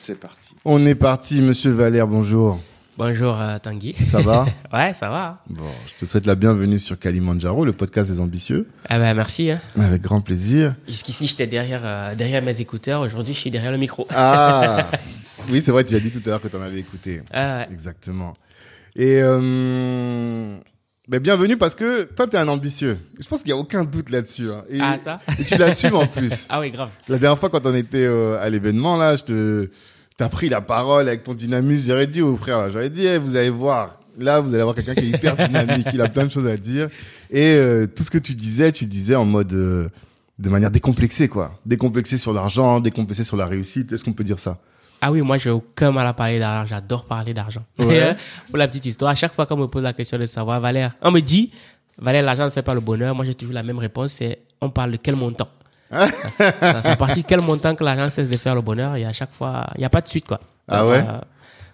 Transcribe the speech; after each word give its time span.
c'est 0.00 0.18
parti. 0.18 0.54
On 0.64 0.84
est 0.86 0.94
parti, 0.94 1.42
monsieur 1.42 1.70
Valère, 1.72 2.06
bonjour. 2.08 2.58
Bonjour 2.96 3.38
euh, 3.40 3.58
Tanguy. 3.58 3.94
Ça 4.10 4.20
va 4.22 4.46
Ouais, 4.72 4.92
ça 4.94 5.08
va. 5.10 5.42
Bon, 5.48 5.64
je 5.86 5.94
te 5.94 6.04
souhaite 6.08 6.24
la 6.26 6.34
bienvenue 6.34 6.78
sur 6.78 6.98
Kalimandjaro, 6.98 7.64
le 7.66 7.72
podcast 7.72 8.10
des 8.10 8.18
ambitieux. 8.20 8.66
Ah 8.88 8.98
ben 8.98 9.12
merci. 9.14 9.50
Hein. 9.50 9.60
Avec 9.78 10.02
grand 10.02 10.20
plaisir. 10.22 10.74
Jusqu'ici, 10.88 11.26
j'étais 11.26 11.46
derrière, 11.46 11.82
euh, 11.84 12.14
derrière 12.14 12.42
mes 12.42 12.60
écouteurs. 12.60 13.02
Aujourd'hui, 13.02 13.34
je 13.34 13.40
suis 13.40 13.50
derrière 13.50 13.72
le 13.72 13.78
micro. 13.78 14.06
Ah 14.10 14.86
Oui, 15.50 15.60
c'est 15.62 15.70
vrai, 15.70 15.84
tu 15.84 15.94
as 15.94 16.00
dit 16.00 16.10
tout 16.10 16.22
à 16.26 16.30
l'heure 16.30 16.40
que 16.42 16.48
tu 16.48 16.56
en 16.56 16.62
avais 16.62 16.78
écouté. 16.80 17.22
Ah, 17.32 17.58
ouais. 17.58 17.68
Exactement. 17.70 18.34
Et 18.96 19.20
euh, 19.22 20.56
ben, 21.08 21.18
bienvenue 21.20 21.56
parce 21.56 21.74
que 21.74 22.02
toi, 22.04 22.26
tu 22.26 22.36
es 22.36 22.38
un 22.38 22.48
ambitieux. 22.48 22.98
Je 23.18 23.26
pense 23.28 23.42
qu'il 23.42 23.52
n'y 23.52 23.58
a 23.58 23.60
aucun 23.62 23.84
doute 23.84 24.10
là-dessus. 24.10 24.50
hein. 24.50 24.64
Et, 24.70 24.78
Ah, 24.80 24.98
ça? 24.98 25.20
et 25.38 25.44
tu 25.44 25.56
l'assumes 25.56 25.96
en 25.96 26.06
plus. 26.06 26.46
Ah 26.50 26.60
oui, 26.60 26.70
grave. 26.70 26.90
La 27.08 27.18
dernière 27.18 27.38
fois, 27.38 27.48
quand 27.50 27.64
on 27.66 27.74
était 27.74 28.04
euh, 28.06 28.38
à 28.42 28.48
l'événement, 28.50 28.96
là, 28.98 29.16
je 29.16 29.24
te, 29.24 29.70
t'as 30.20 30.28
pris 30.28 30.50
la 30.50 30.60
parole 30.60 31.08
avec 31.08 31.22
ton 31.22 31.32
dynamisme. 31.32 31.88
J'aurais 31.88 32.06
dit 32.06 32.20
aux 32.20 32.36
frères, 32.36 32.58
là, 32.58 32.68
j'aurais 32.68 32.90
dit, 32.90 33.06
eh, 33.06 33.16
vous 33.16 33.36
allez 33.36 33.48
voir. 33.48 33.98
Là, 34.18 34.40
vous 34.40 34.50
allez 34.50 34.60
avoir 34.60 34.76
quelqu'un 34.76 34.94
qui 34.94 35.06
est 35.06 35.16
hyper 35.16 35.34
dynamique, 35.34 35.86
il 35.94 36.00
a 36.02 36.10
plein 36.10 36.26
de 36.26 36.30
choses 36.30 36.46
à 36.46 36.58
dire. 36.58 36.90
Et 37.30 37.54
euh, 37.54 37.86
tout 37.86 38.02
ce 38.02 38.10
que 38.10 38.18
tu 38.18 38.34
disais, 38.34 38.70
tu 38.70 38.84
disais 38.84 39.14
en 39.14 39.24
mode, 39.24 39.54
euh, 39.54 39.88
de 40.38 40.50
manière 40.50 40.70
décomplexée, 40.70 41.28
quoi. 41.28 41.58
Décomplexée 41.64 42.18
sur 42.18 42.34
l'argent, 42.34 42.80
décomplexée 42.80 43.24
sur 43.24 43.38
la 43.38 43.46
réussite. 43.46 43.92
Est-ce 43.92 44.04
qu'on 44.04 44.12
peut 44.12 44.24
dire 44.24 44.38
ça? 44.38 44.58
Ah 45.00 45.10
oui, 45.10 45.22
moi, 45.22 45.38
j'ai 45.38 45.48
aucun 45.48 45.90
mal 45.90 46.06
à 46.06 46.12
parler 46.12 46.38
d'argent. 46.38 46.68
J'adore 46.68 47.06
parler 47.06 47.32
d'argent. 47.32 47.64
Ouais. 47.78 48.14
Pour 48.50 48.58
la 48.58 48.68
petite 48.68 48.84
histoire, 48.84 49.12
à 49.12 49.14
chaque 49.14 49.34
fois 49.34 49.46
qu'on 49.46 49.56
me 49.56 49.68
pose 49.68 49.84
la 49.84 49.94
question 49.94 50.18
de 50.18 50.26
savoir, 50.26 50.60
Valère, 50.60 50.96
on 51.00 51.10
me 51.12 51.20
dit, 51.20 51.50
Valère, 51.96 52.24
l'argent 52.24 52.44
ne 52.44 52.50
fait 52.50 52.60
pas 52.60 52.74
le 52.74 52.80
bonheur. 52.80 53.14
Moi, 53.14 53.24
j'ai 53.24 53.34
toujours 53.34 53.54
la 53.54 53.62
même 53.62 53.78
réponse, 53.78 54.12
c'est, 54.12 54.40
on 54.60 54.68
parle 54.68 54.92
de 54.92 54.96
quel 54.98 55.16
montant? 55.16 55.48
C'est 55.90 56.86
à 56.86 56.96
partir 56.96 57.22
de 57.22 57.28
quel 57.28 57.40
montant 57.40 57.74
que 57.74 57.84
l'argent 57.84 58.08
cesse 58.10 58.30
de 58.30 58.36
faire 58.36 58.54
le 58.54 58.60
bonheur 58.62 58.96
et 58.96 59.04
à 59.04 59.12
chaque 59.12 59.32
fois, 59.32 59.66
il 59.76 59.80
n'y 59.80 59.84
a 59.84 59.90
pas 59.90 60.00
de 60.00 60.08
suite, 60.08 60.26
quoi. 60.26 60.40
Ah 60.68 60.82
Donc, 60.82 60.90
ouais? 60.90 60.98
euh, 60.98 61.18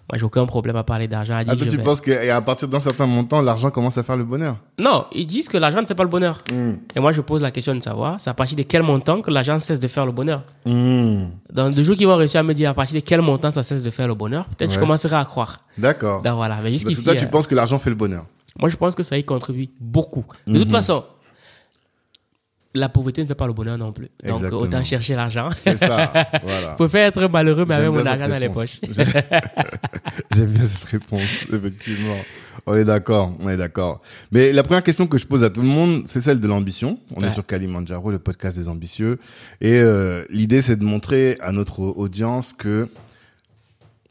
Moi, 0.09 0.17
j'ai 0.19 0.23
aucun 0.23 0.45
problème 0.45 0.75
à 0.77 0.83
parler 0.83 1.07
d'argent. 1.07 1.35
à 1.35 1.43
dire, 1.43 1.51
Ah, 1.53 1.57
toi, 1.57 1.65
je 1.65 1.69
tu 1.71 1.77
vais- 1.77 1.83
penses 1.83 1.99
qu'à 2.01 2.41
partir 2.41 2.67
d'un 2.69 2.79
certain 2.79 3.05
montant, 3.05 3.41
l'argent 3.41 3.69
commence 3.71 3.97
à 3.97 4.03
faire 4.03 4.15
le 4.15 4.23
bonheur? 4.23 4.55
Non, 4.79 5.05
ils 5.13 5.27
disent 5.27 5.49
que 5.49 5.57
l'argent 5.57 5.81
ne 5.81 5.85
fait 5.85 5.95
pas 5.95 6.03
le 6.03 6.09
bonheur. 6.09 6.41
Hmm. 6.49 6.75
Et 6.95 6.99
moi, 7.01 7.11
je 7.11 7.19
pose 7.21 7.43
la 7.43 7.51
question 7.51 7.75
de 7.75 7.81
savoir, 7.83 8.15
c'est 8.19 8.29
à 8.29 8.33
partir 8.33 8.55
de 8.57 8.63
quel 8.63 8.83
montant 8.83 9.21
que 9.21 9.29
l'argent 9.29 9.59
cesse 9.59 9.79
de 9.81 9.87
faire 9.89 10.05
le 10.05 10.13
bonheur? 10.13 10.43
Hmm. 10.65 11.25
Dans 11.51 11.65
le 11.75 11.83
jour 11.83 11.95
qu'ils 11.95 12.07
vont 12.07 12.15
réussir 12.15 12.39
à 12.39 12.43
me 12.43 12.53
dire 12.53 12.69
à 12.69 12.73
partir 12.73 12.95
de 13.01 13.05
quel 13.05 13.21
montant 13.21 13.51
ça 13.51 13.63
cesse 13.63 13.83
de 13.83 13.89
faire 13.91 14.07
le 14.07 14.15
bonheur, 14.15 14.45
peut-être 14.45 14.69
Ouais. 14.69 14.75
je 14.75 14.79
commencerai 14.79 15.15
à 15.15 15.25
croire. 15.25 15.59
D'accord. 15.77 16.21
Donc 16.21 16.35
voilà, 16.35 16.57
mais 16.63 16.71
jusqu'ici, 16.71 17.03
toi, 17.03 17.13
tu 17.15 17.25
euh, 17.25 17.27
penses 17.27 17.45
que 17.45 17.53
l'argent 17.55 17.77
fait 17.77 17.89
le 17.89 17.95
bonheur? 17.97 18.25
moi 18.59 18.69
je 18.69 18.75
pense 18.75 18.95
que 18.95 19.03
ça 19.03 19.15
y 19.17 19.23
contribue 19.23 19.69
beaucoup. 19.79 20.25
De 20.47 20.57
toute 20.57 20.71
façon, 20.71 21.03
la 22.73 22.89
pauvreté 22.89 23.23
ne 23.23 23.27
fait 23.27 23.35
pas 23.35 23.47
le 23.47 23.53
bonheur 23.53 23.77
non 23.77 23.91
plus. 23.91 24.09
Donc 24.23 24.37
Exactement. 24.37 24.61
autant 24.61 24.83
chercher 24.83 25.15
l'argent. 25.15 25.49
C'est 25.63 25.77
ça. 25.77 26.11
voilà. 26.43 26.75
Faut 26.75 26.87
faire 26.87 27.07
être 27.07 27.27
malheureux, 27.27 27.65
mais 27.67 27.75
avec 27.75 27.89
mon 27.89 28.05
argent 28.05 28.27
dans 28.27 28.37
les 28.37 28.49
poches. 28.49 28.79
J'aime- 30.35 30.51
bien 30.51 30.65
cette 30.65 30.83
réponse, 30.83 31.47
effectivement. 31.51 32.17
On 32.65 32.75
est 32.75 32.83
d'accord, 32.83 33.33
on 33.39 33.49
est 33.49 33.57
d'accord. 33.57 34.01
Mais 34.31 34.51
la 34.51 34.63
première 34.63 34.83
question 34.83 35.07
que 35.07 35.17
je 35.17 35.25
pose 35.25 35.43
à 35.43 35.49
tout 35.49 35.61
le 35.61 35.67
monde, 35.67 36.03
c'est 36.05 36.19
celle 36.19 36.39
de 36.39 36.47
l'ambition. 36.47 36.99
On 37.15 37.23
est 37.23 37.29
sur 37.29 37.45
Kalimandjaro, 37.45 38.11
le 38.11 38.19
podcast 38.19 38.57
des 38.57 38.67
ambitieux. 38.67 39.19
Et 39.61 39.75
euh, 39.75 40.25
l'idée, 40.29 40.61
c'est 40.61 40.75
de 40.75 40.83
montrer 40.83 41.37
à 41.39 41.51
notre 41.51 41.79
audience 41.79 42.51
que 42.53 42.89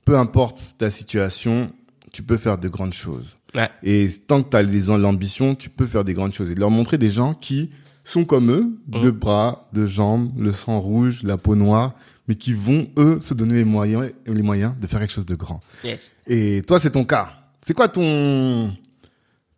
peu 0.06 0.16
importe 0.16 0.76
ta 0.78 0.91
situation, 0.91 1.70
tu 2.12 2.22
peux 2.22 2.38
faire 2.38 2.56
de 2.56 2.69
grandes 2.69 2.94
choses. 2.94 3.36
Ouais. 3.54 3.69
Et 3.82 4.09
tant 4.26 4.42
que 4.42 4.48
tu 4.48 4.56
as 4.56 4.97
l'ambition, 4.97 5.54
tu 5.54 5.69
peux 5.69 5.86
faire 5.86 6.04
des 6.04 6.14
grandes 6.14 6.32
choses. 6.32 6.50
Et 6.50 6.54
de 6.54 6.60
leur 6.60 6.70
montrer 6.70 6.97
des 6.97 7.10
gens 7.10 7.34
qui 7.34 7.70
sont 8.10 8.24
comme 8.24 8.50
eux, 8.50 8.78
Mm. 8.88 9.00
deux 9.02 9.10
bras, 9.10 9.68
deux 9.72 9.86
jambes, 9.86 10.30
le 10.38 10.52
sang 10.52 10.80
rouge, 10.80 11.20
la 11.22 11.36
peau 11.36 11.54
noire, 11.56 11.92
mais 12.28 12.34
qui 12.34 12.52
vont, 12.52 12.88
eux, 12.96 13.18
se 13.20 13.34
donner 13.34 13.54
les 13.54 13.64
moyens, 13.64 14.10
les 14.26 14.42
moyens 14.42 14.74
de 14.80 14.86
faire 14.86 15.00
quelque 15.00 15.12
chose 15.12 15.26
de 15.26 15.34
grand. 15.34 15.60
Yes. 15.84 16.14
Et 16.26 16.62
toi, 16.66 16.78
c'est 16.80 16.90
ton 16.90 17.04
cas. 17.04 17.32
C'est 17.62 17.74
quoi 17.74 17.88
ton, 17.88 18.72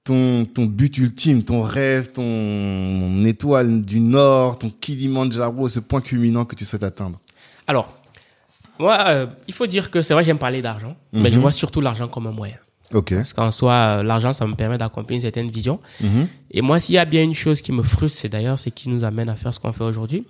ton, 0.04 0.44
ton 0.46 0.66
but 0.66 0.96
ultime, 0.98 1.44
ton 1.44 1.62
rêve, 1.62 2.10
ton 2.12 3.24
étoile 3.24 3.82
du 3.84 4.00
Nord, 4.00 4.58
ton 4.58 4.70
Kilimandjaro, 4.70 5.68
ce 5.68 5.80
point 5.80 6.00
culminant 6.00 6.44
que 6.44 6.54
tu 6.54 6.64
souhaites 6.64 6.82
atteindre? 6.82 7.20
Alors, 7.66 7.94
moi, 8.78 8.98
euh, 9.08 9.26
il 9.46 9.54
faut 9.54 9.66
dire 9.66 9.90
que 9.90 10.00
c'est 10.02 10.14
vrai, 10.14 10.24
j'aime 10.24 10.38
parler 10.38 10.62
d'argent, 10.62 10.96
mais 11.12 11.30
je 11.30 11.38
vois 11.40 11.52
surtout 11.52 11.80
l'argent 11.80 12.08
comme 12.08 12.26
un 12.26 12.32
moyen. 12.32 12.56
Ok. 12.94 13.14
Parce 13.14 13.32
qu'en 13.34 13.50
soi, 13.50 13.72
euh, 13.72 14.02
l'argent, 14.02 14.32
ça 14.32 14.46
me 14.46 14.54
permet 14.54 14.78
d'accomplir 14.78 15.16
une 15.16 15.20
certaine 15.22 15.50
vision. 15.50 15.78
Mhm. 16.00 16.26
Et 16.52 16.62
moi, 16.62 16.80
s'il 16.80 16.94
y 16.94 16.98
a 16.98 17.04
bien 17.04 17.22
une 17.22 17.34
chose 17.34 17.60
qui 17.60 17.72
me 17.72 17.82
frustre, 17.82 18.18
c'est 18.20 18.28
d'ailleurs 18.30 18.58
ce 18.58 18.70
qui 18.70 18.88
nous 18.88 19.04
amène 19.04 19.28
à 19.28 19.36
faire 19.36 19.52
ce 19.52 19.60
qu'on 19.60 19.72
fait 19.72 19.84
aujourd'hui, 19.84 20.26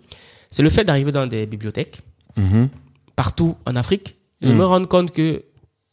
c'est 0.50 0.62
le 0.62 0.70
fait 0.70 0.84
d'arriver 0.84 1.12
dans 1.12 1.26
des 1.26 1.46
bibliothèques, 1.46 2.00
Mhm. 2.36 2.68
partout 3.16 3.56
en 3.66 3.76
Afrique, 3.76 4.16
et 4.42 4.46
de 4.48 4.52
me 4.52 4.64
rendre 4.64 4.86
compte 4.88 5.10
que 5.12 5.42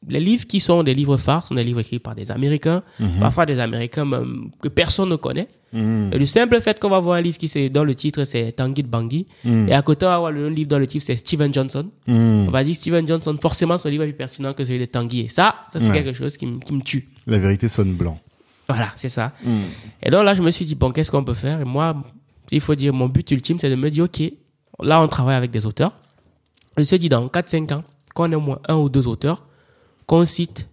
les 0.07 0.19
livres 0.19 0.45
qui 0.47 0.59
sont 0.59 0.83
des 0.83 0.93
livres 0.93 1.17
phares 1.17 1.47
sont 1.47 1.55
des 1.55 1.63
livres 1.63 1.79
écrits 1.81 1.99
par 1.99 2.15
des 2.15 2.31
Américains, 2.31 2.83
parfois 3.19 3.45
des 3.45 3.59
Américains 3.59 4.05
même 4.05 4.49
que 4.61 4.67
personne 4.69 5.09
ne 5.09 5.15
connaît. 5.15 5.47
Mhm. 5.73 6.11
Et 6.13 6.17
le 6.19 6.25
simple 6.25 6.61
fait 6.61 6.79
qu'on 6.79 6.89
va 6.89 6.99
voir 6.99 7.17
un 7.17 7.21
livre 7.21 7.37
qui 7.37 7.47
c'est 7.49 7.69
dans 7.69 7.83
le 7.83 7.95
titre 7.95 8.23
c'est 8.23 8.51
Tanguy 8.53 8.83
de 8.83 8.87
Bangui, 8.87 9.27
et 9.43 9.73
à 9.73 9.81
côté 9.81 10.05
on 10.05 10.09
va 10.09 10.19
voir 10.19 10.31
le 10.31 10.47
livre 10.49 10.69
dans 10.69 10.79
le 10.79 10.87
titre 10.87 11.05
c'est 11.05 11.15
Steven 11.17 11.53
Johnson. 11.53 11.89
Mhm. 12.07 12.45
On 12.47 12.51
va 12.51 12.63
dire 12.63 12.75
Steven 12.75 13.07
Johnson, 13.07 13.35
forcément 13.41 13.77
son 13.77 13.89
livre 13.89 14.03
est 14.03 14.07
plus 14.07 14.13
pertinent 14.17 14.53
que 14.53 14.63
celui 14.63 14.79
de 14.79 14.85
Tanguy. 14.85 15.21
Et 15.21 15.27
ça, 15.27 15.55
ça 15.67 15.79
c'est 15.79 15.89
Ouais. 15.89 15.93
quelque 16.03 16.13
chose 16.13 16.37
qui, 16.37 16.45
me- 16.45 16.59
qui 16.59 16.73
me 16.73 16.81
tue. 16.81 17.09
La 17.27 17.37
vérité 17.39 17.67
sonne 17.67 17.93
blanc. 17.93 18.19
Voilà, 18.69 18.89
c'est 18.95 19.09
ça. 19.09 19.33
Mhm. 19.43 19.61
Et 20.01 20.09
donc 20.09 20.23
là, 20.25 20.33
je 20.33 20.41
me 20.41 20.49
suis 20.49 20.65
dit, 20.65 20.73
bon, 20.75 20.91
qu'est-ce 20.91 21.11
qu'on 21.11 21.23
peut 21.23 21.33
faire? 21.35 21.61
Et 21.61 21.65
moi, 21.65 21.95
il 22.51 22.61
faut 22.61 22.73
dire, 22.75 22.93
mon 22.93 23.07
but 23.07 23.29
ultime, 23.31 23.59
c'est 23.59 23.69
de 23.69 23.75
me 23.75 23.89
dire, 23.91 24.05
OK, 24.05 24.21
là, 24.81 25.01
on 25.01 25.07
travaille 25.07 25.35
avec 25.35 25.51
des 25.51 25.65
auteurs. 25.67 25.93
Je 26.75 26.81
me 26.81 26.83
suis 26.83 26.97
dit, 26.97 27.07
dans 27.09 27.27
4-5 27.27 27.71
ans, 27.73 27.83
qu'on 28.15 28.31
ait 28.31 28.35
au 28.35 28.39
moins 28.39 28.59
un 28.67 28.75
ou 28.75 28.89
deux 28.89 29.07
auteurs, 29.07 29.44
qu'on 30.05 30.25
cite, 30.25 30.67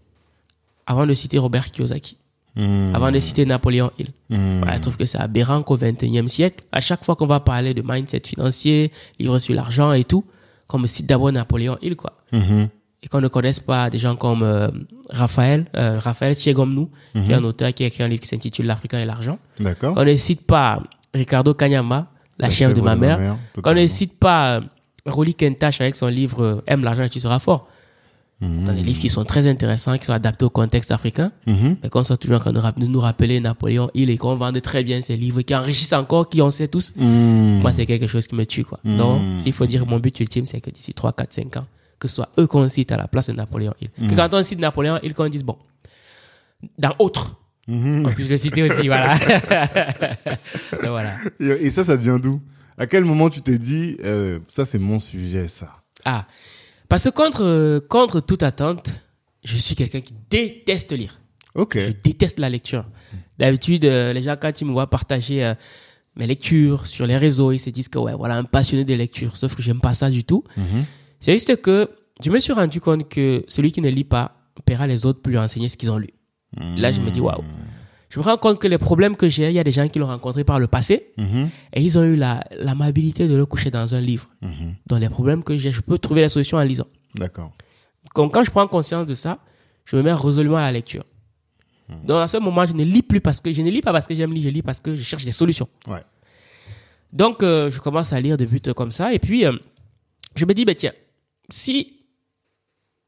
avant 0.86 1.06
de 1.06 1.14
citer 1.14 1.38
Robert 1.38 1.70
Kiyosaki, 1.70 2.16
Mhm. 2.56 2.94
avant 2.94 3.10
de 3.10 3.18
citer 3.18 3.46
Napoléon 3.46 3.90
Hill. 3.98 4.08
Voilà, 4.28 4.76
je 4.76 4.82
trouve 4.82 4.96
que 4.98 5.06
c'est 5.06 5.18
aberrant 5.18 5.62
qu'au 5.62 5.76
21e 5.76 6.28
siècle, 6.28 6.62
à 6.70 6.80
chaque 6.80 7.02
fois 7.04 7.16
qu'on 7.16 7.26
va 7.26 7.40
parler 7.40 7.72
de 7.72 7.82
mindset 7.82 8.22
financier, 8.26 8.92
livre 9.18 9.38
sur 9.38 9.54
l'argent 9.54 9.92
et 9.92 10.04
tout, 10.04 10.24
qu'on 10.68 10.78
me 10.78 10.86
cite 10.86 11.06
d'abord 11.06 11.32
Napoléon 11.32 11.78
Hill, 11.80 11.96
quoi 11.96 12.12
Mhm. 12.32 12.68
et 13.02 13.08
qu'on 13.08 13.20
ne 13.22 13.28
connaisse 13.28 13.58
pas 13.58 13.88
des 13.90 13.98
gens 13.98 14.16
comme 14.16 14.42
euh, 14.42 14.68
Raphaël, 15.08 15.66
euh, 15.76 15.98
Raphaël 15.98 16.34
Siegomnou, 16.36 16.90
qui 17.14 17.30
est 17.32 17.34
un 17.34 17.42
auteur 17.44 17.72
qui 17.72 17.84
a 17.84 17.86
écrit 17.86 18.02
un 18.04 18.08
livre 18.08 18.20
qui 18.22 18.28
s'intitule 18.28 18.66
L'Africain 18.66 18.98
et 19.00 19.04
l'argent. 19.06 19.38
D'accord. 19.58 19.94
Qu'on 19.94 20.04
ne 20.04 20.14
cite 20.16 20.42
pas 20.46 20.78
Ricardo 21.14 21.52
Kanyama, 21.54 22.08
la, 22.38 22.48
chèvre 22.50 22.74
de 22.74 22.80
ma 22.80 22.96
mère. 22.96 23.36
Qu'on 23.62 23.74
ne 23.74 23.86
cite 23.86 24.18
pas 24.18 24.56
euh, 24.56 24.60
Rolly 25.06 25.34
Kentash 25.34 25.80
avec 25.80 25.96
son 25.96 26.06
livre 26.06 26.62
Aime 26.66 26.84
l'argent 26.84 27.02
et 27.04 27.10
tu 27.10 27.18
seras 27.18 27.38
fort. 27.38 27.66
Mhm. 28.42 28.64
Dans 28.64 28.74
des 28.74 28.82
livres 28.82 28.98
qui 29.00 29.08
sont 29.08 29.24
très 29.24 29.46
intéressants, 29.46 29.96
qui 29.96 30.04
sont 30.04 30.12
adaptés 30.12 30.44
au 30.44 30.50
contexte 30.50 30.90
africain, 30.90 31.30
Mhm. 31.46 31.76
mais 31.82 31.88
qu'on 31.88 32.02
soit 32.04 32.16
toujours 32.18 32.36
en 32.36 32.40
train 32.40 32.52
de 32.76 32.86
nous 32.86 33.00
rappeler 33.00 33.40
Napoléon 33.40 33.88
Hill 33.94 34.10
et 34.10 34.18
qu'on 34.18 34.34
vende 34.36 34.60
très 34.60 34.82
bien 34.84 35.00
ces 35.00 35.16
livres 35.16 35.42
qui 35.42 35.54
enrichissent 35.54 35.92
encore, 35.92 36.28
qui 36.28 36.42
on 36.42 36.50
sait 36.50 36.68
tous. 36.68 36.92
Mhm. 36.96 37.60
Moi, 37.62 37.72
c'est 37.72 37.86
quelque 37.86 38.08
chose 38.08 38.26
qui 38.26 38.34
me 38.34 38.44
tue, 38.44 38.64
quoi. 38.64 38.80
Mm. 38.84 38.96
Donc, 38.98 39.20
s'il 39.40 39.52
faut 39.52 39.64
dire 39.66 39.86
mon 39.86 39.98
but 40.00 40.18
ultime, 40.20 40.44
c'est 40.44 40.60
que 40.60 40.70
d'ici 40.70 40.92
3, 40.92 41.12
4, 41.12 41.32
5 41.32 41.56
ans, 41.56 41.66
que 42.00 42.08
ce 42.08 42.16
soit 42.16 42.30
eux 42.38 42.46
qu'on 42.48 42.68
cite 42.68 42.90
à 42.92 42.96
la 42.96 43.06
place 43.06 43.28
de 43.28 43.32
Napoléon 43.32 43.74
Hill. 43.80 43.90
Que 44.10 44.14
quand 44.16 44.34
on 44.34 44.42
cite 44.42 44.58
Napoléon 44.58 44.98
Hill, 45.02 45.14
qu'on 45.14 45.28
dise, 45.28 45.44
bon, 45.44 45.56
dans 46.78 46.94
autre, 46.98 47.36
Mhm. 47.68 48.06
on 48.06 48.10
puisse 48.10 48.28
le 48.28 48.36
citer 48.36 48.64
aussi, 48.64 48.88
voilà. 48.88 49.14
Donc, 50.72 50.88
voilà. 50.90 51.12
Et 51.40 51.66
et 51.66 51.70
ça, 51.70 51.84
ça 51.84 51.94
vient 51.96 52.18
d'où? 52.18 52.40
À 52.76 52.86
quel 52.86 53.04
moment 53.04 53.30
tu 53.30 53.40
t'es 53.42 53.58
dit, 53.58 53.96
euh, 54.04 54.40
ça 54.48 54.64
c'est 54.64 54.78
mon 54.80 54.98
sujet, 54.98 55.46
ça? 55.46 55.68
Ah. 56.04 56.24
Parce 56.92 57.04
que 57.04 57.08
contre, 57.08 57.42
euh, 57.42 57.80
contre 57.80 58.20
toute 58.20 58.42
attente, 58.42 58.92
je 59.42 59.56
suis 59.56 59.74
quelqu'un 59.74 60.02
qui 60.02 60.12
déteste 60.28 60.92
lire. 60.92 61.22
Ok. 61.54 61.78
Je 61.78 61.90
déteste 61.90 62.38
la 62.38 62.50
lecture. 62.50 62.84
D'habitude, 63.38 63.86
euh, 63.86 64.12
les 64.12 64.20
gens, 64.20 64.36
quand 64.38 64.60
ils 64.60 64.66
me 64.66 64.72
voient 64.72 64.90
partager 64.90 65.42
euh, 65.42 65.54
mes 66.16 66.26
lectures 66.26 66.86
sur 66.86 67.06
les 67.06 67.16
réseaux, 67.16 67.50
ils 67.50 67.58
se 67.58 67.70
disent 67.70 67.88
que, 67.88 67.98
ouais, 67.98 68.12
voilà, 68.12 68.36
un 68.36 68.44
passionné 68.44 68.84
de 68.84 68.92
lecture. 68.92 69.38
Sauf 69.38 69.54
que 69.54 69.62
j'aime 69.62 69.80
pas 69.80 69.94
ça 69.94 70.10
du 70.10 70.24
tout. 70.24 70.44
Mhm. 70.58 70.84
C'est 71.18 71.32
juste 71.32 71.62
que 71.62 71.88
je 72.22 72.30
me 72.30 72.38
suis 72.38 72.52
rendu 72.52 72.78
compte 72.78 73.08
que 73.08 73.42
celui 73.48 73.72
qui 73.72 73.80
ne 73.80 73.88
lit 73.88 74.04
pas 74.04 74.36
paiera 74.66 74.86
les 74.86 75.06
autres 75.06 75.22
pour 75.22 75.30
lui 75.30 75.38
enseigner 75.38 75.70
ce 75.70 75.78
qu'ils 75.78 75.90
ont 75.90 75.96
lu. 75.96 76.10
Là, 76.76 76.92
je 76.92 77.00
me 77.00 77.10
dis, 77.10 77.20
waouh. 77.20 77.42
Je 78.12 78.18
me 78.18 78.24
rends 78.24 78.36
compte 78.36 78.58
que 78.60 78.68
les 78.68 78.76
problèmes 78.76 79.16
que 79.16 79.26
j'ai, 79.28 79.48
il 79.48 79.54
y 79.54 79.58
a 79.58 79.64
des 79.64 79.72
gens 79.72 79.88
qui 79.88 79.98
l'ont 79.98 80.06
rencontré 80.06 80.44
par 80.44 80.58
le 80.58 80.66
passé 80.66 81.12
Mhm. 81.16 81.48
et 81.72 81.80
ils 81.82 81.96
ont 81.96 82.02
eu 82.04 82.14
la- 82.14 82.44
l'amabilité 82.58 83.26
de 83.26 83.34
le 83.34 83.46
coucher 83.46 83.70
dans 83.70 83.94
un 83.94 84.00
livre. 84.02 84.28
Mhm. 84.42 84.74
Dans 84.86 84.98
les 84.98 85.08
problèmes 85.08 85.42
que 85.42 85.56
j'ai, 85.56 85.72
je 85.72 85.80
peux 85.80 85.96
trouver 85.98 86.20
la 86.20 86.28
solution 86.28 86.58
en 86.58 86.62
lisant. 86.62 86.86
D'accord. 87.14 87.52
Donc, 88.14 88.34
quand 88.34 88.44
je 88.44 88.50
prends 88.50 88.68
conscience 88.68 89.06
de 89.06 89.14
ça, 89.14 89.38
je 89.86 89.96
me 89.96 90.02
mets 90.02 90.12
résolument 90.12 90.58
à 90.58 90.62
la 90.62 90.72
lecture. 90.72 91.04
Donc 92.04 92.18
à 92.22 92.28
ce 92.28 92.36
moment, 92.38 92.64
je 92.66 92.72
ne 92.74 92.84
lis 92.84 93.02
plus 93.02 93.20
parce 93.20 93.40
que 93.40 93.52
je 93.52 93.60
ne 93.62 93.70
lis 93.70 93.82
pas 93.82 93.92
parce 93.92 94.06
que 94.06 94.14
j'aime 94.14 94.32
lire, 94.32 94.44
je 94.44 94.48
lis 94.48 94.62
parce 94.62 94.80
que 94.80 94.94
je 94.94 95.02
cherche 95.02 95.24
des 95.24 95.32
solutions. 95.32 95.68
Ouais. 95.86 96.02
Donc 97.12 97.42
euh, 97.42 97.70
je 97.70 97.80
commence 97.80 98.12
à 98.14 98.20
lire 98.20 98.36
des 98.38 98.46
buts 98.46 98.60
comme 98.74 98.90
ça 98.90 99.12
et 99.12 99.18
puis 99.18 99.44
euh, 99.44 99.52
je 100.34 100.46
me 100.46 100.54
dis 100.54 100.64
ben 100.64 100.74
tiens, 100.74 100.92
si 101.50 101.98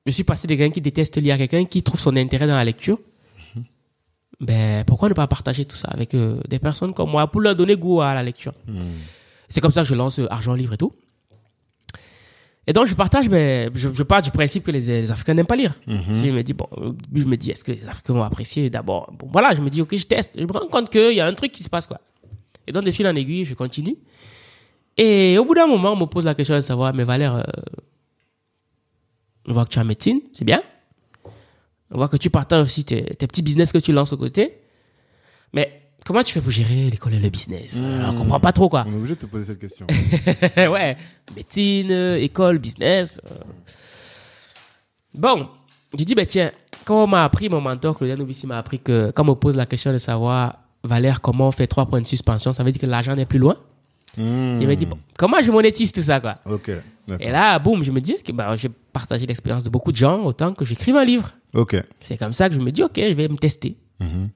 je 0.05 0.11
suis 0.13 0.25
passé 0.25 0.47
de 0.47 0.55
quelqu'un 0.55 0.73
qui 0.73 0.83
déteste 0.83 1.17
lire 1.17 1.35
à 1.35 1.39
quelqu'un 1.39 1.65
qui 1.65 1.83
trouve 1.83 1.99
son 2.01 2.15
intérêt 2.17 2.47
dans 2.47 2.57
la 2.57 2.65
lecture, 2.65 2.99
ben 4.41 4.85
pourquoi 4.85 5.09
ne 5.09 5.15
pas 5.15 5.27
partager 5.27 5.65
tout 5.65 5.77
ça 5.77 5.89
avec 5.89 6.15
euh, 6.15 6.41
des 6.49 6.59
personnes 6.59 6.93
comme 6.95 7.11
moi 7.11 7.27
pour 7.31 7.41
leur 7.41 7.55
donner 7.55 7.77
goût 7.77 8.01
à 8.01 8.15
la 8.15 8.23
lecture? 8.23 8.53
C'est 9.49 9.61
comme 9.61 9.73
ça 9.73 9.83
que 9.83 9.89
je 9.89 9.95
lance 9.95 10.19
euh, 10.19 10.27
Argent 10.31 10.55
Livre 10.55 10.75
et 10.75 10.77
tout. 10.77 10.93
Et 12.67 12.73
donc 12.73 12.87
je 12.87 12.95
partage, 12.95 13.29
mais 13.29 13.69
je, 13.75 13.93
je 13.93 14.03
pars 14.03 14.23
du 14.23 14.31
principe 14.31 14.65
que 14.65 14.71
les, 14.71 14.81
les 14.81 15.11
Africains 15.13 15.35
n'aiment 15.35 15.47
pas 15.47 15.57
lire. 15.57 15.75
Si 16.11 16.27
je 16.27 16.33
me 16.33 16.43
dis 16.43 16.55
bon, 16.55 16.67
euh, 16.79 16.93
je 17.15 17.25
me 17.25 17.37
dis 17.37 17.51
est-ce 17.51 17.63
que 17.63 17.73
les 17.73 17.87
Africains 17.89 18.15
vont 18.15 18.23
apprécier 18.23 18.71
d'abord? 18.71 19.13
Bon 19.13 19.29
voilà, 19.31 19.55
je 19.55 19.61
me 19.61 19.69
dis 19.69 19.83
ok, 19.83 19.95
je 19.97 20.07
teste. 20.07 20.31
Je 20.35 20.45
me 20.45 20.53
rends 20.53 20.67
compte 20.69 20.91
qu'il 20.91 21.13
y 21.15 21.21
a 21.21 21.27
un 21.27 21.35
truc 21.35 21.53
qui 21.53 21.63
se 21.63 21.69
passe 21.69 21.87
quoi. 21.87 22.01
Et 22.67 22.73
donc 22.73 22.85
de 22.85 22.91
fil 22.91 23.07
en 23.07 23.15
aiguille, 23.15 23.45
je 23.45 23.55
continue. 23.55 23.97
Et 24.97 25.37
au 25.39 25.45
bout 25.45 25.55
d'un 25.55 25.67
moment, 25.67 25.93
on 25.93 25.97
me 25.97 26.07
pose 26.07 26.25
la 26.25 26.35
question 26.35 26.55
de 26.55 26.61
savoir, 26.61 26.95
mais 26.95 27.05
Valère, 27.05 27.35
euh, 27.35 27.43
on 29.47 29.53
voit 29.53 29.67
que 29.67 29.71
tu 29.71 29.79
es 29.79 29.83
en 29.83 29.85
médecine, 29.85 30.21
c'est 30.33 30.45
bien? 30.45 30.63
On 31.91 31.99
voit 31.99 32.09
que 32.09 32.17
tu 32.17 32.31
partages 32.31 32.65
aussi 32.65 32.85
tes, 32.85 33.03
tes 33.05 33.27
petits 33.27 33.43
business 33.43 33.73
que 33.73 33.79
tu 33.79 33.93
lances 33.93 34.13
au 34.13 34.17
côté. 34.17 34.59
Mais 35.53 35.83
comment 36.05 36.23
tu 36.23 36.33
fais 36.33 36.41
pour 36.41 36.51
gérer 36.51 36.91
l'école 36.91 37.15
et 37.15 37.19
le 37.21 37.29
business? 37.29 37.79
Euh, 37.81 38.07
On 38.09 38.15
comprend 38.19 38.41
pas 38.41 38.53
trop 38.53 38.69
quoi. 38.69 38.85
On 38.89 38.93
est 38.93 38.97
obligé 38.97 39.15
de 39.15 39.21
te 39.21 39.27
poser 39.27 39.45
cette 39.45 39.61
question. 39.61 39.87
ouais, 40.57 40.97
médecine, 41.37 41.91
euh, 41.91 42.17
école, 42.21 42.59
business. 42.59 43.21
euh. 43.31 43.35
Bon, 45.15 45.49
j'ai 45.97 46.05
dit, 46.05 46.15
ben 46.15 46.27
tiens, 46.27 46.51
quand 46.85 47.05
on 47.05 47.07
m'a 47.07 47.25
appris, 47.25 47.49
mon 47.49 47.61
mentor, 47.61 47.97
Claudia 47.97 48.17
Novici 48.17 48.47
m'a 48.47 48.59
appris 48.59 48.81
que 48.81 49.13
quand 49.13 49.23
on 49.23 49.31
me 49.31 49.35
pose 49.35 49.57
la 49.57 49.67
question 49.67 49.93
de 49.93 49.99
savoir, 49.99 50.59
Valère, 50.83 51.21
comment 51.21 51.49
on 51.49 51.53
fait 51.53 51.67
trois 51.67 51.87
points 51.87 52.01
de 52.03 52.07
suspension, 52.07 52.53
ça 52.53 52.65
veut 52.65 52.73
dire 52.73 52.81
que 52.83 52.87
l'argent 52.87 53.15
n'est 53.15 53.25
plus 53.27 53.39
loin. 53.39 53.57
Hmm. 54.17 54.59
Il 54.61 54.67
m'a 54.67 54.75
dit, 54.75 54.87
bon, 54.87 54.99
comment 55.17 55.41
je 55.43 55.51
monétise 55.51 55.93
tout 55.93 56.03
ça, 56.03 56.21
quoi? 56.21 56.33
Ok. 56.47 56.71
Et 57.21 57.31
là, 57.31 57.59
boum, 57.59 57.83
je 57.85 57.91
me 57.91 58.01
dis 58.01 58.17
que 58.25 58.33
bah, 58.33 58.55
j'ai 58.57 58.69
partagé 58.93 59.27
l'expérience 59.27 59.65
de 59.65 59.71
beaucoup 59.71 59.93
de 59.93 59.97
gens 59.97 60.23
autant 60.25 60.53
que 60.53 60.65
j'écrive 60.65 60.97
un 60.97 61.05
livre. 61.05 61.31
Ok. 61.55 61.77
C'est 62.01 62.17
comme 62.17 62.33
ça 62.33 62.49
que 62.49 62.55
je 62.55 62.61
me 62.61 62.71
dis, 62.73 62.83
ok, 62.83 62.97
je 62.97 63.13
vais 63.15 63.29
me 63.29 63.37
tester. 63.37 63.77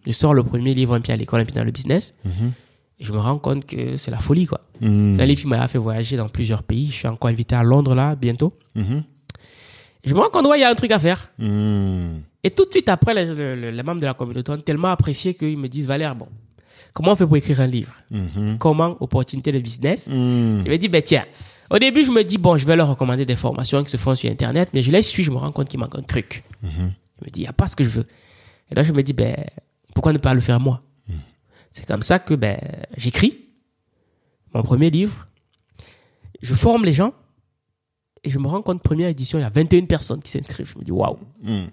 Je 0.06 0.12
sors 0.12 0.32
le 0.34 0.42
premier 0.42 0.72
livre, 0.74 0.94
un 0.94 1.00
pied 1.00 1.12
à 1.12 1.16
l'école, 1.16 1.40
un 1.40 1.44
pied 1.44 1.54
dans 1.54 1.64
le 1.64 1.70
business. 1.72 2.14
Et 3.00 3.04
je 3.04 3.12
me 3.12 3.18
rends 3.18 3.38
compte 3.38 3.64
que 3.66 3.96
c'est 3.96 4.10
la 4.10 4.18
folie, 4.18 4.46
quoi. 4.46 4.60
Hmm. 4.80 5.14
C'est 5.14 5.22
un 5.22 5.26
livre 5.26 5.40
qui 5.40 5.46
m'a 5.46 5.68
fait 5.68 5.78
voyager 5.78 6.16
dans 6.16 6.28
plusieurs 6.28 6.62
pays. 6.62 6.88
Je 6.88 6.94
suis 6.94 7.06
encore 7.08 7.30
invité 7.30 7.54
à 7.54 7.62
Londres, 7.62 7.94
là, 7.94 8.16
bientôt. 8.16 8.54
Mhm. 8.74 9.04
Je 10.04 10.14
me 10.14 10.20
rends 10.20 10.30
compte, 10.30 10.46
ouais, 10.46 10.58
il 10.58 10.62
y 10.62 10.64
a 10.64 10.70
un 10.70 10.74
truc 10.74 10.90
à 10.90 10.98
faire. 10.98 11.30
Et 12.44 12.50
tout 12.50 12.64
de 12.64 12.70
suite 12.70 12.88
après, 12.88 13.14
les, 13.14 13.56
les- 13.56 13.72
les 13.72 13.82
membres 13.82 14.00
de 14.00 14.06
la 14.06 14.14
communauté 14.14 14.50
ont 14.52 14.58
tellement 14.58 14.88
apprécié 14.88 15.34
qu'ils 15.34 15.58
me 15.58 15.68
disent, 15.68 15.86
Valère, 15.86 16.14
bon, 16.14 16.28
comment 16.92 17.12
on 17.12 17.16
fait 17.16 17.26
pour 17.26 17.36
écrire 17.36 17.60
un 17.60 17.66
livre? 17.66 17.92
Mhm. 18.10 18.56
Comment 18.58 18.96
Opportunité 19.00 19.52
de 19.52 19.58
business? 19.58 20.08
Je 20.10 20.70
me 20.70 20.76
dis, 20.76 20.88
ben 20.88 21.02
tiens, 21.02 21.24
au 21.70 21.78
début, 21.78 22.04
je 22.04 22.10
me 22.10 22.22
dis, 22.24 22.38
bon, 22.38 22.56
je 22.56 22.64
vais 22.66 22.76
leur 22.76 22.88
recommander 22.88 23.26
des 23.26 23.36
formations 23.36 23.82
qui 23.84 23.90
se 23.90 23.96
font 23.96 24.14
sur 24.14 24.30
Internet, 24.30 24.70
mais 24.72 24.82
je 24.82 24.90
les 24.90 25.02
suis, 25.02 25.22
je 25.24 25.30
me 25.30 25.36
rends 25.36 25.52
compte 25.52 25.68
qu'il 25.68 25.78
manque 25.78 25.96
un 25.96 26.02
truc. 26.02 26.42
Je 27.18 27.24
me 27.24 27.30
dis, 27.30 27.40
il 27.40 27.42
n'y 27.42 27.48
a 27.48 27.52
pas 27.52 27.66
ce 27.66 27.76
que 27.76 27.84
je 27.84 27.90
veux. 27.90 28.06
Et 28.70 28.74
là, 28.74 28.82
je 28.82 28.92
me 28.92 29.02
dis, 29.02 29.12
ben, 29.12 29.36
pourquoi 29.94 30.12
ne 30.12 30.18
pas 30.18 30.34
le 30.34 30.40
faire 30.40 30.60
moi? 30.60 30.82
C'est 31.70 31.86
comme 31.86 32.02
ça 32.02 32.18
que 32.18 32.34
ben, 32.34 32.58
j'écris 32.96 33.48
mon 34.54 34.62
premier 34.62 34.90
livre, 34.90 35.28
je 36.40 36.54
forme 36.54 36.84
les 36.84 36.92
gens, 36.92 37.12
et 38.24 38.30
je 38.30 38.38
me 38.38 38.46
rends 38.48 38.62
compte, 38.62 38.82
première 38.82 39.08
édition, 39.08 39.38
il 39.38 39.42
y 39.42 39.44
a 39.44 39.50
21 39.50 39.84
personnes 39.86 40.22
qui 40.22 40.30
s'inscrivent. 40.30 40.72
Je 40.72 40.78
me 40.78 40.84
dis, 40.84 40.90
waouh. 40.90 41.18
Hmm. 41.42 41.66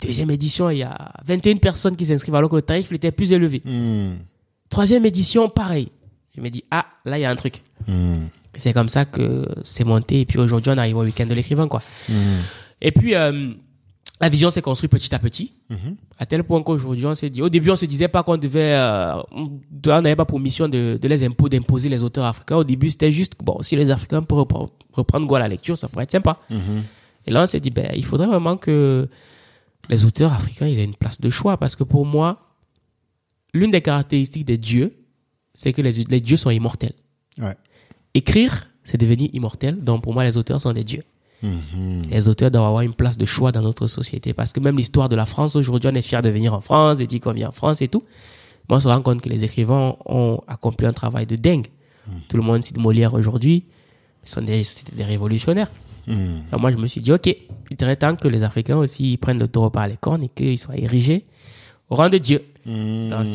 Deuxième 0.00 0.30
édition, 0.30 0.70
il 0.70 0.78
y 0.78 0.82
a 0.82 1.12
21 1.24 1.56
personnes 1.56 1.96
qui 1.96 2.06
s'inscrivent 2.06 2.34
alors 2.34 2.50
que 2.50 2.56
le 2.56 2.62
tarif 2.62 2.88
il 2.90 2.96
était 2.96 3.12
plus 3.12 3.32
élevé. 3.32 3.60
Hmm. 3.64 4.14
Troisième 4.68 5.04
édition, 5.04 5.48
pareil. 5.48 5.90
Je 6.36 6.40
me 6.40 6.48
dis, 6.48 6.64
ah, 6.70 6.86
là, 7.04 7.18
il 7.18 7.22
y 7.22 7.24
a 7.24 7.30
un 7.30 7.36
truc. 7.36 7.62
Hmm. 7.86 8.26
C'est 8.56 8.72
comme 8.72 8.88
ça 8.88 9.04
que 9.04 9.46
c'est 9.62 9.84
monté. 9.84 10.20
Et 10.20 10.26
puis 10.26 10.38
aujourd'hui, 10.38 10.72
on 10.74 10.78
arrive 10.78 10.96
au 10.96 11.04
week-end 11.04 11.26
de 11.26 11.34
l'écrivain, 11.34 11.68
quoi. 11.68 11.82
Hmm. 12.08 12.40
Et 12.80 12.92
puis, 12.92 13.14
euh, 13.14 13.52
la 14.20 14.28
vision 14.28 14.50
s'est 14.50 14.60
construite 14.60 14.90
petit 14.90 15.14
à 15.14 15.18
petit. 15.18 15.54
Mhm. 15.70 15.96
À 16.18 16.26
tel 16.26 16.44
point 16.44 16.62
qu'aujourd'hui, 16.62 17.06
on 17.06 17.14
s'est 17.14 17.30
dit, 17.30 17.40
au 17.40 17.48
début, 17.48 17.70
on 17.70 17.76
se 17.76 17.86
disait 17.86 18.08
pas 18.08 18.22
qu'on 18.22 18.36
devait, 18.36 18.74
euh, 18.74 19.14
on 19.32 20.02
n'avait 20.02 20.16
pas 20.16 20.26
pour 20.26 20.38
mission 20.38 20.68
de, 20.68 20.98
de 21.00 21.08
les 21.08 21.24
impôts, 21.24 21.48
d'imposer 21.48 21.88
les 21.88 22.02
auteurs 22.02 22.26
africains. 22.26 22.56
Au 22.56 22.64
début, 22.64 22.90
c'était 22.90 23.10
juste, 23.10 23.32
bon, 23.42 23.62
si 23.62 23.76
les 23.76 23.90
Africains 23.90 24.22
peuvent 24.22 24.40
reprendre, 24.40 24.70
reprendre 24.92 25.26
goût 25.26 25.36
à 25.36 25.40
la 25.40 25.48
lecture, 25.48 25.78
ça 25.78 25.88
pourrait 25.88 26.04
être 26.04 26.10
sympa. 26.10 26.38
Mhm. 26.50 26.82
Et 27.26 27.30
là, 27.30 27.42
on 27.42 27.46
s'est 27.46 27.60
dit, 27.60 27.70
ben, 27.70 27.90
il 27.94 28.04
faudrait 28.04 28.26
vraiment 28.26 28.58
que 28.58 29.08
les 29.88 30.04
auteurs 30.04 30.32
africains, 30.34 30.66
ils 30.66 30.78
aient 30.78 30.84
une 30.84 30.96
place 30.96 31.20
de 31.20 31.30
choix. 31.30 31.56
Parce 31.56 31.74
que 31.74 31.84
pour 31.84 32.04
moi, 32.04 32.40
l'une 33.54 33.70
des 33.70 33.80
caractéristiques 33.80 34.44
des 34.44 34.58
dieux, 34.58 34.94
c'est 35.54 35.72
que 35.72 35.80
les, 35.80 35.92
les 36.04 36.20
dieux 36.20 36.36
sont 36.36 36.50
immortels. 36.50 36.94
Ouais. 37.38 37.56
Écrire, 38.12 38.68
c'est 38.84 38.98
devenir 38.98 39.30
immortel. 39.32 39.80
Donc, 39.82 40.02
pour 40.02 40.12
moi, 40.12 40.24
les 40.24 40.36
auteurs 40.36 40.60
sont 40.60 40.72
des 40.72 40.84
dieux. 40.84 41.02
Mhm. 41.42 42.06
Les 42.10 42.28
auteurs 42.28 42.50
doivent 42.50 42.66
avoir 42.66 42.82
une 42.82 42.94
place 42.94 43.16
de 43.16 43.24
choix 43.26 43.52
dans 43.52 43.62
notre 43.62 43.86
société. 43.86 44.32
Parce 44.34 44.52
que 44.52 44.60
même 44.60 44.76
l'histoire 44.76 45.08
de 45.08 45.16
la 45.16 45.26
France, 45.26 45.56
aujourd'hui, 45.56 45.90
on 45.92 45.94
est 45.94 46.02
fiers 46.02 46.22
de 46.22 46.30
venir 46.30 46.54
en 46.54 46.60
France, 46.60 47.00
et 47.00 47.06
dire 47.06 47.20
qu'on 47.20 47.32
vient 47.32 47.48
en 47.48 47.52
France 47.52 47.82
et 47.82 47.88
tout. 47.88 48.04
Moi, 48.68 48.76
on 48.76 48.80
se 48.80 48.88
rend 48.88 49.02
compte 49.02 49.20
que 49.20 49.28
les 49.28 49.44
écrivains 49.44 49.96
ont 50.06 50.40
accompli 50.46 50.86
un 50.86 50.92
travail 50.92 51.26
de 51.26 51.36
dingue. 51.36 51.66
Tout 52.28 52.36
le 52.36 52.42
monde 52.42 52.62
cite 52.62 52.78
Molière 52.78 53.14
aujourd'hui. 53.14 53.64
Sont 54.24 54.42
des, 54.42 54.62
c'était 54.64 54.94
des 54.94 55.04
révolutionnaires. 55.04 55.70
Alors 56.48 56.60
moi, 56.60 56.70
je 56.72 56.76
me 56.76 56.86
suis 56.86 57.00
dit, 57.00 57.12
OK, 57.12 57.26
il 57.26 57.76
serait 57.78 57.96
temps 57.96 58.16
que 58.16 58.28
les 58.28 58.42
Africains 58.42 58.76
aussi 58.76 59.16
prennent 59.16 59.38
le 59.38 59.48
taureau 59.48 59.70
par 59.70 59.86
les 59.86 59.96
cornes 59.96 60.24
et 60.24 60.28
qu'ils 60.28 60.58
soient 60.58 60.76
érigés 60.76 61.24
au 61.88 61.94
rang 61.94 62.08
de 62.08 62.18
Dieu. 62.18 62.42
Donc, 62.66 63.26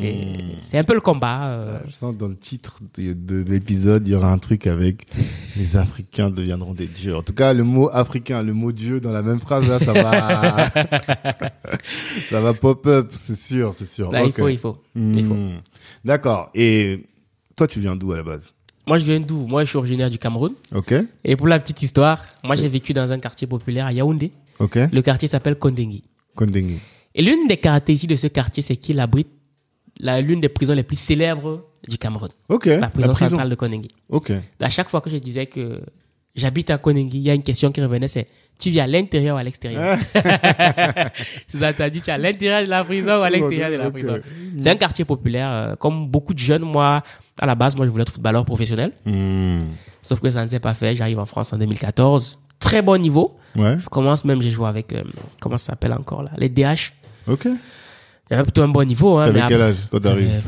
c'est, 0.61 0.77
un 0.77 0.83
peu 0.83 0.93
le 0.93 1.01
combat. 1.01 1.47
euh, 1.61 1.79
Je 1.87 1.91
sens 1.93 2.15
dans 2.15 2.27
le 2.27 2.35
titre 2.37 2.79
de, 2.97 3.13
de 3.13 3.43
l'épisode, 3.49 4.07
il 4.07 4.11
y 4.11 4.15
aura 4.15 4.31
un 4.31 4.37
truc 4.37 4.67
avec 4.67 5.07
les 5.57 5.77
Africains 5.77 6.29
deviendront 6.29 6.73
des 6.73 6.87
dieux. 6.87 7.15
En 7.15 7.21
tout 7.23 7.33
cas, 7.33 7.53
le 7.53 7.63
mot 7.63 7.89
africain, 7.91 8.43
le 8.43 8.53
mot 8.53 8.71
dieu 8.71 8.99
dans 8.99 9.11
la 9.11 9.21
même 9.23 9.39
phrase, 9.39 9.67
là, 9.67 9.79
ça 9.79 9.93
va, 9.93 10.69
ça 12.29 12.41
va 12.41 12.53
pop 12.53 12.85
up, 12.87 13.09
c'est 13.11 13.37
sûr, 13.37 13.73
c'est 13.73 13.87
sûr. 13.87 14.11
là, 14.11 14.23
il 14.23 14.31
faut, 14.31 14.47
il 14.49 14.57
faut. 14.57 14.77
Hmm. 14.95 15.57
D'accord. 16.03 16.49
Et 16.53 17.03
toi, 17.55 17.67
tu 17.67 17.79
viens 17.79 17.95
d'où 17.95 18.11
à 18.11 18.17
la 18.17 18.23
base? 18.23 18.53
Moi, 18.87 18.97
je 18.99 19.05
viens 19.05 19.19
d'où? 19.19 19.47
Moi, 19.47 19.63
je 19.63 19.69
suis 19.69 19.77
originaire 19.77 20.09
du 20.11 20.19
Cameroun. 20.19 20.53
Ok. 20.73 20.93
Et 21.23 21.35
pour 21.35 21.47
la 21.47 21.57
petite 21.59 21.81
histoire, 21.81 22.23
moi, 22.43 22.55
j'ai 22.55 22.67
vécu 22.69 22.93
dans 22.93 23.11
un 23.11 23.17
quartier 23.19 23.47
populaire 23.47 23.87
à 23.87 23.93
Yaoundé. 23.93 24.31
Ok. 24.59 24.77
Le 24.91 25.01
quartier 25.01 25.27
s'appelle 25.27 25.55
Kondengui. 25.55 26.03
Kondengui. 26.35 26.77
Et 27.15 27.21
l'une 27.21 27.47
des 27.47 27.57
caractéristiques 27.57 28.09
de 28.09 28.15
ce 28.17 28.27
quartier, 28.27 28.61
c'est 28.61 28.75
qu'il 28.75 28.99
abrite 28.99 29.29
l'une 29.99 30.41
des 30.41 30.49
prisons 30.49 30.73
les 30.73 30.83
plus 30.83 30.99
célèbres 30.99 31.63
du 31.87 31.97
Cameroun. 31.97 32.29
Ok. 32.49 32.65
La 32.65 32.89
prison, 32.89 33.13
centrale 33.15 33.49
de 33.49 33.55
Kondengui. 33.55 33.89
Ok. 34.09 34.31
À 34.59 34.69
chaque 34.69 34.89
fois 34.89 34.99
que 35.01 35.09
je 35.09 35.17
disais 35.17 35.45
que 35.45 35.81
j'habite 36.35 36.69
à 36.69 36.77
Kondengui, 36.77 37.17
il 37.17 37.23
y 37.23 37.29
a 37.29 37.33
une 37.33 37.43
question 37.43 37.71
qui 37.71 37.81
revenait, 37.81 38.09
c'est 38.09 38.27
tu 38.59 38.69
vis 38.69 38.79
à 38.81 38.87
l'intérieur 38.87 39.35
ou 39.35 39.39
à 39.39 39.43
l'extérieur? 39.43 39.97
Sous-entendu, 41.47 42.01
tu 42.01 42.09
es 42.09 42.13
à 42.13 42.17
l'intérieur 42.17 42.63
de 42.63 42.69
la 42.69 42.83
prison 42.83 43.19
ou 43.19 43.23
à 43.23 43.29
l'extérieur 43.29 43.69
de 43.71 43.75
la 43.75 43.91
prison? 43.91 44.19
C'est 44.59 44.69
un 44.69 44.75
quartier 44.75 45.05
populaire. 45.05 45.49
euh, 45.51 45.75
comme 45.75 46.07
beaucoup 46.07 46.33
de 46.33 46.39
jeunes, 46.39 46.63
moi, 46.63 47.03
à 47.39 47.45
la 47.45 47.55
base, 47.55 47.75
moi, 47.75 47.85
je 47.85 47.91
voulais 47.91 48.03
être 48.03 48.13
footballeur 48.13 48.45
professionnel. 48.45 48.91
Hmm. 49.05 49.63
Sauf 50.01 50.19
que 50.19 50.29
ça 50.29 50.41
ne 50.41 50.47
s'est 50.47 50.59
pas 50.59 50.73
fait. 50.73 50.95
J'arrive 50.95 51.19
en 51.19 51.25
France 51.25 51.51
en 51.51 51.57
2014. 51.57 52.39
Très 52.59 52.81
bon 52.81 52.99
niveau. 53.01 53.37
Ouais. 53.55 53.77
Je 53.79 53.87
commence 53.87 54.23
même, 54.23 54.41
j'ai 54.41 54.49
joué 54.49 54.67
avec, 54.67 54.93
euh, 54.93 55.03
comment 55.41 55.57
ça 55.57 55.67
s'appelle 55.67 55.93
encore 55.93 56.23
là? 56.23 56.31
Les 56.37 56.49
DH. 56.49 56.93
Ok. 57.27 57.47
J'avais 58.29 58.43
plutôt 58.43 58.63
un 58.63 58.67
bon 58.67 58.85
niveau. 58.87 59.17
Hein, 59.17 59.27
T'avais 59.27 59.43
quel 59.47 59.61
âge 59.61 59.75
quand 59.91 59.99
t'arrives 59.99 60.41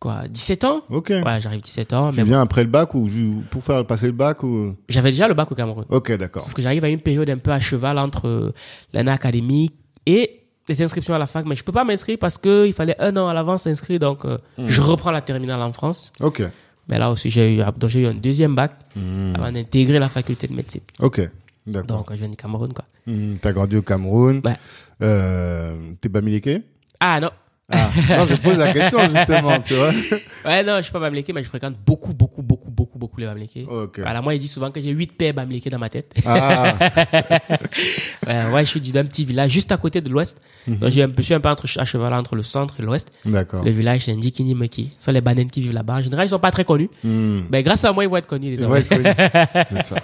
Quoi, 0.00 0.22
17 0.28 0.64
ans 0.64 0.80
Ok. 0.88 1.10
Ouais, 1.10 1.40
j'arrive 1.40 1.60
17 1.60 1.92
ans. 1.92 2.10
Tu 2.10 2.16
mais 2.16 2.22
bon, 2.22 2.28
viens 2.30 2.40
après 2.40 2.62
le 2.64 2.70
bac 2.70 2.94
ou 2.94 3.06
pour 3.50 3.62
faire 3.62 3.84
passer 3.84 4.06
le 4.06 4.12
bac 4.12 4.42
ou? 4.42 4.74
J'avais 4.88 5.10
déjà 5.10 5.28
le 5.28 5.34
bac 5.34 5.50
au 5.52 5.54
Cameroun. 5.54 5.84
Ok, 5.90 6.12
d'accord. 6.16 6.42
Sauf 6.42 6.54
que 6.54 6.62
j'arrive 6.62 6.84
à 6.84 6.88
une 6.88 7.00
période 7.00 7.28
un 7.28 7.36
peu 7.36 7.50
à 7.50 7.60
cheval 7.60 7.98
entre 7.98 8.26
euh, 8.26 8.52
l'année 8.94 9.10
académique 9.10 9.74
et 10.06 10.40
les 10.68 10.82
inscriptions 10.82 11.12
à 11.14 11.18
la 11.18 11.26
fac. 11.26 11.44
Mais 11.44 11.54
je 11.54 11.62
peux 11.62 11.72
pas 11.72 11.84
m'inscrire 11.84 12.16
parce 12.18 12.38
que 12.38 12.66
il 12.66 12.72
fallait 12.72 12.96
un 12.98 13.14
an 13.18 13.28
à 13.28 13.34
l'avance 13.34 13.64
s'inscrire. 13.64 13.98
Donc, 13.98 14.24
euh, 14.24 14.38
Hmm. 14.56 14.68
je 14.68 14.80
reprends 14.80 15.10
la 15.10 15.20
terminale 15.20 15.60
en 15.60 15.72
France. 15.74 16.12
Ok. 16.20 16.42
Mais 16.88 16.98
là 16.98 17.10
aussi, 17.10 17.28
j'ai 17.28 17.56
eu, 17.56 17.62
donc 17.76 17.90
j'ai 17.90 18.00
eu 18.00 18.06
un 18.06 18.14
deuxième 18.14 18.54
bac 18.54 18.72
Hmm. 18.96 19.34
avant 19.36 19.52
d'intégrer 19.52 19.98
la 19.98 20.08
faculté 20.08 20.46
de 20.46 20.54
médecine. 20.54 20.80
Ok. 20.98 21.20
Donc, 21.66 22.08
je 22.10 22.16
viens 22.16 22.28
du 22.28 22.36
Cameroun, 22.36 22.72
quoi. 22.72 22.84
Hmm, 23.06 23.36
T'as 23.40 23.52
grandi 23.52 23.76
au 23.76 23.82
Cameroun. 23.82 24.40
Ouais. 24.44 24.56
Euh, 25.02 25.76
T'es 26.00 26.08
bamiliqué 26.08 26.62
Ah 27.00 27.20
non. 27.20 27.30
Ah, 27.72 27.88
non, 28.08 28.26
je 28.26 28.34
pose 28.34 28.58
la 28.58 28.72
question 28.72 28.98
justement, 29.14 29.60
tu 29.60 29.74
vois. 29.74 29.92
Ouais, 30.44 30.64
non, 30.64 30.78
je 30.78 30.82
suis 30.82 30.92
pas 30.92 30.98
bamléké, 30.98 31.32
mais 31.32 31.44
je 31.44 31.48
fréquente 31.48 31.76
beaucoup, 31.86 32.12
beaucoup, 32.14 32.42
beaucoup, 32.42 32.70
beaucoup, 32.70 32.98
beaucoup 32.98 33.20
les 33.20 33.26
bamlékés. 33.26 33.64
Ok. 33.70 34.00
Voilà, 34.00 34.20
moi, 34.22 34.34
il 34.34 34.40
dit 34.40 34.48
souvent 34.48 34.70
que 34.72 34.80
j'ai 34.80 34.90
8 34.90 35.12
pères 35.12 35.34
bamlékés 35.34 35.70
dans 35.70 35.78
ma 35.78 35.88
tête. 35.88 36.12
Ah, 36.26 36.74
ouais, 38.26 38.50
ouais, 38.52 38.64
je 38.64 38.70
suis 38.70 38.80
du- 38.80 38.90
d'un 38.92 39.04
petit 39.04 39.24
village 39.24 39.50
juste 39.52 39.70
à 39.72 39.76
côté 39.76 40.00
de 40.00 40.08
l'ouest. 40.08 40.36
Donc, 40.66 40.96
un 40.96 41.08
peu, 41.08 41.14
je 41.18 41.22
suis 41.22 41.34
un 41.34 41.40
peu 41.40 41.48
entre, 41.48 41.66
à 41.78 41.84
cheval 41.84 42.12
entre 42.14 42.34
le 42.36 42.42
centre 42.42 42.74
et 42.80 42.82
l'ouest. 42.82 43.10
d'accord. 43.24 43.64
Le 43.64 43.70
village, 43.70 44.04
c'est 44.04 44.14
Ndikini 44.14 44.54
Meki. 44.54 44.90
Ce 44.98 45.04
sont 45.06 45.12
les 45.12 45.20
bananes 45.20 45.50
qui 45.50 45.60
vivent 45.60 45.72
là-bas. 45.74 45.94
En 45.96 46.00
général, 46.02 46.26
ils 46.26 46.30
sont 46.30 46.38
pas 46.38 46.50
très 46.50 46.64
connus. 46.64 46.90
Hmm. 47.04 47.42
Mais 47.50 47.62
grâce 47.62 47.84
à 47.84 47.92
moi, 47.92 48.02
ils 48.04 48.10
vont 48.10 48.16
être 48.16 48.26
connus, 48.26 48.56
C'est 48.56 48.66
désormais. 48.66 48.80
vrai 48.80 49.14
que- 49.14 49.64
c'est 49.68 49.82
ça. 49.84 49.96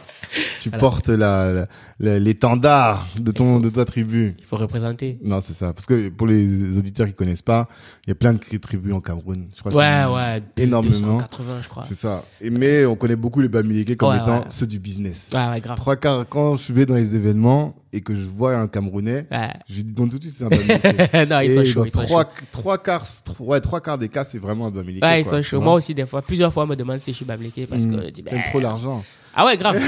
Tu 0.60 0.70
portes 0.70 1.08
la, 1.08 1.66
l'étendard 2.00 3.06
de 3.20 3.30
ton 3.32 3.60
de 3.60 3.68
ta 3.68 3.84
tribu. 3.84 4.34
Il 4.38 4.44
faut 4.44 4.56
représenter. 4.56 5.18
Non, 5.22 5.40
c'est 5.40 5.52
ça. 5.52 5.72
Parce 5.72 5.86
que 5.86 6.08
pour 6.10 6.26
les 6.26 6.76
auditeurs 6.78 7.06
qui 7.06 7.14
connaissent 7.14 7.42
pas, 7.42 7.68
il 8.06 8.10
y 8.10 8.12
a 8.12 8.14
plein 8.14 8.32
de 8.32 8.38
tribus 8.58 8.92
en 8.92 9.00
Cameroun. 9.00 9.48
Je 9.54 9.60
crois 9.60 9.74
Ouais, 9.74 9.84
c'est- 10.04 10.12
ouais. 10.12 10.42
énormément. 10.64 11.18
280, 11.18 11.58
je 11.62 11.68
crois. 11.68 11.82
C'est 11.84 11.94
ça. 11.96 12.24
Et, 12.40 12.50
mais 12.50 12.84
on 12.84 12.96
connaît 12.96 13.16
beaucoup 13.16 13.40
les 13.40 13.48
Bamileke 13.48 13.96
comme 13.96 14.10
Ouais, 14.10 14.16
étant 14.18 14.40
ouais. 14.40 14.44
ceux 14.48 14.66
du 14.66 14.78
business. 14.78 15.30
Ouais, 15.32 15.48
ouais, 15.48 15.60
grave. 15.60 15.76
Trois 15.76 15.96
quarts, 15.96 16.26
quand 16.28 16.56
je 16.56 16.72
vais 16.72 16.86
dans 16.86 16.94
les 16.94 17.14
événements 17.14 17.74
et 17.92 18.00
que 18.00 18.14
je 18.14 18.24
vois 18.26 18.56
un 18.56 18.68
Camerounais, 18.68 19.26
Ouais. 19.30 19.52
je 19.68 19.76
lui 19.76 19.84
demande 19.84 20.10
tout 20.10 20.18
de 20.18 20.24
suite 20.24 20.36
c'est 20.36 20.44
un 20.44 20.48
Bamileke. 20.48 20.84
non, 21.30 21.40
ils 21.40 21.50
Et 21.50 21.54
sont 21.54 21.64
chauds, 21.72 21.84
ils 21.86 21.92
trois, 21.92 22.24
trois 22.50 22.78
quarts, 22.78 23.06
trois, 23.24 23.46
ouais, 23.46 23.60
trois 23.60 23.80
quarts 23.80 23.98
des 23.98 24.08
cas, 24.08 24.24
c'est 24.24 24.38
vraiment 24.38 24.66
un 24.66 24.70
Bamileke. 24.70 25.02
Ouais, 25.02 25.20
ils 25.20 25.24
quoi, 25.26 25.38
sont 25.38 25.42
chauds. 25.42 25.60
Moi 25.60 25.74
aussi, 25.74 25.94
des 25.94 26.06
fois, 26.06 26.20
plusieurs 26.22 26.52
fois, 26.52 26.64
on 26.64 26.66
me 26.66 26.76
demande 26.76 26.98
si 26.98 27.12
je 27.12 27.16
suis 27.16 27.24
bamléqué 27.24 27.66
parce 27.66 27.84
Mm. 27.84 27.96
que 27.96 28.02
je 28.06 28.10
dis, 28.10 28.22
bah, 28.22 28.32
trop 28.50 28.60
l'argent. 28.60 29.02
Ah 29.38 29.44
ouais, 29.44 29.56
grave. 29.58 29.76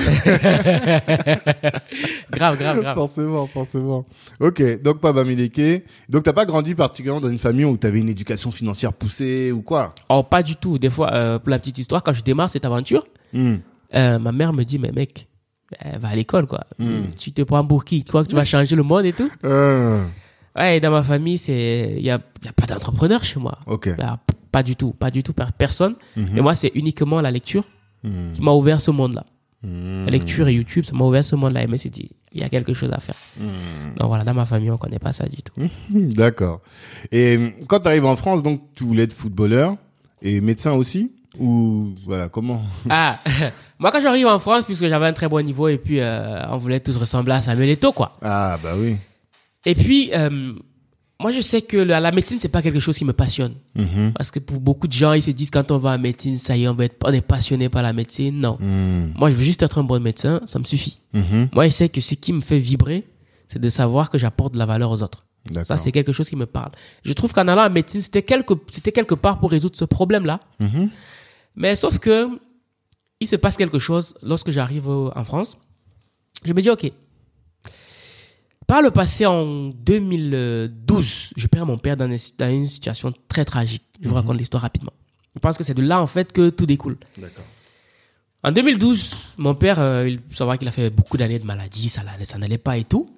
grave, 2.31 2.59
grave, 2.59 2.81
grave. 2.81 2.95
Forcément, 2.95 3.47
forcément. 3.47 4.07
Ok, 4.41 4.83
donc 4.83 5.01
pas 5.01 5.13
Bamileke. 5.13 5.85
Donc 6.09 6.23
t'as 6.25 6.33
pas 6.33 6.45
grandi 6.45 6.75
particulièrement 6.75 7.21
dans 7.21 7.31
une 7.31 7.39
famille 7.39 7.65
où 7.65 7.77
t'avais 7.77 8.01
une 8.01 8.09
éducation 8.09 8.51
financière 8.51 8.93
poussée 8.93 9.51
ou 9.53 9.63
quoi? 9.63 9.95
Oh, 10.09 10.23
pas 10.23 10.43
du 10.43 10.57
tout. 10.57 10.79
Des 10.79 10.91
fois, 10.91 11.13
euh, 11.15 11.39
pour 11.39 11.51
la 11.51 11.59
petite 11.59 11.79
histoire, 11.79 12.03
quand 12.03 12.13
je 12.13 12.23
démarre 12.23 12.51
cette 12.51 12.65
aventure, 12.65 13.07
Hmm. 13.33 13.57
euh, 13.95 14.19
ma 14.19 14.33
mère 14.33 14.53
me 14.55 14.65
dit, 14.65 14.79
mais 14.79 14.91
mec, 14.91 15.29
euh, 15.85 15.99
va 15.99 16.09
à 16.09 16.15
l'école, 16.17 16.47
quoi. 16.47 16.65
Mm. 16.79 17.11
Tu 17.19 17.31
te 17.33 17.43
prends 17.43 17.63
pour 17.67 17.85
qui? 17.85 18.03
Tu 18.03 18.09
crois 18.09 18.25
que 18.25 18.29
tu 18.31 18.35
vas 18.37 18.47
changer 18.47 18.75
le 18.75 18.83
monde 18.83 19.05
et 19.05 19.13
tout? 19.13 19.31
Euh, 19.45 20.03
Ouais, 20.57 20.79
et 20.79 20.81
dans 20.81 20.91
ma 20.91 21.03
famille, 21.03 21.37
c'est, 21.39 21.95
il 21.99 22.03
y 22.05 22.11
a, 22.11 22.19
y 22.45 22.49
a 22.49 22.53
pas 22.53 22.67
d'entrepreneur 22.67 23.23
chez 23.23 23.39
moi. 23.39 23.59
ok. 23.67 23.97
Bah, 23.97 24.19
pas 24.51 24.63
du 24.63 24.75
tout, 24.77 24.93
pas 24.93 25.11
du 25.11 25.23
tout, 25.23 25.33
per- 25.35 25.45
personne. 25.57 25.95
Mhm. 26.17 26.39
Et 26.39 26.41
moi, 26.41 26.55
c'est 26.55 26.73
uniquement 26.75 27.21
la 27.21 27.31
lecture 27.31 27.65
Hmm. 28.05 28.31
qui 28.33 28.41
m'a 28.41 28.53
ouvert 28.53 28.81
ce 28.81 28.91
monde-là. 28.93 29.25
Hmm. 29.63 30.05
La 30.05 30.13
lecture 30.13 30.47
et 30.49 30.55
YouTube, 30.55 30.85
ça 30.85 30.93
m'a 30.95 31.05
ouvert 31.05 31.25
ce 31.25 31.35
monde-là. 31.35 31.63
Et 31.63 31.67
je 31.67 31.71
me 31.73 31.77
suis 31.77 31.91
dit, 31.91 32.11
il 32.33 32.41
y 32.41 32.45
a 32.45 32.49
quelque 32.49 32.75
chose 32.75 32.93
à 32.93 33.01
faire. 33.01 33.17
Hmm. 33.39 33.97
Donc 33.97 34.09
voilà, 34.09 34.25
dans 34.25 34.35
ma 34.35 34.47
famille, 34.47 34.71
on 34.71 34.77
connaît 34.77 34.99
pas 34.99 35.13
ça 35.13 35.27
du 35.27 35.43
tout. 35.43 35.55
Hmm, 35.57 36.09
D'accord. 36.11 36.61
Et 37.11 37.37
euh, 37.37 37.51
quand 37.67 37.81
tu 37.81 37.89
arrives 37.89 38.07
en 38.07 38.17
France, 38.17 38.43
donc 38.43 38.61
tu 38.75 38.85
voulais 38.85 39.05
être 39.05 39.15
footballeur 39.15 39.77
et 40.23 40.41
médecin 40.41 40.73
aussi? 40.73 41.13
Ou 41.39 41.95
voilà, 42.05 42.29
comment? 42.29 42.63
Ah, 42.91 43.19
moi 43.79 43.91
quand 43.93 44.01
j'arrive 44.01 44.27
en 44.27 44.39
France, 44.39 44.65
puisque 44.65 44.87
j'avais 44.87 45.07
un 45.07 45.13
très 45.13 45.29
bon 45.29 45.45
niveau 45.45 45.69
et 45.69 45.79
puis 45.79 46.01
euh, 46.01 46.43
on 46.51 46.59
voulait 46.59 46.81
tous 46.81 46.97
ressembler 46.97 47.35
à 47.35 47.41
Samuel 47.41 47.71
Eto'o, 47.71 47.93
quoi. 47.93 48.13
Ah 48.23 48.59
bah 48.63 48.75
oui. 48.77 48.97
Et 49.67 49.75
puis, 49.75 50.11
euh, 50.15 50.55
moi 51.21 51.33
je 51.33 51.41
sais 51.41 51.63
que 51.63 51.77
la, 51.77 51.99
la 51.99 52.13
médecine, 52.13 52.39
c'est 52.39 52.49
pas 52.49 52.63
quelque 52.63 52.79
chose 52.79 52.97
qui 52.97 53.05
me 53.05 53.13
passionne. 53.13 53.55
Mhm. 53.75 54.13
Parce 54.15 54.31
que 54.31 54.39
pour 54.39 54.61
beaucoup 54.61 54.87
de 54.87 54.93
gens, 54.93 55.13
ils 55.15 55.23
se 55.23 55.33
disent 55.33 55.51
quand 55.51 55.71
on 55.73 55.79
va 55.79 55.91
en 55.91 55.99
médecine, 55.99 56.39
ça 56.39 56.57
y 56.57 56.65
est, 56.65 56.69
on, 56.69 56.75
va 56.75 56.85
être, 56.85 56.97
on 57.05 57.13
est 57.13 57.21
passionné 57.21 57.69
par 57.69 57.83
la 57.83 57.93
médecine. 57.93 58.39
Non. 58.39 58.57
Hmm. 58.61 59.13
Moi, 59.17 59.31
je 59.31 59.37
veux 59.37 59.45
juste 59.45 59.63
être 59.63 59.79
un 59.79 59.83
bon 59.83 60.01
médecin, 60.01 60.41
ça 60.47 60.59
me 60.59 60.65
suffit. 60.65 60.99
Mhm. 61.13 61.49
Moi, 61.53 61.67
je 61.67 61.73
sais 61.73 61.89
que 61.89 62.01
ce 62.01 62.15
qui 62.15 62.33
me 62.33 62.41
fait 62.41 62.59
vibrer, 62.59 63.05
c'est 63.49 63.59
de 63.59 63.69
savoir 63.69 64.11
que 64.11 64.19
j'apporte 64.19 64.55
de 64.55 64.59
la 64.59 64.67
valeur 64.67 64.91
aux 64.91 65.03
autres. 65.03 65.25
Ça, 65.65 65.77
c'est 65.77 65.93
quelque 65.93 66.13
chose 66.13 66.29
qui 66.29 66.37
me 66.37 66.47
parle. 66.47 66.73
Je 67.05 67.13
trouve 67.15 67.33
qu'en 67.33 67.49
allant 67.49 67.67
en 67.67 67.71
médecine, 67.71 68.03
c'était 68.03 68.23
quelque, 68.23 68.55
c'était 68.69 68.93
quelque 68.93 69.15
part 69.15 69.41
pour 69.41 69.51
résoudre 69.51 69.77
ce 69.77 69.87
problème-là. 69.87 70.41
Mhm. 70.61 70.91
Mais 71.57 71.75
sauf 71.75 71.99
que, 71.99 72.29
il 73.21 73.27
se 73.27 73.35
passe 73.35 73.57
quelque 73.57 73.81
chose 73.81 74.15
lorsque 74.23 74.51
j'arrive 74.51 74.89
en 74.89 75.25
France. 75.25 75.57
Je 76.45 76.53
me 76.53 76.63
dis, 76.63 76.71
OK. 76.71 76.93
Par 78.69 78.83
le 78.83 78.91
passé, 78.91 79.25
en 79.25 79.71
2012, 79.71 81.31
je 81.35 81.47
perds 81.47 81.65
mon 81.65 81.79
père 81.79 81.97
dans 81.97 82.07
une, 82.07 82.67
situation 82.67 83.15
très 83.27 83.47
tragique. 83.47 83.83
Je 83.99 84.07
vous 84.07 84.15
raconte 84.15 84.37
l'histoire 84.37 84.63
rapidement. 84.63 84.93
Je 85.35 85.41
pense 85.41 85.57
que 85.57 85.65
c'est 85.65 85.73
de 85.73 85.81
là, 85.81 86.03
en 86.03 86.07
fait, 86.07 86.33
que 86.35 86.51
tout 86.51 86.67
découle. 86.67 86.99
D'accord. 87.17 87.45
En 88.43 88.53
2012, 88.53 89.15
mon 89.39 89.55
père, 89.55 89.81
euh, 89.81 90.07
il 90.07 90.19
faut 90.19 90.35
savoir 90.37 90.59
qu'il 90.59 90.69
a 90.69 90.71
fait 90.71 90.91
beaucoup 90.91 91.17
d'années 91.17 91.39
de 91.39 91.47
maladie, 91.47 91.89
ça, 91.89 92.03
n'allait- 92.03 92.27
ça 92.27 92.37
n'allait 92.37 92.59
pas 92.59 92.77
et 92.77 92.85
tout. 92.85 93.09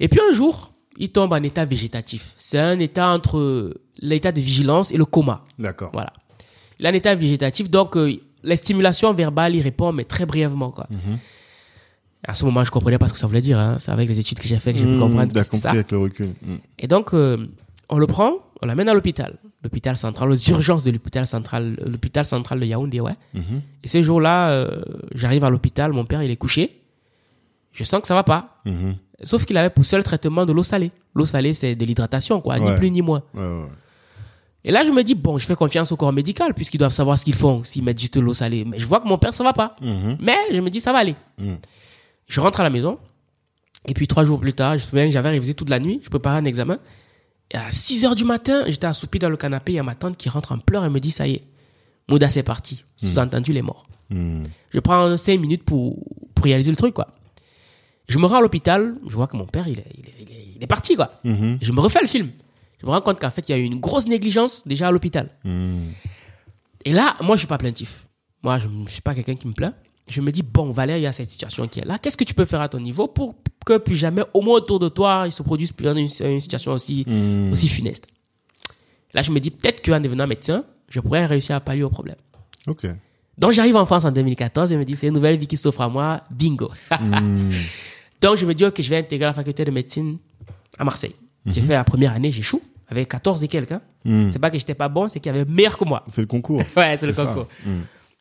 Et 0.00 0.08
puis 0.08 0.18
un 0.30 0.32
jour, 0.32 0.72
il 0.96 1.10
tombe 1.12 1.34
en 1.34 1.42
état 1.42 1.66
végétatif. 1.66 2.34
C'est 2.38 2.58
un 2.58 2.78
état 2.78 3.10
entre 3.10 3.78
l'état 3.98 4.32
de 4.32 4.40
vigilance 4.40 4.92
et 4.92 4.96
le 4.96 5.04
coma. 5.04 5.44
D'accord. 5.58 5.90
Voilà. 5.92 6.14
Il 6.78 6.86
est 6.86 6.88
en 6.88 6.94
état 6.94 7.14
végétatif, 7.14 7.68
donc 7.68 7.98
euh, 7.98 8.18
les 8.42 8.56
stimulations 8.56 9.12
verbales, 9.12 9.54
il 9.54 9.60
répond, 9.60 9.92
mais 9.92 10.04
très 10.04 10.24
brièvement. 10.24 10.70
Quoi. 10.70 10.88
À 12.26 12.34
ce 12.34 12.44
moment, 12.44 12.64
je 12.64 12.70
comprenais 12.70 12.98
pas 12.98 13.08
ce 13.08 13.12
que 13.12 13.18
ça 13.18 13.26
voulait 13.26 13.40
dire. 13.42 13.58
Hein. 13.58 13.76
C'est 13.78 13.90
avec 13.90 14.08
les 14.08 14.18
études 14.18 14.38
que 14.38 14.48
j'ai 14.48 14.58
fait 14.58 14.72
que 14.72 14.78
j'ai 14.78 14.84
pu 14.86 14.92
Hmm, 14.92 15.00
comprendre 15.00 15.32
que 15.32 15.38
compris 15.40 15.58
ça. 15.58 15.70
avec 15.70 15.90
le 15.92 15.98
recul. 15.98 16.28
Hmm. 16.42 16.56
Et 16.78 16.86
donc, 16.86 17.12
euh, 17.12 17.46
on 17.90 17.98
le 17.98 18.06
prend, 18.06 18.32
on 18.62 18.66
l'amène 18.66 18.88
à 18.88 18.94
l'hôpital. 18.94 19.36
L'hôpital 19.62 19.96
central, 19.96 20.30
aux 20.30 20.34
urgences 20.50 20.84
de 20.84 20.90
l'hôpital 20.90 21.26
central, 21.26 21.76
l'hôpital 21.86 22.24
central 22.24 22.60
de 22.60 22.66
Yaoundé, 22.66 23.00
ouais. 23.00 23.12
Mhm. 23.34 23.60
Et 23.82 23.88
ce 23.88 24.02
jour-là, 24.02 24.50
euh, 24.50 24.82
j'arrive 25.14 25.44
à 25.44 25.50
l'hôpital, 25.50 25.92
mon 25.92 26.04
père, 26.04 26.22
il 26.22 26.30
est 26.30 26.36
couché. 26.36 26.80
Je 27.72 27.84
sens 27.84 28.00
que 28.00 28.06
ça 28.06 28.14
va 28.14 28.24
pas. 28.24 28.58
Mhm. 28.64 28.96
Sauf 29.22 29.44
qu'il 29.44 29.56
avait 29.58 29.70
pour 29.70 29.84
seul 29.84 30.02
traitement 30.02 30.44
de 30.46 30.52
l'eau 30.52 30.62
salée. 30.62 30.90
L'eau 31.14 31.26
salée, 31.26 31.52
c'est 31.54 31.74
de 31.74 31.84
l'hydratation, 31.84 32.40
quoi, 32.40 32.58
Ouais. 32.58 32.70
ni 32.70 32.76
plus 32.76 32.90
ni 32.90 33.02
moins. 33.02 33.22
Ouais, 33.34 33.40
ouais, 33.42 33.46
ouais. 33.48 33.68
Et 34.66 34.70
là, 34.72 34.82
je 34.86 34.90
me 34.90 35.02
dis, 35.04 35.14
bon, 35.14 35.36
je 35.38 35.44
fais 35.46 35.56
confiance 35.56 35.92
au 35.92 35.96
corps 35.96 36.12
médical, 36.12 36.54
puisqu'ils 36.54 36.78
doivent 36.78 36.92
savoir 36.92 37.18
ce 37.18 37.24
qu'ils 37.24 37.34
font, 37.34 37.64
s'ils 37.64 37.84
mettent 37.84 37.98
juste 38.00 38.14
de 38.16 38.20
l'eau 38.20 38.32
salée. 38.34 38.64
Mais 38.64 38.78
je 38.78 38.86
vois 38.86 39.00
que 39.00 39.08
mon 39.08 39.18
père, 39.18 39.34
ça 39.34 39.44
va 39.44 39.52
pas. 39.52 39.76
Mhm. 39.82 40.16
Mais 40.20 40.36
je 40.52 40.60
me 40.60 40.70
dis, 40.70 40.80
ça 40.80 40.92
va 40.92 40.98
aller. 41.00 41.14
Mhm. 41.38 41.56
Je 42.26 42.40
rentre 42.40 42.60
à 42.60 42.62
la 42.62 42.70
maison. 42.70 42.98
Et 43.86 43.94
puis, 43.94 44.06
trois 44.06 44.24
jours 44.24 44.40
plus 44.40 44.54
tard, 44.54 44.78
je 44.78 44.84
me 44.84 44.88
souviens 44.90 45.06
que 45.06 45.12
j'avais 45.12 45.30
révisé 45.30 45.54
toute 45.54 45.68
la 45.68 45.78
nuit. 45.78 46.00
Je 46.02 46.08
préparais 46.08 46.38
un 46.38 46.44
examen. 46.44 46.78
Et 47.50 47.56
à 47.56 47.70
6 47.70 48.04
heures 48.04 48.14
du 48.14 48.24
matin, 48.24 48.64
j'étais 48.66 48.86
assoupi 48.86 49.18
dans 49.18 49.28
le 49.28 49.36
canapé. 49.36 49.72
Il 49.72 49.76
y 49.76 49.78
a 49.78 49.82
ma 49.82 49.94
tante 49.94 50.16
qui 50.16 50.28
rentre 50.28 50.52
en 50.52 50.58
pleurs 50.58 50.84
et 50.84 50.90
me 50.90 51.00
dit, 51.00 51.10
ça 51.10 51.26
y 51.26 51.34
est, 51.34 51.42
Mouda, 52.08 52.28
c'est 52.28 52.42
parti. 52.42 52.84
Sous-entendu, 52.96 53.52
il 53.52 53.56
est 53.56 53.62
mort. 53.62 53.84
Hmm. 54.10 54.42
Je 54.70 54.80
prends 54.80 55.16
5 55.16 55.40
minutes 55.40 55.64
pour, 55.64 56.04
pour 56.34 56.44
réaliser 56.44 56.70
le 56.70 56.76
truc, 56.76 56.94
quoi. 56.94 57.08
Je 58.08 58.18
me 58.18 58.26
rends 58.26 58.36
à 58.36 58.40
l'hôpital. 58.42 58.96
Je 59.08 59.14
vois 59.14 59.26
que 59.26 59.36
mon 59.36 59.46
père, 59.46 59.66
il 59.68 59.78
est, 59.78 59.86
il 59.94 60.06
est, 60.06 60.14
il 60.20 60.30
est, 60.30 60.46
il 60.56 60.62
est 60.62 60.66
parti, 60.66 60.96
quoi. 60.96 61.12
Mhm. 61.24 61.58
Je 61.62 61.72
me 61.72 61.80
refais 61.80 62.00
le 62.02 62.08
film. 62.08 62.30
Je 62.80 62.86
me 62.86 62.90
rends 62.90 63.00
compte 63.00 63.18
qu'en 63.18 63.30
fait, 63.30 63.48
il 63.48 63.52
y 63.52 63.54
a 63.54 63.58
eu 63.58 63.64
une 63.64 63.80
grosse 63.80 64.06
négligence 64.06 64.66
déjà 64.68 64.88
à 64.88 64.90
l'hôpital. 64.90 65.28
Hmm. 65.44 65.92
Et 66.84 66.92
là, 66.92 67.16
moi, 67.22 67.36
je 67.36 67.40
suis 67.40 67.48
pas 67.48 67.56
plaintif. 67.56 68.06
Moi, 68.42 68.58
je 68.58 68.68
ne 68.68 68.86
suis 68.86 69.00
pas 69.00 69.14
quelqu'un 69.14 69.36
qui 69.36 69.48
me 69.48 69.54
plaint. 69.54 69.74
Je 70.06 70.20
me 70.20 70.30
dis, 70.30 70.42
bon, 70.42 70.70
Valère, 70.70 70.98
il 70.98 71.02
y 71.02 71.06
a 71.06 71.12
cette 71.12 71.30
situation 71.30 71.66
qui 71.66 71.80
est 71.80 71.84
là. 71.84 71.98
Qu'est-ce 71.98 72.16
que 72.16 72.24
tu 72.24 72.34
peux 72.34 72.44
faire 72.44 72.60
à 72.60 72.68
ton 72.68 72.78
niveau 72.80 73.06
pour 73.08 73.34
que 73.64 73.78
plus 73.78 73.96
jamais, 73.96 74.22
au 74.34 74.42
moins 74.42 74.56
autour 74.58 74.78
de 74.78 74.88
toi, 74.90 75.22
il 75.26 75.32
se 75.32 75.42
produise 75.42 75.72
plus 75.72 75.86
une, 75.88 75.98
une 76.26 76.40
situation 76.40 76.72
aussi, 76.72 77.04
Hmm. 77.06 77.52
aussi 77.52 77.68
funeste 77.68 78.06
Là, 79.14 79.22
je 79.22 79.30
me 79.30 79.40
dis, 79.40 79.50
peut-être 79.50 79.82
qu'en 79.82 80.00
devenant 80.00 80.26
médecin, 80.26 80.64
je 80.90 81.00
pourrais 81.00 81.24
réussir 81.24 81.56
à 81.56 81.60
pallier 81.60 81.84
au 81.84 81.88
problème. 81.88 82.16
Ok. 82.66 82.86
Donc, 83.38 83.52
j'arrive 83.52 83.76
en 83.76 83.86
France 83.86 84.04
en 84.04 84.12
2014 84.12 84.70
et 84.70 84.74
je 84.74 84.78
me 84.78 84.84
dis, 84.84 84.94
c'est 84.96 85.06
une 85.06 85.14
nouvelle 85.14 85.38
vie 85.38 85.46
qui 85.46 85.56
s'offre 85.56 85.80
à 85.80 85.88
moi. 85.88 86.22
Bingo. 86.30 86.70
Hmm. 87.00 87.52
Donc, 88.20 88.36
je 88.36 88.44
me 88.44 88.52
dis, 88.54 88.64
ok, 88.64 88.80
je 88.80 88.88
vais 88.90 88.98
intégrer 88.98 89.26
la 89.26 89.32
faculté 89.32 89.64
de 89.64 89.70
médecine 89.70 90.18
à 90.78 90.84
Marseille. 90.84 91.14
J'ai 91.46 91.60
fait 91.62 91.72
la 91.74 91.84
première 91.84 92.12
année, 92.14 92.30
j'échoue 92.30 92.60
avec 92.88 93.08
14 93.08 93.42
et 93.42 93.48
quelques. 93.48 93.72
hein. 93.72 93.80
Hmm. 94.04 94.30
C'est 94.30 94.38
pas 94.38 94.50
que 94.50 94.58
j'étais 94.58 94.74
pas 94.74 94.88
bon, 94.88 95.08
c'est 95.08 95.18
qu'il 95.20 95.32
y 95.32 95.34
avait 95.34 95.44
meilleur 95.50 95.78
que 95.78 95.84
moi. 95.84 96.04
C'est 96.12 96.20
le 96.20 96.26
concours. 96.26 96.60
Ouais, 96.76 96.96
c'est 96.98 97.06
le 97.06 97.14
ça. 97.14 97.24
concours. 97.24 97.46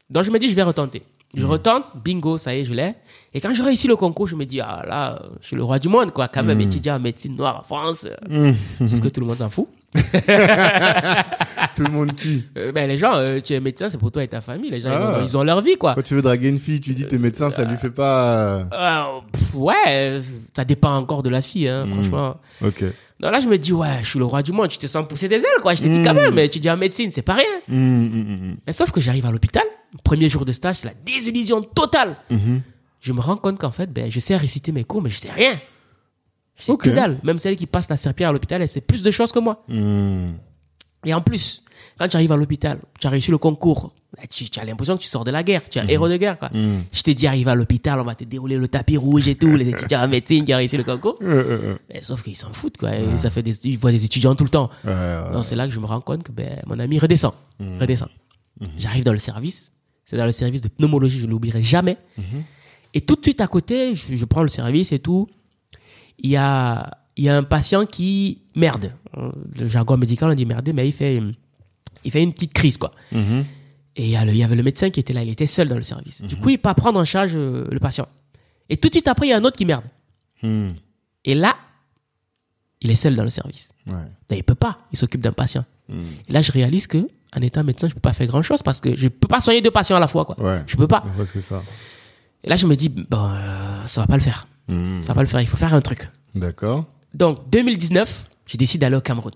Donc 0.10 0.24
je 0.24 0.32
me 0.32 0.40
dis, 0.40 0.48
je 0.50 0.56
vais 0.56 0.64
retenter. 0.64 1.02
Je 1.36 1.46
retente, 1.46 1.84
bingo, 2.04 2.38
ça 2.38 2.54
y 2.56 2.60
est, 2.62 2.66
je 2.66 2.74
l'ai. 2.74 2.94
Et 3.34 3.42
quand 3.42 3.54
je 3.54 3.64
réussis 3.64 3.88
le 3.88 3.96
concours, 3.96 4.28
je 4.28 4.36
me 4.36 4.46
dis, 4.46 4.62
ah 4.62 4.84
là, 4.88 5.14
euh, 5.24 5.28
je 5.42 5.48
suis 5.48 5.56
le 5.56 5.64
roi 5.64 5.80
du 5.80 5.90
monde, 5.90 6.12
quoi. 6.12 6.28
Quand 6.28 6.44
même, 6.44 6.62
étudiant 6.62 6.96
en 6.96 7.00
médecine 7.00 7.36
noire 7.36 7.60
en 7.60 7.64
France. 7.64 8.08
euh, 8.32 8.54
Hmm. 8.80 8.88
Sauf 8.88 9.00
que 9.02 9.08
tout 9.10 9.20
le 9.22 9.26
monde 9.26 9.38
s'en 9.40 9.50
fout. 9.50 9.68
Tout 11.76 11.84
le 11.84 11.92
monde 11.92 12.14
qui 12.16 12.44
Euh, 12.58 12.72
ben, 12.72 12.88
les 12.88 12.98
gens, 12.98 13.14
euh, 13.16 13.40
tu 13.40 13.54
es 13.54 13.60
médecin, 13.60 13.90
c'est 13.90 13.98
pour 13.98 14.12
toi 14.12 14.24
et 14.24 14.28
ta 14.28 14.42
famille. 14.42 14.70
Les 14.70 14.82
gens, 14.82 14.90
ils 14.90 14.96
Ah. 14.96 15.20
ont- 15.20 15.24
ils, 15.26 15.38
ont, 15.38 15.44
leur 15.44 15.62
vie, 15.62 15.76
quoi. 15.76 15.96
Quand 15.96 16.02
tu 16.04 16.14
veux 16.16 16.22
draguer 16.22 16.50
une 16.50 16.60
fille, 16.60 16.80
tu 16.82 16.94
dis 16.94 17.06
t'es 17.06 17.18
médecin, 17.18 17.50
ça 17.52 17.64
lui 17.64 17.78
fait 17.78 17.90
pas. 17.90 18.34
euh, 18.34 18.64
Euh, 18.74 19.04
pff, 19.32 19.56
ouais, 19.56 19.74
euh, 19.88 20.22
ça 20.56 20.66
dépend 20.66 20.96
encore 20.96 21.24
de 21.24 21.30
la 21.30 21.42
fille, 21.42 21.68
hein, 21.68 21.86
franchement. 21.92 22.38
Ok. 22.64 22.84
Donc 23.24 23.32
là, 23.32 23.40
je 23.40 23.48
me 23.48 23.58
dis, 23.58 23.72
ouais, 23.72 24.00
je 24.02 24.10
suis 24.10 24.20
le 24.20 24.26
roi 24.26 24.44
du 24.44 24.52
monde. 24.52 24.68
Tu 24.68 24.78
te 24.78 24.86
sens 24.86 25.08
pousser 25.08 25.30
des 25.30 25.38
ailes, 25.38 25.62
quoi. 25.62 25.74
Je 25.76 25.82
te 25.84 25.88
dis 25.88 26.04
quand 26.04 26.14
même, 26.14 26.38
étudier 26.40 26.70
en 26.72 26.76
médecine, 26.76 27.10
c'est 27.14 27.22
pas 27.22 27.36
rien. 27.36 27.46
Hmm, 27.70 28.06
hmm. 28.08 28.58
Mais 28.68 28.74
sauf 28.74 28.92
que 28.92 29.00
j'arrive 29.00 29.26
à 29.26 29.32
l'hôpital, 29.32 29.64
premier 30.04 30.28
jour 30.28 30.44
de 30.44 30.52
stage, 30.52 30.76
c'est 30.80 30.88
la 30.90 30.94
désillusion 30.94 31.62
totale. 31.62 32.18
Mhm. 32.30 32.62
Je 33.00 33.14
me 33.14 33.22
rends 33.22 33.38
compte 33.38 33.58
qu'en 33.58 33.72
fait, 33.72 33.88
ben, 33.88 34.12
je 34.12 34.20
sais 34.20 34.36
réciter 34.36 34.74
mes 34.74 34.84
cours, 34.84 35.02
mais 35.02 35.10
je 35.10 35.20
sais 35.20 35.32
rien. 35.32 35.58
Je 36.58 36.64
sais 36.64 36.72
Ok. 36.74 36.84
que 36.84 36.90
dalle. 36.90 37.22
Même 37.24 37.40
celle 37.40 37.56
qui 37.56 37.66
passe 37.66 37.90
la 37.90 37.96
serpillère 37.96 38.32
à 38.32 38.34
l'hôpital, 38.34 38.62
elle 38.62 38.68
sait 38.68 38.82
plus 38.82 39.02
de 39.04 39.10
choses 39.12 39.32
que 39.32 39.40
moi. 39.40 39.64
Et 41.06 41.14
en 41.14 41.22
plus, 41.22 41.64
quand 41.98 42.10
tu 42.10 42.18
arrives 42.18 42.32
à 42.34 42.36
l'hôpital, 42.38 42.80
tu 43.00 43.08
as 43.08 43.10
réussi 43.10 43.32
le 43.32 43.38
concours, 43.38 43.94
tu, 44.30 44.50
tu 44.50 44.60
as 44.60 44.66
l'impression 44.66 44.98
que 44.98 45.02
tu 45.02 45.08
sors 45.08 45.24
de 45.24 45.32
la 45.32 45.44
guerre, 45.44 45.62
tu 45.70 45.80
es 45.80 45.82
un 45.82 45.88
héros 45.88 46.10
de 46.10 46.18
guerre, 46.18 46.38
quoi. 46.38 46.50
Mhm. 46.54 46.84
Je 46.92 47.02
t'ai 47.02 47.14
dit, 47.14 47.28
arrive 47.28 47.48
à 47.48 47.56
l'hôpital, 47.56 48.00
on 48.00 48.04
va 48.04 48.16
te 48.16 48.24
dérouler 48.24 48.58
le 48.58 48.68
tapis 48.68 48.98
rouge 48.98 49.28
et 49.28 49.36
tout, 49.36 49.56
les 49.56 49.70
étudiants 49.70 50.02
en 50.02 50.08
médecine 50.08 50.46
qui 50.46 50.54
ont 50.54 50.58
réussi 50.58 50.78
le 50.78 50.84
concours. 50.84 51.18
Euh, 51.22 51.26
euh, 51.26 51.60
euh. 51.64 51.76
Mais 51.94 52.02
sauf 52.04 52.24
qu'ils 52.24 52.38
s'en 52.38 52.54
foutent, 52.54 52.78
quoi. 52.78 52.96
Et 52.96 53.20
Ça 53.20 53.30
fait 53.30 53.44
des, 53.44 53.68
ils 53.68 53.78
voient 53.78 53.92
des 53.92 54.06
étudiants 54.06 54.36
tout 54.36 54.44
le 54.44 54.50
temps. 54.50 54.70
Ouais, 54.84 54.92
ouais. 54.92 55.44
C'est 55.44 55.56
là 55.56 55.68
que 55.68 55.74
je 55.74 55.80
me 55.80 55.86
rends 55.86 56.02
compte 56.02 56.24
que 56.24 56.32
ben, 56.32 56.62
mon 56.68 56.80
ami 56.80 57.00
redescend. 57.00 57.34
Redescend. 57.60 58.10
J'arrive 58.78 59.04
dans 59.04 59.14
le 59.14 59.20
service. 59.20 59.72
C'est 60.06 60.18
dans 60.18 60.26
le 60.26 60.32
service 60.32 60.62
de 60.62 60.68
pneumologie, 60.68 61.20
je 61.20 61.26
ne 61.26 61.32
l'oublierai 61.32 61.64
jamais. 61.64 61.98
Et 62.94 63.02
tout 63.02 63.16
de 63.16 63.22
suite 63.24 63.42
à 63.42 63.48
côté, 63.48 63.96
je, 63.96 64.16
je 64.16 64.26
prends 64.26 64.44
le 64.44 64.50
service 64.50 64.92
et 64.92 65.00
tout. 65.00 65.28
Il 66.20 66.30
y 66.30 66.38
a, 66.38 66.92
il 67.18 67.24
y 67.24 67.30
a 67.30 67.36
un 67.36 67.44
patient 67.44 67.86
qui 67.86 68.42
merde. 68.56 68.92
Le 69.16 69.68
jargon 69.68 69.98
médical, 69.98 70.30
on 70.30 70.34
dit 70.34 70.46
merder, 70.46 70.74
mais 70.74 70.88
il 70.88 70.92
fait, 70.92 71.20
il 72.04 72.12
fait 72.12 72.22
une 72.22 72.34
petite 72.34 72.54
crise, 72.54 72.78
quoi. 72.78 72.92
Mhm. 73.98 74.04
Et 74.04 74.06
il 74.06 74.38
y, 74.38 74.44
avait 74.44 74.56
le 74.56 74.64
médecin 74.64 74.90
qui 74.90 75.00
était 75.00 75.14
là, 75.14 75.24
il 75.24 75.30
était 75.30 75.46
seul 75.46 75.68
dans 75.68 75.76
le 75.76 75.84
service. 75.84 76.22
Du 76.24 76.36
coup, 76.36 76.50
il 76.50 76.58
peut 76.58 76.64
pas 76.64 76.74
prendre 76.74 77.00
en 77.00 77.06
charge 77.06 77.34
euh, 77.36 77.68
le 77.72 77.80
patient. 77.80 78.08
Et 78.70 78.78
tout 78.78 78.90
de 78.90 78.94
suite 78.94 79.08
après, 79.08 79.28
il 79.28 79.30
y 79.30 79.34
a 79.34 79.38
un 79.38 79.44
autre 79.44 79.58
qui 79.58 79.66
merde. 79.66 79.84
Hmm. 80.42 80.70
Et 81.26 81.36
là, 81.36 81.56
il 82.82 82.90
est 82.90 82.96
seul 82.96 83.16
dans 83.16 83.24
le 83.24 83.30
service. 83.30 83.72
Ouais. 83.88 84.08
Et 84.32 84.38
il 84.38 84.44
peut 84.44 84.56
pas, 84.56 84.80
il 84.92 84.98
s'occupe 84.98 85.22
d'un 85.22 85.32
patient. 85.32 85.66
Hmm. 85.90 86.06
Et 86.28 86.34
là, 86.34 86.42
je 86.42 86.52
réalise 86.52 86.88
que 86.88 87.08
en 87.36 87.42
étant 87.42 87.64
médecin, 87.64 87.88
je 87.88 87.94
peux 87.94 88.00
pas 88.00 88.14
faire 88.14 88.28
grand 88.28 88.42
chose 88.42 88.62
parce 88.64 88.80
que 88.80 88.96
je 88.96 89.08
peux 89.08 89.28
pas 89.28 89.42
soigner 89.42 89.62
deux 89.62 89.72
patients 89.72 89.98
à 89.98 90.00
la 90.00 90.08
fois, 90.08 90.26
quoi. 90.26 90.40
Ouais. 90.40 90.64
Je 90.68 90.76
peux 90.76 90.88
pas. 90.88 91.04
Ouais, 91.18 91.42
ça. 91.42 91.64
Et 92.44 92.50
là, 92.50 92.56
je 92.56 92.66
me 92.68 92.76
dis, 92.76 92.90
bon, 92.90 93.30
euh, 93.32 93.88
ça 93.88 94.02
va 94.02 94.08
pas 94.08 94.18
le 94.18 94.22
faire. 94.22 94.48
Hmm. 94.68 95.02
Ça 95.02 95.10
va 95.10 95.16
pas 95.16 95.22
le 95.22 95.28
faire, 95.28 95.42
il 95.42 95.48
faut 95.48 95.58
faire 95.58 95.74
un 95.74 95.82
truc. 95.82 96.10
D'accord. 96.36 96.86
Donc, 97.14 97.50
2019, 97.50 98.30
je 98.46 98.58
décide 98.58 98.82
d'aller 98.82 98.96
au 98.96 99.02
Cameroun. 99.02 99.34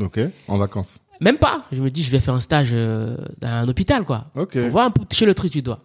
Ok. 0.00 0.20
En 0.46 0.58
vacances. 0.58 0.98
Même 1.20 1.38
pas. 1.38 1.64
Je 1.72 1.80
me 1.82 1.90
dis, 1.90 2.02
je 2.02 2.10
vais 2.10 2.20
faire 2.20 2.34
un 2.34 2.40
stage 2.40 2.68
euh, 2.72 3.16
dans 3.40 3.48
un 3.48 3.68
hôpital, 3.68 4.04
quoi. 4.04 4.26
Ok. 4.36 4.52
Pour 4.58 4.68
voir 4.70 4.86
un 4.86 4.90
peu 4.90 5.04
toucher 5.04 5.26
le 5.26 5.34
truc 5.34 5.52
du 5.52 5.62
doigt. 5.62 5.80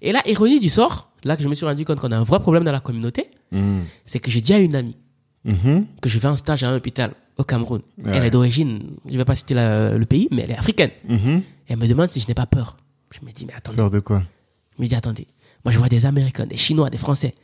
Et 0.00 0.12
là, 0.12 0.22
ironie 0.26 0.60
du 0.60 0.68
sort, 0.70 1.10
là 1.24 1.36
que 1.36 1.42
je 1.42 1.48
me 1.48 1.54
suis 1.54 1.66
rendu 1.66 1.84
compte 1.84 2.00
qu'on 2.00 2.12
a 2.12 2.16
un 2.16 2.22
vrai 2.24 2.40
problème 2.40 2.64
dans 2.64 2.72
la 2.72 2.80
communauté, 2.80 3.30
Hmm. 3.52 3.80
c'est 4.06 4.18
que 4.20 4.30
j'ai 4.30 4.40
dit 4.42 4.52
à 4.52 4.58
une 4.58 4.74
amie 4.76 4.96
Mhm. 5.44 5.86
que 6.02 6.08
je 6.10 6.18
vais 6.18 6.28
en 6.28 6.36
stage 6.36 6.62
à 6.64 6.68
un 6.70 6.76
hôpital 6.76 7.12
au 7.38 7.44
Cameroun. 7.44 7.80
Ouais. 8.02 8.12
Elle 8.16 8.24
est 8.26 8.30
d'origine, 8.30 8.96
je 9.08 9.16
vais 9.16 9.24
pas 9.24 9.34
citer 9.34 9.54
la- 9.54 9.96
le 9.96 10.04
pays, 10.04 10.28
mais 10.30 10.42
elle 10.42 10.50
est 10.50 10.58
africaine. 10.58 10.90
Mhm. 11.08 11.42
Elle 11.68 11.78
me 11.78 11.86
demande 11.86 12.08
si 12.08 12.20
je 12.20 12.28
n'ai 12.28 12.34
pas 12.34 12.46
peur. 12.46 12.76
Je 13.18 13.24
me 13.26 13.32
dis, 13.32 13.46
mais 13.46 13.54
attendez. 13.54 13.76
Peur 13.78 13.90
de 13.90 14.00
quoi? 14.00 14.22
Je 14.76 14.82
me 14.82 14.88
dis, 14.88 14.94
attendez. 14.94 15.26
Moi, 15.64 15.72
je 15.72 15.78
vois 15.78 15.88
des 15.88 16.04
Américains, 16.06 16.46
des 16.46 16.56
Chinois, 16.56 16.90
des 16.90 16.98
Français 16.98 17.34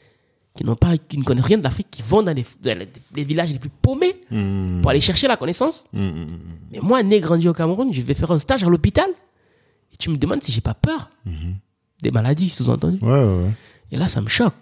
qui 0.57 0.65
n'ont 0.65 0.77
pas, 0.77 0.97
qui 0.97 1.19
ne 1.19 1.25
connaissent 1.25 1.45
rien 1.47 1.59
de 1.59 1.63
l'Afrique, 1.65 1.89
qui 1.91 2.03
vont 2.03 2.23
dans 2.23 2.33
les, 2.33 2.45
dans 2.63 2.79
les- 2.79 2.89
les 3.15 3.25
villages 3.25 3.51
les 3.53 3.59
plus 3.59 3.71
paumés 3.71 4.15
Hmm. 4.31 4.81
pour 4.83 4.91
aller 4.91 5.01
chercher 5.01 5.27
la 5.29 5.37
connaissance. 5.37 5.87
Hmm, 5.93 6.07
hmm. 6.09 6.39
Mais 6.73 6.79
moi, 6.81 7.03
né 7.03 7.19
grandi 7.21 7.49
au 7.49 7.53
Cameroun, 7.53 7.93
je 7.93 8.01
vais 8.03 8.15
faire 8.15 8.31
un 8.31 8.39
stage 8.39 8.63
à 8.63 8.69
l'hôpital. 8.69 9.11
Et 9.93 9.97
tu 9.97 10.11
me 10.11 10.17
demandes 10.17 10.43
si 10.43 10.53
j'ai 10.53 10.61
pas 10.61 10.75
peur 10.75 11.11
des 12.03 12.11
maladies, 12.11 12.51
sous-entendu. 12.51 12.99
Ouais, 13.03 13.11
ouais, 13.11 13.25
ouais. 13.45 13.51
Et 13.93 13.97
là, 13.97 14.07
ça 14.09 14.21
me 14.21 14.29
choque. 14.29 14.55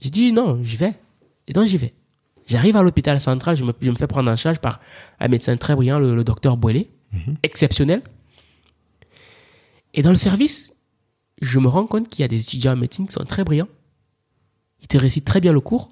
J'ai 0.00 0.10
dit 0.10 0.32
non, 0.32 0.60
j'y 0.64 0.76
vais. 0.76 0.94
Et 1.46 1.52
donc, 1.52 1.66
j'y 1.66 1.76
vais. 1.76 1.92
J'arrive 2.48 2.76
à 2.76 2.82
l'hôpital 2.82 3.20
central, 3.20 3.54
je 3.56 3.62
me, 3.64 3.72
je 3.80 3.90
me 3.90 3.96
fais 3.96 4.06
prendre 4.08 4.30
en 4.30 4.36
charge 4.36 4.58
par 4.58 4.80
un 5.20 5.28
médecin 5.28 5.56
très 5.56 5.76
brillant, 5.76 6.00
le, 6.00 6.14
le 6.16 6.24
docteur 6.24 6.56
Boilé, 6.56 6.90
exceptionnel. 7.44 8.02
Et 9.94 10.02
dans 10.02 10.10
le 10.10 10.16
service, 10.16 10.72
je 11.40 11.58
me 11.58 11.68
rends 11.68 11.86
compte 11.86 12.08
qu'il 12.08 12.22
y 12.22 12.24
a 12.24 12.28
des 12.28 12.40
étudiants 12.40 12.72
en 12.72 12.76
médecine 12.76 13.06
qui 13.06 13.12
sont 13.12 13.24
très 13.24 13.44
brillants. 13.44 13.68
Ils 14.82 14.88
te 14.88 14.96
récitent 14.96 15.24
très 15.24 15.40
bien 15.40 15.52
le 15.52 15.60
cours, 15.60 15.90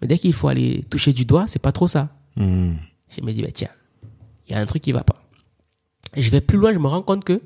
mais 0.00 0.08
dès 0.08 0.18
qu'il 0.18 0.32
faut 0.32 0.48
aller 0.48 0.84
toucher 0.90 1.12
du 1.12 1.24
doigt, 1.24 1.46
c'est 1.46 1.58
pas 1.58 1.72
trop 1.72 1.86
ça. 1.86 2.10
Hmm. 2.36 2.74
Je 3.08 3.22
me 3.22 3.32
dis, 3.32 3.42
bah, 3.42 3.50
tiens, 3.52 3.70
il 4.46 4.52
y 4.52 4.54
a 4.54 4.60
un 4.60 4.66
truc 4.66 4.82
qui 4.82 4.92
va 4.92 5.04
pas. 5.04 5.22
Et 6.14 6.22
je 6.22 6.30
vais 6.30 6.40
plus 6.40 6.58
loin, 6.58 6.72
je 6.72 6.78
me 6.78 6.86
rends 6.86 7.02
compte 7.02 7.24
que 7.24 7.40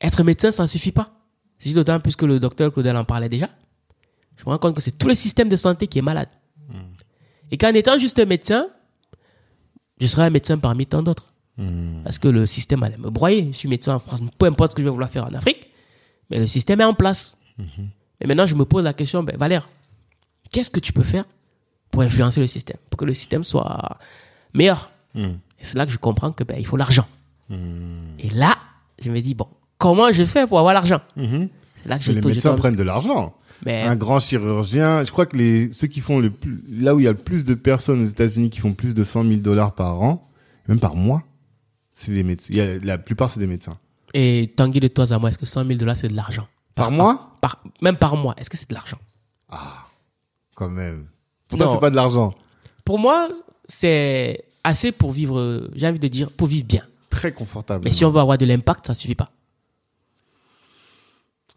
être 0.00 0.22
médecin, 0.22 0.50
ça 0.50 0.62
ne 0.62 0.68
suffit 0.68 0.92
pas. 0.92 1.12
C'est 1.58 1.72
d'autant 1.72 2.00
plus 2.00 2.16
que 2.16 2.26
le 2.26 2.38
docteur 2.38 2.72
Claudel 2.72 2.96
en 2.96 3.04
parlait 3.04 3.28
déjà. 3.28 3.48
Je 4.36 4.42
me 4.44 4.50
rends 4.50 4.58
compte 4.58 4.76
que 4.76 4.82
c'est 4.82 4.96
tout 4.96 5.08
le 5.08 5.14
système 5.14 5.48
de 5.48 5.56
santé 5.56 5.86
qui 5.86 5.98
est 5.98 6.02
malade. 6.02 6.28
Et 7.50 7.56
qu'en 7.56 7.72
étant 7.72 7.98
juste 7.98 8.18
médecin, 8.26 8.66
je 10.00 10.06
serai 10.06 10.24
un 10.24 10.30
médecin 10.30 10.58
parmi 10.58 10.86
tant 10.86 11.02
d'autres. 11.02 11.32
Hmm. 11.56 12.02
Parce 12.02 12.18
que 12.18 12.28
le 12.28 12.44
système 12.44 12.82
allait 12.82 12.98
me 12.98 13.08
broyer. 13.08 13.44
Je 13.52 13.56
suis 13.56 13.68
médecin 13.68 13.94
en 13.94 13.98
France, 13.98 14.20
peu 14.36 14.46
importe 14.46 14.72
ce 14.72 14.76
que 14.76 14.82
je 14.82 14.86
vais 14.86 14.90
vouloir 14.90 15.08
faire 15.08 15.24
en 15.24 15.32
Afrique, 15.32 15.70
mais 16.28 16.38
le 16.38 16.46
système 16.46 16.80
est 16.80 16.84
en 16.84 16.94
place. 16.94 17.36
Et 18.20 18.26
maintenant, 18.26 18.46
je 18.46 18.54
me 18.54 18.64
pose 18.64 18.84
la 18.84 18.92
question, 18.92 19.22
ben, 19.22 19.36
Valère, 19.36 19.68
qu'est-ce 20.56 20.70
que 20.70 20.80
tu 20.80 20.92
peux 20.94 21.02
faire 21.02 21.24
pour 21.90 22.00
influencer 22.02 22.40
le 22.40 22.46
système, 22.46 22.78
pour 22.88 22.96
que 22.96 23.04
le 23.04 23.12
système 23.14 23.44
soit 23.44 23.98
meilleur 24.54 24.90
Hmm. 25.14 25.36
Et 25.58 25.64
c'est 25.64 25.78
là 25.78 25.86
que 25.86 25.92
je 25.92 25.96
comprends 25.98 26.30
que 26.32 26.44
ben, 26.44 26.56
il 26.58 26.66
faut 26.66 26.76
l'argent. 26.76 27.06
Et 27.50 28.28
là, 28.30 28.54
je 29.02 29.10
me 29.10 29.20
dis, 29.20 29.34
bon, 29.34 29.46
comment 29.78 30.12
je 30.12 30.24
fais 30.24 30.46
pour 30.46 30.58
avoir 30.58 30.74
l'argent? 30.74 31.00
Mhm. 31.16 31.48
C'est 31.82 31.88
là 31.88 31.96
que 31.98 32.04
j'ai 32.04 32.12
les 32.12 32.20
médecins 32.20 32.54
prennent 32.54 32.76
de 32.76 32.82
l'argent. 32.82 33.34
Mais 33.64 33.80
Un 33.82 33.96
grand 33.96 34.20
chirurgien, 34.20 35.04
je 35.04 35.10
crois 35.12 35.24
que 35.24 35.36
les 35.38 35.72
ceux 35.72 35.86
qui 35.86 36.00
font 36.00 36.18
le 36.20 36.30
plus, 36.30 36.62
là 36.68 36.94
où 36.94 37.00
il 37.00 37.04
y 37.04 37.08
a 37.08 37.12
le 37.12 37.16
plus 37.16 37.44
de 37.44 37.54
personnes 37.54 38.02
aux 38.02 38.06
États-Unis 38.06 38.50
qui 38.50 38.60
font 38.60 38.74
plus 38.74 38.92
de 38.92 39.02
100 39.02 39.24
000 39.24 39.40
dollars 39.40 39.74
par 39.74 40.02
an, 40.02 40.28
même 40.68 40.80
par 40.80 40.96
mois, 40.96 41.22
c'est 41.94 42.12
les 42.12 42.22
médecins. 42.22 42.48
Il 42.50 42.56
y 42.58 42.60
a- 42.60 42.78
la 42.78 42.98
plupart 42.98 43.30
c'est 43.30 43.40
des 43.40 43.46
médecins. 43.46 43.78
Et 44.12 44.52
Tanguy 44.54 44.80
de 44.80 44.88
toi 44.88 45.10
à 45.14 45.18
moi, 45.18 45.30
est-ce 45.30 45.38
que 45.38 45.46
100 45.46 45.64
000 45.64 45.78
dollars 45.78 45.96
c'est 45.96 46.08
de 46.08 46.14
l'argent? 46.16 46.46
Par 46.74 46.90
mois? 46.90 47.38
Par, 47.40 47.62
Même 47.80 47.96
par 47.96 48.16
mois, 48.16 48.34
est-ce 48.36 48.50
que 48.50 48.58
c'est 48.58 48.68
de 48.68 48.74
l'argent? 48.74 48.98
Quand 50.56 50.68
même. 50.68 51.06
Pourtant 51.46 51.72
c'est 51.72 51.80
pas 51.80 51.90
de 51.90 51.94
l'argent. 51.94 52.34
Pour 52.84 52.98
moi, 52.98 53.28
c'est 53.68 54.44
assez 54.64 54.90
pour 54.90 55.12
vivre, 55.12 55.70
j'ai 55.74 55.86
envie 55.86 56.00
de 56.00 56.08
dire, 56.08 56.32
pour 56.32 56.48
vivre 56.48 56.66
bien. 56.66 56.82
Très 57.10 57.32
confortable. 57.32 57.84
Mais 57.84 57.92
si 57.92 58.04
on 58.04 58.10
veut 58.10 58.20
avoir 58.20 58.36
de 58.36 58.46
l'impact, 58.46 58.88
ça 58.88 58.94
suffit 58.94 59.14
pas. 59.14 59.30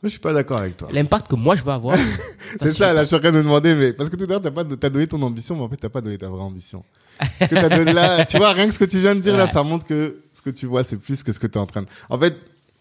Je 0.04 0.08
suis 0.08 0.20
pas 0.20 0.32
d'accord 0.32 0.58
avec 0.58 0.78
toi. 0.78 0.88
L'impact 0.92 1.28
que 1.28 1.36
moi 1.36 1.56
je 1.56 1.64
veux 1.64 1.72
avoir, 1.72 1.98
C'est 2.60 2.72
ça, 2.72 2.94
là, 2.94 3.04
je 3.04 3.08
suis 3.08 3.16
en 3.16 3.20
train 3.20 3.32
de 3.32 3.38
me 3.38 3.44
demander, 3.44 3.76
mais 3.76 3.94
parce 3.94 4.10
que 4.10 4.16
tout 4.16 4.24
à 4.26 4.28
l'heure, 4.28 4.42
t'as 4.42 4.52
pas, 4.52 4.64
t'as 4.64 4.90
donné 4.90 5.08
ton 5.08 5.22
ambition, 5.22 5.56
mais 5.56 5.64
en 5.64 5.70
fait, 5.70 5.78
t'as 5.78 5.90
pas 5.90 6.02
donné 6.02 6.18
ta 6.18 6.30
vraie 6.30 6.42
ambition. 6.42 6.84
Ce 7.22 7.46
que 7.46 7.56
t'as 7.56 7.70
donné 7.70 7.92
là, 7.92 8.26
tu 8.30 8.38
vois, 8.38 8.54
rien 8.54 8.68
que 8.68 8.74
ce 8.74 8.80
que 8.80 8.86
tu 8.86 9.00
viens 9.00 9.16
de 9.16 9.20
dire 9.20 9.36
là, 9.36 9.48
ça 9.48 9.62
montre 9.64 9.86
que 9.86 10.22
ce 10.32 10.42
que 10.42 10.50
tu 10.50 10.66
vois, 10.68 10.84
c'est 10.84 10.98
plus 10.98 11.22
que 11.22 11.32
ce 11.32 11.40
que 11.40 11.48
t'es 11.48 11.58
en 11.58 11.66
train 11.66 11.82
de. 11.82 11.88
En 12.10 12.18
fait, 12.18 12.36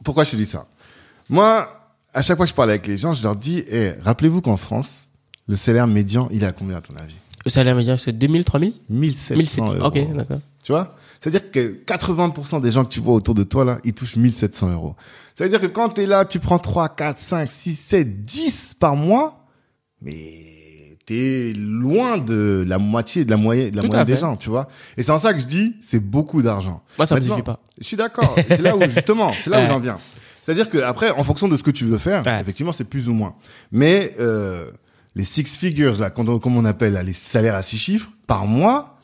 pourquoi 0.04 0.24
je 0.24 0.32
te 0.32 0.36
dis 0.36 0.46
ça? 0.46 0.68
Moi, 1.28 1.68
à 2.14 2.22
chaque 2.22 2.36
fois 2.36 2.46
que 2.46 2.50
je 2.50 2.54
parle 2.54 2.70
avec 2.70 2.86
les 2.86 2.96
gens, 2.96 3.12
je 3.12 3.22
leur 3.22 3.34
dis, 3.34 3.64
eh, 3.68 3.94
rappelez-vous 4.00 4.40
qu'en 4.40 4.56
France, 4.56 5.08
le 5.48 5.56
salaire 5.56 5.86
médian, 5.86 6.28
il 6.32 6.42
est 6.42 6.46
à 6.46 6.52
combien 6.52 6.76
à 6.76 6.80
ton 6.80 6.94
avis? 6.96 7.16
Le 7.44 7.50
salaire 7.50 7.74
médian, 7.76 7.96
c'est 7.96 8.12
2000, 8.12 8.44
3000 8.44 8.72
1700 8.90 9.34
1700. 9.36 9.76
euros. 9.78 9.86
Ok, 9.88 10.14
d'accord. 10.16 10.40
Tu 10.62 10.72
vois? 10.72 10.96
C'est-à-dire 11.20 11.50
que 11.50 11.80
80% 11.86 12.60
des 12.60 12.70
gens 12.70 12.84
que 12.84 12.90
tu 12.90 13.00
vois 13.00 13.14
autour 13.14 13.34
de 13.34 13.42
toi, 13.42 13.64
là, 13.64 13.78
ils 13.84 13.94
touchent 13.94 14.16
1700 14.16 14.72
euros. 14.72 14.94
Ça 15.34 15.44
veut 15.44 15.50
dire 15.50 15.60
que 15.60 15.66
quand 15.66 15.88
tu 15.90 16.02
es 16.02 16.06
là, 16.06 16.24
tu 16.24 16.38
prends 16.40 16.58
3, 16.58 16.90
4, 16.90 17.18
5, 17.18 17.50
6, 17.50 17.74
7, 17.74 18.22
10 18.22 18.74
par 18.78 18.94
mois, 18.96 19.46
mais 20.02 20.96
t'es 21.06 21.54
loin 21.56 22.18
de 22.18 22.64
la 22.66 22.78
moitié, 22.78 23.24
de 23.24 23.30
la 23.30 23.36
moyenne, 23.36 23.70
de 23.70 23.76
la 23.76 23.82
moyenne 23.82 24.04
des 24.06 24.16
gens, 24.16 24.36
tu 24.36 24.50
vois? 24.50 24.68
Et 24.96 25.02
c'est 25.02 25.10
en 25.12 25.18
ça 25.18 25.32
que 25.32 25.40
je 25.40 25.46
dis, 25.46 25.74
c'est 25.80 26.00
beaucoup 26.00 26.42
d'argent. 26.42 26.82
Moi, 26.98 27.06
ça 27.06 27.14
me 27.14 27.20
Maintenant, 27.20 27.34
suffit 27.36 27.44
pas. 27.44 27.60
Je 27.80 27.84
suis 27.86 27.96
d'accord. 27.96 28.34
C'est 28.48 28.60
là 28.62 28.76
où, 28.76 28.82
justement, 28.90 29.32
c'est 29.42 29.50
là 29.50 29.64
où 29.64 29.66
j'en 29.66 29.80
viens. 29.80 29.98
C'est-à-dire 30.42 30.68
que 30.70 30.78
après, 30.78 31.10
en 31.10 31.24
fonction 31.24 31.48
de 31.48 31.56
ce 31.56 31.62
que 31.62 31.70
tu 31.70 31.84
veux 31.84 31.98
faire, 31.98 32.24
Ouais. 32.26 32.40
effectivement, 32.40 32.72
c'est 32.72 32.84
plus 32.84 33.08
ou 33.08 33.12
moins. 33.14 33.34
Mais 33.72 34.14
euh, 34.20 34.70
les 35.14 35.24
six 35.24 35.56
figures, 35.56 35.98
là, 36.00 36.10
comme 36.10 36.28
on 36.56 36.64
appelle 36.64 36.92
là, 36.94 37.02
les 37.02 37.12
salaires 37.12 37.54
à 37.54 37.62
six 37.62 37.78
chiffres, 37.78 38.10
par 38.26 38.46
mois. 38.46 38.98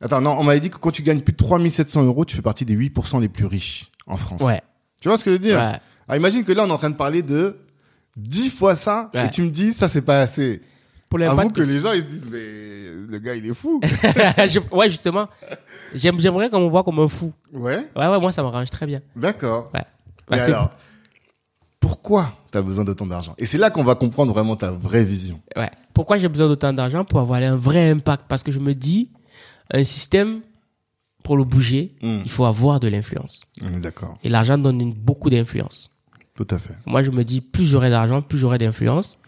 Attends, 0.00 0.20
non, 0.20 0.36
on 0.38 0.42
m'avait 0.42 0.60
dit 0.60 0.70
que 0.70 0.78
quand 0.78 0.90
tu 0.90 1.02
gagnes 1.02 1.20
plus 1.20 1.32
de 1.32 1.36
3700 1.36 2.02
euros, 2.04 2.24
tu 2.24 2.34
fais 2.34 2.42
partie 2.42 2.64
des 2.64 2.76
8% 2.76 3.20
les 3.20 3.28
plus 3.28 3.46
riches 3.46 3.90
en 4.06 4.16
France. 4.16 4.40
Ouais. 4.42 4.60
Tu 5.00 5.08
vois 5.08 5.16
ce 5.18 5.24
que 5.24 5.30
je 5.30 5.36
veux 5.36 5.42
dire? 5.42 5.58
Ouais. 5.58 5.78
Alors 6.08 6.16
imagine 6.16 6.42
que 6.44 6.52
là, 6.52 6.64
on 6.64 6.68
est 6.68 6.72
en 6.72 6.78
train 6.78 6.90
de 6.90 6.96
parler 6.96 7.22
de 7.22 7.56
10 8.16 8.50
fois 8.50 8.74
ça, 8.74 9.10
Ouais. 9.14 9.26
et 9.26 9.30
tu 9.30 9.42
me 9.42 9.50
dis, 9.50 9.72
ça, 9.72 9.88
c'est 9.88 10.02
pas 10.02 10.20
assez. 10.22 10.60
Pour 11.08 11.20
Avoue 11.22 11.50
que 11.50 11.60
les 11.60 11.78
gens, 11.80 11.92
ils 11.92 12.00
se 12.00 12.06
disent, 12.06 12.28
mais 12.30 12.40
le 13.10 13.18
gars, 13.18 13.34
il 13.34 13.46
est 13.46 13.54
fou. 13.54 13.80
Ouais, 14.72 14.88
justement. 14.90 15.28
J'aime- 15.94 16.18
J'aimerais 16.18 16.48
qu'on 16.48 16.60
me 16.64 16.70
voit 16.70 16.82
comme 16.82 16.98
un 17.00 17.08
fou. 17.08 17.32
ouais, 17.52 17.86
Ouais, 17.94 18.06
ouais, 18.08 18.18
moi, 18.20 18.32
ça 18.32 18.42
m'arrange 18.42 18.70
très 18.70 18.86
bien. 18.86 19.02
d'accord. 19.14 19.70
Ouais. 19.74 19.84
Alors, 20.40 20.70
pourquoi 21.92 22.32
tu 22.50 22.56
as 22.56 22.62
besoin 22.62 22.84
d'autant 22.84 23.04
d'argent? 23.06 23.34
Et 23.36 23.44
c'est 23.44 23.58
là 23.58 23.68
qu'on 23.70 23.84
va 23.84 23.94
comprendre 23.94 24.32
vraiment 24.32 24.56
ta 24.56 24.70
vraie 24.70 25.04
vision. 25.04 25.40
Ouais. 25.56 25.70
Pourquoi 25.92 26.16
j'ai 26.16 26.28
besoin 26.28 26.48
d'autant 26.48 26.72
d'argent? 26.72 27.04
Pour 27.04 27.20
avoir 27.20 27.42
un 27.42 27.54
vrai 27.56 27.90
impact. 27.90 28.24
Parce 28.28 28.42
que 28.42 28.50
je 28.50 28.58
me 28.60 28.74
dis, 28.74 29.10
un 29.70 29.84
système, 29.84 30.40
pour 31.22 31.36
le 31.36 31.44
bouger, 31.44 31.94
Mm. 32.02 32.20
il 32.24 32.30
faut 32.30 32.46
avoir 32.46 32.80
de 32.80 32.88
l'influence. 32.88 33.42
D'accord, 33.60 34.14
Et 34.24 34.30
l'argent 34.30 34.56
donne 34.56 34.80
une- 34.80 34.94
beaucoup 34.94 35.28
d'influence. 35.28 35.90
tout 36.34 36.46
à 36.48 36.56
fait. 36.58 36.74
Moi, 36.86 37.02
je 37.02 37.10
me 37.10 37.24
dis, 37.24 37.42
plus 37.42 37.66
j'aurai 37.66 37.90
d'argent, 37.90 38.22
plus 38.22 38.38
j'aurai 38.38 38.56
d'influence. 38.56 39.18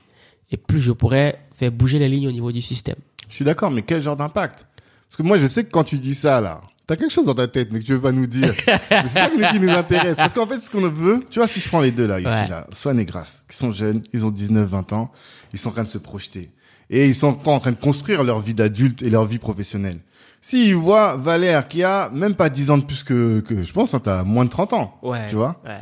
Et 0.51 0.57
plus 0.57 0.81
je 0.81 0.93
pourrai 0.93 1.37
faire 1.55 1.71
bouger 1.71 1.99
les 1.99 2.09
lignes 2.09 2.29
au 2.29 2.33
niveau 2.33 2.51
du 2.51 2.63
système. 2.63 2.97
Je 3.29 3.35
suis 3.35 3.45
d'accord, 3.45 3.71
mais 3.71 3.83
quel 3.83 4.01
genre 4.01 4.17
d'impact? 4.17 4.65
Parce 5.09 5.17
que 5.19 5.23
moi, 5.23 5.37
je 5.37 5.47
sais 5.47 5.65
que 5.65 5.71
quand 5.71 5.85
tu 5.85 5.99
dis 5.99 6.15
ça, 6.15 6.41
là, 6.41 6.61
t'as 6.87 6.97
quelque 6.97 7.11
chose 7.13 7.27
dans 7.27 7.35
ta 7.35 7.49
tête, 7.49 7.69
mais 7.73 7.81
que 7.81 7.85
tu 7.85 7.93
veux 7.95 8.01
pas 8.01 8.13
nous 8.13 8.27
dire. 8.27 8.55
C'est 8.91 9.09
ça 9.09 9.29
qui 9.29 9.59
nous- 9.61 9.71
intéresse. 9.71 10.17
Parce 10.17 10.33
qu'en 10.35 10.47
fait, 10.47 10.61
ce 10.61 10.71
qu'on 10.71 10.89
veut, 10.89 11.25
tu 11.31 11.39
vois, 11.39 11.49
si 11.49 11.61
je 11.61 11.69
prends 11.69 11.81
les 11.81 11.91
deux, 11.93 12.07
là, 12.07 12.21
ici, 12.21 12.29
Ouais. 12.29 12.49
là, 12.49 12.67
Swan 12.73 12.99
et 13.01 13.05
Grasse, 13.05 13.45
qui 13.49 13.57
sont 13.57 13.73
jeunes, 13.73 14.03
ils 14.13 14.25
ont 14.27 14.31
19, 14.31 14.69
20 14.69 14.93
ans, 14.93 15.11
ils 15.53 15.59
sont 15.59 15.71
en 15.71 15.73
train 15.73 15.83
de 15.85 15.89
se 15.89 15.99
projeter. 15.99 16.51
Et 16.91 17.07
ils 17.07 17.15
sont 17.15 17.29
encore 17.29 17.55
en 17.55 17.61
train 17.61 17.73
de 17.73 17.77
construire 17.81 18.23
leur 18.25 18.41
vie 18.41 18.55
d'adulte 18.55 19.03
et 19.03 19.09
leur 19.11 19.25
vie 19.25 19.39
professionnelle. 19.39 20.01
S'ils 20.41 20.75
voient 20.75 21.17
Valère, 21.17 21.69
qui 21.69 21.83
a 21.83 22.11
même 22.13 22.35
pas 22.35 22.51
10 22.51 22.71
ans 22.71 22.77
de 22.77 22.85
plus 22.85 23.03
que, 23.03 23.41
que 23.41 23.63
je 23.63 23.73
pense, 23.73 23.95
hein, 23.95 24.01
t'as 24.05 24.23
moins 24.25 24.45
de 24.45 24.51
30 24.51 24.75
ans. 24.75 24.99
Ouais. 25.03 25.25
Tu 25.27 25.37
vois 25.37 25.61
Ouais. 25.65 25.79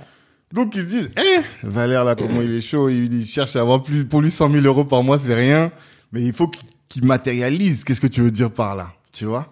Donc 0.52 0.74
ils 0.76 0.82
se 0.82 0.86
disent, 0.86 1.10
eh, 1.16 1.40
Valère 1.66 2.04
là, 2.04 2.14
comment 2.14 2.40
il 2.42 2.54
est 2.56 2.60
chaud, 2.60 2.88
il, 2.88 3.12
il 3.12 3.26
cherche 3.26 3.56
à 3.56 3.60
avoir 3.60 3.82
plus, 3.82 4.04
pour 4.04 4.20
lui 4.20 4.30
100 4.30 4.50
000 4.50 4.64
euros 4.64 4.84
par 4.84 5.02
mois, 5.02 5.18
c'est 5.18 5.34
rien, 5.34 5.72
mais 6.12 6.22
il 6.22 6.32
faut 6.32 6.48
qu'il 6.88 7.04
matérialise. 7.04 7.82
Qu'est-ce 7.84 8.00
que 8.02 8.06
tu 8.06 8.20
veux 8.20 8.30
dire 8.30 8.50
par 8.52 8.76
là, 8.76 8.92
tu 9.12 9.24
vois? 9.24 9.48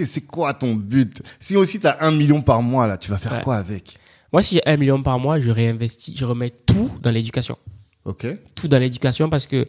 Que 0.00 0.06
c'est 0.06 0.22
quoi 0.22 0.54
ton 0.54 0.74
but? 0.74 1.22
Si 1.40 1.56
aussi 1.56 1.78
t'as 1.80 1.96
un 2.00 2.10
million 2.10 2.40
par 2.42 2.62
mois 2.62 2.86
là, 2.86 2.96
tu 2.96 3.10
vas 3.10 3.18
faire 3.18 3.32
Ouais. 3.34 3.42
quoi 3.42 3.56
avec? 3.56 3.98
Moi, 4.32 4.42
si 4.42 4.54
j'ai 4.54 4.62
un 4.66 4.76
million 4.76 5.02
par 5.02 5.18
mois, 5.18 5.38
je 5.40 5.50
réinvestis, 5.50 6.16
je 6.16 6.24
remets 6.24 6.50
tout 6.50 6.90
dans 7.02 7.10
l'éducation. 7.10 7.56
Ok. 8.04 8.26
Tout 8.54 8.68
dans 8.68 8.78
l'éducation 8.78 9.28
parce 9.28 9.46
que 9.46 9.66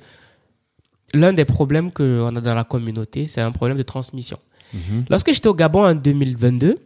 l'un 1.13 1.34
des 1.34 1.46
problèmes 1.46 1.91
qu'on 1.91 2.36
a 2.36 2.41
dans 2.41 2.56
la 2.56 2.63
communauté, 2.63 3.28
c'est 3.28 3.41
un 3.41 3.52
problème 3.52 3.78
de 3.78 3.84
transmission. 3.84 4.38
Mhm. 4.74 5.06
Lorsque 5.10 5.34
j'étais 5.34 5.48
au 5.50 5.54
Gabon 5.54 5.84
en 5.86 5.96
2022, 5.96 6.78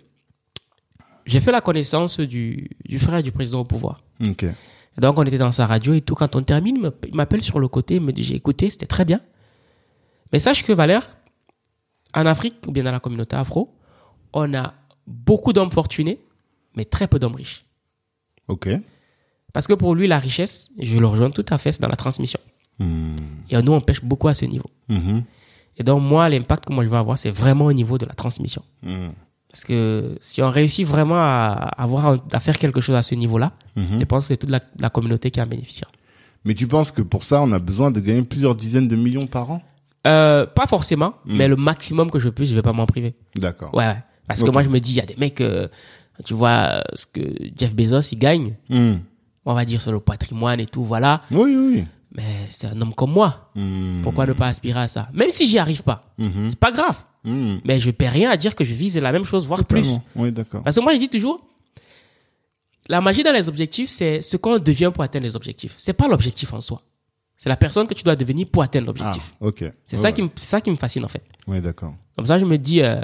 j'ai 1.25 1.39
fait 1.39 1.51
la 1.51 1.61
connaissance 1.61 2.19
du, 2.19 2.69
du 2.85 2.97
frère 2.99 3.21
du 3.21 3.31
président 3.31 3.59
au 3.59 3.65
pouvoir. 3.65 4.01
Ok. 4.27 4.43
Et 4.43 5.01
donc, 5.01 5.17
on 5.17 5.23
était 5.23 5.37
dans 5.37 5.51
sa 5.51 5.65
radio 5.65 5.93
et 5.93 6.01
tout. 6.01 6.15
Quand 6.15 6.35
on 6.35 6.41
termine, 6.41 6.91
il 7.07 7.15
m'appelle 7.15 7.41
sur 7.41 7.59
le 7.59 7.67
côté, 7.67 7.95
il 7.95 8.01
me 8.01 8.11
dit, 8.13 8.23
j'ai 8.23 8.35
écouté, 8.35 8.69
c'était 8.69 8.85
très 8.85 9.05
bien. 9.05 9.19
Mais 10.31 10.39
sache 10.39 10.63
que 10.63 10.71
Valère, 10.73 11.17
en 12.15 12.25
Afrique, 12.25 12.55
ou 12.67 12.71
bien 12.71 12.83
dans 12.83 12.91
la 12.91 12.99
communauté 12.99 13.35
afro, 13.35 13.75
on 14.33 14.53
a 14.53 14.73
beaucoup 15.05 15.53
d'hommes 15.53 15.71
fortunés, 15.71 16.19
mais 16.75 16.85
très 16.85 17.07
peu 17.07 17.19
d'hommes 17.19 17.35
riches. 17.35 17.65
Ok. 18.47 18.69
Parce 19.53 19.67
que 19.67 19.73
pour 19.73 19.95
lui, 19.95 20.07
la 20.07 20.19
richesse, 20.19 20.71
je 20.79 20.97
le 20.97 21.07
rejoins 21.07 21.29
tout 21.31 21.45
à 21.49 21.57
fait, 21.57 21.71
c'est 21.71 21.81
dans 21.81 21.87
la 21.87 21.95
transmission. 21.95 22.39
Hmm. 22.79 23.17
Et 23.49 23.61
nous, 23.61 23.71
on 23.71 23.81
pêche 23.81 24.03
beaucoup 24.03 24.27
à 24.27 24.33
ce 24.33 24.45
niveau. 24.45 24.69
Mhm. 24.89 25.23
Et 25.77 25.83
donc, 25.83 26.01
moi, 26.01 26.27
l'impact 26.29 26.65
que 26.65 26.73
moi 26.73 26.83
je 26.83 26.89
vais 26.89 26.97
avoir, 26.97 27.17
c'est 27.17 27.29
vraiment 27.29 27.65
au 27.65 27.73
niveau 27.73 27.97
de 27.97 28.05
la 28.05 28.13
transmission. 28.13 28.63
Hmm. 28.81 29.09
Parce 29.49 29.63
que 29.63 30.17
si 30.19 30.41
on 30.41 30.49
réussit 30.49 30.85
vraiment 30.85 31.15
à, 31.17 31.51
avoir, 31.77 32.17
à 32.33 32.39
faire 32.41 32.57
quelque 32.57 32.81
chose 32.81 32.95
à 32.95 33.01
ce 33.01 33.15
niveau-là, 33.15 33.51
Mhm. 33.77 33.99
je 33.99 34.05
pense 34.05 34.23
que 34.23 34.27
c'est 34.29 34.37
toute 34.37 34.49
la, 34.49 34.59
la 34.79 34.89
communauté 34.89 35.31
qui 35.31 35.41
en 35.41 35.47
bénéficiera. 35.47 35.89
Mais 36.43 36.53
tu 36.53 36.67
penses 36.67 36.91
que 36.91 37.01
pour 37.01 37.23
ça, 37.23 37.41
on 37.41 37.51
a 37.53 37.59
besoin 37.59 37.91
de 37.91 37.99
gagner 37.99 38.21
plusieurs 38.23 38.55
dizaines 38.55 38.87
de 38.87 38.95
millions 38.95 39.27
par 39.27 39.49
an? 39.51 39.61
Euh, 40.05 40.45
pas 40.45 40.67
forcément, 40.67 41.15
Mm. 41.25 41.37
mais 41.37 41.47
le 41.47 41.55
maximum 41.55 42.11
que 42.11 42.19
je 42.19 42.29
puisse, 42.29 42.49
je 42.49 42.55
vais 42.55 42.61
pas 42.61 42.73
m'en 42.73 42.85
priver. 42.85 43.15
D'accord. 43.35 43.73
Ouais, 43.73 43.85
ouais. 43.87 43.97
Parce 44.27 44.43
que 44.43 44.49
moi, 44.49 44.61
je 44.63 44.69
me 44.69 44.79
dis, 44.79 44.91
il 44.91 44.97
y 44.97 45.01
a 45.01 45.05
des 45.05 45.15
mecs, 45.17 45.41
euh, 45.41 45.67
tu 46.23 46.33
vois, 46.33 46.49
euh, 46.77 46.81
ce 46.93 47.05
que 47.05 47.21
Jeff 47.57 47.75
Bezos, 47.75 48.01
il 48.11 48.17
gagne, 48.19 48.55
Hmm. 48.69 48.95
on 49.45 49.53
va 49.53 49.65
dire 49.65 49.81
sur 49.81 49.91
le 49.91 49.99
patrimoine 49.99 50.59
et 50.59 50.65
tout, 50.65 50.83
voilà. 50.83 51.21
Oui, 51.31 51.55
oui, 51.55 51.71
oui. 51.75 51.83
Mais 52.15 52.47
c'est 52.49 52.67
un 52.67 52.79
homme 52.81 52.93
comme 52.93 53.11
moi. 53.11 53.49
Hmm. 53.55 54.01
Pourquoi 54.03 54.25
ne 54.25 54.33
pas 54.33 54.47
aspirer 54.47 54.79
à 54.79 54.87
ça? 54.87 55.09
Même 55.13 55.29
si 55.31 55.47
j'y 55.47 55.57
arrive 55.59 55.83
pas, 55.83 56.01
Mhm. 56.17 56.49
c'est 56.49 56.59
pas 56.59 56.71
grave. 56.71 57.03
Hmm. 57.23 57.57
Mais 57.65 57.79
je 57.79 57.91
paie 57.91 58.07
rien 58.07 58.29
à 58.29 58.37
dire 58.37 58.55
que 58.55 58.63
je 58.63 58.73
vise 58.73 58.97
la 58.97 59.11
même 59.11 59.25
chose, 59.25 59.45
voire 59.47 59.65
plus. 59.65 59.87
Oui, 60.15 60.31
d'accord. 60.31 60.61
Parce 60.63 60.75
que 60.77 60.81
moi, 60.81 60.93
je 60.93 60.99
dis 60.99 61.09
toujours, 61.09 61.41
la 62.87 63.01
magie 63.01 63.23
dans 63.23 63.33
les 63.33 63.49
objectifs, 63.49 63.89
c'est 63.89 64.21
ce 64.21 64.37
qu'on 64.37 64.57
devient 64.57 64.91
pour 64.93 65.03
atteindre 65.03 65.25
les 65.25 65.35
objectifs. 65.35 65.73
C'est 65.77 65.93
pas 65.93 66.07
l'objectif 66.07 66.53
en 66.53 66.61
soi. 66.61 66.81
C'est 67.37 67.49
la 67.49 67.57
personne 67.57 67.85
que 67.87 67.93
tu 67.93 68.03
dois 68.03 68.15
devenir 68.15 68.47
pour 68.51 68.63
atteindre 68.63 68.85
Ah, 68.87 69.03
l'objectif. 69.03 69.33
ok. 69.41 69.65
C'est 69.85 69.95
Ouais, 69.97 70.01
ça 70.01 70.07
ouais. 70.09 70.13
qui 70.13 70.21
me, 70.21 70.29
c'est 70.35 70.45
ça 70.49 70.61
qui 70.61 70.71
me 70.71 70.75
fascine, 70.77 71.03
en 71.03 71.07
fait. 71.09 71.21
Oui, 71.47 71.59
d'accord. 71.61 71.93
Comme 72.15 72.25
ça, 72.25 72.37
je 72.37 72.45
me 72.45 72.57
dis, 72.57 72.81
euh, 72.81 73.01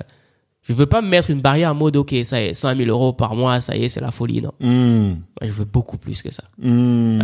je 0.68 0.74
veux 0.74 0.86
pas 0.86 1.02
me 1.02 1.08
mettre 1.10 1.30
une 1.32 1.42
barrière 1.42 1.72
en 1.72 1.76
mode, 1.76 1.98
OK, 1.98 2.16
ça 2.24 2.42
y 2.42 2.46
est, 2.46 2.54
100 2.54 2.76
000 2.78 2.90
euros 2.90 3.12
par 3.14 3.36
mois, 3.36 3.60
ça 3.62 3.76
y 3.76 3.84
est, 3.84 3.90
c'est 3.90 4.00
la 4.00 4.12
folie. 4.12 4.42
Non. 4.42 4.54
Hmm. 4.60 5.16
Je 5.42 5.52
veux 5.52 5.66
beaucoup 5.66 5.98
plus 5.98 6.22
que 6.22 6.32
ça. 6.32 6.44
Hmm. 6.60 7.22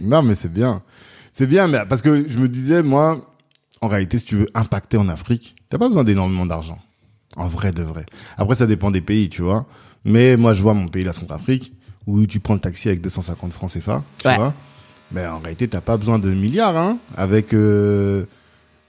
non, 0.00 0.22
mais 0.22 0.34
c'est 0.34 0.52
bien. 0.52 0.82
C'est 1.32 1.46
bien, 1.46 1.66
mais 1.66 1.78
parce 1.88 2.02
que 2.02 2.28
je 2.28 2.38
me 2.38 2.48
disais, 2.48 2.82
moi, 2.82 3.20
en 3.80 3.88
réalité, 3.88 4.18
si 4.18 4.26
tu 4.26 4.36
veux 4.36 4.48
impacter 4.54 4.96
en 4.98 5.08
Afrique, 5.08 5.54
t'as 5.68 5.78
pas 5.78 5.88
besoin 5.88 6.04
d'énormément 6.04 6.46
d'argent. 6.46 6.78
En 7.36 7.48
vrai 7.48 7.72
de 7.72 7.82
vrai. 7.82 8.04
Après, 8.36 8.54
ça 8.54 8.66
dépend 8.66 8.90
des 8.90 9.00
pays, 9.00 9.28
tu 9.30 9.42
vois. 9.42 9.66
Mais 10.04 10.36
moi, 10.36 10.52
je 10.52 10.62
vois 10.62 10.74
mon 10.74 10.88
pays, 10.88 11.04
la 11.04 11.12
Centrafrique, 11.14 11.72
où 12.06 12.26
tu 12.26 12.40
prends 12.40 12.54
le 12.54 12.60
taxi 12.60 12.88
avec 12.88 13.00
250 13.00 13.52
francs 13.52 13.72
CFA, 13.72 14.02
tu 14.18 14.28
Ouais. 14.28 14.36
vois. 14.36 14.54
Mais 15.12 15.26
en 15.26 15.38
réalité, 15.40 15.68
t'as 15.68 15.80
pas 15.80 15.96
besoin 15.96 16.18
de 16.18 16.30
milliards, 16.30 16.76
hein. 16.76 16.98
Avec 17.16 17.52
euh, 17.54 18.24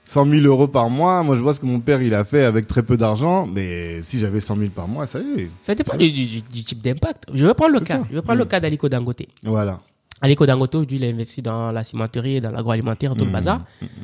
100 0.06 0.26
000 0.26 0.46
euros 0.46 0.68
par 0.68 0.88
mois, 0.90 1.22
moi, 1.22 1.36
je 1.36 1.40
vois 1.40 1.54
ce 1.54 1.60
que 1.60 1.66
mon 1.66 1.80
père, 1.80 2.00
il 2.02 2.14
a 2.14 2.24
fait 2.24 2.44
avec 2.44 2.66
très 2.66 2.82
peu 2.82 2.96
d'argent. 2.96 3.46
Mais 3.46 4.02
si 4.02 4.18
j'avais 4.18 4.40
100 4.40 4.56
000 4.56 4.70
par 4.70 4.88
mois, 4.88 5.06
ça 5.06 5.20
y 5.20 5.40
est. 5.42 5.50
Ça 5.62 5.74
dépend 5.74 5.96
du, 5.96 6.10
du- 6.10 6.42
type 6.42 6.80
d'impact. 6.82 7.24
Je 7.32 7.44
vais 7.46 7.54
prendre 7.54 7.72
le 7.74 7.80
cas. 7.80 7.98
ça. 7.98 8.06
Je 8.10 8.16
vais 8.16 8.22
prendre 8.22 8.38
le 8.38 8.44
Mm. 8.44 8.48
cas 8.48 8.60
d'Aliko 8.60 8.88
Dangote. 8.88 9.22
Voilà. 9.42 9.80
Aliko 10.22 10.46
Dangote, 10.46 10.74
aujourd'hui, 10.74 10.96
il 10.98 11.04
a 11.04 11.08
investi 11.08 11.42
dans 11.42 11.70
la 11.72 11.84
cimenterie, 11.84 12.40
dans 12.40 12.50
l'agroalimentaire, 12.50 13.14
tout 13.14 13.24
le 13.24 13.30
Mm. 13.30 13.34
bazar. 13.34 13.60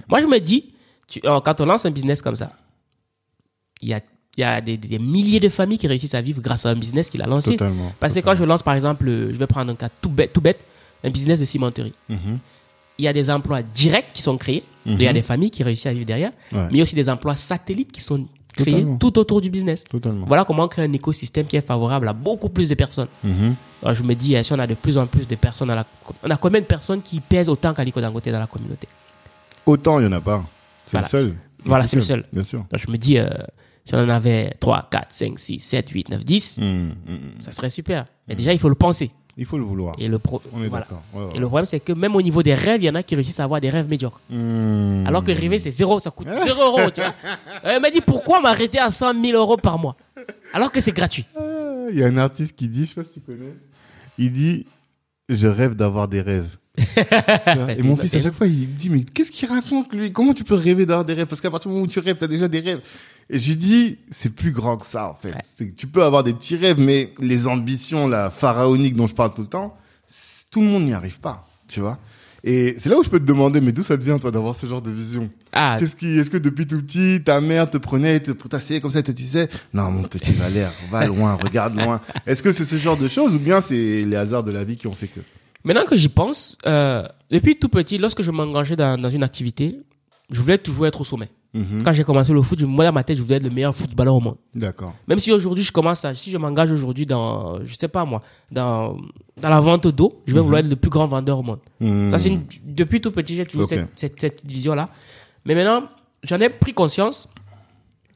Moi, 0.08 0.20
je 0.20 0.26
me 0.26 0.38
dis, 0.40 0.72
tu, 1.08 1.20
euh, 1.24 1.40
quand 1.40 1.60
on 1.60 1.66
lance 1.66 1.86
un 1.86 1.90
business 1.90 2.20
comme 2.20 2.36
ça, 2.36 2.50
il 3.80 3.88
y 3.88 3.94
a, 3.94 4.00
il 4.36 4.40
y 4.40 4.44
a 4.44 4.60
des, 4.60 4.76
des 4.76 4.98
milliers 4.98 5.40
de 5.40 5.48
familles 5.48 5.78
qui 5.78 5.86
réussissent 5.86 6.14
à 6.14 6.20
vivre 6.20 6.40
grâce 6.42 6.66
à 6.66 6.70
un 6.70 6.74
business 6.76 7.08
qu'il 7.10 7.22
a 7.22 7.26
lancé. 7.26 7.52
Totalement. 7.52 7.92
Parce 7.98 8.14
que 8.14 8.20
quand 8.20 8.34
je 8.34 8.44
lance, 8.44 8.62
par 8.62 8.74
exemple, 8.74 9.08
euh, 9.08 9.32
je 9.32 9.38
vais 9.38 9.46
prendre 9.46 9.72
un 9.72 9.74
cas 9.74 9.88
tout 10.00 10.10
bête, 10.10 10.32
tout 10.32 10.40
bête 10.40 10.60
un 11.04 11.10
business 11.10 11.40
de 11.40 11.44
cimenterie. 11.44 11.92
Mhm. 12.08 12.38
Il 12.98 13.04
y 13.04 13.08
a 13.08 13.12
des 13.12 13.30
emplois 13.30 13.62
directs 13.62 14.12
qui 14.12 14.22
sont 14.22 14.36
créés. 14.36 14.62
Il 14.84 15.00
y 15.00 15.06
a 15.06 15.10
Mhm. 15.10 15.14
des 15.14 15.22
familles 15.22 15.50
qui 15.50 15.62
réussissent 15.62 15.86
à 15.86 15.92
vivre 15.92 16.06
derrière. 16.06 16.30
Ouais. 16.52 16.64
Mais 16.64 16.68
il 16.72 16.76
y 16.76 16.80
a 16.80 16.82
aussi 16.82 16.94
des 16.94 17.08
emplois 17.08 17.36
satellites 17.36 17.92
qui 17.92 18.00
sont 18.02 18.26
créés 18.52 18.72
Totalement. 18.74 18.96
tout 18.98 19.18
autour 19.18 19.40
du 19.40 19.48
business. 19.48 19.84
Totalement. 19.84 20.26
Voilà 20.26 20.44
comment 20.44 20.64
on 20.64 20.68
crée 20.68 20.82
un 20.82 20.92
écosystème 20.92 21.46
qui 21.46 21.56
est 21.56 21.66
favorable 21.66 22.08
à 22.08 22.12
beaucoup 22.12 22.48
plus 22.48 22.68
de 22.68 22.74
personnes. 22.74 23.08
Mhm. 23.24 23.54
Alors, 23.82 23.94
je 23.94 24.02
me 24.02 24.14
dis, 24.14 24.34
eh, 24.34 24.42
si 24.42 24.52
on 24.52 24.58
a 24.58 24.66
de 24.66 24.74
plus 24.74 24.98
en 24.98 25.06
plus 25.06 25.26
de 25.26 25.34
personnes 25.36 25.68
dans 25.68 25.74
la... 25.74 25.86
On 26.22 26.28
a 26.30 26.36
combien 26.36 26.60
de 26.60 26.66
personnes 26.66 27.00
qui 27.00 27.20
pèsent 27.20 27.48
autant 27.48 27.72
qu'Aliko 27.72 28.00
Dangote 28.00 28.28
dans 28.28 28.38
la 28.40 28.46
communauté? 28.46 28.88
Autant, 29.66 29.98
il 30.00 30.04
y 30.04 30.08
en 30.08 30.12
a 30.12 30.20
pas. 30.20 30.44
C'est 30.86 30.92
Voilà. 30.92 31.06
le 31.06 31.10
seul. 31.10 31.36
Voilà, 31.64 31.86
c'est 31.86 31.96
le 31.96 32.02
seul. 32.02 32.24
Bien 32.32 32.42
sûr. 32.42 32.60
Donc, 32.70 32.80
je 32.84 32.90
me 32.90 32.96
dis, 32.98 33.18
euh, 33.18 33.28
si 33.84 33.94
on 33.94 33.98
en 33.98 34.08
avait 34.08 34.54
3, 34.60 34.88
4, 34.90 35.06
5, 35.10 35.38
6, 35.38 35.60
7, 35.60 35.88
8, 35.90 36.08
9, 36.10 36.24
10, 36.24 36.58
Mm, 36.58 36.64
mm, 36.64 36.90
mm. 37.06 37.18
ça 37.42 37.52
serait 37.52 37.70
super. 37.70 38.06
Mais 38.28 38.34
déjà, 38.34 38.52
il 38.52 38.58
faut 38.58 38.68
le 38.68 38.74
penser. 38.74 39.10
Il 39.36 39.46
faut 39.46 39.58
le 39.58 39.64
vouloir. 39.64 39.94
Et 39.98 40.08
le, 40.08 40.18
pro... 40.18 40.40
On 40.52 40.62
est 40.62 40.68
voilà. 40.68 40.84
d'accord. 40.84 41.02
Ouais, 41.14 41.24
ouais. 41.24 41.36
Et 41.36 41.38
le 41.38 41.46
problème, 41.46 41.66
c'est 41.66 41.80
que 41.80 41.92
même 41.92 42.14
au 42.16 42.22
niveau 42.22 42.42
des 42.42 42.54
rêves, 42.54 42.82
il 42.82 42.86
y 42.86 42.90
en 42.90 42.94
a 42.94 43.02
qui 43.02 43.14
réussissent 43.14 43.40
à 43.40 43.44
avoir 43.44 43.60
des 43.60 43.68
rêves 43.70 43.88
médiocres. 43.88 44.20
Mm. 44.28 45.06
Alors 45.06 45.24
que 45.24 45.32
rêver, 45.32 45.58
c'est 45.58 45.70
zéro, 45.70 45.98
ça 46.00 46.10
coûte 46.10 46.28
zéro 46.44 46.62
euros, 46.62 46.90
tu 46.90 47.00
vois. 47.00 47.14
Euh, 47.64 47.72
Elle 47.74 47.80
m'a 47.82 47.90
dit, 47.90 48.00
pourquoi 48.00 48.40
m'arrêter 48.40 48.78
à 48.78 48.90
100 48.90 49.20
000 49.22 49.38
euros 49.38 49.56
par 49.56 49.78
mois? 49.78 49.96
Alors 50.52 50.72
que 50.72 50.80
c'est 50.80 50.92
gratuit. 50.92 51.24
Ah, 51.36 51.86
Il 51.90 51.98
y 51.98 52.02
a 52.02 52.06
un 52.06 52.18
artiste 52.18 52.56
qui 52.56 52.68
dit, 52.68 52.84
je 52.84 52.88
sais 52.90 52.94
pas 52.94 53.04
si 53.04 53.14
tu 53.14 53.20
connais, 53.20 53.54
il 54.18 54.32
dit 54.32 54.66
Je 55.28 55.48
rêve 55.48 55.74
d'avoir 55.74 56.08
des 56.08 56.20
rêves. 56.20 56.56
Et 57.76 57.82
mon 57.82 57.96
fils, 57.96 58.14
à 58.14 58.20
chaque 58.20 58.32
fois, 58.34 58.46
il 58.46 58.74
dit 58.74 58.90
Mais 58.90 59.02
qu'est-ce 59.02 59.30
qu'il 59.30 59.48
raconte, 59.48 59.92
lui? 59.92 60.12
Comment 60.12 60.34
tu 60.34 60.44
peux 60.44 60.54
rêver 60.54 60.86
d'avoir 60.86 61.04
des 61.04 61.14
rêves? 61.14 61.26
Parce 61.26 61.40
qu'à 61.40 61.50
partir 61.50 61.68
du 61.70 61.74
moment 61.74 61.86
où 61.86 61.88
tu 61.88 61.98
rêves, 62.00 62.18
tu 62.18 62.24
as 62.24 62.28
déjà 62.28 62.48
des 62.48 62.60
rêves. 62.60 62.80
Et 63.30 63.38
je 63.38 63.48
lui 63.48 63.56
dis 63.56 63.98
C'est 64.10 64.34
plus 64.34 64.50
grand 64.50 64.76
que 64.76 64.86
ça, 64.86 65.08
en 65.08 65.14
fait. 65.14 65.30
Ouais. 65.32 65.40
C'est 65.56 65.68
que 65.68 65.74
tu 65.76 65.86
peux 65.86 66.02
avoir 66.02 66.24
des 66.24 66.34
petits 66.34 66.56
rêves, 66.56 66.78
mais 66.78 67.12
les 67.20 67.46
ambitions, 67.46 68.08
la 68.08 68.28
pharaonique 68.30 68.96
dont 68.96 69.06
je 69.06 69.14
parle 69.14 69.32
tout 69.32 69.42
le 69.42 69.46
temps, 69.46 69.76
tout 70.50 70.60
le 70.60 70.66
monde 70.66 70.84
n'y 70.84 70.92
arrive 70.92 71.20
pas, 71.20 71.46
tu 71.68 71.80
vois. 71.80 71.98
Et 72.42 72.74
c'est 72.78 72.88
là 72.88 72.96
où 72.98 73.04
je 73.04 73.10
peux 73.10 73.20
te 73.20 73.24
demander, 73.24 73.60
mais 73.60 73.70
d'où 73.70 73.82
ça 73.82 73.98
te 73.98 74.02
vient, 74.02 74.18
toi, 74.18 74.30
d'avoir 74.30 74.54
ce 74.56 74.66
genre 74.66 74.80
de 74.80 74.90
vision? 74.90 75.30
Ah, 75.52 75.76
Qu'est-ce 75.78 75.94
qui, 75.94 76.18
est-ce 76.18 76.30
que 76.30 76.38
depuis 76.38 76.66
tout 76.66 76.80
petit, 76.80 77.20
ta 77.22 77.40
mère 77.40 77.68
te 77.68 77.76
prenait, 77.76 78.18
te 78.20 78.32
t'asseyait 78.32 78.80
comme 78.80 78.90
ça, 78.90 79.00
et 79.00 79.02
te 79.02 79.12
disait, 79.12 79.48
non, 79.74 79.90
mon 79.90 80.04
petit 80.04 80.32
Valère, 80.32 80.72
va 80.90 81.06
loin, 81.06 81.34
regarde 81.34 81.78
loin. 81.78 82.00
Est-ce 82.26 82.42
que 82.42 82.50
c'est 82.50 82.64
ce 82.64 82.76
genre 82.76 82.96
de 82.96 83.08
choses 83.08 83.34
ou 83.34 83.38
bien 83.38 83.60
c'est 83.60 84.04
les 84.04 84.16
hasards 84.16 84.42
de 84.44 84.52
la 84.52 84.64
vie 84.64 84.76
qui 84.76 84.86
ont 84.86 84.94
fait 84.94 85.08
que? 85.08 85.20
Maintenant 85.64 85.84
que 85.84 85.96
j'y 85.96 86.08
pense, 86.08 86.56
euh, 86.66 87.06
depuis 87.30 87.58
tout 87.58 87.68
petit, 87.68 87.98
lorsque 87.98 88.22
je 88.22 88.30
m'engageais 88.30 88.76
dans, 88.76 88.96
dans 88.98 89.10
une 89.10 89.22
activité, 89.22 89.78
je 90.30 90.40
voulais 90.40 90.56
toujours 90.56 90.86
être 90.86 91.02
au 91.02 91.04
sommet. 91.04 91.28
Mhm. 91.52 91.82
Quand 91.84 91.92
j'ai 91.92 92.04
commencé 92.04 92.32
le 92.32 92.40
foot, 92.42 92.62
moi 92.62 92.84
dans 92.84 92.92
ma 92.92 93.02
tête, 93.02 93.16
je 93.16 93.22
voulais 93.22 93.36
être 93.36 93.42
le 93.42 93.50
meilleur 93.50 93.74
footballeur 93.74 94.14
au 94.14 94.20
monde. 94.20 94.36
D'accord. 94.54 94.94
Même 95.08 95.18
si 95.18 95.32
aujourd'hui 95.32 95.64
je 95.64 95.72
commence 95.72 96.04
à, 96.04 96.14
si 96.14 96.30
je 96.30 96.38
m'engage 96.38 96.70
aujourd'hui 96.70 97.06
dans, 97.06 97.64
je 97.64 97.74
sais 97.76 97.88
pas 97.88 98.04
moi, 98.04 98.22
dans, 98.52 98.96
dans 99.40 99.48
la 99.48 99.58
vente 99.58 99.88
d'eau, 99.88 100.10
je 100.26 100.34
vais 100.34 100.40
vouloir 100.40 100.60
être 100.60 100.68
le 100.70 100.76
plus 100.76 100.90
grand 100.90 101.06
vendeur 101.08 101.38
au 101.38 101.42
monde. 101.42 101.58
Mhm. 101.80 102.10
Ça 102.10 102.18
c'est 102.18 102.28
une- 102.28 102.44
depuis 102.64 103.00
tout 103.00 103.10
petit, 103.10 103.34
j'ai 103.34 103.46
toujours 103.46 103.66
cette, 103.66 103.88
cette, 103.98 104.20
cette 104.20 104.46
vision-là. 104.46 104.90
Mais 105.44 105.54
maintenant, 105.56 105.88
j'en 106.22 106.38
ai 106.38 106.50
pris 106.50 106.72
conscience. 106.72 107.28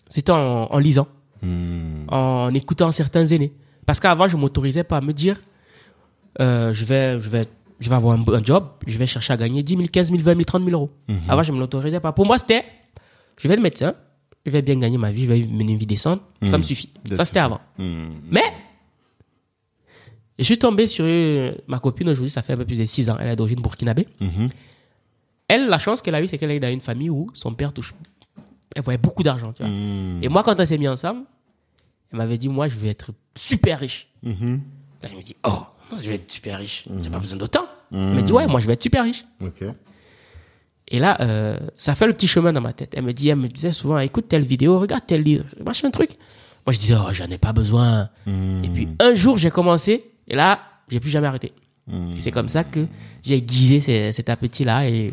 C'était 0.08 0.30
en, 0.32 0.66
en 0.70 0.78
lisant, 0.78 1.08
Mhm. 1.42 2.04
en 2.08 2.54
écoutant 2.54 2.92
certains 2.92 3.24
aînés. 3.24 3.52
Parce 3.84 3.98
qu'avant, 3.98 4.28
je 4.28 4.36
m'autorisais 4.36 4.84
pas 4.84 4.98
à 4.98 5.00
me 5.00 5.12
dire, 5.12 5.40
euh, 6.40 6.72
je 6.72 6.84
vais, 6.84 7.18
je 7.20 7.28
vais, 7.28 7.46
je 7.80 7.88
vais 7.90 7.96
avoir 7.96 8.16
un, 8.18 8.22
un 8.32 8.44
job, 8.44 8.64
je 8.86 8.96
vais 8.96 9.06
chercher 9.06 9.32
à 9.32 9.36
gagner 9.36 9.62
10 9.62 9.76
000, 9.76 9.88
15 9.90 10.10
000, 10.10 10.22
20 10.22 10.32
000, 10.32 10.44
30 10.44 10.64
000 10.64 10.72
euros. 10.76 10.90
Avant, 11.28 11.42
je 11.42 11.52
me 11.52 11.58
l'autorisais 11.58 12.00
pas. 12.00 12.12
Pour 12.12 12.26
moi, 12.26 12.38
c'était, 12.38 12.62
je 13.36 13.48
vais 13.48 13.54
être 13.54 13.60
médecin, 13.60 13.94
je 14.46 14.50
vais 14.50 14.62
bien 14.62 14.78
gagner 14.78 14.98
ma 14.98 15.10
vie, 15.10 15.26
je 15.26 15.32
vais 15.32 15.44
mener 15.44 15.72
une 15.72 15.78
vie 15.78 15.86
décente, 15.86 16.22
ça 16.44 16.58
me 16.58 16.62
suffit. 16.62 16.90
Ça, 17.16 17.24
c'était 17.24 17.40
avant. 17.40 17.60
Mhm. 17.78 18.20
Mais, 18.30 18.52
je 20.38 20.44
suis 20.44 20.58
tombé 20.58 20.86
sur 20.86 21.04
euh, 21.06 21.54
ma 21.66 21.78
copine 21.78 22.08
aujourd'hui, 22.08 22.30
ça 22.30 22.42
fait 22.42 22.54
un 22.54 22.56
peu 22.56 22.64
plus 22.64 22.78
de 22.78 22.84
6 22.84 23.10
ans. 23.10 23.16
Elle 23.20 23.28
est 23.28 23.36
d'origine 23.36 23.60
burkinabé. 23.60 24.06
Mhm. 24.20 24.48
Elle, 25.48 25.68
la 25.68 25.78
chance 25.78 26.02
qu'elle 26.02 26.14
a 26.14 26.22
eue, 26.22 26.28
c'est 26.28 26.38
qu'elle 26.38 26.50
est 26.50 26.60
dans 26.60 26.70
une 26.70 26.80
famille 26.80 27.10
où 27.10 27.30
son 27.34 27.54
père 27.54 27.72
touche. 27.72 27.94
Elle 28.74 28.82
voyait 28.82 28.98
beaucoup 28.98 29.22
d'argent, 29.22 29.52
tu 29.52 29.62
vois. 29.62 29.70
Mhm. 29.70 30.22
Et 30.22 30.28
moi, 30.28 30.42
quand 30.42 30.58
on 30.58 30.64
s'est 30.64 30.78
mis 30.78 30.88
ensemble, 30.88 31.22
elle 32.10 32.18
m'avait 32.18 32.38
dit, 32.38 32.48
moi, 32.48 32.68
je 32.68 32.76
vais 32.76 32.88
être 32.88 33.12
super 33.36 33.80
riche. 33.80 34.08
Là, 34.22 35.08
je 35.10 35.14
me 35.16 35.22
dis, 35.22 35.36
oh, 35.46 35.62
je 35.92 36.08
vais 36.08 36.14
être 36.16 36.30
super 36.30 36.58
riche. 36.58 36.86
J'ai 37.02 37.10
pas 37.10 37.18
besoin 37.18 37.38
d'autant. 37.38 37.66
Elle 37.92 38.14
m'a 38.14 38.22
dit, 38.22 38.32
ouais, 38.32 38.46
moi, 38.46 38.60
je 38.60 38.66
vais 38.66 38.72
être 38.72 38.82
super 38.82 39.04
riche. 39.04 39.24
Ok. 39.40 39.64
Et 40.88 40.98
là, 40.98 41.16
euh, 41.20 41.58
ça 41.76 41.94
fait 41.94 42.06
le 42.06 42.12
petit 42.12 42.26
chemin 42.28 42.52
dans 42.52 42.60
ma 42.60 42.72
tête. 42.72 42.92
Elle 42.96 43.04
me 43.04 43.12
dit, 43.12 43.28
elle 43.30 43.36
me 43.36 43.48
disait 43.48 43.72
souvent, 43.72 43.98
écoute 43.98 44.26
telle 44.28 44.44
vidéo, 44.44 44.78
regarde 44.78 45.04
tel 45.06 45.22
livre, 45.22 45.44
machin 45.64 45.90
truc. 45.90 46.10
Moi, 46.66 46.72
je 46.72 46.78
disais, 46.78 46.94
oh, 46.94 47.08
j'en 47.12 47.26
ai 47.26 47.38
pas 47.38 47.52
besoin. 47.52 48.08
Mhm. 48.26 48.64
Et 48.64 48.68
puis, 48.68 48.88
un 49.00 49.14
jour, 49.14 49.36
j'ai 49.38 49.50
commencé, 49.50 50.04
et 50.28 50.34
là, 50.36 50.60
j'ai 50.90 51.00
plus 51.00 51.10
jamais 51.10 51.26
arrêté. 51.26 51.52
Et 52.16 52.20
c'est 52.20 52.30
comme 52.30 52.48
ça 52.48 52.64
que 52.64 52.86
j'ai 53.22 53.36
aiguisé 53.36 53.80
ce- 53.80 54.10
cet 54.12 54.30
appétit-là, 54.30 54.88
et 54.88 55.12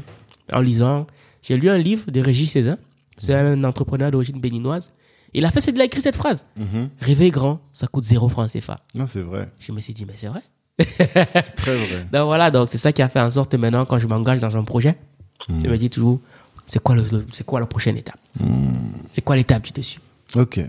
en 0.53 0.61
lisant, 0.61 1.07
j'ai 1.41 1.57
lu 1.57 1.69
un 1.69 1.77
livre 1.77 2.09
de 2.11 2.21
Régis 2.21 2.49
Cézanne. 2.51 2.77
C'est 3.17 3.33
un 3.35 3.63
entrepreneur 3.65 4.09
d'origine 4.11 4.39
béninoise. 4.39 4.91
Il 5.33 5.43
a 5.45 5.51
fait, 5.51 5.59
il 5.67 5.79
a 5.81 5.85
écrit 5.85 6.01
cette 6.01 6.15
phrase. 6.15 6.45
Mhm. 6.57 6.89
Rêver 7.01 7.29
grand, 7.29 7.59
ça 7.73 7.87
coûte 7.87 8.03
zéro 8.05 8.27
franc 8.29 8.45
CFA. 8.47 8.79
Non, 8.95 9.05
c'est 9.07 9.21
vrai. 9.21 9.49
Je 9.59 9.71
me 9.73 9.79
suis 9.81 9.93
dit, 9.93 10.05
mais 10.05 10.13
c'est 10.15 10.27
vrai. 10.27 10.41
C'est 10.79 11.55
très 11.55 11.75
vrai. 11.77 12.05
Donc 12.13 12.25
voilà, 12.25 12.49
donc 12.51 12.69
c'est 12.69 12.77
ça 12.77 12.91
qui 12.91 13.01
a 13.01 13.09
fait 13.09 13.19
en 13.19 13.29
sorte 13.29 13.53
maintenant, 13.55 13.85
quand 13.85 13.99
je 13.99 14.07
m'engage 14.07 14.39
dans 14.39 14.55
un 14.57 14.63
projet, 14.63 14.95
je 15.49 15.67
me 15.67 15.77
dis 15.77 15.89
toujours, 15.89 16.19
c'est 16.67 16.81
quoi, 16.81 16.95
le, 16.95 17.03
c'est 17.33 17.45
quoi 17.45 17.59
la 17.59 17.65
prochaine 17.65 17.97
étape? 17.97 18.19
C'est 19.11 19.21
quoi 19.23 19.35
l'étape 19.35 19.63
du 19.63 19.71
dessus? 19.71 19.99
Ok. 20.35 20.59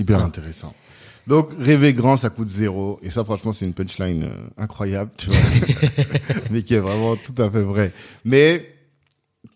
Hyper 0.00 0.20
intéressant. 0.20 0.74
Donc, 1.26 1.50
rêver 1.58 1.92
grand, 1.92 2.16
ça 2.16 2.30
coûte 2.30 2.48
zéro. 2.48 2.98
Et 3.02 3.10
ça, 3.10 3.22
franchement, 3.24 3.52
c'est 3.52 3.66
une 3.66 3.74
punchline 3.74 4.22
euh, 4.22 4.48
incroyable, 4.56 5.10
tu 5.18 5.28
vois. 5.28 5.38
mais 6.50 6.62
qui 6.62 6.74
est 6.74 6.78
vraiment 6.78 7.16
tout 7.16 7.34
à 7.42 7.50
fait 7.50 7.60
vrai. 7.62 7.92
Mais, 8.24 8.74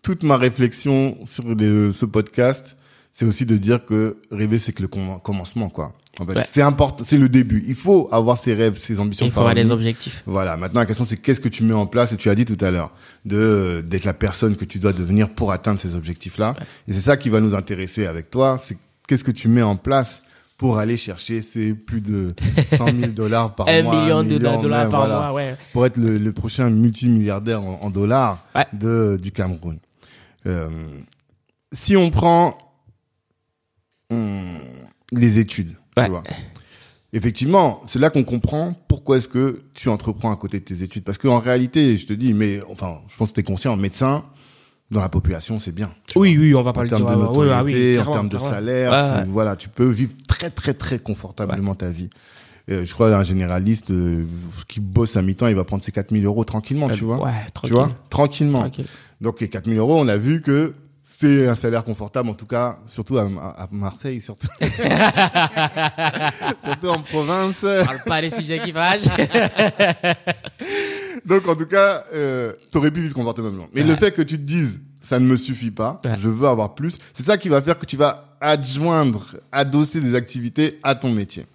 toute 0.02 0.22
ma 0.24 0.36
réflexion 0.36 1.16
sur 1.26 1.44
les- 1.54 1.92
ce 1.92 2.04
podcast, 2.04 2.76
c'est 3.12 3.24
aussi 3.24 3.46
de 3.46 3.56
dire 3.56 3.84
que 3.86 4.18
rêver, 4.30 4.58
c'est 4.58 4.72
que 4.72 4.82
le 4.82 4.88
com- 4.88 5.18
commencement, 5.22 5.68
quoi. 5.70 5.92
En 6.22 6.26
fait, 6.26 6.38
Ouais. 6.38 6.44
c'est 6.50 6.62
important, 6.62 7.04
c'est 7.04 7.18
le 7.18 7.28
début. 7.28 7.64
Il 7.66 7.74
faut 7.74 8.08
avoir 8.12 8.38
ses 8.38 8.54
rêves, 8.54 8.76
ses 8.76 9.00
ambitions 9.00 9.26
Il 9.26 9.30
faut 9.32 9.40
avoir 9.40 9.52
faramineuses. 9.52 9.72
objectifs. 9.72 10.22
Voilà. 10.26 10.56
Maintenant, 10.56 10.80
la 10.80 10.86
question, 10.86 11.04
c'est 11.04 11.16
qu'est-ce 11.16 11.40
que 11.40 11.48
tu 11.48 11.62
mets 11.64 11.74
en 11.74 11.86
place 11.86 12.12
Et 12.12 12.16
tu 12.16 12.30
as 12.30 12.34
dit 12.34 12.44
tout 12.44 12.62
à 12.64 12.70
l'heure 12.70 12.92
de 13.24 13.82
d'être 13.86 14.04
la 14.04 14.14
personne 14.14 14.56
que 14.56 14.64
tu 14.64 14.78
dois 14.78 14.92
devenir 14.92 15.28
pour 15.30 15.52
atteindre 15.52 15.80
ces 15.80 15.94
objectifs-là. 15.94 16.54
Et 16.88 16.92
c'est 16.92 17.00
ça 17.00 17.16
qui 17.16 17.28
va 17.28 17.40
nous 17.40 17.54
intéresser 17.54 18.06
avec 18.06 18.30
toi. 18.30 18.58
C'est 18.62 18.76
qu'est-ce 19.08 19.24
que 19.24 19.30
tu 19.32 19.48
mets 19.48 19.62
en 19.62 19.76
place 19.76 20.22
pour 20.58 20.78
aller 20.78 20.96
chercher 20.96 21.42
ces 21.42 21.74
plus 21.74 22.00
de 22.00 22.28
100 22.76 22.86
000 22.86 23.12
dollars 23.12 23.54
par 23.56 23.68
Un 23.68 23.82
mois, 23.82 24.00
million 24.00 24.18
un 24.18 24.22
de 24.24 24.28
million, 24.38 24.62
dollars 24.62 24.84
ouais, 24.84 24.90
par 24.90 25.00
voilà. 25.00 25.20
mois, 25.22 25.32
ouais. 25.34 25.56
pour 25.72 25.84
être 25.86 25.96
le, 25.96 26.18
le 26.18 26.32
prochain 26.32 26.70
multimilliardaire 26.70 27.60
en, 27.62 27.80
en 27.82 27.90
dollars 27.90 28.44
Ouais. 28.54 28.66
de 28.72 29.18
du 29.20 29.32
Cameroun. 29.32 29.78
Euh, 30.46 30.68
si 31.72 31.96
on 31.96 32.10
prend 32.10 32.56
hum, 34.10 34.58
les 35.12 35.38
études, 35.38 35.74
Ouais. 35.96 36.04
tu 36.04 36.10
vois. 36.10 36.22
Effectivement, 37.14 37.82
c'est 37.84 37.98
là 37.98 38.08
qu'on 38.08 38.24
comprend 38.24 38.74
pourquoi 38.88 39.18
est-ce 39.18 39.28
que 39.28 39.64
tu 39.74 39.90
entreprends 39.90 40.32
à 40.32 40.36
côté 40.36 40.60
de 40.60 40.64
tes 40.64 40.82
études. 40.82 41.04
Parce 41.04 41.18
qu'en 41.18 41.40
réalité, 41.40 41.96
je 41.98 42.06
te 42.06 42.14
dis, 42.14 42.32
mais 42.32 42.60
enfin, 42.70 43.00
je 43.08 43.16
pense 43.16 43.30
que 43.30 43.34
tu 43.34 43.40
es 43.40 43.42
conscient, 43.42 43.76
médecin, 43.76 44.24
dans 44.90 45.00
la 45.00 45.10
population, 45.10 45.58
c'est 45.58 45.72
bien. 45.72 45.92
tu 46.06 46.18
Oui, 46.18 46.36
oui, 46.38 46.54
on 46.54 46.62
va 46.62 46.70
en 46.70 46.72
pas 46.72 46.84
le 46.84 46.88
termes 46.88 47.02
de 47.02 47.06
ouais, 47.06 47.14
ouais, 47.14 47.22
notoriété, 47.22 47.98
ah 47.98 48.02
oui, 48.02 48.08
en 48.08 48.12
termes 48.12 48.28
de 48.30 48.38
salaire, 48.38 48.92
Ouais, 48.92 49.24
voilà, 49.28 49.56
tu 49.56 49.68
peux 49.68 49.88
vivre 49.88 50.12
très 50.26 50.50
très 50.50 50.72
très 50.74 50.98
confortablement 50.98 51.74
ta 51.74 51.90
vie. 51.90 52.08
Euh, 52.70 52.84
je 52.84 52.94
crois 52.94 53.14
un 53.14 53.24
généraliste 53.24 53.90
euh, 53.90 54.24
qui 54.68 54.80
bosse 54.80 55.16
à 55.16 55.22
mi-temps, 55.22 55.48
il 55.48 55.54
va 55.56 55.64
prendre 55.64 55.82
ses 55.82 55.92
4000 55.92 56.24
euros 56.24 56.44
tranquillement, 56.44 56.88
tu 56.90 57.04
vois. 57.04 57.22
Ouais, 57.22 57.32
tu 57.46 57.52
tranquille. 57.52 57.74
vois, 57.74 57.92
tranquillement. 58.08 58.60
tranquille. 58.60 58.86
Donc 59.20 59.40
les 59.40 59.48
4000 59.48 59.78
euros, 59.78 59.98
on 59.98 60.08
a 60.08 60.16
vu 60.16 60.40
que 60.40 60.74
c'est 61.22 61.46
un 61.46 61.54
salaire 61.54 61.84
confortable, 61.84 62.28
en 62.30 62.34
tout 62.34 62.46
cas, 62.46 62.78
surtout 62.86 63.16
à, 63.16 63.28
Marseille, 63.70 64.20
surtout. 64.20 64.48
surtout 66.64 66.88
en 66.88 67.00
province. 67.00 67.60
Parle 67.60 68.02
pas 68.04 68.20
des 68.20 68.30
sujets 68.30 68.58
qui 68.58 68.72
fâchent. 68.72 69.04
Donc 71.24 71.46
en 71.46 71.54
tout 71.54 71.66
cas, 71.66 72.02
euh, 72.12 72.54
t'aurais 72.72 72.90
pu 72.90 73.02
vivre 73.02 73.14
confortablement. 73.14 73.68
Mais 73.72 73.82
Ouais. 73.82 73.86
le 73.86 73.94
fait 73.96 74.10
que 74.10 74.22
tu 74.22 74.36
te 74.36 74.42
dises, 74.42 74.80
ça 75.00 75.20
ne 75.20 75.26
me 75.26 75.36
suffit 75.36 75.70
pas, 75.70 76.00
Ouais. 76.04 76.14
je 76.18 76.28
veux 76.28 76.48
avoir 76.48 76.74
plus, 76.74 76.98
c'est 77.14 77.22
ça 77.22 77.38
qui 77.38 77.48
va 77.48 77.62
faire 77.62 77.78
que 77.78 77.86
tu 77.86 77.96
vas 77.96 78.36
adjoindre, 78.40 79.36
adosser 79.52 80.00
des 80.00 80.16
activités 80.16 80.80
à 80.82 80.96
ton 80.96 81.12
métier. 81.12 81.46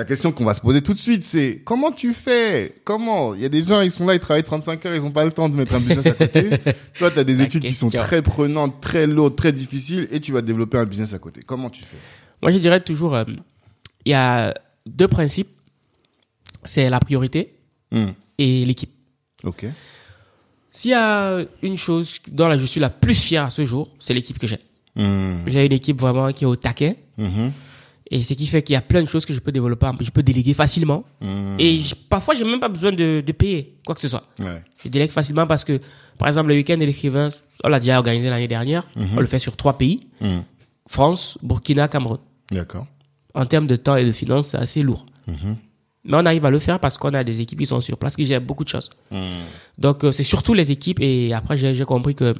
La 0.00 0.06
question 0.06 0.32
qu'on 0.32 0.46
va 0.46 0.54
se 0.54 0.62
poser 0.62 0.80
tout 0.80 0.94
de 0.94 0.98
suite, 0.98 1.24
c'est 1.24 1.60
comment 1.62 1.92
tu 1.92 2.14
fais? 2.14 2.76
Comment? 2.84 3.34
Il 3.34 3.42
y 3.42 3.44
a 3.44 3.50
des 3.50 3.62
gens, 3.62 3.82
ils 3.82 3.90
sont 3.90 4.06
là, 4.06 4.14
ils 4.14 4.18
travaillent 4.18 4.42
35 4.42 4.86
heures, 4.86 4.94
ils 4.94 5.04
ont 5.04 5.10
pas 5.10 5.26
le 5.26 5.30
temps 5.30 5.46
de 5.50 5.54
mettre 5.54 5.74
un 5.74 5.78
business 5.80 6.06
à 6.06 6.12
côté. 6.12 6.48
Toi, 6.98 7.10
tu 7.10 7.18
as 7.18 7.24
des 7.24 7.34
La 7.34 7.44
études 7.44 7.64
qui 7.64 7.74
sont 7.74 7.90
très 7.90 8.22
prenantes, 8.22 8.80
très 8.80 9.06
lourdes, 9.06 9.36
très 9.36 9.52
difficiles, 9.52 10.08
et 10.10 10.18
tu 10.18 10.32
vas 10.32 10.40
développer 10.40 10.78
un 10.78 10.86
business 10.86 11.12
à 11.12 11.18
côté. 11.18 11.42
Comment 11.44 11.68
tu 11.68 11.82
fais? 11.84 11.98
Moi, 12.40 12.50
je 12.50 12.56
dirais 12.56 12.80
toujours, 12.80 13.14
euh, 13.14 13.24
il 14.06 14.12
y 14.12 14.14
a 14.14 14.54
deux 14.86 15.06
principes. 15.08 15.50
C'est 16.64 16.88
la 16.88 16.98
priorité 16.98 17.52
Hmm, 17.92 18.12
et 18.38 18.64
l'équipe. 18.64 18.92
Ok. 19.44 19.66
S'il 20.70 20.92
y 20.92 20.94
a 20.94 21.40
une 21.62 21.76
chose 21.76 22.20
dont 22.30 22.48
là, 22.48 22.56
je 22.56 22.64
suis 22.64 22.80
la 22.80 22.88
plus 22.88 23.20
fier 23.22 23.44
à 23.44 23.50
ce 23.50 23.66
jour, 23.66 23.90
c'est 23.98 24.14
l'équipe 24.14 24.38
que 24.38 24.46
j'ai. 24.46 24.60
Hmm, 24.96 25.40
J'ai 25.46 25.66
une 25.66 25.72
équipe 25.72 26.00
vraiment 26.00 26.32
qui 26.32 26.44
est 26.44 26.46
au 26.46 26.56
taquet. 26.56 26.96
mhm, 27.18 27.52
Et 28.12 28.22
ce 28.24 28.34
qui 28.34 28.46
fait 28.46 28.62
qu'il 28.62 28.72
y 28.74 28.76
a 28.76 28.80
plein 28.80 29.02
de 29.02 29.08
choses 29.08 29.24
que 29.24 29.32
je 29.32 29.38
peux 29.38 29.52
développer, 29.52 29.86
je 30.00 30.10
peux 30.10 30.22
déléguer 30.22 30.52
facilement. 30.52 31.04
hmm, 31.20 31.56
Et 31.60 31.78
je- 31.78 31.94
parfois, 31.94 32.34
j'ai 32.34 32.44
même 32.44 32.58
pas 32.58 32.68
besoin 32.68 32.90
de, 32.90 33.22
de 33.24 33.32
payer 33.32 33.76
quoi 33.86 33.94
que 33.94 34.00
ce 34.00 34.08
soit. 34.08 34.22
ouais. 34.40 34.64
Je 34.82 34.88
délègue 34.88 35.10
facilement 35.10 35.46
parce 35.46 35.64
que, 35.64 35.78
par 36.18 36.26
exemple, 36.28 36.48
le 36.48 36.56
week-end 36.56 36.76
de 36.76 36.84
l'écrivain, 36.84 37.28
on 37.62 37.68
l'a 37.68 37.78
déjà 37.78 37.98
organisé 37.98 38.28
l'année 38.28 38.48
dernière. 38.48 38.82
On 38.96 39.20
le 39.20 39.26
fait 39.26 39.38
sur 39.38 39.56
trois 39.56 39.78
pays. 39.78 40.00
Hmm, 40.20 40.40
France, 40.88 41.38
Burkina, 41.42 41.86
Cameroun. 41.86 42.18
D'accord. 42.50 42.86
En 43.34 43.46
termes 43.46 43.68
de 43.68 43.76
temps 43.76 43.94
et 43.94 44.04
de 44.04 44.10
finances, 44.12 44.48
c'est 44.48 44.56
assez 44.58 44.82
lourd. 44.82 45.06
Mhm. 45.28 45.56
Mais 46.02 46.16
on 46.16 46.26
arrive 46.26 46.44
à 46.46 46.50
le 46.50 46.58
faire 46.58 46.80
parce 46.80 46.98
qu'on 46.98 47.14
a 47.14 47.22
des 47.22 47.40
équipes 47.42 47.60
qui 47.60 47.66
sont 47.66 47.78
sur 47.80 47.96
place, 47.96 48.16
qui 48.16 48.26
gèrent 48.26 48.40
beaucoup 48.40 48.64
de 48.64 48.70
choses. 48.70 48.90
Donc, 49.78 50.02
euh, 50.02 50.10
c'est 50.12 50.24
surtout 50.24 50.54
les 50.54 50.72
équipes. 50.72 50.98
Et 51.00 51.32
après, 51.32 51.56
j'ai 51.58 51.74
j'ai 51.74 51.84
compris 51.84 52.14
que 52.16 52.34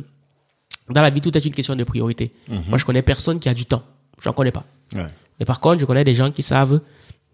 dans 0.88 1.02
la 1.02 1.10
vie, 1.10 1.20
tout 1.20 1.36
est 1.36 1.44
une 1.44 1.52
question 1.54 1.76
de 1.76 1.84
priorité. 1.84 2.32
Moi, 2.68 2.78
je 2.78 2.84
connais 2.84 3.02
personne 3.02 3.38
qui 3.38 3.48
a 3.48 3.54
du 3.54 3.66
temps. 3.66 3.82
J'en 4.20 4.32
connais 4.32 4.50
pas. 4.50 4.64
ouais. 4.96 5.06
Mais 5.40 5.46
par 5.46 5.58
contre, 5.60 5.80
je 5.80 5.86
connais 5.86 6.04
des 6.04 6.14
gens 6.14 6.30
qui 6.30 6.42
savent 6.42 6.80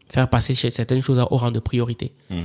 faire 0.09 0.31
passer 0.31 0.55
certaines 0.55 1.03
choses 1.03 1.19
au 1.19 1.37
rang 1.37 1.51
de 1.51 1.59
priorité. 1.59 2.13
Hmm, 2.31 2.41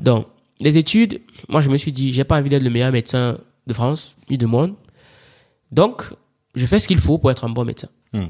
Donc, 0.00 0.26
les 0.60 0.76
études, 0.78 1.20
moi, 1.48 1.60
je 1.62 1.68
me 1.70 1.76
suis 1.78 1.90
dit, 1.92 2.12
j'ai 2.12 2.24
pas 2.24 2.38
envie 2.38 2.50
d'être 2.50 2.62
le 2.62 2.70
meilleur 2.70 2.92
médecin 2.92 3.38
de 3.66 3.72
France, 3.72 4.14
ni 4.30 4.36
du 4.38 4.46
monde. 4.46 4.74
Donc, 5.72 6.04
je 6.54 6.64
fais 6.66 6.78
ce 6.78 6.86
qu'il 6.86 6.98
faut 6.98 7.18
pour 7.18 7.30
être 7.30 7.44
un 7.44 7.48
bon 7.48 7.64
médecin. 7.64 7.88
hmm. 8.12 8.26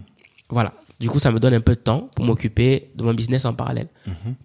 Voilà. 0.49 0.72
Du 0.99 1.11
coup, 1.11 1.18
ça 1.18 1.31
me 1.31 1.38
donne 1.40 1.53
un 1.53 1.61
peu 1.61 1.75
de 1.75 1.81
temps 1.81 2.09
pour 2.14 2.25
m'occuper 2.25 2.90
de 2.94 3.03
mon 3.03 3.12
business 3.12 3.44
en 3.44 3.53
parallèle. 3.53 3.88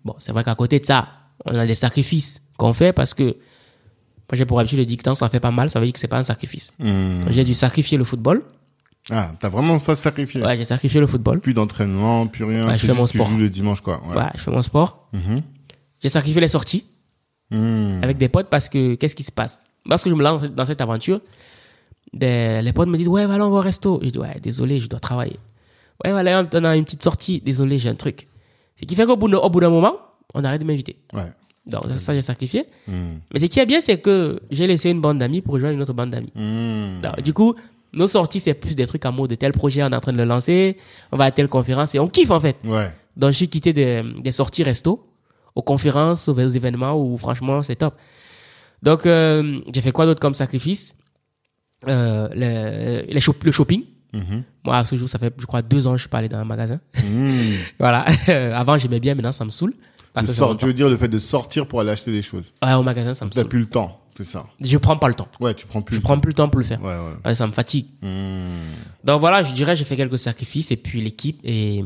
Bon, 0.04 0.16
c'est 0.20 0.32
vrai 0.34 0.44
qu'à 0.44 0.56
côté 0.56 0.80
de 0.80 0.86
ça, 0.86 1.08
on 1.46 1.56
a 1.56 1.66
des 1.66 1.76
sacrifices 1.76 2.42
qu'on 2.58 2.74
fait 2.74 2.92
parce 2.92 3.14
que 3.14 3.24
moi, 3.24 4.34
j'ai 4.34 4.46
pour 4.46 4.60
habitude 4.60 4.80
de 4.86 4.96
tant 4.96 5.14
que 5.14 5.18
ça 5.20 5.30
fait 5.30 5.40
pas 5.40 5.52
mal, 5.52 5.70
ça 5.70 5.80
veut 5.80 5.86
dire 5.86 5.94
que 5.94 6.00
c'est 6.00 6.08
pas 6.10 6.18
un 6.18 6.24
sacrifice. 6.24 6.74
Hmm. 6.80 7.24
J'ai 7.30 7.46
dû 7.46 7.54
sacrifier 7.54 7.98
le 7.98 8.04
football. 8.04 8.44
Ah, 9.10 9.32
t'as 9.40 9.50
vraiment 9.50 9.80
fait 9.80 9.96
sacrifier. 9.96 10.42
Ouais, 10.44 10.58
j'ai 10.58 10.66
sacrifié 10.66 11.00
le 11.00 11.08
football. 11.08 11.40
Plus 11.40 11.54
d'entraînement, 11.54 12.28
plus 12.28 12.44
rien. 12.46 12.68
Ouais, 12.68 12.76
je 12.76 12.82
c'est 12.82 12.88
fais 12.88 12.94
mon 12.94 13.06
que 13.06 13.12
tu 13.12 13.18
sport. 13.18 13.30
joues 13.30 13.38
le 13.40 13.50
dimanche, 13.50 13.82
quoi. 13.82 14.00
Ouais. 14.08 14.16
Ouais, 14.16 14.30
je 14.36 14.40
fais 14.42 14.52
mon 14.52 14.62
sport. 14.62 15.08
Mhm. 15.14 15.42
J'ai 16.02 16.10
sacrifié 16.10 16.40
les 16.42 16.48
sorties. 16.48 16.86
Hmm. 17.54 18.00
avec 18.02 18.18
des 18.18 18.30
potes 18.30 18.48
parce 18.50 18.70
que 18.70 18.96
qu'est-ce 18.96 19.14
qui 19.16 19.24
se 19.24 19.32
passe? 19.32 19.62
Lorsque 19.86 20.08
je 20.08 20.14
me 20.14 20.24
lance 20.24 20.44
dans 20.44 20.66
cette 20.66 20.80
aventure, 20.80 21.20
des- 22.14 22.62
les 22.62 22.72
potes 22.74 22.88
me 22.88 22.98
disent 22.98 23.10
Ouais, 23.10 23.26
voilà, 23.26 23.46
on 23.46 23.50
va 23.50 23.58
au 23.58 23.62
resto. 23.62 24.00
Je 24.04 24.10
dis 24.10 24.20
Ouais, 24.20 24.40
désolé, 24.42 24.80
je 24.80 24.88
dois 24.88 25.00
travailler. 25.02 25.38
Ouais, 26.06 26.12
voilà, 26.12 26.48
on 26.54 26.64
a 26.64 26.76
une 26.78 26.86
petite 26.86 27.04
sortie. 27.04 27.42
Désolé, 27.42 27.78
j'ai 27.78 27.90
un 27.90 27.96
truc. 27.96 28.28
Ce 28.80 28.86
qui 28.86 28.96
fait 28.96 29.06
qu'au 29.06 29.18
bout 29.18 29.28
d'un 29.28 29.70
moment, 29.70 29.96
on 30.34 30.44
arrête 30.46 30.62
de 30.62 30.66
m'inviter. 30.66 30.98
Ouais. 31.14 31.32
Donc, 31.68 31.84
ça, 31.90 31.96
ça, 31.96 32.14
j'ai 32.14 32.22
sacrifié. 32.22 32.66
Hmm. 32.88 33.18
Mais 33.34 33.40
ce 33.40 33.46
qui 33.48 33.60
est 33.60 33.66
bien, 33.66 33.82
c'est 33.82 34.00
que 34.00 34.40
j'ai 34.50 34.66
laissé 34.66 34.90
une 34.90 35.02
bande 35.02 35.20
d'amis 35.20 35.42
pour 35.42 35.54
rejoindre 35.56 35.76
une 35.76 35.82
autre 35.82 35.94
bande 35.94 36.10
d'amis. 36.10 36.32
Hmm. 36.34 37.02
Du 37.22 37.34
coup, 37.34 37.54
nos 37.94 38.08
sorties, 38.08 38.40
c'est 38.40 38.54
plus 38.54 38.76
des 38.76 38.88
trucs 38.88 39.06
en 39.06 39.12
mode 39.12 39.30
de 39.30 39.36
tel 39.36 39.52
projet, 39.52 39.84
on 39.84 39.90
est 39.90 39.96
en 39.96 40.00
train 40.00 40.14
de 40.14 40.18
le 40.18 40.26
lancer, 40.26 40.78
on 41.12 41.18
va 41.18 41.26
à 41.26 41.32
telle 41.32 41.48
conférence 41.50 41.94
et 41.96 42.00
on 42.00 42.08
kiffe 42.08 42.32
en 42.32 42.40
fait. 42.40 42.58
Ouais. 42.64 42.92
Donc, 43.18 43.32
je 43.32 43.36
suis 43.38 43.48
quitté 43.50 43.74
des, 43.74 44.02
des 44.20 44.32
sorties 44.32 44.64
resto, 44.64 45.06
aux 45.56 45.62
conférences, 45.62 46.28
aux, 46.30 46.34
aux 46.34 46.48
événements 46.48 46.94
où 46.96 47.18
franchement, 47.18 47.62
c'est 47.64 47.76
top. 47.76 47.96
Donc, 48.82 49.06
euh, 49.06 49.60
j'ai 49.74 49.82
fait 49.82 49.92
quoi 49.92 50.06
d'autre 50.06 50.20
comme 50.22 50.34
sacrifice? 50.34 50.96
Euh, 51.88 53.04
le, 53.12 53.20
shop- 53.20 53.36
le 53.44 53.52
shopping. 53.52 53.84
Mhm. 54.14 54.44
Moi, 54.66 54.78
à 54.78 54.84
ce 54.86 54.96
jour, 54.96 55.08
ça 55.10 55.18
fait, 55.20 55.34
je 55.40 55.46
crois, 55.46 55.62
deux 55.62 55.88
ans 55.88 55.92
que 55.92 55.98
je 55.98 56.02
suis 56.04 56.10
pas 56.10 56.18
allé 56.20 56.30
dans 56.30 56.38
un 56.38 56.44
magasin. 56.46 56.80
Hmm. 57.04 57.54
voilà. 57.80 58.06
Avant, 58.56 58.78
j'aimais 58.78 59.00
bien, 59.00 59.16
maintenant, 59.16 59.32
ça 59.32 59.46
me 59.46 59.50
saoule. 59.50 59.74
Parce 60.14 60.28
que 60.28 60.34
sort- 60.34 60.58
tu 60.58 60.66
veux 60.66 60.74
dire 60.74 60.90
le 60.90 60.98
fait 60.98 61.08
de 61.08 61.20
sortir 61.20 61.66
pour 61.66 61.80
aller 61.80 61.92
acheter 61.92 62.12
des 62.12 62.22
choses? 62.22 62.54
Ouais, 62.64 62.74
au 62.74 62.84
magasin, 62.84 63.14
ça 63.14 63.24
me 63.26 63.30
T'as 63.32 63.42
saoule. 63.42 63.50
plus 63.50 63.60
le 63.62 63.66
temps, 63.68 64.01
c'est 64.16 64.26
ça. 64.26 64.46
Je 64.60 64.78
prends 64.78 64.98
pas 64.98 65.08
le 65.08 65.14
temps. 65.14 65.28
Ouais, 65.40 65.54
tu 65.54 65.66
prends 65.66 65.82
plus. 65.82 65.96
Je 65.96 66.00
le 66.00 66.04
prends 66.04 66.20
plus 66.20 66.30
le 66.30 66.34
temps 66.34 66.50
pour 66.50 66.60
le 66.60 66.66
faire. 66.66 66.82
Ouais, 66.82 66.96
ouais. 66.96 67.14
Parce 67.24 67.34
que 67.34 67.38
ça 67.38 67.48
me 67.48 67.52
fatigue. 67.52 67.88
Hmm. 68.02 68.72
Donc 69.04 69.20
voilà, 69.20 69.44
je 69.44 69.54
dirais, 69.54 69.76
j'ai 69.76 69.86
fait 69.86 69.98
quelques 69.98 70.20
sacrifices 70.20 70.72
et 70.72 70.78
puis 70.78 71.02
l'équipe 71.02 71.40
et, 71.44 71.84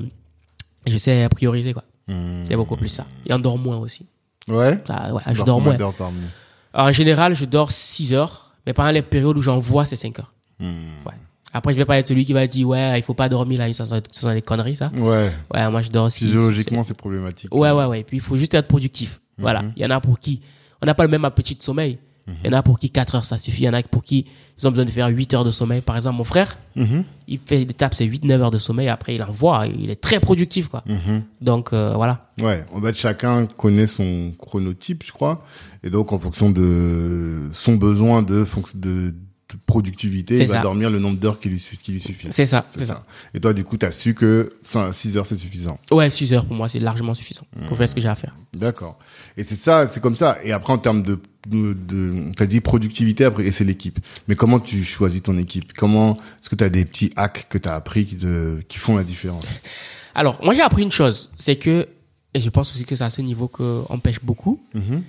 je 0.88 0.98
sais 0.98 1.28
prioriser, 1.30 1.74
quoi. 1.74 1.84
Hmm. 2.08 2.44
C'est 2.44 2.56
beaucoup 2.56 2.76
plus 2.76 2.90
ça. 2.90 3.06
Et 3.26 3.34
on 3.34 3.40
dort 3.40 3.58
moins 3.58 3.78
aussi. 3.78 4.06
Ouais. 4.48 4.82
Ça, 4.86 5.14
ouais, 5.14 5.22
je 5.34 5.44
dors 5.44 5.60
moins. 5.60 5.76
Alors, 5.76 6.88
en 6.88 6.92
général, 6.92 7.36
je 7.36 7.46
dors 7.46 7.72
6 7.72 8.14
heures, 8.14 8.54
mais 8.66 8.74
pendant 8.74 8.92
les 8.92 9.02
périodes 9.02 9.38
où 9.38 9.42
j'en 9.42 9.60
vois, 9.60 9.86
c'est 9.86 9.96
5 9.96 10.20
heures. 10.20 10.34
Hmm. 10.60 11.06
Ouais. 11.06 11.14
Après, 11.54 11.72
je 11.72 11.78
vais 11.78 11.86
pas 11.86 11.98
être 11.98 12.10
celui 12.10 12.26
qui 12.26 12.34
va 12.34 12.46
dire, 12.48 12.68
ouais, 12.68 13.00
il 13.00 13.02
faut 13.02 13.14
pas 13.14 13.30
dormir 13.30 13.60
là, 13.60 13.72
ça, 13.72 13.86
sont 13.86 14.34
des 14.34 14.42
conneries, 14.42 14.76
ça. 14.76 14.92
Ouais. 14.94 15.32
Ouais, 15.54 15.70
moi, 15.70 15.82
je 15.82 15.90
dors 15.90 16.12
6 16.12 16.26
Physiologiquement, 16.26 16.84
c'est 16.84 16.98
problématique. 16.98 17.54
Ouais, 17.56 17.72
ouais, 17.72 17.86
ouais. 17.86 18.02
Et 18.02 18.04
puis, 18.04 18.18
il 18.18 18.22
faut 18.22 18.36
juste 18.36 18.54
être 18.54 18.68
productif. 18.68 19.22
Voilà. 19.38 19.64
Il 19.76 19.82
y 19.82 19.86
en 19.86 19.90
a 19.90 20.02
pour 20.02 20.20
qui, 20.20 20.42
on 20.82 20.86
n'a 20.86 20.94
pas 20.94 21.04
le 21.04 21.10
même 21.10 21.26
appétit 21.26 21.56
de 21.56 21.64
sommeil. 21.64 21.98
Il 22.28 22.50
y 22.52 22.54
en 22.54 22.58
a 22.58 22.64
pour 22.64 22.80
qui 22.80 22.90
4 22.90 23.16
heures, 23.16 23.26
ça 23.26 23.38
suffit. 23.38 23.62
Il 23.62 23.66
y 23.66 23.70
en 23.70 23.74
a 23.74 23.84
pour 23.84 24.02
qui, 24.04 24.26
ils 24.58 24.68
ont 24.68 24.72
besoin 24.72 24.86
de 24.86 24.90
faire 24.90 25.08
8 25.08 25.34
heures 25.36 25.44
de 25.44 25.52
sommeil. 25.52 25.82
Par 25.82 25.96
exemple, 25.96 26.18
mon 26.18 26.24
frère, 26.24 26.58
Mhm. 26.76 27.04
il 27.28 27.40
fait 27.46 27.66
des 27.66 27.74
tapes, 27.76 27.94
c'est 27.96 28.06
8-9 28.06 28.42
heures 28.42 28.50
de 28.52 28.58
sommeil. 28.58 28.88
Après, 28.90 29.14
il 29.14 29.22
envoie. 29.22 29.68
Il 29.68 29.92
est 29.92 30.02
très 30.02 30.20
productif, 30.20 30.68
quoi. 30.68 30.84
Mhm. 30.88 31.22
Donc, 31.42 31.72
euh, 31.72 31.94
voilà. 31.96 32.32
Ouais, 32.42 32.66
en 32.74 32.82
fait, 32.82 32.94
chacun 32.96 33.46
connaît 33.46 33.86
son 33.86 34.32
chronotype, 34.40 35.04
je 35.06 35.12
crois. 35.12 35.44
Et 35.84 35.92
donc, 35.92 36.14
en 36.14 36.20
fonction 36.20 36.50
de 36.50 37.50
son 37.54 37.76
besoin 37.76 38.24
de, 38.24 38.44
de, 38.74 39.14
de 39.54 39.58
productivité, 39.68 40.40
il 40.40 40.48
va 40.48 40.56
ça. 40.56 40.62
dormir 40.62 40.90
le 40.90 40.98
nombre 41.00 41.20
d'heures 41.20 41.40
qui 41.40 41.50
lui, 41.50 41.60
su- 41.60 41.78
qui 41.78 41.92
lui 41.92 42.00
suffit. 42.00 42.28
C'est 42.32 42.48
ça. 42.48 42.66
C'est 42.76 42.86
ça. 42.86 43.06
Et 43.34 43.40
toi, 43.40 43.54
du 43.54 43.64
coup, 43.64 43.78
tu 43.78 43.86
as 43.86 43.92
su 43.92 44.16
que 44.16 44.54
6 44.92 45.18
heures, 45.18 45.28
c'est 45.28 45.36
suffisant. 45.36 45.80
Ouais, 45.92 46.10
6 46.10 46.34
heures 46.34 46.46
pour 46.46 46.56
moi, 46.56 46.68
c'est 46.68 46.80
largement 46.80 47.14
suffisant 47.14 47.46
pour 47.68 47.78
faire 47.78 47.88
ce 47.88 47.94
que 47.94 48.02
j'ai 48.02 48.08
à 48.08 48.16
faire. 48.16 48.36
D'accord. 48.54 48.98
Et 49.38 49.44
c'est 49.44 49.56
ça, 49.56 49.86
c'est 49.86 50.00
comme 50.00 50.16
ça. 50.16 50.40
Et 50.44 50.52
après, 50.52 50.74
en 50.74 50.80
termes 50.80 51.04
de, 51.04 51.20
de, 51.48 51.74
de 51.74 52.32
t'as 52.36 52.48
dit 52.48 52.60
productivité 52.60 53.24
après, 53.24 53.46
et 53.46 53.52
c'est 53.52 53.64
l'équipe. 53.66 54.00
Mais 54.28 54.36
comment 54.36 54.60
tu 54.60 54.84
choisis 54.84 55.22
ton 55.22 55.38
équipe? 55.38 55.74
Comment 55.74 56.16
est-ce 56.18 56.50
que 56.50 56.56
tu 56.56 56.64
as 56.64 56.70
des 56.70 56.84
petits 56.86 57.12
hacks 57.16 57.46
que 57.48 57.60
tu 57.60 57.70
as 57.70 57.76
appris 57.76 58.06
qui 58.08 58.18
te, 58.18 58.60
qui 58.62 58.80
font 58.80 58.96
la 58.98 59.04
différence? 59.04 59.46
Alors, 60.16 60.44
moi, 60.44 60.54
j'ai 60.56 60.62
appris 60.62 60.82
une 60.82 60.92
chose, 60.92 61.30
c'est 61.38 61.58
que 61.58 61.88
et 62.34 62.40
je 62.42 62.50
pense 62.50 62.72
aussi 62.74 62.84
que 62.84 62.96
c'est 62.96 63.04
à 63.04 63.10
ce 63.12 63.22
niveau 63.22 63.48
qu'on 63.48 64.00
pêche 64.02 64.22
beaucoup, 64.24 64.60
Mhm. 64.74 65.04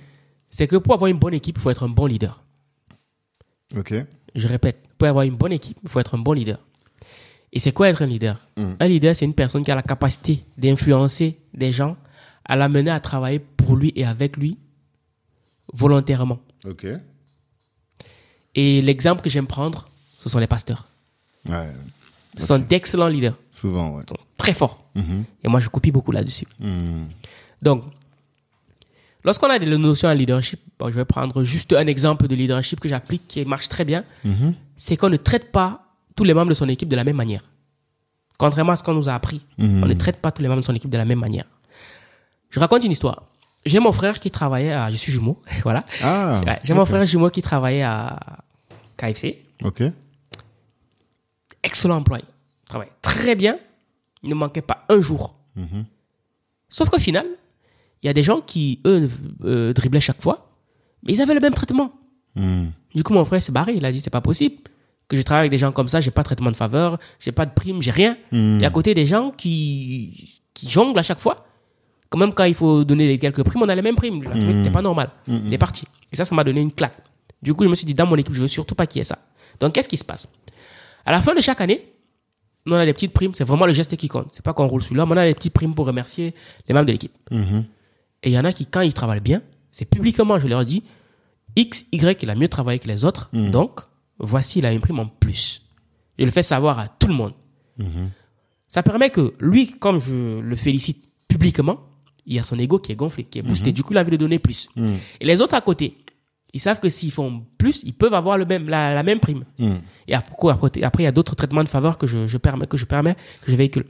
c'est 0.51 0.67
que 0.67 0.75
pour 0.75 0.93
avoir 0.93 1.09
une 1.09 1.17
bonne 1.17 1.33
équipe, 1.33 1.57
il 1.57 1.61
faut 1.61 1.69
être 1.71 1.83
un 1.83 1.89
bon 1.89 2.05
leader. 2.05 2.43
Ok. 3.77 3.93
Je 4.37 4.47
répète, 4.47 4.77
pour 4.97 5.07
avoir 5.07 5.25
une 5.25 5.35
bonne 5.35 5.51
équipe, 5.51 5.77
il 5.83 5.89
faut 5.89 5.99
être 5.99 6.15
un 6.15 6.19
bon 6.19 6.33
leader. 6.33 6.59
Et 7.51 7.59
c'est 7.59 7.71
quoi 7.71 7.89
être 7.89 8.03
un 8.03 8.05
leader? 8.05 8.39
Mm. 8.55 8.73
Un 8.79 8.87
leader, 8.87 9.15
c'est 9.15 9.25
une 9.25 9.33
personne 9.33 9.63
qui 9.63 9.71
a 9.71 9.75
la 9.75 9.81
capacité 9.81 10.45
d'influencer 10.57 11.37
des 11.53 11.71
gens, 11.71 11.97
à 12.45 12.55
l'amener 12.55 12.91
à 12.91 12.99
travailler 12.99 13.39
pour 13.39 13.75
lui 13.75 13.91
et 13.95 14.05
avec 14.05 14.37
lui 14.37 14.57
volontairement. 15.73 16.39
Ok. 16.65 16.85
Et 18.53 18.81
l'exemple 18.81 19.21
que 19.21 19.29
j'aime 19.29 19.47
prendre, 19.47 19.89
ce 20.17 20.29
sont 20.29 20.39
les 20.39 20.47
pasteurs. 20.47 20.87
Ouais. 21.49 21.71
Ce 22.37 22.45
sont 22.45 22.59
d'excellents 22.59 23.07
leaders, 23.07 23.35
Souvent, 23.51 23.95
ouais. 23.95 24.03
Ils 24.05 24.09
sont 24.09 24.23
très 24.37 24.53
forts. 24.53 24.85
Mhm. 24.93 25.23
Et 25.43 25.47
moi, 25.47 25.59
je 25.59 25.69
copie 25.69 25.91
beaucoup 25.91 26.11
là-dessus. 26.11 26.45
Mhm. 26.59 27.09
Donc, 27.61 27.83
lorsqu'on 29.27 29.49
a 29.49 29.59
des 29.59 29.65
notions 29.77 30.09
en 30.09 30.13
leadership, 30.13 30.59
bon, 30.79 30.87
je 30.89 30.93
vais 30.93 31.05
prendre 31.05 31.43
juste 31.43 31.71
un 31.73 31.85
exemple 31.85 32.27
de 32.27 32.35
leadership 32.35 32.79
que 32.79 32.87
j'applique 32.89 33.27
qui 33.27 33.45
marche 33.45 33.67
très 33.69 33.85
bien, 33.85 34.03
Mhm. 34.23 34.53
c'est 34.75 34.95
qu'on 34.97 35.09
ne 35.09 35.17
traite 35.17 35.51
pas 35.51 35.69
tous 36.15 36.23
les 36.23 36.33
membres 36.33 36.49
de 36.49 36.55
son 36.55 36.67
équipe 36.69 36.89
de 36.89 36.95
la 36.95 37.03
même 37.03 37.15
manière. 37.17 37.43
Contrairement 38.39 38.71
à 38.73 38.75
ce 38.77 38.83
qu'on 38.83 38.93
nous 38.93 39.09
a 39.09 39.13
appris, 39.13 39.39
Mhm. 39.57 39.83
on 39.83 39.87
ne 39.87 39.93
traite 39.93 40.17
pas 40.17 40.31
tous 40.31 40.41
les 40.41 40.47
membres 40.47 40.61
de 40.61 40.65
son 40.65 40.73
équipe 40.75 40.89
de 40.89 40.97
la 40.97 41.05
même 41.05 41.19
manière. 41.19 41.45
Je 42.49 42.59
raconte 42.59 42.83
une 42.85 42.91
histoire. 42.91 43.23
J'ai 43.65 43.79
mon 43.79 43.91
frère 43.91 44.19
qui 44.21 44.31
travaillait 44.31 44.71
à... 44.71 44.89
Je 44.89 44.95
suis 44.97 45.11
jumeau, 45.11 45.41
voilà. 45.63 45.83
Ah. 46.01 46.41
J'ai 46.63 46.73
mon 46.73 46.85
frère 46.85 47.05
jumeau 47.05 47.29
qui 47.29 47.41
travaillait 47.41 47.83
à 47.83 48.17
KFC. 48.97 49.43
Ok. 49.63 49.83
Excellent 51.63 51.97
employé. 51.97 52.23
Il 52.63 52.67
travaillait 52.69 52.93
très 53.01 53.35
bien. 53.35 53.57
Il 54.23 54.29
ne 54.29 54.35
manquait 54.35 54.61
pas 54.61 54.85
un 54.89 55.01
jour. 55.01 55.35
Mhm. 55.55 55.85
Sauf 56.69 56.89
qu'au 56.89 56.99
final, 56.99 57.25
il 58.07 58.09
y 58.09 58.11
a 58.11 58.13
des 58.13 58.23
gens 58.23 58.39
qui, 58.39 58.79
eux, 58.85 59.09
euh, 59.43 59.73
driblaient 59.73 59.99
chaque 59.99 60.21
fois, 60.21 60.49
mais 61.03 61.11
ils 61.11 61.21
avaient 61.21 61.33
le 61.33 61.41
même 61.41 61.53
traitement. 61.53 61.91
Mhm. 62.35 62.71
Du 62.95 63.03
coup, 63.03 63.11
mon 63.11 63.25
frère 63.25 63.41
s'est 63.41 63.51
barré. 63.51 63.73
Il 63.75 63.85
a 63.85 63.91
dit, 63.91 63.99
c'est 63.99 64.09
pas 64.09 64.21
possible 64.21 64.55
que 65.09 65.17
je 65.17 65.21
travaille 65.23 65.41
avec 65.41 65.51
des 65.51 65.57
gens 65.57 65.73
comme 65.73 65.89
ça. 65.89 65.99
J'ai 65.99 66.11
pas 66.11 66.21
de 66.21 66.27
traitement 66.27 66.49
de 66.49 66.55
faveur, 66.55 66.99
j'ai 67.19 67.33
pas 67.33 67.45
de 67.45 67.51
prime, 67.51 67.81
j'ai 67.81 67.91
rien. 67.91 68.15
Mhm. 68.31 68.61
Et 68.61 68.65
à 68.65 68.69
côté 68.69 68.93
des 68.93 69.05
gens 69.05 69.31
qui, 69.31 70.41
qui 70.53 70.69
jonglent 70.69 70.97
à 70.97 71.03
chaque 71.03 71.19
fois. 71.19 71.45
Quand 72.09 72.17
même, 72.17 72.31
quand 72.31 72.45
il 72.45 72.53
faut 72.53 72.85
donner 72.85 73.19
quelques 73.19 73.43
primes, 73.43 73.63
on 73.63 73.67
a 73.67 73.75
les 73.75 73.81
mêmes 73.81 73.97
primes. 73.97 74.23
Que 74.23 74.39
c'était 74.39 74.71
pas 74.71 74.81
normal. 74.81 75.09
C'est 75.49 75.57
parti. 75.57 75.83
Et 76.13 76.15
ça, 76.15 76.23
ça 76.23 76.33
m'a 76.33 76.45
donné 76.45 76.61
une 76.61 76.71
claque. 76.71 76.97
Du 77.41 77.53
coup, 77.53 77.65
je 77.65 77.69
me 77.69 77.75
suis 77.75 77.85
dit, 77.85 77.93
dans 77.93 78.05
mon 78.05 78.15
équipe, 78.15 78.33
je 78.33 78.39
veux 78.39 78.47
surtout 78.47 78.75
pas 78.75 78.87
qu'il 78.87 78.99
y 78.99 79.01
ait 79.01 79.03
ça. 79.03 79.19
Donc, 79.59 79.73
qu'est-ce 79.73 79.89
qui 79.89 79.97
se 79.97 80.05
passe? 80.05 80.25
À 81.05 81.11
la 81.11 81.21
fin 81.21 81.35
de 81.35 81.41
chaque 81.41 81.59
année, 81.59 81.91
on 82.65 82.75
a 82.75 82.85
des 82.85 82.93
petites 82.93 83.11
primes. 83.11 83.33
C'est 83.33 83.43
vraiment 83.43 83.65
le 83.65 83.73
geste 83.73 83.97
qui 83.97 84.07
compte. 84.07 84.29
C'est 84.31 84.41
pas 84.41 84.53
qu'on 84.53 84.67
roule 84.67 84.81
sur 84.81 84.95
l'homme. 84.95 85.11
On 85.11 85.17
a 85.17 85.25
des 85.25 85.33
petites 85.33 85.51
primes 85.51 85.75
pour 85.75 85.85
remercier 85.85 86.33
les 86.69 86.73
membres 86.73 86.85
de 86.85 86.93
l'équipe. 86.93 87.11
Et 88.23 88.29
il 88.29 88.33
y 88.33 88.39
en 88.39 88.45
a 88.45 88.53
qui, 88.53 88.65
quand 88.65 88.81
ils 88.81 88.93
travaillent 88.93 89.19
bien, 89.21 89.41
c'est 89.71 89.85
publiquement, 89.85 90.39
je 90.39 90.47
leur 90.47 90.65
dis, 90.65 90.83
X, 91.55 91.85
Y, 91.91 92.23
il 92.23 92.29
a 92.29 92.35
mieux 92.35 92.47
travaillé 92.49 92.79
que 92.79 92.87
les 92.87 93.05
autres. 93.05 93.29
Donc, 93.33 93.81
voici, 94.19 94.59
il 94.59 94.65
a 94.65 94.71
une 94.73 94.79
prime 94.81 94.99
en 94.99 95.07
plus. 95.07 95.63
Je 96.19 96.25
le 96.25 96.31
fais 96.31 96.43
savoir 96.43 96.79
à 96.79 96.87
tout 96.87 97.07
le 97.07 97.13
monde. 97.13 97.33
Ça 98.67 98.83
permet 98.83 99.09
que 99.09 99.33
lui, 99.39 99.71
comme 99.79 99.99
je 99.99 100.39
le 100.39 100.55
félicite 100.55 101.03
publiquement, 101.27 101.79
il 102.25 102.35
y 102.35 102.39
a 102.39 102.43
son 102.43 102.59
ego 102.59 102.79
qui 102.79 102.91
est 102.91 102.95
gonflé, 102.95 103.23
qui 103.23 103.39
est 103.39 103.41
boosté. 103.41 103.71
Du 103.71 103.83
coup, 103.83 103.93
il 103.93 103.97
a 103.97 104.01
envie 104.01 104.11
de 104.11 104.17
donner 104.17 104.39
plus. 104.39 104.67
Et 105.21 105.25
les 105.25 105.41
autres 105.41 105.53
à 105.55 105.61
côté, 105.61 105.97
ils 106.53 106.59
savent 106.59 106.79
que 106.79 106.89
s'ils 106.89 107.11
font 107.11 107.45
plus, 107.57 107.83
ils 107.83 107.93
peuvent 107.93 108.13
avoir 108.13 108.37
le 108.37 108.45
même, 108.45 108.67
la, 108.67 108.93
la 108.93 109.03
même 109.03 109.19
prime. 109.19 109.45
Mhm. 109.59 109.79
Et 110.07 110.15
après, 110.15 110.51
après, 110.51 110.83
après, 110.83 111.03
il 111.03 111.05
y 111.05 111.09
a 111.09 111.11
d'autres 111.11 111.35
traitements 111.35 111.63
de 111.63 111.69
faveur 111.69 111.97
que 111.97 112.07
je, 112.07 112.25
je 112.25 112.37
permets, 112.37 112.67
que 112.67 112.77
je 112.77 112.85
permets, 112.85 113.15
que 113.41 113.51
je 113.51 113.55
véhicule. 113.55 113.85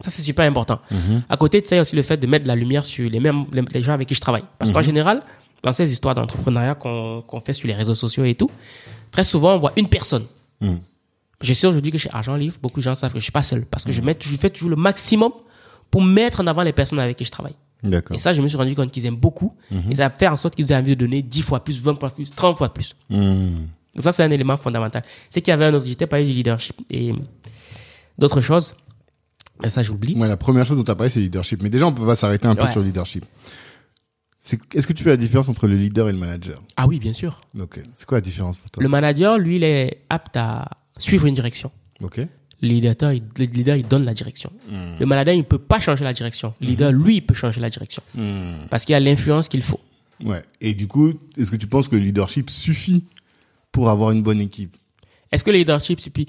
Ça, 0.00 0.10
c'est 0.10 0.22
super 0.22 0.44
important. 0.44 0.80
À 1.28 1.36
côté 1.36 1.60
de 1.60 1.66
ça, 1.66 1.76
il 1.76 1.78
y 1.78 1.80
a 1.80 1.82
aussi 1.82 1.96
le 1.96 2.02
fait 2.02 2.16
de 2.16 2.26
mettre 2.26 2.44
de 2.44 2.48
la 2.48 2.56
lumière 2.56 2.84
sur 2.84 3.08
les 3.08 3.20
mêmes, 3.20 3.44
les, 3.52 3.82
gens 3.82 3.92
avec 3.92 4.08
qui 4.08 4.14
je 4.14 4.20
travaille. 4.20 4.44
Parce 4.58 4.72
qu'en 4.72 4.82
général, 4.82 5.20
dans 5.62 5.72
ces 5.72 5.92
histoires 5.92 6.14
d'entrepreneuriat 6.14 6.74
qu'on 6.74 7.22
qu'on 7.26 7.40
fait 7.40 7.52
sur 7.52 7.68
les 7.68 7.74
réseaux 7.74 7.94
sociaux 7.94 8.24
et 8.24 8.34
tout, 8.34 8.50
très 9.10 9.24
souvent, 9.24 9.54
on 9.54 9.58
voit 9.58 9.72
une 9.76 9.88
personne. 9.88 10.26
Mhm. 10.60 10.80
Je 11.40 11.52
sais 11.52 11.66
aujourd'hui 11.66 11.92
que 11.92 11.98
chez 11.98 12.10
Argent 12.12 12.36
Livre, 12.36 12.56
beaucoup 12.60 12.80
de 12.80 12.84
gens 12.84 12.94
savent 12.94 13.12
que 13.12 13.18
je 13.18 13.24
suis 13.24 13.32
pas 13.32 13.42
seul. 13.42 13.66
Parce 13.66 13.84
que 13.84 13.92
je, 13.92 14.00
mets, 14.02 14.16
je 14.18 14.36
fais 14.36 14.50
toujours 14.50 14.70
le 14.70 14.76
maximum 14.76 15.32
pour 15.90 16.02
mettre 16.02 16.40
en 16.40 16.46
avant 16.46 16.62
les 16.62 16.72
personnes 16.72 16.98
avec 16.98 17.16
qui 17.16 17.24
je 17.24 17.30
travaille. 17.30 17.54
Et 18.12 18.18
ça, 18.18 18.32
je 18.32 18.40
me 18.40 18.48
suis 18.48 18.56
rendu 18.56 18.74
compte 18.74 18.90
qu'ils 18.90 19.06
aiment 19.06 19.16
beaucoup. 19.16 19.54
Et 19.90 19.94
ça 19.94 20.10
faire 20.10 20.32
en 20.32 20.36
sorte 20.36 20.56
qu'ils 20.56 20.72
aient 20.72 20.76
envie 20.76 20.96
de 20.96 21.00
donner 21.00 21.22
10 21.22 21.42
fois 21.42 21.62
plus, 21.62 21.80
20 21.80 22.00
fois 22.00 22.10
plus, 22.10 22.30
30 22.34 22.56
fois 22.56 22.72
plus. 22.72 22.96
Mhm. 23.10 23.68
Donc 23.94 24.02
ça, 24.02 24.12
c'est 24.12 24.22
un 24.24 24.30
élément 24.30 24.56
fondamental. 24.56 25.02
C'est 25.30 25.40
qu'il 25.40 25.52
y 25.52 25.54
avait 25.54 25.66
un 25.66 25.74
autre, 25.74 25.86
j'étais 25.86 26.06
parlé 26.06 26.24
du 26.24 26.32
leadership 26.32 26.76
et 26.90 27.12
d'autres 28.18 28.40
choses. 28.40 28.74
Mais 29.62 29.68
ça, 29.68 29.82
j'oublie. 29.82 30.14
Moi, 30.14 30.26
la 30.28 30.36
première 30.36 30.66
chose 30.66 30.76
dont 30.76 30.84
tu 30.84 30.90
as 30.90 30.94
parlé, 30.96 31.10
c'est 31.10 31.20
le 31.20 31.24
leadership. 31.26 31.62
Mais 31.62 31.70
déjà, 31.70 31.86
on 31.86 31.92
peut 31.94 32.04
pas 32.06 32.16
s'arrêter 32.16 32.46
un 32.46 32.54
peu 32.54 32.64
Ouais. 32.64 32.72
sur 32.72 32.80
le 32.80 32.86
leadership. 32.86 33.24
Est-ce 34.74 34.86
que 34.86 34.92
tu 34.92 35.02
fais 35.02 35.10
la 35.10 35.16
différence 35.16 35.48
entre 35.48 35.66
le 35.66 35.76
leader 35.76 36.08
et 36.08 36.12
le 36.12 36.18
manager? 36.18 36.60
Ah 36.76 36.86
oui, 36.86 36.98
bien 36.98 37.14
sûr. 37.14 37.40
Ok. 37.58 37.80
C'est 37.94 38.04
quoi 38.06 38.18
la 38.18 38.22
différence 38.22 38.58
pour 38.58 38.70
toi? 38.70 38.82
Le 38.82 38.88
manager, 38.88 39.38
lui, 39.38 39.56
il 39.56 39.64
est 39.64 40.02
apte 40.10 40.36
à 40.36 40.68
suivre 40.98 41.24
une 41.26 41.34
direction. 41.34 41.70
Ok. 42.02 42.18
Le 42.60 42.68
leader, 42.68 43.12
il, 43.12 43.22
le 43.38 43.44
leader, 43.46 43.76
il 43.76 43.86
donne 43.88 44.04
la 44.04 44.12
direction. 44.12 44.52
Le 44.70 45.04
manager, 45.06 45.34
il 45.34 45.38
ne 45.38 45.42
peut 45.44 45.58
pas 45.58 45.80
changer 45.80 46.04
la 46.04 46.12
direction. 46.12 46.52
Le 46.60 46.66
leader, 46.66 46.92
lui, 46.92 47.16
il 47.16 47.20
peut 47.22 47.34
changer 47.34 47.60
la 47.60 47.70
direction. 47.70 48.02
Mhm. 48.14 48.66
Parce 48.70 48.84
qu'il 48.84 48.92
y 48.92 48.96
a 48.96 49.00
l'influence 49.00 49.48
qu'il 49.48 49.62
faut. 49.62 49.80
Ouais. 50.22 50.42
Et 50.60 50.74
du 50.74 50.88
coup, 50.88 51.12
est-ce 51.38 51.50
que 51.50 51.56
tu 51.56 51.66
penses 51.66 51.88
que 51.88 51.96
le 51.96 52.02
leadership 52.02 52.50
suffit 52.50 53.04
pour 53.72 53.88
avoir 53.88 54.10
une 54.10 54.22
bonne 54.22 54.40
équipe? 54.40 54.76
Est-ce 55.32 55.42
que 55.42 55.50
le 55.50 55.58
leadership, 55.58 56.00
c'est 56.00 56.10
puis... 56.10 56.26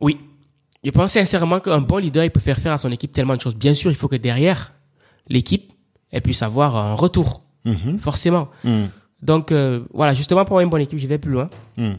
Oui. 0.00 0.18
Je 0.84 0.90
pense 0.90 1.12
sincèrement 1.12 1.60
qu'un 1.60 1.80
bon 1.80 1.98
leader, 1.98 2.24
il 2.24 2.30
peut 2.30 2.40
faire 2.40 2.58
faire 2.58 2.72
à 2.72 2.78
son 2.78 2.90
équipe 2.92 3.12
tellement 3.12 3.36
de 3.36 3.40
choses. 3.40 3.56
Bien 3.56 3.74
sûr, 3.74 3.90
il 3.90 3.96
faut 3.96 4.08
que 4.08 4.16
derrière, 4.16 4.72
l'équipe, 5.28 5.72
elle 6.10 6.22
puisse 6.22 6.42
avoir 6.42 6.76
un 6.76 6.94
retour. 6.94 7.42
Mhm. 7.64 7.98
Forcément. 7.98 8.48
Mhm. 8.64 8.90
Donc, 9.20 9.50
euh, 9.50 9.84
voilà, 9.92 10.14
justement, 10.14 10.44
pour 10.44 10.54
avoir 10.54 10.62
une 10.62 10.70
bonne 10.70 10.80
équipe, 10.80 10.98
je 10.98 11.06
vais 11.06 11.18
plus 11.18 11.32
loin. 11.32 11.50
Mhm. 11.76 11.98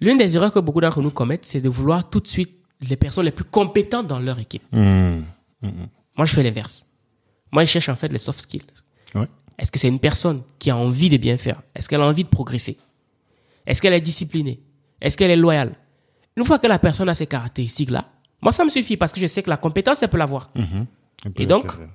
L'une 0.00 0.18
des 0.18 0.36
erreurs 0.36 0.52
que 0.52 0.58
beaucoup 0.58 0.80
d'entre 0.80 1.00
nous 1.00 1.10
commettent, 1.10 1.46
c'est 1.46 1.60
de 1.60 1.68
vouloir 1.68 2.08
tout 2.08 2.20
de 2.20 2.26
suite 2.26 2.58
les 2.88 2.96
personnes 2.96 3.24
les 3.24 3.30
plus 3.30 3.44
compétentes 3.44 4.06
dans 4.06 4.18
leur 4.18 4.38
équipe. 4.38 4.62
Moi, 4.72 6.26
je 6.26 6.34
fais 6.34 6.42
l'inverse. 6.42 6.86
Moi, 7.52 7.64
je 7.64 7.70
cherche 7.70 7.88
en 7.88 7.96
fait 7.96 8.08
les 8.08 8.18
soft 8.18 8.40
skills. 8.40 8.62
Ouais. 9.14 9.28
Est-ce 9.58 9.70
que 9.70 9.78
c'est 9.78 9.88
une 9.88 10.00
personne 10.00 10.42
qui 10.58 10.70
a 10.70 10.76
envie 10.76 11.08
de 11.08 11.16
bien 11.16 11.36
faire? 11.36 11.62
Est-ce 11.74 11.88
qu'elle 11.88 12.00
a 12.00 12.06
envie 12.06 12.24
de 12.24 12.28
progresser? 12.28 12.76
Est-ce 13.66 13.80
qu'elle 13.80 13.92
est 13.92 14.00
disciplinée? 14.00 14.60
Est-ce 15.00 15.16
qu'elle 15.16 15.30
est 15.30 15.36
loyale? 15.36 15.76
Une 16.36 16.44
fois 16.44 16.58
que 16.58 16.66
la 16.66 16.78
personne 16.78 17.08
a 17.08 17.14
ces 17.14 17.26
caractéristiques-là, 17.26 18.06
moi, 18.40 18.52
ça 18.52 18.64
me 18.64 18.70
suffit 18.70 18.96
parce 18.96 19.12
que 19.12 19.20
je 19.20 19.26
sais 19.26 19.42
que 19.42 19.50
la 19.50 19.56
compétence, 19.56 20.02
elle 20.02 20.08
peut 20.08 20.18
l'avoir. 20.18 20.50
Mhm. 20.54 20.86
Et 21.36 21.46
donc, 21.46 21.66
carrière. 21.68 21.88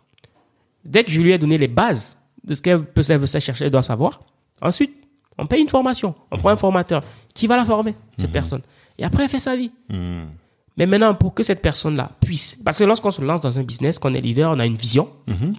Dès 0.86 1.04
que 1.04 1.12
je 1.12 1.22
lui 1.22 1.32
ai 1.32 1.38
donné 1.38 1.58
les 1.58 1.68
bases 1.68 2.18
de 2.44 2.54
ce 2.54 2.62
qu'elle 2.62 2.84
peut 2.86 3.02
chercher, 3.02 3.66
elle 3.66 3.72
doit 3.72 3.84
savoir, 3.84 4.22
ensuite, 4.62 4.94
on 5.38 5.46
paye 5.46 5.62
une 5.62 5.70
formation. 5.70 6.16
On 6.32 6.38
prend 6.38 6.50
un 6.50 6.58
formateur 6.58 7.04
qui 7.34 7.46
va 7.48 7.58
la 7.58 7.66
former, 7.66 7.94
cette 8.18 8.32
personne. 8.32 8.62
Et 8.98 9.04
après, 9.04 9.24
elle 9.24 9.30
fait 9.30 9.40
sa 9.40 9.56
vie. 9.56 9.72
Mhm. 9.90 10.30
Mais 10.78 10.86
maintenant, 10.86 11.14
pour 11.16 11.34
que 11.34 11.44
cette 11.44 11.62
personne-là 11.62 12.12
puisse, 12.22 12.56
parce 12.64 12.78
que 12.78 12.84
lorsqu'on 12.84 13.12
se 13.12 13.22
lance 13.22 13.42
dans 13.42 13.58
un 13.58 13.64
business, 13.64 14.00
qu'on 14.00 14.14
est 14.14 14.22
leader, 14.22 14.52
on 14.52 14.60
a 14.60 14.66
une 14.66 14.76
vision. 14.76 15.10
Mhm. 15.28 15.56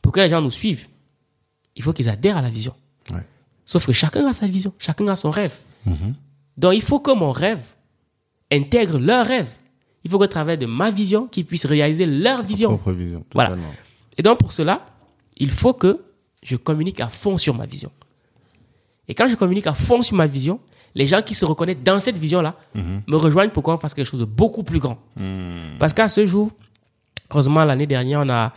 Pour 0.00 0.12
que 0.12 0.20
les 0.20 0.30
gens 0.30 0.40
nous 0.40 0.50
suivent, 0.50 0.86
il 1.76 1.82
faut 1.82 1.92
qu'ils 1.92 2.08
adhèrent 2.08 2.36
à 2.36 2.42
la 2.42 2.48
vision. 2.48 2.74
Ouais. 3.10 3.26
Sauf 3.64 3.86
que 3.86 3.92
chacun 3.92 4.26
a 4.26 4.32
sa 4.32 4.46
vision, 4.46 4.72
chacun 4.78 5.06
a 5.08 5.16
son 5.16 5.30
rêve. 5.30 5.58
Mhm. 5.84 6.14
Donc, 6.56 6.74
il 6.74 6.82
faut 6.82 7.00
que 7.00 7.12
mon 7.12 7.32
rêve 7.32 7.60
intègre 8.52 8.98
leur 8.98 9.26
rêve. 9.26 9.48
Il 10.04 10.10
faut 10.10 10.18
qu'au 10.18 10.26
travers 10.26 10.58
de 10.58 10.66
ma 10.66 10.90
vision, 10.90 11.26
qu'ils 11.26 11.44
puissent 11.44 11.66
réaliser 11.66 12.06
leur 12.06 12.42
vision. 12.42 12.72
Voilà. 13.34 13.50
Et 14.18 14.22
donc, 14.22 14.38
pour 14.38 14.52
cela, 14.52 14.84
il 15.36 15.50
faut 15.50 15.72
que 15.74 15.96
je 16.42 16.56
communique 16.56 17.00
à 17.00 17.08
fond 17.08 17.38
sur 17.38 17.54
ma 17.54 17.66
vision. 17.66 17.90
Et 19.08 19.14
quand 19.14 19.28
je 19.28 19.34
communique 19.36 19.66
à 19.66 19.74
fond 19.74 20.02
sur 20.02 20.16
ma 20.16 20.26
vision, 20.26 20.60
les 20.94 21.06
gens 21.06 21.22
qui 21.22 21.34
se 21.34 21.44
reconnaissent 21.44 21.82
dans 21.82 22.00
cette 22.00 22.18
vision-là 22.18 22.54
me 23.06 23.16
rejoignent 23.16 23.50
pour 23.50 23.62
qu'on 23.62 23.78
fasse 23.78 23.94
quelque 23.94 24.06
chose 24.08 24.20
de 24.20 24.24
beaucoup 24.26 24.62
plus 24.64 24.78
grand. 24.78 24.98
Mhm. 25.16 25.76
Parce 25.78 25.92
qu'à 25.92 26.08
ce 26.08 26.26
jour, 26.26 26.50
heureusement, 27.30 27.64
l'année 27.64 27.86
dernière, 27.86 28.20
on 28.20 28.28
a. 28.28 28.52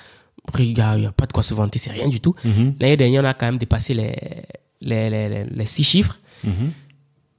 Il 0.59 0.73
n'y 0.75 0.81
a, 0.81 0.95
il 0.97 1.03
y 1.03 1.05
a 1.07 1.11
pas 1.11 1.25
de 1.25 1.33
quoi 1.33 1.41
se 1.41 1.55
vanter, 1.55 1.79
c'est 1.79 1.89
rien 1.91 2.07
du 2.07 2.19
tout. 2.19 2.35
L'année 2.79 2.97
dernière, 2.97 3.23
on 3.23 3.27
a 3.27 3.33
quand 3.33 3.47
même 3.47 3.57
dépassé 3.57 3.95
les, 3.95 4.15
les, 4.81 5.09
les, 5.09 5.27
les- 5.29 5.45
les 5.45 5.65
six 5.65 5.83
chiffres. 5.83 6.19
Mhm. 6.43 6.71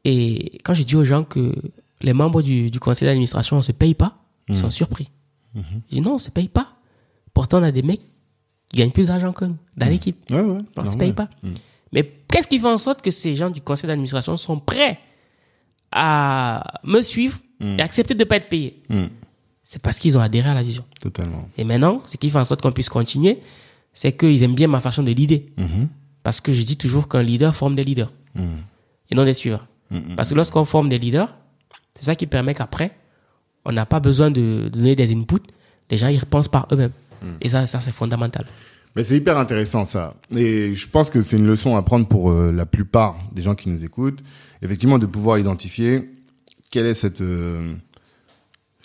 Et 0.04 0.58
quand 0.64 0.74
je 0.74 0.82
dis 0.82 0.96
aux 0.96 1.04
gens 1.04 1.22
que 1.22 1.54
les 2.00 2.12
membres 2.12 2.42
du, 2.42 2.70
du 2.70 2.78
conseil 2.80 3.06
d'administration 3.06 3.56
ne 3.56 3.62
se 3.62 3.72
payent 3.72 3.94
pas, 3.94 4.16
ils 4.48 4.56
sont 4.56 4.70
surpris. 4.70 5.10
Je 5.54 5.60
dis 5.90 6.00
non, 6.00 6.10
on 6.12 6.14
ne 6.14 6.18
se 6.18 6.30
paye 6.30 6.48
pas. 6.48 6.68
Pourtant, 7.32 7.58
on 7.60 7.62
a 7.62 7.72
des 7.72 7.82
mecs 7.82 8.02
qui 8.68 8.78
gagnent 8.78 8.90
plus 8.90 9.06
d'argent 9.06 9.32
que 9.32 9.44
nous 9.46 9.56
dans 9.76 9.88
l'équipe. 9.88 10.16
Ouais, 10.30 10.40
ouais. 10.40 10.58
On 10.76 10.82
ne 10.82 10.90
se 10.90 10.96
paye 10.96 11.12
pas. 11.12 11.28
Mais 11.92 12.04
qu'est-ce 12.28 12.46
qui 12.48 12.58
fait 12.58 12.66
en 12.68 12.78
sorte 12.78 13.00
que 13.02 13.10
ces 13.10 13.36
gens 13.36 13.48
du 13.50 13.60
conseil 13.60 13.88
d'administration 13.88 14.36
sont 14.36 14.58
prêts 14.58 14.98
à 15.92 16.80
me 16.84 17.00
suivre 17.00 17.38
et 17.60 17.80
accepter 17.80 18.14
de 18.14 18.20
ne 18.20 18.24
pas 18.24 18.36
être 18.36 18.48
payés? 18.48 18.82
Mhm. 18.88 19.08
C'est 19.64 19.80
parce 19.82 19.98
qu'ils 19.98 20.16
ont 20.16 20.20
adhéré 20.20 20.48
à 20.50 20.54
la 20.54 20.62
vision. 20.62 20.84
Totalement. 21.00 21.48
Et 21.58 21.64
maintenant, 21.64 22.00
ce 22.06 22.16
qui 22.16 22.30
fait 22.30 22.38
en 22.38 22.44
sorte 22.44 22.60
qu'on 22.62 22.70
puisse 22.72 22.88
continuer, 22.88 23.40
c'est 23.92 24.12
qu'ils 24.16 24.42
aiment 24.42 24.54
bien 24.54 24.68
ma 24.68 24.80
façon 24.80 25.02
de 25.02 25.10
leader. 25.10 25.40
Mhm. 25.56 25.88
Parce 26.22 26.40
que 26.40 26.52
je 26.52 26.62
dis 26.62 26.76
toujours 26.76 27.08
qu'un 27.08 27.22
leader 27.22 27.54
forme 27.54 27.74
des 27.74 27.84
leaders 27.84 28.12
Mhm. 28.34 28.58
et 29.10 29.14
non 29.14 29.24
des 29.24 29.32
suiveurs. 29.34 29.66
Parce 30.16 30.30
que 30.30 30.34
lorsqu'on 30.34 30.64
forme 30.64 30.88
des 30.88 30.98
leaders, 30.98 31.32
c'est 31.96 32.04
ça 32.04 32.14
qui 32.14 32.26
permet 32.26 32.54
qu'après, 32.54 32.92
on 33.64 33.72
n'a 33.72 33.86
pas 33.86 34.00
besoin 34.00 34.30
de, 34.30 34.68
donner 34.68 34.94
des 34.94 35.12
inputs. 35.12 35.40
Les 35.90 35.96
gens, 35.96 36.08
ils 36.08 36.18
repensent 36.18 36.48
par 36.48 36.68
eux-mêmes. 36.72 36.92
Et 37.40 37.48
ça, 37.48 37.66
ça 37.66 37.80
c'est 37.80 37.92
fondamental. 37.92 38.44
Mais 38.94 39.02
c'est 39.02 39.16
hyper 39.16 39.36
intéressant 39.38 39.84
ça. 39.84 40.14
Et 40.34 40.74
je 40.74 40.88
pense 40.88 41.10
que 41.10 41.20
c'est 41.20 41.36
une 41.36 41.46
leçon 41.46 41.76
à 41.76 41.82
prendre 41.82 42.06
pour 42.06 42.30
euh, 42.30 42.52
la 42.52 42.66
plupart 42.66 43.16
des 43.32 43.42
gens 43.42 43.54
qui 43.54 43.68
nous 43.68 43.84
écoutent. 43.84 44.20
Effectivement, 44.62 44.98
de 44.98 45.06
pouvoir 45.06 45.38
identifier 45.38 46.10
quelle 46.70 46.86
est 46.86 46.94
cette 46.94 47.20
euh, 47.20 47.74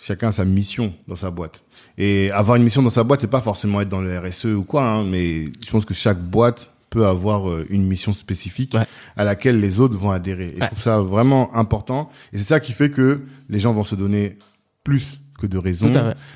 chacun 0.00 0.28
a 0.28 0.32
sa 0.32 0.44
mission 0.44 0.92
dans 1.06 1.16
sa 1.16 1.30
boîte. 1.30 1.62
Et 1.98 2.30
avoir 2.32 2.56
une 2.56 2.64
mission 2.64 2.82
dans 2.82 2.90
sa 2.90 3.04
boîte, 3.04 3.20
c'est 3.20 3.30
pas 3.30 3.40
forcément 3.40 3.80
être 3.80 3.88
dans 3.88 4.00
le 4.00 4.18
RSE 4.18 4.46
ou 4.46 4.64
quoi, 4.64 4.84
hein, 4.84 5.04
mais 5.04 5.44
je 5.64 5.70
pense 5.70 5.84
que 5.84 5.94
chaque 5.94 6.20
boîte 6.20 6.71
peut 6.92 7.06
avoir 7.06 7.48
euh, 7.48 7.66
une 7.70 7.86
mission 7.88 8.12
spécifique 8.12 8.74
Ouais. 8.74 8.86
à 9.16 9.24
laquelle 9.24 9.58
les 9.60 9.80
autres 9.80 9.98
vont 9.98 10.10
adhérer. 10.10 10.48
Et 10.56 10.60
je 10.60 10.66
trouve 10.66 10.78
ça 10.78 11.00
vraiment 11.00 11.54
important. 11.56 12.10
Et 12.32 12.36
c'est 12.38 12.44
ça 12.44 12.60
qui 12.60 12.72
fait 12.72 12.90
que 12.90 13.22
les 13.48 13.58
gens 13.58 13.72
vont 13.72 13.82
se 13.84 13.94
donner 13.96 14.38
plus 14.84 15.20
que 15.42 15.46
de 15.46 15.58
raison. 15.58 15.92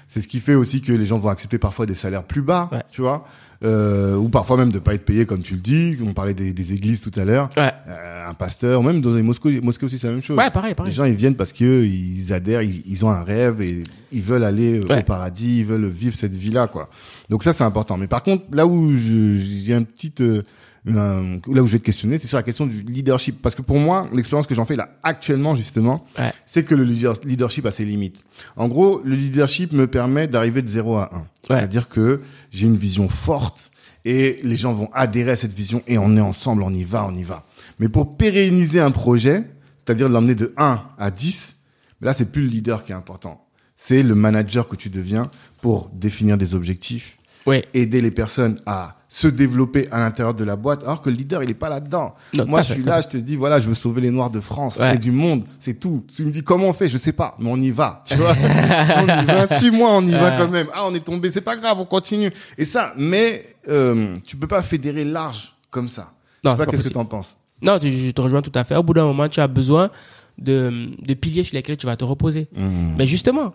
C'est 0.09 0.21
ce 0.21 0.29
qui 0.29 0.41
fait 0.41 0.55
aussi 0.55 0.81
que 0.83 0.93
les 0.93 1.05
gens 1.07 1.19
vont 1.19 1.29
accepter 1.31 1.59
parfois 1.59 1.87
des 1.87 1.95
salaires 1.95 2.25
plus 2.25 2.43
bas, 2.43 2.69
Ouais. 2.73 2.83
tu 2.91 3.01
vois, 3.03 3.25
euh, 3.65 4.17
ou 4.17 4.29
parfois 4.29 4.57
même 4.59 4.71
de 4.71 4.79
pas 4.79 4.93
être 4.95 5.05
payés 5.05 5.25
comme 5.25 5.41
tu 5.43 5.55
le 5.55 5.61
dis. 5.61 5.97
On 6.07 6.13
parlait 6.13 6.35
des, 6.35 6.53
des 6.53 6.73
églises 6.75 7.01
tout 7.01 7.13
à 7.19 7.25
l'heure. 7.25 7.49
Ouais. 7.57 7.73
Euh, 7.89 8.29
un 8.29 8.35
pasteur, 8.35 8.83
même 8.83 9.01
dans 9.01 9.15
les 9.15 9.23
mosquées, 9.23 9.61
mosquées 9.61 9.87
aussi, 9.87 9.99
c'est 9.99 10.09
la 10.09 10.13
même 10.15 10.23
chose. 10.23 10.37
Ouais, 10.37 10.51
pareil, 10.51 10.71
Les 10.71 10.75
pareil. 10.75 10.93
gens, 10.93 11.05
ils 11.05 11.15
viennent 11.15 11.37
parce 11.37 11.53
que 11.53 11.85
ils 11.85 12.33
adhèrent, 12.33 12.63
ils, 12.63 12.83
ils 12.87 13.05
ont 13.05 13.11
un 13.11 13.23
rêve 13.23 13.63
et 13.63 13.83
ils 14.13 14.23
veulent 14.23 14.45
aller 14.45 14.81
euh, 14.81 14.87
Ouais. 14.87 15.01
au 15.01 15.03
paradis, 15.05 15.61
ils 15.61 15.67
veulent 15.67 15.87
vivre 15.87 16.15
cette 16.17 16.35
vie-là, 16.37 16.67
quoi. 16.69 16.91
Donc 17.31 17.43
ça, 17.45 17.53
c'est 17.53 17.65
important. 17.65 17.97
Mais 17.97 18.09
par 18.09 18.23
contre, 18.23 18.45
là 18.53 18.67
où 18.67 18.93
j'ai 18.95 19.75
un 19.75 19.85
petit, 19.85 20.13
euh, 20.21 20.43
un- 20.87 21.41
là 21.53 21.63
où 21.63 21.67
je 21.67 21.73
vais 21.73 21.79
te 21.79 21.85
questionner, 21.85 22.19
c'est 22.19 22.27
sur 22.29 22.37
la 22.37 22.43
question 22.43 22.67
du 22.67 22.83
leadership. 22.83 23.41
Parce 23.43 23.55
que 23.55 23.63
pour 23.63 23.79
moi, 23.79 24.09
l'expérience 24.13 24.47
que 24.47 24.55
j'en 24.55 24.65
fais 24.65 24.77
là 24.77 24.91
actuellement, 25.03 25.55
justement, 25.57 26.05
Ouais. 26.19 26.33
c'est 26.47 26.65
que 26.65 26.75
le 26.75 26.85
leader- 26.85 27.19
leadership 27.25 27.67
a 27.67 27.71
ses 27.71 27.85
limites. 27.85 28.23
En 28.57 28.69
gros, 28.69 29.01
le 29.05 29.17
leadership 29.17 29.73
me 29.73 29.87
permet 29.87 30.29
d'arriver 30.29 30.63
de 30.63 30.69
0 30.69 30.97
à 30.97 31.11
1. 31.15 31.27
C'est-à-dire 31.43 31.89
que 31.89 32.21
j'ai 32.51 32.67
une 32.67 32.77
vision 32.77 33.09
forte 33.09 33.71
et 34.05 34.39
les 34.43 34.57
gens 34.57 34.73
vont 34.73 34.89
adhérer 34.93 35.33
à 35.33 35.37
cette 35.37 35.53
vision 35.53 35.83
et 35.87 35.99
on 35.99 36.17
est 36.17 36.21
ensemble, 36.21 36.63
on 36.63 36.71
y 36.73 36.85
va, 36.85 37.07
on 37.07 37.15
y 37.15 37.23
va. 37.25 37.47
Mais 37.79 37.89
pour 37.89 38.17
pérenniser 38.17 38.81
un 38.81 38.91
projet, 38.93 39.43
c'est-à-dire 39.79 40.09
de 40.09 40.15
l'emmener 40.15 40.35
de 40.35 40.53
1 40.57 40.83
à 40.99 41.11
10, 41.11 41.57
là, 42.01 42.13
c'est 42.15 42.31
plus 42.31 42.43
le 42.43 42.49
leader 42.49 42.85
qui 42.85 42.93
est 42.93 42.97
important. 42.97 43.43
C'est 43.75 44.03
le 44.03 44.15
manager 44.15 44.69
que 44.69 44.77
tu 44.77 44.89
deviens 44.91 45.31
pour 45.61 45.91
définir 45.93 46.39
des 46.39 46.55
objectifs, 46.55 47.16
Ouais. 47.47 47.65
aider 47.75 48.01
les 48.01 48.11
personnes 48.11 48.59
à 48.67 48.97
se 49.09 49.29
développer 49.29 49.89
à 49.93 50.01
l'intérieur 50.01 50.35
de 50.35 50.43
la 50.45 50.57
boîte, 50.57 50.83
alors 50.83 51.01
que 51.01 51.09
le 51.09 51.17
leader, 51.17 51.43
il 51.43 51.49
est 51.51 51.55
pas 51.55 51.69
là-dedans. 51.69 52.13
Moi, 52.47 52.61
je 52.63 52.73
suis 52.75 52.83
là, 52.83 53.01
je 53.01 53.09
te 53.09 53.17
dis, 53.17 53.37
voilà, 53.37 53.61
je 53.61 53.69
veux 53.69 53.75
sauver 53.75 54.01
les 54.01 54.11
Noirs 54.11 54.31
de 54.31 54.41
France 54.41 54.79
Ouais. 54.79 54.97
et 54.97 54.99
du 54.99 55.13
monde, 55.13 55.45
c'est 55.61 55.79
tout. 55.79 56.05
Tu 56.15 56.25
me 56.25 56.31
dis 56.33 56.43
comment 56.43 56.67
on 56.69 56.73
fait, 56.73 56.89
je 56.89 56.99
sais 56.99 57.13
pas, 57.13 57.35
mais 57.39 57.49
on 57.51 57.57
y 57.57 57.71
va, 57.71 58.03
tu 58.05 58.15
vois. 58.17 58.35
on 58.99 59.05
y 59.05 59.25
va, 59.27 59.47
suis-moi, 59.59 59.89
on 59.93 60.07
y 60.07 60.11
va 60.11 60.33
quand 60.33 60.49
même. 60.49 60.67
Ah, 60.75 60.83
on 60.87 60.93
est 60.95 61.05
tombé, 61.05 61.31
c'est 61.31 61.41
pas 61.41 61.57
grave, 61.57 61.79
on 61.79 61.85
continue. 61.87 62.31
Et 62.59 62.65
ça, 62.65 62.93
mais 62.99 63.55
euh, 63.69 64.17
tu 64.27 64.37
peux 64.37 64.49
pas 64.49 64.61
fédérer 64.63 65.05
large 65.05 65.55
comme 65.71 65.89
ça. 65.89 66.13
Non, 66.45 66.53
je 66.53 66.59
sais 66.59 66.65
pas 66.65 66.71
qu'est-ce 66.73 66.83
que 66.83 66.89
possible. 66.89 66.95
t'en 66.95 67.05
penses. 67.05 67.37
Non, 67.63 67.79
tu- 67.79 67.91
je 67.93 68.11
te 68.11 68.21
rejoins 68.21 68.43
tout 68.43 68.53
à 68.55 68.65
fait. 68.65 68.77
Au 68.77 68.83
bout 68.83 68.93
d'un 68.93 69.05
moment, 69.05 69.29
tu 69.29 69.41
as 69.41 69.47
besoin 69.49 69.91
de, 70.37 70.91
de 71.01 71.15
piliers 71.15 71.43
sur 71.45 71.55
lesquels 71.55 71.77
tu 71.79 71.87
vas 71.87 71.97
te 71.97 72.05
reposer. 72.05 72.49
Mmh. 72.55 72.97
Mais 72.99 73.07
justement, 73.07 73.55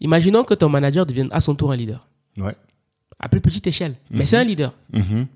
imaginons 0.00 0.44
que 0.44 0.54
ton 0.54 0.68
manager 0.68 1.06
devienne 1.06 1.28
à 1.30 1.40
son 1.40 1.54
tour 1.54 1.72
un 1.72 1.76
leader, 1.76 2.06
Ouais. 2.38 2.56
À 3.22 3.28
plus 3.28 3.40
petite 3.40 3.66
échelle. 3.66 3.94
Mais 4.10 4.26
c'est 4.26 4.36
un 4.36 4.44
leader. 4.44 4.74
Mhm. 4.92 5.26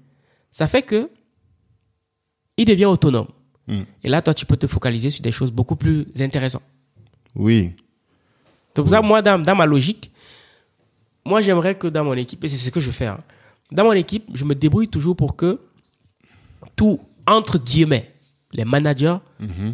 Ça 0.50 0.66
fait 0.66 0.82
que 0.82 1.10
il 2.56 2.64
devient 2.64 2.86
autonome. 2.86 3.28
Mm. 3.68 3.82
Et 4.04 4.08
là, 4.08 4.22
toi, 4.22 4.34
tu 4.34 4.46
peux 4.46 4.56
te 4.56 4.66
focaliser 4.66 5.10
sur 5.10 5.22
des 5.22 5.32
choses 5.32 5.50
beaucoup 5.50 5.76
plus 5.76 6.06
intéressantes. 6.18 6.62
Oui. 7.34 7.72
C'est 8.74 8.82
pour 8.82 8.90
ça, 8.90 9.00
moi, 9.02 9.22
dans, 9.22 9.38
dans 9.38 9.54
ma 9.54 9.66
logique, 9.66 10.10
moi, 11.24 11.40
j'aimerais 11.40 11.74
que 11.74 11.86
dans 11.86 12.04
mon 12.04 12.14
équipe, 12.14 12.44
et 12.44 12.48
c'est 12.48 12.56
ce 12.56 12.70
que 12.70 12.80
je 12.80 12.90
fais, 12.90 13.06
hein, 13.06 13.20
dans 13.72 13.84
mon 13.84 13.92
équipe, 13.92 14.24
je 14.32 14.44
me 14.44 14.54
débrouille 14.54 14.88
toujours 14.88 15.16
pour 15.16 15.36
que 15.36 15.60
tout, 16.76 17.00
entre 17.26 17.58
guillemets, 17.58 18.12
les 18.52 18.64
managers 18.64 19.18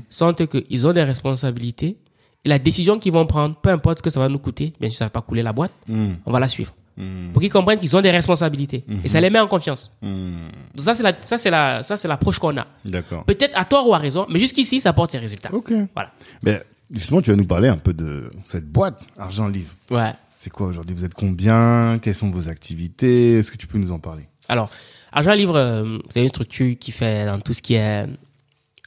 sentent 0.09 0.47
qu'ils 0.47 0.87
ont 0.87 0.93
des 0.93 1.03
responsabilités 1.03 1.99
et 2.45 2.49
la 2.49 2.59
décision 2.59 2.99
qu'ils 2.99 3.13
vont 3.13 3.27
prendre, 3.27 3.55
peu 3.57 3.71
importe 3.71 3.99
ce 3.99 4.03
que 4.03 4.11
ça 4.11 4.19
va 4.19 4.29
nous 4.29 4.39
coûter, 4.39 4.73
bien 4.81 4.89
sûr, 4.89 4.99
ça 4.99 5.05
ne 5.05 5.09
va 5.09 5.13
pas 5.13 5.23
couler 5.23 5.43
la 5.43 5.53
boîte, 5.53 5.73
on 5.89 6.33
va 6.33 6.41
la 6.41 6.49
suivre. 6.49 6.75
Mm. 6.97 7.33
Pour 7.33 7.41
qu'ils 7.41 7.51
comprennent 7.51 7.81
qu'ils 7.81 7.97
ont 7.97 8.01
des 8.03 8.11
responsabilités. 8.11 8.85
Et 9.05 9.09
ça 9.09 9.21
les 9.21 9.31
met 9.31 9.39
en 9.39 9.49
confiance. 9.49 9.91
Mm. 10.03 10.33
Donc 10.75 10.85
ça, 10.85 10.95
c'est 10.95 11.03
la, 11.03 11.15
ça, 11.23 11.39
c'est 11.39 11.51
la, 11.51 11.83
ça, 11.83 11.97
c'est 11.97 12.09
l'approche 12.09 12.39
qu'on 12.39 12.57
a. 12.59 12.67
D'accord. 12.85 13.25
Peut-être 13.25 13.57
à 13.57 13.65
tort 13.65 13.89
ou 13.89 13.95
à 13.95 13.99
raison, 13.99 14.27
mais 14.29 14.39
jusqu'ici, 14.39 14.81
ça 14.81 14.93
porte 14.93 15.11
ses 15.13 15.19
résultats. 15.19 15.53
Ok. 15.53 15.73
Voilà. 15.95 16.11
Mais 16.43 16.63
justement, 16.91 17.23
tu 17.23 17.31
vas 17.31 17.37
nous 17.37 17.47
parler 17.47 17.69
un 17.69 17.79
peu 17.79 17.93
de 17.95 18.31
cette 18.45 18.67
boîte 18.71 19.01
Argent 19.19 19.49
Livre. 19.49 19.75
Ouais. 19.91 20.13
C'est 20.39 20.51
quoi 20.51 20.67
aujourd'hui? 20.67 20.95
Vous 20.95 21.05
êtes 21.05 21.15
combien? 21.15 21.99
Quelles 22.03 22.15
sont 22.15 22.31
vos 22.31 22.49
activités? 22.49 23.39
Est-ce 23.39 23.53
que 23.53 23.57
tu 23.57 23.67
peux 23.67 23.79
nous 23.79 23.93
en 23.93 23.99
parler? 23.99 24.25
Alors, 24.49 24.69
Argent 25.13 25.33
Livre, 25.35 25.57
euh, 25.57 25.99
c'est 26.11 26.21
une 26.21 26.29
structure 26.29 26.77
qui 26.79 26.91
fait 26.93 27.27
dans 27.27 27.39
tout 27.39 27.53
ce 27.55 27.63
qui 27.63 27.75
est 27.75 28.07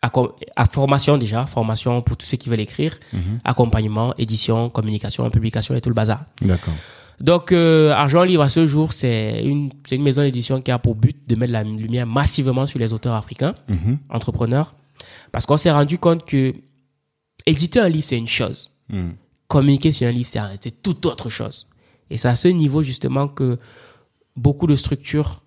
accom- 0.03 0.33
à 0.55 0.65
formation 0.65 1.17
déjà, 1.17 1.45
formation 1.45 2.01
pour 2.01 2.17
tous 2.17 2.25
ceux 2.25 2.37
qui 2.37 2.49
veulent 2.49 2.59
écrire, 2.59 2.99
accompagnement, 3.43 4.13
édition, 4.17 4.69
communication, 4.69 5.29
publication 5.29 5.75
et 5.75 5.81
tout 5.81 5.89
le 5.89 5.95
bazar. 5.95 6.25
D'accord. 6.41 6.73
Donc, 7.21 7.51
euh, 7.51 7.91
Argent 7.91 8.23
Livre 8.23 8.41
à 8.43 8.49
ce 8.49 8.67
jour, 8.67 8.91
c'est 8.93 9.41
une, 9.43 9.69
c'est 9.87 9.95
une 9.95 10.03
maison 10.03 10.21
d'édition 10.21 10.61
qui 10.61 10.71
a 10.71 10.79
pour 10.79 10.95
but 10.95 11.17
de 11.27 11.35
mettre 11.35 11.53
la 11.53 11.63
lumière 11.63 12.05
massivement 12.05 12.65
sur 12.65 12.79
les 12.79 12.91
auteurs 12.93 13.15
africains, 13.15 13.55
Mhm. 13.69 13.97
entrepreneurs, 14.09 14.75
parce 15.31 15.45
qu'on 15.45 15.57
s'est 15.57 15.71
rendu 15.71 15.97
compte 15.97 16.25
que 16.25 16.53
éditer 17.45 17.79
un 17.79 17.89
livre, 17.89 18.05
c'est 18.05 18.17
une 18.17 18.27
chose. 18.27 18.69
Mm. 18.89 19.09
communiquer 19.47 19.91
sur 19.91 20.07
un 20.07 20.11
livre, 20.11 20.27
c'est 20.61 20.81
tout 20.81 21.05
autre 21.07 21.29
chose. 21.29 21.67
Et 22.09 22.17
c'est 22.17 22.27
à 22.27 22.35
ce 22.35 22.47
niveau 22.47 22.81
justement 22.81 23.27
que 23.27 23.57
beaucoup 24.35 24.65
de 24.67 24.75
structures 24.75 25.41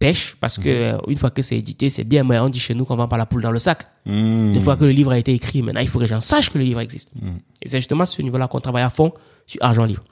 pêchent 0.00 0.36
parce 0.40 0.58
que 0.58 0.68
euh, 0.68 0.98
une 1.08 1.16
fois 1.16 1.30
que 1.30 1.42
c'est 1.42 1.56
édité, 1.56 1.88
c'est 1.88 2.04
bien, 2.04 2.22
mais 2.24 2.38
on 2.38 2.48
dit 2.48 2.58
chez 2.60 2.74
nous 2.74 2.84
qu'on 2.84 2.96
vend 2.96 3.08
pas 3.08 3.16
la 3.16 3.26
poule 3.26 3.42
dans 3.42 3.50
le 3.52 3.58
sac. 3.58 3.86
Une 4.06 4.60
fois 4.60 4.76
que 4.76 4.84
le 4.84 4.90
livre 4.92 5.10
a 5.12 5.18
été 5.18 5.32
écrit, 5.32 5.62
maintenant 5.62 5.80
il 5.80 5.88
faut 5.88 5.98
que 5.98 6.04
les 6.04 6.08
gens 6.10 6.20
sachent 6.20 6.50
que 6.50 6.58
le 6.58 6.64
livre 6.64 6.80
existe. 6.80 7.10
Et 7.62 7.68
c'est 7.68 7.78
justement 7.78 8.02
à 8.02 8.06
ce 8.06 8.20
niveau-là 8.22 8.46
qu'on 8.48 8.60
travaille 8.60 8.82
à 8.84 8.90
fond 8.90 9.12
sur 9.46 9.62
Argent 9.62 9.84
Livre. 9.84 10.04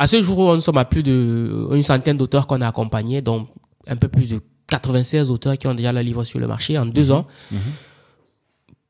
Mhm. 0.00 0.04
À 0.04 0.06
ce 0.06 0.22
jour, 0.22 0.54
nous 0.54 0.60
sommes 0.60 0.78
à 0.78 0.84
plus 0.84 1.02
de 1.02 1.68
une 1.72 1.82
centaine 1.82 2.16
d'auteurs 2.16 2.46
qu'on 2.46 2.60
a 2.60 2.68
accompagnés, 2.68 3.20
dont 3.20 3.46
un 3.86 3.96
peu 3.96 4.08
plus 4.08 4.30
de 4.30 4.40
96 4.68 5.30
auteurs 5.30 5.58
qui 5.58 5.66
ont 5.66 5.74
déjà 5.74 5.92
le 5.92 6.00
livre 6.00 6.24
sur 6.24 6.38
le 6.38 6.46
marché 6.46 6.78
en 6.78 6.86
deux 6.86 7.10
ans. 7.10 7.26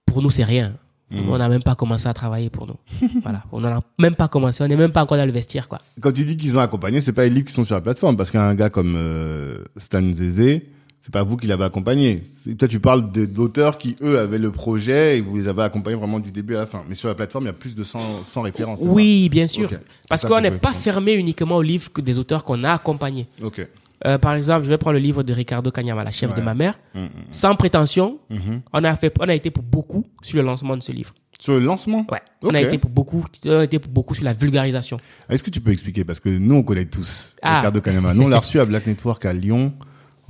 Pour 0.06 0.22
nous, 0.22 0.30
c'est 0.30 0.44
rien. 0.44 0.74
On 1.12 1.36
n'a 1.38 1.48
même 1.48 1.62
pas 1.62 1.74
commencé 1.74 2.06
à 2.06 2.14
travailler 2.14 2.50
pour 2.50 2.68
nous. 2.68 2.76
voilà. 3.22 3.42
On 3.50 3.61
n'en 3.61 3.78
a 3.78 3.82
même 3.98 4.14
pas 4.14 4.28
commencé. 4.28 4.62
On 4.62 4.68
n'est 4.68 4.76
même 4.76 4.92
pas 4.92 5.02
encore 5.02 5.16
dans 5.16 5.26
le 5.26 5.32
vestiaire, 5.32 5.66
quoi. 5.68 5.80
Quand 6.00 6.12
tu 6.12 6.24
dis 6.24 6.36
qu'ils 6.36 6.56
ont 6.56 6.61
accompagné, 6.61 7.00
c'est 7.00 7.12
pas 7.12 7.24
les 7.24 7.30
livres 7.30 7.48
qui 7.48 7.52
sont 7.52 7.64
sur 7.64 7.74
la 7.74 7.80
plateforme, 7.80 8.16
parce 8.16 8.30
qu'un 8.30 8.54
gars 8.54 8.70
comme 8.70 8.94
euh, 8.96 9.64
Stan 9.76 10.02
Zézé, 10.12 10.70
c'est 11.03 11.12
pas 11.12 11.22
vous 11.22 11.36
qui 11.36 11.46
l'avez 11.46 11.64
accompagné. 11.64 12.22
Toi, 12.59 12.68
tu 12.68 12.78
parles 12.80 13.11
d'auteurs 13.12 13.78
qui, 13.78 13.96
eux, 14.03 14.18
avaient 14.18 14.38
le 14.38 14.51
projet 14.51 15.18
et 15.18 15.20
vous 15.20 15.36
les 15.36 15.48
avez 15.48 15.62
accompagnés 15.62 15.96
vraiment 15.96 16.20
du 16.20 16.30
début 16.30 16.55
à 16.57 16.59
la 16.61 16.66
fin. 16.66 16.84
Mais 16.88 16.94
sur 16.94 17.09
la 17.09 17.14
plateforme, 17.14 17.44
il 17.44 17.48
y 17.48 17.51
a 17.51 17.55
plus 17.55 17.74
de 17.74 17.84
100, 17.84 18.24
100 18.24 18.42
références. 18.42 18.80
Oui, 18.84 19.28
bien 19.28 19.46
sûr. 19.46 19.70
Parce 20.09 20.24
qu'on 20.26 20.40
n'est 20.40 20.51
pas 20.51 20.72
fermé 20.72 21.14
uniquement 21.14 21.57
aux 21.57 21.62
livres 21.62 21.90
que 21.92 22.01
des 22.01 22.18
auteurs 22.18 22.44
qu'on 22.44 22.62
a 22.64 22.72
accompagnés. 22.72 23.26
ça 23.38 23.46
Ok. 23.46 23.66
Euh, 24.07 24.16
par 24.16 24.34
exemple, 24.34 24.64
je 24.64 24.70
vais 24.70 24.78
prendre 24.78 24.94
le 24.94 24.98
livre 25.01 25.22
de 25.22 25.32
Ricardo 25.34 25.70
Kanyama, 25.70 26.05
La 26.05 26.11
chef 26.11 26.30
Ouais. 26.30 26.36
de 26.36 26.40
ma 26.40 26.55
mère. 26.55 26.78
Mm, 26.94 27.01
mm. 27.03 27.09
Sans 27.32 27.55
prétention, 27.55 28.18
Mhm. 28.30 28.62
on 28.72 28.84
a 28.84 28.96
fait, 28.96 29.12
on 29.20 29.28
a 29.28 29.34
été 29.34 29.51
pour 29.51 29.62
beaucoup 29.62 30.07
sur 30.22 30.36
le 30.38 30.42
lancement 30.42 30.74
de 30.76 30.82
ce 30.82 30.90
livre. 30.90 31.12
Sur 31.38 31.55
le 31.55 31.61
lancement? 31.61 32.07
Ouais. 32.11 32.20
On 32.42 32.55
a 32.55 32.61
été 32.62 32.78
pour 32.78 32.90
beaucoup, 32.90 33.24
on 33.46 33.51
a 33.59 33.64
été 33.64 33.78
pour 33.78 33.90
beaucoup 33.92 34.14
sur 34.14 34.24
la 34.24 34.32
vulgarisation. 34.32 34.98
Est-ce 35.28 35.42
que 35.42 35.51
tu 35.51 35.61
peux 35.61 35.70
expliquer? 35.70 36.05
Parce 36.05 36.18
que 36.20 36.28
nous, 36.30 36.55
on 36.55 36.62
connaît 36.62 36.86
tous 36.86 37.36
Ah. 37.42 37.57
Ricardo 37.59 37.80
Kanyama. 37.82 38.14
Nous, 38.14 38.22
on 38.22 38.28
l'a 38.28 38.38
reçu 38.38 38.59
à 38.61 38.64
Black 38.66 38.86
Network 38.86 39.24
à 39.26 39.32
Lyon 39.34 39.72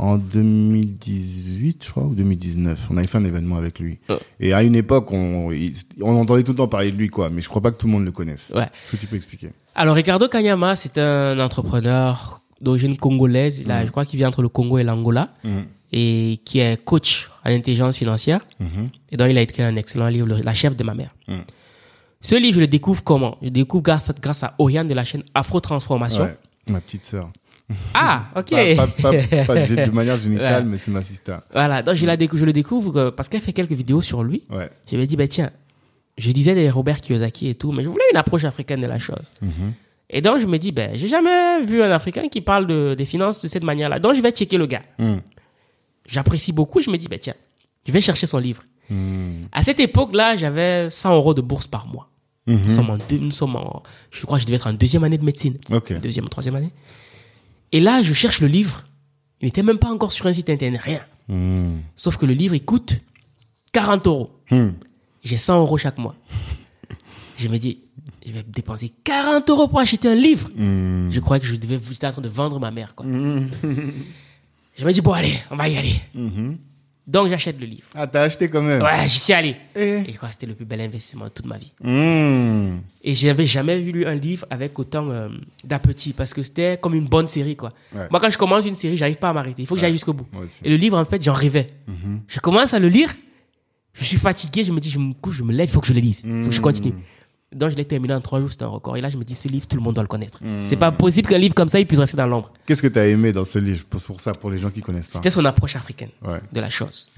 en 0.01 0.17
2018, 0.19 1.85
je 1.85 1.91
crois, 1.91 2.05
ou 2.05 2.15
2019. 2.15 2.89
On 2.91 2.97
avait 2.97 3.07
fait 3.07 3.19
un 3.19 3.25
événement 3.25 3.57
avec 3.57 3.79
lui. 3.79 3.99
Oh. 4.09 4.15
Et 4.41 4.53
à 4.53 4.63
une 4.63 4.75
époque, 4.75 5.13
on, 5.13 5.53
il- 5.53 5.75
on 6.01 6.17
entendait 6.17 6.43
tout 6.43 6.53
le 6.53 6.57
temps 6.57 6.69
parler 6.69 6.91
de 6.93 6.97
lui, 6.97 7.09
quoi. 7.09 7.31
Mais 7.31 7.41
je 7.43 7.49
crois 7.49 7.63
pas 7.63 7.71
que 7.71 7.77
tout 7.79 7.87
le 7.87 7.93
monde 7.93 8.05
le 8.05 8.13
connaisse. 8.13 8.53
Ouais. 8.55 8.65
Est-ce 8.65 8.93
que 8.93 8.97
tu 8.97 9.07
peux 9.07 9.17
expliquer? 9.17 9.51
Alors, 9.75 9.95
Ricardo 9.95 10.29
Kanyama, 10.29 10.77
c'est 10.77 10.99
un 10.99 11.39
entrepreneur 11.39 12.41
d'origine 12.61 12.97
congolaise. 12.97 13.59
Il 13.61 13.71
a, 13.71 13.85
Je 13.85 13.91
crois 13.91 14.05
qu'il 14.05 14.19
vit 14.19 14.27
entre 14.27 14.43
le 14.43 14.49
Congo 14.49 14.79
et 14.79 14.85
l'Angola. 14.85 15.27
Mhm. 15.45 15.65
Et 15.93 16.41
qui 16.45 16.61
est 16.61 16.83
coach 16.85 17.29
en 17.45 17.51
intelligence 17.51 17.97
financière. 17.97 18.41
Mhm. 18.61 18.91
Et 19.11 19.17
donc, 19.17 19.29
il 19.29 19.37
a 19.37 19.43
écrit 19.43 19.63
un 19.63 19.75
excellent 19.77 20.07
livre, 20.09 20.29
La 20.45 20.55
chef 20.55 20.77
de 20.77 20.85
ma 20.85 20.95
mère. 20.95 21.15
Mhm. 21.29 21.43
Ce 22.21 22.35
livre, 22.37 22.55
je 22.57 22.61
le 22.61 22.67
découvre 22.69 23.03
comment? 23.03 23.37
Je 23.41 23.47
le 23.47 23.51
découvre 23.51 23.83
grâce, 23.83 24.03
grâce 24.21 24.43
à 24.45 24.55
Oriane 24.59 24.87
de 24.89 24.95
la 24.95 25.05
chaîne 25.05 25.23
Afro 25.35 25.59
Transformation. 25.61 26.25
Ouais, 26.25 26.39
ma 26.69 26.81
petite 26.81 27.05
sœur. 27.07 27.31
Ah, 27.95 28.27
ok. 28.37 28.51
Pas, 28.51 28.87
pas, 28.87 29.13
pas, 29.13 29.45
pas 29.45 29.55
de, 29.55 29.91
manière 29.91 30.19
générale, 30.19 30.65
Ouais. 30.65 30.71
mais 30.71 30.79
c'est 30.79 30.91
ma 30.91 31.03
sister. 31.03 31.37
Voilà, 31.53 31.83
donc 31.83 31.95
je, 31.95 32.05
la 32.07 32.17
décou- 32.17 32.37
je 32.37 32.45
le 32.45 32.53
découvre 32.53 32.97
euh, 32.97 33.11
parce 33.11 33.29
qu'elle 33.29 33.41
fait 33.41 33.53
quelques 33.53 33.73
vidéos 33.73 34.03
sur 34.03 34.23
lui. 34.23 34.43
Ouais. 34.51 34.69
Je 34.91 34.97
me 34.97 35.07
dis, 35.07 35.17
ben 35.17 35.29
tiens, 35.29 35.51
je 36.19 36.31
disais 36.33 36.55
des 36.55 36.69
Robert 36.71 37.01
Kiyosaki 37.01 37.49
et 37.49 37.55
tout, 37.55 37.73
mais 37.73 37.83
je 37.85 37.89
voulais 37.89 38.05
une 38.13 38.17
approche 38.19 38.45
africaine 38.45 38.81
de 38.81 38.87
la 38.87 38.99
chose. 38.99 39.23
Mhm. 39.41 39.73
Et 40.11 40.21
donc 40.21 40.41
je 40.41 40.47
me 40.47 40.59
dis, 40.59 40.73
ben 40.73 40.91
j'ai 40.95 41.07
jamais 41.09 41.63
vu 41.65 41.83
un 41.83 41.91
Africain 41.93 42.29
qui 42.29 42.41
parle 42.41 42.67
de, 42.67 42.95
des 42.99 43.05
finances 43.05 43.43
de 43.43 43.49
cette 43.49 43.63
manière-là. 43.65 44.01
Donc 44.01 44.15
je 44.17 44.21
vais 44.21 44.33
checker 44.33 44.59
le 44.59 44.67
gars. 44.67 44.83
Mhm. 44.99 45.21
J'apprécie 46.07 46.53
beaucoup, 46.53 46.81
je 46.81 46.91
me 46.91 46.97
dis, 46.99 47.07
ben 47.09 47.19
tiens, 47.19 47.35
je 47.87 47.93
vais 47.93 48.01
chercher 48.01 48.27
son 48.27 48.39
livre. 48.39 48.65
Mhm. 48.89 49.47
À 49.53 49.63
cette 49.63 49.79
époque-là, 49.79 50.37
j'avais 50.37 50.91
100 50.91 51.15
euros 51.15 51.35
de 51.35 51.41
bourse 51.41 51.67
par 51.69 51.87
mois. 51.87 52.09
Nous, 52.47 52.69
sommes 52.69 52.91
en 52.91 52.97
deux, 52.97 53.19
nous 53.19 53.31
sommes 53.31 53.55
en, 53.55 53.81
je 54.11 54.27
crois 54.27 54.39
que 54.39 54.43
je 54.43 54.47
devais 54.47 54.57
être 54.57 54.67
en 54.67 54.73
deuxième 54.73 55.05
année 55.05 55.19
de 55.19 55.25
médecine. 55.25 55.57
Ok. 55.71 55.93
Deuxième 56.01 56.29
troisième 56.29 56.57
année. 56.57 56.73
Et 57.73 57.81
là, 57.81 58.03
je 58.03 58.13
cherche 58.13 58.41
le 58.41 58.47
livre. 58.47 58.85
Il 59.41 59.47
n'était 59.47 59.63
même 59.63 59.79
pas 59.79 59.91
encore 59.91 60.13
sur 60.13 60.27
un 60.27 60.33
site 60.33 60.51
internet, 60.51 60.81
rien. 60.83 61.01
Hmm. 61.29 61.79
Sauf 61.97 62.17
que 62.17 62.27
le 62.27 62.33
livre, 62.33 62.55
il 62.55 62.65
coûte 62.65 62.97
40 63.73 64.07
euros. 64.07 64.31
Hmm. 64.51 64.71
J'ai 65.23 65.37
100 65.37 65.61
euros 65.61 65.79
chaque 65.79 65.99
mois. 65.99 66.17
je 67.39 67.49
me 67.49 67.59
dis, 67.59 67.83
je 68.27 68.33
vais 68.33 68.43
dépenser 68.43 68.93
40 69.05 69.49
euros 69.51 69.69
pour 69.69 69.81
acheter 69.81 70.09
un 70.09 70.15
livre. 70.15 70.49
Hmm. 70.57 71.11
Je 71.11 71.21
croyais 71.21 71.41
que 71.41 71.47
je 71.47 71.57
devais, 71.57 71.81
j'étais 71.91 72.07
en 72.07 72.13
train 72.13 72.23
de 72.23 72.29
vendre 72.29 72.59
ma 72.59 72.71
mère, 72.71 72.95
quoi. 72.95 73.07
je 74.77 74.85
me 74.85 74.93
dis, 74.93 75.01
bon, 75.01 75.13
allez, 75.13 75.35
on 75.51 75.57
va 75.57 75.69
y 75.69 75.77
aller. 75.77 76.01
Donc, 77.11 77.29
j'achète 77.29 77.59
le 77.59 77.67
livre. 77.67 77.89
Ah, 77.93 78.07
t'as 78.07 78.23
acheté 78.23 78.49
quand 78.49 78.63
même 78.63 78.81
Ouais, 78.81 79.09
j'y 79.09 79.19
suis 79.19 79.33
allé. 79.33 79.57
Eh. 79.75 80.05
Et 80.07 80.13
je 80.13 80.17
crois 80.17 80.29
que 80.29 80.35
c'était 80.35 80.47
le 80.47 80.55
plus 80.55 80.65
bel 80.65 80.81
investissement 80.81 81.25
de 81.25 81.31
toute 81.31 81.47
ma 81.47 81.59
vie. 81.59 81.73
Hmm. 81.83 82.79
Et 83.03 83.15
j'avais 83.17 83.47
jamais 83.47 83.81
lu 83.81 84.07
un 84.07 84.15
livre 84.15 84.47
avec 84.49 84.79
autant 84.79 85.11
euh, 85.11 85.29
d'appétit 85.65 86.13
parce 86.13 86.33
que 86.33 86.45
c'était 86.45 86.79
comme 86.81 86.95
une 86.95 87.09
bonne 87.09 87.27
série, 87.27 87.57
quoi. 87.57 87.73
Ouais. 87.93 88.07
Moi, 88.13 88.21
quand 88.21 88.31
je 88.31 88.39
commence 88.39 88.65
une 88.65 88.77
série, 88.77 88.97
j'arrive 88.97 89.17
pas 89.17 89.31
à 89.31 89.33
m'arrêter. 89.33 89.61
Il 89.63 89.67
faut 89.67 89.75
que 89.75 89.81
j'aille 89.81 89.93
jusqu'au 89.93 90.13
bout. 90.13 90.29
Et 90.63 90.71
le 90.71 90.77
livre, 90.77 90.97
en 90.97 91.05
fait, 91.05 91.21
j'en 91.21 91.35
rêvais. 91.35 91.67
Je 92.29 92.39
commence 92.39 92.75
à 92.75 92.79
le 92.79 92.89
lire. 92.89 93.13
Je 93.95 94.05
suis 94.05 94.17
fatigué. 94.17 94.63
Je 94.63 94.71
me 94.71 94.79
dis, 94.79 94.89
je 94.89 95.01
me 95.01 95.13
couche, 95.15 95.39
je 95.39 95.43
me 95.43 95.53
lève, 95.53 95.69
il 95.69 95.73
faut 95.73 95.81
que 95.81 95.89
je 95.89 95.93
le 95.93 96.01
lise. 96.01 96.23
Il 96.25 96.45
faut 96.45 96.51
que 96.51 96.55
je 96.55 96.61
continue. 96.61 96.95
Donc, 97.53 97.71
je 97.71 97.77
l'ai 97.77 97.85
terminé 97.85 98.15
en 98.15 98.21
trois 98.21 98.39
jours, 98.41 98.51
c'était 98.51 98.63
un 98.65 98.69
record. 98.69 98.97
Et 98.97 99.01
là, 99.01 99.09
je 99.09 99.17
me 99.17 99.25
dis, 99.25 99.35
ce 99.35 99.49
livre, 99.49 99.67
tout 99.67 99.77
le 99.77 99.83
monde 99.83 99.95
doit 99.95 100.05
le 100.05 100.09
connaître. 100.09 100.39
C'est 100.67 100.77
pas 100.77 100.93
possible 100.93 101.29
qu'un 101.29 101.39
livre 101.39 101.55
comme 101.55 101.69
ça, 101.69 101.81
il 101.81 101.87
puisse 101.87 101.99
rester 101.99 102.17
dans 102.17 102.29
l'ombre. 102.29 102.53
Qu'est-ce 102.67 102.83
que 102.83 102.87
t'as 102.89 103.07
aimé 103.07 103.33
dans 103.33 103.45
ce 103.45 103.59
livre? 103.59 103.85
Pour, 103.87 104.01
pour 104.03 104.21
ça, 104.21 104.33
pour 104.33 104.51
les 104.51 104.59
gens 104.59 104.71
qui 104.71 104.81
connaissent 104.81 105.09
pas 105.09 105.15
C'était 105.19 105.31
son 105.31 105.45
approche 105.45 105.75
africaine 105.77 106.11
Ouais. 106.23 106.41
de 106.53 106.61
la 106.61 106.71
chose. 106.71 107.11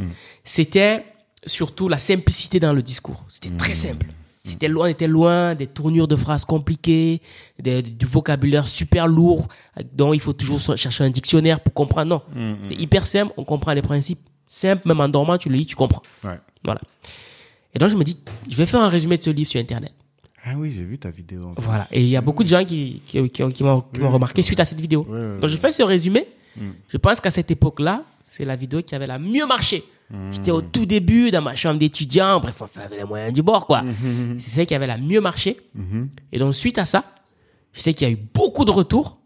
C'était 0.45 1.05
surtout 1.45 1.89
la 1.89 1.99
simplicité 1.99 2.61
dans 2.61 2.73
le 2.73 2.83
discours. 2.83 3.25
C'était 3.29 3.51
très 3.57 3.75
simple. 3.75 4.07
C'était 4.45 4.67
loin, 4.69 4.87
on 4.87 4.91
était 4.91 5.07
loin 5.07 5.55
des 5.55 5.69
tournures 5.69 6.09
de 6.09 6.17
phrases 6.17 6.45
compliquées, 6.45 7.23
des- 7.61 7.81
du 7.83 8.07
vocabulaire 8.07 8.67
super 8.67 9.07
lourd, 9.07 9.47
dont 9.93 10.13
il 10.13 10.19
faut 10.21 10.33
toujours 10.33 10.59
chercher 10.77 11.05
un 11.05 11.11
dictionnaire 11.11 11.61
pour 11.61 11.73
comprendre. 11.75 12.25
Non, 12.37 12.57
c'était 12.63 12.83
hyper 12.83 13.07
simple, 13.07 13.33
on 13.37 13.45
comprend 13.45 13.73
les 13.73 13.83
principes. 13.83 14.19
Simple, 14.49 14.83
même 14.89 15.01
en 15.01 15.09
dormant, 15.09 15.39
tu 15.39 15.49
le 15.49 15.55
lis, 15.57 15.67
tu 15.67 15.77
comprends. 15.77 16.03
Ouais. 16.25 16.39
Voilà. 16.65 16.81
Et 17.75 17.79
donc 17.79 17.89
je 17.91 17.95
me 17.97 18.03
dis, 18.03 18.19
je 18.51 18.57
vais 18.57 18.67
faire 18.67 18.81
un 18.83 18.89
résumé 18.89 19.17
de 19.17 19.23
ce 19.23 19.31
livre 19.31 19.49
sur 19.49 19.61
Internet. 19.61 19.93
Ah 20.45 20.55
oui, 20.57 20.71
j'ai 20.71 20.83
vu 20.85 20.99
ta 20.99 21.11
vidéo. 21.11 21.43
en. 21.45 21.55
Voilà. 21.61 21.87
Et 21.93 22.03
il 22.03 22.09
y 22.09 22.17
a 22.17 22.21
beaucoup 22.21 22.43
de 22.43 22.49
gens 22.49 22.65
qui, 22.65 23.03
qui, 23.07 23.29
qui, 23.31 23.43
ont- 23.45 23.51
qui 23.51 23.63
m'ont 23.63 23.85
remarqué 24.11 24.43
suite 24.43 24.59
à 24.61 24.65
cette 24.65 24.81
vidéo. 24.81 25.07
Ouais, 25.09 25.39
Donc 25.39 25.47
je 25.49 25.57
fais 25.57 25.71
ce 25.71 25.83
résumé. 25.83 26.27
Je 26.89 26.97
pense 26.99 27.21
qu'à 27.21 27.31
cette 27.31 27.51
époque-là, 27.51 28.05
c'est 28.23 28.45
la 28.45 28.57
vidéo 28.57 28.83
qui 28.83 28.95
avait 28.95 29.07
la 29.07 29.19
mieux 29.19 29.47
marché. 29.47 29.85
J'étais 30.33 30.51
au 30.51 30.61
tout 30.61 30.85
début 30.85 31.31
dans 31.31 31.41
ma 31.41 31.55
chambre 31.55 31.79
d'étudiant. 31.79 32.39
Bref, 32.41 32.61
on 32.61 32.81
avec 32.81 32.99
les 32.99 33.05
moyens 33.05 33.33
du 33.33 33.43
bord, 33.43 33.67
quoi. 33.67 33.83
C'est 34.39 34.51
celle 34.51 34.67
qui 34.67 34.75
avait 34.75 34.87
la 34.87 34.99
mieux 34.99 35.21
marché. 35.21 35.57
Et 36.33 36.39
donc, 36.39 36.55
suite 36.55 36.77
à 36.79 36.85
ça, 36.85 37.05
je 37.73 37.81
sais 37.81 37.95
qu'il 37.95 38.07
y 38.07 38.11
a 38.11 38.13
eu 38.13 38.19
beaucoup 38.35 38.65
de 38.67 38.71
retours. 38.71 39.19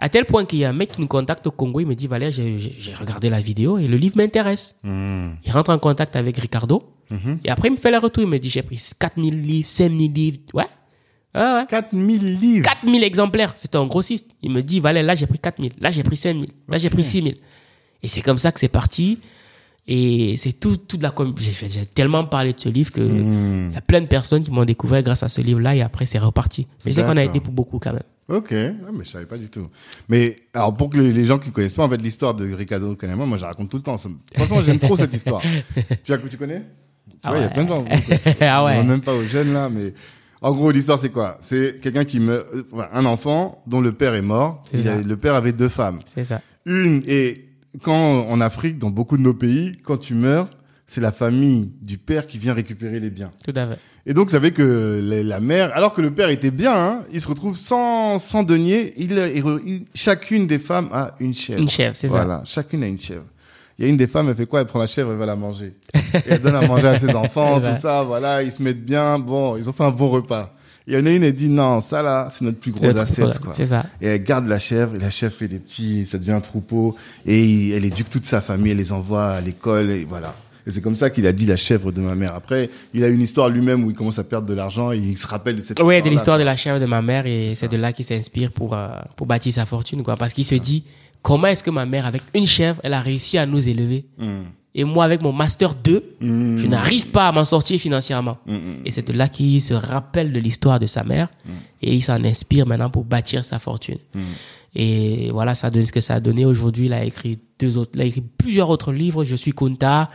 À 0.00 0.08
tel 0.08 0.24
point 0.26 0.44
qu'il 0.44 0.60
y 0.60 0.64
a 0.64 0.70
un 0.70 0.72
mec 0.72 0.92
qui 0.92 1.00
me 1.00 1.06
contacte 1.08 1.46
au 1.46 1.50
Congo. 1.50 1.80
Il 1.80 1.86
me 1.86 1.94
dit, 1.94 2.06
Valère, 2.06 2.30
j'ai 2.30 2.94
regardé 2.98 3.28
la 3.28 3.40
vidéo 3.40 3.78
et 3.78 3.86
le 3.88 3.96
livre 3.96 4.16
m'intéresse. 4.16 4.78
Hmm. 4.84 5.30
Il 5.44 5.52
rentre 5.52 5.70
en 5.70 5.78
contact 5.78 6.14
avec 6.16 6.36
Ricardo. 6.38 6.82
Et 7.44 7.50
après, 7.50 7.68
il 7.68 7.72
me 7.72 7.76
fait 7.76 7.90
le 7.90 7.98
retour. 7.98 8.22
Il 8.22 8.28
me 8.28 8.38
dit, 8.38 8.50
j'ai 8.50 8.62
pris 8.62 8.80
4000 8.98 9.42
livres, 9.42 9.66
5000 9.68 10.12
livres. 10.12 10.38
Ouais. 10.54 10.66
Ouais, 11.34 11.40
ouais. 11.42 11.66
4000 11.68 12.38
livres 12.40 12.64
4000 12.64 13.04
exemplaires. 13.04 13.52
C'était 13.56 13.76
un 13.78 13.86
grossiste. 13.86 14.26
Il 14.42 14.50
me 14.50 14.62
dit, 14.62 14.80
Valère, 14.80 15.04
là, 15.04 15.14
j'ai 15.14 15.26
pris 15.26 15.38
4000. 15.38 15.72
Là, 15.80 15.90
j'ai 15.90 16.02
pris 16.02 16.16
5000. 16.16 16.50
Là, 16.68 16.78
j'ai 16.78 16.90
pris 16.90 17.04
6000. 17.04 17.36
Et 18.02 18.08
c'est 18.08 18.20
comme 18.22 18.38
ça 18.38 18.52
que 18.52 18.60
c'est 18.60 18.68
parti. 18.68 19.18
Et 19.90 20.36
c'est 20.36 20.52
tout, 20.52 20.76
toute 20.76 21.02
la, 21.02 21.10
com- 21.10 21.34
j'ai 21.38 21.86
tellement 21.86 22.24
parlé 22.24 22.52
de 22.52 22.60
ce 22.60 22.68
livre 22.68 22.92
que 22.92 23.00
il 23.00 23.72
y 23.72 23.76
a 23.76 23.80
plein 23.80 24.02
de 24.02 24.06
personnes 24.06 24.44
qui 24.44 24.50
m'ont 24.50 24.66
découvert 24.66 25.02
grâce 25.02 25.22
à 25.22 25.28
ce 25.28 25.40
livre-là 25.40 25.74
et 25.76 25.80
après, 25.80 26.04
c'est 26.04 26.18
reparti. 26.18 26.66
Mais 26.84 26.92
je 26.92 26.96
sais 26.96 27.02
qu'on 27.04 27.16
a 27.16 27.24
été 27.24 27.40
pour 27.40 27.54
beaucoup 27.54 27.78
quand 27.78 27.94
même. 27.94 28.02
Ok, 28.28 28.52
ah, 28.52 28.90
mais 28.92 29.04
je 29.04 29.08
savais 29.08 29.24
pas 29.24 29.38
du 29.38 29.48
tout. 29.48 29.66
Mais 30.10 30.36
alors 30.52 30.76
pour 30.76 30.90
que 30.90 30.98
les, 30.98 31.24
gens 31.24 31.38
qui 31.38 31.50
connaissent 31.50 31.72
pas 31.72 31.84
en 31.84 31.88
fait 31.88 31.96
l'histoire 31.96 32.34
de 32.34 32.52
Ricardo 32.52 32.94
Canema, 32.94 33.24
moi 33.24 33.38
je 33.38 33.42
la 33.42 33.48
raconte 33.48 33.70
tout 33.70 33.78
le 33.78 33.82
temps. 33.82 33.96
Franchement, 33.96 34.62
j'aime 34.62 34.78
trop 34.78 34.94
cette 34.96 35.14
histoire. 35.14 35.40
Tu, 36.04 36.12
tu 36.28 36.36
connais? 36.36 36.62
Tu 37.10 37.16
Ah 37.24 37.30
vois, 37.30 37.38
il 37.38 37.42
y 37.42 37.44
a 37.44 37.46
ouais. 37.48 37.52
plein 37.54 37.64
de 37.64 37.68
gens. 37.68 37.84
Ah 38.40 38.64
ouais. 38.64 38.72
Demande 38.74 38.88
même 38.88 39.00
pas 39.02 39.14
aux 39.14 39.24
jeunes 39.24 39.52
là, 39.52 39.68
mais 39.68 39.94
en 40.40 40.52
gros 40.52 40.70
l'histoire 40.70 40.98
c'est 40.98 41.10
quoi? 41.10 41.38
C'est 41.40 41.80
quelqu'un 41.80 42.04
qui 42.04 42.20
meurt, 42.20 42.46
euh, 42.54 42.62
un 42.92 43.04
enfant 43.06 43.62
dont 43.66 43.80
le 43.80 43.92
père 43.92 44.14
est 44.14 44.22
mort. 44.22 44.62
C'est 44.70 44.78
Il 44.80 44.88
a- 44.88 44.96
ça. 44.96 45.02
le 45.02 45.16
père 45.16 45.34
avait 45.34 45.52
deux 45.52 45.68
femmes. 45.68 45.98
C'est 46.06 46.24
ça. 46.24 46.40
Une 46.66 47.02
et 47.06 47.44
quand 47.82 48.26
en 48.28 48.40
Afrique, 48.40 48.78
dans 48.78 48.90
beaucoup 48.90 49.16
de 49.16 49.22
nos 49.22 49.34
pays, 49.34 49.76
quand 49.84 49.96
tu 49.98 50.14
meurs, 50.14 50.48
c'est 50.86 51.00
la 51.00 51.12
famille 51.12 51.72
du 51.82 51.98
père 51.98 52.26
qui 52.26 52.38
vient 52.38 52.54
récupérer 52.54 52.98
les 53.00 53.10
biens. 53.10 53.30
Tout 53.44 53.52
à 53.56 53.66
fait. 53.66 53.78
Et 54.06 54.14
donc, 54.14 54.28
vous 54.28 54.32
savez 54.32 54.52
que 54.52 55.00
la, 55.04 55.22
la 55.22 55.38
mère, 55.40 55.70
alors 55.76 55.92
que 55.92 56.00
le 56.00 56.10
père 56.14 56.30
était 56.30 56.50
bien, 56.50 56.72
hein, 56.74 57.04
il 57.12 57.20
se 57.20 57.28
retrouve 57.28 57.58
sans, 57.58 58.18
sans 58.18 58.42
denier. 58.42 58.94
Il, 58.96 59.12
il- 59.66 59.84
chacune 59.94 60.46
des 60.46 60.58
femmes 60.58 60.88
a 60.92 61.14
une 61.20 61.34
chèvre. 61.34 61.60
Une 61.60 61.68
chèvre, 61.68 61.94
c'est 61.94 62.06
ça. 62.08 62.14
Voilà, 62.14 62.42
chacune 62.46 62.82
a 62.82 62.86
une 62.86 62.98
chèvre. 62.98 63.24
Il 63.78 63.84
y 63.84 63.88
a 63.88 63.90
une 63.90 63.96
des 63.96 64.06
femmes, 64.08 64.28
elle 64.28 64.34
fait 64.34 64.46
quoi? 64.46 64.60
Elle 64.60 64.66
prend 64.66 64.80
la 64.80 64.86
chèvre, 64.88 65.12
elle 65.12 65.18
va 65.18 65.26
la 65.26 65.36
manger. 65.36 65.74
Et 65.94 66.18
elle 66.26 66.40
donne 66.42 66.56
à 66.56 66.66
manger 66.66 66.88
à 66.88 66.98
ses 66.98 67.14
enfants, 67.14 67.60
tout 67.60 67.78
ça. 67.80 68.02
Voilà, 68.02 68.42
ils 68.42 68.50
se 68.50 68.60
mettent 68.62 68.84
bien. 68.84 69.18
Bon, 69.20 69.56
ils 69.56 69.68
ont 69.68 69.72
fait 69.72 69.84
un 69.84 69.90
bon 69.92 70.08
repas. 70.10 70.54
Il 70.88 70.94
y 70.94 70.96
en 70.96 71.04
a 71.06 71.10
une, 71.10 71.22
elle 71.22 71.34
dit 71.34 71.48
non, 71.50 71.80
ça 71.80 72.02
là, 72.02 72.28
c'est 72.30 72.44
notre 72.44 72.58
plus 72.58 72.72
gros 72.72 72.96
asset, 72.96 73.22
quoi. 73.42 73.52
C'est 73.54 73.66
ça. 73.66 73.84
Et 74.00 74.06
elle 74.06 74.22
garde 74.22 74.46
la 74.46 74.58
chèvre, 74.58 74.94
et 74.94 74.98
la 74.98 75.10
chèvre 75.10 75.34
fait 75.34 75.46
des 75.46 75.58
petits, 75.58 76.06
ça 76.06 76.16
devient 76.18 76.32
un 76.32 76.40
troupeau, 76.40 76.96
et 77.26 77.70
elle 77.70 77.84
éduque 77.84 78.08
toute 78.08 78.24
sa 78.24 78.40
famille, 78.40 78.72
elle 78.72 78.78
les 78.78 78.90
envoie 78.90 79.26
à 79.32 79.40
l'école, 79.42 79.90
et 79.90 80.04
voilà. 80.04 80.34
Et 80.66 80.70
c'est 80.70 80.80
comme 80.80 80.94
ça 80.94 81.10
qu'il 81.10 81.26
a 81.26 81.32
dit 81.32 81.44
la 81.46 81.56
chèvre 81.56 81.92
de 81.92 82.00
ma 82.00 82.14
mère. 82.14 82.34
Après, 82.34 82.70
il 82.94 83.04
a 83.04 83.08
une 83.08 83.20
histoire 83.20 83.48
lui-même 83.50 83.84
où 83.84 83.90
il 83.90 83.94
commence 83.96 84.18
à 84.18 84.24
perdre 84.24 84.46
de 84.48 84.54
l'argent, 84.54 84.90
et 84.92 84.96
il 84.98 85.18
se 85.18 85.26
rappelle 85.26 85.56
de 85.56 85.60
cette 85.60 85.78
Ouais, 85.80 86.00
de 86.00 86.08
histoire-là, 86.08 86.10
l'histoire 86.10 86.36
quoi. 86.36 86.40
de 86.40 86.44
la 86.46 86.56
chèvre 86.56 86.80
de 86.80 86.86
ma 86.86 87.02
mère 87.02 87.26
et 87.26 87.54
c'est 87.54 87.68
de 87.68 87.76
là 87.76 87.92
qu'il 87.92 88.04
s'inspire 88.06 88.50
pour 88.50 88.74
euh, 88.74 88.88
pour 89.16 89.26
bâtir 89.26 89.52
sa 89.52 89.66
fortune 89.66 90.02
quoi 90.02 90.16
parce 90.16 90.32
qu'il 90.32 90.44
se 90.46 90.54
dit 90.54 90.84
comment 91.22 91.46
est-ce 91.48 91.62
que 91.62 91.70
ma 91.70 91.86
mère 91.86 92.06
avec 92.06 92.22
une 92.34 92.46
chèvre 92.46 92.80
elle 92.84 92.94
a 92.94 93.00
réussi 93.00 93.38
à 93.38 93.46
nous 93.46 93.68
élever 93.68 94.04
Mm. 94.18 94.42
et 94.74 94.84
moi 94.84 95.04
avec 95.04 95.22
mon 95.22 95.32
master 95.32 95.74
2 95.74 96.02
Mm. 96.20 96.58
je 96.58 96.66
n'arrive 96.66 97.08
pas 97.08 97.28
à 97.28 97.32
m'en 97.32 97.44
sortir 97.44 97.78
financièrement 97.80 98.38
Mm, 98.46 98.54
mm. 98.54 98.76
et 98.84 98.90
c'est 98.90 99.06
de 99.06 99.12
là 99.12 99.28
qu'il 99.28 99.60
se 99.60 99.74
rappelle 99.74 100.32
de 100.32 100.38
l'histoire 100.40 100.78
de 100.80 100.86
sa 100.86 101.04
mère 101.04 101.28
et 101.82 101.94
il 101.94 102.02
s'en 102.02 102.22
inspire 102.24 102.66
maintenant 102.66 102.90
pour 102.90 103.04
bâtir 103.04 103.44
sa 103.44 103.58
fortune 103.58 103.98
Mm. 104.14 104.20
et 104.76 105.30
voilà 105.32 105.54
ça 105.54 105.70
donne 105.70 105.86
ce 105.86 105.92
que 105.92 106.00
ça 106.00 106.14
a 106.14 106.20
donné 106.20 106.44
aujourd'hui 106.44 106.86
il 106.86 106.92
a 106.92 107.04
écrit 107.04 107.38
deux 107.58 107.76
autres 107.78 107.92
il 107.94 108.00
a 108.02 108.04
écrit 108.04 108.22
plusieurs 108.36 108.68
autres 108.68 108.92
livres 108.92 109.24
je 109.24 109.34
suis 109.36 109.52
Kunta 109.52 110.08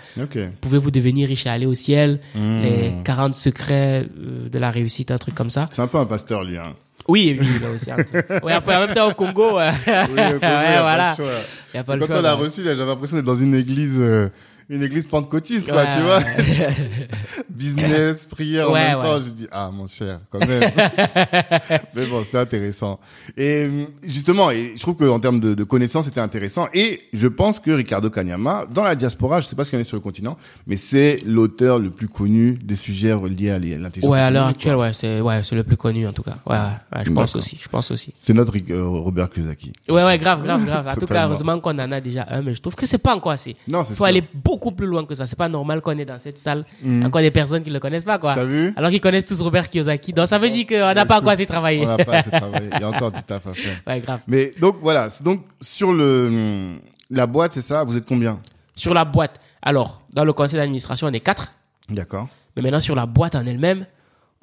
pouvez-vous 0.61 0.91
devenir 0.91 1.27
riche 1.27 1.45
et 1.45 1.49
aller 1.49 1.65
au 1.65 1.73
ciel? 1.73 2.19
Mm. 2.35 2.61
les 2.61 2.93
40 3.03 3.35
secrets 3.35 4.07
euh, 4.17 4.49
de 4.49 4.59
la 4.59 4.71
réussite 4.71 5.11
un 5.11 5.17
truc 5.17 5.35
comme 5.35 5.49
ça 5.49 5.65
C'est 5.71 5.81
un 5.81 5.87
peu 5.87 5.97
un 5.97 6.05
pasteur, 6.05 6.43
lui, 6.43 6.57
hein. 6.57 6.73
Oui, 7.07 7.37
oui, 7.39 7.47
aussi. 7.75 7.89
Oui, 8.43 8.51
après, 8.51 8.75
en 8.75 8.87
même 8.87 8.95
temps, 8.95 9.09
au 9.09 9.13
Congo, 9.13 9.57
Oui, 9.59 9.63
au 9.65 9.85
Congo, 9.85 10.11
il 10.11 10.17
y 10.17 10.19
a 10.19 10.31
ouais, 10.31 10.39
pas 10.39 10.81
voilà. 10.81 11.09
le 11.11 11.15
choix. 11.23 11.33
Il 11.73 11.77
y 11.77 11.79
a 11.79 11.83
pas 11.83 11.95
le 11.95 11.99
Quand 12.01 12.07
choix. 12.07 12.19
on 12.19 12.21
l'a 12.21 12.35
ouais. 12.35 12.41
reçu, 12.43 12.63
j'avais 12.63 12.85
l'impression 12.85 13.17
d'être 13.17 13.25
dans 13.25 13.35
une 13.35 13.55
église, 13.55 13.95
euh, 13.97 14.29
une 14.73 14.81
église 14.83 15.05
pentecôtiste, 15.07 15.69
quoi, 15.69 15.83
Ouais, 15.83 15.95
tu 15.95 16.01
vois. 16.01 16.19
Business, 17.49 18.25
prière 18.25 18.69
en 18.69 18.73
Ouais, 18.73 18.87
même 18.89 19.01
temps. 19.01 19.15
ouais. 19.15 19.21
J'ai 19.25 19.31
dit, 19.31 19.47
ah, 19.51 19.69
mon 19.71 19.87
cher, 19.87 20.19
quand 20.31 20.39
même. 20.39 20.63
Mais 21.95 22.05
bon, 22.07 22.23
c'était 22.23 22.37
intéressant. 22.39 22.99
Et 23.37 23.69
justement, 24.03 24.51
et 24.51 24.73
je 24.75 24.81
trouve 24.81 24.95
qu'en 24.95 25.19
termes 25.19 25.39
de, 25.39 25.53
de 25.53 25.63
connaissances, 25.63 26.05
c'était 26.05 26.19
intéressant. 26.21 26.67
Et 26.73 27.01
je 27.13 27.27
pense 27.27 27.59
que 27.59 27.71
Ricardo 27.71 28.09
Kanyama, 28.09 28.65
dans 28.71 28.83
la 28.83 28.95
diaspora, 28.95 29.39
je 29.39 29.45
sais 29.45 29.55
pas 29.55 29.63
ce 29.63 29.69
qu'il 29.69 29.77
y 29.77 29.81
en 29.81 29.83
a 29.83 29.85
sur 29.85 29.97
le 29.97 30.01
continent, 30.01 30.37
mais 30.67 30.75
c'est 30.75 31.17
l'auteur 31.25 31.79
le 31.79 31.89
plus 31.89 32.07
connu 32.07 32.53
des 32.53 32.75
sujets 32.75 33.13
reliés 33.13 33.51
à 33.51 33.59
l'intelligence 33.59 34.11
Ouais, 34.11 34.19
à 34.19 34.31
l'heure 34.31 34.47
actuelle, 34.47 34.75
ouais, 34.75 34.93
c'est, 34.93 35.21
ouais, 35.21 35.43
c'est 35.43 35.55
le 35.55 35.63
plus 35.63 35.77
connu, 35.77 36.07
en 36.07 36.13
tout 36.13 36.23
cas. 36.23 36.37
Ouais, 36.47 37.03
je 37.05 37.11
pense 37.11 37.35
aussi, 37.35 37.59
je 37.61 37.67
pense 37.69 37.91
aussi. 37.91 38.13
C'est 38.15 38.33
notre 38.33 38.53
euh, 38.71 38.87
Robert 38.87 39.29
Kiyosaki. 39.29 39.73
Ouais, 39.89 40.03
ouais, 40.03 40.17
grave, 40.17 40.43
grave, 40.43 40.65
grave. 40.65 40.87
En 40.87 40.95
tout 40.95 41.05
cas, 41.07 41.25
heureusement 41.25 41.59
qu'on 41.59 41.77
en 41.79 41.91
a 41.91 42.01
déjà 42.01 42.25
un, 42.29 42.41
mais 42.41 42.53
je 42.53 42.61
trouve 42.61 42.75
que 42.75 42.85
c'est 42.85 42.97
pas 42.97 43.15
encore 43.15 43.31
assez. 43.33 43.55
Non, 43.67 43.83
c'est 43.83 43.89
Faut 43.91 43.97
sûr. 43.97 44.05
aller 44.05 44.23
beaucoup 44.33 44.62
plus 44.71 44.87
loin 44.87 45.05
que 45.05 45.13
ça. 45.15 45.25
C'est 45.25 45.35
pas 45.37 45.49
normal 45.49 45.81
qu'on 45.81 45.97
est 45.97 46.05
dans 46.05 46.19
cette 46.19 46.37
salle. 46.37 46.65
Encore 47.03 47.21
des 47.21 47.31
personnes 47.31 47.63
qui 47.63 47.69
le 47.69 47.79
connaissent 47.79 48.05
pas, 48.05 48.17
quoi. 48.17 48.33
T'as 48.35 48.45
vu 48.45 48.73
Alors 48.75 48.89
qu'ils 48.89 49.01
connaissent 49.01 49.25
tous 49.25 49.41
Robert 49.41 49.69
Kiyosaki. 49.69 50.13
Donc 50.13 50.27
ça 50.27 50.37
veut 50.37 50.49
dire 50.49 50.65
qu'on 50.65 50.93
n'a 50.93 51.05
pas 51.05 51.17
encore 51.19 51.31
assez 51.31 51.45
travaillé. 51.45 51.85
On 51.85 51.97
n'a 51.97 52.03
pas 52.05 52.17
assez 52.19 52.31
travaillé. 52.31 52.69
Il 52.73 52.79
y 52.79 52.83
a 52.83 52.89
encore 52.89 53.11
du 53.11 53.21
taf 53.23 53.45
à 53.47 53.53
faire. 53.53 53.81
Ouais, 53.85 53.99
grave. 53.99 54.21
Mais 54.27 54.53
donc 54.59 54.77
voilà, 54.81 55.09
donc 55.21 55.43
sur 55.61 55.91
le 55.91 56.75
la 57.09 57.27
boîte, 57.27 57.53
c'est 57.53 57.61
ça? 57.61 57.83
Vous 57.83 57.97
êtes 57.97 58.05
combien? 58.05 58.39
Sur 58.75 58.93
la 58.93 59.05
boîte. 59.05 59.39
Alors, 59.61 60.01
dans 60.11 60.25
le 60.25 60.33
conseil 60.33 60.57
d'administration, 60.59 61.07
on 61.07 61.13
est 61.13 61.19
quatre. 61.19 61.51
D'accord. 61.89 62.27
Mais 62.55 62.61
maintenant, 62.61 62.79
sur 62.79 62.95
la 62.95 63.05
boîte 63.05 63.35
en 63.35 63.45
elle-même, 63.45 63.85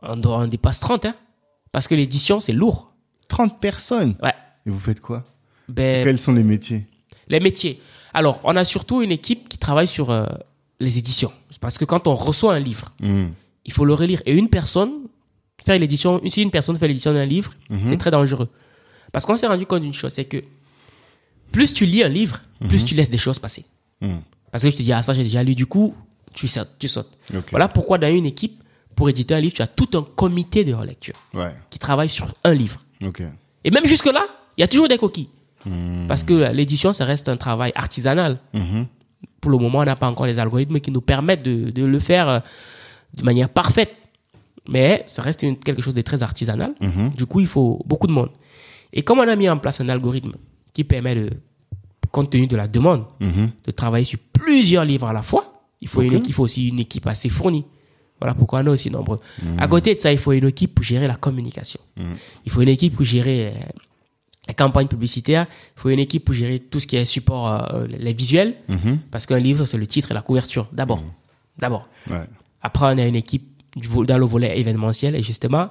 on, 0.03 0.17
doit- 0.17 0.39
on 0.39 0.47
dépasse 0.47 0.81
30, 0.81 1.05
hein. 1.07 1.15
Parce 1.73 1.87
que 1.89 1.95
l'édition, 1.95 2.41
c'est 2.41 2.53
lourd. 2.53 2.93
30 3.29 3.61
personnes? 3.61 4.15
Ouais. 4.23 4.35
Et 4.67 4.71
vous 4.71 4.79
faites 4.81 5.01
quoi? 5.01 5.25
Ben, 5.69 6.05
Quels 6.05 6.19
sont 6.21 6.33
les 6.33 6.43
métiers? 6.43 6.87
les 7.29 7.39
métiers. 7.41 7.81
Alors, 8.15 8.41
on 8.45 8.57
a 8.57 8.65
surtout 8.65 9.03
une 9.03 9.13
équipe 9.13 9.49
qui 9.49 9.59
travaille 9.59 9.87
sur 9.87 10.11
euh, 10.11 10.25
les 10.81 10.99
éditions. 10.99 11.33
Parce 11.61 11.79
que 11.79 11.85
quand 11.85 12.07
on 12.07 12.15
reçoit 12.15 12.55
un 12.55 12.59
livre, 12.59 12.93
Hmm. 13.01 13.29
il 13.65 13.73
faut 13.73 13.85
le 13.85 13.95
relire. 13.95 14.23
Et 14.27 14.35
une 14.35 14.49
personne, 14.49 14.93
faire 15.65 15.79
l'édition, 15.79 16.21
si 16.29 16.43
une 16.43 16.51
personne 16.51 16.77
fait 16.77 16.89
l'édition 16.89 17.13
d'un 17.13 17.27
livre, 17.27 17.53
c'est 17.87 17.97
très 17.99 18.11
dangereux. 18.11 18.49
Parce 19.13 19.27
qu'on 19.27 19.37
s'est 19.37 19.47
rendu 19.47 19.67
compte 19.67 19.83
d'une 19.83 19.93
chose, 19.93 20.13
c'est 20.13 20.25
que 20.25 20.43
plus 21.53 21.75
tu 21.75 21.85
lis 21.85 22.03
un 22.03 22.09
livre, 22.09 22.41
plus 22.69 22.85
tu 22.85 22.95
laisses 22.95 23.11
des 23.11 23.19
choses 23.19 23.39
passer. 23.39 23.65
Hmm. 24.01 24.19
Parce 24.51 24.65
que 24.65 24.69
tu 24.69 24.77
te 24.77 24.83
dis, 24.83 24.93
ah, 24.93 25.03
ça, 25.03 25.13
j'ai 25.15 25.23
déjà 25.23 25.43
lu, 25.43 25.55
du 25.55 25.67
coup, 25.67 25.95
tu 26.35 26.49
sautes. 26.49 26.71
Tu 26.79 26.89
sautes. 26.89 27.11
Ok. 27.35 27.45
Voilà 27.51 27.69
pourquoi 27.69 27.99
dans 27.99 28.09
une 28.13 28.27
équipe, 28.27 28.63
pour 28.97 29.09
éditer 29.09 29.35
un 29.35 29.41
livre, 29.41 29.55
tu 29.55 29.63
as 29.63 29.67
tout 29.67 29.89
un 29.95 30.03
comité 30.03 30.65
de 30.65 30.73
relecture 30.75 31.15
Ouais. 31.35 31.53
qui 31.71 31.79
travaille 31.79 32.09
sur 32.09 32.27
un 32.45 32.55
livre. 32.55 32.83
Et 33.65 33.71
même 33.71 33.87
jusque-là, 33.87 34.27
il 34.57 34.61
y 34.61 34.65
a 34.65 34.69
toujours 34.69 34.89
des 34.89 34.99
coquilles. 34.99 35.29
Hmm. 35.67 36.07
Parce 36.09 36.25
que 36.25 36.53
l'édition, 36.53 36.93
ça 36.93 37.05
reste 37.05 37.29
un 37.29 37.37
travail 37.37 37.73
artisanal. 37.75 38.39
Mhm. 38.55 38.87
Pour 39.41 39.51
le 39.51 39.59
moment, 39.59 39.79
on 39.81 39.85
n'a 39.85 39.97
pas 39.97 40.09
encore 40.09 40.27
les 40.27 40.39
algorithmes 40.39 40.81
qui 40.81 40.91
nous 40.91 41.01
permettent 41.01 41.43
de, 41.43 41.71
de 41.71 41.85
le 41.85 41.99
faire 42.01 42.29
euh, 42.29 42.39
de 43.15 43.23
manière 43.25 43.49
parfaite. 43.49 43.91
Mais 44.69 45.05
ça 45.07 45.23
reste 45.23 45.43
une- 45.43 45.57
quelque 45.59 45.83
chose 45.83 45.95
de 45.95 46.03
très 46.03 46.23
artisanal. 46.23 46.75
Mhm. 46.81 47.11
Du 47.17 47.27
coup, 47.27 47.41
il 47.41 47.47
faut 47.47 47.83
beaucoup 47.87 48.07
de 48.07 48.13
monde. 48.13 48.31
Et 48.93 49.03
comme 49.03 49.19
on 49.19 49.29
a 49.29 49.37
mis 49.37 49.49
en 49.49 49.59
place 49.59 49.81
un 49.81 49.89
algorithme 49.89 50.33
qui 50.73 50.85
permet, 50.85 51.15
de, 51.15 51.31
compte 52.11 52.31
tenu 52.31 52.47
de 52.47 52.57
la 52.57 52.67
demande, 52.69 53.05
de 53.21 53.71
travailler 53.71 54.05
sur 54.05 54.19
plusieurs 54.33 54.85
livres 54.85 55.07
à 55.09 55.13
la 55.13 55.23
fois, 55.23 55.63
il 55.81 55.89
faut, 55.89 56.03
une, 56.03 56.23
il 56.27 56.33
faut 56.33 56.43
aussi 56.45 56.69
une 56.69 56.79
équipe 56.81 57.07
assez 57.07 57.29
fournie. 57.29 57.65
Voilà 58.21 58.35
pourquoi 58.35 58.61
on 58.61 58.67
est 58.67 58.69
aussi 58.71 58.91
nombreux. 58.91 59.19
À 59.59 59.67
côté 59.69 59.95
de 59.95 60.01
ça, 60.01 60.13
il 60.13 60.19
faut 60.19 60.33
une 60.33 60.47
équipe 60.47 60.75
pour 60.75 60.85
gérer 60.85 61.07
la 61.07 61.15
communication. 61.15 61.81
Il 62.45 62.51
faut 62.53 62.61
une 62.63 62.69
équipe 62.69 62.97
pour 62.97 63.05
gérer 63.05 63.47
euh, 63.49 63.51
la 64.51 64.55
campagne 64.55 64.89
publicitaire. 64.89 65.47
Il 65.77 65.81
faut 65.81 65.91
une 65.91 66.01
équipe 66.01 66.25
pour 66.25 66.35
gérer 66.35 66.59
tout 66.59 66.81
ce 66.81 66.87
qui 66.89 66.97
est 66.97 67.05
support, 67.05 67.47
euh, 67.47 67.87
les 67.87 68.13
visuels. 68.13 68.57
Mhm. 68.69 68.99
Parce 69.11 69.27
qu'un 69.27 69.39
livre, 69.39 69.65
c'est 69.65 69.79
le 69.79 69.87
titre 69.87 70.11
et 70.11 70.15
la 70.15 70.23
couverture. 70.23 70.69
D'abord. 70.73 71.03
D'abord. 71.59 71.89
Ouais. 72.11 72.25
Après, 72.61 72.87
on 72.87 72.99
a 72.99 73.07
une 73.07 73.15
équipe 73.15 73.50
dans 74.07 74.19
le 74.19 74.25
volet 74.25 74.59
événementiel. 74.59 75.15
Et 75.15 75.23
justement, 75.23 75.69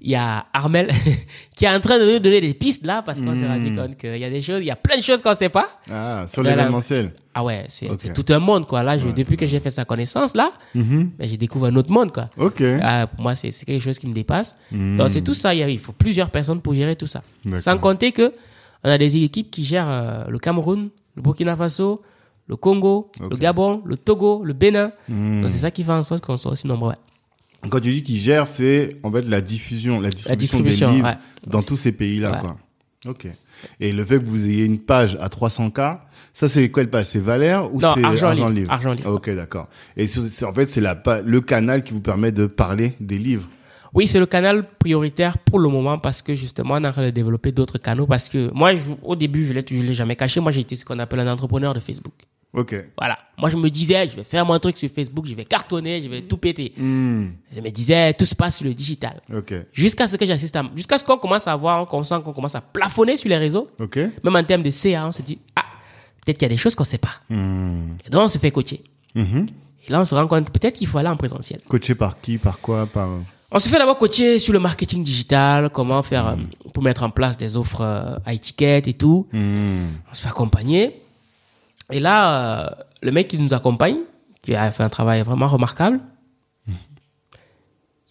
il 0.00 0.10
y 0.10 0.14
a 0.14 0.46
Armel 0.52 0.88
qui 1.56 1.64
est 1.64 1.68
en 1.68 1.80
train 1.80 1.98
de 1.98 2.12
nous 2.12 2.18
donner 2.18 2.40
des 2.40 2.54
pistes 2.54 2.86
là 2.86 3.02
parce 3.02 3.20
qu'on 3.20 3.36
s'est 3.36 3.46
rendu 3.46 3.74
compte 3.74 3.96
qu'il 3.96 4.16
y 4.18 4.24
a 4.24 4.30
des 4.30 4.40
choses, 4.42 4.60
il 4.60 4.66
y 4.66 4.70
a 4.70 4.76
plein 4.76 4.96
de 4.98 5.02
choses 5.02 5.20
qu'on 5.22 5.30
ne 5.30 5.34
sait 5.34 5.48
pas. 5.48 5.68
Ah, 5.90 6.24
sur 6.28 6.42
Dans 6.42 6.50
la- 6.50 6.56
l'événementiel. 6.56 7.12
Ah 7.34 7.44
ouais, 7.44 7.64
c'est 7.68 7.88
tout 8.12 8.24
un 8.32 8.38
monde 8.40 8.66
quoi. 8.66 8.82
Là, 8.82 8.98
je, 8.98 9.06
depuis 9.08 9.36
que 9.36 9.46
j'ai 9.46 9.60
fait 9.60 9.70
sa 9.70 9.84
connaissance 9.84 10.34
là, 10.34 10.52
Mhm. 10.74 11.10
ben, 11.18 11.28
j'ai 11.28 11.36
découvert 11.36 11.70
un 11.72 11.76
autre 11.76 11.92
monde 11.92 12.12
quoi. 12.12 12.28
Ok. 12.36 12.62
Ah, 12.82 13.06
pour 13.06 13.20
moi, 13.22 13.34
c'est 13.36 13.50
quelque 13.50 13.82
chose 13.82 13.98
qui 13.98 14.06
me 14.08 14.12
dépasse. 14.12 14.56
Mhm. 14.72 14.96
Donc 14.96 15.10
c'est 15.10 15.20
tout 15.22 15.34
ça. 15.34 15.54
Il 15.54 15.58
y 15.58 15.62
a- 15.62 15.68
il 15.68 15.78
faut 15.78 15.92
plusieurs 15.92 16.30
personnes 16.30 16.60
pour 16.60 16.74
gérer 16.74 16.96
tout 16.96 17.06
ça. 17.06 17.22
Sans 17.58 17.78
compter 17.78 18.12
que 18.12 18.32
on 18.82 18.90
a 18.90 18.96
des 18.98 19.16
équipes 19.22 19.50
qui 19.50 19.62
gèrent 19.64 19.88
euh, 19.90 20.24
le 20.28 20.38
Cameroun, 20.38 20.88
le 21.14 21.22
Burkina 21.22 21.54
Faso, 21.54 22.02
le 22.48 22.56
Congo, 22.56 23.12
le. 23.20 23.36
Gabon, 23.36 23.82
le 23.84 23.96
Togo, 23.96 24.42
le 24.44 24.52
Bénin. 24.54 24.90
Mhm. 25.08 25.42
Donc 25.42 25.50
c'est 25.52 25.58
ça 25.58 25.70
qui 25.70 25.84
fait 25.84 25.92
en 25.92 26.02
sorte 26.02 26.24
qu'on 26.24 26.36
soit 26.36 26.52
aussi 26.52 26.66
nombreux. 26.66 26.90
ouais. 26.90 26.96
Quand 27.68 27.80
tu 27.80 27.92
dis 27.92 28.02
qu'il 28.02 28.18
gère, 28.18 28.48
c'est 28.48 28.96
en 29.02 29.12
fait 29.12 29.28
la 29.28 29.40
diffusion, 29.40 30.00
la 30.00 30.08
distribution, 30.08 30.36
distribution, 30.36 30.88
des 30.88 30.94
livres 30.96 31.08
ouais. 31.08 31.16
dans 31.46 31.62
tous 31.62 31.76
ces 31.76 31.92
pays-là, 31.92 32.32
Ouais. 32.32 32.38
quoi. 32.40 32.56
Ok. 33.06 33.26
Et 33.78 33.92
le 33.92 34.04
fait 34.04 34.18
que 34.18 34.24
vous 34.24 34.46
ayez 34.46 34.64
une 34.64 34.78
page 34.78 35.18
à 35.20 35.28
300K, 35.28 35.98
ça 36.32 36.48
c'est 36.48 36.70
quelle 36.70 36.88
page? 36.88 37.06
C'est 37.06 37.18
Valère 37.18 37.72
ou 37.74 37.80
c'est 37.80 37.86
Argent 38.02 38.30
Livre. 38.32 38.48
Livre? 38.50 38.70
Argent 38.72 38.92
Livre. 38.94 39.12
Ok, 39.12 39.28
d'accord. 39.34 39.68
Et 39.96 40.06
c'est- 40.06 40.44
en 40.44 40.54
fait, 40.54 40.70
c'est 40.70 40.80
la 40.80 41.00
le 41.24 41.40
canal 41.42 41.82
qui 41.84 41.92
vous 41.92 42.00
permet 42.00 42.32
de 42.32 42.46
parler 42.46 42.94
des 43.00 43.18
livres. 43.18 43.48
Oui, 43.92 44.06
c'est 44.06 44.20
le 44.20 44.26
canal 44.26 44.66
prioritaire 44.78 45.36
pour 45.38 45.58
le 45.58 45.68
moment 45.68 45.98
parce 45.98 46.22
que 46.22 46.34
justement, 46.34 46.74
on 46.74 46.84
est 46.84 46.88
en 46.88 46.92
train 46.92 47.04
de 47.04 47.10
développer 47.10 47.52
d'autres 47.52 47.76
canaux 47.78 48.06
parce 48.06 48.28
que 48.28 48.50
moi, 48.54 48.74
je- 48.74 48.80
au 49.02 49.16
début, 49.16 49.44
je 49.46 49.52
l'ai, 49.52 49.64
je 49.68 49.82
l'ai 49.82 49.92
jamais 49.94 50.14
caché. 50.16 50.40
Moi, 50.40 50.52
j'ai 50.52 50.60
été 50.60 50.76
ce 50.76 50.84
qu'on 50.84 50.98
appelle 51.00 51.20
un 51.20 51.32
entrepreneur 51.32 51.74
de 51.74 51.80
Facebook. 51.80 52.14
Ok. 52.52 52.74
Voilà. 52.98 53.18
Moi, 53.38 53.48
je 53.50 53.56
me 53.56 53.70
disais, 53.70 54.08
je 54.08 54.16
vais 54.16 54.24
faire 54.24 54.44
mon 54.44 54.58
truc 54.58 54.76
sur 54.76 54.90
Facebook, 54.90 55.26
je 55.26 55.34
vais 55.34 55.44
cartonner, 55.44 56.02
je 56.02 56.08
vais 56.08 56.22
tout 56.22 56.36
péter. 56.36 56.72
Hmm. 56.76 57.28
Je 57.54 57.60
me 57.60 57.70
disais, 57.70 58.12
tout 58.14 58.24
se 58.24 58.34
passe 58.34 58.56
sur 58.56 58.66
le 58.66 58.74
digital. 58.74 59.20
Ok. 59.32 59.54
Jusqu'à 59.72 60.08
ce 60.08 60.16
que 60.16 60.26
j'assiste 60.26 60.56
à, 60.56 60.64
jusqu'à 60.74 60.98
ce 60.98 61.04
qu'on 61.04 61.18
commence 61.18 61.46
à 61.46 61.54
voir, 61.54 61.86
qu'on 61.86 62.02
sent 62.02 62.16
qu'on 62.24 62.32
commence 62.32 62.54
à 62.56 62.60
plafonner 62.60 63.16
sur 63.16 63.28
les 63.28 63.36
réseaux. 63.36 63.68
Ok. 63.78 63.96
Même 63.96 64.36
en 64.36 64.44
termes 64.44 64.62
de 64.62 64.70
CA, 64.70 65.06
on 65.06 65.12
se 65.12 65.22
dit, 65.22 65.38
ah, 65.54 65.64
peut-être 66.24 66.38
qu'il 66.38 66.46
y 66.46 66.50
a 66.50 66.54
des 66.54 66.56
choses 66.56 66.74
qu'on 66.74 66.84
sait 66.84 66.98
pas. 66.98 67.20
Hmm. 67.28 67.92
Et 68.04 68.10
donc, 68.10 68.22
on 68.22 68.28
se 68.28 68.38
fait 68.38 68.50
coacher. 68.50 68.82
Mhm. 69.14 69.46
Et 69.86 69.92
là, 69.92 70.00
on 70.00 70.04
se 70.04 70.14
rend 70.14 70.26
compte 70.26 70.50
peut-être 70.50 70.76
qu'il 70.76 70.86
faut 70.86 70.98
aller 70.98 71.08
en 71.08 71.16
présentiel. 71.16 71.60
Coaché 71.68 71.94
par 71.94 72.20
qui 72.20 72.38
Par 72.38 72.58
quoi 72.58 72.86
Par. 72.86 73.08
On 73.52 73.58
se 73.58 73.68
fait 73.68 73.78
d'abord 73.78 73.98
coacher 73.98 74.38
sur 74.38 74.52
le 74.52 74.60
marketing 74.60 75.02
digital, 75.02 75.70
comment 75.70 76.02
faire 76.02 76.28
euh, 76.28 76.36
pour 76.72 76.82
mettre 76.82 77.02
en 77.02 77.10
place 77.10 77.36
des 77.36 77.56
offres 77.56 77.80
euh, 77.80 78.16
à 78.24 78.32
étiquette 78.32 78.86
et 78.86 78.94
tout. 78.94 79.26
Hmm. 79.32 79.86
On 80.10 80.14
se 80.14 80.22
fait 80.22 80.28
accompagner. 80.28 81.02
Et 81.90 82.00
là, 82.00 82.64
euh, 82.64 82.70
le 83.02 83.12
mec 83.12 83.28
qui 83.28 83.38
nous 83.38 83.54
accompagne, 83.54 83.98
qui 84.42 84.54
a 84.54 84.70
fait 84.70 84.82
un 84.82 84.88
travail 84.88 85.22
vraiment 85.22 85.48
remarquable, 85.48 86.00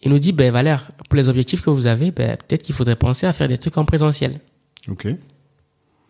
il 0.02 0.10
nous 0.10 0.18
dit, 0.18 0.32
ben 0.32 0.50
Valère, 0.50 0.90
pour 1.08 1.16
les 1.16 1.28
objectifs 1.28 1.60
que 1.60 1.70
vous 1.70 1.86
avez, 1.86 2.10
ben, 2.10 2.36
peut-être 2.36 2.62
qu'il 2.62 2.74
faudrait 2.74 2.96
penser 2.96 3.26
à 3.26 3.32
faire 3.32 3.48
des 3.48 3.58
trucs 3.58 3.76
en 3.76 3.84
présentiel. 3.84 4.40
Ok. 4.88 5.08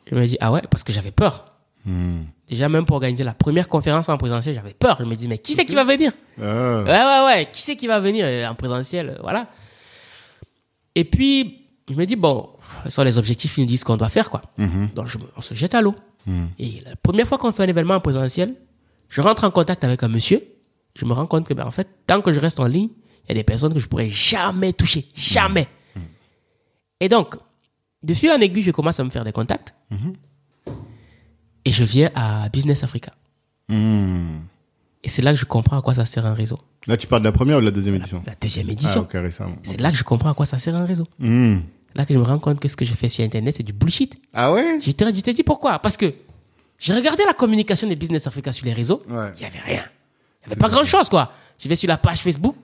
Je 0.07 0.15
me 0.15 0.27
dis, 0.27 0.37
ah 0.41 0.53
ouais, 0.53 0.63
parce 0.71 0.85
que 0.85 0.93
j'avais 0.93 1.11
peur. 1.11 1.47
Hmm. 1.85 2.23
Déjà, 2.49 2.69
même 2.69 2.85
pour 2.85 2.97
organiser 2.97 3.25
la 3.25 3.33
première 3.33 3.69
conférence 3.69 4.09
en 4.09 4.17
présentiel, 4.17 4.55
j'avais 4.55 4.75
peur. 4.75 4.99
Je 5.01 5.07
me 5.07 5.15
dis, 5.15 5.27
mais 5.27 5.39
qui 5.39 5.55
c'est 5.55 5.65
qui 5.65 5.75
va 5.75 5.85
venir? 5.85 6.13
Ah. 6.41 6.83
Ouais, 6.83 6.91
ouais, 6.91 7.25
ouais. 7.27 7.49
Qui 7.53 7.63
c'est 7.63 7.75
qui 7.75 7.87
va 7.87 7.99
venir 8.01 8.25
euh, 8.27 8.47
en 8.47 8.55
présentiel? 8.55 9.19
Voilà. 9.23 9.49
Et 10.95 11.05
puis, 11.05 11.67
je 11.89 11.95
me 11.95 12.05
dis, 12.05 12.17
bon, 12.17 12.51
ce 12.85 12.91
sont 12.91 13.03
les 13.03 13.19
objectifs 13.19 13.55
qui 13.55 13.61
nous 13.61 13.67
disent 13.67 13.83
qu'on 13.83 13.97
doit 13.97 14.09
faire, 14.09 14.31
quoi. 14.31 14.43
Mhm. 14.57 14.91
Donc, 14.95 15.07
je 15.07 15.19
on 15.37 15.41
se 15.41 15.55
jette 15.55 15.75
à 15.75 15.81
l'eau. 15.81 15.95
Et 16.59 16.83
la 16.85 16.97
première 16.97 17.27
fois 17.27 17.39
qu'on 17.39 17.53
fait 17.53 17.65
un 17.65 17.69
événement 17.69 17.95
en 17.95 18.01
présentiel, 18.01 18.55
je 19.09 19.21
rentre 19.21 19.45
en 19.45 19.51
contact 19.51 19.83
avec 19.85 20.03
un 20.03 20.09
monsieur. 20.09 20.43
Je 20.97 21.05
me 21.05 21.13
rends 21.13 21.27
compte 21.27 21.47
que, 21.47 21.55
ben, 21.55 21.67
en 21.67 21.71
fait, 21.71 21.89
tant 22.07 22.21
que 22.21 22.33
je 22.33 22.41
reste 22.41 22.61
en 22.61 22.67
ligne, 22.67 22.89
il 23.25 23.29
y 23.29 23.33
a 23.33 23.35
des 23.35 23.45
personnes 23.45 23.73
que 23.73 23.79
je 23.81 23.87
pourrais 23.89 24.09
jamais 24.09 24.73
toucher. 24.73 25.07
Jamais. 25.15 25.69
Et 27.01 27.09
donc, 27.09 27.37
de 28.03 28.15
fil 28.15 28.31
en 28.31 28.41
aiguille, 28.41 28.63
je 28.63 28.71
commence 28.71 28.99
à 29.01 29.05
me 29.05 29.11
faire 29.11 29.25
des 29.25 29.33
contacts. 29.33 29.75
Et 31.65 31.73
je 31.73 31.85
viens 31.85 32.11
à 32.15 32.49
Business 32.49 32.83
Africa. 32.85 33.13
Et 33.69 35.09
c'est 35.09 35.23
là 35.23 35.33
que 35.33 35.39
je 35.39 35.45
comprends 35.45 35.79
à 35.79 35.83
quoi 35.83 35.95
ça 35.95 36.05
sert 36.07 36.27
un 36.27 36.35
réseau. 36.35 36.59
Là, 36.87 36.97
tu 36.97 37.07
parles 37.07 37.23
de 37.23 37.29
la 37.29 37.33
première 37.33 37.57
ou 37.59 37.61
de 37.61 37.67
la 37.67 37.71
deuxième 37.71 37.95
édition? 37.95 38.23
La 38.27 38.35
deuxième 38.41 38.67
Ah, 38.69 38.73
édition. 38.73 39.09
récemment. 39.13 39.57
C'est 39.63 39.81
là 39.81 39.91
que 39.91 39.97
je 39.97 40.05
comprends 40.05 40.31
à 40.31 40.35
quoi 40.35 40.47
ça 40.47 40.59
sert 40.59 40.75
un 40.75 40.85
réseau. 40.85 41.07
Hmm. 41.19 41.61
Là 41.95 42.07
que 42.07 42.15
je 42.15 42.19
me 42.19 42.25
rends 42.25 42.39
compte 42.39 42.61
que 42.61 42.69
ce 42.69 42.77
que 42.77 42.85
je 42.85 42.95
fais 42.95 43.09
sur 43.09 43.25
Internet, 43.25 43.55
c'est 43.57 43.63
du 43.63 43.73
bullshit. 43.73 44.15
Ah 44.33 44.53
ouais? 44.53 44.79
Je 44.81 44.91
te, 44.93 45.05
je 45.05 45.21
t'ai 45.21 45.33
dit 45.33 45.43
pourquoi? 45.43 45.79
Parce 45.79 45.97
que 45.97 46.13
j'ai 46.79 46.95
regardé 46.95 47.25
la 47.27 47.33
communication 47.35 47.89
des 47.89 47.97
Business 47.97 48.27
Africa 48.27 48.53
sur 48.53 48.67
les 48.67 48.73
réseaux. 48.73 49.03
Ouais. 49.09 49.31
Il 49.37 49.41
n'y 49.41 49.47
avait 49.47 49.59
rien. 49.59 49.85
Il 50.45 50.49
n'y 50.49 50.53
avait 50.53 50.61
pas 50.61 50.69
grand 50.69 50.85
chose, 50.85 51.09
quoi. 51.09 51.33
Je 51.59 51.69
vais 51.69 51.77
sur 51.77 51.89
la 51.89 51.99
page 51.99 52.21
Facebook. 52.21 52.57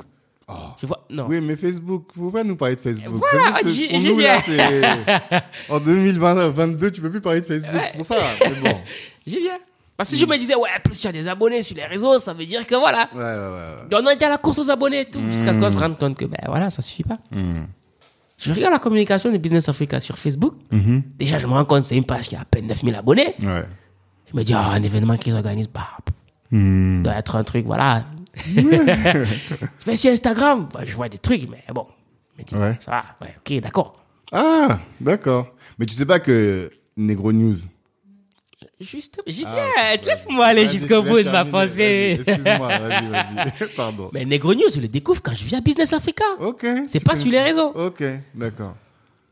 Je 0.80 0.86
vois, 0.86 1.04
non. 1.10 1.26
Oui, 1.28 1.40
mais 1.40 1.56
Facebook, 1.56 2.04
faut 2.16 2.30
pas 2.30 2.44
nous 2.44 2.56
parler 2.56 2.76
de 2.76 2.80
Facebook. 2.80 3.20
Voilà, 3.32 3.58
j'y 3.66 3.98
nous, 3.98 4.18
là, 4.20 4.38
en 5.68 5.80
2022, 5.80 6.92
tu 6.92 7.00
peux 7.00 7.10
plus 7.10 7.20
parler 7.20 7.40
de 7.40 7.46
Facebook. 7.46 7.80
C'est 7.90 7.96
pour 7.96 8.06
ça. 8.06 8.16
Bon. 8.62 8.78
J'y 9.26 9.40
viens. 9.40 9.58
Parce 9.96 10.10
que 10.10 10.16
je 10.16 10.26
me 10.26 10.36
disais, 10.36 10.54
ouais, 10.54 10.68
plus 10.84 11.00
tu 11.00 11.06
as 11.06 11.12
des 11.12 11.26
abonnés 11.26 11.62
sur 11.62 11.74
les 11.74 11.86
réseaux, 11.86 12.18
ça 12.18 12.32
veut 12.32 12.44
dire 12.44 12.66
que 12.66 12.74
voilà. 12.76 13.08
Ouais, 13.12 13.20
ouais, 13.20 13.98
ouais. 13.98 14.04
On 14.06 14.10
était 14.10 14.26
à 14.26 14.28
la 14.28 14.38
course 14.38 14.58
aux 14.58 14.70
abonnés 14.70 15.00
et 15.00 15.04
tout. 15.06 15.20
Jusqu'à 15.30 15.52
ce 15.52 15.58
qu'on 15.58 15.70
se 15.70 15.78
rende 15.78 15.98
compte 15.98 16.16
que, 16.16 16.26
ben 16.26 16.38
voilà, 16.46 16.70
ça 16.70 16.82
suffit 16.82 17.02
pas. 17.02 17.18
Hmm. 17.32 17.64
Je 18.38 18.52
regarde 18.52 18.72
la 18.72 18.78
communication 18.78 19.30
des 19.30 19.38
Business 19.38 19.68
Africa 19.68 19.98
sur 20.00 20.18
Facebook. 20.18 20.54
Mhm. 20.70 21.02
Déjà, 21.18 21.38
je 21.38 21.46
me 21.46 21.52
rends 21.52 21.64
compte 21.64 21.80
que 21.80 21.86
c'est 21.86 21.96
une 21.96 22.04
page 22.04 22.28
qui 22.28 22.36
a 22.36 22.40
à 22.40 22.44
peine 22.44 22.66
9000 22.66 22.94
abonnés. 22.94 23.34
Ouais. 23.42 23.64
Je 24.30 24.36
me 24.36 24.42
dis, 24.44 24.52
ah, 24.54 24.70
un 24.72 24.82
événement 24.82 25.16
qu'ils 25.16 25.34
organisent, 25.34 25.68
bah, 25.68 25.88
Hmm. 26.52 27.02
doit 27.02 27.14
être 27.16 27.34
un 27.34 27.42
truc, 27.42 27.66
voilà. 27.66 28.04
je 28.46 29.84
vais 29.86 29.96
sur 29.96 30.12
Instagram, 30.12 30.68
bah, 30.72 30.80
je 30.86 30.94
vois 30.94 31.08
des 31.08 31.18
trucs, 31.18 31.48
mais 31.50 31.62
bon. 31.74 31.86
Dis, 32.46 32.54
Ouais. 32.54 32.78
Ça 32.84 32.90
va, 32.90 33.04
ouais, 33.26 33.34
ok, 33.38 33.60
d'accord. 33.62 34.04
Ah, 34.30 34.78
d'accord. 35.00 35.48
Mais 35.78 35.86
tu 35.86 35.94
sais 35.94 36.06
pas 36.06 36.20
que 36.20 36.70
Negro 36.96 37.32
News. 37.32 37.56
Juste, 38.78 39.22
j'y 39.26 39.42
Ah, 39.46 39.96
laisse-moi 39.96 40.44
aller 40.44 40.68
jusqu'au 40.68 41.02
bout 41.02 41.22
de 41.22 41.30
ma 41.30 41.46
pensée. 41.46 42.18
Excuse-moi, 42.20 42.78
vas-y, 42.78 43.08
vas-y. 43.08 43.68
Pardon. 43.76 44.10
Mais 44.12 44.26
Negro 44.26 44.54
News, 44.54 44.68
je 44.74 44.80
le 44.80 44.88
découvre 44.88 45.22
quand 45.22 45.32
je 45.32 45.44
viens 45.44 45.58
à 45.58 45.60
Business 45.62 45.94
Africa. 45.94 46.24
Ok. 46.40 46.66
C'est 46.86 47.02
pas 47.02 47.16
sur 47.16 47.30
les 47.30 47.40
réseaux. 47.40 47.70
Ok, 47.74 48.04
d'accord. 48.34 48.76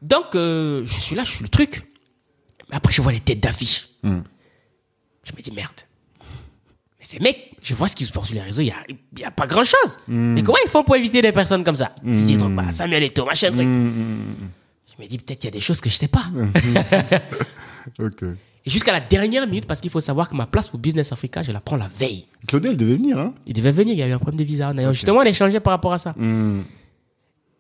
Donc, 0.01 0.35
euh, 0.35 0.83
je 0.87 0.95
suis 0.95 1.15
là, 1.15 1.25
je 1.25 1.31
suis 1.31 1.43
le 1.43 1.49
truc. 1.49 1.83
Mais 2.71 2.77
après, 2.77 2.93
je 2.93 3.03
vois 3.03 3.13
les 3.13 3.21
têtes 3.21 3.41
d'affiche. 3.41 3.89
Hmm. 4.03 4.23
Je 5.25 5.33
me 5.37 5.43
dis, 5.43 5.51
merde. 5.53 5.73
Mais 6.99 7.05
ces 7.05 7.19
mecs, 7.19 7.53
je 7.63 7.75
vois 7.75 7.89
ce 7.89 7.97
qu'ils 7.97 8.07
font 8.09 8.23
sur 8.23 8.35
les 8.35 8.41
réseaux, 8.41 8.63
il 8.63 8.73
n'y 9.17 9.25
a, 9.25 9.31
pas 9.31 9.47
grand-chose. 9.47 9.99
Hmm. 10.09 10.33
Mais 10.33 10.43
comment 10.43 10.59
ils 10.65 10.71
font 10.71 10.85
pour 10.85 10.97
éviter 10.97 11.21
des 11.21 11.33
personnes 11.33 11.65
comme 11.65 11.77
ça? 11.77 11.95
Didier 12.03 12.39
Drogba, 12.39 12.71
Samuel 12.71 13.03
Eto'o, 13.03 13.27
machin, 13.27 13.51
truc. 13.51 13.67
Hmm, 13.67 14.35
Je 14.97 15.03
me 15.03 15.07
dis, 15.07 15.19
peut-être 15.19 15.39
qu'il 15.39 15.49
y 15.49 15.53
a 15.53 15.57
des 15.57 15.61
choses 15.61 15.81
que 15.81 15.91
je 15.91 15.97
sais 15.97 16.09
pas. 16.09 16.25
Ok. 17.99 18.25
Et 18.67 18.71
jusqu'à 18.71 18.93
la 18.93 19.01
dernière 19.01 19.47
minute, 19.47 19.67
parce 19.67 19.81
qu'il 19.81 19.91
faut 19.91 20.01
savoir 20.01 20.29
que 20.29 20.35
ma 20.35 20.47
place 20.47 20.69
pour 20.69 20.79
Business 20.79 21.13
Africa, 21.13 21.43
je 21.43 21.53
la 21.53 21.61
prends 21.61 21.77
la 21.77 21.89
veille. 21.89 22.27
Claudel 22.47 22.77
devait 22.77 22.97
venir, 22.97 23.19
hein 23.19 23.35
Il 23.47 23.53
devait 23.53 23.73
venir, 23.73 23.93
il 23.93 23.99
y 23.99 24.03
avait 24.03 24.13
un 24.13 24.19
problème 24.19 24.39
de 24.39 24.45
visa. 24.45 24.73
D'ailleurs, 24.73 24.95
justement, 24.95 25.19
on 25.19 25.25
échangeait 25.25 25.61
par 25.61 25.73
rapport 25.73 25.93
à 25.93 25.99
ça. 25.99 26.15
Hmm. 26.17 26.63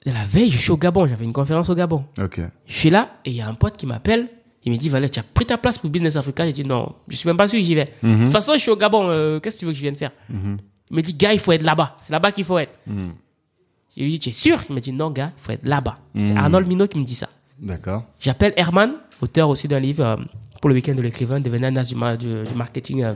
La 0.06 0.24
veille, 0.24 0.50
je 0.50 0.58
suis 0.58 0.70
au 0.70 0.76
Gabon, 0.76 1.06
j'avais 1.06 1.24
une 1.24 1.32
conférence 1.32 1.68
au 1.68 1.74
Gabon. 1.74 2.04
Je 2.16 2.74
suis 2.74 2.90
là 2.90 3.16
et 3.24 3.30
il 3.30 3.36
y 3.36 3.40
a 3.40 3.48
un 3.48 3.54
pote 3.54 3.76
qui 3.76 3.86
m'appelle. 3.86 4.28
Il 4.66 4.72
me 4.72 4.78
dit, 4.78 4.88
Valère, 4.88 5.10
tu 5.10 5.20
as 5.20 5.22
pris 5.22 5.44
ta 5.44 5.58
place 5.58 5.76
pour 5.76 5.90
Business 5.90 6.16
Africa? 6.16 6.46
J'ai 6.46 6.52
dit, 6.52 6.64
non, 6.64 6.94
je 7.08 7.16
suis 7.16 7.26
même 7.26 7.36
pas 7.36 7.48
sûr 7.48 7.58
que 7.58 7.64
j'y 7.64 7.74
vais. 7.74 7.92
De 8.02 8.22
toute 8.22 8.32
façon, 8.32 8.54
je 8.54 8.58
suis 8.58 8.70
au 8.70 8.76
Gabon, 8.76 9.08
euh, 9.10 9.40
qu'est-ce 9.40 9.56
que 9.56 9.60
tu 9.60 9.66
veux 9.66 9.72
que 9.72 9.76
je 9.76 9.82
vienne 9.82 9.94
faire? 9.94 10.12
Il 10.30 10.96
me 10.96 11.02
dit, 11.02 11.12
gars, 11.12 11.34
il 11.34 11.38
faut 11.38 11.52
être 11.52 11.62
là-bas. 11.62 11.96
C'est 12.00 12.12
là-bas 12.12 12.32
qu'il 12.32 12.44
faut 12.44 12.58
être. 12.58 12.72
Je 12.86 14.02
lui 14.02 14.10
dis, 14.10 14.18
tu 14.18 14.30
es 14.30 14.32
sûr? 14.32 14.58
Il 14.70 14.74
me 14.74 14.80
dit, 14.80 14.92
non, 14.92 15.10
gars, 15.10 15.32
il 15.36 15.42
faut 15.42 15.52
être 15.52 15.66
là-bas. 15.66 15.98
C'est 16.14 16.34
Arnold 16.36 16.66
Minot 16.66 16.88
qui 16.88 16.98
me 16.98 17.04
dit 17.04 17.14
ça. 17.14 17.28
D'accord. 17.58 18.04
J'appelle 18.18 18.52
Herman, 18.56 18.94
auteur 19.20 19.48
aussi 19.48 19.68
d'un 19.68 19.78
livre 19.78 20.04
euh, 20.04 20.16
pour 20.64 20.70
le 20.70 20.76
week-end 20.76 20.94
de 20.94 21.02
l'écrivain, 21.02 21.40
devenant 21.40 21.66
un 21.66 21.76
as 21.76 21.88
du, 21.88 21.94
ma- 21.94 22.16
du- 22.16 22.42
du 22.42 22.54
marketing 22.54 23.02
euh, 23.02 23.12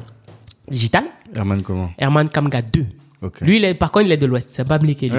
digital. 0.71 1.05
Herman 1.35 1.63
comment? 1.63 1.91
Herman 1.97 2.29
Kamga 2.29 2.61
2. 2.61 2.85
Ok. 3.23 3.41
Lui, 3.41 3.57
il 3.57 3.65
est, 3.65 3.73
par 3.73 3.91
contre, 3.91 4.05
il 4.05 4.13
est 4.13 4.19
de 4.19 4.27
l'Ouest. 4.27 4.51
C'est 4.51 4.69
pas 4.69 4.79
Mliké, 4.79 5.09
lui. 5.09 5.17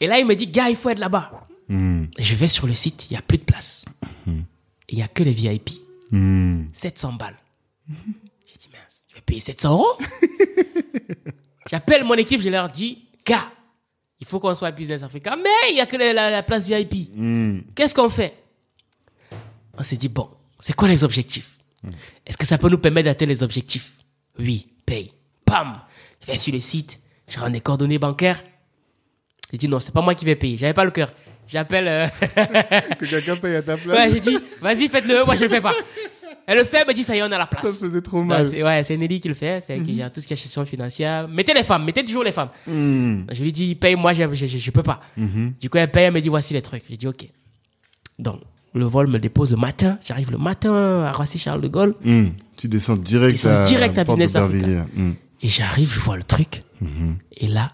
Et 0.00 0.08
là, 0.08 0.18
il 0.18 0.26
me 0.26 0.34
dit, 0.34 0.48
gars, 0.48 0.68
il 0.68 0.74
faut 0.74 0.88
être 0.90 0.98
là-bas. 0.98 1.30
Hmm. 1.68 2.06
Je 2.18 2.34
vais 2.34 2.48
sur 2.48 2.66
le 2.66 2.74
site, 2.74 3.06
il 3.08 3.12
n'y 3.12 3.16
a 3.18 3.22
plus 3.22 3.38
de 3.38 3.44
place. 3.44 3.84
Et 4.26 4.32
Il 4.88 4.96
n'y 4.96 5.02
a 5.04 5.06
que 5.06 5.22
les 5.22 5.30
VIP. 5.32 5.70
Hmm. 6.10 6.64
700 6.72 7.12
balles. 7.12 7.36
J'ai 7.88 8.58
dit, 8.58 8.68
mince, 8.72 9.04
je 9.10 9.14
vais 9.14 9.20
payer 9.24 9.38
700 9.38 9.70
euros 9.74 9.86
J'appelle 11.70 12.02
mon 12.02 12.14
équipe, 12.14 12.40
je 12.42 12.48
leur 12.48 12.68
dis, 12.68 12.98
gars, 13.24 13.46
il 14.18 14.26
faut 14.26 14.40
qu'on 14.40 14.56
soit 14.56 14.68
à 14.68 14.72
Business 14.72 15.04
Africa, 15.04 15.36
mais 15.36 15.70
il 15.70 15.74
n'y 15.74 15.80
a 15.80 15.86
que 15.86 15.96
la, 15.96 16.12
la- 16.12 16.30
la 16.30 16.42
place 16.42 16.66
VIP. 16.66 17.10
Hmm. 17.14 17.60
Qu'est-ce 17.76 17.94
qu'on 17.94 18.10
fait? 18.10 18.34
On 19.78 19.82
s'est 19.82 19.96
dit, 19.96 20.08
bon, 20.08 20.28
c'est 20.60 20.72
quoi 20.74 20.88
les 20.88 21.04
objectifs? 21.04 21.50
Est-ce 22.26 22.36
que 22.36 22.46
ça 22.46 22.58
peut 22.58 22.68
nous 22.68 22.78
permettre 22.78 23.04
d'atteindre 23.06 23.30
les 23.30 23.42
objectifs? 23.42 23.92
Oui, 24.38 24.66
paye. 24.84 25.10
Pam 25.44 25.80
Je 26.20 26.26
vais 26.32 26.36
sur 26.36 26.52
le 26.52 26.60
site, 26.60 26.98
je 27.28 27.38
rends 27.38 27.50
des 27.50 27.60
coordonnées 27.60 27.98
bancaires. 27.98 28.42
J'ai 29.52 29.58
dit, 29.58 29.68
non, 29.68 29.78
c'est 29.78 29.92
pas 29.92 30.00
moi 30.00 30.14
qui 30.14 30.24
vais 30.24 30.34
payer, 30.36 30.56
j'avais 30.56 30.74
pas 30.74 30.84
le 30.84 30.90
cœur. 30.90 31.12
J'appelle... 31.46 31.86
euh, 31.86 32.08
Que 32.98 33.04
quelqu'un 33.06 33.36
paye 33.36 33.54
à 33.54 33.62
ta 33.62 33.76
place. 33.76 33.96
Ouais, 33.96 34.12
j'ai 34.12 34.20
dit, 34.20 34.36
vas-y, 34.60 34.88
faites-le, 34.88 35.24
moi 35.24 35.36
je 35.36 35.42
le 35.44 35.48
fais 35.48 35.60
pas. 35.60 35.72
Elle 36.48 36.58
le 36.58 36.64
fait, 36.64 36.78
elle 36.78 36.88
me 36.88 36.92
dit, 36.94 37.04
ça 37.04 37.14
y 37.14 37.18
est, 37.18 37.22
on 37.22 37.26
a 37.30 37.38
la 37.38 37.46
place. 37.46 37.64
Ça 37.78 37.86
faisait 37.86 38.00
trop 38.02 38.18
Non, 38.18 38.24
mal. 38.24 38.46
c'est- 38.46 38.62
ouais, 38.62 38.82
c'est 38.82 38.96
Nelly 38.96 39.20
qui 39.20 39.28
le 39.28 39.34
fait, 39.34 39.60
c'est 39.60 39.74
elle 39.74 39.82
qui 39.84 39.94
gère 39.94 40.12
tout 40.12 40.20
ce 40.20 40.26
qui 40.26 40.32
est 40.32 40.36
gestion 40.36 40.64
financière. 40.64 41.28
Mettez 41.28 41.54
les 41.54 41.62
femmes, 41.64 41.84
mettez 41.84 42.04
toujours 42.04 42.24
les 42.24 42.32
femmes. 42.32 42.50
Hmm. 42.66 43.24
Je 43.30 43.42
lui 43.42 43.52
dis, 43.52 43.74
paye, 43.76 43.94
moi, 43.96 44.12
je, 44.12 44.32
je, 44.34 44.46
je, 44.46 44.58
je 44.58 44.70
peux 44.72 44.82
pas. 44.82 45.00
Du 45.16 45.70
coup, 45.70 45.78
elle 45.78 45.90
paye, 45.90 46.04
elle 46.04 46.12
me 46.12 46.20
dit, 46.20 46.28
voici 46.28 46.52
les 46.54 46.62
trucs. 46.62 46.84
J'ai 46.90 46.96
dit, 46.96 47.06
ok. 47.06 47.26
Donc, 48.18 48.40
le 48.74 48.84
vol 48.84 49.06
me 49.06 49.18
dépose 49.18 49.50
le 49.50 49.56
matin. 49.56 49.98
J'arrive 50.06 50.30
le 50.30 50.38
matin 50.38 51.04
à 51.04 51.12
Roissy-Charles 51.12 51.60
de 51.60 51.68
Gaulle. 51.68 51.94
Hmm. 52.04 52.28
Tu 52.56 52.68
descends 52.68 52.96
direct 52.96 53.32
Descends 53.32 53.60
à 53.60 53.62
direct 53.62 53.98
à 53.98 54.04
Porte 54.04 54.18
Business 54.18 54.34
d'Aubervilliers. 54.34 54.82
Hmm. 54.94 55.12
Et 55.42 55.48
j'arrive, 55.48 55.92
je 55.92 56.00
vois 56.00 56.16
le 56.16 56.22
truc. 56.22 56.62
Et 57.36 57.48
là, 57.48 57.70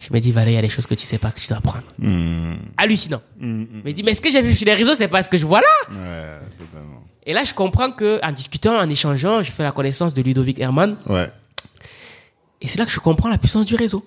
je 0.00 0.12
me 0.12 0.18
dis, 0.18 0.32
Valérie, 0.32 0.52
il 0.52 0.56
y 0.56 0.58
a 0.58 0.62
des 0.62 0.68
choses 0.68 0.86
que 0.86 0.94
tu 0.94 1.06
sais 1.06 1.18
pas 1.18 1.30
que 1.30 1.38
tu 1.38 1.46
dois 1.46 1.58
apprendre. 1.58 1.84
Hmm. 1.98 2.54
Hallucinant. 2.76 3.22
Hmm. 3.38 3.64
Je 3.72 3.88
me 3.88 3.92
dis, 3.92 4.02
mais 4.02 4.14
ce 4.14 4.20
que 4.20 4.30
j'ai 4.30 4.42
vu 4.42 4.54
sur 4.54 4.66
les 4.66 4.74
réseaux, 4.74 4.94
c'est 4.94 5.08
pas 5.08 5.22
ce 5.22 5.28
que 5.28 5.36
je 5.36 5.46
vois 5.46 5.60
là? 5.60 5.66
Ouais, 5.90 6.38
totalement. 6.58 7.04
Et 7.24 7.32
là, 7.32 7.44
je 7.44 7.54
comprends 7.54 7.92
que, 7.92 8.18
en 8.24 8.32
discutant, 8.32 8.76
en 8.76 8.88
échangeant, 8.90 9.42
je 9.44 9.52
fais 9.52 9.62
la 9.62 9.70
connaissance 9.70 10.12
de 10.14 10.22
Ludovic 10.22 10.58
Herman. 10.58 10.96
Ouais. 11.08 11.30
Et 12.60 12.66
c'est 12.66 12.78
là 12.78 12.84
que 12.84 12.90
je 12.90 12.98
comprends 12.98 13.28
la 13.28 13.38
puissance 13.38 13.66
du 13.66 13.76
réseau. 13.76 14.04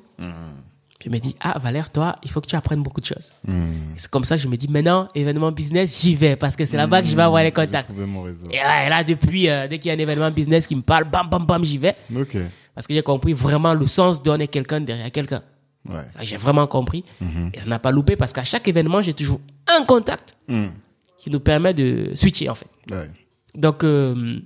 Je 1.05 1.09
me 1.11 1.19
dis, 1.19 1.35
ah, 1.39 1.59
Valère, 1.59 1.91
toi, 1.91 2.15
il 2.23 2.31
faut 2.31 2.41
que 2.41 2.47
tu 2.47 2.55
apprennes 2.55 2.81
beaucoup 2.81 2.99
de 2.99 3.05
choses. 3.05 3.31
Hmm. 3.47 3.93
C'est 3.95 4.09
comme 4.09 4.25
ça 4.25 4.37
que 4.37 4.41
je 4.41 4.47
me 4.47 4.57
dis, 4.57 4.67
maintenant, 4.67 5.07
événement 5.13 5.51
business, 5.51 6.01
j'y 6.01 6.15
vais, 6.15 6.35
parce 6.35 6.55
que 6.55 6.65
c'est 6.65 6.77
là-bas 6.77 7.03
que 7.03 7.07
je 7.07 7.15
vais 7.15 7.21
avoir 7.21 7.43
les 7.43 7.51
contacts. 7.51 7.87
trouvé 7.89 8.05
mon 8.07 8.23
réseau. 8.23 8.47
Et 8.51 8.57
là, 8.57 9.03
depuis, 9.03 9.47
euh, 9.47 9.67
dès 9.67 9.77
qu'il 9.77 9.89
y 9.89 9.91
a 9.91 9.95
un 9.95 9.99
événement 9.99 10.31
business 10.31 10.65
qui 10.65 10.75
me 10.75 10.81
parle, 10.81 11.03
bam, 11.03 11.29
bam, 11.29 11.45
bam, 11.45 11.63
j'y 11.63 11.77
vais. 11.77 11.95
Parce 12.73 12.87
que 12.87 12.93
j'ai 12.95 13.03
compris 13.03 13.33
vraiment 13.33 13.73
le 13.75 13.85
sens 13.85 14.19
de 14.19 14.23
donner 14.25 14.47
quelqu'un 14.47 14.81
derrière 14.81 15.11
quelqu'un. 15.11 15.43
Ouais. 15.87 16.01
J'ai 16.21 16.37
vraiment 16.37 16.65
compris. 16.65 17.03
Et 17.53 17.59
ça 17.59 17.67
n'a 17.67 17.77
pas 17.79 17.91
loupé 17.91 18.15
parce 18.15 18.33
qu'à 18.33 18.43
chaque 18.43 18.67
événement, 18.67 19.01
j'ai 19.03 19.13
toujours 19.13 19.39
un 19.79 19.85
contact 19.85 20.35
Hmm. 20.47 20.69
qui 21.19 21.29
nous 21.29 21.39
permet 21.39 21.73
de 21.75 22.11
switcher, 22.15 22.49
en 22.49 22.55
fait. 22.55 22.67
Ouais. 22.91 23.09
Donc, 23.53 23.83
euh, 23.83 24.39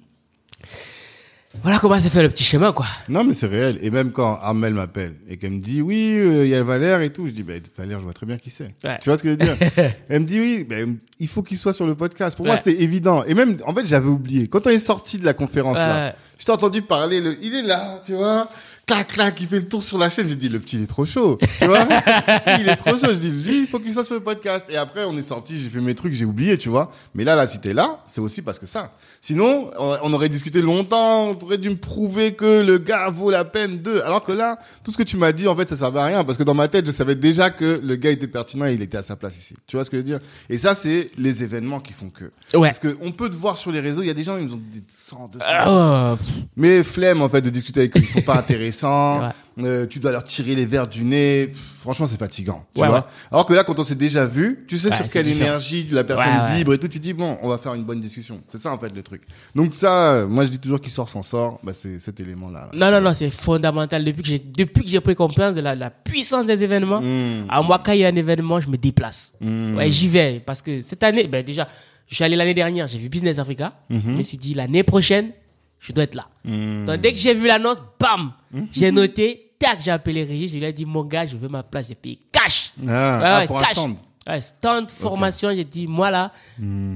voilà 1.63 1.79
comment 1.79 1.99
s'est 1.99 2.09
fait 2.09 2.21
le 2.21 2.29
petit 2.29 2.43
chemin, 2.43 2.71
quoi. 2.71 2.85
Non, 3.09 3.23
mais 3.23 3.33
c'est 3.33 3.47
réel. 3.47 3.79
Et 3.81 3.89
même 3.89 4.11
quand 4.11 4.39
Armel 4.39 4.73
m'appelle 4.75 5.15
et 5.27 5.37
qu'elle 5.37 5.51
me 5.53 5.59
dit, 5.59 5.81
oui, 5.81 6.13
euh, 6.19 6.45
il 6.45 6.51
y 6.51 6.55
a 6.55 6.61
Valère 6.63 7.01
et 7.01 7.11
tout, 7.11 7.25
je 7.25 7.31
dis, 7.31 7.41
bah, 7.41 7.53
Valère, 7.75 7.99
je 7.99 8.03
vois 8.03 8.13
très 8.13 8.27
bien 8.27 8.37
qui 8.37 8.51
c'est. 8.51 8.75
Ouais. 8.83 8.99
Tu 9.01 9.09
vois 9.09 9.17
ce 9.17 9.23
que 9.23 9.29
je 9.29 9.33
veux 9.33 9.37
dire? 9.55 9.55
Elle 10.09 10.21
me 10.21 10.25
dit, 10.25 10.39
oui, 10.39 10.63
ben, 10.63 10.97
il 11.19 11.27
faut 11.27 11.41
qu'il 11.41 11.57
soit 11.57 11.73
sur 11.73 11.87
le 11.87 11.95
podcast. 11.95 12.35
Pour 12.37 12.45
moi, 12.45 12.55
c'était 12.55 12.81
évident. 12.83 13.23
Et 13.25 13.33
même, 13.33 13.57
en 13.65 13.73
fait, 13.73 13.85
j'avais 13.87 14.07
oublié. 14.09 14.47
Quand 14.47 14.67
on 14.67 14.69
est 14.69 14.77
sorti 14.79 15.17
de 15.17 15.25
la 15.25 15.33
conférence, 15.33 15.77
là, 15.77 16.05
Ouais. 16.07 16.13
je 16.37 16.45
t'ai 16.45 16.51
entendu 16.51 16.83
parler, 16.83 17.19
le, 17.19 17.35
il 17.41 17.55
est 17.55 17.63
là, 17.63 18.01
tu 18.05 18.13
vois? 18.13 18.47
Clac, 18.89 19.07
clac, 19.09 19.39
il 19.39 19.45
fait 19.45 19.57
le 19.59 19.69
tour 19.69 19.83
sur 19.83 19.99
la 19.99 20.09
chaîne. 20.09 20.27
J'ai 20.27 20.35
dit, 20.35 20.49
le 20.49 20.59
petit, 20.59 20.77
il 20.77 20.81
est 20.81 20.87
trop 20.87 21.05
chaud. 21.05 21.37
Tu 21.59 21.65
vois 21.65 21.87
Il 22.59 22.67
est 22.67 22.75
trop 22.75 22.97
chaud. 22.97 23.09
Je 23.13 23.19
dis, 23.19 23.29
lui, 23.29 23.61
il 23.61 23.67
faut 23.67 23.77
qu'il 23.77 23.93
soit 23.93 24.03
sur 24.03 24.15
le 24.15 24.21
podcast. 24.21 24.65
Et 24.67 24.77
après, 24.77 25.03
on 25.03 25.15
est 25.15 25.21
sorti, 25.21 25.59
j'ai 25.59 25.69
fait 25.69 25.79
mes 25.79 25.93
trucs, 25.93 26.15
j'ai 26.15 26.25
oublié, 26.25 26.57
tu 26.57 26.69
vois. 26.69 26.91
Mais 27.13 27.23
là, 27.23 27.35
là, 27.35 27.45
si 27.45 27.59
t'es 27.59 27.75
là, 27.75 27.99
c'est 28.07 28.19
aussi 28.19 28.41
parce 28.41 28.57
que 28.57 28.65
ça. 28.65 28.93
Sinon, 29.21 29.69
on 29.77 30.11
aurait 30.11 30.29
discuté 30.29 30.63
longtemps, 30.63 31.27
on 31.27 31.45
aurait 31.45 31.59
dû 31.59 31.69
me 31.69 31.75
prouver 31.75 32.33
que 32.33 32.65
le 32.65 32.79
gars 32.79 33.11
vaut 33.11 33.29
la 33.29 33.45
peine 33.45 33.83
de. 33.83 33.99
Alors 33.99 34.23
que 34.23 34.31
là, 34.31 34.57
tout 34.83 34.91
ce 34.91 34.97
que 34.97 35.03
tu 35.03 35.17
m'as 35.17 35.33
dit, 35.33 35.47
en 35.47 35.55
fait, 35.55 35.69
ça 35.69 35.77
servait 35.77 35.99
à 35.99 36.05
rien. 36.05 36.23
Parce 36.23 36.39
que 36.39 36.43
dans 36.43 36.55
ma 36.55 36.67
tête, 36.67 36.87
je 36.87 36.91
savais 36.91 37.13
déjà 37.13 37.51
que 37.51 37.79
le 37.83 37.95
gars 37.95 38.09
était 38.09 38.25
pertinent 38.25 38.65
et 38.65 38.73
il 38.73 38.81
était 38.81 38.97
à 38.97 39.03
sa 39.03 39.15
place 39.15 39.37
ici. 39.37 39.53
Tu 39.67 39.75
vois 39.75 39.85
ce 39.85 39.91
que 39.91 39.97
je 39.97 40.01
veux 40.01 40.07
dire? 40.07 40.19
Et 40.49 40.57
ça, 40.57 40.73
c'est 40.73 41.11
les 41.15 41.43
événements 41.43 41.79
qui 41.79 41.93
font 41.93 42.09
que. 42.09 42.31
Ouais. 42.57 42.69
Parce 42.69 42.79
que 42.79 42.97
on 43.01 43.11
peut 43.11 43.29
te 43.29 43.35
voir 43.35 43.59
sur 43.59 43.71
les 43.71 43.81
réseaux, 43.81 44.01
il 44.01 44.07
y 44.07 44.11
a 44.11 44.15
des 44.15 44.23
gens, 44.23 44.35
ils 44.37 44.45
nous 44.45 44.55
ont 44.55 44.61
des 44.73 44.81
100, 44.87 45.27
200. 45.33 45.45
Ah, 45.47 46.15
pff, 46.17 46.27
Mais 46.57 46.83
flemme, 46.83 47.21
en 47.21 47.29
fait, 47.29 47.41
de 47.41 47.51
discuter 47.51 47.81
avec 47.81 47.95
eux. 47.95 47.99
Ils 47.99 48.09
sont 48.09 48.21
pas 48.21 48.37
intéressants. 48.37 48.78
Euh, 48.83 49.85
tu 49.87 49.99
dois 49.99 50.11
leur 50.13 50.23
tirer 50.23 50.55
les 50.55 50.65
verres 50.65 50.87
du 50.87 51.03
nez. 51.03 51.47
Pff, 51.47 51.59
Franchement, 51.81 52.07
c'est 52.07 52.17
fatigant. 52.19 52.65
Tu 52.73 52.81
Ouais, 52.81 52.87
vois 52.87 52.97
ouais. 52.99 53.03
Alors 53.31 53.45
que 53.45 53.53
là, 53.53 53.63
quand 53.63 53.77
on 53.79 53.83
s'est 53.83 53.95
déjà 53.95 54.25
vu, 54.25 54.65
tu 54.67 54.77
sais 54.77 54.89
Ouais, 54.89 54.95
sur 54.95 55.07
quelle 55.07 55.25
différent. 55.25 55.47
énergie 55.49 55.87
la 55.91 56.03
personne 56.03 56.55
vibre 56.55 56.73
et 56.73 56.77
tout. 56.77 56.87
Tu 56.87 56.99
dis, 56.99 57.13
bon, 57.13 57.37
on 57.41 57.49
va 57.49 57.57
faire 57.57 57.73
une 57.73 57.83
bonne 57.83 57.99
discussion. 58.01 58.41
C'est 58.47 58.57
ça, 58.57 58.71
en 58.71 58.77
fait, 58.77 58.89
le 58.93 59.01
truc. 59.03 59.23
Donc 59.55 59.73
ça, 59.75 60.11
euh, 60.11 60.27
moi, 60.27 60.45
je 60.45 60.49
dis 60.49 60.59
toujours 60.59 60.79
qui 60.81 60.89
sort 60.89 61.09
s'en 61.09 61.23
sort. 61.23 61.59
Bah, 61.63 61.73
c'est 61.73 61.99
cet 61.99 62.19
élément-là. 62.19 62.69
là. 62.71 62.91
Non, 62.91 62.91
non, 62.99 63.01
non, 63.09 63.13
c'est 63.13 63.29
fondamental. 63.29 64.03
Depuis 64.05 64.21
que 64.23 64.27
j'ai, 64.29 64.39
depuis 64.39 64.83
que 64.83 64.89
j'ai 64.89 65.01
pris 65.01 65.15
confiance 65.15 65.55
de 65.55 65.61
la, 65.61 65.75
la 65.75 65.89
puissance 65.89 66.45
des 66.45 66.63
événements, 66.63 67.01
Mmh. 67.01 67.47
à 67.49 67.61
moi, 67.61 67.81
quand 67.83 67.91
il 67.93 67.99
y 67.99 68.05
a 68.05 68.07
un 68.09 68.15
événement, 68.15 68.59
je 68.61 68.69
me 68.69 68.77
déplace. 68.77 69.33
Mmh. 69.41 69.75
Ouais, 69.77 69.91
j'y 69.91 70.07
vais. 70.07 70.41
Parce 70.45 70.61
que 70.61 70.81
cette 70.81 71.03
année, 71.03 71.27
ben, 71.27 71.43
déjà, 71.43 71.67
je 72.07 72.15
suis 72.15 72.23
allé 72.23 72.35
l'année 72.35 72.53
dernière, 72.53 72.87
j'ai 72.87 72.97
vu 72.97 73.09
Business 73.09 73.39
Africa. 73.39 73.71
Mmh. 73.89 73.99
Je 74.03 74.09
me 74.11 74.23
suis 74.23 74.37
dit, 74.37 74.53
l'année 74.53 74.83
prochaine, 74.83 75.31
je 75.79 75.91
dois 75.93 76.03
être 76.03 76.15
là. 76.15 76.27
Mmh. 76.45 76.85
Donc, 76.85 76.97
dès 77.01 77.13
que 77.13 77.19
j'ai 77.19 77.33
vu 77.33 77.47
l'annonce, 77.47 77.77
bam, 77.99 78.31
j'ai 78.71 78.91
noté, 78.91 79.51
tac, 79.59 79.79
j'ai 79.83 79.91
appelé 79.91 80.23
Régis, 80.23 80.51
je 80.53 80.57
lui 80.57 80.65
ai 80.65 80.73
dit, 80.73 80.85
mon 80.85 81.03
gars, 81.03 81.25
je 81.25 81.35
veux 81.37 81.47
ma 81.49 81.63
place, 81.63 81.87
j'ai 81.89 81.95
payé 81.95 82.19
cash. 82.31 82.73
Ah, 82.79 82.83
Ouais, 82.85 82.91
ah, 82.93 83.39
ouais, 83.39 83.47
pour 83.47 83.59
un 83.59 83.63
stand. 83.65 83.95
Ouais, 84.27 84.41
stand, 84.41 84.89
formation, 84.91 85.49
j'ai 85.55 85.63
dit, 85.63 85.87
moi 85.87 86.11
là, 86.11 86.31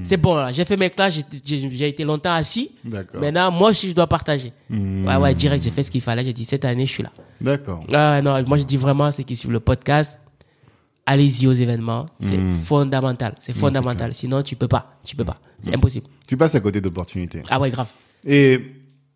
c'est 0.04 0.16
bon, 0.16 0.50
j'ai 0.52 0.64
fait 0.64 0.76
mes 0.76 0.90
classes, 0.90 1.18
j'ai- 1.44 1.88
été 1.88 2.04
longtemps 2.04 2.32
assis. 2.34 2.70
D'accord. 2.84 3.20
Maintenant, 3.20 3.50
moi 3.50 3.70
aussi, 3.70 3.88
je 3.88 3.94
dois 3.94 4.06
partager. 4.06 4.52
Mmh. 4.70 5.06
Ouais, 5.06 5.16
ouais, 5.16 5.34
direct, 5.34 5.64
j'ai 5.64 5.70
fait 5.70 5.82
ce 5.82 5.90
qu'il 5.90 6.00
fallait. 6.00 6.24
J'ai 6.24 6.32
dit, 6.32 6.44
cette 6.44 6.64
année, 6.64 6.86
je 6.86 6.92
suis 6.92 7.02
là. 7.02 7.10
D'accord. 7.40 7.84
Ah, 7.92 8.20
non, 8.22 8.42
moi, 8.46 8.56
je 8.56 8.62
dis 8.62 8.76
vraiment, 8.76 9.10
ceux 9.10 9.24
qui 9.24 9.34
suivent 9.34 9.50
le 9.52 9.60
podcast, 9.60 10.20
allez-y 11.06 11.46
aux 11.46 11.52
événements. 11.52 12.06
C'est 12.20 12.36
Mmh. 12.36 12.52
fondamental. 12.64 13.34
C'est 13.40 13.54
fondamental. 13.56 14.14
Sinon, 14.14 14.42
tu 14.42 14.54
peux 14.56 14.68
pas. 14.68 14.98
Tu 15.04 15.16
peux 15.16 15.24
pas. 15.24 15.38
C'est 15.60 15.74
impossible. 15.74 16.06
Tu 16.28 16.36
passes 16.36 16.54
à 16.54 16.60
côté 16.60 16.80
d'opportunités. 16.80 17.42
Ah 17.50 17.58
ouais, 17.58 17.70
grave. 17.70 17.88
Et 18.26 18.60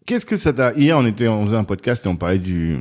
qu'est-ce 0.07 0.27
que 0.27 0.37
ça 0.37 0.53
t'a 0.53 0.73
Hier, 0.75 0.97
on 0.97 1.07
était, 1.07 1.29
on 1.29 1.45
faisait 1.47 1.57
un 1.57 1.65
podcast 1.65 2.05
et 2.07 2.09
on 2.09 2.17
parlait 2.17 2.39
du 2.39 2.79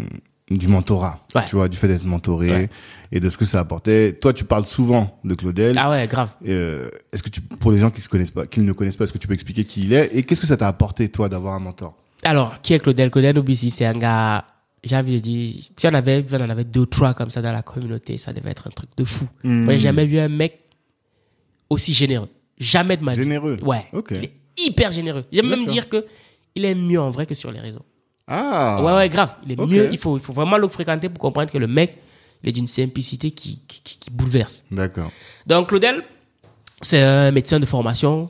du 0.50 0.68
mentorat. 0.70 1.26
Ouais. 1.36 1.42
Tu 1.50 1.56
vois, 1.58 1.68
du 1.68 1.76
fait 1.76 1.90
d'être 1.90 2.06
mentoré 2.06 2.50
Ouais. 2.50 2.70
et 3.12 3.20
de 3.20 3.30
ce 3.30 3.36
que 3.38 3.44
ça 3.44 3.60
apportait. 3.60 4.14
Toi, 4.14 4.32
tu 4.32 4.46
parles 4.46 4.66
souvent 4.66 5.20
de 5.26 5.36
Claudel. 5.36 5.74
Ah 5.78 5.90
ouais, 5.90 6.08
grave. 6.08 6.30
Euh, 6.48 6.90
est-ce 7.12 7.22
que 7.22 7.30
tu, 7.30 7.42
pour 7.42 7.72
les 7.74 7.80
gens 7.80 7.90
qui 7.90 8.00
se 8.00 8.08
connaissent 8.08 8.32
pas, 8.32 8.48
qui 8.48 8.62
ne 8.62 8.68
le 8.68 8.74
connaissent 8.74 8.96
pas, 8.96 9.04
est-ce 9.04 9.12
que 9.12 9.18
tu 9.18 9.28
peux 9.28 9.34
expliquer 9.34 9.66
qui 9.66 9.84
il 9.84 9.92
est 9.92 10.10
et 10.14 10.24
qu'est-ce 10.24 10.40
que 10.40 10.48
ça 10.48 10.56
t'a 10.56 10.70
apporté 10.70 11.10
toi 11.10 11.28
d'avoir 11.28 11.54
un 11.54 11.60
mentor? 11.60 11.98
Alors, 12.24 12.62
qui 12.62 12.74
est 12.74 12.80
Claudel? 12.80 13.12
Claudel 13.12 13.38
Obisi, 13.38 13.70
c'est 13.70 13.86
un 13.86 13.98
gars, 13.98 14.46
j'ai 14.86 14.96
envie 14.96 15.16
de 15.16 15.20
dire, 15.20 15.54
si 15.76 15.86
on 15.88 15.94
avait, 15.94 16.26
si 16.26 16.34
on 16.34 16.38
en 16.42 16.50
avait 16.50 16.64
deux, 16.64 16.86
trois 16.86 17.14
comme 17.14 17.30
ça 17.30 17.42
dans 17.42 17.52
la 17.52 17.62
communauté, 17.62 18.18
ça 18.18 18.32
devait 18.32 18.52
être 18.52 18.68
un 18.68 18.72
truc 18.72 18.90
de 18.96 19.04
fou. 19.04 19.26
Hmm. 19.44 19.66
Moi, 19.66 19.74
j'ai 19.74 19.82
jamais 19.82 20.06
vu 20.06 20.18
un 20.18 20.30
mec 20.30 20.60
aussi 21.70 21.92
généreux. 21.94 22.30
Jamais 22.58 22.96
de 22.96 23.04
ma 23.04 23.12
vie. 23.16 23.22
Généreux. 23.24 23.58
Ouais. 23.64 23.86
Ok. 23.92 24.14
Hyper 24.58 24.92
généreux. 24.92 25.26
J'aime 25.32 25.48
même 25.50 25.66
dire 25.66 25.90
que 25.90 26.06
il 26.56 26.66
est 26.66 26.76
mieux 26.76 27.00
en 27.00 27.10
vrai 27.10 27.26
que 27.26 27.34
sur 27.36 27.52
les 27.52 27.60
réseaux. 27.60 27.86
Ah. 28.28 28.82
Ouais, 28.84 28.94
ouais, 28.94 29.10
grave. 29.10 29.36
Il 29.46 29.52
est 29.54 29.56
mieux. 29.66 29.90
Il 29.92 29.98
faut, 29.98 30.18
il 30.18 30.20
faut 30.24 30.34
vraiment 30.34 30.58
le 30.58 30.68
fréquenter 30.68 31.08
pour 31.10 31.20
comprendre 31.20 31.52
que 31.52 31.58
le 31.58 31.68
mec, 31.68 31.98
il 32.44 32.50
est 32.50 32.52
d'une 32.52 32.68
simplicité 32.68 33.32
qui, 33.32 33.60
qui, 33.68 33.82
qui- 33.84 33.98
qui 34.00 34.10
bouleverse. 34.10 34.66
D'accord. 34.72 35.12
Donc, 35.46 35.70
Claudel, 35.70 36.04
c'est 36.82 37.02
un 37.02 37.32
médecin 37.32 37.60
de 37.60 37.66
formation, 37.66 38.30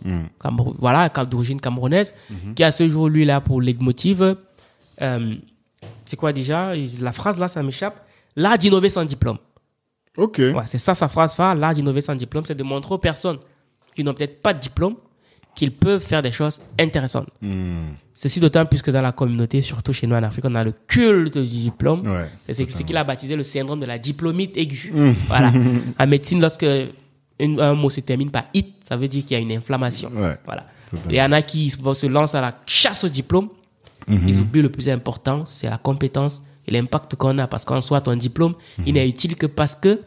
voilà, 0.80 1.10
cam- 1.10 1.26
d'origine 1.26 1.60
camerounaise, 1.60 2.14
qui 2.56 2.64
à 2.64 2.72
ce 2.72 2.88
jour, 2.88 3.10
lui, 3.10 3.26
là, 3.26 3.42
pour 3.42 3.60
Legmotiv, 3.62 4.36
euh, 5.02 5.36
c'est 6.06 6.16
quoi 6.16 6.32
déjà? 6.34 6.74
La 7.02 7.12
phrase 7.12 7.38
là, 7.38 7.48
ça 7.48 7.62
m'échappe. 7.64 8.06
L'art 8.36 8.58
d'innover 8.58 8.90
sans 8.90 9.04
diplôme. 9.04 9.38
Ok. 10.16 10.38
Ouais, 10.40 10.54
c'est 10.66 10.78
ça 10.78 10.94
sa 10.94 11.08
phrase 11.08 11.34
phare. 11.34 11.56
L'art 11.56 11.74
d'innover 11.74 12.02
sans 12.02 12.16
diplôme, 12.16 12.44
c'est 12.46 12.56
de 12.56 12.64
montrer 12.64 12.94
aux 12.94 12.98
personnes 13.00 13.40
qui 13.96 14.04
n'ont 14.04 14.14
peut-être 14.14 14.42
pas 14.42 14.54
de 14.54 14.60
diplôme 14.60 14.96
qu'ils 15.58 15.72
peuvent 15.74 16.02
faire 16.12 16.22
des 16.22 16.32
choses 16.32 16.62
intéressantes. 16.80 17.28
Hmm. 17.42 17.80
Ceci 18.14 18.40
d'autant 18.40 18.64
plus 18.66 18.82
que 18.82 18.92
dans 18.92 19.02
la 19.02 19.12
communauté, 19.12 19.62
surtout 19.62 19.92
chez 19.92 20.06
nous 20.08 20.16
en 20.16 20.24
Afrique, 20.24 20.46
on 20.46 20.56
a 20.56 20.64
le 20.64 20.74
culte 20.88 21.38
du 21.38 21.48
diplôme. 21.68 22.02
Ouais. 22.08 22.28
C'est 22.54 22.70
ce 22.70 22.84
qu'il 22.84 22.96
a 22.96 23.04
baptisé 23.04 23.36
le 23.36 23.44
syndrome 23.44 23.80
de 23.80 23.86
la 23.86 23.98
diplomite 23.98 24.56
aiguë. 24.56 24.92
Hmm. 24.94 25.14
Voilà. 25.28 25.52
En 26.00 26.08
médecine, 26.08 26.40
lorsque 26.40 26.66
une- 27.40 27.60
un 27.60 27.74
mot 27.74 27.90
se 27.90 28.02
termine 28.02 28.32
par 28.32 28.46
it, 28.54 28.68
ça 28.88 28.96
veut 28.96 29.08
dire 29.08 29.24
qu'il 29.26 29.36
y 29.36 29.40
a 29.40 29.44
une 29.44 29.52
inflammation. 29.52 30.10
Ouais. 30.16 30.38
Voilà. 30.46 30.66
Il 31.10 31.16
y 31.16 31.22
en 31.22 31.32
a 31.32 31.42
qui 31.42 31.70
se 31.70 32.06
lancer 32.08 32.38
à 32.38 32.42
la 32.42 32.54
chasse 32.66 33.04
au 33.04 33.10
diplôme. 33.10 33.50
Mhm. 34.08 34.28
Ils 34.28 34.40
oublient 34.40 34.62
le 34.62 34.70
plus 34.72 34.88
important, 34.90 35.46
c'est 35.46 35.70
la 35.70 35.78
compétence 35.78 36.42
et 36.68 36.72
l'impact 36.72 37.16
qu'on 37.16 37.38
a. 37.40 37.48
Parce 37.48 37.66
qu'en 37.66 37.82
soi, 37.82 38.00
ton 38.02 38.16
diplôme, 38.16 38.54
Mhm. 38.78 38.84
il 38.88 38.94
n'est 38.94 39.08
utile 39.10 39.36
que 39.36 39.48
parce 39.48 39.76
que 39.76 40.00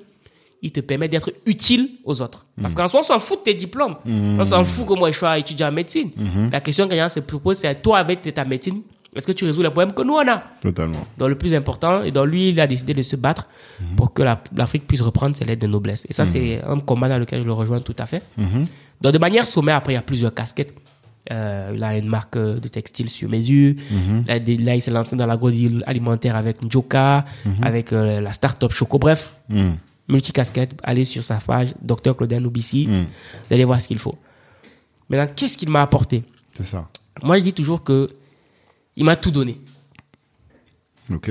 il 0.62 0.72
te 0.72 0.80
permet 0.80 1.08
d'être 1.08 1.32
utile 1.46 1.88
aux 2.04 2.20
autres. 2.22 2.44
Parce 2.60 2.74
qu'en 2.74 2.86
soi, 2.88 3.00
on 3.00 3.02
s'en 3.02 3.18
fout 3.20 3.38
de 3.40 3.44
tes 3.44 3.54
diplômes. 3.54 3.96
On 4.06 4.44
s'en 4.44 4.64
fout 4.64 4.86
que 4.86 4.94
moi, 4.94 5.10
je 5.10 5.16
sois 5.16 5.38
étudiant 5.38 5.68
en 5.68 5.72
médecine. 5.72 6.10
Mhm. 6.16 6.50
La 6.52 6.60
question 6.60 6.86
que 6.86 6.92
les 6.92 6.98
gens 6.98 7.08
se 7.08 7.20
posent, 7.20 7.58
c'est 7.58 7.80
toi, 7.82 7.98
avec 7.98 8.22
ta 8.34 8.44
médecine, 8.44 8.82
Est-ce 9.16 9.26
que 9.26 9.32
tu 9.32 9.44
résous 9.44 9.60
les 9.62 9.70
problèmes 9.70 9.92
que 9.92 10.02
nous 10.02 10.14
on 10.14 10.28
a? 10.28 10.40
Totalement. 10.60 11.04
Donc 11.18 11.30
le 11.30 11.34
plus 11.34 11.52
important, 11.52 12.04
et 12.04 12.12
donc 12.12 12.28
lui, 12.28 12.50
il 12.50 12.60
a 12.60 12.66
décidé 12.68 12.94
de 12.94 13.02
se 13.02 13.16
battre 13.16 13.48
pour 13.96 14.12
que 14.14 14.22
la- 14.22 14.40
l'Afrique 14.54 14.86
puisse 14.86 15.00
reprendre 15.02 15.34
ses 15.34 15.44
lettres 15.44 15.62
de 15.62 15.66
noblesse. 15.66 16.06
Et 16.08 16.12
ça, 16.12 16.24
c'est 16.24 16.62
un 16.64 16.78
combat 16.78 17.08
dans 17.08 17.18
lequel 17.18 17.40
je 17.42 17.46
le 17.46 17.52
rejoins 17.52 17.80
tout 17.80 17.96
à 17.98 18.06
fait. 18.06 18.22
Donc 19.00 19.12
de 19.12 19.18
manière 19.18 19.48
sommaire, 19.48 19.74
après, 19.76 19.94
il 19.94 19.96
y 19.96 19.98
a 19.98 20.02
plusieurs 20.02 20.32
casquettes. 20.32 20.72
Euh, 21.32 21.72
il 21.74 21.82
a 21.82 21.98
une 21.98 22.06
marque 22.08 22.36
euh, 22.36 22.60
de 22.60 22.68
textile 22.68 23.08
sur 23.08 23.28
mesure. 23.28 23.74
Des- 24.44 24.56
là, 24.58 24.76
il 24.76 24.80
s'est 24.80 24.92
lancé 24.92 25.16
dans 25.16 25.26
l'agroalimentaire 25.26 26.36
avec 26.36 26.62
Njoka, 26.62 27.24
avec 27.62 27.92
euh, 27.92 28.20
la 28.20 28.32
start-up 28.32 28.72
Choco. 28.72 28.98
Bref, 28.98 29.34
Mm. 29.48 29.70
Multicasquette. 30.10 30.72
Allez 30.82 31.04
sur 31.04 31.22
sa 31.24 31.36
page, 31.36 31.74
Dr 31.80 32.16
Claudin 32.16 32.44
Oubissi. 32.44 32.86
Vous 32.86 33.54
allez 33.54 33.64
voir 33.64 33.80
ce 33.80 33.88
qu'il 33.88 33.98
faut. 33.98 34.18
Maintenant, 35.08 35.32
qu'est-ce 35.34 35.56
qu'il 35.56 35.68
m'a 35.70 35.82
apporté? 35.82 36.24
C'est 36.56 36.64
ça. 36.64 36.88
Moi, 37.22 37.38
je 37.38 37.44
dis 37.44 37.52
toujours 37.52 37.82
que 37.82 38.10
il 38.96 39.04
m'a 39.04 39.16
tout 39.16 39.30
donné. 39.30 39.60
Ok. 41.12 41.30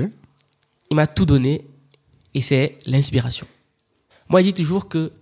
il 0.90 0.94
m'a 0.96 1.06
tout 1.06 1.24
donné 1.24 1.64
et 2.34 2.40
c'est 2.42 2.76
l'inspiration. 2.84 3.46
Moi, 4.28 4.40
je 4.42 4.46
dis 4.46 4.54
toujours 4.54 4.88
que 4.88 5.12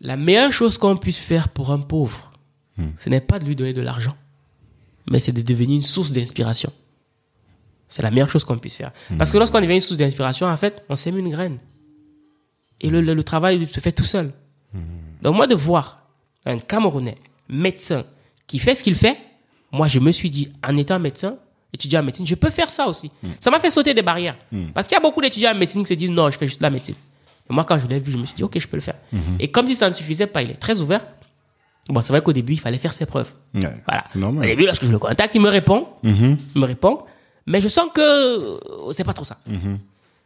la 0.00 0.16
meilleure 0.16 0.52
chose 0.52 0.76
qu'on 0.78 0.96
puisse 0.96 1.16
faire 1.18 1.48
pour 1.48 1.70
un 1.70 1.78
pauvre, 1.78 2.32
ce 2.98 3.08
n'est 3.08 3.20
pas 3.20 3.38
de 3.38 3.44
lui 3.44 3.54
donner 3.56 3.72
de 3.72 3.80
l'argent, 3.80 4.16
mais 5.08 5.18
c'est 5.20 5.32
de 5.32 5.42
devenir 5.42 5.76
une 5.76 5.82
source 5.82 6.12
d'inspiration. 6.12 6.72
C'est 7.88 8.02
la 8.02 8.10
meilleure 8.10 8.30
chose 8.30 8.44
qu'on 8.44 8.58
puisse 8.58 8.74
faire. 8.76 8.92
Parce 9.18 9.30
que 9.30 9.38
lorsqu'on 9.38 9.60
devient 9.60 9.74
une 9.74 9.80
source 9.80 9.98
d'inspiration, 9.98 10.46
en 10.46 10.56
fait, 10.56 10.82
on 10.88 10.96
sème 10.96 11.18
une 11.18 11.30
graine. 11.30 11.58
Et 12.82 12.90
le, 12.90 13.00
le- 13.00 13.14
le 13.14 13.24
travail 13.24 13.66
se 13.66 13.80
fait 13.80 13.92
tout 13.92 14.04
seul. 14.04 14.32
Donc 15.22 15.36
moi, 15.36 15.46
de 15.46 15.54
voir 15.54 16.02
un 16.44 16.58
Camerounais, 16.58 17.16
médecin, 17.48 18.04
qui 18.46 18.58
fait 18.58 18.74
ce 18.74 18.82
qu'il 18.82 18.94
fait, 18.96 19.16
moi, 19.70 19.86
je 19.88 20.00
me 20.00 20.10
suis 20.10 20.28
dit, 20.30 20.52
en 20.66 20.76
étant 20.76 20.98
médecin, 20.98 21.36
étudiant 21.72 22.00
en 22.00 22.02
médecine, 22.04 22.26
je 22.26 22.34
peux 22.34 22.50
faire 22.50 22.70
ça 22.70 22.86
aussi. 22.88 23.10
Ça 23.40 23.50
m'a 23.50 23.60
fait 23.60 23.70
sauter 23.70 23.94
des 23.94 24.02
barrières. 24.02 24.36
Parce 24.74 24.86
qu'il 24.88 24.94
y 24.96 24.98
a 24.98 25.00
beaucoup 25.00 25.20
d'étudiants 25.22 25.52
en 25.52 25.54
médecine 25.54 25.82
qui 25.82 25.88
se 25.88 25.94
disent, 25.94 26.10
non, 26.10 26.28
je 26.30 26.36
fais 26.36 26.46
juste 26.46 26.60
la 26.60 26.70
médecine. 26.70 26.96
Et 27.48 27.52
moi, 27.52 27.64
quand 27.64 27.78
je 27.78 27.86
l'ai 27.86 27.98
vu, 27.98 28.12
je 28.12 28.16
me 28.18 28.24
suis 28.26 28.34
dit, 28.36 28.42
ok, 28.44 28.58
je 28.58 28.66
peux 28.68 28.76
le 28.76 28.82
faire. 28.82 28.96
Et 29.38 29.48
comme 29.48 29.66
si 29.68 29.74
ça 29.76 29.88
ne 29.88 29.94
suffisait 29.94 30.26
pas, 30.26 30.42
il 30.42 30.50
est 30.50 30.54
très 30.60 30.80
ouvert. 30.80 31.04
Bon, 31.88 32.00
c'est 32.00 32.12
vrai 32.12 32.22
qu'au 32.22 32.32
début, 32.32 32.52
il 32.54 32.60
fallait 32.60 32.78
faire 32.78 32.92
ses 32.92 33.06
preuves. 33.06 33.32
Ouais. 33.54 33.62
Voilà. 33.86 34.04
Normal. 34.14 34.44
Au 34.44 34.48
début, 34.48 34.66
lorsque 34.66 34.84
je 34.84 34.90
le 34.92 34.98
contacte, 34.98 35.34
il 35.34 35.40
me 35.40 35.48
répond. 35.48 35.88
Mhm. 36.02 36.36
Il 36.54 36.60
me 36.60 36.66
répond. 36.66 37.00
Mais 37.46 37.60
je 37.60 37.68
sens 37.68 37.88
que 37.92 38.00
euh, 38.00 38.92
c'est 38.92 39.02
pas 39.04 39.12
trop 39.12 39.24
ça. 39.24 39.38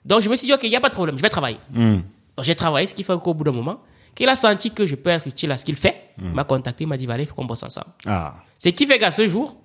Donc, 0.04 0.20
je 0.22 0.28
me 0.28 0.36
suis 0.36 0.46
dit, 0.46 0.52
OK, 0.52 0.60
il 0.64 0.70
n'y 0.70 0.76
a 0.76 0.80
pas 0.80 0.88
de 0.90 0.94
problème, 0.94 1.16
je 1.16 1.22
vais 1.22 1.28
travailler. 1.30 1.56
Mm. 1.72 1.96
Donc, 2.36 2.44
j'ai 2.44 2.54
travaillé, 2.54 2.86
ce 2.86 2.94
qui 2.94 3.04
fait 3.04 3.18
qu'au 3.18 3.34
bout 3.34 3.44
d'un 3.44 3.52
moment, 3.52 3.80
qu'il 4.14 4.28
a 4.28 4.36
senti 4.36 4.70
que 4.70 4.86
je 4.86 4.94
peux 4.94 5.10
être 5.10 5.26
utile 5.26 5.50
à 5.52 5.56
ce 5.56 5.64
qu'il 5.64 5.76
fait, 5.76 6.10
il 6.18 6.30
m'a 6.30 6.44
contacté, 6.44 6.84
il 6.84 6.86
m'a 6.86 6.96
dit, 6.96 7.10
allez, 7.10 7.24
il 7.24 7.26
faut 7.26 7.34
qu'on 7.34 7.44
bosse 7.44 7.62
ensemble. 7.62 7.88
Ah. 8.06 8.34
C'est 8.58 8.72
qui 8.72 8.86
fait 8.86 8.98
qu'à 8.98 9.10
ce 9.10 9.26
jour, 9.26 9.56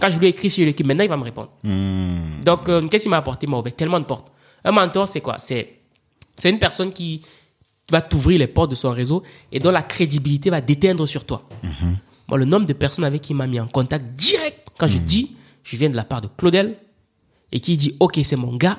quand 0.00 0.08
je 0.10 0.18
lui 0.18 0.26
ai 0.26 0.30
écrit 0.30 0.50
sur 0.50 0.64
l'équipe, 0.64 0.86
maintenant, 0.86 1.04
il 1.04 1.10
va 1.10 1.16
me 1.16 1.24
répondre. 1.24 1.50
Mm. 1.62 2.40
Donc, 2.44 2.68
euh, 2.68 2.86
qu'est-ce 2.88 3.04
qu'il 3.04 3.10
m'a 3.10 3.18
apporté? 3.18 3.46
Il 3.46 3.50
m'a 3.50 3.58
ouvert 3.58 3.74
tellement 3.74 3.98
de 3.98 4.04
portes. 4.04 4.30
Un 4.64 4.72
mentor, 4.72 5.06
c'est 5.08 5.20
quoi? 5.20 5.38
C'est 5.38 5.78
c'est 6.38 6.50
une 6.50 6.60
personne 6.60 6.92
qui 6.92 7.22
va 7.90 8.00
t'ouvrir 8.00 8.38
les 8.38 8.46
portes 8.46 8.70
de 8.70 8.76
son 8.76 8.90
réseau 8.92 9.22
et 9.50 9.58
dont 9.58 9.72
la 9.72 9.82
crédibilité 9.82 10.50
va 10.50 10.60
déteindre 10.60 11.04
sur 11.06 11.24
toi. 11.24 11.42
Moi, 12.28 12.38
le 12.38 12.44
nombre 12.44 12.66
de 12.66 12.72
personnes 12.72 13.04
avec 13.04 13.22
qui 13.22 13.32
il 13.32 13.36
m'a 13.36 13.46
mis 13.46 13.58
en 13.58 13.66
contact 13.66 14.14
direct, 14.14 14.68
quand 14.78 14.86
je 14.86 14.98
dis, 14.98 15.36
je 15.64 15.76
viens 15.76 15.90
de 15.90 15.96
la 15.96 16.04
part 16.04 16.20
de 16.20 16.28
Claudel, 16.28 16.76
et 17.50 17.60
qui 17.60 17.76
dit, 17.76 17.96
OK, 17.98 18.20
c'est 18.22 18.36
mon 18.36 18.54
gars, 18.56 18.78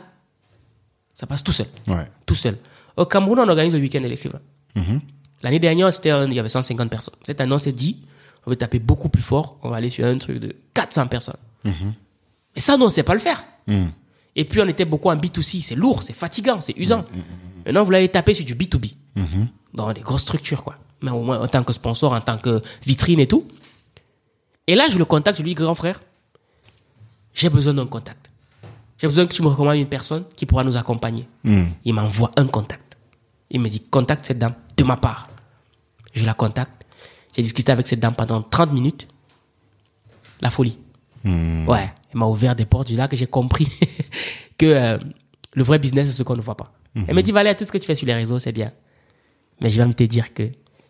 ça 1.13 1.27
passe 1.27 1.43
tout 1.43 1.51
seul. 1.51 1.67
Ouais. 1.87 2.05
Tout 2.25 2.35
seul. 2.35 2.57
Au 2.99 3.05
Cameroun, 3.05 3.39
on 3.39 3.47
organise 3.47 3.71
le 3.71 3.79
week-end 3.79 4.01
de 4.01 4.07
l'écrivain. 4.07 4.41
Mhm. 4.75 4.99
L'année 5.41 5.59
dernière, 5.59 5.93
c'était, 5.93 6.09
il 6.09 6.33
y 6.33 6.39
avait 6.39 6.49
150 6.49 6.89
personnes. 6.89 7.15
Cette 7.23 7.39
année, 7.39 7.53
on 7.53 7.57
s'est 7.57 7.71
dit, 7.71 8.01
on 8.45 8.49
va 8.49 8.57
taper 8.57 8.79
beaucoup 8.79 9.07
plus 9.07 9.21
fort, 9.21 9.57
on 9.63 9.69
va 9.69 9.77
aller 9.77 9.89
sur 9.89 10.05
un 10.05 10.17
truc 10.17 10.39
de 10.39 10.53
400 10.73 11.07
personnes. 11.07 11.37
Mais 11.63 12.61
ça, 12.61 12.75
nous, 12.75 12.83
on 12.83 12.87
ne 12.87 12.91
sait 12.91 13.03
pas 13.03 13.13
le 13.13 13.21
faire. 13.21 13.41
Mm. 13.67 13.85
Et 14.35 14.43
puis, 14.43 14.59
on 14.59 14.67
était 14.67 14.83
beaucoup 14.83 15.09
en 15.09 15.15
B2C. 15.15 15.61
C'est 15.61 15.75
lourd, 15.75 16.03
c'est 16.03 16.13
fatigant, 16.13 16.59
c'est 16.59 16.77
usant. 16.77 17.05
Maintenant, 17.65 17.85
vous 17.85 17.91
l'avez 17.91 18.09
tapé 18.09 18.33
sur 18.33 18.43
du 18.43 18.55
B2B. 18.55 18.93
Dans 19.73 19.93
des 19.93 20.01
grosses 20.01 20.23
structures, 20.23 20.63
quoi. 20.63 20.75
Mais 21.01 21.11
au 21.11 21.21
moins, 21.21 21.39
en 21.39 21.47
tant 21.47 21.63
que 21.63 21.71
sponsor, 21.71 22.11
en 22.11 22.19
tant 22.19 22.37
que 22.37 22.61
vitrine 22.85 23.21
et 23.21 23.27
tout. 23.27 23.47
Et 24.67 24.75
là, 24.75 24.87
je 24.89 24.97
le 24.97 25.05
contacte, 25.05 25.37
je 25.37 25.43
lui 25.43 25.51
dis, 25.51 25.55
grand 25.55 25.75
frère, 25.75 26.01
j'ai 27.33 27.49
besoin 27.49 27.73
d'un 27.73 27.87
contact. 27.87 28.29
J'ai 28.97 29.07
besoin 29.07 29.25
que 29.25 29.33
tu 29.33 29.41
me 29.41 29.47
recommandes 29.47 29.77
une 29.77 29.87
personne 29.87 30.25
qui 30.35 30.45
pourra 30.45 30.65
nous 30.65 30.75
accompagner. 30.75 31.29
Il 31.85 31.93
m'envoie 31.93 32.31
un 32.35 32.47
contact. 32.47 32.88
Il 33.51 33.61
me 33.61 33.69
dit, 33.69 33.81
contacte 33.81 34.25
cette 34.25 34.39
dame 34.39 34.55
de 34.77 34.83
ma 34.83 34.97
part. 34.97 35.29
Je 36.13 36.25
la 36.25 36.33
contacte. 36.33 36.85
J'ai 37.35 37.41
discuté 37.41 37.71
avec 37.71 37.87
cette 37.87 37.99
dame 37.99 38.15
pendant 38.15 38.41
30 38.41 38.73
minutes. 38.73 39.07
La 40.41 40.49
folie. 40.49 40.77
Mm. 41.23 41.67
Ouais, 41.67 41.91
elle 42.11 42.19
m'a 42.19 42.25
ouvert 42.25 42.55
des 42.55 42.65
portes. 42.65 42.89
C'est 42.89 42.95
là 42.95 43.07
que 43.07 43.15
j'ai 43.15 43.27
compris 43.27 43.67
que 44.57 44.65
euh, 44.65 44.97
le 45.53 45.63
vrai 45.63 45.79
business, 45.79 46.07
c'est 46.07 46.13
ce 46.13 46.23
qu'on 46.23 46.35
ne 46.35 46.41
voit 46.41 46.57
pas. 46.57 46.73
Elle 47.07 47.15
me 47.15 47.21
dit, 47.21 47.31
Valère, 47.31 47.55
tout 47.55 47.65
ce 47.65 47.71
que 47.71 47.77
tu 47.77 47.85
fais 47.85 47.95
sur 47.95 48.07
les 48.07 48.15
réseaux, 48.15 48.39
c'est 48.39 48.51
bien. 48.51 48.71
Mais 49.61 49.69
je 49.69 49.77
vais 49.81 49.87
me 49.87 49.93
te 49.93 50.03
dire 50.03 50.33
que 50.33 50.49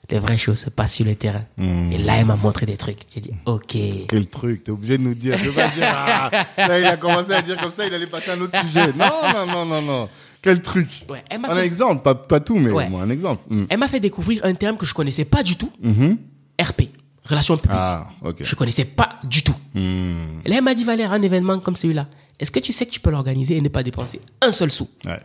les 0.10 0.20
vraies 0.20 0.38
choses 0.38 0.60
se 0.60 0.70
passent 0.70 0.95
sur 0.95 1.05
le 1.05 1.16
terrain. 1.16 1.43
Et 1.57 1.97
là, 1.97 2.18
elle 2.18 2.26
m'a 2.26 2.36
montré 2.36 2.66
des 2.66 2.78
trucs. 2.78 3.01
J'ai 3.14 3.22
dit, 3.22 3.32
OK. 3.45 3.78
Quel 4.07 4.28
truc, 4.28 4.64
t'es 4.64 4.72
obligé 4.72 4.97
de 4.97 5.03
nous 5.03 5.14
dire. 5.14 5.38
Je 5.38 5.51
pas 5.51 5.68
dire, 5.70 5.88
ah, 5.88 6.32
là, 6.57 6.80
il 6.80 6.86
a 6.86 6.97
commencé 6.97 7.34
à 7.34 7.41
dire 7.41 7.57
comme 7.57 7.72
ça, 7.72 7.86
il 7.86 7.93
allait 7.93 8.07
passer 8.07 8.32
à 8.32 8.34
un 8.34 8.41
autre 8.41 8.60
sujet. 8.62 8.91
Non, 8.93 9.10
non, 9.34 9.45
non, 9.45 9.66
non, 9.66 9.82
non. 9.82 10.10
Quel 10.42 10.62
truc. 10.62 11.06
Ouais, 11.10 11.24
elle 11.30 11.40
m'a 11.42 11.50
Un 11.52 11.56
fait- 11.56 11.66
exemple, 11.66 12.02
pas, 12.02 12.16
pas 12.16 12.40
tout, 12.40 12.56
mais 12.58 12.72
Ouais. 12.72 12.86
un 12.86 13.10
exemple. 13.10 13.44
Mm. 13.50 13.66
Elle 13.70 13.78
m'a 13.80 13.88
fait 13.88 14.00
découvrir 14.00 14.42
un 14.46 14.54
terme 14.54 14.78
que 14.78 14.86
je 14.86 14.94
connaissais 14.94 15.26
pas 15.26 15.44
du 15.44 15.58
tout. 15.58 15.72
Mhm. 15.82 16.18
RP, 16.62 16.90
relations 17.26 17.58
publiques. 17.58 17.78
Ah, 17.80 18.10
ok. 18.24 18.38
Je 18.44 18.56
connaissais 18.56 18.86
pas 18.86 19.18
du 19.24 19.44
tout. 19.44 19.56
Mm. 19.74 20.42
Et 20.46 20.50
là, 20.50 20.56
elle 20.58 20.64
m'a 20.64 20.74
dit, 20.74 20.84
Valère, 20.84 21.12
un 21.12 21.22
événement 21.22 21.60
comme 21.60 21.76
celui-là, 21.76 22.08
est-ce 22.40 22.52
que 22.52 22.60
tu 22.60 22.72
sais 22.72 22.86
que 22.86 22.92
tu 22.92 23.00
peux 23.02 23.12
l'organiser 23.12 23.58
et 23.58 23.62
ne 23.62 23.68
pas 23.70 23.84
dépenser 23.84 24.22
un 24.42 24.52
seul 24.54 24.72
sou? 24.72 24.88
Ouais. 25.06 25.20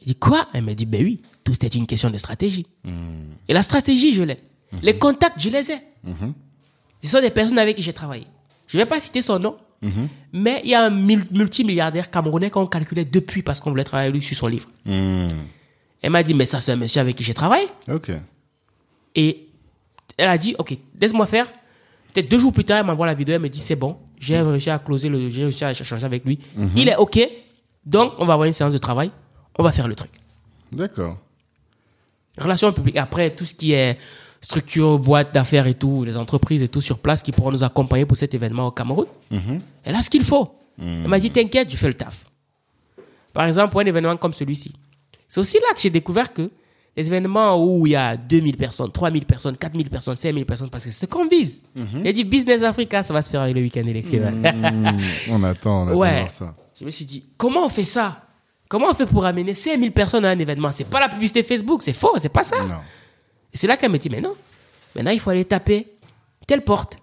J'ai 0.00 0.06
dit, 0.06 0.14
quoi? 0.16 0.48
Elle 0.54 0.64
m'a 0.64 0.74
dit, 0.74 0.86
ben 0.86 1.02
oui, 1.02 1.20
tout 1.44 1.52
c'était 1.54 1.68
une 1.68 1.86
question 1.86 2.10
de 2.10 2.16
stratégie. 2.18 2.66
Et 3.48 3.52
la 3.52 3.62
stratégie, 3.62 4.12
je 4.14 4.22
l'ai. 4.22 4.38
Les 4.82 4.98
contacts, 4.98 5.40
je 5.40 5.48
les 5.50 5.70
ai. 5.72 5.78
Ce 7.02 7.08
sont 7.08 7.20
des 7.20 7.30
personnes 7.30 7.58
avec 7.58 7.76
qui 7.76 7.82
j'ai 7.82 7.92
travaillé. 7.94 8.26
Je 8.66 8.76
ne 8.78 8.82
vais 8.82 8.88
pas 8.88 9.00
citer 9.00 9.20
son 9.22 9.38
nom, 9.38 9.56
mais 10.32 10.60
il 10.64 10.70
y 10.70 10.74
a 10.74 10.84
un 10.84 10.90
mul- 10.90 11.26
multimilliardaire 11.30 12.10
camerounais 12.10 12.50
qu'on 12.50 12.66
calculait 12.66 13.04
depuis 13.04 13.42
parce 13.42 13.60
qu'on 13.60 13.70
voulait 13.70 13.84
travailler 13.84 14.08
avec 14.10 14.20
lui 14.20 14.26
sur 14.26 14.36
son 14.36 14.46
livre. 14.46 14.68
Mm. 14.84 15.28
Elle 16.02 16.10
m'a 16.10 16.22
dit, 16.22 16.34
mais 16.34 16.44
ça, 16.46 16.60
c'est 16.60 16.72
un 16.72 16.76
monsieur 16.76 17.00
avec 17.00 17.16
qui 17.16 17.24
j'ai 17.24 17.34
travaillé. 17.34 17.66
Ok. 17.90 18.10
Et 19.14 19.48
elle 20.16 20.28
a 20.28 20.38
dit, 20.38 20.54
OK, 20.58 20.76
laisse-moi 21.00 21.26
faire. 21.26 21.46
Peut-être 22.12 22.30
deux 22.30 22.38
jours 22.38 22.52
plus 22.52 22.64
tard, 22.64 22.78
elle 22.80 22.86
m'envoie 22.86 23.06
la 23.06 23.14
vidéo, 23.14 23.36
elle 23.36 23.40
me 23.42 23.48
dit, 23.48 23.60
c'est 23.60 23.76
bon, 23.76 23.96
j'ai 24.18 24.40
réussi 24.40 24.68
à 24.70 24.78
closer 24.78 25.08
le, 25.08 25.28
j'ai 25.28 25.42
réussi 25.44 25.64
à 25.64 25.70
échanger 25.70 26.04
avec 26.04 26.24
lui. 26.24 26.38
Il 26.76 26.88
est 26.88 26.96
OK. 26.96 27.18
Donc, 27.86 28.12
on 28.18 28.26
va 28.26 28.34
avoir 28.34 28.46
une 28.46 28.52
séance 28.52 28.72
de 28.72 28.78
travail. 28.78 29.10
On 29.58 29.62
va 29.62 29.72
faire 29.72 29.88
le 29.88 29.94
truc. 29.94 30.10
D'accord. 30.72 31.18
Relations 32.38 32.72
publiques, 32.72 32.96
après, 32.96 33.34
tout 33.34 33.44
ce 33.46 33.54
qui 33.54 33.72
est 33.72 33.98
structure, 34.40 34.98
boîte 34.98 35.34
d'affaires 35.34 35.66
et 35.66 35.74
tout, 35.74 36.04
les 36.04 36.16
entreprises 36.16 36.62
et 36.62 36.68
tout 36.68 36.80
sur 36.80 36.98
place 36.98 37.22
qui 37.22 37.32
pourront 37.32 37.52
nous 37.52 37.62
accompagner 37.64 38.06
pour 38.06 38.16
cet 38.16 38.34
événement 38.34 38.66
au 38.68 38.70
Cameroun. 38.70 39.06
Elle 39.84 39.94
a 39.94 40.02
ce 40.02 40.10
qu'il 40.10 40.24
faut. 40.24 40.48
Elle 40.78 41.08
m'a 41.08 41.18
dit, 41.18 41.30
t'inquiète, 41.30 41.70
je 41.70 41.76
fais 41.76 41.88
le 41.88 41.94
taf. 41.94 42.24
Par 43.32 43.44
exemple, 43.46 43.70
pour 43.70 43.80
un 43.80 43.84
événement 43.86 44.16
comme 44.16 44.32
celui-ci. 44.32 44.72
C'est 45.28 45.40
aussi 45.40 45.58
là 45.58 45.74
que 45.74 45.80
j'ai 45.80 45.90
découvert 45.90 46.32
que 46.32 46.50
les 46.96 47.06
événements 47.06 47.62
où 47.62 47.86
il 47.86 47.92
y 47.92 47.96
a 47.96 48.16
2000 48.16 48.56
personnes, 48.56 48.90
3000 48.90 49.24
personnes, 49.24 49.56
4000 49.56 49.88
personnes, 49.88 50.16
5000 50.16 50.44
personnes, 50.44 50.70
parce 50.70 50.84
que 50.84 50.90
c'est 50.90 51.06
ce 51.06 51.10
qu'on 51.10 51.26
vise. 51.28 51.62
Il 51.76 52.08
a 52.08 52.12
dit 52.12 52.24
Business 52.24 52.62
Africa, 52.62 53.02
ça 53.02 53.12
va 53.14 53.22
se 53.22 53.30
faire 53.30 53.42
avec 53.42 53.54
le 53.54 53.60
week-end 53.62 53.82
l'écrivain. 53.84 54.30
Mm. 54.32 54.98
On 55.30 55.42
attend, 55.44 55.82
on 55.84 55.88
attend 55.88 55.96
Ouais. 55.98 56.26
ça. 56.28 56.54
Je 56.80 56.84
me 56.84 56.90
suis 56.90 57.04
dit, 57.04 57.24
comment 57.36 57.66
on 57.66 57.68
fait 57.68 57.84
ça? 57.84 58.22
Comment 58.68 58.86
on 58.90 58.94
fait 58.94 59.06
pour 59.06 59.24
amener 59.24 59.52
5000 59.54 59.92
personnes 59.92 60.24
à 60.24 60.30
un 60.30 60.38
événement? 60.38 60.72
C'est 60.72 60.84
pas 60.84 60.98
la 60.98 61.08
publicité 61.08 61.42
Facebook, 61.42 61.82
c'est 61.82 61.92
faux, 61.92 62.14
c'est 62.18 62.28
pas 62.32 62.42
ça. 62.44 62.56
Non. 62.64 62.74
Et 63.52 63.56
c'est 63.56 63.66
là 63.66 63.76
qu'elle 63.76 63.90
me 63.90 63.98
dit, 63.98 64.08
mais 64.10 64.20
non, 64.20 64.34
maintenant 64.94 65.10
il 65.10 65.20
faut 65.20 65.30
aller 65.30 65.44
taper 65.44 65.86
telle 66.46 66.62
porte, 66.62 66.98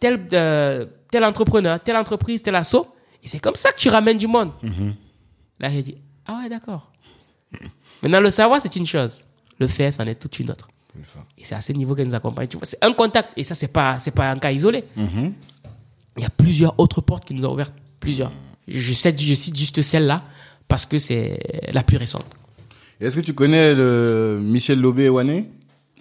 tel, 0.00 0.26
euh, 0.32 0.86
tel 1.10 1.24
entrepreneur, 1.24 1.78
telle 1.80 1.96
entreprise, 1.96 2.42
tel 2.42 2.54
assaut. 2.54 2.86
Et 3.22 3.28
c'est 3.28 3.38
comme 3.38 3.54
ça 3.54 3.70
que 3.70 3.78
tu 3.78 3.88
ramènes 3.88 4.18
du 4.18 4.26
monde. 4.26 4.50
Là, 5.60 5.70
j'ai 5.70 5.82
dit, 5.82 5.96
ah 6.26 6.40
ouais, 6.42 6.48
d'accord. 6.48 6.90
Maintenant, 8.02 8.20
le 8.20 8.30
savoir, 8.30 8.60
c'est 8.60 8.74
une 8.74 8.86
chose. 8.86 9.22
Le 9.60 9.68
faire, 9.68 9.92
c'en 9.92 10.04
est 10.06 10.16
toute 10.16 10.38
une 10.40 10.50
autre. 10.50 10.68
Ça. 11.04 11.20
Et 11.38 11.44
c'est 11.44 11.54
à 11.54 11.60
ce 11.60 11.72
niveau 11.72 11.94
qu'elle 11.94 12.08
nous 12.08 12.14
accompagne. 12.14 12.48
C'est 12.64 12.82
un 12.84 12.92
contact. 12.92 13.30
Et 13.36 13.44
ça, 13.44 13.54
c'est 13.54 13.68
pas, 13.68 13.98
c'est 14.00 14.10
pas 14.10 14.28
un 14.30 14.38
cas 14.38 14.50
isolé. 14.50 14.84
Il 14.96 16.22
y 16.22 16.24
a 16.24 16.30
plusieurs 16.30 16.78
autres 16.78 17.00
portes 17.00 17.24
qui 17.24 17.34
nous 17.34 17.44
ont 17.44 17.52
ouvertes. 17.52 17.74
Plusieurs. 18.00 18.32
Je, 18.66 18.92
cite, 18.92 19.20
je 19.20 19.34
cite 19.34 19.56
juste 19.56 19.80
celle-là 19.80 20.24
parce 20.66 20.84
que 20.84 20.98
c'est 20.98 21.38
la 21.72 21.82
plus 21.82 21.96
récente. 21.96 22.26
Est-ce 23.00 23.16
que 23.16 23.20
tu 23.20 23.34
connais 23.34 23.74
le 23.74 24.40
Michel 24.42 24.80
Lobé 24.80 25.08
Wané 25.08 25.48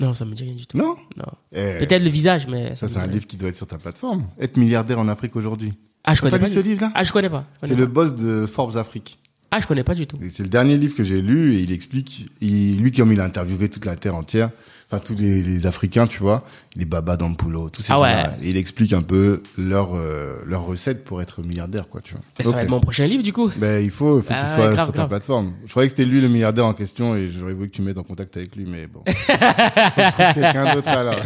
Non, 0.01 0.13
ça 0.13 0.25
me 0.25 0.33
dit 0.33 0.43
rien 0.43 0.53
du 0.55 0.65
tout. 0.67 0.77
Non 0.77 0.95
Non. 1.15 1.25
Eh, 1.53 1.77
Peut-être 1.79 2.03
le 2.03 2.09
visage, 2.09 2.47
mais. 2.47 2.75
Ça, 2.75 2.87
c'est 2.87 2.97
un 2.99 3.07
livre 3.07 3.25
qui 3.27 3.37
doit 3.37 3.49
être 3.49 3.55
sur 3.55 3.67
ta 3.67 3.77
plateforme. 3.77 4.25
Être 4.39 4.57
milliardaire 4.57 4.99
en 4.99 5.07
Afrique 5.07 5.35
aujourd'hui. 5.35 5.73
Ah, 6.03 6.15
je 6.15 6.21
T'as 6.21 6.27
connais 6.29 6.39
pas 6.39 6.45
pas. 6.45 6.47
lu 6.49 6.53
ce 6.55 6.59
livre-là 6.59 6.91
Ah, 6.95 7.03
je 7.03 7.11
connais 7.11 7.29
pas. 7.29 7.45
Je 7.61 7.67
C'est 7.67 7.73
connais 7.75 7.81
le 7.81 7.87
pas. 7.87 7.93
boss 7.93 8.15
de 8.15 8.45
Forbes 8.47 8.75
Afrique. 8.77 9.19
Ah, 9.51 9.59
je 9.61 9.67
connais 9.67 9.83
pas 9.83 9.93
du 9.95 10.07
tout. 10.07 10.17
Et 10.21 10.29
C'est 10.29 10.43
le 10.43 10.49
dernier 10.49 10.77
livre 10.77 10.95
que 10.95 11.03
j'ai 11.03 11.21
lu 11.21 11.55
et 11.55 11.61
il 11.61 11.71
explique, 11.71 12.25
il, 12.41 12.79
lui 12.81 12.91
comme 12.91 13.11
il 13.11 13.19
a 13.21 13.25
interviewé 13.25 13.69
toute 13.69 13.85
la 13.85 13.95
terre 13.97 14.15
entière, 14.15 14.49
enfin 14.91 14.99
tous 15.03 15.15
les, 15.15 15.41
les 15.41 15.65
Africains, 15.65 16.05
tu 16.05 16.19
vois, 16.19 16.43
les 16.75 16.83
Baba 16.85 17.15
Dampulo, 17.15 17.69
tous 17.69 17.81
ces 17.81 17.93
Ah 17.93 18.01
ouais. 18.01 18.25
Et 18.41 18.49
il 18.49 18.57
explique 18.57 18.91
un 18.91 19.01
peu 19.03 19.41
leur 19.57 19.95
euh, 19.95 20.41
leur 20.45 20.65
recette 20.65 21.05
pour 21.05 21.21
être 21.21 21.41
milliardaire, 21.41 21.87
quoi, 21.87 22.01
tu 22.01 22.13
vois. 22.13 22.21
Mais 22.39 22.45
Ça 22.45 22.51
va 22.51 22.63
être 22.63 22.69
mon 22.69 22.81
prochain 22.81 23.07
livre, 23.07 23.23
du 23.23 23.31
coup. 23.31 23.49
Ben, 23.57 23.81
il 23.83 23.89
faut, 23.89 24.19
il 24.19 24.23
faut 24.23 24.33
Ah 24.33 24.41
qu'il 24.41 24.49
ouais, 24.49 24.55
soit 24.55 24.73
grave, 24.73 24.85
sur 24.87 24.93
ta 24.93 24.97
grave. 24.99 25.09
plateforme. 25.09 25.53
Je 25.65 25.69
croyais 25.71 25.87
que 25.89 25.95
c'était 25.95 26.09
lui 26.09 26.19
le 26.19 26.27
milliardaire 26.27 26.65
en 26.65 26.73
question 26.73 27.15
et 27.15 27.29
j'aurais 27.29 27.53
voulu 27.53 27.69
que 27.69 27.75
tu 27.75 27.81
me 27.81 27.87
mettes 27.87 27.97
en 27.97 28.03
contact 28.03 28.35
avec 28.35 28.53
lui, 28.55 28.65
mais 28.65 28.87
bon. 28.87 29.01
Quelqu'un 29.05 30.75
d'autre 30.75 30.87
alors. 30.89 31.21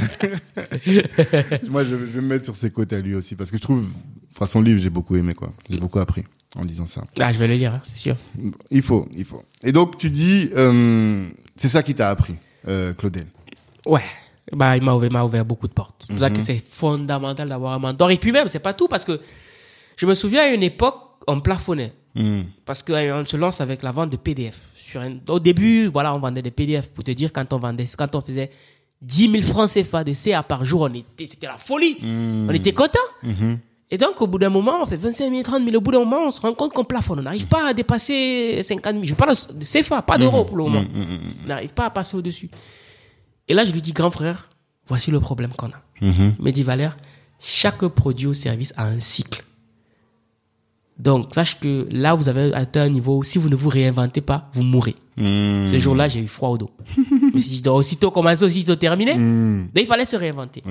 Moi, 1.70 1.84
je, 1.84 1.90
je 1.90 1.96
vais 1.96 2.22
me 2.22 2.28
mettre 2.28 2.46
sur 2.46 2.56
ses 2.56 2.70
côtés 2.70 2.96
à 2.98 3.00
lui 3.00 3.16
aussi 3.16 3.36
parce 3.36 3.52
que 3.52 3.58
je 3.58 3.62
trouve, 3.62 3.88
enfin, 4.36 4.46
son 4.46 4.62
livre, 4.62 4.80
j'ai 4.80 4.90
beaucoup 4.90 5.16
aimé, 5.16 5.34
quoi. 5.34 5.52
J'ai 5.70 5.78
beaucoup 5.80 6.00
appris 6.00 6.24
en 6.56 6.64
lisant 6.64 6.86
ça. 6.86 7.04
Ah, 7.20 7.34
je 7.34 7.38
vais 7.38 7.48
le 7.48 7.56
lire, 7.56 7.74
hein, 7.74 7.82
c'est 7.84 7.98
sûr. 7.98 8.16
Il 8.72 8.82
faut, 8.82 9.08
il 9.16 9.26
faut. 9.26 9.44
Et 9.64 9.72
donc, 9.72 9.98
tu 9.98 10.10
dis, 10.10 10.50
euh, 10.56 11.28
c'est 11.56 11.70
ça 11.70 11.84
qui 11.84 11.96
t'a 11.96 12.10
appris, 12.10 12.36
euh, 12.68 12.94
Claudel. 12.94 13.26
Ouais. 13.86 14.04
Bah, 14.52 14.78
il 14.78 14.84
m'a 14.84 14.94
ouvert, 14.94 15.12
m'a 15.12 15.24
ouvert 15.24 15.44
beaucoup 15.46 15.68
de 15.68 15.74
portes. 15.74 15.96
C'est 16.06 16.14
pour 16.14 16.20
ça 16.20 16.30
Mhm. 16.30 16.36
que 16.38 16.42
c'est 16.42 16.64
fondamental 16.68 17.50
d'avoir 17.50 17.74
un 17.74 17.80
mentor. 17.80 18.12
Et 18.12 18.18
puis 18.18 18.32
même, 18.32 18.48
c'est 18.48 18.60
pas 18.60 18.74
tout 18.74 18.88
parce 18.88 19.04
que 19.04 19.20
je 19.98 20.06
me 20.06 20.14
souviens 20.14 20.44
à 20.44 20.48
une 20.50 20.64
époque, 20.64 20.96
on 21.28 21.40
plafonnait. 21.40 21.94
Hmm. 22.14 22.44
Parce 22.66 22.82
qu'on 22.84 23.24
se 23.26 23.36
lance 23.36 23.60
avec 23.60 23.84
la 23.84 23.92
vente 23.92 24.10
de 24.12 24.16
PDF. 24.18 24.58
Sur 24.78 25.02
un- 25.02 25.18
Au 25.28 25.40
début, 25.40 25.88
voilà, 25.88 26.14
on 26.16 26.20
vendait 26.20 26.42
des 26.42 26.52
PDF. 26.52 26.88
Pour 26.90 27.04
te 27.04 27.12
dire, 27.12 27.34
quand 27.34 27.52
on 27.52 27.58
vendait, 27.58 27.86
quand 27.98 28.16
on 28.16 28.22
faisait 28.22 28.52
10 29.02 29.30
000 29.30 29.44
francs 29.44 29.70
CFA 29.70 30.04
de 30.04 30.14
CA 30.14 30.42
par 30.44 30.64
jour, 30.64 30.82
on 30.82 30.94
était, 30.94 31.26
c'était 31.26 31.48
la 31.48 31.58
folie. 31.58 31.98
On 32.04 32.50
était 32.54 32.72
content. 32.72 33.00
Et 33.92 33.98
donc, 33.98 34.20
au 34.22 34.28
bout 34.28 34.40
d'un 34.40 34.50
moment, 34.50 34.82
on 34.82 34.86
fait 34.86 34.96
25 34.98 35.30
000, 35.30 35.44
30 35.44 35.64
000. 35.64 35.76
Au 35.76 35.82
bout 35.82 35.92
d'un 35.92 36.00
moment, 36.00 36.22
on 36.28 36.32
se 36.32 36.40
rend 36.40 36.54
compte 36.54 36.74
qu'on 36.74 36.84
plafonne. 36.86 37.20
On 37.20 37.24
n'arrive 37.24 37.48
pas 37.48 37.68
à 37.70 37.74
dépasser 37.74 38.62
50 38.64 38.94
000. 38.94 39.06
Je 39.06 39.14
parle 39.14 39.36
de 39.54 39.66
CFA, 39.66 40.02
pas 40.02 40.18
d'euros 40.18 40.46
pour 40.46 40.58
le 40.58 40.64
moment. 40.64 40.84
On 41.44 41.48
n'arrive 41.48 41.74
pas 41.74 41.86
à 41.86 41.90
passer 41.90 42.16
au-dessus. 42.16 42.50
Et 43.48 43.54
là, 43.54 43.66
je 43.66 43.72
lui 43.72 43.82
dis, 43.82 43.92
grand 43.92 44.12
frère, 44.12 44.50
voici 44.88 45.12
le 45.12 45.20
problème 45.20 45.52
qu'on 45.52 45.68
a. 45.68 45.82
Il 46.02 46.36
me 46.40 46.52
dit, 46.52 46.64
Valère, 46.64 46.98
chaque 47.40 47.86
produit 47.88 48.28
ou 48.28 48.34
service 48.34 48.74
a 48.78 48.86
un 48.86 49.00
cycle. 49.00 49.44
Donc, 50.98 51.34
sache 51.34 51.60
que 51.60 51.88
là, 51.92 52.14
vous 52.14 52.30
avez 52.30 52.54
atteint 52.54 52.84
un 52.84 52.90
niveau, 52.90 53.18
où 53.18 53.24
si 53.24 53.38
vous 53.38 53.50
ne 53.50 53.56
vous 53.56 53.70
réinventez 53.70 54.22
pas, 54.22 54.50
vous 54.54 54.64
mourrez. 54.64 54.96
Hmm. 55.18 55.66
Ce 55.66 55.78
jour-là, 55.78 56.08
j'ai 56.08 56.22
eu 56.22 56.28
froid 56.28 56.50
au 56.50 56.58
dos. 56.58 56.72
je 56.96 57.34
me 57.34 57.40
suis 57.40 57.50
dit, 57.52 57.62
donc, 57.62 57.80
aussitôt 57.80 58.12
commencer, 58.12 58.44
aussitôt 58.44 58.76
terminer. 58.76 59.16
Hmm. 59.16 59.66
Donc, 59.74 59.84
il 59.84 59.88
fallait 59.88 60.06
se 60.06 60.16
réinventer. 60.16 60.64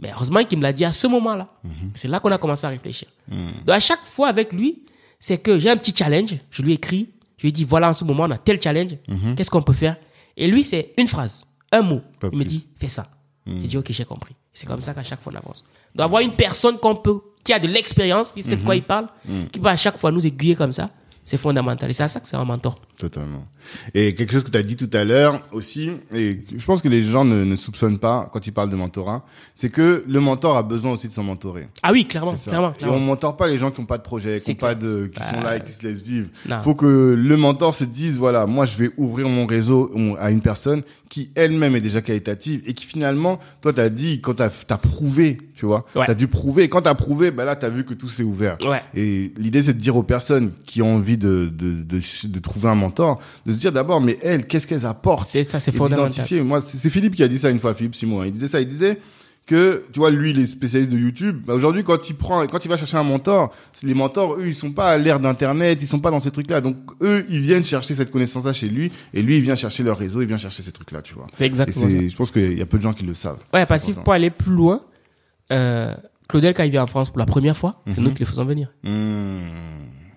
Mais 0.00 0.12
heureusement 0.12 0.44
qu'il 0.44 0.58
me 0.58 0.62
l'a 0.62 0.72
dit 0.72 0.84
à 0.84 0.92
ce 0.92 1.08
moment-là. 1.08 1.48
C'est 1.94 2.06
là 2.06 2.20
qu'on 2.20 2.30
a 2.30 2.38
commencé 2.38 2.66
à 2.66 2.70
réfléchir. 2.70 3.08
Donc, 3.28 3.74
à 3.74 3.80
chaque 3.80 4.04
fois 4.04 4.28
avec 4.28 4.52
lui, 4.52 4.84
c'est 5.18 5.38
que 5.38 5.58
j'ai 5.58 5.70
un 5.70 5.76
petit 5.76 5.94
challenge. 5.96 6.36
Je 6.50 6.62
lui 6.62 6.74
écris. 6.74 7.08
Je 7.36 7.46
lui 7.46 7.52
dis, 7.52 7.64
voilà, 7.64 7.88
en 7.88 7.92
ce 7.92 8.04
moment, 8.04 8.24
on 8.24 8.30
a 8.30 8.38
tel 8.38 8.60
challenge. 8.62 8.96
Qu'est-ce 9.36 9.50
qu'on 9.50 9.62
peut 9.62 9.72
faire? 9.72 9.96
Et 10.36 10.46
lui, 10.46 10.62
c'est 10.62 10.92
une 10.98 11.08
phrase, 11.08 11.44
un 11.72 11.82
mot. 11.82 12.00
Pas 12.20 12.28
il 12.32 12.38
me 12.38 12.44
dit, 12.44 12.66
fais 12.76 12.88
ça. 12.88 13.10
J'ai 13.46 13.68
dit, 13.68 13.78
ok, 13.78 13.90
j'ai 13.90 14.04
compris. 14.04 14.34
C'est 14.52 14.66
comme 14.66 14.82
ça 14.82 14.92
qu'à 14.92 15.02
chaque 15.02 15.22
fois, 15.22 15.32
on 15.32 15.36
avance. 15.36 15.64
Donc, 15.94 16.04
avoir 16.04 16.20
une 16.20 16.32
personne 16.32 16.76
qu'on 16.78 16.96
peut, 16.96 17.20
qui 17.44 17.52
a 17.52 17.58
de 17.58 17.68
l'expérience, 17.68 18.32
qui 18.32 18.42
sait 18.42 18.56
de 18.56 18.64
quoi 18.64 18.76
il 18.76 18.82
parle, 18.82 19.08
qui 19.52 19.58
peut 19.58 19.68
à 19.68 19.76
chaque 19.76 19.98
fois 19.98 20.10
nous 20.10 20.26
aiguiller 20.26 20.54
comme 20.54 20.72
ça, 20.72 20.90
c'est 21.24 21.38
fondamental. 21.38 21.88
Et 21.88 21.92
c'est 21.92 22.02
à 22.02 22.08
ça 22.08 22.20
que 22.20 22.28
c'est 22.28 22.36
un 22.36 22.44
mentor. 22.44 22.78
Totalement. 22.98 23.46
Et 23.94 24.14
quelque 24.14 24.32
chose 24.32 24.42
que 24.42 24.50
tu 24.50 24.56
as 24.58 24.62
dit 24.62 24.74
tout 24.74 24.90
à 24.92 25.04
l'heure 25.04 25.42
aussi, 25.52 25.90
et 26.12 26.40
je 26.56 26.64
pense 26.64 26.82
que 26.82 26.88
les 26.88 27.02
gens 27.02 27.24
ne, 27.24 27.44
ne 27.44 27.54
soupçonnent 27.54 27.98
pas 28.00 28.28
quand 28.32 28.46
ils 28.46 28.52
parlent 28.52 28.70
de 28.70 28.76
mentorat, 28.76 29.24
c'est 29.54 29.70
que 29.70 30.04
le 30.08 30.20
mentor 30.20 30.56
a 30.56 30.62
besoin 30.64 30.92
aussi 30.92 31.06
de 31.06 31.12
son 31.12 31.22
mentoré. 31.22 31.68
Ah 31.82 31.92
oui, 31.92 32.06
clairement, 32.06 32.34
ça. 32.36 32.50
clairement, 32.50 32.70
Et 32.70 32.74
on 32.74 32.78
clairement. 32.78 32.98
mentore 32.98 33.36
pas 33.36 33.46
les 33.46 33.56
gens 33.58 33.70
qui 33.70 33.80
ont 33.80 33.86
pas 33.86 33.98
de 33.98 34.02
projet, 34.02 34.40
qui 34.40 34.50
ont 34.50 34.54
pas 34.54 34.74
de, 34.74 35.10
qui 35.14 35.22
sont 35.22 35.40
là 35.40 35.58
et 35.58 35.62
qui 35.62 35.70
se 35.70 35.82
laissent 35.86 36.02
vivre. 36.02 36.28
non. 36.48 36.58
Faut 36.60 36.74
que 36.74 37.14
le 37.16 37.36
mentor 37.36 37.74
se 37.74 37.84
dise, 37.84 38.16
voilà, 38.18 38.46
moi, 38.46 38.64
je 38.64 38.76
vais 38.76 38.90
ouvrir 38.96 39.28
mon 39.28 39.46
réseau 39.46 39.92
à 40.18 40.30
une 40.30 40.40
personne 40.40 40.82
qui 41.08 41.30
elle-même 41.36 41.74
est 41.74 41.80
déjà 41.80 42.02
qualitative 42.02 42.62
et 42.66 42.74
qui 42.74 42.84
finalement, 42.84 43.38
toi, 43.62 43.72
t'as 43.72 43.88
dit, 43.88 44.20
quand 44.20 44.34
t'as, 44.34 44.50
t'as 44.50 44.76
prouvé, 44.76 45.38
tu 45.54 45.64
vois, 45.66 45.86
Ouais. 45.94 46.04
t'as 46.06 46.14
dû 46.14 46.26
prouver. 46.28 46.64
Et 46.64 46.68
quand 46.68 46.82
t'as 46.82 46.94
prouvé, 46.94 47.30
bah 47.30 47.44
là, 47.46 47.56
t'as 47.56 47.70
vu 47.70 47.84
que 47.84 47.94
tout 47.94 48.08
s'est 48.08 48.22
ouvert. 48.24 48.58
Ouais. 48.62 48.82
Et 48.94 49.32
l'idée, 49.38 49.62
c'est 49.62 49.72
de 49.72 49.78
dire 49.80 49.96
aux 49.96 50.02
personnes 50.02 50.52
qui 50.66 50.82
ont 50.82 50.96
envie 50.96 51.16
de, 51.16 51.50
de, 51.50 51.72
de, 51.82 52.00
de 52.28 52.38
trouver 52.40 52.68
un 52.68 52.74
mentor, 52.74 52.87
de 52.90 53.52
se 53.52 53.58
dire 53.58 53.72
d'abord, 53.72 54.00
mais 54.00 54.18
elles, 54.22 54.46
qu'est-ce 54.46 54.66
qu'elles 54.66 54.86
apportent? 54.86 55.28
C'est 55.30 55.44
ça, 55.44 55.60
c'est 55.60 55.72
fondamental. 55.72 56.42
Moi, 56.42 56.60
c'est 56.60 56.90
Philippe 56.90 57.14
qui 57.14 57.22
a 57.22 57.28
dit 57.28 57.38
ça 57.38 57.50
une 57.50 57.58
fois, 57.58 57.74
Philippe 57.74 57.94
Simon. 57.94 58.20
hein. 58.22 58.26
Il 58.26 58.32
disait 58.32 58.48
ça, 58.48 58.60
il 58.60 58.66
disait 58.68 58.98
que, 59.46 59.86
tu 59.92 59.98
vois, 59.98 60.10
lui, 60.10 60.30
il 60.30 60.38
est 60.40 60.46
spécialiste 60.46 60.92
de 60.92 60.98
YouTube. 60.98 61.40
Bah, 61.46 61.54
aujourd'hui, 61.54 61.82
quand 61.82 62.10
il 62.10 62.14
prend, 62.14 62.46
quand 62.46 62.62
il 62.66 62.68
va 62.68 62.76
chercher 62.76 62.98
un 62.98 63.02
mentor, 63.02 63.50
les 63.82 63.94
mentors, 63.94 64.34
eux, 64.34 64.46
ils 64.48 64.54
sont 64.54 64.72
pas 64.72 64.88
à 64.90 64.98
l'ère 64.98 65.20
d'Internet, 65.20 65.78
ils 65.80 65.88
sont 65.88 66.00
pas 66.00 66.10
dans 66.10 66.20
ces 66.20 66.30
trucs-là. 66.30 66.60
Donc, 66.60 66.76
eux, 67.00 67.24
ils 67.30 67.40
viennent 67.40 67.64
chercher 67.64 67.94
cette 67.94 68.10
connaissance-là 68.10 68.52
chez 68.52 68.68
lui, 68.68 68.92
et 69.14 69.22
lui, 69.22 69.36
il 69.36 69.42
vient 69.42 69.56
chercher 69.56 69.82
leur 69.84 69.96
réseau, 69.96 70.20
il 70.20 70.28
vient 70.28 70.36
chercher 70.36 70.62
ces 70.62 70.70
trucs-là, 70.72 71.00
tu 71.00 71.14
vois. 71.14 71.28
C'est 71.32 71.44
Et 71.44 71.46
exactement 71.46 71.86
ça. 71.88 72.08
je 72.08 72.14
pense 72.14 72.30
qu'il 72.30 72.58
y 72.58 72.60
a 72.60 72.66
peu 72.66 72.76
de 72.76 72.82
gens 72.82 72.92
qui 72.92 73.04
le 73.04 73.14
savent. 73.14 73.38
Ouais, 73.54 73.64
parce 73.64 73.86
que 73.86 73.92
pour 73.92 74.12
aller 74.12 74.28
plus 74.28 74.52
loin, 74.52 74.82
euh, 75.50 75.94
Claudel, 76.28 76.52
quand 76.52 76.64
il 76.64 76.70
vient 76.70 76.82
en 76.82 76.86
France 76.86 77.08
pour 77.08 77.18
la 77.18 77.24
première 77.24 77.56
fois, 77.56 77.80
c'est 77.86 78.02
nous 78.02 78.10
qui 78.12 78.20
le 78.20 78.26
faisons 78.26 78.44
venir. 78.44 78.70
Mmh. 78.82 79.38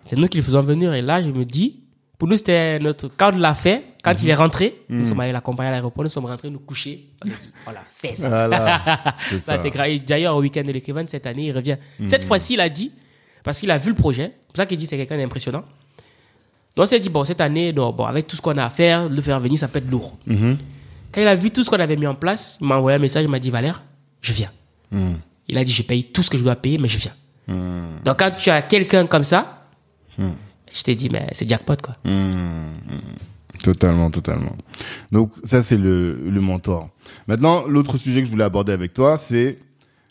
C'est 0.01 0.17
nous 0.17 0.27
qui 0.27 0.37
le 0.39 0.43
faisons 0.43 0.61
venir. 0.61 0.93
Et 0.93 1.01
là, 1.01 1.23
je 1.23 1.29
me 1.29 1.45
dis, 1.45 1.83
pour 2.21 2.27
nous, 2.27 2.37
c'était 2.37 2.77
notre, 2.77 3.09
quand 3.17 3.31
on 3.33 3.39
l'a 3.39 3.55
fait, 3.55 3.83
quand 4.03 4.13
il 4.21 4.29
est 4.29 4.35
rentré, 4.35 4.83
nous 4.89 5.07
sommes 5.07 5.21
allés 5.21 5.31
l'accompagner 5.31 5.69
à 5.69 5.71
l'aéroport, 5.71 6.03
nous 6.03 6.09
sommes 6.11 6.27
rentrés 6.27 6.51
nous 6.51 6.59
coucher. 6.59 7.07
On 7.25 7.27
a 7.27 7.31
dit, 7.31 7.35
on 7.65 7.71
l'a 7.71 7.83
fait, 7.83 8.13
ça. 8.13 8.29
Voilà. 8.29 8.79
Ça 9.39 9.57
D'ailleurs, 9.57 10.35
au 10.35 10.41
week-end 10.41 10.61
de 10.63 10.71
l'écrivain, 10.71 11.03
cette 11.07 11.25
année, 11.25 11.47
il 11.47 11.51
revient. 11.51 11.77
Cette 12.05 12.23
fois-ci, 12.23 12.53
il 12.53 12.59
a 12.61 12.69
dit, 12.69 12.91
parce 13.43 13.59
qu'il 13.59 13.71
a 13.71 13.79
vu 13.79 13.89
le 13.89 13.95
projet, 13.95 14.33
c'est 14.35 14.47
pour 14.49 14.57
ça 14.57 14.67
qu'il 14.67 14.77
dit 14.77 14.83
que 14.83 14.91
c'est 14.91 14.97
quelqu'un 14.97 15.17
d'impressionnant. 15.17 15.63
Donc, 16.75 16.83
on 16.83 16.85
s'est 16.85 16.99
dit, 16.99 17.09
bon, 17.09 17.23
cette 17.23 17.41
année, 17.41 17.73
non, 17.73 17.91
bon, 17.91 18.05
avec 18.05 18.27
tout 18.27 18.35
ce 18.35 18.41
qu'on 18.43 18.55
a 18.55 18.65
à 18.65 18.69
faire, 18.69 19.09
le 19.09 19.21
faire 19.23 19.39
venir, 19.39 19.57
ça 19.57 19.67
peut 19.67 19.79
être 19.79 19.89
lourd. 19.89 20.15
Quand 20.27 21.21
il 21.21 21.27
a 21.27 21.33
vu 21.33 21.49
tout 21.49 21.63
ce 21.63 21.71
qu'on 21.71 21.79
avait 21.79 21.95
mis 21.97 22.05
en 22.05 22.13
place, 22.13 22.59
il 22.61 22.67
m'a 22.67 22.77
envoyé 22.77 22.97
un 22.97 23.01
message, 23.01 23.23
il 23.23 23.29
m'a 23.31 23.39
dit, 23.39 23.49
Valère, 23.49 23.81
je 24.21 24.31
viens. 24.31 24.51
Il 25.47 25.57
a 25.57 25.63
dit, 25.63 25.71
je 25.71 25.81
paye 25.81 26.03
tout 26.03 26.21
ce 26.21 26.29
que 26.29 26.37
je 26.37 26.43
dois 26.43 26.55
payer, 26.55 26.77
mais 26.77 26.87
je 26.87 26.99
viens. 26.99 27.15
Donc, 28.05 28.19
quand 28.19 28.29
tu 28.29 28.51
as 28.51 28.61
quelqu'un 28.61 29.07
comme 29.07 29.23
ça, 29.23 29.65
je 30.73 30.83
t'ai 30.83 30.95
dit, 30.95 31.09
mais 31.09 31.27
c'est 31.33 31.47
jackpot, 31.49 31.75
quoi. 31.81 31.95
Totalement, 33.63 34.09
totalement. 34.09 34.55
Donc 35.11 35.31
ça 35.43 35.61
c'est 35.61 35.77
le, 35.77 36.13
le 36.27 36.41
mentor. 36.41 36.89
Maintenant, 37.27 37.65
l'autre 37.67 37.97
sujet 37.97 38.21
que 38.21 38.25
je 38.25 38.31
voulais 38.31 38.43
aborder 38.43 38.71
avec 38.71 38.93
toi, 38.93 39.17
c'est 39.17 39.59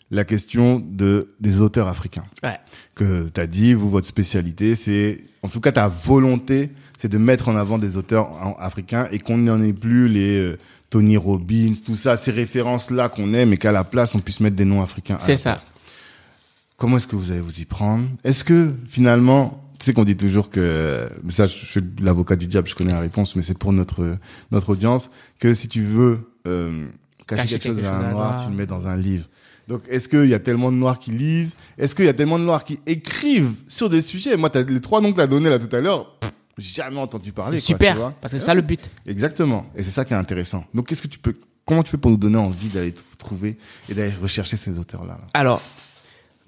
la 0.09 0.23
question 0.23 0.79
de 0.85 1.33
des 1.41 1.59
auteurs 1.61 1.87
africains. 1.89 2.23
Ouais. 2.43 2.59
Que 2.95 3.27
tu 3.29 3.41
as 3.41 3.47
dit, 3.47 3.73
vous 3.73 3.89
votre 3.89 4.07
spécialité, 4.07 4.75
c'est 4.75 5.21
en 5.43 5.49
tout 5.49 5.59
cas 5.59 5.73
ta 5.73 5.89
volonté, 5.89 6.69
c'est 6.97 7.09
de 7.09 7.17
mettre 7.17 7.49
en 7.49 7.57
avant 7.57 7.77
des 7.77 7.97
auteurs 7.97 8.31
en- 8.31 8.55
africains 8.57 9.09
et 9.11 9.19
qu'on 9.19 9.37
n'en 9.37 9.61
ait 9.61 9.73
plus 9.73 10.07
les 10.07 10.37
euh, 10.37 10.57
Tony 10.89 11.17
Robbins, 11.17 11.73
tout 11.85 11.95
ça, 11.95 12.15
ces 12.15 12.31
références 12.31 12.89
là 12.89 13.09
qu'on 13.09 13.33
aime 13.33 13.51
et 13.51 13.57
qu'à 13.57 13.71
la 13.73 13.83
place 13.83 14.15
on 14.15 14.19
puisse 14.19 14.39
mettre 14.39 14.55
des 14.55 14.65
noms 14.65 14.81
africains. 14.81 15.17
C'est 15.19 15.35
ça. 15.35 15.51
place. 15.53 15.67
Comment 16.77 16.97
est-ce 16.97 17.07
que 17.07 17.15
vous 17.17 17.31
allez 17.31 17.41
vous 17.41 17.59
y 17.59 17.65
prendre? 17.65 18.07
Est-ce 18.23 18.43
que 18.45 18.73
finalement, 18.87 19.61
tu 19.81 19.85
sais 19.85 19.93
qu'on 19.93 20.03
dit 20.03 20.15
toujours 20.15 20.49
que, 20.49 21.09
mais 21.23 21.31
ça, 21.31 21.47
je 21.47 21.57
je 21.57 21.65
suis 21.65 21.81
l'avocat 22.03 22.35
du 22.35 22.45
diable, 22.45 22.67
je 22.67 22.75
connais 22.75 22.91
la 22.91 22.99
réponse, 22.99 23.35
mais 23.35 23.41
c'est 23.41 23.57
pour 23.57 23.73
notre 23.73 24.15
notre 24.51 24.69
audience 24.69 25.09
que 25.39 25.55
si 25.55 25.67
tu 25.67 25.81
veux 25.81 26.19
euh, 26.45 26.85
cacher, 27.25 27.41
Cacher 27.41 27.49
quelque 27.59 27.63
chose 27.63 27.77
quelque 27.77 27.87
à 27.87 27.93
chose 27.93 28.05
un 28.05 28.09
à 28.09 28.11
noir, 28.11 28.31
noir. 28.33 28.43
tu 28.45 28.51
le 28.51 28.55
mets 28.55 28.67
dans 28.67 28.87
un 28.87 28.95
livre. 28.95 29.25
Donc, 29.67 29.81
est-ce 29.89 30.07
qu'il 30.07 30.27
y 30.27 30.35
a 30.35 30.39
tellement 30.39 30.71
de 30.71 30.77
noirs 30.77 30.99
qui 30.99 31.09
lisent? 31.09 31.55
Est-ce 31.79 31.95
qu'il 31.95 32.05
y 32.05 32.09
a 32.09 32.13
tellement 32.13 32.37
de 32.37 32.43
noirs 32.43 32.63
qui 32.63 32.79
écrivent 32.85 33.53
sur 33.67 33.89
des 33.89 34.01
sujets? 34.01 34.37
Moi, 34.37 34.51
t'as, 34.51 34.61
les 34.63 34.81
trois 34.81 35.01
noms 35.01 35.09
que 35.11 35.15
tu 35.15 35.21
as 35.21 35.27
donnés 35.27 35.49
là 35.49 35.57
tout 35.57 35.75
à 35.75 35.79
l'heure, 35.81 36.19
jamais 36.59 36.99
entendu 36.99 37.31
parler. 37.31 37.57
Quoi, 37.57 37.59
tu 37.61 37.65
super, 37.65 37.95
vois. 37.95 38.13
parce 38.21 38.33
que 38.33 38.37
c'est 38.37 38.45
ça 38.45 38.53
le 38.53 38.61
but. 38.61 38.87
Exactement. 39.07 39.65
Et 39.75 39.81
c'est 39.81 39.89
ça 39.91 40.05
qui 40.05 40.13
est 40.13 40.17
intéressant. 40.17 40.63
Donc, 40.75 40.87
qu'est-ce 40.87 41.01
que 41.01 41.07
tu 41.07 41.17
peux, 41.17 41.33
comment 41.65 41.81
tu 41.81 41.89
fais 41.89 41.97
pour 41.97 42.11
nous 42.11 42.17
donner 42.17 42.37
envie 42.37 42.67
d'aller 42.69 42.93
trouver 43.17 43.57
et 43.89 43.95
d'aller 43.95 44.13
rechercher 44.21 44.57
ces 44.57 44.77
auteurs-là 44.77 45.17
là? 45.21 45.27
Alors, 45.33 45.61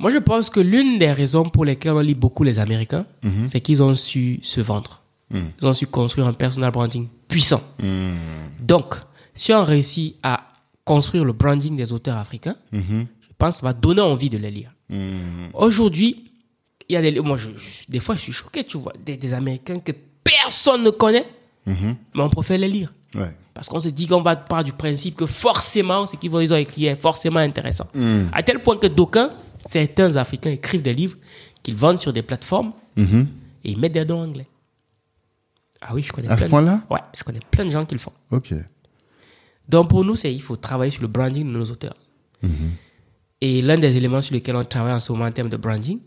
moi, 0.03 0.11
je 0.11 0.19
pense 0.19 0.49
que 0.51 0.59
l'une 0.59 0.99
des 0.99 1.11
raisons 1.11 1.45
pour 1.49 1.65
lesquelles 1.65 1.93
on 1.93 1.99
lit 2.01 2.13
beaucoup 2.13 2.43
les 2.43 2.59
Américains, 2.59 3.05
c'est 3.47 3.59
qu'ils 3.61 3.81
ont 3.81 3.95
su 3.95 4.39
se 4.43 4.61
vendre. 4.61 5.01
Mhm. 5.31 5.45
Ils 5.59 5.65
ont 5.67 5.73
su 5.73 5.87
construire 5.87 6.27
un 6.27 6.33
personal 6.33 6.69
branding 6.71 7.07
puissant. 7.27 7.61
Mmh. 7.81 8.11
Donc, 8.59 8.95
si 9.33 9.51
on 9.53 9.63
réussit 9.63 10.15
à 10.21 10.35
construire 10.85 11.23
le 11.25 11.33
branding 11.33 11.75
des 11.75 11.91
auteurs 11.91 12.17
africains, 12.17 12.55
Mhm. 12.71 13.07
je 13.21 13.27
pense 13.39 13.55
que 13.55 13.59
ça 13.61 13.65
va 13.65 13.73
donner 13.73 14.01
envie 14.01 14.29
de 14.29 14.37
les 14.37 14.51
lire. 14.51 14.71
Aujourd'hui, 15.53 16.31
il 16.89 16.93
y 16.93 16.97
a 16.97 17.01
des, 17.01 17.19
moi, 17.19 17.37
je, 17.37 17.49
je- 17.55 17.85
des 17.89 17.99
fois, 17.99 18.15
je 18.15 18.21
suis 18.21 18.31
choqué, 18.33 18.63
tu 18.63 18.77
vois, 18.77 18.93
des, 19.05 19.17
des 19.17 19.33
Américains 19.33 19.79
que 19.79 19.91
personne 20.23 20.83
ne 20.83 20.89
connaît, 20.89 21.25
Mhm. 21.65 21.95
mais 22.13 22.21
on 22.21 22.29
préfère 22.29 22.57
les 22.57 22.67
lire. 22.67 22.93
Ouais. 23.15 23.31
Parce 23.53 23.69
qu'on 23.69 23.79
se 23.79 23.89
dit 23.89 24.07
qu'on 24.07 24.21
va 24.21 24.35
part 24.35 24.63
du 24.63 24.73
principe 24.73 25.15
que 25.15 25.25
forcément, 25.25 26.05
ce 26.07 26.15
qu'ils 26.15 26.33
ont 26.53 26.57
écrit 26.57 26.85
est 26.87 26.95
forcément 26.95 27.39
intéressant. 27.39 27.87
À 28.33 28.41
tel 28.43 28.59
point 28.63 28.77
que 28.77 28.87
d'aucuns, 28.87 29.31
certains 29.65 30.15
Africains 30.15 30.51
écrivent 30.51 30.81
des 30.81 30.93
livres 30.93 31.17
qu'ils 31.61 31.75
vendent 31.75 31.99
sur 31.99 32.11
des 32.13 32.21
plateformes 32.21 32.73
Mhm. 32.97 33.27
et 33.63 33.71
ils 33.71 33.79
mettent 33.79 33.93
des 33.93 34.05
noms 34.05 34.21
anglais. 34.21 34.47
Ah 35.81 35.91
oui, 35.93 36.01
je 36.03 36.11
connais 36.11 36.27
À 36.29 36.35
ce 36.37 36.41
plein 36.41 36.45
de- 36.47 36.49
point-là 36.51 36.81
Ouais, 36.89 36.99
je 37.17 37.23
connais 37.23 37.39
plein 37.51 37.65
de 37.65 37.69
gens 37.71 37.85
qui 37.85 37.95
le 37.95 37.99
font. 37.99 38.13
Ok. 38.31 38.53
Donc 39.67 39.89
pour 39.89 40.03
nous, 40.05 40.15
c'est 40.15 40.33
il 40.33 40.41
faut 40.41 40.55
travailler 40.55 40.91
sur 40.91 41.01
le 41.01 41.07
branding 41.07 41.45
de 41.47 41.51
nos 41.51 41.65
auteurs. 41.65 41.95
Et 43.41 43.61
l'un 43.61 43.77
des 43.77 43.95
éléments 43.97 44.21
sur 44.21 44.33
lesquels 44.33 44.55
on 44.55 44.63
travaille 44.63 44.93
en 44.93 44.99
ce 44.99 45.11
moment 45.11 45.25
en 45.25 45.31
termes 45.31 45.49
de 45.49 45.57
branding, 45.57 45.99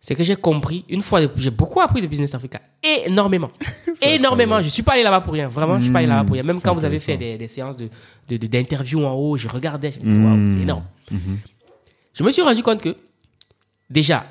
c'est 0.00 0.14
que 0.14 0.24
j'ai 0.24 0.36
compris, 0.36 0.84
une 0.90 1.00
fois, 1.02 1.20
de- 1.22 1.30
j'ai 1.36 1.50
beaucoup 1.50 1.80
appris 1.80 2.00
de 2.02 2.06
Business 2.06 2.34
Africa. 2.34 2.60
Énormément. 3.06 3.48
Énormément. 4.02 4.62
Je 4.62 4.68
suis 4.68 4.82
pas 4.82 4.92
allé 4.92 5.02
là-bas 5.02 5.20
pour 5.22 5.32
rien. 5.32 5.48
Vraiment, 5.48 5.78
je 5.78 5.84
suis 5.84 5.92
pas 5.92 5.98
allé 6.00 6.08
là-bas 6.08 6.24
pour 6.24 6.34
rien. 6.34 6.42
Même 6.42 6.60
quand 6.60 6.74
vous 6.74 6.84
avez 6.84 6.98
fait 6.98 7.16
des, 7.16 7.36
des 7.38 7.48
séances 7.48 7.76
de, 7.76 7.88
de, 8.28 8.36
de- 8.36 8.46
d'interviews 8.46 9.04
en 9.04 9.12
haut, 9.14 9.36
je 9.38 9.48
regardais, 9.48 9.90
je 9.92 9.98
me 10.00 10.04
disais, 10.04 10.16
waouh, 10.16 10.50
c'est 10.52 10.60
énorme. 10.60 10.84
Je 12.14 12.22
me 12.22 12.30
suis 12.30 12.42
rendu 12.42 12.62
compte 12.62 12.80
que, 12.80 12.96
déjà, 13.90 14.24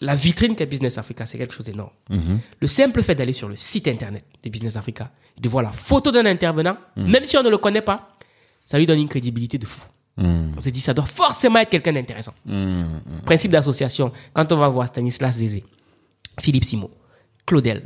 la 0.00 0.14
vitrine 0.14 0.54
qu'est 0.54 0.66
Business 0.66 0.96
Africa, 0.98 1.26
c'est 1.26 1.36
quelque 1.38 1.52
chose 1.52 1.66
d'énorme. 1.66 1.90
Le 2.60 2.66
simple 2.66 3.02
fait 3.02 3.14
d'aller 3.14 3.32
sur 3.32 3.48
le 3.48 3.56
site 3.56 3.88
internet 3.88 4.24
de 4.42 4.48
Business 4.48 4.76
Africa, 4.76 5.10
de 5.38 5.48
voir 5.48 5.62
la 5.64 5.72
photo 5.72 6.10
d'un 6.10 6.26
intervenant, 6.26 6.76
même 6.96 7.24
si 7.24 7.36
on 7.36 7.42
ne 7.42 7.50
le 7.50 7.58
connaît 7.58 7.82
pas, 7.82 8.16
ça 8.64 8.78
lui 8.78 8.86
donne 8.86 9.00
une 9.00 9.08
crédibilité 9.08 9.58
de 9.58 9.66
fou. 9.66 9.82
On 10.16 10.60
s'est 10.60 10.70
dit, 10.70 10.80
ça 10.80 10.94
doit 10.94 11.06
forcément 11.06 11.58
être 11.58 11.70
quelqu'un 11.70 11.92
d'intéressant. 11.92 12.34
Principe 13.24 13.50
d'association, 13.52 14.12
quand 14.32 14.50
on 14.52 14.56
va 14.56 14.68
voir 14.68 14.86
Stanislas 14.88 15.36
Zézé, 15.36 15.64
Philippe 16.40 16.64
Simo, 16.64 16.90
Claudel, 17.46 17.84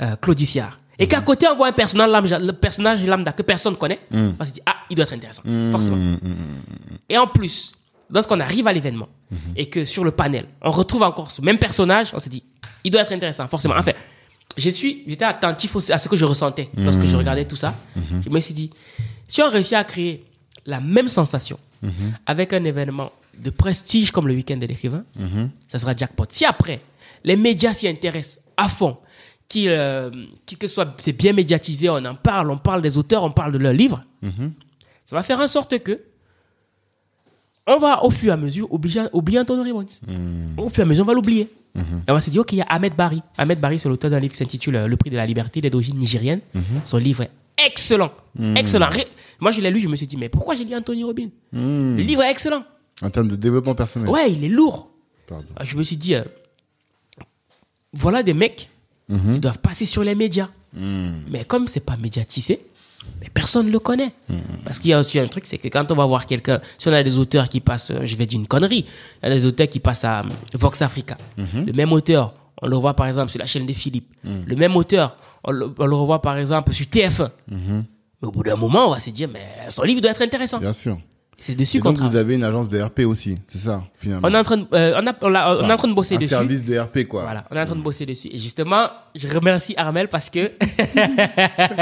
euh, 0.00 0.16
Claudiciard, 0.16 0.78
et 0.98 1.06
qu'à 1.06 1.20
côté 1.20 1.46
on 1.46 1.56
voit 1.56 1.68
un 1.68 1.72
personnage 1.72 2.10
lambda, 2.10 2.38
le 2.38 2.52
personnage 2.52 3.04
lambda 3.06 3.32
que 3.32 3.42
personne 3.42 3.74
ne 3.74 3.78
connaît, 3.78 4.00
on 4.10 4.44
se 4.44 4.50
dit, 4.52 4.60
ah, 4.66 4.76
il 4.90 4.96
doit 4.96 5.04
être 5.04 5.12
intéressant, 5.14 5.42
forcément. 5.70 6.16
Et 7.08 7.16
en 7.18 7.26
plus, 7.26 7.72
lorsqu'on 8.10 8.40
arrive 8.40 8.66
à 8.66 8.72
l'événement 8.72 9.08
et 9.56 9.66
que 9.68 9.84
sur 9.84 10.04
le 10.04 10.10
panel, 10.10 10.46
on 10.62 10.70
retrouve 10.70 11.02
encore 11.02 11.30
ce 11.30 11.42
même 11.42 11.58
personnage, 11.58 12.10
on 12.12 12.18
se 12.18 12.28
dit, 12.28 12.42
il 12.84 12.90
doit 12.90 13.02
être 13.02 13.12
intéressant, 13.12 13.46
forcément. 13.48 13.74
Enfin, 13.76 13.92
je 14.56 14.70
suis, 14.70 15.02
j'étais 15.06 15.24
attentif 15.24 15.74
aussi 15.76 15.92
à 15.92 15.98
ce 15.98 16.08
que 16.08 16.16
je 16.16 16.24
ressentais 16.24 16.68
lorsque 16.76 17.04
je 17.04 17.16
regardais 17.16 17.44
tout 17.44 17.56
ça. 17.56 17.74
Je 18.24 18.30
me 18.30 18.40
suis 18.40 18.54
dit, 18.54 18.70
si 19.28 19.42
on 19.42 19.50
réussit 19.50 19.74
à 19.74 19.84
créer 19.84 20.24
la 20.64 20.80
même 20.80 21.08
sensation 21.08 21.58
avec 22.26 22.52
un 22.52 22.64
événement 22.64 23.12
de 23.38 23.50
prestige 23.50 24.10
comme 24.10 24.28
le 24.28 24.34
week-end 24.34 24.56
de 24.56 24.66
l'écrivain, 24.66 25.04
ça 25.68 25.78
sera 25.78 25.94
jackpot. 25.94 26.24
Si 26.30 26.44
après, 26.44 26.80
les 27.24 27.36
médias 27.36 27.74
s'y 27.74 27.86
intéressent 27.88 28.40
à 28.56 28.68
fond, 28.68 28.96
qui, 29.48 29.68
euh, 29.68 30.10
qui 30.44 30.56
que 30.56 30.66
ce 30.66 30.74
soit, 30.74 30.96
c'est 30.98 31.12
bien 31.12 31.32
médiatisé, 31.32 31.88
on 31.88 31.96
en 32.04 32.14
parle, 32.16 32.50
on 32.50 32.58
parle 32.58 32.82
des 32.82 32.98
auteurs, 32.98 33.22
on 33.22 33.30
parle 33.30 33.52
de 33.52 33.58
leurs 33.58 33.72
livres, 33.74 34.02
ça 35.04 35.14
va 35.14 35.22
faire 35.22 35.38
en 35.38 35.46
sorte 35.48 35.78
que 35.80 36.00
on 37.66 37.78
va 37.78 38.04
au 38.04 38.10
fur 38.10 38.28
et 38.30 38.32
à 38.32 38.36
mesure 38.36 38.72
oublier, 38.72 39.02
oublier 39.12 39.38
Antonio 39.40 39.62
Ribbons. 39.62 39.86
Au 40.56 40.68
fur 40.68 40.80
et 40.80 40.82
à 40.82 40.88
mesure, 40.88 41.04
on 41.04 41.08
va 41.08 41.14
l'oublier. 41.14 41.48
Et 41.76 42.10
on 42.10 42.14
va 42.14 42.20
se 42.22 42.30
dire, 42.30 42.40
OK, 42.40 42.52
il 42.52 42.58
y 42.58 42.62
a 42.62 42.66
Ahmed 42.68 42.94
Bari. 42.96 43.20
Ahmed 43.36 43.60
Bari, 43.60 43.78
c'est 43.78 43.88
l'auteur 43.88 44.10
d'un 44.10 44.18
livre 44.18 44.32
qui 44.32 44.38
s'intitule 44.38 44.76
euh, 44.76 44.86
Le 44.86 44.96
prix 44.96 45.10
de 45.10 45.16
la 45.16 45.26
liberté 45.26 45.60
des 45.60 45.68
d'origine 45.68 45.98
nigérienne. 45.98 46.40
Son 46.84 46.96
livre 46.96 47.24
est 47.24 47.30
excellent. 47.66 48.12
Excellent. 48.56 48.88
Ré- 48.88 49.06
Moi, 49.40 49.50
je 49.50 49.60
l'ai 49.60 49.70
lu, 49.70 49.80
je 49.80 49.88
me 49.88 49.96
suis 49.96 50.06
dit, 50.06 50.16
mais 50.16 50.28
pourquoi 50.30 50.54
j'ai 50.54 50.64
lu 50.64 50.74
Anthony 50.74 51.04
Robin 51.04 51.28
Le 51.52 52.02
livre 52.02 52.22
est 52.22 52.30
excellent. 52.30 52.64
En 53.02 53.10
termes 53.10 53.28
de 53.28 53.36
développement 53.36 53.74
personnel. 53.74 54.08
Ouais, 54.08 54.32
il 54.32 54.42
est 54.44 54.48
lourd. 54.48 54.88
Pardon. 55.26 55.44
Ah, 55.56 55.64
Je 55.64 55.76
me 55.76 55.82
suis 55.82 55.98
dit, 55.98 56.14
euh, 56.14 56.22
voilà 57.92 58.22
des 58.22 58.34
mecs 58.34 58.70
qui 59.08 59.38
doivent 59.38 59.58
passer 59.60 59.86
sur 59.86 60.02
les 60.02 60.14
médias. 60.14 60.48
Mais 60.72 61.44
comme 61.44 61.68
c'est 61.68 61.80
pas 61.80 61.96
médiatisé, 61.96 62.60
mais 63.20 63.28
personne 63.32 63.66
ne 63.66 63.72
le 63.72 63.78
connaît. 63.78 64.12
Parce 64.64 64.78
qu'il 64.78 64.90
y 64.90 64.94
a 64.94 65.00
aussi 65.00 65.18
un 65.18 65.26
truc, 65.26 65.46
c'est 65.46 65.58
que 65.58 65.68
quand 65.68 65.90
on 65.90 65.94
va 65.94 66.04
voir 66.06 66.26
quelqu'un, 66.26 66.60
si 66.78 66.88
on 66.88 66.92
a 66.92 67.02
des 67.02 67.18
auteurs 67.18 67.48
qui 67.48 67.60
passent, 67.60 67.90
euh, 67.90 68.00
je 68.04 68.16
vais 68.16 68.26
dire 68.26 68.38
une 68.40 68.46
connerie, 68.46 68.86
il 69.22 69.28
y 69.28 69.32
a 69.32 69.34
des 69.34 69.46
auteurs 69.46 69.68
qui 69.68 69.80
passent 69.80 70.04
à 70.04 70.20
euh, 70.20 70.24
Vox 70.54 70.82
Africa. 70.82 71.16
Le 71.36 71.72
même 71.72 71.92
auteur, 71.92 72.34
on 72.62 72.66
le 72.68 72.76
revoit 72.76 72.94
par 72.94 73.06
exemple 73.06 73.30
sur 73.30 73.38
la 73.40 73.46
chaîne 73.46 73.66
de 73.66 73.72
Philippe. 73.72 74.08
Le 74.24 74.56
même 74.56 74.74
auteur, 74.76 75.16
on 75.44 75.50
le, 75.52 75.72
on 75.78 75.86
le 75.86 75.94
revoit 75.96 76.22
par 76.22 76.36
exemple 76.38 76.72
sur 76.72 76.86
TF1. 76.86 77.30
Mais 77.48 78.28
au 78.28 78.30
bout 78.30 78.42
d'un 78.42 78.56
moment, 78.56 78.88
on 78.88 78.92
va 78.94 79.00
se 79.00 79.10
dire, 79.10 79.28
mais 79.32 79.44
son 79.68 79.82
livre 79.82 80.00
doit 80.00 80.10
être 80.10 80.22
intéressant. 80.22 80.58
Bien 80.58 80.72
sûr. 80.72 80.98
C'est 81.38 81.54
dessus 81.54 81.80
qu'on 81.80 81.90
donc, 81.90 81.98
vous 81.98 82.04
travaille. 82.04 82.20
avez 82.22 82.34
une 82.36 82.44
agence 82.44 82.70
de 82.70 82.80
RP 82.80 83.00
aussi, 83.00 83.36
c'est 83.46 83.58
ça, 83.58 83.84
finalement. 83.98 84.26
On 84.26 84.32
est 84.32 84.38
en 84.38 84.42
train 84.42 84.56
de, 84.56 84.66
euh, 84.72 84.98
on 84.98 85.06
a- 85.06 85.56
on 85.60 85.68
est 85.68 85.72
en 85.72 85.76
train 85.76 85.88
de 85.88 85.92
bosser 85.92 86.14
un 86.14 86.18
dessus. 86.18 86.30
service 86.30 86.64
de 86.64 86.78
RP, 86.78 87.04
quoi. 87.06 87.24
Voilà, 87.24 87.44
on 87.50 87.56
est 87.56 87.60
en 87.60 87.66
train 87.66 87.76
de 87.76 87.82
bosser 87.82 88.06
dessus. 88.06 88.28
Et 88.32 88.38
justement, 88.38 88.86
je 89.14 89.28
remercie 89.28 89.74
Armel 89.76 90.08
parce 90.08 90.30
que 90.30 90.52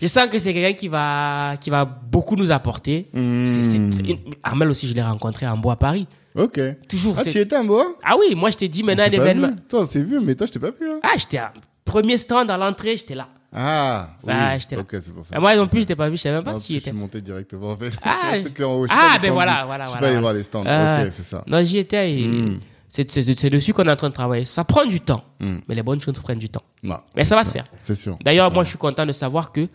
je 0.00 0.06
sens 0.06 0.28
que 0.28 0.38
c'est 0.38 0.52
quelqu'un 0.54 0.76
qui 0.78 0.88
va, 0.88 1.56
qui 1.60 1.70
va 1.70 1.84
beaucoup 1.84 2.36
nous 2.36 2.50
apporter. 2.52 3.08
C'est- 3.14 3.62
c'est- 3.62 3.92
c'est 3.92 4.02
une- 4.02 4.18
Armel 4.42 4.68
aussi, 4.70 4.86
je 4.88 4.94
l'ai 4.94 5.02
rencontré 5.02 5.46
en 5.46 5.56
bois 5.56 5.74
à 5.74 5.76
Paris. 5.76 6.06
Ok. 6.36 6.58
Toujours. 6.88 7.14
Ah, 7.18 7.22
c'est- 7.24 7.30
tu 7.30 7.38
étais 7.38 7.54
un 7.56 7.64
bois? 7.64 7.86
Ah 8.04 8.14
oui, 8.18 8.34
moi 8.34 8.50
je 8.50 8.56
t'ai 8.56 8.68
dit 8.68 8.82
maintenant 8.82 9.04
un 9.04 9.10
événement. 9.10 9.50
Toi, 9.68 9.80
on 9.80 9.84
s'est 9.84 10.02
vu, 10.02 10.18
mais 10.20 10.34
toi, 10.34 10.46
je 10.46 10.52
t'ai 10.52 10.58
pas 10.58 10.70
vu. 10.70 10.90
Hein. 10.90 10.98
Ah, 11.02 11.12
j'étais 11.16 11.38
à 11.38 11.52
premier 11.84 12.18
stand 12.18 12.50
à 12.50 12.56
l'entrée, 12.56 12.96
j'étais 12.96 13.14
là. 13.14 13.28
Ah, 13.56 14.08
oui. 14.24 14.32
Ah, 14.36 14.58
j'étais 14.58 14.74
là. 14.74 14.82
Ok, 14.82 14.88
c'est 15.00 15.14
pour 15.14 15.24
ça. 15.24 15.38
Moi 15.38 15.54
non 15.54 15.68
plus, 15.68 15.82
je 15.82 15.86
t'ai 15.86 15.94
pas 15.94 16.08
vu, 16.10 16.16
je 16.16 16.22
savais 16.22 16.34
même 16.34 16.44
pas 16.44 16.54
Non, 16.54 16.58
qui 16.58 16.72
je 16.72 16.78
était. 16.78 16.90
suis 16.90 16.98
monté 16.98 17.20
directement, 17.20 17.70
en 17.70 17.76
fait. 17.76 17.92
Ah, 18.02 18.10
Je 18.10 18.18
suis 18.18 18.36
resté 18.44 18.50
qu'en 18.62 18.72
haut, 18.74 18.86
je 18.88 18.90
suis 18.92 18.98
ah, 19.00 19.02
pas 19.02 19.08
ben 19.12 19.20
descendu. 19.20 19.32
voilà, 19.34 19.64
voilà, 19.64 19.84
Je 19.84 19.90
suis 19.90 19.98
voilà, 19.98 20.00
pas 20.00 20.06
allé 20.06 20.14
voilà. 20.14 20.20
voir 20.20 20.32
les 20.32 20.42
stands. 20.42 20.66
Euh, 20.66 21.06
ok, 21.06 21.12
c'est 21.12 21.22
ça. 21.22 21.44
Non, 21.46 21.62
j'y 21.62 21.78
étais 21.78 22.12
et 22.18 22.26
Mm. 22.26 22.60
C'est- 23.02 23.50
dessus 23.50 23.72
qu'on 23.72 23.84
est 23.84 23.90
en 23.90 23.96
train 23.96 24.08
de 24.08 24.14
travailler. 24.14 24.44
Ça 24.44 24.64
prend 24.64 24.84
du 24.84 25.00
temps, 25.00 25.24
Mm. 25.40 25.56
mais 25.68 25.74
les 25.74 25.82
bonnes 25.82 26.00
choses 26.00 26.14
prennent 26.20 26.38
du 26.38 26.48
temps. 26.48 26.62
Non, 26.82 26.98
Mais 27.16 27.24
ça 27.24 27.34
va 27.36 27.44
se 27.44 27.50
faire. 27.52 27.64
c'est 27.82 27.94
sûr. 27.94 28.18
D'ailleurs, 28.24 28.52
moi, 28.52 28.62
je 28.64 28.68
suis 28.70 28.78
content 28.78 29.04
de 29.06 29.12
savoir 29.12 29.52
que 29.52 29.68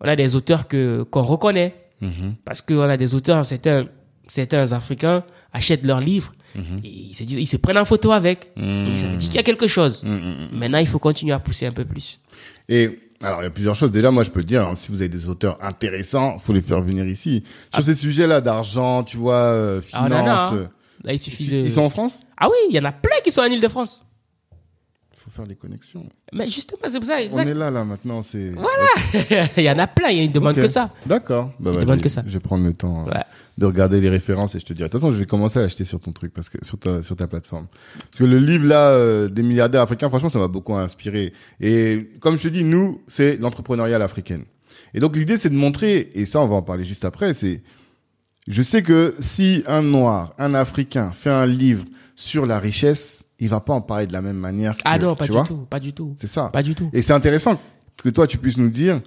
on 0.00 0.06
a 0.08 0.16
des 0.16 0.36
auteurs 0.36 0.68
que 0.68 1.02
qu'on 1.10 1.22
reconnaît 1.22 1.74
Mhm. 2.00 2.34
parce 2.44 2.60
qu'on 2.62 2.82
a 2.82 2.96
des 2.96 3.14
auteurs, 3.14 3.44
certains, 3.46 3.86
certains 4.26 4.72
Africains 4.72 5.24
achètent 5.52 5.86
leurs 5.86 6.00
livres 6.00 6.32
Mhm. 6.54 6.80
et 6.84 6.88
ils 7.10 7.14
se 7.14 7.24
disent, 7.24 7.38
ils 7.38 7.46
se 7.46 7.56
prennent 7.56 7.78
en 7.78 7.84
photo 7.84 8.12
avec. 8.12 8.50
Et 8.56 8.94
ça 8.96 9.06
veut 9.08 9.16
dire 9.16 9.28
qu'il 9.28 9.36
y 9.36 9.38
a 9.38 9.42
quelque 9.42 9.66
chose. 9.66 10.02
Mhm. 10.04 10.48
Maintenant, 10.52 10.78
il 10.78 10.86
faut 10.86 10.98
continuer 10.98 11.32
à 11.32 11.38
pousser 11.38 11.66
un 11.66 11.72
peu 11.72 11.84
plus. 11.84 12.20
Et 12.68 12.98
alors, 13.22 13.40
il 13.40 13.44
y 13.44 13.46
a 13.46 13.50
plusieurs 13.50 13.74
choses. 13.74 13.90
Déjà, 13.90 14.10
moi, 14.10 14.22
je 14.22 14.30
peux 14.30 14.42
te 14.42 14.46
dire, 14.46 14.66
hein, 14.68 14.74
si 14.76 14.92
vous 14.92 15.00
avez 15.00 15.08
des 15.08 15.28
auteurs 15.28 15.56
intéressants, 15.64 16.38
faut 16.38 16.52
les 16.52 16.60
faire 16.60 16.80
venir 16.80 17.04
ici. 17.06 17.42
Sur 17.72 17.82
ces 17.82 17.94
sujets-là 17.94 18.40
d'argent, 18.40 19.02
tu 19.04 19.16
vois, 19.16 19.34
euh, 19.34 19.80
Ah, 19.92 20.04
finance. 20.04 20.28
hein. 20.28 20.50
euh, 20.54 20.66
Là, 21.04 21.12
il 21.12 21.20
suffit 21.20 21.44
ils, 21.44 21.50
de. 21.50 21.56
ils 21.66 21.72
sont 21.72 21.82
en 21.82 21.90
France? 21.90 22.20
Ah 22.36 22.48
oui, 22.48 22.56
il 22.70 22.76
y 22.76 22.78
en 22.80 22.84
a 22.84 22.92
plein 22.92 23.16
qui 23.24 23.30
sont 23.30 23.40
en 23.42 23.46
Ile-de-France. 23.46 24.02
Il 25.14 25.20
faut 25.20 25.30
faire 25.30 25.46
les 25.46 25.56
connexions. 25.56 26.08
Mais 26.32 26.48
justement, 26.48 26.80
c'est 26.88 26.98
pour 26.98 27.08
ça. 27.08 27.16
pour 27.28 27.38
On 27.38 27.40
est 27.42 27.52
là, 27.54 27.70
là, 27.70 27.84
maintenant. 27.84 28.22
C'est. 28.22 28.52
que- 29.12 29.56
il 29.60 29.64
y 29.64 29.70
en 29.70 29.78
a 29.78 29.86
plein, 29.86 30.08
il 30.10 30.16
y 30.16 30.20
a 30.20 30.24
une 30.24 30.32
demande 30.32 30.52
Ok. 30.56 30.62
que 30.62 30.68
ça. 30.68 30.90
D'accord. 31.06 31.52
Bah, 31.58 31.72
Ils 31.74 31.80
demandent 31.80 32.00
que 32.00 32.08
ça. 32.08 32.22
Je 32.26 32.32
vais 32.32 32.40
prendre 32.40 32.64
le 32.64 32.72
temps 32.72 33.06
euh, 33.06 33.10
Ouais. 33.10 33.24
de 33.58 33.66
regarder 33.66 34.00
les 34.00 34.08
références 34.08 34.54
et 34.54 34.60
je 34.60 34.64
te 34.64 34.72
dirai. 34.72 34.88
De 34.88 34.92
toute 34.92 35.00
façon, 35.00 35.12
je 35.12 35.18
vais 35.18 35.26
commencer 35.26 35.58
à 35.58 35.62
acheter 35.62 35.84
sur 35.84 35.98
ton 36.00 36.12
truc 36.12 36.32
parce 36.32 36.48
que 36.48 36.64
sur 36.64 36.78
ta 36.78 37.02
sur 37.02 37.16
ta 37.16 37.26
plateforme. 37.26 37.66
Parce 37.98 38.18
que 38.18 38.24
le 38.24 38.38
livre 38.38 38.66
là 38.66 38.90
euh, 38.90 39.28
des 39.28 39.42
milliardaires 39.42 39.82
africains, 39.82 40.08
franchement, 40.08 40.30
ça 40.30 40.38
m'a 40.38 40.48
beaucoup 40.48 40.74
inspiré. 40.76 41.32
Et 41.60 42.08
comme 42.20 42.36
je 42.38 42.44
te 42.44 42.48
dis, 42.48 42.62
nous, 42.64 43.02
c'est 43.08 43.36
l'entrepreneuriat 43.38 43.96
africaine. 44.02 44.44
Et 44.94 45.00
donc 45.00 45.16
l'idée, 45.16 45.36
c'est 45.36 45.50
de 45.50 45.54
montrer, 45.56 46.10
et 46.14 46.24
ça, 46.26 46.40
on 46.40 46.46
va 46.46 46.54
en 46.56 46.62
parler 46.62 46.84
juste 46.84 47.04
après. 47.04 47.34
C'est, 47.34 47.62
je 48.48 48.62
sais 48.62 48.82
que 48.82 49.14
si 49.20 49.62
un 49.66 49.82
noir, 49.82 50.34
un 50.38 50.54
africain 50.54 51.12
fait 51.12 51.30
un 51.30 51.46
livre 51.46 51.84
sur 52.16 52.46
la 52.46 52.58
richesse, 52.58 53.24
il 53.38 53.48
va 53.48 53.60
pas 53.60 53.74
en 53.74 53.80
parler 53.80 54.06
de 54.06 54.12
la 54.12 54.22
même 54.22 54.36
manière. 54.38 54.74
Que, 54.74 54.82
Ah 54.84 54.98
non, 54.98 55.14
pas 55.14 55.26
tu 55.26 55.32
du 55.32 55.38
tout, 55.46 55.56
pas 55.70 55.78
du 55.80 55.92
tout. 55.92 56.14
C'est 56.18 56.26
ça. 56.26 56.48
Pas 56.48 56.62
du 56.62 56.74
tout. 56.74 56.90
Et 56.92 57.02
c'est 57.02 57.12
intéressant 57.12 57.60
que 57.96 58.08
toi, 58.08 58.26
tu 58.26 58.38
puisses 58.38 58.56
nous 58.56 58.70
dire 58.70 59.00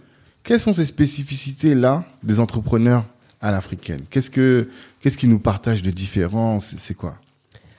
quelles 0.44 0.60
sont 0.60 0.74
ces 0.74 0.86
spécificités-là 0.86 2.06
des 2.24 2.40
entrepreneurs 2.40 3.06
à 3.42 3.52
l'africaine? 3.52 4.02
Qu'est-ce 4.10 4.30
que, 4.30 4.70
qu'est-ce 5.02 5.18
qui 5.18 5.28
nous 5.28 5.40
partage 5.40 5.82
de 5.82 5.92
différent? 5.92 6.60
C'est 6.60 6.94
quoi? 6.94 7.18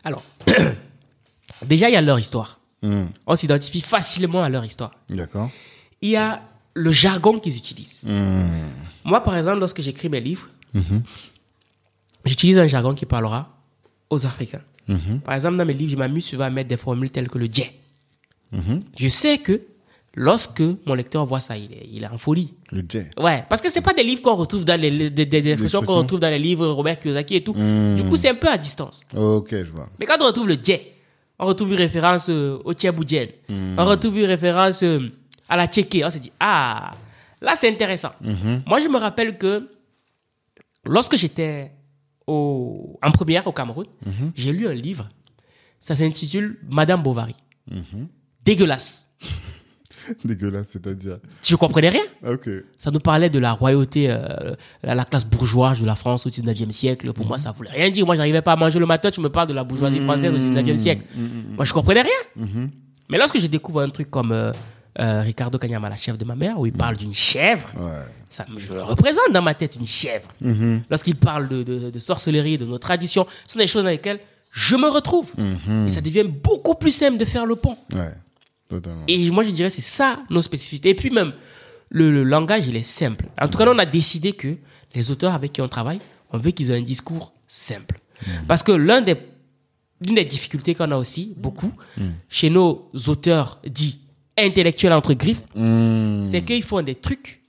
Alors, 0.05 0.23
déjà, 1.65 1.89
il 1.89 1.93
y 1.93 1.97
a 1.97 2.01
leur 2.03 2.19
histoire. 2.19 2.59
Hmm, 2.83 3.05
On 3.27 3.37
s'identifie 3.37 3.81
facilement 3.81 4.43
à 4.43 4.49
leur 4.49 4.65
histoire. 4.65 4.93
D'accord. 5.09 5.51
Il 6.01 6.11
y 6.11 6.17
a 6.17 6.43
le 6.75 6.91
jargon 6.91 7.39
qu'ils 7.39 7.57
utilisent. 7.57 8.03
Hmm, 8.05 8.67
Moi, 9.05 9.23
par 9.23 9.37
exemple, 9.37 9.61
lorsque 9.61 9.81
j'écris 9.81 10.09
mes 10.09 10.21
livres, 10.21 10.49
mhm, 10.75 11.03
j'utilise 12.25 12.59
un 12.59 12.67
jargon 12.67 12.95
qui 12.95 13.07
parlera 13.07 13.49
aux 14.11 14.27
Africains. 14.27 14.63
mhm, 14.89 15.21
Par 15.25 15.35
exemple, 15.35 15.57
dans 15.57 15.65
mes 15.65 15.73
livres, 15.73 15.93
je 15.93 15.97
m'amuse 15.97 16.25
souvent 16.25 16.45
à 16.45 16.51
mettre 16.51 16.69
des 16.69 16.77
formules 16.77 17.11
telles 17.11 17.29
que 17.29 17.39
le 17.39 17.49
jet. 17.51 17.73
mhm. 18.53 18.81
Je 18.99 19.09
sais 19.09 19.39
que 19.39 19.63
lorsque 20.15 20.63
mon 20.87 20.95
lecteur 20.95 21.25
voit 21.25 21.41
ça, 21.41 21.57
il 21.57 21.73
est, 21.73 21.89
il 21.91 22.03
est 22.05 22.09
en 22.09 22.19
folie. 22.19 22.53
Le 22.71 22.83
jet. 22.89 23.11
Ouais, 23.19 23.45
parce 23.49 23.63
que 23.63 23.71
c'est 23.71 23.81
pas 23.81 23.95
des 23.95 24.03
livres 24.05 24.21
qu'on 24.23 24.35
retrouve 24.37 24.65
dans 24.65 24.79
les, 24.81 25.09
des, 25.11 25.25
des- 25.27 25.51
expressions 25.51 25.83
qu'on 25.83 25.95
retrouve 25.97 26.21
dans 26.21 26.29
les 26.31 26.39
livres 26.39 26.67
Robert 26.69 27.01
Kiyosaki 27.01 27.37
et 27.37 27.43
tout. 27.45 27.55
Hmm. 27.55 27.97
Du 27.97 28.05
coup, 28.05 28.17
c'est 28.17 28.29
un 28.29 28.35
peu 28.35 28.49
à 28.49 28.59
distance. 28.59 29.03
Ok, 29.17 29.51
je 29.51 29.71
vois. 29.73 29.89
Mais 29.99 30.05
quand 30.07 30.19
on 30.21 30.27
retrouve 30.27 30.49
le 30.49 30.59
jet, 30.63 30.93
on 31.39 31.47
retrouve 31.47 31.71
une 31.73 31.79
référence 31.79 32.29
euh, 32.29 32.59
au 32.65 32.75
Tchèboudjen. 32.75 33.29
On 33.49 33.85
retrouve 33.87 34.19
une 34.19 34.27
référence 34.27 34.83
euh, 34.83 35.11
à 35.49 35.57
la 35.57 35.67
Tchéké. 35.67 36.05
On 36.05 36.11
se 36.11 36.19
dit, 36.19 36.31
ah, 36.39 36.93
là, 37.41 37.55
c'est 37.57 37.69
intéressant. 37.71 38.13
Moi, 38.67 38.81
je 38.81 38.89
me 38.89 38.99
rappelle 38.99 39.39
que 39.39 39.67
lorsque 40.85 41.17
j'étais 41.17 41.71
au, 42.27 42.99
en 43.03 43.11
première 43.11 43.47
au 43.47 43.53
Cameroun, 43.53 43.87
j'ai 44.35 44.53
lu 44.53 44.67
un 44.69 44.75
livre. 44.75 45.09
Ça 45.81 45.95
s'intitule 45.95 46.59
Madame 46.71 47.03
Bovary. 47.03 47.35
Dégueulasse. 48.45 49.09
Dégueulasse, 50.25 50.71
c'est-à-dire. 50.71 51.19
Je 51.43 51.55
comprenais 51.57 51.89
rien? 51.91 52.03
Ok. 52.27 52.49
Ça 52.77 52.91
nous 52.91 52.99
parlait 52.99 53.31
de 53.31 53.39
la 53.39 53.53
royauté, 53.53 54.11
euh, 54.11 54.55
la, 54.83 54.95
la 54.97 55.05
classe 55.05 55.25
bourgeoise 55.25 55.81
de 55.81 55.87
la 55.87 55.95
France 55.95 56.27
au 56.27 56.31
19e 56.31 56.73
siècle. 56.73 57.13
Pour 57.13 57.25
moi, 57.25 57.39
ça 57.39 57.53
voulait 57.53 57.71
rien 57.71 57.89
dire. 57.91 58.05
Moi, 58.05 58.17
j'arrivais 58.17 58.43
pas 58.43 58.53
à 58.53 58.57
manger 58.57 58.81
le 58.81 58.87
matin. 58.87 59.11
Tu 59.13 59.21
me 59.21 59.29
parles 59.29 59.47
de 59.49 59.55
la 59.55 59.63
bourgeoisie 59.63 60.01
française 60.01 60.35
au 60.35 60.39
19e 60.39 60.77
siècle. 60.77 61.05
Moi, 61.55 61.65
je 61.65 61.73
comprenais 61.73 62.03
rien. 62.03 62.51
Mais 63.09 63.19
lorsque 63.19 63.39
je 63.39 63.47
découvre 63.47 63.83
un 63.83 63.91
truc 63.91 64.11
comme 64.11 64.33
euh, 64.33 64.53
euh, 64.99 65.23
Ricardo 65.23 65.59
Kanyama, 65.59 65.89
la 65.89 65.97
chef 65.97 66.19
de 66.19 66.25
ma 66.25 66.35
mère, 66.35 66.59
où 66.59 66.67
il 66.67 66.73
parle 66.73 66.97
d'une 66.97 67.15
chèvre, 67.15 67.67
Ouais. 67.79 68.05
ça, 68.29 68.45
me- 68.49 68.59
je 68.59 68.73
le 68.75 68.83
représente 68.83 69.33
dans 69.33 69.43
ma 69.43 69.55
tête, 69.55 69.77
une 69.77 69.87
chèvre. 69.87 70.29
Lorsqu'il 70.91 71.17
parle 71.17 71.49
de, 71.49 71.63
de, 71.63 71.91
de 71.91 71.99
sorcellerie, 71.99 72.59
de 72.59 72.65
nos 72.67 72.79
traditions, 72.79 73.27
ce 73.47 73.55
sont 73.55 73.59
des 73.59 73.67
choses 73.67 73.85
dans 73.85 73.91
lesquelles 73.91 74.21
je 74.51 74.77
me 74.77 74.89
retrouve. 74.89 75.33
Et 75.87 75.91
ça 75.91 76.01
devient 76.03 76.25
beaucoup 76.29 76.75
plus 76.75 76.93
simple 76.93 77.17
de 77.19 77.25
faire 77.25 77.47
le 77.47 77.57
pont. 77.57 77.79
Ouais, 77.95 78.13
totalement. 78.69 79.05
Et 79.09 79.31
moi, 79.31 79.45
je 79.45 79.51
dirais, 79.51 79.71
c'est 79.71 79.81
ça 79.81 80.19
nos 80.29 80.43
spécificités. 80.43 80.91
Et 80.91 80.95
puis 80.95 81.09
même, 81.11 81.33
le, 81.89 82.11
le 82.13 82.23
langage, 82.25 82.67
il 82.69 82.77
est 82.77 82.83
simple. 82.83 83.27
En 83.41 83.49
tout 83.49 83.57
cas, 83.59 83.65
on 83.67 83.79
a 83.79 83.87
décidé 83.87 84.33
que 84.35 84.57
les 84.95 85.11
auteurs 85.11 85.33
avec 85.33 85.53
qui 85.55 85.63
on 85.63 85.69
travaille, 85.69 86.01
on 86.33 86.39
veut 86.39 86.51
qu'ils 86.51 86.71
aient 86.71 86.77
un 86.79 86.83
discours 86.83 87.33
simple. 87.47 87.99
Parce 88.47 88.63
que 88.63 88.73
l'un 88.73 89.01
des, 89.01 89.17
l'une 90.05 90.15
des 90.17 90.25
difficultés 90.27 90.75
qu'on 90.75 90.91
a 90.91 90.97
aussi, 90.97 91.33
beaucoup, 91.37 91.73
chez 92.29 92.51
nos 92.51 92.91
auteurs 93.09 93.59
dits 93.67 94.01
intellectuels 94.39 94.93
entre 94.93 95.15
griffes, 95.15 95.43
Hmm. 95.55 96.25
c'est 96.25 96.43
qu'ils 96.43 96.63
font 96.63 96.83
des 96.83 96.95
trucs. 96.95 97.43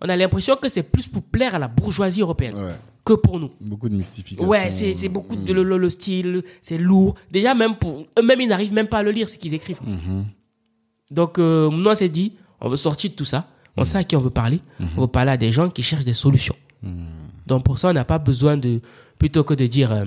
On 0.00 0.08
a 0.08 0.16
l'impression 0.16 0.56
que 0.56 0.68
c'est 0.68 0.82
plus 0.82 1.06
pour 1.08 1.22
plaire 1.22 1.54
à 1.54 1.58
la 1.58 1.68
bourgeoisie 1.68 2.22
européenne 2.22 2.56
Ouais. 2.56 2.74
que 3.04 3.12
pour 3.14 3.38
nous. 3.38 3.50
Beaucoup 3.60 3.88
de 3.88 3.94
mystification. 3.94 4.48
Ouais, 4.48 4.70
c'est, 4.70 5.08
beaucoup 5.08 5.36
de 5.36 5.52
le, 5.52 5.62
le- 5.62 5.76
le 5.76 5.90
style, 5.90 6.42
c'est 6.62 6.78
lourd. 6.78 7.14
Déjà, 7.30 7.54
même 7.54 7.74
pour 7.74 8.06
eux-mêmes, 8.18 8.40
ils 8.40 8.48
n'arrivent 8.48 8.72
même 8.72 8.88
pas 8.88 8.98
à 8.98 9.02
le 9.02 9.10
lire, 9.10 9.28
ce 9.28 9.36
qu'ils 9.36 9.52
écrivent. 9.54 9.78
Donc, 11.10 11.38
euh, 11.38 11.68
nous, 11.70 11.86
on 11.88 11.94
s'est 11.94 12.08
dit, 12.08 12.32
on 12.60 12.68
veut 12.68 12.76
sortir 12.76 13.10
de 13.10 13.14
tout 13.16 13.24
ça. 13.24 13.46
On 13.76 13.84
sait 13.84 13.98
à 13.98 14.04
qui 14.04 14.16
on 14.16 14.20
veut 14.20 14.30
parler. 14.30 14.60
On 14.96 15.02
veut 15.02 15.06
parler 15.08 15.32
à 15.32 15.36
des 15.36 15.50
gens 15.50 15.68
qui 15.68 15.82
cherchent 15.82 16.04
des 16.04 16.14
solutions. 16.14 16.56
Donc, 17.46 17.64
pour 17.64 17.78
ça, 17.78 17.88
on 17.88 17.92
n'a 17.92 18.04
pas 18.04 18.18
besoin 18.18 18.56
de, 18.56 18.80
plutôt 19.18 19.44
que 19.44 19.54
de 19.54 19.66
dire 19.66 19.92
euh, 19.92 20.04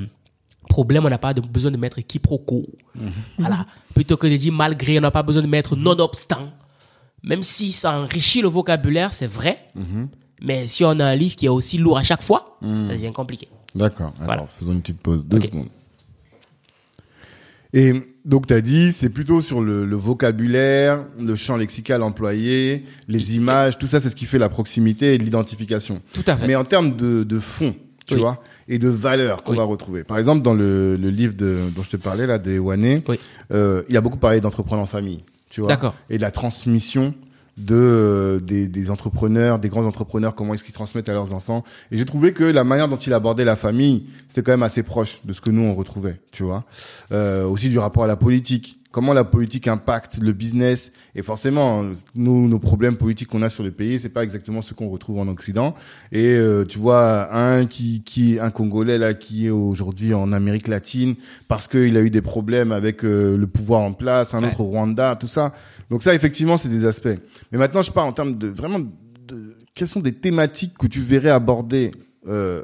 problème, 0.67 1.05
on 1.05 1.09
n'a 1.09 1.17
pas 1.17 1.33
de- 1.33 1.41
besoin 1.41 1.71
de 1.71 1.77
mettre 1.77 1.99
quiproquo. 2.01 2.65
Voilà. 3.37 3.65
Plutôt 3.93 4.17
que 4.17 4.27
de 4.27 4.37
dire 4.37 4.53
malgré, 4.53 4.97
on 4.97 5.01
n'a 5.01 5.11
pas 5.11 5.23
besoin 5.23 5.41
de 5.43 5.47
mettre 5.47 5.75
nonobstant. 5.75 6.51
Même 7.23 7.43
si 7.43 7.71
ça 7.71 7.97
enrichit 7.99 8.41
le 8.41 8.47
vocabulaire, 8.49 9.13
c'est 9.13 9.27
vrai. 9.27 9.57
Mais 10.41 10.67
si 10.67 10.83
on 10.83 10.99
a 10.99 11.05
un 11.05 11.15
livre 11.15 11.35
qui 11.35 11.45
est 11.45 11.49
aussi 11.49 11.77
lourd 11.77 11.97
à 11.97 12.03
chaque 12.03 12.23
fois, 12.23 12.57
ça 12.61 12.67
devient 12.67 13.13
compliqué. 13.13 13.47
D'accord. 13.75 14.13
Alors, 14.27 14.49
faisons 14.49 14.71
une 14.73 14.81
petite 14.81 14.99
pause. 14.99 15.23
Deux 15.25 15.39
secondes. 15.41 15.67
Et 17.75 17.93
donc, 18.23 18.45
tu 18.47 18.53
as 18.53 18.61
dit, 18.61 18.91
c'est 18.91 19.09
plutôt 19.09 19.41
sur 19.41 19.59
le, 19.61 19.83
le 19.85 19.95
vocabulaire, 19.95 21.05
le 21.19 21.35
champ 21.35 21.57
lexical 21.57 22.03
employé, 22.03 22.85
les 23.07 23.35
images, 23.35 23.79
tout 23.79 23.87
ça, 23.87 23.99
c'est 23.99 24.09
ce 24.11 24.15
qui 24.15 24.25
fait 24.25 24.37
la 24.37 24.49
proximité 24.49 25.15
et 25.15 25.17
l'identification. 25.17 26.01
Tout 26.13 26.23
à 26.27 26.37
fait. 26.37 26.45
Mais 26.45 26.55
en 26.55 26.65
termes 26.65 26.95
de, 26.95 27.23
de 27.23 27.39
fond, 27.39 27.75
tu 28.05 28.15
Oui. 28.15 28.19
vois, 28.19 28.41
et 28.67 28.79
de 28.79 28.89
valeur 28.89 29.43
qu'on 29.43 29.51
Oui. 29.51 29.57
va 29.57 29.63
retrouver. 29.63 30.03
Par 30.03 30.17
exemple, 30.17 30.41
dans 30.41 30.53
le, 30.53 30.95
le 30.97 31.09
livre 31.09 31.33
de, 31.33 31.59
dont 31.75 31.83
je 31.83 31.89
te 31.89 31.97
parlais, 31.97 32.25
là, 32.27 32.37
des 32.37 32.59
Wane, 32.59 33.01
Oui. 33.07 33.19
euh, 33.53 33.83
il 33.89 33.95
a 33.97 34.01
beaucoup 34.01 34.17
parlé 34.17 34.41
d'entrepreneurs 34.41 34.83
en 34.83 34.87
famille, 34.87 35.23
tu 35.49 35.61
vois. 35.61 35.77
Et 36.09 36.17
de 36.17 36.21
la 36.21 36.31
transmission 36.31 37.13
de 37.55 37.75
euh, 37.75 38.39
des, 38.39 38.67
des 38.67 38.89
entrepreneurs, 38.89 39.59
des 39.59 39.69
grands 39.69 39.85
entrepreneurs, 39.85 40.33
comment 40.33 40.55
est-ce 40.55 40.63
qu'ils 40.63 40.73
transmettent 40.73 41.07
à 41.07 41.13
leurs 41.13 41.33
enfants. 41.35 41.63
Et 41.91 41.97
j'ai 41.97 42.05
trouvé 42.05 42.33
que 42.33 42.43
la 42.43 42.63
manière 42.63 42.87
dont 42.89 42.97
il 42.97 43.13
abordait 43.13 43.45
la 43.45 43.55
famille, 43.55 44.07
c'était 44.29 44.41
quand 44.41 44.53
même 44.53 44.63
assez 44.63 44.81
proche 44.81 45.21
de 45.23 45.33
ce 45.33 45.39
que 45.41 45.51
nous 45.51 45.61
on 45.61 45.75
retrouvait, 45.75 46.19
tu 46.31 46.41
vois. 46.41 46.63
Euh, 47.11 47.45
aussi 47.45 47.69
du 47.69 47.77
rapport 47.77 48.03
à 48.05 48.07
la 48.07 48.15
politique, 48.15 48.79
comment 48.93 49.11
la 49.13 49.23
politique 49.23 49.67
impacte 49.67 50.19
le 50.19 50.31
business. 50.33 50.91
Et 51.15 51.23
forcément, 51.23 51.83
nous, 52.13 52.47
nos 52.47 52.59
problèmes 52.59 52.95
politiques 52.95 53.27
qu'on 53.27 53.41
a 53.41 53.49
sur 53.49 53.63
le 53.63 53.71
pays, 53.71 53.99
c'est 53.99 54.07
pas 54.09 54.23
exactement 54.23 54.61
ce 54.61 54.73
qu'on 54.75 54.87
retrouve 54.87 55.17
en 55.17 55.27
Occident. 55.27 55.73
Et 56.11 56.35
euh, 56.35 56.63
tu 56.63 56.77
vois, 56.77 57.35
un 57.35 57.65
qui 57.65 58.03
qui 58.03 58.37
un 58.39 58.51
Congolais 58.51 58.99
là 58.99 59.15
qui 59.15 59.47
est 59.47 59.49
aujourd'hui 59.49 60.13
en 60.13 60.31
Amérique 60.31 60.67
latine 60.67 61.15
parce 61.47 61.67
qu'il 61.67 61.97
a 61.97 62.01
eu 62.01 62.11
des 62.11 62.21
problèmes 62.21 62.71
avec 62.71 63.03
euh, 63.03 63.35
le 63.35 63.47
pouvoir 63.47 63.81
en 63.81 63.93
place, 63.93 64.33
un 64.35 64.43
Ouais. 64.43 64.49
autre 64.49 64.61
au 64.61 64.65
Rwanda, 64.65 65.15
tout 65.15 65.27
ça. 65.27 65.51
Donc 65.89 66.03
ça, 66.03 66.13
effectivement, 66.13 66.57
c'est 66.57 66.69
des 66.69 66.85
aspects. 66.85 67.17
Mais 67.51 67.57
maintenant, 67.57 67.81
je 67.81 67.91
parle 67.91 68.09
en 68.09 68.13
termes 68.13 68.37
de 68.37 68.47
vraiment 68.47 68.79
de 68.79 69.55
quelles 69.73 69.87
sont 69.87 70.01
des 70.01 70.13
thématiques 70.13 70.77
que 70.77 70.85
tu 70.87 70.99
verrais 71.01 71.31
aborder 71.31 71.91
euh, 72.27 72.61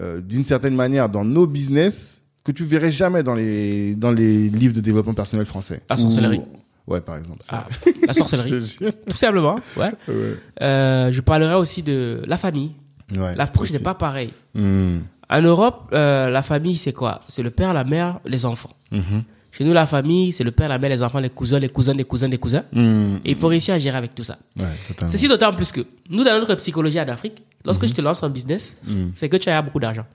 euh, 0.00 0.20
d'une 0.20 0.44
certaine 0.44 0.76
manière 0.76 1.08
dans 1.08 1.24
nos 1.24 1.46
business 1.48 2.22
que 2.46 2.52
tu 2.52 2.64
verrais 2.64 2.90
jamais 2.90 3.22
dans 3.22 3.34
les 3.34 3.94
dans 3.94 4.12
les 4.12 4.48
livres 4.48 4.74
de 4.74 4.80
développement 4.80 5.14
personnel 5.14 5.46
français. 5.46 5.80
La 5.90 5.96
sorcellerie. 5.96 6.38
Ou- 6.38 6.92
Ouais, 6.92 7.00
par 7.00 7.16
exemple. 7.16 7.40
Ah, 7.48 7.66
la 8.06 8.12
sorcellerie. 8.14 8.76
Tout 9.10 9.16
simplement, 9.16 9.56
ouais. 9.76 9.90
Ouais. 10.06 10.36
Euh, 10.62 11.10
je 11.10 11.20
parlerai 11.20 11.54
aussi 11.56 11.82
de 11.82 12.22
la 12.28 12.36
famille. 12.36 12.72
Ouais, 13.16 13.34
L'approche 13.34 13.72
n'est 13.72 13.80
pas 13.80 13.94
pareille. 13.94 14.32
Hmm. 14.54 14.98
En 15.28 15.42
Europe, 15.42 15.88
euh, 15.92 16.30
la 16.30 16.42
famille, 16.42 16.76
c'est 16.76 16.92
quoi? 16.92 17.22
C'est 17.26 17.42
le 17.42 17.50
père, 17.50 17.74
la 17.74 17.82
mère, 17.82 18.20
les 18.24 18.44
enfants. 18.46 18.70
Mhm. 18.92 19.24
Chez 19.50 19.64
nous, 19.64 19.72
la 19.72 19.86
famille, 19.86 20.32
c'est 20.32 20.44
le 20.44 20.52
père, 20.52 20.68
la 20.68 20.78
mère, 20.78 20.90
les 20.90 21.02
enfants, 21.02 21.18
les 21.18 21.30
cousins, 21.30 21.58
les 21.58 21.68
cousins, 21.70 21.94
des 21.94 22.04
cousins, 22.04 22.28
des 22.28 22.38
cousins. 22.38 22.62
Hmm. 22.72 23.16
Et 23.24 23.30
il 23.30 23.36
faut 23.36 23.48
réussir 23.48 23.74
à 23.74 23.78
gérer 23.80 23.96
avec 23.98 24.14
tout 24.14 24.22
ça. 24.22 24.38
Ouais. 24.56 24.66
Ceci 25.08 25.26
d'autant 25.26 25.52
plus 25.52 25.72
que 25.72 25.80
nous, 26.08 26.22
dans 26.22 26.38
notre 26.38 26.54
psychologie 26.54 27.00
en 27.00 27.08
Afrique, 27.08 27.42
lorsque 27.64 27.84
je 27.86 27.94
te 27.94 28.00
lance 28.00 28.22
en 28.22 28.30
business, 28.30 28.76
c'est 29.16 29.28
que 29.28 29.38
tu 29.38 29.48
as 29.48 29.60
beaucoup 29.60 29.80
d'argent. 29.80 30.06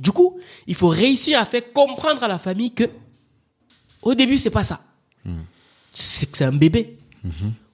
Du 0.00 0.12
coup, 0.12 0.38
il 0.66 0.74
faut 0.74 0.88
réussir 0.88 1.38
à 1.38 1.44
faire 1.44 1.72
comprendre 1.72 2.22
à 2.22 2.28
la 2.28 2.38
famille 2.38 2.72
que, 2.72 2.84
au 4.02 4.14
début, 4.14 4.38
c'est 4.38 4.50
pas 4.50 4.64
ça. 4.64 4.80
C'est 5.92 6.30
que 6.30 6.38
c'est 6.38 6.44
un 6.44 6.52
bébé. 6.52 6.98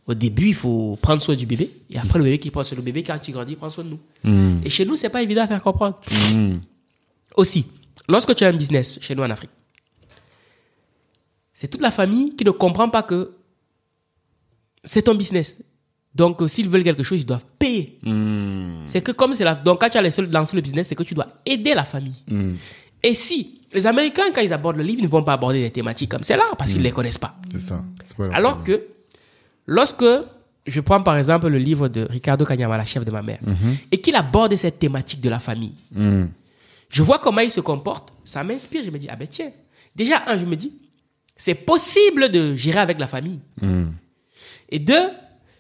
Au 0.06 0.14
début, 0.14 0.48
il 0.48 0.54
faut 0.54 0.96
prendre 1.02 1.20
soin 1.20 1.34
du 1.34 1.46
bébé. 1.46 1.70
Et 1.90 1.98
après, 1.98 2.18
le 2.18 2.24
bébé 2.24 2.38
qui 2.38 2.50
prend 2.50 2.62
soin 2.62 2.76
du 2.76 2.82
bébé, 2.82 3.02
quand 3.02 3.18
tu 3.18 3.32
grandis, 3.32 3.52
il 3.52 3.56
prend 3.56 3.70
soin 3.70 3.84
de 3.84 3.90
nous. 3.90 4.00
Hmm. 4.22 4.60
Et 4.64 4.70
chez 4.70 4.84
nous, 4.84 4.96
c'est 4.96 5.08
pas 5.08 5.22
évident 5.22 5.42
à 5.42 5.46
faire 5.46 5.62
comprendre. 5.62 6.00
Hmm. 6.32 6.58
Aussi, 7.36 7.66
lorsque 8.08 8.34
tu 8.34 8.44
as 8.44 8.48
un 8.48 8.52
business 8.52 8.98
chez 9.00 9.14
nous 9.14 9.24
en 9.24 9.30
Afrique, 9.30 9.50
c'est 11.52 11.68
toute 11.68 11.80
la 11.80 11.90
famille 11.90 12.36
qui 12.36 12.44
ne 12.44 12.50
comprend 12.50 12.88
pas 12.88 13.02
que 13.02 13.32
c'est 14.84 15.02
ton 15.02 15.14
business. 15.14 15.60
Donc, 16.16 16.40
euh, 16.40 16.48
s'ils 16.48 16.68
veulent 16.68 16.82
quelque 16.84 17.02
chose, 17.02 17.20
ils 17.22 17.26
doivent 17.26 17.44
payer. 17.58 17.98
Hmm. 18.02 18.84
C'est 18.86 19.02
que 19.02 19.12
comme 19.12 19.34
c'est 19.34 19.44
la... 19.44 19.54
Donc, 19.54 19.80
quand 19.80 19.88
tu 19.90 19.98
as 19.98 20.02
les 20.02 20.10
seuls 20.10 20.30
lancer 20.30 20.56
le 20.56 20.62
business, 20.62 20.88
c'est 20.88 20.94
que 20.94 21.02
tu 21.02 21.14
dois 21.14 21.28
aider 21.44 21.74
la 21.74 21.84
famille. 21.84 22.22
Hmm. 22.28 22.54
Et 23.02 23.12
si 23.14 23.60
les 23.72 23.86
Américains, 23.86 24.30
quand 24.34 24.40
ils 24.40 24.52
abordent 24.52 24.76
le 24.78 24.82
livre, 24.84 25.00
ils 25.00 25.04
ne 25.04 25.08
vont 25.10 25.22
pas 25.22 25.34
aborder 25.34 25.60
des 25.60 25.70
thématiques 25.70 26.10
comme 26.10 26.22
celle-là 26.22 26.44
parce 26.56 26.70
qu'ils 26.70 26.80
ne 26.80 26.84
les 26.84 26.92
connaissent 26.92 27.18
pas. 27.18 27.36
C'est 27.52 27.60
ça. 27.68 27.84
C'est 28.06 28.16
pas 28.16 28.28
Alors 28.34 28.52
problème. 28.58 28.78
que, 28.78 28.86
lorsque 29.66 30.04
je 30.66 30.80
prends 30.80 31.02
par 31.02 31.16
exemple 31.18 31.48
le 31.48 31.58
livre 31.58 31.88
de 31.88 32.06
Ricardo 32.08 32.44
Kanyama, 32.44 32.76
la 32.78 32.84
chef 32.84 33.04
de 33.04 33.10
ma 33.10 33.22
mère, 33.22 33.38
et 33.92 33.98
qu'il 34.00 34.16
aborde 34.16 34.56
cette 34.56 34.78
thématique 34.78 35.20
de 35.20 35.28
la 35.28 35.38
famille, 35.38 35.74
Hmm. 35.94 36.26
je 36.88 37.02
vois 37.02 37.18
comment 37.18 37.42
il 37.42 37.50
se 37.50 37.60
comporte, 37.60 38.12
ça 38.24 38.42
m'inspire. 38.42 38.82
Je 38.84 38.90
me 38.90 38.98
dis, 38.98 39.08
ah 39.10 39.16
ben 39.16 39.28
tiens, 39.28 39.50
déjà, 39.94 40.22
un, 40.26 40.36
je 40.38 40.44
me 40.46 40.56
dis, 40.56 40.72
c'est 41.36 41.54
possible 41.54 42.30
de 42.30 42.54
gérer 42.54 42.78
avec 42.80 42.98
la 42.98 43.06
famille. 43.06 43.40
Hmm. 43.60 43.90
Et 44.70 44.78
deux, 44.80 45.08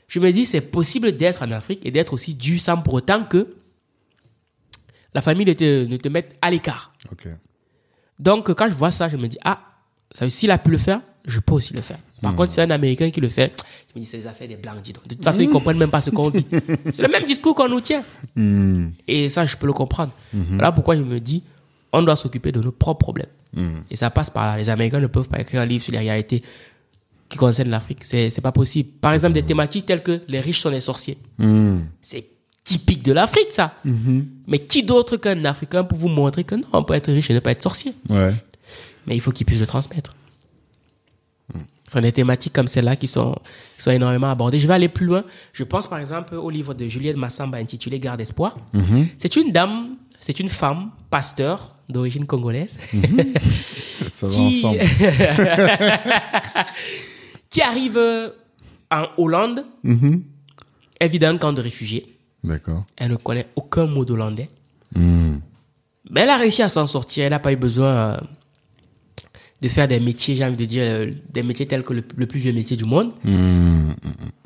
je 0.08 0.20
me 0.20 0.32
dis, 0.32 0.46
c'est 0.46 0.60
possible 0.60 1.12
d'être 1.12 1.42
en 1.42 1.50
Afrique 1.50 1.80
et 1.84 1.90
d'être 1.90 2.12
aussi 2.12 2.34
dû 2.34 2.58
sans 2.58 2.76
pour 2.76 2.94
autant 2.94 3.24
que 3.24 3.54
la 5.14 5.20
famille 5.20 5.46
ne 5.46 5.52
te, 5.52 5.84
ne 5.84 5.96
te 5.96 6.08
mette 6.08 6.36
à 6.42 6.50
l'écart. 6.50 6.92
Donc, 8.18 8.52
quand 8.54 8.68
je 8.68 8.74
vois 8.74 8.90
ça, 8.90 9.08
je 9.08 9.16
me 9.16 9.26
dis, 9.26 9.38
ah, 9.44 9.60
ça 10.12 10.28
s'il 10.30 10.50
a 10.50 10.58
pu 10.58 10.70
le 10.70 10.78
faire, 10.78 11.00
je 11.26 11.40
peux 11.40 11.54
aussi 11.54 11.74
le 11.74 11.80
faire. 11.80 11.98
Par 12.22 12.34
contre, 12.34 12.52
c'est 12.52 12.62
un 12.62 12.70
Américain 12.70 13.10
qui 13.10 13.20
le 13.20 13.28
fait. 13.28 13.52
Je 13.90 13.98
me 13.98 14.04
dis, 14.04 14.08
c'est 14.08 14.18
les 14.18 14.26
affaires 14.26 14.48
des 14.48 14.56
Blancs, 14.56 14.80
dis 14.82 14.92
donc. 14.92 15.06
De 15.06 15.14
toute 15.14 15.24
façon, 15.24 15.42
ils 15.42 15.50
comprennent 15.50 15.78
même 15.78 15.90
pas 15.90 16.00
ce 16.00 16.10
qu'on 16.10 16.30
dit. 16.30 16.46
C'est 16.92 17.02
le 17.02 17.08
même 17.08 17.24
discours 17.24 17.54
qu'on 17.54 17.68
nous 17.68 17.80
tient. 17.80 18.04
Hmm. 18.36 18.88
Et 19.06 19.28
ça, 19.28 19.44
je 19.44 19.56
peux 19.56 19.66
le 19.66 19.72
comprendre. 19.72 20.12
Voilà 20.32 20.72
pourquoi 20.72 20.96
je 20.96 21.02
me 21.02 21.20
dis, 21.20 21.42
on 21.92 22.02
doit 22.02 22.16
s'occuper 22.16 22.52
de 22.52 22.60
nos 22.60 22.72
propres 22.72 23.00
problèmes. 23.00 23.28
Et 23.90 23.96
ça 23.96 24.10
passe 24.10 24.30
par 24.30 24.46
là. 24.46 24.56
Les 24.58 24.68
Américains 24.70 25.00
ne 25.00 25.06
peuvent 25.06 25.28
pas 25.28 25.40
écrire 25.40 25.62
un 25.62 25.66
livre 25.66 25.82
sur 25.82 25.92
les 25.92 25.98
réalités 25.98 26.42
qui 27.28 27.38
concernent 27.38 27.70
l'Afrique. 27.70 28.04
C'est, 28.04 28.30
c'est 28.30 28.40
pas 28.40 28.52
possible. 28.52 28.90
Par 29.00 29.12
exemple, 29.12 29.34
des 29.34 29.42
thématiques 29.42 29.86
telles 29.86 30.02
que 30.02 30.20
les 30.28 30.40
riches 30.40 30.60
sont 30.60 30.70
des 30.70 30.80
sorciers. 30.80 31.18
Hmm. 31.38 31.80
C'est 32.02 32.26
typique 32.64 33.02
de 33.02 33.12
l'Afrique, 33.12 33.50
ça. 33.50 33.74
Mais 34.46 34.58
qui 34.58 34.82
d'autre 34.82 35.16
qu'un 35.16 35.44
Africain 35.44 35.84
pour 35.84 35.98
vous 35.98 36.08
montrer 36.08 36.44
que 36.44 36.56
non, 36.56 36.66
on 36.72 36.84
peut 36.84 36.94
être 36.94 37.12
riche 37.12 37.30
et 37.30 37.34
ne 37.34 37.40
pas 37.40 37.52
être 37.52 37.62
sorcier? 37.62 37.92
Ouais. 38.08 38.34
Mais 39.06 39.16
il 39.16 39.20
faut 39.20 39.30
qu'ils 39.30 39.46
puissent 39.46 39.60
le 39.60 39.66
transmettre. 39.66 40.14
Ce 41.54 41.92
sont 41.92 42.00
des 42.00 42.10
thématiques 42.10 42.52
comme 42.52 42.66
celle-là 42.66 42.96
qui 42.96 43.06
sont, 43.06 43.36
qui 43.76 43.82
sont 43.84 43.92
énormément 43.92 44.28
abordées. 44.28 44.58
Je 44.58 44.66
vais 44.66 44.74
aller 44.74 44.88
plus 44.88 45.06
loin. 45.06 45.22
Je 45.52 45.62
pense 45.62 45.86
par 45.86 46.00
exemple 46.00 46.34
au 46.34 46.50
livre 46.50 46.74
de 46.74 46.88
Juliette 46.88 47.16
Massamba 47.16 47.58
intitulé 47.58 48.00
Garde 48.00 48.20
espoir. 48.20 48.56
C'est 49.18 49.36
une 49.36 49.52
dame, 49.52 49.96
c'est 50.18 50.40
une 50.40 50.48
femme, 50.48 50.90
pasteur 51.10 51.76
d'origine 51.88 52.26
congolaise, 52.26 52.78
Ça 54.14 54.26
va 54.26 54.34
qui, 54.34 54.64
ensemble. 54.64 54.80
qui 57.50 57.62
arrive 57.62 57.96
euh, 57.96 58.30
en 58.90 59.06
Hollande. 59.16 59.64
Mhm. 59.82 60.22
Elle 60.98 61.10
vit 61.10 61.18
dans 61.18 61.28
un 61.28 61.38
camp 61.38 61.52
de 61.52 61.60
réfugiés. 61.60 62.16
D'accord. 62.42 62.84
Elle 62.96 63.10
ne 63.10 63.16
connaît 63.16 63.48
aucun 63.56 63.86
mot 63.86 64.04
d'hollandais. 64.04 64.48
Hmm. 64.94 65.38
Mais 66.10 66.22
elle 66.22 66.30
a 66.30 66.36
réussi 66.36 66.62
à 66.62 66.68
s'en 66.68 66.86
sortir. 66.86 67.24
Elle 67.24 67.30
n'a 67.30 67.38
pas 67.38 67.52
eu 67.52 67.56
besoin 67.56 67.88
euh, 67.88 68.16
de 69.60 69.68
faire 69.68 69.88
des 69.88 70.00
métiers, 70.00 70.36
j'ai 70.36 70.44
envie 70.44 70.56
de 70.56 70.64
dire, 70.64 70.84
euh, 70.84 71.10
des 71.30 71.42
métiers 71.42 71.66
tels 71.66 71.82
que 71.82 71.92
le, 71.92 72.04
le 72.16 72.26
plus 72.26 72.40
vieux 72.40 72.52
métier 72.52 72.76
du 72.76 72.84
monde. 72.84 73.12
Hmm. 73.24 73.92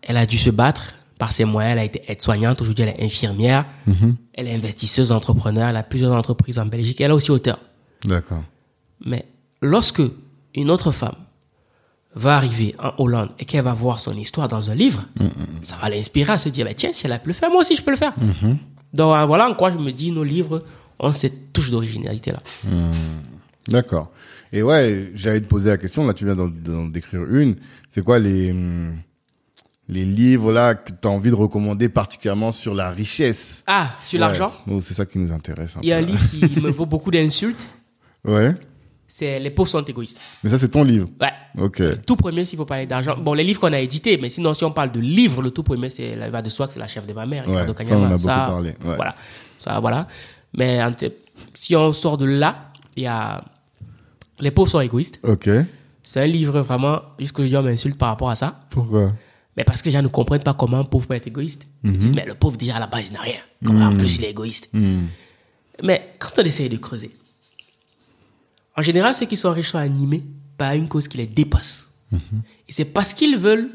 Elle 0.02 0.16
a 0.16 0.26
dû 0.26 0.38
se 0.38 0.50
battre 0.50 0.94
par 1.18 1.32
ses 1.32 1.44
moyens. 1.44 1.72
Elle 1.72 1.78
a 1.78 1.84
été 1.84 2.02
aide-soignante. 2.08 2.60
Aujourd'hui, 2.62 2.84
elle 2.84 2.94
est 2.98 3.04
infirmière. 3.04 3.66
Elle 4.32 4.48
est 4.48 4.54
investisseuse, 4.54 5.12
entrepreneur. 5.12 5.68
Elle 5.68 5.76
a 5.76 5.82
plusieurs 5.82 6.12
entreprises 6.12 6.58
en 6.58 6.66
Belgique. 6.66 7.00
Elle 7.00 7.10
est 7.10 7.14
aussi 7.14 7.30
auteur. 7.30 7.60
D'accord. 8.04 8.42
Mais 9.04 9.26
lorsque 9.60 10.02
une 10.54 10.70
autre 10.70 10.90
femme 10.90 11.16
va 12.14 12.36
arriver 12.36 12.74
en 12.78 12.92
Hollande 12.98 13.30
et 13.38 13.44
qu'elle 13.44 13.62
va 13.64 13.72
voir 13.72 14.00
son 14.00 14.16
histoire 14.16 14.48
dans 14.48 14.70
un 14.70 14.74
livre, 14.74 15.04
ça 15.62 15.76
va 15.80 15.88
l'inspirer 15.88 16.32
à 16.32 16.38
se 16.38 16.48
dire, 16.48 16.66
bah, 16.66 16.74
tiens, 16.74 16.90
si 16.92 17.06
elle 17.06 17.12
a 17.12 17.18
pu 17.18 17.28
le 17.28 17.34
faire, 17.34 17.50
moi 17.50 17.60
aussi 17.60 17.76
je 17.76 17.82
peux 17.82 17.90
le 17.92 17.96
faire. 17.96 18.14
Donc 18.92 19.14
euh, 19.16 19.24
voilà 19.26 19.48
en 19.48 19.54
quoi 19.54 19.70
je 19.70 19.78
me 19.78 19.92
dis, 19.92 20.10
nos 20.10 20.24
livres 20.24 20.64
ont 20.98 21.12
cette 21.12 21.52
touche 21.52 21.70
d'originalité 21.70 22.32
là. 22.32 22.42
D'accord. 23.68 24.10
Et 24.52 24.62
ouais, 24.62 25.10
j'allais 25.14 25.40
te 25.40 25.46
poser 25.46 25.68
la 25.70 25.76
question, 25.78 26.04
là 26.06 26.12
tu 26.14 26.24
viens 26.24 26.34
d'en- 26.34 26.86
décrire 26.88 27.24
une. 27.32 27.56
C'est 27.88 28.02
quoi 28.02 28.18
les, 28.18 28.50
hum, 28.50 28.96
les 29.88 30.04
livres 30.04 30.52
là 30.52 30.74
que 30.74 30.90
tu 30.90 31.06
as 31.06 31.10
envie 31.10 31.30
de 31.30 31.36
recommander 31.36 31.88
particulièrement 31.88 32.50
sur 32.50 32.74
la 32.74 32.90
richesse? 32.90 33.62
Ah, 33.68 33.90
sur 34.02 34.16
Ouais, 34.16 34.26
l'argent, 34.26 34.52
C'est 34.80 34.94
ça 34.94 35.06
qui 35.06 35.18
nous 35.18 35.32
intéresse. 35.32 35.76
il 35.82 35.88
y 35.88 35.92
a 35.92 35.98
un 35.98 36.02
livre 36.02 36.24
qui 36.30 36.60
me 36.60 36.70
vaut 36.70 36.86
beaucoup 36.86 37.10
d'insultes. 37.12 37.64
Ouais. 38.24 38.52
C'est 39.12 39.40
Les 39.40 39.50
pauvres 39.50 39.68
sont 39.68 39.82
égoïstes. 39.82 40.20
Mais 40.44 40.50
ça, 40.50 40.58
c'est 40.58 40.68
ton 40.68 40.84
livre. 40.84 41.08
Ouais. 41.20 41.32
Ok. 41.62 41.78
Le 41.80 41.96
tout 41.96 42.14
premier, 42.14 42.44
s'il 42.44 42.56
faut 42.56 42.64
parler 42.64 42.86
d'argent. 42.86 43.16
Bon, 43.18 43.34
les 43.34 43.42
livres 43.42 43.60
qu'on 43.60 43.72
a 43.72 43.80
édités, 43.80 44.16
mais 44.18 44.30
sinon, 44.30 44.54
si 44.54 44.64
on 44.64 44.70
parle 44.70 44.92
de 44.92 45.00
livres, 45.00 45.42
le 45.42 45.50
tout 45.50 45.64
premier, 45.64 45.90
c'est 45.90 46.14
La 46.14 46.30
va 46.30 46.40
de 46.42 46.48
soi, 46.48 46.68
que 46.68 46.72
c'est 46.72 46.78
la 46.78 46.86
chef 46.86 47.06
de 47.06 47.12
ma 47.12 47.26
mère. 47.26 47.46
Ouais, 47.48 47.66
ça, 47.84 47.96
on 47.96 48.04
en 48.04 48.12
a 48.12 48.16
beaucoup 48.16 48.26
parlé, 48.26 48.70
ouais. 48.70 48.96
Voilà. 48.96 49.16
Ça, 49.58 49.80
voilà. 49.80 50.06
Mais 50.56 50.78
si 51.54 51.74
on 51.74 51.92
sort 51.92 52.18
de 52.18 52.24
là, 52.24 52.70
il 52.96 53.02
y 53.02 53.06
a 53.06 53.42
Les 54.38 54.52
pauvres 54.52 54.70
sont 54.70 54.80
égoïstes. 54.80 55.18
Ok. 55.24 55.50
C'est 56.04 56.20
un 56.20 56.26
livre 56.26 56.60
vraiment, 56.60 57.00
jusque 57.18 57.44
je 57.44 57.56
m'insulte 57.56 57.98
par 57.98 58.10
rapport 58.10 58.30
à 58.30 58.36
ça. 58.36 58.60
Pourquoi? 58.70 59.12
Mais 59.56 59.64
parce 59.64 59.82
que 59.82 59.86
les 59.86 59.92
gens 59.92 60.02
ne 60.02 60.08
comprennent 60.08 60.42
pas 60.44 60.54
comment 60.54 60.78
un 60.78 60.84
pauvre 60.84 61.08
peut 61.08 61.14
être 61.14 61.26
égoïste. 61.26 61.66
Ils 61.82 61.90
se 61.90 61.96
disent, 61.96 62.14
mais 62.14 62.24
le 62.24 62.34
pauvre, 62.34 62.56
déjà, 62.56 62.76
à 62.76 62.80
la 62.80 62.86
base, 62.86 63.08
il 63.08 63.12
n'a 63.12 63.20
rien. 63.20 63.40
Comment 63.64 63.86
en 63.86 63.96
plus, 63.96 64.16
il 64.16 64.24
est 64.24 64.30
égoïste 64.30 64.68
Hmm. 64.72 65.06
Mais 65.82 66.14
quand 66.18 66.30
on 66.38 66.42
essaye 66.42 66.68
de 66.68 66.76
creuser, 66.76 67.10
en 68.80 68.82
général, 68.82 69.12
ceux 69.12 69.26
qui 69.26 69.36
sont 69.36 69.52
riches 69.52 69.72
sont 69.72 69.78
animés 69.78 70.24
par 70.56 70.72
une 70.72 70.88
cause 70.88 71.06
qui 71.06 71.18
les 71.18 71.26
dépasse. 71.26 71.92
Et 72.66 72.72
c'est 72.72 72.86
parce 72.86 73.12
qu'ils 73.12 73.36
veulent 73.36 73.68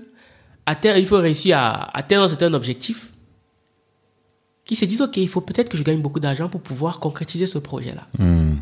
atteindre, 0.65 0.97
il 0.97 1.05
faut 1.05 1.19
réussir 1.19 1.59
à 1.59 1.95
atteindre 1.95 2.23
un 2.23 2.27
certain 2.27 2.51
objectif, 2.55 3.11
qu'ils 4.65 4.77
se 4.77 4.85
disent, 4.85 5.01
OK, 5.01 5.17
il 5.17 5.29
faut 5.29 5.41
peut-être 5.41 5.69
que 5.69 5.77
je 5.77 5.83
gagne 5.83 6.01
beaucoup 6.01 6.19
d'argent 6.19 6.49
pour 6.49 6.59
pouvoir 6.59 6.99
concrétiser 6.99 7.45
ce 7.45 7.59
projet-là. 7.59 8.07
Hmm. 8.17 8.55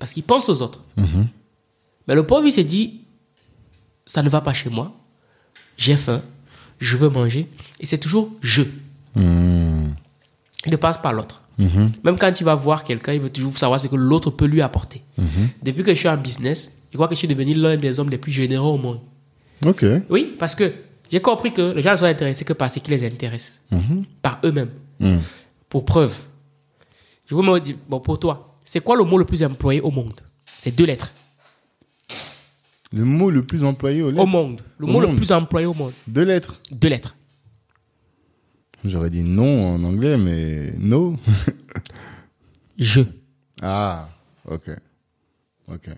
Parce 0.00 0.12
qu'ils 0.12 0.24
pensent 0.24 0.48
aux 0.48 0.60
autres. 0.60 0.82
Mais 2.08 2.16
le 2.16 2.26
pauvre, 2.26 2.44
il 2.44 2.52
se 2.52 2.60
dit, 2.60 3.02
ça 4.06 4.24
ne 4.24 4.28
va 4.28 4.40
pas 4.40 4.54
chez 4.54 4.70
moi, 4.70 4.92
j'ai 5.76 5.96
faim, 5.96 6.20
je 6.80 6.96
veux 6.96 7.10
manger, 7.10 7.48
et 7.78 7.86
c'est 7.86 7.98
toujours 7.98 8.32
je. 8.40 8.62
Il 9.14 10.72
ne 10.72 10.76
passe 10.76 10.98
pas 10.98 11.12
l'autre. 11.12 11.42
Même 11.58 12.18
quand 12.18 12.40
il 12.40 12.44
va 12.44 12.54
voir 12.54 12.84
quelqu'un, 12.84 13.12
il 13.14 13.20
veut 13.20 13.30
toujours 13.30 13.56
savoir 13.56 13.80
ce 13.80 13.86
que 13.86 13.96
l'autre 13.96 14.30
peut 14.30 14.46
lui 14.46 14.60
apporter. 14.62 15.02
Depuis 15.62 15.82
que 15.82 15.92
je 15.94 15.98
suis 15.98 16.08
en 16.08 16.16
business, 16.16 16.78
je 16.90 16.96
crois 16.96 17.08
que 17.08 17.14
je 17.14 17.18
suis 17.18 17.28
devenu 17.28 17.54
l'un 17.54 17.76
des 17.76 17.98
hommes 17.98 18.10
les 18.10 18.18
plus 18.18 18.32
généreux 18.32 18.70
au 18.70 18.78
monde. 18.78 19.00
Ok. 19.64 19.84
Oui, 20.10 20.34
parce 20.38 20.54
que 20.54 20.72
j'ai 21.10 21.20
compris 21.20 21.52
que 21.52 21.72
les 21.72 21.82
gens 21.82 21.92
ne 21.92 21.96
sont 21.96 22.04
intéressés 22.04 22.44
que 22.44 22.52
par 22.52 22.70
ce 22.70 22.78
qui 22.78 22.90
les 22.90 23.04
intéresse, 23.04 23.64
par 24.22 24.40
eux-mêmes. 24.44 24.70
Pour 25.68 25.84
preuve, 25.84 26.16
je 27.26 27.34
vous 27.34 27.42
me 27.42 27.58
dis, 27.58 27.76
bon, 27.88 28.00
pour 28.00 28.18
toi, 28.18 28.58
c'est 28.64 28.80
quoi 28.80 28.96
le 28.96 29.04
mot 29.04 29.18
le 29.18 29.24
plus 29.24 29.42
employé 29.42 29.80
au 29.80 29.90
monde? 29.90 30.20
C'est 30.58 30.70
deux 30.74 30.86
lettres. 30.86 31.12
Le 32.92 33.04
mot 33.04 33.30
le 33.30 33.44
plus 33.44 33.64
employé 33.64 34.02
au 34.02 34.10
Au 34.16 34.26
monde. 34.26 34.60
Le 34.78 34.86
Au 34.86 34.88
mot 34.88 35.00
le 35.00 35.16
plus 35.16 35.32
employé 35.32 35.66
au 35.66 35.74
monde. 35.74 35.92
Deux 36.06 36.24
lettres. 36.24 36.60
Deux 36.70 36.88
lettres. 36.88 37.15
J'aurais 38.88 39.10
dit 39.10 39.22
non 39.22 39.74
en 39.74 39.84
anglais, 39.84 40.16
mais 40.16 40.72
no. 40.78 41.16
Je. 42.78 43.00
ah, 43.62 44.08
ok. 44.46 44.70
Ok. 45.68 45.88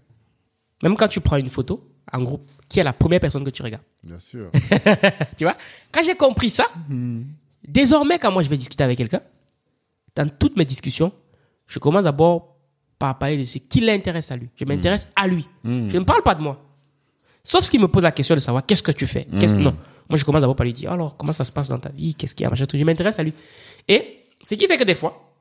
Même 0.82 0.96
quand 0.96 1.08
tu 1.08 1.20
prends 1.20 1.36
une 1.36 1.50
photo 1.50 1.84
en 2.12 2.22
groupe, 2.22 2.48
qui 2.68 2.78
est 2.80 2.84
la 2.84 2.92
première 2.92 3.20
personne 3.20 3.44
que 3.44 3.50
tu 3.50 3.62
regardes 3.62 3.82
Bien 4.02 4.18
sûr. 4.18 4.50
Tu 5.36 5.44
vois 5.44 5.56
Quand 5.92 6.02
j'ai 6.04 6.14
compris 6.14 6.50
ça, 6.50 6.66
désormais, 7.66 8.18
quand 8.18 8.30
moi 8.30 8.42
je 8.42 8.48
vais 8.48 8.56
discuter 8.56 8.84
avec 8.84 8.96
quelqu'un, 8.96 9.20
dans 10.14 10.28
toutes 10.28 10.56
mes 10.56 10.64
discussions, 10.64 11.12
je 11.66 11.78
commence 11.78 12.04
d'abord 12.04 12.56
par 12.98 13.18
parler 13.18 13.36
de 13.38 13.44
ce 13.44 13.58
qui 13.58 13.80
l'intéresse 13.80 14.30
à 14.30 14.36
lui. 14.36 14.48
Je 14.56 14.64
m'intéresse 14.64 15.08
à 15.16 15.26
lui. 15.26 15.46
Je 15.64 15.96
ne 15.98 16.04
parle 16.04 16.22
pas 16.22 16.34
de 16.34 16.42
moi. 16.42 16.64
Sauf 17.44 17.64
ce 17.64 17.70
qui 17.70 17.78
me 17.78 17.88
pose 17.88 18.02
la 18.02 18.12
question 18.12 18.34
de 18.34 18.40
savoir 18.40 18.64
qu'est-ce 18.64 18.82
que 18.82 18.92
tu 18.92 19.06
fais? 19.06 19.26
Qu'est-ce- 19.40 19.54
Non. 19.54 19.76
Moi, 20.08 20.16
je 20.18 20.24
commence 20.24 20.40
d'abord 20.40 20.56
par 20.56 20.64
lui 20.64 20.72
dire 20.72 20.90
alors, 20.92 21.16
comment 21.16 21.32
ça 21.32 21.44
se 21.44 21.52
passe 21.52 21.68
dans 21.68 21.78
ta 21.78 21.90
vie? 21.90 22.14
Qu'est-ce 22.14 22.34
qu'il 22.34 22.44
y 22.44 22.46
a? 22.46 22.50
Machin. 22.50 22.64
Je 22.72 22.84
m'intéresse 22.84 23.18
à 23.18 23.22
lui. 23.22 23.32
Et 23.86 24.24
ce 24.44 24.54
qui 24.54 24.66
fait 24.66 24.76
que 24.76 24.84
des 24.84 24.94
fois, 24.94 25.34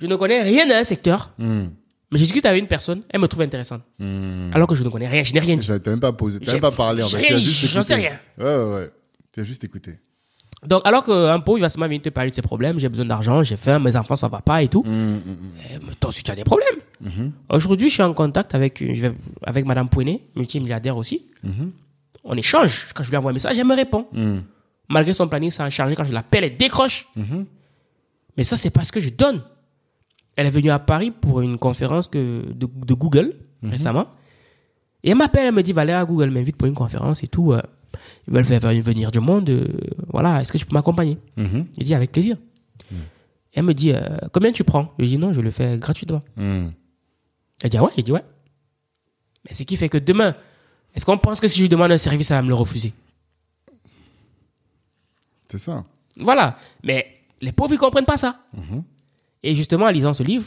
je 0.00 0.06
ne 0.06 0.16
connais 0.16 0.42
rien 0.42 0.66
d'un 0.66 0.82
secteur, 0.84 1.32
Hmm. 1.38 1.66
mais 2.10 2.18
je 2.18 2.24
discute 2.24 2.44
avec 2.46 2.60
une 2.60 2.68
personne, 2.68 3.02
elle 3.10 3.20
me 3.20 3.28
trouve 3.28 3.42
intéressante. 3.42 3.82
Hmm. 3.98 4.50
Alors 4.52 4.66
que 4.66 4.74
je 4.74 4.82
ne 4.82 4.88
connais 4.88 5.08
rien, 5.08 5.22
je 5.22 5.32
n'ai 5.34 5.40
rien 5.40 5.56
dit. 5.56 5.66
T'as 5.66 5.90
même 5.90 6.00
pas 6.00 6.12
posé, 6.12 6.38
t'as 6.40 6.46
J'ai- 6.46 6.52
même 6.52 6.60
pas 6.62 6.72
parlé 6.72 7.02
en 7.02 7.08
fait. 7.08 7.18
rien 7.18 7.36
Tu 7.38 7.44
j'en 7.44 7.82
sais 7.82 7.94
rien. 7.94 8.18
Ouais, 8.38 8.44
ouais, 8.44 8.74
ouais. 8.74 8.90
Tu 9.32 9.40
as 9.40 9.44
juste 9.44 9.62
écouté. 9.64 9.98
Donc, 10.66 10.82
alors 10.84 11.04
qu'un 11.04 11.40
pauvre, 11.40 11.58
il 11.58 11.62
va 11.62 11.68
seulement 11.68 11.86
venir 11.86 12.02
te 12.02 12.08
parler 12.10 12.30
de 12.30 12.34
ses 12.34 12.42
problèmes. 12.42 12.78
J'ai 12.78 12.88
besoin 12.88 13.04
d'argent, 13.04 13.42
j'ai 13.42 13.56
faim, 13.56 13.80
mes 13.80 13.96
enfants, 13.96 14.14
ça 14.14 14.28
va 14.28 14.40
pas 14.40 14.62
et 14.62 14.68
tout. 14.68 14.82
Hmm, 14.84 15.18
Eh, 15.70 15.78
mais 15.84 15.94
toi 15.98 16.10
aussi, 16.10 16.22
tu 16.22 16.30
as 16.30 16.36
des 16.36 16.44
problèmes. 16.44 16.76
Aujourd'hui, 17.50 17.88
je 17.88 17.94
suis 17.94 18.02
en 18.02 18.14
contact 18.14 18.54
avec, 18.54 18.80
une- 18.80 18.94
je 18.94 19.02
vais- 19.08 19.14
avec 19.44 19.64
Madame 19.66 19.88
Pouenet, 19.88 20.20
multimilliardaire 20.36 20.96
aussi. 20.96 21.26
On 22.24 22.36
échange. 22.36 22.88
Quand 22.94 23.02
je 23.02 23.10
lui 23.10 23.16
envoie 23.16 23.30
un 23.30 23.34
message, 23.34 23.58
elle 23.58 23.66
me 23.66 23.74
répond. 23.74 24.06
Malgré 24.88 25.12
son 25.14 25.28
planning, 25.28 25.50
ça 25.50 25.64
a 25.64 25.70
chargé. 25.70 25.94
Quand 25.96 26.04
je 26.04 26.12
l'appelle, 26.12 26.44
elle 26.44 26.56
décroche. 26.56 27.08
Mais 28.36 28.44
ça, 28.44 28.56
c'est 28.56 28.70
parce 28.70 28.90
que 28.90 29.00
je 29.00 29.10
donne. 29.10 29.42
Elle 30.36 30.46
est 30.46 30.50
venue 30.50 30.70
à 30.70 30.78
Paris 30.78 31.10
pour 31.10 31.42
une 31.42 31.58
conférence 31.58 32.06
que, 32.06 32.50
de, 32.52 32.66
de 32.66 32.94
Google 32.94 33.34
récemment. 33.62 34.06
Et 35.04 35.10
elle 35.10 35.16
m'appelle, 35.16 35.46
elle 35.46 35.54
me 35.54 35.62
dit, 35.62 35.72
Valéa, 35.72 36.04
Google 36.04 36.30
m'invite 36.30 36.56
pour 36.56 36.66
une 36.68 36.74
conférence 36.74 37.22
et 37.22 37.28
tout. 37.28 37.52
euh, 37.52 37.60
ils 38.26 38.32
veulent 38.32 38.44
faire 38.44 38.60
venir 38.60 39.10
du 39.10 39.20
monde. 39.20 39.50
euh, 39.50 39.66
voilà, 40.08 40.40
est-ce 40.40 40.52
que 40.52 40.58
tu 40.58 40.64
peux 40.64 40.74
m'accompagner? 40.74 41.18
Il 41.36 41.84
dit, 41.84 41.94
avec 41.94 42.12
plaisir. 42.12 42.36
Elle 43.54 43.64
me 43.64 43.74
dit, 43.74 43.92
euh, 43.92 44.00
combien 44.32 44.50
tu 44.52 44.64
prends? 44.64 44.92
Je 44.98 45.04
dis, 45.04 45.18
non, 45.18 45.32
je 45.34 45.40
le 45.42 45.50
fais 45.50 45.76
gratuitement. 45.76 46.22
Hmm. 46.36 46.68
Elle 47.62 47.68
dit, 47.70 47.76
ah 47.76 47.84
ouais? 47.84 47.90
Il 47.98 48.04
dit, 48.04 48.12
ouais. 48.12 48.24
Mais 49.46 49.54
ce 49.54 49.62
qui 49.64 49.76
fait 49.76 49.88
que 49.90 49.98
demain, 49.98 50.34
est-ce 50.94 51.04
qu'on 51.06 51.18
pense 51.18 51.40
que 51.40 51.48
si 51.48 51.56
je 51.58 51.62
lui 51.62 51.68
demande 51.68 51.90
un 51.92 51.98
service, 51.98 52.30
elle 52.30 52.36
va 52.38 52.42
me 52.42 52.48
le 52.48 52.54
refuser? 52.54 52.92
C'est 55.48 55.58
ça. 55.58 55.84
Voilà. 56.18 56.56
Mais 56.82 57.06
les 57.40 57.52
pauvres, 57.52 57.72
ils 57.74 57.78
comprennent 57.78 58.04
pas 58.06 58.16
ça. 58.16 58.40
Et 59.42 59.54
justement, 59.54 59.86
en 59.86 59.90
lisant 59.90 60.12
ce 60.12 60.22
livre, 60.22 60.46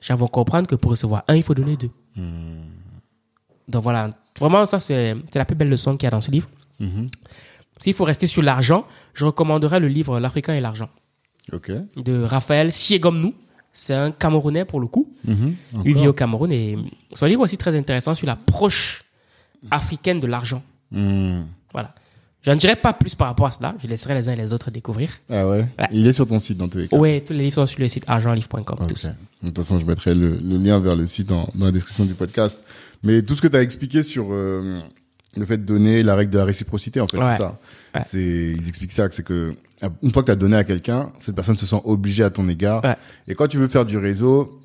j'avais 0.00 0.26
comprendre 0.28 0.66
que 0.68 0.74
pour 0.74 0.90
recevoir 0.90 1.24
un, 1.28 1.34
il 1.36 1.42
faut 1.42 1.54
donner 1.54 1.76
deux. 1.76 1.90
Donc 3.68 3.82
voilà. 3.82 4.10
Vraiment, 4.38 4.66
ça, 4.66 4.78
c'est 4.78 5.14
la 5.34 5.44
plus 5.44 5.54
belle 5.56 5.68
leçon 5.68 5.96
qu'il 5.96 6.04
y 6.04 6.08
a 6.08 6.10
dans 6.10 6.20
ce 6.20 6.30
livre. 6.30 6.48
S'il 7.80 7.94
faut 7.94 8.04
rester 8.04 8.26
sur 8.26 8.42
l'argent, 8.42 8.86
je 9.14 9.24
recommanderais 9.24 9.80
le 9.80 9.88
livre 9.88 10.18
L'Africain 10.20 10.54
et 10.54 10.60
l'argent 10.60 10.88
Ok. 11.52 11.70
de 11.96 12.22
Raphaël 12.22 12.72
Siegomnou. 12.72 13.34
C'est 13.72 13.94
un 13.94 14.12
Camerounais 14.12 14.64
pour 14.64 14.78
le 14.80 14.86
coup. 14.86 15.12
Mhm. 15.24 15.56
Il 15.84 15.94
vit 15.94 16.06
au 16.06 16.12
Cameroun 16.12 16.52
et 16.52 16.76
son 17.12 17.26
livre 17.26 17.42
aussi 17.42 17.58
très 17.58 17.74
intéressant 17.76 18.14
sur 18.14 18.26
l'approche 18.26 19.03
africaine 19.70 20.20
de 20.20 20.26
l'argent. 20.26 20.62
Hmm. 20.90 21.42
Voilà. 21.72 21.94
Je 22.42 22.50
n'en 22.50 22.56
dirai 22.56 22.76
pas 22.76 22.92
plus 22.92 23.14
par 23.14 23.28
rapport 23.28 23.46
à 23.46 23.50
cela. 23.52 23.74
Je 23.82 23.86
laisserai 23.88 24.14
les 24.14 24.28
uns 24.28 24.32
et 24.32 24.36
les 24.36 24.52
autres 24.52 24.70
découvrir. 24.70 25.08
Ah 25.30 25.48
ouais? 25.48 25.66
Ouais. 25.78 25.88
Il 25.92 26.06
est 26.06 26.12
sur 26.12 26.26
ton 26.26 26.38
site 26.38 26.58
dans 26.58 26.68
tous 26.68 26.76
les 26.78 26.88
cas. 26.88 26.96
Ouais, 26.96 27.22
tous 27.26 27.32
les 27.32 27.38
livres 27.44 27.54
sont 27.54 27.66
sur 27.66 27.80
le 27.80 27.88
site 27.88 28.04
argentlivre.com. 28.06 28.86
Tous. 28.86 29.06
De 29.42 29.48
toute 29.48 29.56
façon, 29.58 29.78
je 29.78 29.86
mettrai 29.86 30.14
le, 30.14 30.36
le 30.36 30.56
lien 30.58 30.78
vers 30.78 30.94
le 30.94 31.06
site 31.06 31.32
en- 31.32 31.44
dans 31.54 31.66
la 31.66 31.72
description 31.72 32.04
du 32.04 32.12
podcast. 32.14 32.62
Mais 33.02 33.22
tout 33.22 33.34
ce 33.34 33.40
que 33.40 33.48
tu 33.48 33.56
as 33.56 33.62
expliqué 33.62 34.02
sur 34.02 34.26
euh, 34.30 34.80
le 35.36 35.46
fait 35.46 35.56
de 35.56 35.64
donner, 35.64 36.02
la 36.02 36.14
règle 36.14 36.32
de 36.32 36.38
la 36.38 36.44
réciprocité, 36.44 37.00
en 37.00 37.06
fait, 37.06 37.16
Ouais. 37.16 37.32
c'est 37.32 37.42
ça. 37.42 37.58
Ouais. 37.94 38.00
C'est, 38.04 38.54
ils 38.58 38.68
expliquent 38.68 38.92
ça, 38.92 39.08
que 39.08 39.14
c'est 39.14 39.26
que 39.26 39.54
une 40.02 40.10
fois 40.12 40.22
que 40.22 40.26
tu 40.26 40.32
as 40.32 40.36
donné 40.36 40.56
à 40.56 40.64
quelqu'un, 40.64 41.12
cette 41.20 41.34
personne 41.34 41.56
se 41.56 41.64
sent 41.66 41.80
obligée 41.84 42.24
à 42.24 42.30
ton 42.30 42.46
égard. 42.50 42.82
Et 43.26 43.34
quand 43.34 43.48
tu 43.48 43.56
veux 43.56 43.68
faire 43.68 43.86
du 43.86 43.96
réseau, 43.96 44.60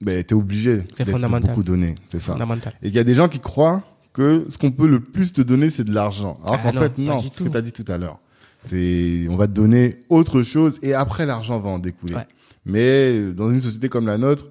ben, 0.00 0.22
tu 0.22 0.34
es 0.34 0.36
obligé 0.36 0.76
de 0.78 1.38
beaucoup 1.46 1.64
donner. 1.64 1.96
C'est 2.10 2.20
ça. 2.20 2.32
Fondamental. 2.34 2.74
Et 2.82 2.88
il 2.88 2.94
y 2.94 2.98
a 3.00 3.04
des 3.04 3.14
gens 3.14 3.28
qui 3.28 3.40
croient 3.40 3.82
que 4.18 4.46
ce 4.48 4.58
qu'on 4.58 4.72
peut 4.72 4.88
le 4.88 5.00
plus 5.00 5.32
te 5.32 5.40
donner, 5.40 5.70
c'est 5.70 5.84
de 5.84 5.94
l'argent. 5.94 6.38
Alors 6.44 6.60
Ah 6.62 6.72
qu'en 6.72 6.78
fait, 6.78 6.98
non, 6.98 7.20
c'est 7.22 7.32
ce 7.32 7.42
que 7.44 7.48
tu 7.48 7.56
as 7.56 7.62
dit 7.62 7.72
tout 7.72 7.84
à 7.86 7.98
l'heure. 7.98 8.18
C'est, 8.66 9.26
on 9.30 9.36
va 9.36 9.46
te 9.46 9.52
donner 9.52 10.02
autre 10.08 10.42
chose 10.42 10.78
et 10.82 10.92
après 10.92 11.24
l'argent 11.24 11.58
va 11.60 11.70
en 11.70 11.78
découler. 11.78 12.16
Ouais. 12.16 12.26
Mais 12.66 13.22
dans 13.32 13.50
une 13.50 13.60
société 13.60 13.88
comme 13.88 14.06
la 14.06 14.18
nôtre, 14.18 14.46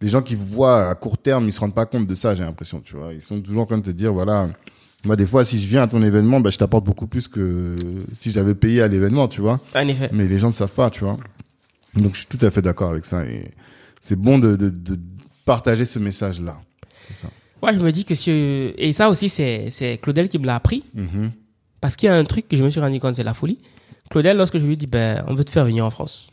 les 0.00 0.08
gens 0.08 0.20
qui 0.20 0.34
voient 0.34 0.88
à 0.90 0.94
court 0.96 1.16
terme, 1.16 1.46
ils 1.46 1.52
se 1.52 1.60
rendent 1.60 1.74
pas 1.74 1.86
compte 1.86 2.06
de 2.08 2.14
ça, 2.16 2.34
j'ai 2.34 2.42
l'impression, 2.42 2.80
tu 2.80 2.96
vois. 2.96 3.12
Ils 3.14 3.22
sont 3.22 3.40
toujours 3.40 3.62
en 3.62 3.66
train 3.66 3.78
de 3.78 3.84
te 3.84 3.90
dire, 3.90 4.12
voilà, 4.12 4.48
moi, 5.04 5.14
des 5.16 5.26
fois, 5.26 5.44
si 5.44 5.60
je 5.62 5.68
viens 5.68 5.82
à 5.84 5.86
ton 5.86 6.02
événement, 6.02 6.40
bah, 6.40 6.50
je 6.50 6.58
t'apporte 6.58 6.84
beaucoup 6.84 7.06
plus 7.06 7.28
que 7.28 7.76
si 8.12 8.32
j'avais 8.32 8.54
payé 8.56 8.82
à 8.82 8.88
l'événement, 8.88 9.28
tu 9.28 9.40
vois. 9.40 9.60
En 9.74 9.86
effet. 9.86 10.10
Mais 10.12 10.26
les 10.26 10.38
gens 10.40 10.48
ne 10.48 10.52
savent 10.52 10.72
pas, 10.72 10.90
tu 10.90 11.04
vois. 11.04 11.18
Donc, 11.94 12.14
je 12.14 12.18
suis 12.18 12.26
tout 12.26 12.44
à 12.44 12.50
fait 12.50 12.62
d'accord 12.62 12.90
avec 12.90 13.04
ça 13.04 13.24
et 13.24 13.44
c'est 14.00 14.16
bon 14.16 14.38
de, 14.38 14.56
de, 14.56 14.70
de 14.70 14.98
partager 15.44 15.84
ce 15.84 16.00
message-là. 16.00 16.56
C'est 17.08 17.14
ça. 17.14 17.28
Ouais, 17.64 17.72
je 17.74 17.80
me 17.80 17.90
dis 17.92 18.04
que 18.04 18.14
si, 18.14 18.30
et 18.30 18.92
ça 18.92 19.08
aussi, 19.08 19.30
c'est, 19.30 19.70
c'est 19.70 19.96
Claudel 19.96 20.28
qui 20.28 20.38
me 20.38 20.44
l'a 20.44 20.56
appris. 20.56 20.84
Mhm. 20.92 21.32
Parce 21.80 21.96
qu'il 21.96 22.08
y 22.08 22.10
a 22.10 22.14
un 22.14 22.24
truc 22.24 22.46
que 22.46 22.58
je 22.58 22.62
me 22.62 22.68
suis 22.68 22.80
rendu 22.80 23.00
compte, 23.00 23.14
c'est 23.14 23.22
la 23.22 23.32
folie. 23.32 23.58
Claudel, 24.10 24.36
lorsque 24.36 24.58
je 24.58 24.66
lui 24.66 24.76
dis, 24.76 24.86
ben, 24.86 25.24
on 25.28 25.34
veut 25.34 25.44
te 25.44 25.50
faire 25.50 25.64
venir 25.64 25.84
en 25.86 25.90
France. 25.90 26.28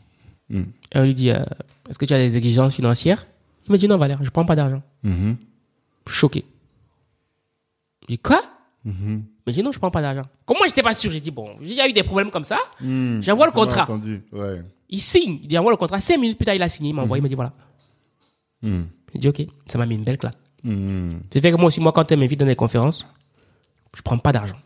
Mm. 0.50 0.62
Et 0.94 0.98
on 0.98 1.04
lui 1.04 1.14
dit, 1.14 1.30
euh, 1.30 1.42
est-ce 1.88 1.98
que 1.98 2.04
tu 2.04 2.12
as 2.12 2.18
des 2.18 2.36
exigences 2.36 2.74
financières? 2.74 3.26
Il 3.66 3.72
me 3.72 3.78
dit, 3.78 3.88
non, 3.88 3.96
Valère, 3.96 4.22
je 4.22 4.28
prends 4.28 4.44
pas 4.44 4.56
d'argent. 4.56 4.82
Mhm. 5.02 5.36
Je 6.06 6.12
suis 6.12 6.20
choqué. 6.20 6.44
Je 8.02 8.08
dis, 8.08 8.18
quoi? 8.18 8.42
Mhm. 8.84 9.24
Mais 9.46 9.52
j'ai 9.54 9.60
dit, 9.60 9.62
non, 9.62 9.72
je 9.72 9.78
prends 9.78 9.90
pas 9.90 10.02
d'argent. 10.02 10.28
Comme 10.44 10.58
moi, 10.58 10.66
j'étais 10.66 10.82
pas 10.82 10.92
sûr, 10.92 11.10
j'ai 11.10 11.20
dit, 11.20 11.30
bon, 11.30 11.56
j'ai 11.62 11.70
déjà 11.70 11.88
eu 11.88 11.94
des 11.94 12.02
problèmes 12.02 12.30
comme 12.30 12.44
ça. 12.44 12.58
Mhm. 12.82 13.22
J'envoie 13.22 13.46
le 13.46 13.52
m'a 13.52 13.54
contrat. 13.54 13.86
Ouais. 14.32 14.62
Il 14.90 15.00
signe, 15.00 15.40
il 15.48 15.58
envoie 15.58 15.72
le 15.72 15.78
contrat. 15.78 15.98
Cinq 15.98 16.18
minutes 16.18 16.36
plus 16.36 16.44
tard, 16.44 16.54
il 16.54 16.62
a 16.62 16.68
signé, 16.68 16.90
il 16.90 16.94
m'a 16.94 17.02
envoyé, 17.02 17.20
il 17.20 17.24
me 17.24 17.28
dit, 17.28 17.34
voilà. 17.34 17.52
J'ai 18.62 19.18
dit, 19.18 19.28
OK, 19.28 19.46
ça 19.66 19.78
m'a 19.78 19.86
mis 19.86 19.94
une 19.94 20.04
belle 20.04 20.18
claque. 20.18 20.36
Hmm. 20.64 21.18
C'est 21.32 21.40
fait 21.40 21.50
que 21.50 21.56
moi 21.56 21.66
aussi, 21.66 21.80
moi, 21.80 21.92
quand 21.92 22.10
on 22.12 22.16
m'invite 22.16 22.38
dans 22.40 22.46
des 22.46 22.56
conférences, 22.56 23.06
je 23.96 24.02
prends 24.02 24.18
pas 24.18 24.32
d'argent. 24.32 24.56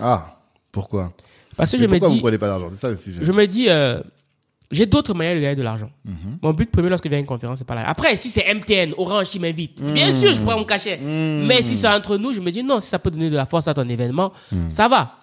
Ah, 0.00 0.36
pourquoi? 0.72 1.12
Parce 1.56 1.70
que 1.72 1.76
Mais 1.76 1.82
je 1.82 1.86
me 1.86 1.90
Pourquoi 1.92 2.08
vous 2.08 2.14
dis, 2.14 2.20
prenez 2.20 2.38
pas 2.38 2.46
d'argent? 2.48 2.68
C'est 2.70 2.76
ça 2.76 2.90
le 2.90 2.96
sujet. 2.96 3.20
je 3.22 3.32
me 3.32 3.46
dis, 3.46 3.68
euh, 3.68 4.00
j'ai 4.70 4.86
d'autres 4.86 5.14
manières 5.14 5.34
de 5.34 5.40
gagner 5.40 5.56
de 5.56 5.62
l'argent. 5.62 5.90
Mhm. 6.04 6.38
Mon 6.42 6.52
but 6.52 6.70
premier 6.70 6.88
lorsque 6.88 7.04
je 7.04 7.08
viens 7.08 7.18
à 7.18 7.20
une 7.20 7.26
conférence, 7.26 7.58
c'est 7.58 7.66
pas 7.66 7.74
là. 7.74 7.88
Après, 7.88 8.14
si 8.16 8.30
c'est 8.30 8.44
MTN, 8.54 8.94
Orange 8.96 9.28
qui 9.30 9.38
m'invite, 9.40 9.82
bien 9.82 10.12
sûr, 10.14 10.32
je 10.32 10.40
prends 10.40 10.56
mon 10.56 10.64
cachet. 10.64 10.98
Mais 10.98 11.62
si 11.62 11.76
c'est 11.76 11.88
entre 11.88 12.16
nous, 12.16 12.32
je 12.32 12.40
me 12.40 12.50
dis 12.50 12.62
non, 12.62 12.80
si 12.80 12.88
ça 12.88 12.98
peut 12.98 13.10
donner 13.10 13.30
de 13.30 13.36
la 13.36 13.46
force 13.46 13.66
à 13.68 13.74
ton 13.74 13.88
événement, 13.88 14.32
ça 14.68 14.88
va. 14.88 15.16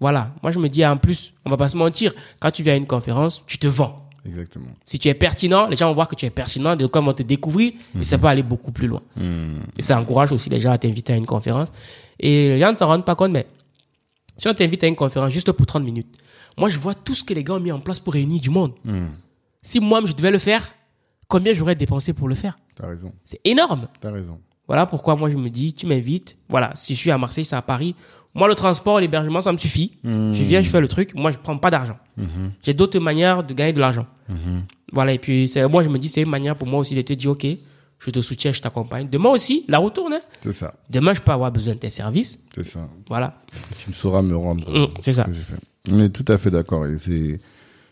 Voilà. 0.00 0.32
Moi, 0.42 0.50
je 0.52 0.58
me 0.58 0.68
dis, 0.68 0.84
en 0.84 0.96
plus, 0.96 1.32
on 1.44 1.50
va 1.50 1.56
pas 1.58 1.68
se 1.68 1.76
mentir, 1.76 2.12
quand 2.40 2.50
tu 2.50 2.62
viens 2.62 2.72
à 2.72 2.76
une 2.76 2.86
conférence, 2.86 3.42
tu 3.46 3.58
te 3.58 3.66
vends. 3.66 4.06
Exactement. 4.30 4.70
Si 4.84 4.98
tu 4.98 5.08
es 5.08 5.14
pertinent, 5.14 5.66
les 5.66 5.76
gens 5.76 5.88
vont 5.88 5.94
voir 5.94 6.08
que 6.08 6.14
tu 6.14 6.26
es 6.26 6.30
pertinent, 6.30 6.76
ils 6.78 6.86
vont 6.86 7.12
te 7.12 7.22
découvrir 7.22 7.72
et 7.98 8.04
ça 8.04 8.18
peut 8.18 8.26
aller 8.26 8.42
beaucoup 8.42 8.72
plus 8.72 8.86
loin. 8.86 9.02
Hmm. 9.16 9.60
Et 9.78 9.82
ça 9.82 10.00
encourage 10.00 10.32
aussi 10.32 10.48
les 10.50 10.60
gens 10.60 10.70
à 10.72 10.78
t'inviter 10.78 11.12
à 11.12 11.16
une 11.16 11.26
conférence. 11.26 11.68
Et 12.18 12.50
les 12.50 12.60
gens 12.60 12.72
ne 12.72 12.76
s'en 12.76 12.86
rendent 12.86 13.04
pas 13.04 13.14
compte, 13.14 13.32
mais 13.32 13.46
si 14.36 14.48
on 14.48 14.54
t'invite 14.54 14.84
à 14.84 14.86
une 14.86 14.96
conférence 14.96 15.32
juste 15.32 15.52
pour 15.52 15.66
30 15.66 15.84
minutes, 15.84 16.16
moi 16.56 16.68
je 16.68 16.78
vois 16.78 16.94
tout 16.94 17.14
ce 17.14 17.24
que 17.24 17.34
les 17.34 17.44
gars 17.44 17.54
ont 17.54 17.60
mis 17.60 17.72
en 17.72 17.80
place 17.80 18.00
pour 18.00 18.14
réunir 18.14 18.40
du 18.40 18.50
monde. 18.50 18.72
Hmm. 18.84 19.08
Si 19.62 19.80
moi 19.80 20.00
je 20.04 20.12
devais 20.12 20.30
le 20.30 20.38
faire, 20.38 20.72
combien 21.28 21.52
j'aurais 21.54 21.74
dépensé 21.74 22.12
pour 22.12 22.28
le 22.28 22.34
faire? 22.34 22.58
T'as 22.74 22.86
raison. 22.86 23.12
C'est 23.24 23.40
énorme. 23.44 23.88
T'as 24.00 24.10
raison. 24.10 24.38
Voilà 24.66 24.86
pourquoi 24.86 25.16
moi 25.16 25.28
je 25.28 25.36
me 25.36 25.50
dis, 25.50 25.72
tu 25.72 25.86
m'invites. 25.86 26.36
Voilà, 26.48 26.70
si 26.76 26.94
je 26.94 27.00
suis 27.00 27.10
à 27.10 27.18
Marseille, 27.18 27.44
c'est 27.44 27.56
à 27.56 27.62
Paris. 27.62 27.96
Moi, 28.34 28.46
le 28.48 28.54
transport, 28.54 29.00
l'hébergement, 29.00 29.40
ça 29.40 29.50
me 29.52 29.58
suffit. 29.58 29.98
Je 30.04 30.42
viens, 30.44 30.62
je 30.62 30.68
fais 30.70 30.80
le 30.80 30.88
truc. 30.88 31.14
Moi, 31.14 31.32
je 31.32 31.38
prends 31.38 31.58
pas 31.58 31.70
d'argent. 31.70 31.96
J'ai 32.62 32.74
d'autres 32.74 32.98
manières 33.00 33.42
de 33.44 33.52
gagner 33.54 33.72
de 33.72 33.80
l'argent. 33.80 34.06
Voilà, 34.92 35.12
et 35.12 35.18
puis 35.18 35.52
moi, 35.70 35.82
je 35.82 35.88
me 35.88 35.98
dis, 35.98 36.08
c'est 36.08 36.22
une 36.22 36.28
manière 36.30 36.56
pour 36.56 36.68
moi 36.68 36.80
aussi 36.80 36.94
de 36.94 37.02
te 37.02 37.12
dire, 37.12 37.30
OK, 37.30 37.46
je 37.98 38.10
te 38.10 38.20
soutiens, 38.20 38.50
je 38.52 38.60
t'accompagne. 38.62 39.08
Demain 39.10 39.28
aussi, 39.30 39.64
la 39.68 39.78
retourne. 39.78 40.14
hein. 40.14 40.20
C'est 40.42 40.52
ça. 40.54 40.74
Demain, 40.88 41.12
je 41.12 41.20
peux 41.20 41.32
avoir 41.32 41.52
besoin 41.52 41.74
de 41.74 41.78
tes 41.80 41.90
services. 41.90 42.38
C'est 42.54 42.64
ça. 42.64 42.80
Voilà. 43.08 43.34
Tu 43.78 43.88
me 43.90 43.92
sauras 43.94 44.22
me 44.22 44.34
rendre. 44.36 44.70
Mm, 44.70 44.86
c'est 45.00 45.12
ça. 45.12 45.26
On 45.90 46.00
est 46.00 46.08
tout 46.08 46.30
à 46.32 46.38
fait 46.38 46.50
d'accord. 46.50 46.86
Et 46.86 46.96
c'est, 46.98 47.38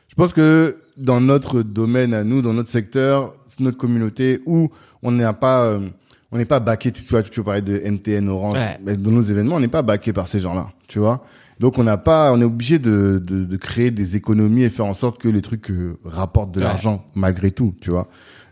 je 0.08 0.14
pense 0.16 0.32
que 0.32 0.78
dans 0.96 1.20
notre 1.20 1.62
domaine 1.62 2.14
à 2.14 2.24
nous, 2.24 2.40
dans 2.42 2.52
notre 2.54 2.70
secteur, 2.70 3.34
notre 3.60 3.76
communauté 3.76 4.40
où 4.46 4.70
on 5.02 5.10
n'est 5.12 5.30
pas, 5.34 5.64
euh, 5.64 5.88
on 6.32 6.38
n'est 6.38 6.44
pas 6.44 6.60
baqué. 6.60 6.92
Tu 6.92 7.02
vois, 7.04 7.22
tu 7.22 7.42
parlais 7.42 7.62
de 7.62 7.78
NTN 7.84 8.28
Orange. 8.28 8.54
Ouais. 8.54 8.78
Mais 8.84 8.96
dans 8.96 9.10
nos 9.10 9.22
événements, 9.22 9.56
on 9.56 9.60
n'est 9.60 9.68
pas 9.68 9.82
baqué 9.82 10.12
par 10.12 10.28
ces 10.28 10.40
gens-là. 10.40 10.70
Tu 10.86 10.98
vois. 10.98 11.24
Donc 11.60 11.78
on 11.78 11.84
n'a 11.84 11.96
pas, 11.96 12.32
on 12.32 12.40
est 12.40 12.44
obligé 12.44 12.78
de, 12.78 13.20
de, 13.24 13.44
de 13.44 13.56
créer 13.56 13.90
des 13.90 14.14
économies 14.14 14.62
et 14.62 14.70
faire 14.70 14.86
en 14.86 14.94
sorte 14.94 15.18
que 15.20 15.28
les 15.28 15.42
trucs 15.42 15.70
euh, 15.70 15.98
rapportent 16.04 16.52
de 16.52 16.60
Ouais. 16.60 16.64
l'argent 16.66 17.04
malgré 17.14 17.50
tout. 17.50 17.74
Tu 17.80 17.90
vois. 17.90 18.08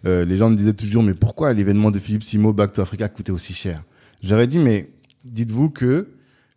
Euh, 0.06 0.24
les 0.24 0.36
gens 0.36 0.50
me 0.50 0.56
disaient 0.56 0.72
toujours, 0.72 1.02
mais 1.02 1.14
pourquoi 1.14 1.52
l'événement 1.52 1.90
de 1.90 1.98
Philippe 1.98 2.24
Simo 2.24 2.52
Back 2.52 2.72
to 2.72 2.82
Africa 2.82 3.08
coûtait 3.08 3.32
aussi 3.32 3.54
cher? 3.54 3.82
J'aurais 4.22 4.46
dit, 4.46 4.58
mais 4.58 4.90
dites-vous 5.24 5.70
que 5.70 6.08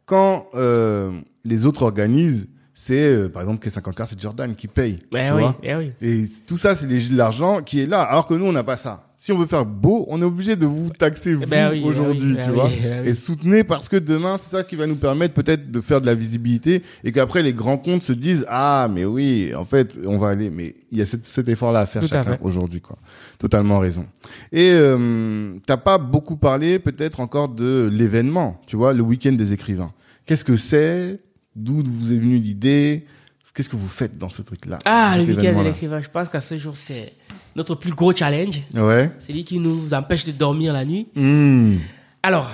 quand 0.06 0.48
euh, 0.56 1.12
les 1.46 1.66
autres 1.68 1.84
organisent, 1.84 2.48
c'est 2.74 3.12
euh, 3.14 3.30
par 3.30 3.42
exemple 3.44 3.60
que 3.60 3.70
50 3.70 4.02
c'est 4.08 4.20
Jordan 4.20 4.56
qui 4.56 4.68
paye. 4.68 5.00
Eh 5.02 5.24
tu 5.28 5.34
oui, 5.34 5.40
vois 5.42 5.58
eh 5.62 5.76
oui. 5.76 5.92
Et 6.02 6.26
tout 6.48 6.58
ça, 6.58 6.76
c'est 6.76 6.88
l'argent 7.12 7.62
qui 7.62 7.82
est 7.82 7.86
là, 7.86 8.02
alors 8.02 8.26
que 8.26 8.34
nous, 8.34 8.46
on 8.46 8.52
n'a 8.54 8.64
pas 8.64 8.78
ça. 8.78 9.09
Si 9.22 9.34
on 9.34 9.38
veut 9.38 9.48
faire 9.48 9.66
beau, 9.66 10.06
on 10.08 10.22
est 10.22 10.26
obligé 10.26 10.56
de 10.56 10.66
vous 10.66 10.92
taxer 10.92 11.34
vous 11.34 11.46
ben 11.46 11.72
oui, 11.72 11.82
ben 11.82 11.88
aujourd'hui, 11.90 12.32
oui, 12.32 12.38
tu 12.42 12.48
ben 12.48 12.52
vois. 12.54 12.68
oui, 12.68 12.80
oui. 12.82 13.10
Et 13.10 13.14
soutenez 13.14 13.66
parce 13.66 13.90
que 13.90 13.98
demain, 13.98 14.38
c'est 14.38 14.50
ça 14.50 14.64
qui 14.64 14.78
va 14.78 14.88
nous 14.88 14.96
permettre 14.96 15.34
peut-être 15.34 15.70
de 15.70 15.82
faire 15.82 16.00
de 16.00 16.06
la 16.06 16.16
visibilité 16.16 16.84
et 17.04 17.12
qu'après 17.12 17.44
les 17.44 17.52
grands 17.52 17.78
comptes 17.78 18.04
se 18.04 18.14
disent 18.14 18.46
ah 18.48 18.88
mais 18.90 19.04
oui, 19.04 19.52
en 19.58 19.66
fait, 19.66 20.00
on 20.06 20.18
va 20.18 20.30
aller. 20.30 20.50
Mais 20.50 20.74
il 20.90 21.00
y 21.00 21.02
a 21.02 21.06
cet, 21.06 21.26
cet 21.28 21.50
effort-là 21.50 21.82
à 21.82 21.86
faire 21.86 22.02
Tout 22.02 22.08
chacun 22.08 22.38
aujourd'hui, 22.42 22.80
quoi. 22.80 22.98
Totalement 23.40 23.80
raison. 23.80 24.06
Et 24.54 24.70
euh, 24.72 25.54
t'as 25.66 25.76
pas 25.76 25.98
beaucoup 25.98 26.38
parlé 26.38 26.80
peut-être 26.80 27.20
encore 27.20 27.50
de 27.50 27.90
l'événement, 27.92 28.62
tu 28.68 28.78
vois, 28.78 28.94
le 28.94 29.02
week-end 29.02 29.34
des 29.34 29.52
écrivains. 29.52 29.92
Qu'est-ce 30.26 30.46
que 30.46 30.56
c'est? 30.56 31.20
D'où 31.58 31.84
vous 31.86 32.14
est 32.14 32.18
venue 32.20 32.38
l'idée? 32.38 33.06
Qu'est-ce 33.54 33.68
que 33.68 33.76
vous 33.76 33.90
faites 33.90 34.18
dans 34.18 34.30
ce 34.30 34.42
truc-là 34.42 34.80
Ah, 34.86 35.16
cet 35.18 35.28
le 35.28 35.34
week-end 35.34 35.42
de 35.42 35.48
événement-là? 35.48 35.70
l'écrivain, 35.72 36.02
je 36.02 36.08
pense 36.10 36.30
qu'à 36.30 36.40
ce 36.40 36.56
jour, 36.58 36.78
c'est 36.78 37.12
notre 37.60 37.76
plus 37.76 37.92
gros 37.92 38.16
challenge. 38.16 38.62
Ouais. 38.74 39.12
C'est 39.20 39.34
lui 39.34 39.44
qui 39.44 39.60
nous 39.60 39.94
empêche 39.94 40.26
de 40.26 40.32
dormir 40.32 40.74
la 40.74 40.86
nuit. 40.86 41.08
Hmm. 41.14 41.78
Alors, 42.24 42.50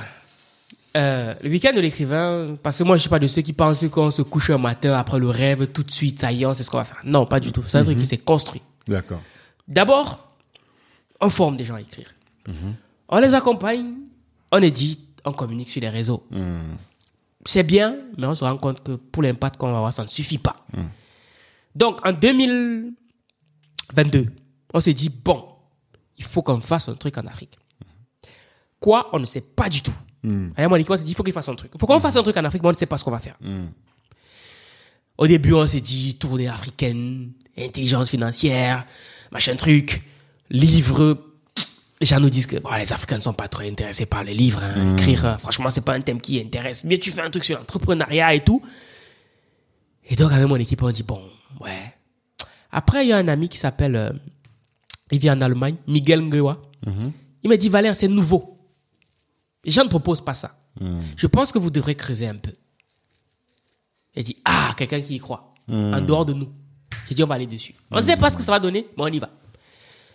euh, 0.98 1.36
le 1.44 1.50
week-end 1.50 1.74
de 1.74 1.80
l'écrivain, 1.80 2.58
parce 2.62 2.80
que 2.80 2.84
moi, 2.84 2.98
je 2.98 3.02
suis 3.02 3.10
pas 3.10 3.20
de 3.20 3.28
ceux 3.28 3.44
qui 3.44 3.54
pensent 3.54 3.88
qu'on 3.90 4.10
se 4.10 4.24
couche 4.24 4.50
un 4.50 4.58
matin 4.58 4.94
après 4.94 5.20
le 5.20 5.30
rêve, 5.30 5.68
tout 5.68 5.84
de 5.84 5.92
suite, 5.92 6.20
ça 6.20 6.32
y 6.32 6.44
est, 6.44 6.54
sait 6.56 6.64
ce 6.64 6.72
qu'on 6.72 6.78
va 6.78 6.86
faire. 6.86 7.02
Non, 7.04 7.28
pas 7.28 7.40
du 7.40 7.52
tout. 7.52 7.64
C'est 7.68 7.78
un 7.78 7.84
truc 7.84 8.00
qui 8.00 8.08
s'est 8.08 8.18
construit. 8.18 8.64
D'accord. 8.88 9.22
D'abord, 9.68 10.28
on 11.22 11.30
forme 11.30 11.56
des 11.56 11.64
gens 11.64 11.76
à 11.76 11.82
écrire. 11.82 12.08
On 13.08 13.20
les 13.20 13.36
accompagne, 13.36 13.94
on 14.52 14.62
édite, 14.62 15.22
on 15.24 15.34
communique 15.34 15.70
sur 15.70 15.82
les 15.82 15.90
réseaux. 15.90 16.24
Hmm. 16.32 16.78
C'est 17.46 17.64
bien, 17.64 17.96
mais 18.18 18.26
on 18.26 18.34
se 18.34 18.44
rend 18.44 18.58
compte 18.58 18.84
que 18.84 18.94
pour 18.94 19.22
l'impact 19.22 19.58
qu'on 19.58 19.72
va 19.72 19.78
avoir, 19.78 19.94
ça 19.94 20.02
ne 20.02 20.08
suffit 20.08 20.40
pas. 20.40 20.66
Donc, 21.76 22.04
en 22.04 22.12
2022, 22.12 24.32
on 24.76 24.82
s'est 24.82 24.94
dit, 24.94 25.08
bon, 25.10 25.46
il 26.18 26.26
faut 26.26 26.42
qu'on 26.42 26.60
fasse 26.60 26.90
un 26.90 26.96
truc 26.96 27.18
en 27.18 27.26
Afrique. 27.28 27.58
Quoi 28.82 29.10
On 29.14 29.20
ne 29.20 29.26
sait 29.26 29.40
pas 29.40 29.70
du 29.70 29.82
tout. 29.82 29.96
Hmm. 30.22 30.50
À 30.58 30.62
un 30.62 30.64
moment 30.66 30.76
donné, 30.76 30.86
on 30.90 30.98
s'est 30.98 31.06
dit, 31.06 31.12
il 31.12 31.16
faut 31.16 31.24
qu'il 31.24 31.32
fasse 31.32 31.48
un 31.48 31.56
truc. 31.56 31.72
Il 31.74 31.80
faut 31.80 31.88
qu'on 31.88 32.02
fasse 32.02 32.18
un 32.18 32.24
truc 32.24 32.36
en 32.36 32.44
Afrique, 32.44 32.62
mais 32.62 32.68
on 32.68 32.72
ne 32.74 32.78
sait 32.78 32.86
pas 32.86 32.98
ce 32.98 33.06
qu'on 33.06 33.12
va 33.12 33.20
faire. 33.20 33.38
Hmm. 33.40 33.68
Au 35.18 35.28
début, 35.28 35.54
on 35.54 35.66
s'est 35.66 35.80
dit, 35.80 36.16
tournée 36.16 36.50
africaine, 36.50 37.32
intelligence 37.58 38.10
financière, 38.10 38.86
machin 39.32 39.56
truc, 39.56 40.04
livres. 40.50 41.20
Les 42.02 42.06
gens 42.08 42.20
nous 42.20 42.30
disent 42.30 42.48
que 42.48 42.58
bon, 42.58 42.70
les 42.78 42.92
Africains 42.92 43.16
ne 43.16 43.22
sont 43.22 43.34
pas 43.34 43.48
trop 43.48 43.62
intéressés 43.62 44.06
par 44.06 44.26
les 44.26 44.34
livres. 44.34 44.62
hein. 44.62 44.98
Écrire, 44.98 45.26
euh, 45.26 45.38
franchement, 45.38 45.70
c'est 45.70 45.86
pas 45.86 45.94
un 45.94 46.02
thème 46.02 46.20
qui 46.20 46.38
intéresse. 46.42 46.84
Mais 46.84 46.98
tu 46.98 47.12
fais 47.12 47.22
un 47.22 47.30
truc 47.30 47.46
sur 47.46 47.58
l'entrepreneuriat 47.58 48.34
et 48.36 48.44
tout. 48.44 48.62
Et 50.10 50.18
donc, 50.18 50.34
avec 50.34 50.46
mon 50.50 50.58
équipe, 50.58 50.84
on 50.84 50.92
dit, 50.92 51.04
bon, 51.04 51.22
ouais. 51.62 51.94
Après, 52.74 53.06
il 53.06 53.08
y 53.08 53.14
a 53.14 53.18
un 53.18 53.30
ami 53.30 53.48
qui 53.48 53.58
s'appelle, 53.58 53.96
euh, 53.96 54.10
il 55.12 55.20
vit 55.20 55.30
en 55.30 55.42
Allemagne, 55.42 55.76
Miguel 55.88 56.22
Nguewa. 56.22 56.62
Il 57.44 57.50
m'a 57.50 57.58
dit, 57.58 57.70
Valère, 57.70 57.96
c'est 57.96 58.08
nouveau. 58.08 58.58
Les 59.64 59.72
gens 59.72 59.84
ne 59.84 59.90
proposent 59.90 60.24
pas 60.24 60.34
ça. 60.34 60.58
Je 61.16 61.28
pense 61.28 61.52
que 61.52 61.60
vous 61.60 61.70
devrez 61.70 61.96
creuser 61.96 62.28
un 62.28 62.36
peu. 62.36 62.52
Il 64.16 64.24
dit, 64.24 64.38
ah, 64.46 64.74
quelqu'un 64.78 65.02
qui 65.02 65.16
y 65.16 65.20
croit, 65.20 65.54
en 65.70 66.02
dehors 66.02 66.26
de 66.26 66.34
nous. 66.34 66.50
J'ai 67.10 67.16
dit, 67.16 67.24
on 67.24 67.28
va 67.28 67.36
aller 67.36 67.46
dessus. 67.48 67.76
On 67.92 67.98
ne 67.98 68.02
sait 68.02 68.18
pas 68.18 68.30
ce 68.30 68.38
que 68.38 68.44
ça 68.44 68.52
va 68.52 68.60
donner, 68.60 68.88
mais 68.98 69.04
on 69.04 69.08
y 69.08 69.20
va. 69.20 69.30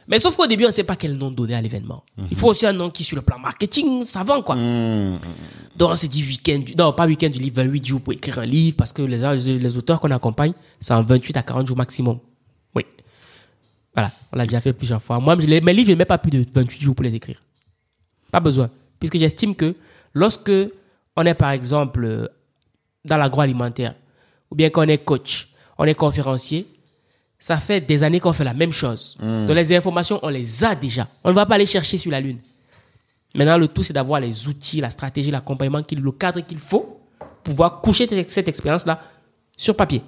Mais 0.09 0.19
sauf 0.19 0.35
qu'au 0.35 0.47
début, 0.47 0.65
on 0.65 0.69
ne 0.69 0.73
sait 0.73 0.83
pas 0.83 0.97
quel 0.97 1.17
nom 1.17 1.31
donner 1.31 1.55
à 1.55 1.61
l'événement. 1.61 2.05
Il 2.31 2.37
faut 2.37 2.49
aussi 2.49 2.67
un 2.67 2.73
nom 2.73 2.91
qui, 2.91 3.05
sur 3.05 3.15
le 3.17 3.23
plan 3.23 3.39
marketing, 3.39 4.03
ça 4.05 4.25
vend, 4.25 4.43
quoi. 4.43 4.57
Hmm. 4.57 5.19
Donc, 5.77 5.91
on 5.91 5.97
s'est 5.97 6.09
dit 6.09 6.25
week-end, 6.25 6.59
du- 6.59 6.75
non, 6.75 6.93
pas 6.93 7.07
week-end 7.07 7.29
du 7.29 7.39
livre, 7.39 7.63
28 7.63 7.85
jours 7.87 8.01
pour 8.01 8.13
écrire 8.13 8.39
un 8.41 8.47
livre, 8.47 8.77
parce 8.77 8.93
que 8.93 9.03
les 9.03 9.77
auteurs 9.77 10.01
qu'on 10.01 10.11
accompagne, 10.11 10.53
c'est 10.81 10.95
en 10.95 11.03
28 11.03 11.37
à 11.37 11.43
40 11.43 11.67
jours 11.69 11.77
maximum. 11.77 12.19
Oui. 12.75 12.85
Voilà. 13.95 14.11
On 14.33 14.37
l'a 14.37 14.45
déjà 14.45 14.61
fait 14.61 14.73
plusieurs 14.73 15.03
fois. 15.03 15.19
Moi, 15.21 15.35
les- 15.37 15.61
mes 15.61 15.73
livres, 15.73 15.89
je 15.89 15.93
ne 15.93 15.99
mets 15.99 16.05
pas 16.05 16.19
plus 16.19 16.31
de 16.31 16.45
28 16.53 16.81
jours 16.81 16.95
pour 16.95 17.05
les 17.05 17.15
écrire. 17.15 17.41
Pas 18.31 18.41
besoin. 18.41 18.71
Puisque 18.99 19.17
j'estime 19.19 19.55
que 19.55 19.75
lorsque 20.15 20.53
on 21.17 21.25
est, 21.27 21.35
par 21.35 21.51
exemple, 21.51 22.05
euh, 22.05 22.29
dans 23.05 23.17
l'agroalimentaire, 23.17 23.95
ou 24.51 24.55
bien 24.55 24.71
qu'on 24.71 24.83
est 24.83 24.99
coach, 24.99 25.49
on 25.79 25.85
est 25.85 25.95
conférencier, 25.95 26.67
ça 27.39 27.57
fait 27.57 27.81
des 27.81 28.05
années 28.05 28.21
qu'on 28.21 28.33
fait 28.33 28.45
la 28.45 28.53
même 28.55 28.73
chose. 28.73 29.17
Donc 29.47 29.57
les 29.57 29.75
informations, 29.75 30.21
on 30.23 30.29
les 30.29 30.63
a 30.65 30.75
déjà. 30.75 31.09
On 31.25 31.31
ne 31.31 31.35
va 31.35 31.47
pas 31.47 31.55
aller 31.55 31.67
chercher 31.67 31.97
sur 31.99 32.11
la 32.11 32.21
Lune. 32.21 32.39
Maintenant, 33.35 33.57
le 33.59 33.69
tout, 33.69 33.83
c'est 33.83 33.93
d'avoir 33.93 34.21
les 34.21 34.47
outils, 34.49 34.81
la 34.81 34.91
stratégie, 34.91 35.31
l'accompagnement, 35.31 35.81
le 35.91 36.13
cadre 36.13 36.41
qu'il 36.41 36.59
faut 36.59 37.01
pour 37.19 37.29
pouvoir 37.55 37.81
coucher 37.81 38.07
cette- 38.27 38.49
expérience-là 38.49 39.01
sur 39.57 39.75
papier. 39.75 40.03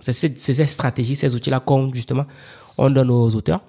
C'est 0.00 0.12
ces, 0.12 0.32
c'est 0.36 0.54
ces 0.54 0.66
stratégies, 0.66 1.14
ces 1.16 1.34
outils-là 1.34 1.60
qu'on, 1.60 1.92
justement, 1.92 2.24
on 2.78 2.90
donne 2.90 3.10
aux 3.10 3.34
auteurs. 3.34 3.60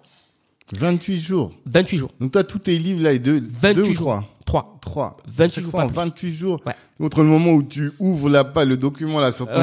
28 0.78 1.18
jours. 1.22 1.52
28 1.66 1.98
jours. 1.98 2.10
Donc 2.20 2.32
toi, 2.32 2.44
tous 2.44 2.60
tes 2.60 2.78
livres 2.80 3.04
là, 3.04 3.14
et 3.14 3.20
deux, 3.20 3.40
28 3.42 3.74
deux 3.76 3.82
ou 3.84 3.94
jours. 3.94 3.96
trois 3.96 4.24
3. 4.46 4.78
3. 4.82 5.18
28 5.28 5.54
Chaque 5.56 5.64
jours, 5.64 5.72
fois 5.72 5.80
pas 5.82 5.86
en 5.86 5.90
plus. 5.90 5.96
28 5.96 6.32
jours. 6.34 6.62
Ouais. 6.66 6.74
Entre 7.06 7.22
le 7.22 7.28
moment 7.30 7.52
où 7.52 7.64
tu 7.64 7.92
ouvres 8.00 8.30
la, 8.30 8.44
pa- 8.44 8.66
le 8.66 8.78
document 8.78 9.20
là 9.20 9.32
sur 9.32 9.46
ton, 9.50 9.60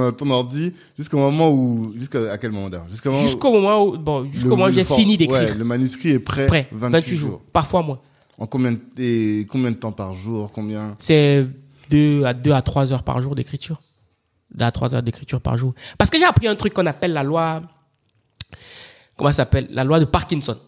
euh, 0.00 0.10
ton 0.10 0.30
ordi, 0.30 0.72
jusqu'au 0.96 1.18
moment 1.18 1.50
où, 1.50 1.92
jusqu'à 1.96 2.32
à 2.32 2.38
quel 2.38 2.50
moment 2.52 2.70
d'ailleurs? 2.70 2.86
Jusqu'au 2.90 3.10
moment 3.12 3.52
moment 3.52 3.84
où, 3.84 3.98
bon, 3.98 4.24
jusqu'au 4.30 4.50
moment 4.50 4.66
où 4.66 4.72
j'ai 4.72 4.84
fini 4.84 5.16
d'écrire. 5.16 5.38
Ouais, 5.50 5.54
le 5.54 5.64
manuscrit 5.64 6.10
est 6.10 6.18
prêt. 6.18 6.46
Prêt. 6.46 6.68
28, 6.72 7.16
jours. 7.16 7.40
Parfois 7.52 7.82
moins. 7.82 8.00
En 8.38 8.46
combien 8.46 8.72
de, 8.72 8.78
et 8.98 9.46
combien 9.50 9.70
de 9.70 9.76
temps 9.76 9.92
par 9.92 10.14
jour? 10.14 10.50
Combien? 10.52 10.94
C'est 10.98 11.44
2 11.90 12.24
à 12.24 12.32
2 12.34 12.52
à 12.52 12.62
3 12.62 12.92
heures 12.92 13.02
par 13.02 13.20
jour 13.20 13.34
d'écriture. 13.34 13.80
2 14.54 14.64
à 14.64 14.70
3 14.72 14.94
heures 14.94 15.02
d'écriture 15.02 15.40
par 15.40 15.58
jour. 15.58 15.74
Parce 15.98 16.08
que 16.10 16.18
j'ai 16.18 16.24
appris 16.24 16.46
un 16.46 16.54
truc 16.54 16.72
qu'on 16.72 16.86
appelle 16.86 17.12
la 17.12 17.22
loi, 17.24 17.62
comment 19.16 19.30
ça 19.30 19.38
s'appelle? 19.38 19.66
La 19.70 19.84
loi 19.84 20.00
de 20.00 20.04
Parkinson. 20.04 20.58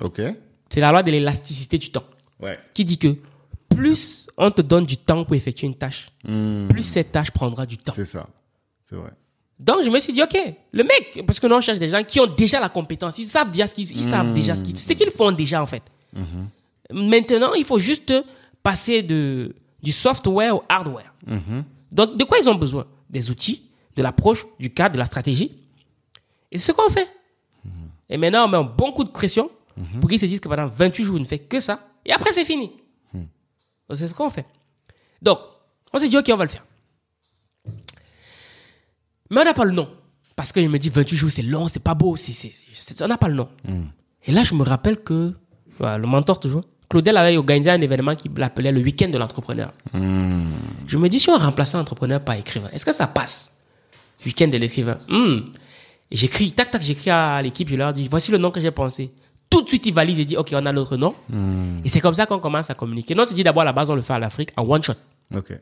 Ok. 0.00 0.20
C'est 0.68 0.80
la 0.80 0.90
loi 0.92 1.02
de 1.02 1.10
l'élasticité 1.10 1.78
du 1.78 1.90
temps. 1.90 2.04
Ouais. 2.40 2.58
Qui 2.74 2.84
dit 2.84 2.98
que 2.98 3.16
plus 3.68 4.26
on 4.36 4.50
te 4.50 4.62
donne 4.62 4.84
du 4.86 4.96
temps 4.96 5.24
pour 5.24 5.34
effectuer 5.34 5.66
une 5.66 5.74
tâche, 5.76 6.08
Hmm, 6.24 6.68
plus 6.68 6.82
cette 6.82 7.12
tâche 7.12 7.30
prendra 7.30 7.66
du 7.66 7.78
temps. 7.78 7.92
C'est 7.94 8.04
ça. 8.04 8.26
C'est 8.84 8.96
vrai. 8.96 9.10
Donc, 9.58 9.84
je 9.84 9.90
me 9.90 9.98
suis 9.98 10.12
dit, 10.12 10.22
OK, 10.22 10.36
le 10.72 10.82
mec, 10.84 11.22
parce 11.26 11.38
que 11.38 11.46
nous, 11.46 11.54
on 11.54 11.60
cherche 11.60 11.78
des 11.78 11.88
gens 11.88 12.02
qui 12.02 12.18
ont 12.18 12.26
déjà 12.26 12.60
la 12.60 12.68
compétence. 12.70 13.18
Ils 13.18 13.24
savent 13.26 13.50
déjà 13.50 13.66
ce 13.66 13.74
qu'ils, 13.74 13.90
ils 13.94 14.04
savent 14.04 14.32
déjà 14.32 14.54
ce 14.54 14.62
qu'ils, 14.62 14.76
ce 14.78 14.92
qu'ils 14.94 15.10
font 15.10 15.32
déjà, 15.32 15.62
en 15.62 15.66
fait. 15.66 15.82
Maintenant, 16.92 17.52
il 17.54 17.64
faut 17.64 17.78
juste 17.78 18.12
passer 18.62 19.02
de, 19.02 19.54
du 19.82 19.92
software 19.92 20.56
au 20.56 20.62
hardware. 20.68 21.12
Donc, 21.92 22.16
de 22.16 22.24
quoi 22.24 22.38
ils 22.38 22.48
ont 22.48 22.54
besoin? 22.54 22.86
Des 23.10 23.30
outils, 23.30 23.70
de 23.96 24.02
l'approche, 24.02 24.46
du 24.58 24.70
cadre, 24.72 24.94
de 24.94 24.98
la 24.98 25.06
stratégie. 25.06 25.52
Et 26.52 26.58
c'est 26.58 26.72
ce 26.72 26.72
qu'on 26.72 26.90
fait. 26.90 27.08
Et 28.10 28.16
maintenant, 28.18 28.44
on 28.44 28.48
met 28.48 28.58
un 28.58 28.64
bon 28.64 28.92
coup 28.92 29.04
de 29.04 29.10
pression 29.10 29.50
pour 30.00 30.10
qu'ils 30.10 30.20
se 30.20 30.26
disent 30.26 30.40
que 30.40 30.48
pendant 30.48 30.66
28 30.66 31.04
jours, 31.04 31.16
on 31.16 31.20
ne 31.20 31.24
fait 31.24 31.38
que 31.38 31.60
ça. 31.60 31.88
Et 32.04 32.12
après, 32.12 32.32
c'est 32.32 32.44
fini. 32.44 32.72
Donc, 33.14 33.96
C'est 33.98 34.08
ce 34.08 34.14
qu'on 34.14 34.28
fait. 34.30 34.44
Donc, 35.22 35.38
on 35.92 35.98
s'est 35.98 36.08
dit, 36.08 36.18
OK, 36.18 36.28
on 36.32 36.36
va 36.36 36.44
le 36.44 36.50
faire. 36.50 36.64
Mais 39.30 39.40
on 39.40 39.44
n'a 39.44 39.54
pas 39.54 39.64
le 39.64 39.72
nom. 39.72 39.88
Parce 40.36 40.52
que 40.52 40.60
je 40.62 40.66
me 40.66 40.78
dis 40.78 40.88
28 40.88 41.16
jours, 41.16 41.30
c'est 41.30 41.42
long, 41.42 41.68
c'est 41.68 41.82
pas 41.82 41.94
beau, 41.94 42.16
c'est, 42.16 42.32
c'est- 42.32 43.02
on 43.02 43.08
n'a 43.08 43.18
pas 43.18 43.28
le 43.28 43.34
nom. 43.34 43.48
Et 44.26 44.32
là, 44.32 44.42
je 44.44 44.54
me 44.54 44.62
rappelle 44.62 44.98
que, 45.02 45.34
voilà, 45.78 45.98
le 45.98 46.06
mentor 46.06 46.40
toujours, 46.40 46.64
Claudel 46.88 47.16
avait 47.16 47.36
organisé 47.36 47.70
un 47.70 47.80
événement 47.80 48.16
qui 48.16 48.28
l'appelait 48.36 48.72
le 48.72 48.80
week-end 48.80 49.08
de 49.08 49.18
l'entrepreneur. 49.18 49.72
Je 49.94 50.98
me 50.98 51.08
dis, 51.08 51.20
si 51.20 51.30
on 51.30 51.38
remplaçait 51.38 51.76
entrepreneur 51.76 52.20
par 52.22 52.34
écrivain, 52.34 52.68
est-ce 52.72 52.84
que 52.84 52.92
ça 52.92 53.06
passe? 53.06 53.56
Week-end 54.26 54.48
de 54.48 54.56
l'écrivain. 54.58 54.98
Hmm. 55.08 55.40
Et 56.10 56.16
j'écris, 56.16 56.52
tac, 56.52 56.70
tac, 56.70 56.82
j'écris 56.82 57.10
à 57.10 57.40
l'équipe, 57.42 57.68
je 57.68 57.76
leur 57.76 57.92
dis, 57.92 58.08
voici 58.08 58.30
le 58.32 58.38
nom 58.38 58.50
que 58.50 58.60
j'ai 58.60 58.70
pensé. 58.70 59.12
Tout 59.48 59.62
de 59.62 59.68
suite, 59.68 59.86
ils 59.86 59.94
valident, 59.94 60.18
ils 60.20 60.26
disent, 60.26 60.36
OK, 60.38 60.50
on 60.52 60.64
a 60.66 60.72
notre 60.72 60.96
nom. 60.96 61.14
Et 61.84 61.88
c'est 61.88 62.00
comme 62.00 62.14
ça 62.14 62.26
qu'on 62.26 62.38
commence 62.38 62.70
à 62.70 62.74
communiquer. 62.74 63.14
Non, 63.14 63.22
on 63.24 63.26
se 63.26 63.34
dit 63.34 63.42
d'abord, 63.44 63.62
à 63.62 63.64
la 63.66 63.72
base, 63.72 63.90
on 63.90 63.94
le 63.94 64.02
fait 64.02 64.12
à 64.12 64.18
l'Afrique 64.18 64.50
en 64.56 64.64
one 64.68 64.82
shot. 64.82 64.94
Ok. 65.34 65.52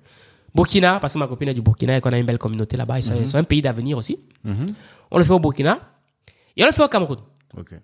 Burkina, 0.54 0.98
parce 0.98 1.12
que 1.12 1.18
ma 1.18 1.26
copine 1.26 1.48
est 1.48 1.54
du 1.54 1.60
Burkina 1.60 1.96
et 1.98 2.00
qu'on 2.00 2.10
a 2.12 2.18
une 2.18 2.24
belle 2.26 2.38
communauté 2.38 2.76
là-bas. 2.76 2.98
Ils 2.98 3.02
sont, 3.02 3.26
sont 3.26 3.36
un 3.36 3.44
pays 3.44 3.60
d'avenir 3.62 3.98
aussi. 3.98 4.18
On 5.10 5.18
le 5.18 5.24
fait 5.24 5.32
au 5.32 5.38
Burkina 5.38 5.78
et 6.56 6.62
on 6.64 6.66
le 6.66 6.72
fait 6.72 6.82
au 6.82 6.88
Cameroun. 6.88 7.18
Ok. 7.56 7.74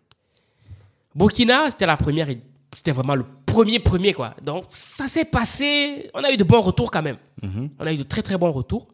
Burkina, 1.15 1.71
c'était 1.71 1.87
la 1.87 1.97
première, 1.97 2.29
c'était 2.75 2.91
vraiment 2.93 3.15
le 3.15 3.25
premier, 3.47 3.79
premier, 3.79 4.13
quoi. 4.13 4.35
Donc, 4.43 4.65
ça 4.71 5.07
s'est 5.09 5.25
passé, 5.25 6.11
on 6.15 6.25
a 6.25 6.33
eu 6.33 6.37
de 6.37 6.45
bons 6.45 6.61
retours 6.61 6.91
quand 6.91 7.03
même. 7.03 7.17
On 7.79 7.87
a 7.87 7.93
eu 7.93 7.97
de 7.99 8.03
très, 8.03 8.23
très 8.23 8.37
bons 8.37 8.51
retours. 8.51 8.89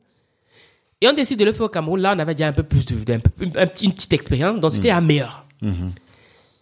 Et 1.01 1.09
on 1.09 1.13
décide 1.13 1.39
de 1.39 1.45
le 1.45 1.53
faire 1.53 1.67
au 1.67 1.69
Cameroun. 1.69 2.01
Là, 2.01 2.15
on 2.15 2.19
avait 2.19 2.35
déjà 2.35 2.49
un 2.49 2.53
peu 2.53 2.63
plus 2.63 2.85
de, 2.85 2.95
une 2.95 3.53
petite 3.53 4.13
expérience, 4.13 4.61
donc 4.61 4.71
c'était 4.73 4.89
la 4.89 5.01
meilleure. 5.01 5.45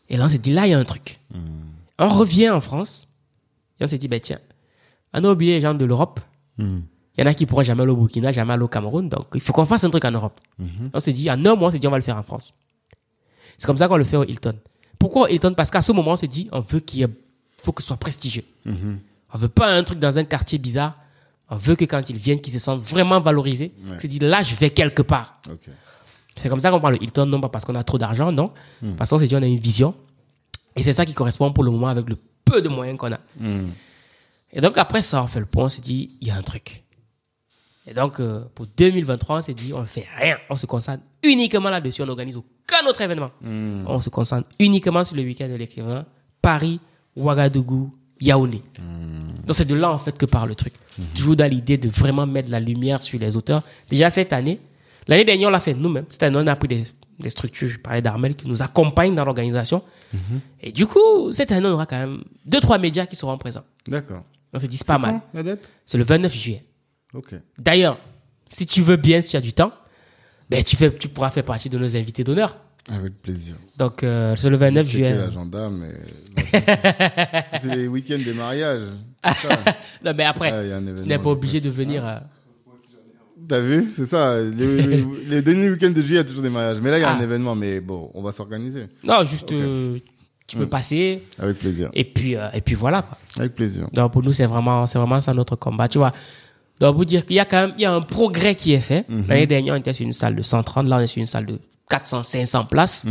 Et 0.08 0.16
là, 0.16 0.24
on 0.26 0.28
s'est 0.28 0.38
dit, 0.38 0.52
là, 0.52 0.66
il 0.66 0.70
y 0.70 0.74
a 0.74 0.78
un 0.78 0.84
truc. 0.84 1.20
On 1.98 2.08
revient 2.08 2.50
en 2.50 2.60
France 2.60 3.08
et 3.80 3.84
on 3.84 3.86
s'est 3.86 3.98
dit, 3.98 4.08
ben 4.08 4.20
tiens, 4.20 4.38
on 5.12 5.24
a 5.24 5.30
oublié 5.30 5.54
les 5.54 5.60
gens 5.60 5.74
de 5.74 5.84
l'Europe. 5.84 6.20
Il 6.58 6.82
y 7.18 7.22
en 7.22 7.26
a 7.26 7.34
qui 7.34 7.46
pourront 7.46 7.62
jamais 7.62 7.82
aller 7.82 7.90
au 7.90 7.96
Burkina, 7.96 8.30
jamais 8.30 8.52
aller 8.52 8.62
au 8.62 8.68
Cameroun. 8.68 9.08
Donc, 9.08 9.26
il 9.34 9.40
faut 9.40 9.52
qu'on 9.52 9.64
fasse 9.64 9.82
un 9.82 9.90
truc 9.90 10.04
en 10.04 10.12
Europe. 10.12 10.40
On 10.92 11.00
s'est 11.00 11.12
dit, 11.12 11.28
en 11.30 11.44
un 11.44 11.54
mois, 11.56 11.68
on 11.68 11.70
s'est 11.72 11.78
dit, 11.80 11.86
on 11.88 11.90
va 11.90 11.96
le 11.98 12.02
faire 12.02 12.16
en 12.16 12.22
France. 12.22 12.54
C'est 13.56 13.66
comme 13.66 13.76
ça 13.76 13.88
qu'on 13.88 13.96
le 13.96 14.04
fait 14.04 14.16
au 14.16 14.24
Hilton. 14.24 14.54
Pourquoi 15.00 15.22
au 15.24 15.26
Hilton? 15.26 15.54
Parce 15.54 15.70
qu'à 15.70 15.80
ce 15.80 15.90
moment, 15.90 16.12
on 16.12 16.16
s'est 16.16 16.28
dit, 16.28 16.48
on 16.52 16.60
veut 16.60 16.78
qu'il 16.80 17.08
faut 17.60 17.72
que 17.72 17.82
ce 17.82 17.88
soit 17.88 17.96
prestigieux. 17.96 18.44
On 19.34 19.38
veut 19.38 19.48
pas 19.48 19.66
un 19.72 19.82
truc 19.82 19.98
dans 19.98 20.16
un 20.16 20.24
quartier 20.24 20.58
bizarre. 20.58 20.94
On 21.50 21.56
veut 21.56 21.76
que 21.76 21.84
quand 21.84 22.08
ils 22.10 22.16
viennent, 22.16 22.40
qu'ils 22.40 22.52
se 22.52 22.58
sentent 22.58 22.82
vraiment 22.82 23.20
valorisés. 23.20 23.72
Ouais. 23.84 23.96
On 23.96 24.00
s'est 24.00 24.08
dit, 24.08 24.18
là, 24.18 24.42
je 24.42 24.54
vais 24.54 24.70
quelque 24.70 25.02
part. 25.02 25.40
C'est 26.36 26.48
comme 26.48 26.60
ça 26.60 26.70
qu'on 26.70 26.78
prend 26.78 26.90
le 26.90 27.02
Hilton, 27.02 27.26
non 27.26 27.40
pas 27.40 27.48
parce 27.48 27.64
qu'on 27.64 27.74
a 27.74 27.82
trop 27.84 27.98
d'argent, 27.98 28.30
non. 28.32 28.52
Parce 28.96 29.10
qu'on 29.10 29.18
s'est 29.18 29.26
dit, 29.26 29.34
on 29.36 29.42
a 29.42 29.46
une 29.46 29.58
vision. 29.58 29.94
Et 30.76 30.82
c'est 30.82 30.92
ça 30.92 31.04
qui 31.04 31.14
correspond 31.14 31.50
pour 31.52 31.64
le 31.64 31.70
moment 31.70 31.88
avec 31.88 32.08
le 32.08 32.16
peu 32.44 32.62
de 32.62 32.68
moyens 32.68 32.98
qu'on 32.98 33.12
a. 33.12 33.18
Et 34.52 34.60
donc, 34.60 34.78
après 34.78 35.02
ça, 35.02 35.22
on 35.22 35.26
fait 35.26 35.40
le 35.40 35.46
point, 35.46 35.64
on 35.64 35.68
s'est 35.68 35.80
dit, 35.80 36.16
il 36.20 36.28
y 36.28 36.30
a 36.30 36.36
un 36.36 36.42
truc. 36.42 36.84
Et 37.86 37.94
donc, 37.94 38.20
euh, 38.20 38.44
pour 38.54 38.66
2023, 38.66 39.38
on 39.38 39.40
s'est 39.40 39.54
dit, 39.54 39.72
on 39.72 39.80
ne 39.80 39.86
fait 39.86 40.06
rien. 40.18 40.36
On 40.50 40.56
se 40.56 40.66
concentre 40.66 41.02
uniquement 41.22 41.70
là-dessus. 41.70 42.02
On 42.02 42.06
n'organise 42.06 42.36
aucun 42.36 42.86
autre 42.86 43.00
événement. 43.00 43.30
On 43.42 44.00
se 44.00 44.10
concentre 44.10 44.46
uniquement 44.60 45.04
sur 45.04 45.16
le 45.16 45.22
week-end 45.22 45.48
de 45.48 45.54
l'écrivain. 45.54 46.04
Paris, 46.42 46.80
Ouagadougou, 47.16 47.94
Yaoundé. 48.20 48.62
Donc, 49.48 49.54
c'est 49.56 49.64
de 49.64 49.74
là, 49.74 49.90
en 49.90 49.96
fait, 49.96 50.16
que 50.18 50.26
part 50.26 50.46
le 50.46 50.54
truc. 50.54 50.74
Toujours 51.14 51.34
dans 51.34 51.50
l'idée 51.50 51.78
de 51.78 51.88
vraiment 51.88 52.26
mettre 52.26 52.50
la 52.50 52.60
lumière 52.60 53.02
sur 53.02 53.18
les 53.18 53.34
auteurs. 53.34 53.62
Déjà, 53.88 54.10
cette 54.10 54.32
année, 54.34 54.60
l'année 55.06 55.24
dernière, 55.24 55.48
on 55.48 55.50
l'a 55.50 55.58
fait 55.58 55.72
nous-mêmes. 55.72 56.04
Cette 56.10 56.22
année, 56.22 56.36
on 56.38 56.46
a 56.46 56.54
pris 56.54 56.68
des, 56.68 56.84
des 57.18 57.30
structures, 57.30 57.68
je 57.68 57.78
parlais 57.78 58.02
d'Armel, 58.02 58.36
qui 58.36 58.46
nous 58.46 58.62
accompagnent 58.62 59.14
dans 59.14 59.24
l'organisation. 59.24 59.82
Et 60.60 60.70
du 60.70 60.86
coup, 60.86 61.32
cette 61.32 61.50
année, 61.50 61.66
on 61.66 61.72
aura 61.72 61.86
quand 61.86 61.98
même 61.98 62.22
deux, 62.44 62.60
trois 62.60 62.76
médias 62.76 63.06
qui 63.06 63.16
seront 63.16 63.38
présents. 63.38 63.64
D'accord. 63.86 64.22
On 64.52 64.58
s'est 64.58 64.68
dit, 64.68 64.78
pas 64.86 64.98
mal. 64.98 65.14
Quand, 65.14 65.22
la 65.34 65.42
date? 65.42 65.70
C'est 65.86 65.96
le 65.98 66.04
29 66.04 66.34
juillet. 66.34 66.62
Ok. 67.14 67.34
D'ailleurs, 67.58 67.98
si 68.48 68.66
tu 68.66 68.82
veux 68.82 68.96
bien, 68.96 69.22
si 69.22 69.30
tu 69.30 69.36
as 69.36 69.40
du 69.40 69.54
temps, 69.54 69.72
ben, 70.50 70.62
tu, 70.62 70.76
fais, 70.76 70.94
tu 70.94 71.08
pourras 71.08 71.30
faire 71.30 71.44
partie 71.44 71.70
de 71.70 71.78
nos 71.78 71.96
invités 71.96 72.22
d'honneur. 72.24 72.56
Avec 72.90 73.20
plaisir. 73.20 73.56
Donc, 73.76 74.02
euh, 74.02 74.34
c'est 74.36 74.48
le 74.48 74.56
29 74.56 74.86
Checker 74.86 74.90
juillet. 74.98 75.14
l'agenda, 75.14 75.68
mais. 75.70 75.92
C'est 77.60 77.74
les 77.74 77.86
week-ends 77.86 78.18
des 78.18 78.32
mariages. 78.32 78.80
Non, 80.04 80.12
mais 80.16 80.24
après, 80.24 80.50
Ah, 80.52 80.62
il 80.80 81.06
n'est 81.08 81.18
pas 81.18 81.30
obligé 81.30 81.60
de 81.60 81.70
venir. 81.70 82.20
T'as 83.48 83.60
vu? 83.60 83.88
C'est 83.94 84.06
ça. 84.06 84.38
Les, 84.40 85.04
les- 85.26 85.42
derniers 85.42 85.70
week-ends 85.70 85.90
de 85.90 86.02
juillet, 86.02 86.16
il 86.16 86.16
y 86.16 86.18
a 86.18 86.24
toujours 86.24 86.42
des 86.42 86.50
mariages. 86.50 86.80
Mais 86.80 86.90
là, 86.90 86.98
il 86.98 87.02
y 87.02 87.04
a 87.04 87.12
un 87.12 87.18
Ah. 87.18 87.22
événement. 87.22 87.54
Mais 87.54 87.80
bon, 87.80 88.10
on 88.14 88.22
va 88.22 88.32
s'organiser. 88.32 88.86
Non, 89.04 89.24
juste, 89.24 89.50
euh, 89.52 89.98
tu 90.46 90.56
peux 90.56 90.66
passer. 90.66 91.22
Avec 91.38 91.58
plaisir. 91.58 91.88
Et 91.94 92.04
puis, 92.04 92.36
euh, 92.36 92.48
et 92.52 92.60
puis 92.60 92.74
voilà. 92.74 93.02
Quoi. 93.02 93.16
Avec 93.38 93.54
plaisir. 93.54 93.88
Donc, 93.92 94.12
pour 94.12 94.22
nous, 94.22 94.32
c'est 94.32 94.44
vraiment, 94.46 94.86
c'est 94.86 94.98
vraiment 94.98 95.20
ça 95.20 95.32
notre 95.34 95.56
combat. 95.56 95.88
Tu 95.88 95.98
vois. 95.98 96.12
Donc, 96.80 96.96
vous 96.96 97.04
dire 97.04 97.24
qu'il 97.24 97.36
y 97.36 97.40
a 97.40 97.44
quand 97.44 97.60
même, 97.68 97.74
il 97.78 97.82
y 97.82 97.86
a 97.86 97.92
un 97.94 98.00
progrès 98.02 98.54
qui 98.54 98.72
est 98.72 98.80
fait. 98.80 99.06
L'année 99.28 99.46
dernière, 99.46 99.74
on 99.74 99.78
était 99.78 99.92
sur 99.92 100.04
une 100.04 100.12
salle 100.12 100.34
de 100.36 100.42
130. 100.42 100.86
Là, 100.88 100.96
on 100.96 101.00
est 101.00 101.06
sur 101.06 101.20
une 101.20 101.26
salle 101.26 101.46
de 101.46 101.58
400, 101.88 102.22
500 102.22 102.64
places. 102.66 103.06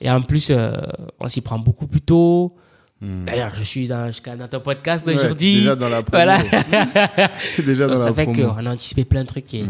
Et 0.00 0.10
en 0.10 0.20
plus, 0.22 0.48
euh, 0.50 0.72
on 1.18 1.28
s'y 1.28 1.40
prend 1.40 1.58
beaucoup 1.58 1.86
plus 1.86 2.00
tôt. 2.02 2.54
D'ailleurs, 3.00 3.52
je 3.56 3.62
suis 3.62 3.86
dans, 3.86 4.08
jusqu'à 4.08 4.34
dans 4.34 4.48
ton 4.48 4.58
podcast 4.60 5.06
Ouais, 5.06 5.14
aujourd'hui. 5.14 5.56
déjà 5.58 5.76
dans 5.76 5.88
la 5.88 6.02
promo. 6.02 6.24
Voilà. 6.24 6.38
déjà 7.64 7.86
dans 7.86 7.94
ça 7.96 8.06
la 8.06 8.12
fait 8.12 8.26
qu'on 8.26 8.66
a 8.66 8.72
anticipé 8.72 9.04
plein 9.04 9.22
de 9.22 9.28
trucs. 9.28 9.54
Et 9.54 9.64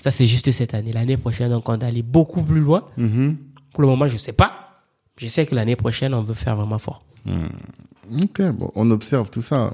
Ça, 0.00 0.10
c'est 0.12 0.26
juste 0.26 0.50
cette 0.52 0.74
année. 0.74 0.92
L'année 0.92 1.16
prochaine, 1.16 1.52
on 1.52 1.60
compte 1.60 1.82
aller 1.82 2.02
beaucoup 2.02 2.42
plus 2.42 2.60
loin. 2.60 2.84
Mhm. 2.96 3.36
Pour 3.72 3.82
le 3.82 3.88
moment, 3.88 4.06
je 4.06 4.16
sais 4.18 4.32
pas. 4.32 4.82
Je 5.18 5.26
sais 5.26 5.46
que 5.46 5.54
l'année 5.54 5.76
prochaine, 5.76 6.14
on 6.14 6.22
veut 6.22 6.34
faire 6.34 6.54
vraiment 6.56 6.78
fort. 6.78 7.04
Ok, 8.22 8.40
bon, 8.52 8.70
on 8.74 8.90
observe 8.90 9.30
tout 9.30 9.42
ça. 9.42 9.70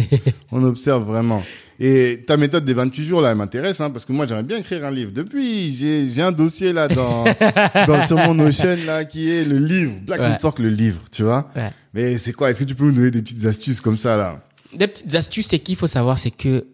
On, 0.52 0.60
on 0.60 0.64
observe 0.64 1.02
vraiment. 1.04 1.42
Et 1.80 2.24
ta 2.26 2.36
méthode 2.36 2.64
des 2.64 2.74
28 2.74 3.04
jours, 3.04 3.20
là, 3.20 3.30
elle 3.30 3.36
m'intéresse, 3.38 3.80
hein, 3.80 3.90
parce 3.90 4.04
que 4.04 4.12
moi, 4.12 4.26
j'aimerais 4.26 4.42
bien 4.44 4.58
écrire 4.58 4.84
un 4.84 4.90
livre. 4.90 5.12
Depuis, 5.12 5.72
j'ai, 5.72 6.08
j'ai 6.08 6.22
un 6.22 6.30
dossier, 6.30 6.72
là, 6.72 6.86
dans, 6.88 7.24
dans, 7.86 8.04
sur 8.06 8.18
mon 8.18 8.34
Notion, 8.34 8.76
là, 8.84 9.04
qui 9.04 9.30
est 9.30 9.44
le 9.44 9.58
livre. 9.58 9.92
Black 10.02 10.20
Ouais. 10.20 10.28
Network, 10.28 10.58
le 10.58 10.68
livre, 10.68 11.00
tu 11.10 11.22
vois. 11.22 11.50
Ouais. 11.56 11.70
Mais 11.94 12.18
c'est 12.18 12.32
quoi? 12.32 12.50
Est-ce 12.50 12.60
que 12.60 12.64
tu 12.64 12.74
peux 12.74 12.84
nous 12.84 12.92
donner 12.92 13.10
des 13.10 13.22
petites 13.22 13.44
astuces 13.46 13.80
comme 13.80 13.96
ça, 13.96 14.16
là? 14.16 14.40
Des 14.74 14.86
petites 14.86 15.14
astuces, 15.14 15.48
c'est 15.48 15.58
qu'il 15.58 15.76
faut 15.76 15.86
savoir, 15.88 16.18
c'est 16.18 16.30
que 16.30 16.66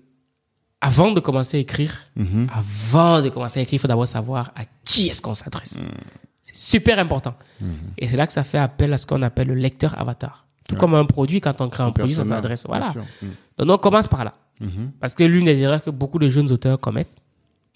avant 0.80 1.12
de 1.12 1.20
commencer 1.20 1.56
à 1.56 1.60
écrire, 1.60 1.94
Mhm. 2.16 2.48
avant 2.52 3.22
de 3.22 3.30
commencer 3.30 3.60
à 3.60 3.62
écrire, 3.62 3.78
il 3.78 3.80
faut 3.80 3.88
d'abord 3.88 4.06
savoir 4.06 4.52
à 4.54 4.64
qui 4.84 5.08
est-ce 5.08 5.22
qu'on 5.22 5.34
s'adresse. 5.34 5.78
C'est 6.44 6.54
super 6.56 6.98
important. 6.98 7.34
Et 7.98 8.08
c'est 8.08 8.16
là 8.16 8.26
que 8.26 8.32
ça 8.32 8.44
fait 8.44 8.58
appel 8.58 8.92
à 8.92 8.98
ce 8.98 9.06
qu'on 9.06 9.22
appelle 9.22 9.48
le 9.48 9.54
lecteur 9.54 9.98
avatar. 9.98 10.46
Tout 10.68 10.76
comme 10.76 10.94
un 10.94 11.04
produit, 11.06 11.40
quand 11.40 11.60
on 11.60 11.68
crée 11.70 11.84
un 11.84 11.92
produit, 11.92 12.14
ça 12.14 12.24
s'adresse. 12.24 12.64
Voilà. 12.66 12.92
Mhm. 13.22 13.30
Donc, 13.58 13.70
on 13.70 13.78
commence 13.78 14.08
par 14.08 14.24
là. 14.24 14.34
Mhm. 14.60 14.92
Parce 15.00 15.14
que 15.14 15.24
l'une 15.24 15.44
des 15.46 15.60
erreurs 15.62 15.82
que 15.82 15.90
beaucoup 15.90 16.18
de 16.18 16.28
jeunes 16.28 16.50
auteurs 16.52 16.78
commettent, 16.80 17.12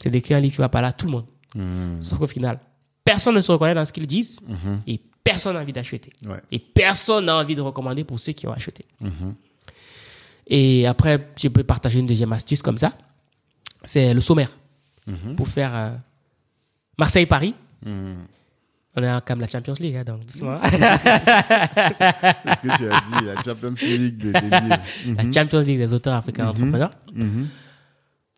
c'est 0.03 0.11
d'écrire 0.11 0.37
un 0.39 0.41
livre 0.41 0.55
qui 0.57 0.61
va 0.61 0.69
parler 0.69 0.89
à 0.89 0.93
tout 0.93 1.07
le 1.07 1.13
monde. 1.13 1.27
Mhm. 1.55 2.03
Sauf 2.03 2.19
qu'au 2.19 2.27
final, 2.27 2.59
personne 3.05 3.35
ne 3.35 3.41
se 3.41 3.51
reconnaît 3.53 3.75
dans 3.75 3.85
ce 3.85 3.93
qu'ils 3.93 4.07
disent 4.07 4.41
et 4.87 5.01
personne 5.23 5.55
n'a 5.55 5.61
envie 5.61 5.73
d'acheter. 5.73 6.13
Ouais. 6.27 6.41
Et 6.51 6.59
personne 6.59 7.27
n'a 7.27 7.37
envie 7.37 7.55
de 7.55 7.61
recommander 7.61 8.05
pour 8.05 8.19
ceux 8.19 8.33
qui 8.33 8.47
ont 8.47 8.53
acheté. 8.53 8.85
Mhm. 9.01 9.35
Et 10.47 10.87
après, 10.87 11.29
je 11.41 11.49
peux 11.49 11.63
partager 11.63 12.01
une 12.01 12.07
deuxième 12.07 12.33
astuce 12.33 12.63
comme 12.63 12.79
ça. 12.79 12.93
C'est 13.83 14.13
le 14.13 14.21
sommaire. 14.21 14.51
Mhm. 15.07 15.37
Pour 15.37 15.49
faire 15.49 15.75
euh, 15.75 15.91
Marseille-Paris. 16.99 17.55
On 18.97 19.03
est 19.03 19.07
quand 19.07 19.31
même 19.31 19.41
la 19.41 19.47
Champions 19.47 19.75
League, 19.79 19.97
hein, 19.97 20.03
donc 20.05 20.27
doucement. 20.27 20.61
Est-ce 20.65 20.81
que 22.61 22.77
tu 22.77 22.91
as 22.91 23.01
dit 23.01 23.25
la 23.25 23.41
Champions 23.43 23.75
League 23.81 24.17
des, 24.17 24.33
des? 24.33 24.41
La 25.17 25.33
Champions 25.33 25.61
League 25.61 25.79
des 25.79 25.95
auteurs 25.95 26.15
africains 26.15 26.49
entrepreneurs. 26.49 26.91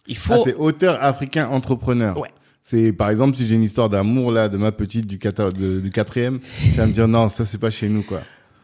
Il 0.07 0.17
faut... 0.17 0.35
Ah, 0.35 0.39
c'est 0.45 0.55
auteur 0.55 1.03
africain 1.03 1.49
entrepreneur. 1.49 2.19
Ouais. 2.19 2.31
C'est, 2.63 2.93
par 2.93 3.11
exemple, 3.11 3.37
si 3.37 3.47
j'ai 3.47 3.57
une 3.57 3.63
histoire 3.65 3.89
d'amour, 3.91 4.31
là, 4.33 4.49
de 4.49 4.57
ma 4.57 4.73
petite 4.73 5.07
du, 5.07 5.19
quata- 5.19 5.51
de- 5.51 5.81
du 5.81 5.91
quatrième, 5.91 6.39
tu 6.63 6.71
vas 6.71 6.87
me 6.87 6.93
dire, 6.93 7.09
non, 7.09 7.29
ça, 7.29 7.45
c'est 7.45 7.59
pas 7.59 7.71
chez 7.71 7.89
nous, 7.89 8.03
quoi. 8.03 8.21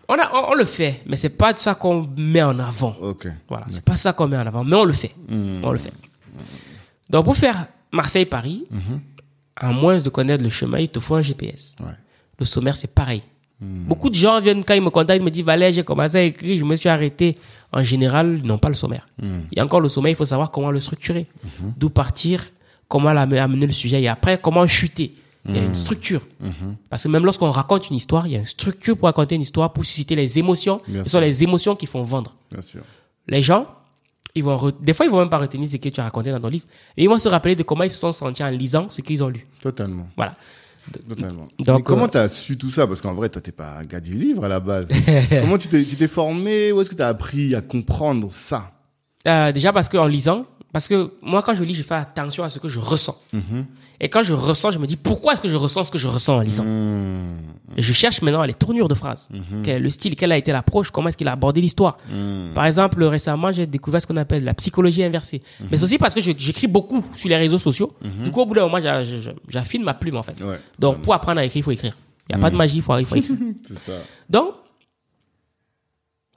on, 0.09 0.15
a, 0.15 0.31
on, 0.35 0.53
on 0.53 0.55
le 0.55 0.65
fait, 0.65 1.03
mais 1.07 1.17
c'est 1.17 1.29
pas 1.31 1.55
ça 1.57 1.75
qu'on 1.75 2.09
met 2.17 2.43
en 2.43 2.59
avant. 2.59 2.97
Ok. 3.01 3.27
Voilà, 3.49 3.67
c'est 3.69 3.85
pas 3.85 3.97
ça 3.97 4.13
qu'on 4.13 4.29
met 4.29 4.37
en 4.37 4.47
avant, 4.47 4.65
mais 4.65 4.77
on 4.77 4.85
le 4.85 4.93
fait. 4.93 5.11
On 5.31 5.73
le 5.73 5.79
fait. 5.79 5.93
Donc, 7.11 7.25
pour 7.25 7.37
faire 7.37 7.67
Marseille-Paris, 7.93 8.67
à 9.57 9.73
moins 9.73 9.99
de 9.99 10.09
connaître 10.09 10.45
le 10.45 10.51
chemin, 10.51 10.79
il 10.79 10.89
te 10.89 11.01
faut 11.01 11.17
un 11.17 11.23
GPS. 11.23 11.75
Ouais. 11.81 11.87
Le 12.39 12.45
sommaire, 12.45 12.77
c'est 12.77 12.95
pareil. 12.95 13.23
Beaucoup 13.61 14.09
de 14.09 14.15
gens 14.15 14.41
viennent, 14.41 14.63
quand 14.65 14.75
ils 14.75 14.81
me 14.83 14.91
contactent, 14.91 15.21
ils 15.21 15.25
me 15.25 15.31
disent, 15.33 15.43
Valère, 15.45 15.73
j'ai 15.73 15.83
commencé 15.83 16.17
à 16.17 16.23
écrire, 16.23 16.57
je 16.57 16.65
me 16.65 16.77
suis 16.77 16.89
arrêté. 16.89 17.37
En 17.73 17.83
général, 17.83 18.39
ils 18.43 18.47
n'ont 18.47 18.57
pas 18.59 18.69
le 18.69 18.77
sommaire. 18.77 19.07
Il 19.21 19.57
y 19.57 19.61
a 19.61 19.65
encore 19.65 19.81
le 19.81 19.89
sommaire, 19.89 20.11
il 20.13 20.15
faut 20.17 20.25
savoir 20.25 20.53
comment 20.53 20.71
le 20.71 20.79
structurer. 20.79 21.27
D'où 21.77 21.91
partir, 21.91 22.45
comment 22.89 23.13
la- 23.13 23.23
amener 23.23 23.67
le 23.67 23.73
sujet 23.73 24.01
et 24.03 24.09
après 24.09 24.39
comment 24.41 24.67
chuter. 24.67 25.15
Il 25.51 25.57
y 25.57 25.59
a 25.61 25.63
une 25.63 25.75
structure. 25.75 26.27
Parce 26.91 27.05
que 27.05 27.09
même 27.09 27.25
lorsqu'on 27.25 27.51
raconte 27.51 27.89
une 27.89 27.97
histoire, 27.97 28.27
il 28.27 28.33
y 28.35 28.37
a 28.37 28.41
une 28.41 28.45
structure 28.45 28.97
pour 28.99 29.07
raconter 29.07 29.35
une 29.35 29.41
histoire, 29.43 29.73
pour 29.73 29.85
susciter 29.85 30.15
les 30.15 30.39
émotions. 30.39 30.83
Bien 30.87 31.05
Ce 31.05 31.11
sûr. 31.11 31.19
sont 31.19 31.21
les 31.21 31.43
émotions 31.43 31.75
qui 31.75 31.87
font 31.87 32.03
vendre. 32.03 32.35
Bien 32.53 32.61
sûr. 32.61 32.83
Les 33.27 33.41
gens, 33.41 33.67
ils 34.35 34.45
vont 34.45 34.57
re- 34.59 34.75
des 34.79 34.93
fois, 34.93 35.07
ils 35.07 35.11
vont 35.13 35.21
même 35.21 35.31
pas 35.31 35.39
retenir 35.39 35.67
ce 35.67 35.77
que 35.79 35.89
tu 35.89 36.01
as 36.01 36.05
raconté 36.05 36.31
dans 36.33 36.41
ton 36.41 36.49
livre. 36.49 36.67
Et 36.99 37.05
ils 37.05 37.09
vont 37.09 37.17
se 37.19 37.29
rappeler 37.29 37.55
de 37.57 37.63
comment 37.63 37.85
ils 37.85 37.91
se 37.91 37.97
sont 37.97 38.13
sentis 38.13 38.43
en 38.45 38.51
lisant 38.51 38.91
ce 38.91 39.01
qu'ils 39.01 39.23
ont 39.25 39.29
lu. 39.29 39.47
Totalement. 39.63 40.07
Voilà. 40.17 40.35
Totalement. 41.09 41.49
Donc, 41.59 41.77
Mais 41.79 41.83
comment 41.83 42.05
euh, 42.05 42.09
tu 42.09 42.19
as 42.19 42.29
su 42.29 42.59
tout 42.59 42.71
ça? 42.71 42.87
Parce 42.87 43.01
qu'en 43.01 43.15
vrai, 43.15 43.29
toi, 43.31 43.41
t'es 43.41 43.53
pas 43.53 43.79
un 43.79 43.85
gars 43.85 44.01
du 44.01 44.13
livre 44.13 44.45
à 44.45 44.49
la 44.49 44.61
base. 44.61 44.89
comment 45.31 45.57
tu 45.59 45.69
t'es, 45.69 45.83
tu 45.85 45.97
t'es 45.97 46.09
formé? 46.09 46.73
Où 46.73 46.81
est-ce 46.83 46.91
que 46.91 46.95
tu 46.95 47.03
as 47.03 47.09
appris 47.09 47.55
à 47.55 47.61
comprendre 47.63 48.31
ça? 48.33 48.73
Euh, 49.27 49.53
déjà 49.53 49.73
parce 49.73 49.89
qu'en 49.89 50.07
lisant, 50.07 50.45
parce 50.73 50.89
que 50.89 51.13
moi 51.23 51.43
quand 51.43 51.55
je 51.55 51.63
lis, 51.65 51.75
je 51.75 51.83
fais 51.83 51.95
attention 51.95 52.45
à 52.45 52.51
ce 52.51 52.59
que 52.59 52.69
je 52.69 52.79
ressens. 52.79 53.17
Et 54.01 54.09
quand 54.09 54.23
je 54.23 54.33
ressens, 54.33 54.71
je 54.71 54.79
me 54.79 54.87
dis 54.87 54.97
pourquoi 54.97 55.33
est-ce 55.33 55.41
que 55.41 55.49
je 55.49 55.57
ressens 55.57 55.85
ce 55.85 55.91
que 55.91 55.99
je 55.99 56.07
ressens 56.07 56.37
en 56.37 56.41
lisant. 56.41 56.65
Hmm. 56.65 57.37
Et 57.77 57.83
je 57.83 57.93
cherche 57.93 58.23
maintenant 58.23 58.45
les 58.45 58.55
tournures 58.55 58.87
de 58.89 58.95
phrases. 58.95 59.29
Quel 59.65 59.77
est 59.77 59.79
le 59.81 59.91
style, 59.91 60.15
quelle 60.15 60.31
a 60.31 60.37
été 60.39 60.53
l'approche, 60.53 60.91
comment 60.93 61.09
est-ce 61.09 61.17
qu'il 61.17 61.27
a 61.27 61.33
abordé 61.33 61.61
l'histoire. 61.61 61.97
Par 62.55 62.65
exemple, 62.67 63.03
récemment, 63.05 63.51
j'ai 63.53 63.67
découvert 63.67 64.01
ce 64.01 64.07
qu'on 64.07 64.17
appelle 64.17 64.45
la 64.45 64.55
psychologie 64.55 65.03
inversée. 65.03 65.43
Mais 65.71 65.77
c'est 65.77 65.83
aussi 65.85 65.99
parce 65.99 66.15
que 66.15 66.21
j'écris 66.21 66.69
beaucoup 66.69 67.05
sur 67.17 67.29
les 67.29 67.37
réseaux 67.37 67.59
sociaux. 67.59 67.93
Du 68.23 68.31
coup, 68.31 68.41
au 68.43 68.47
bout 68.47 68.55
d'un 68.55 68.63
moment, 68.63 68.81
j'a- 68.81 69.03
j'a- 69.03 69.33
j'affine 69.49 69.83
ma 69.83 69.95
plume 69.95 70.17
en 70.17 70.23
fait. 70.23 70.41
Ouais. 70.43 70.61
Donc, 70.79 71.03
pour 71.03 71.13
apprendre 71.15 71.41
à 71.41 71.45
écrire, 71.45 71.61
il 71.61 71.65
faut 71.65 71.73
écrire. 71.73 71.97
Il 72.31 72.37
n'y 72.37 72.41
a 72.41 72.43
pas 72.43 72.51
de 72.51 72.57
magie, 72.57 72.77
il 72.77 72.83
faut, 72.83 72.93
faut 73.05 73.17
écrire. 73.17 73.37
C'est 73.67 73.79
ça. 73.81 73.93
Donc, 74.31 74.53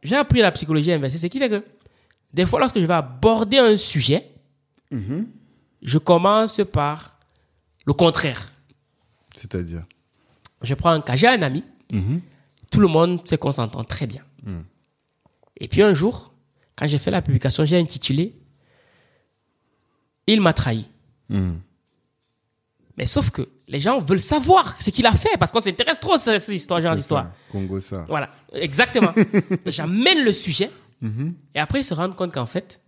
j'ai 0.03 0.15
appris 0.15 0.41
la 0.41 0.51
psychologie 0.51 0.91
inversée, 0.91 1.17
ce 1.19 1.27
qui 1.27 1.37
fait 1.37 1.49
que 1.49 1.63
des 2.33 2.45
fois, 2.45 2.59
lorsque 2.59 2.79
je 2.79 2.85
vais 2.85 2.93
aborder 2.93 3.57
un 3.57 3.75
sujet, 3.75 4.31
je 5.81 5.97
commence 5.97 6.61
par 6.71 7.17
le 7.85 7.93
contraire. 7.93 8.51
C'est-à-dire? 9.35 9.83
Je 10.61 10.73
prends 10.75 10.91
un 10.91 11.01
cas, 11.01 11.15
j'ai 11.15 11.27
un 11.27 11.41
ami, 11.41 11.63
tout 12.71 12.79
le 12.79 12.87
monde 12.87 13.27
sait 13.27 13.37
qu'on 13.37 13.51
s'entend 13.51 13.83
très 13.83 14.07
bien. 14.07 14.23
Et 15.57 15.67
puis 15.67 15.81
un 15.83 15.93
jour, 15.93 16.33
quand 16.75 16.87
j'ai 16.87 16.97
fait 16.97 17.11
la 17.11 17.21
publication, 17.21 17.65
j'ai 17.65 17.77
intitulé 17.77 18.35
Il 20.27 20.41
m'a 20.41 20.53
trahi. 20.53 20.87
Mais 22.97 23.05
sauf 23.05 23.29
que 23.31 23.47
les 23.67 23.79
gens 23.79 23.99
veulent 24.01 24.21
savoir 24.21 24.75
ce 24.81 24.89
qu'il 24.89 25.05
a 25.05 25.13
fait 25.13 25.37
parce 25.39 25.51
qu'on 25.51 25.61
s'intéresse 25.61 25.99
trop 25.99 26.13
à 26.13 26.19
cette 26.19 26.47
histoire, 26.49 26.81
genre 26.81 26.95
d'histoire. 26.95 27.31
Congo, 27.51 27.79
ça. 27.79 28.05
Voilà, 28.07 28.29
exactement. 28.53 29.13
J'amène 29.65 30.23
le 30.23 30.31
sujet 30.33 30.69
et 31.55 31.59
après 31.59 31.79
ils 31.81 31.83
se 31.83 31.93
rendent 31.93 32.15
compte 32.15 32.31
qu'en 32.33 32.45
fait, 32.45 32.79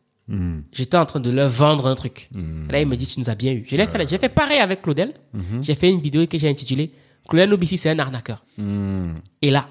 j'étais 0.71 0.97
en 0.97 1.05
train 1.05 1.19
de 1.19 1.29
leur 1.29 1.49
vendre 1.49 1.87
un 1.87 1.95
truc. 1.95 2.29
Et 2.69 2.71
là, 2.71 2.79
ils 2.81 2.87
me 2.87 2.95
disent, 2.95 3.13
tu 3.13 3.19
nous 3.19 3.29
as 3.29 3.35
bien 3.35 3.51
eu. 3.53 3.65
Fait, 3.65 4.07
j'ai 4.09 4.17
fait 4.17 4.29
pareil 4.29 4.59
avec 4.59 4.81
Claudel. 4.81 5.13
J'ai 5.61 5.75
fait 5.75 5.89
une 5.89 5.99
vidéo 5.99 6.25
que 6.27 6.37
j'ai 6.37 6.49
intitulée 6.49 6.91
Claudel 7.27 7.49
Nobissi, 7.49 7.77
c'est 7.77 7.89
un 7.89 7.99
arnaqueur. 7.99 8.45
Et 9.41 9.51
là, 9.51 9.67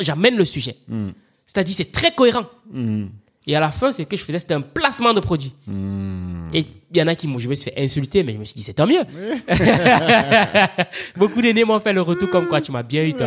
j'amène 0.00 0.36
le 0.36 0.44
sujet. 0.44 0.76
C'est-à-dire, 1.46 1.74
c'est 1.76 1.92
très 1.92 2.12
cohérent. 2.12 2.46
Et 3.46 3.54
à 3.54 3.60
la 3.60 3.70
fin, 3.70 3.92
ce 3.92 4.00
que 4.02 4.16
je 4.16 4.24
faisais, 4.24 4.38
c'était 4.38 4.54
un 4.54 4.62
placement 4.62 5.12
de 5.12 5.20
produit. 5.20 5.52
Et 6.54 6.66
il 6.92 6.96
y 6.96 7.02
en 7.02 7.06
a 7.08 7.14
qui 7.14 7.26
m'ont, 7.28 7.38
je 7.38 7.48
me 7.48 7.54
suis 7.54 7.70
fait 7.70 7.78
insulter, 7.82 8.22
mais 8.24 8.32
je 8.32 8.38
me 8.38 8.44
suis 8.44 8.54
dit, 8.54 8.62
c'est 8.62 8.72
tant 8.72 8.86
mieux. 8.86 9.02
Beaucoup 11.16 11.42
d'aînés 11.42 11.64
m'ont 11.64 11.80
fait 11.80 11.92
le 11.92 12.00
retour 12.02 12.30
comme 12.30 12.46
quoi 12.48 12.60
tu 12.60 12.72
m'as 12.72 12.82
bien 12.82 13.04
eu, 13.04 13.12
toi. 13.14 13.26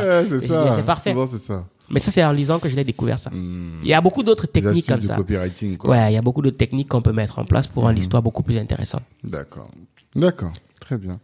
Ouais, 0.57 0.76
c'est 0.76 0.85
parfait. 0.85 1.14
C'est 1.27 1.38
ça. 1.45 1.68
Mais 1.89 1.99
ça, 1.99 2.11
c'est 2.11 2.23
en 2.23 2.31
lisant 2.31 2.59
que 2.59 2.68
je 2.69 2.76
l'ai 2.76 2.84
découvert 2.84 3.18
ça. 3.19 3.31
Il 3.34 3.88
y 3.88 3.93
a 3.93 4.01
beaucoup 4.01 4.23
d'autres 4.23 4.47
techniques 4.47 4.88
comme 4.88 5.01
ça. 5.01 5.15
copywriting, 5.15 5.77
quoi. 5.77 5.91
Ouais, 5.91 6.11
il 6.11 6.15
y 6.15 6.18
a 6.18 6.22
beaucoup 6.22 6.41
de 6.41 6.49
techniques 6.49 6.89
qu'on 6.89 7.01
peut 7.01 7.14
mettre 7.14 7.39
en 7.39 7.45
place 7.45 7.68
pour 7.68 7.84
rendre 7.84 7.95
l'histoire 7.95 8.22
beaucoup 8.22 8.43
plus 8.43 8.57
intéressante. 8.57 9.03
D'accord. 9.23 9.72
D'accord. 10.15 10.53
Très 10.80 10.97
bien. 10.97 11.19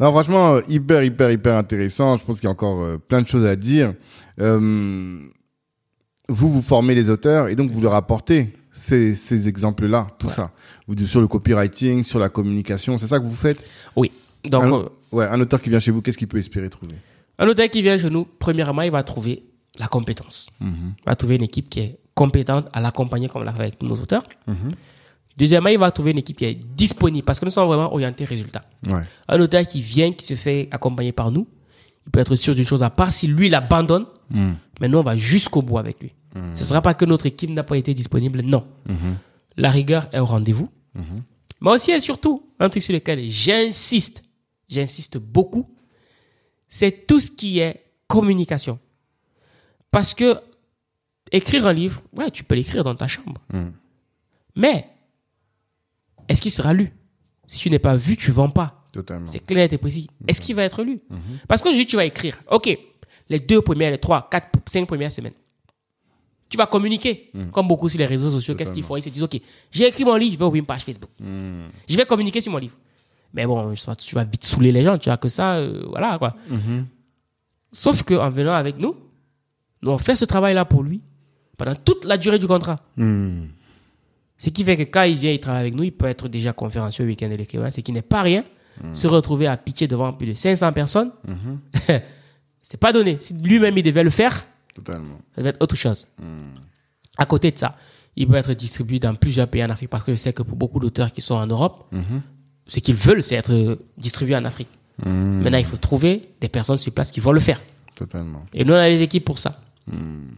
Non, 0.00 0.10
franchement, 0.10 0.54
euh, 0.54 0.60
hyper, 0.68 1.04
hyper, 1.04 1.30
hyper 1.30 1.56
intéressant. 1.56 2.16
Je 2.16 2.24
pense 2.24 2.36
qu'il 2.40 2.46
y 2.46 2.48
a 2.48 2.52
encore 2.52 2.82
euh, 2.82 2.98
plein 2.98 3.22
de 3.22 3.28
choses 3.28 3.44
à 3.44 3.56
dire. 3.56 3.94
Euh, 4.40 5.18
vous, 6.28 6.50
vous 6.50 6.62
formez 6.62 6.94
les 6.94 7.10
auteurs 7.10 7.48
et 7.48 7.56
donc 7.56 7.70
vous 7.70 7.80
leur 7.80 7.94
apportez 7.94 8.48
ces, 8.72 9.14
ces 9.14 9.48
exemples-là, 9.48 10.08
tout 10.18 10.28
ça. 10.28 10.50
Vous 10.88 10.96
sur 11.06 11.20
le 11.20 11.28
copywriting, 11.28 12.02
sur 12.02 12.18
la 12.18 12.28
communication, 12.28 12.98
c'est 12.98 13.06
ça 13.06 13.18
que 13.20 13.24
vous 13.24 13.34
faites? 13.34 13.64
Oui. 13.96 14.10
Donc, 14.44 14.64
un, 14.64 14.72
euh, 14.72 14.88
ouais, 15.12 15.26
un 15.26 15.40
auteur 15.40 15.60
qui 15.60 15.68
vient 15.68 15.78
chez 15.78 15.90
vous, 15.90 16.02
qu'est-ce 16.02 16.18
qu'il 16.18 16.28
peut 16.28 16.38
espérer 16.38 16.68
trouver? 16.68 16.94
un 17.38 17.48
auteur 17.48 17.68
qui 17.70 17.82
vient 17.82 17.98
chez 17.98 18.10
nous, 18.10 18.26
premièrement, 18.38 18.82
il 18.82 18.90
va 18.90 19.02
trouver 19.02 19.42
la 19.78 19.88
compétence. 19.88 20.48
Il 20.60 20.84
va 21.06 21.16
trouver 21.16 21.36
une 21.36 21.44
équipe 21.44 21.68
qui 21.68 21.80
est 21.80 21.98
compétente 22.14 22.68
à 22.72 22.80
l'accompagner 22.80 23.28
comme 23.28 23.42
on 23.42 23.44
l'a 23.44 23.52
fait 23.52 23.62
avec 23.62 23.78
tous 23.78 23.86
nos 23.86 23.96
auteurs. 23.96 24.24
Deuxièmement, 25.36 25.70
il 25.70 25.78
va 25.78 25.90
trouver 25.90 26.10
une 26.10 26.18
équipe 26.18 26.36
qui 26.36 26.44
est 26.44 26.54
disponible 26.54 27.24
parce 27.24 27.40
que 27.40 27.46
nous 27.46 27.50
sommes 27.50 27.66
vraiment 27.66 27.92
orientés 27.92 28.24
résultats. 28.24 28.64
Ouais. 28.86 29.00
Un 29.28 29.40
auteur 29.40 29.66
qui 29.66 29.80
vient, 29.80 30.12
qui 30.12 30.26
se 30.26 30.34
fait 30.34 30.68
accompagner 30.70 31.12
par 31.12 31.30
nous, 31.30 31.48
il 32.06 32.10
peut 32.10 32.20
être 32.20 32.36
sûr 32.36 32.54
d'une 32.54 32.66
chose 32.66 32.82
à 32.82 32.90
part, 32.90 33.12
si 33.12 33.26
lui 33.28 33.48
l'abandonne, 33.48 34.06
mais 34.80 34.88
nous 34.88 34.98
on 34.98 35.02
va 35.02 35.16
jusqu'au 35.16 35.62
bout 35.62 35.78
avec 35.78 36.00
lui. 36.00 36.12
Ce 36.34 36.38
ne 36.38 36.54
sera 36.54 36.82
pas 36.82 36.94
que 36.94 37.04
notre 37.04 37.26
équipe 37.26 37.50
n'a 37.50 37.62
pas 37.62 37.76
été 37.76 37.94
disponible, 37.94 38.42
non. 38.42 38.66
La 39.56 39.70
rigueur 39.70 40.08
est 40.12 40.18
au 40.18 40.26
rendez-vous. 40.26 40.68
Mais 41.60 41.70
aussi 41.70 41.92
et 41.92 42.00
surtout, 42.00 42.50
un 42.58 42.68
truc 42.68 42.82
sur 42.82 42.92
lequel 42.92 43.28
j'insiste, 43.30 44.22
j'insiste 44.68 45.16
beaucoup, 45.16 45.74
c'est 46.68 47.06
tout 47.06 47.20
ce 47.20 47.30
qui 47.30 47.60
est 47.60 47.84
communication. 48.06 48.78
Parce 49.92 50.14
que 50.14 50.40
écrire 51.30 51.66
un 51.66 51.72
livre, 51.72 52.02
ouais, 52.16 52.30
tu 52.32 52.42
peux 52.42 52.56
l'écrire 52.56 52.82
dans 52.82 52.94
ta 52.96 53.06
chambre. 53.06 53.40
Mais 54.56 54.88
est-ce 56.28 56.42
qu'il 56.42 56.50
sera 56.50 56.72
lu? 56.74 56.92
Si 57.46 57.58
tu 57.60 57.70
n'es 57.70 57.78
pas 57.78 57.94
vu, 57.94 58.16
tu 58.16 58.32
vends 58.32 58.50
pas. 58.50 58.88
Totalement. 58.92 59.26
C'est 59.26 59.38
clair 59.38 59.68
et 59.72 59.78
précis. 59.78 60.08
Est-ce 60.26 60.40
qu'il 60.40 60.54
va 60.56 60.64
être 60.64 60.82
lu? 60.82 61.00
Parce 61.48 61.62
que 61.62 61.70
je 61.70 61.76
dis, 61.76 61.86
tu 61.86 61.96
vas 61.96 62.04
écrire. 62.04 62.38
OK, 62.50 62.76
les 63.28 63.38
deux 63.40 63.62
premières, 63.62 63.90
les 63.90 63.98
trois, 63.98 64.28
quatre, 64.30 64.58
cinq 64.66 64.86
premières 64.86 65.12
semaines. 65.12 65.32
Tu 66.48 66.58
vas 66.58 66.66
communiquer. 66.66 67.30
Comme 67.52 67.68
beaucoup 67.68 67.88
sur 67.88 67.98
les 67.98 68.04
réseaux 68.06 68.30
sociaux, 68.30 68.54
qu'est-ce 68.54 68.72
qu'ils 68.72 68.82
font? 68.82 68.96
Ils 68.96 69.02
se 69.02 69.08
disent, 69.08 69.22
OK, 69.22 69.40
j'ai 69.70 69.86
écrit 69.86 70.04
mon 70.04 70.16
livre, 70.16 70.34
je 70.34 70.38
vais 70.38 70.44
ouvrir 70.44 70.60
une 70.60 70.66
page 70.66 70.84
Facebook. 70.84 71.10
Je 71.20 71.96
vais 71.96 72.04
communiquer 72.04 72.40
sur 72.42 72.52
mon 72.52 72.58
livre. 72.58 72.76
Mais 73.34 73.46
bon, 73.46 73.74
tu 73.98 74.14
vas 74.14 74.24
vite 74.24 74.44
saouler 74.44 74.72
les 74.72 74.82
gens, 74.82 74.98
tu 74.98 75.08
vois 75.08 75.16
que 75.16 75.30
ça, 75.30 75.54
euh, 75.54 75.84
voilà 75.88 76.18
quoi. 76.18 76.36
Sauf 77.72 78.02
qu'en 78.02 78.28
venant 78.28 78.52
avec 78.52 78.76
nous, 78.76 78.94
on 79.90 79.98
fait 79.98 80.14
ce 80.16 80.24
travail-là 80.24 80.64
pour 80.64 80.82
lui 80.82 81.00
pendant 81.56 81.74
toute 81.74 82.04
la 82.04 82.16
durée 82.16 82.38
du 82.38 82.46
contrat. 82.46 82.80
Ce 84.38 84.50
qui 84.50 84.64
fait 84.64 84.76
que 84.76 84.82
quand 84.84 85.02
il 85.02 85.16
vient, 85.16 85.30
il 85.32 85.38
travaille 85.40 85.60
avec 85.62 85.74
nous, 85.74 85.84
il 85.84 85.92
peut 85.92 86.06
être 86.06 86.28
déjà 86.28 86.52
conférencier 86.52 87.04
au 87.04 87.08
week-end 87.08 87.28
de 87.28 87.34
l'écrivain, 87.36 87.70
ce 87.70 87.80
qui 87.80 87.92
n'est 87.92 88.02
pas 88.02 88.22
rien. 88.22 88.44
Se 88.94 89.06
retrouver 89.06 89.46
à 89.46 89.56
pitcher 89.56 89.86
devant 89.86 90.12
plus 90.12 90.26
de 90.26 90.34
500 90.34 90.72
personnes, 90.72 91.10
c'est 92.62 92.78
pas 92.78 92.92
donné. 92.92 93.18
Si 93.20 93.34
lui-même 93.34 93.76
il 93.76 93.82
devait 93.82 94.02
le 94.02 94.10
faire, 94.10 94.46
Totalement. 94.74 95.18
ça 95.34 95.40
devait 95.42 95.50
être 95.50 95.60
autre 95.62 95.76
chose. 95.76 96.06
À 97.18 97.26
côté 97.26 97.50
de 97.50 97.58
ça, 97.58 97.76
il 98.16 98.26
peut 98.26 98.34
être 98.36 98.52
distribué 98.54 98.98
dans 98.98 99.14
plusieurs 99.14 99.46
pays 99.46 99.62
en 99.64 99.70
Afrique 99.70 99.90
parce 99.90 100.04
que 100.04 100.12
je 100.12 100.16
sais 100.16 100.32
que 100.32 100.42
pour 100.42 100.56
beaucoup 100.56 100.80
d'auteurs 100.80 101.12
qui 101.12 101.20
sont 101.20 101.34
en 101.34 101.46
Europe, 101.46 101.92
ce 102.66 102.80
qu'ils 102.80 102.94
veulent, 102.94 103.22
c'est 103.22 103.36
être 103.36 103.78
distribué 103.98 104.34
en 104.36 104.44
Afrique. 104.44 104.68
Maintenant, 105.04 105.58
il 105.58 105.64
faut 105.66 105.76
trouver 105.76 106.30
des 106.40 106.48
personnes 106.48 106.78
sur 106.78 106.92
place 106.92 107.10
qui 107.10 107.20
vont 107.20 107.32
le 107.32 107.40
faire. 107.40 107.60
Totalement. 107.94 108.46
Et 108.54 108.64
nous, 108.64 108.72
on 108.72 108.76
a 108.76 108.88
les 108.88 109.02
équipes 109.02 109.24
pour 109.26 109.38
ça. 109.38 109.60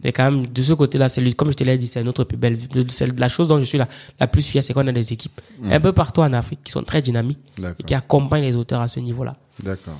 Et 0.03 0.11
quand 0.11 0.31
même, 0.31 0.47
de 0.47 0.61
ce 0.63 0.73
côté-là, 0.73 1.07
c'est 1.07 1.31
comme 1.33 1.51
je 1.51 1.55
te 1.55 1.63
l'ai 1.63 1.77
dit, 1.77 1.87
c'est 1.87 2.03
notre 2.03 2.23
plus 2.23 2.37
belle, 2.37 2.57
c'est 2.89 3.19
la 3.19 3.29
chose 3.29 3.47
dont 3.47 3.59
je 3.59 3.65
suis 3.65 3.77
la, 3.77 3.87
la 4.19 4.27
plus 4.27 4.41
fière, 4.41 4.63
c'est 4.63 4.73
qu'on 4.73 4.87
a 4.87 4.91
des 4.91 5.13
équipes 5.13 5.39
un 5.63 5.79
peu 5.79 5.91
partout 5.93 6.21
en 6.21 6.33
Afrique 6.33 6.61
qui 6.63 6.71
sont 6.71 6.83
très 6.83 7.01
dynamiques 7.01 7.39
et 7.79 7.83
qui 7.83 7.93
accompagnent 7.93 8.43
les 8.43 8.55
auteurs 8.55 8.81
à 8.81 8.87
ce 8.87 8.99
niveau-là. 8.99 9.33
D'accord. 9.61 9.99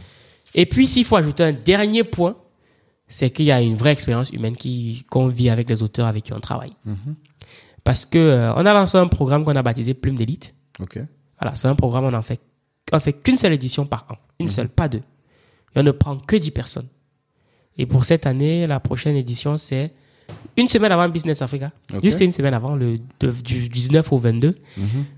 Et 0.56 0.66
puis, 0.66 0.88
s'il 0.88 1.06
faut 1.06 1.16
ajouter 1.18 1.44
un 1.44 1.52
dernier 1.52 2.04
point, 2.04 2.36
c'est 3.08 3.30
qu'il 3.30 3.46
y 3.46 3.52
a 3.52 3.62
une 3.62 3.76
vraie 3.76 3.92
expérience 3.92 4.32
humaine 4.32 4.56
qui, 4.56 5.06
qu'on 5.10 5.28
vit 5.28 5.50
avec 5.50 5.70
les 5.70 5.84
auteurs 5.84 6.08
avec 6.08 6.24
qui 6.24 6.34
on 6.34 6.40
travaille. 6.40 6.72
Parce 7.84 8.06
que, 8.06 8.18
euh, 8.18 8.54
on 8.56 8.66
a 8.66 8.74
lancé 8.74 8.98
un 8.98 9.08
programme 9.08 9.44
qu'on 9.46 9.56
a 9.56 9.62
baptisé 9.62 9.94
Plume 9.94 10.16
d'élite. 10.16 10.56
Ok. 10.80 11.00
Voilà, 11.40 11.56
c'est 11.56 11.68
un 11.68 11.76
programme, 11.76 12.06
on 12.06 12.14
en 12.14 12.22
fait, 12.22 12.42
on 12.92 13.00
fait 13.00 13.14
qu'une 13.14 13.38
seule 13.38 13.54
édition 13.54 13.86
par 13.86 14.08
an. 14.10 14.16
Une 14.40 14.50
seule, 14.50 14.70
pas 14.70 14.88
deux. 14.90 15.02
Et 15.76 15.80
on 15.80 15.84
ne 15.84 15.92
prend 15.92 16.18
que 16.18 16.36
10 16.36 16.52
personnes. 16.52 16.88
Et 17.77 17.85
pour 17.85 18.06
cette 18.06 18.26
année, 18.26 18.68
la 18.68 18.80
prochaine 18.80 19.15
édition, 19.15 19.57
c'est 19.57 19.91
une 20.57 20.68
semaine 20.68 20.91
avant 20.91 21.07
Business 21.10 21.41
Africa. 21.41 21.72
Ok. 21.93 22.03
Juste 22.03 22.22
une 22.22 22.31
semaine 22.31 22.53
avant, 22.53 22.76
le, 22.76 22.99
de- 23.19 23.31
du 23.31 23.68
19 23.69 24.11
au 24.14 24.18
22. 24.18 24.56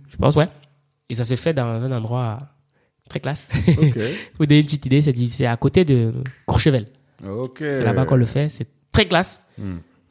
Je 0.09 0.17
pense, 0.17 0.35
ouais. 0.35 0.49
Et 1.09 1.13
ça 1.15 1.23
se 1.23 1.35
fait 1.35 1.53
dans 1.53 1.65
un 1.65 1.91
endroit 1.91 2.37
très 3.09 3.19
classe. 3.19 3.49
Ok. 3.77 3.97
Vous 4.39 4.45
donner 4.45 4.59
une 4.59 4.65
petite 4.65 4.85
idée, 4.85 5.01
c'est 5.01 5.45
à 5.45 5.55
côté 5.57 5.85
de 5.85 6.13
Courchevel. 6.45 6.87
Ok. 7.25 7.57
C'est 7.59 7.83
là-bas 7.83 8.05
qu'on 8.05 8.15
le 8.15 8.25
fait. 8.25 8.49
C'est 8.49 8.67
très 8.91 9.07
classe. 9.07 9.43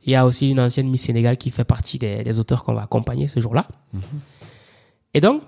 Il 0.05 0.13
y 0.13 0.15
a 0.15 0.25
aussi 0.25 0.51
une 0.51 0.61
ancienne 0.61 0.89
Miss 0.89 1.03
Sénégal 1.03 1.37
qui 1.37 1.51
fait 1.51 1.65
partie 1.65 1.99
des, 1.99 2.23
des 2.23 2.39
auteurs 2.39 2.63
qu'on 2.63 2.75
va 2.75 2.83
accompagner 2.83 3.27
ce 3.27 3.41
jour-là. 3.41 3.67
Et 5.15 5.21
donc, 5.21 5.43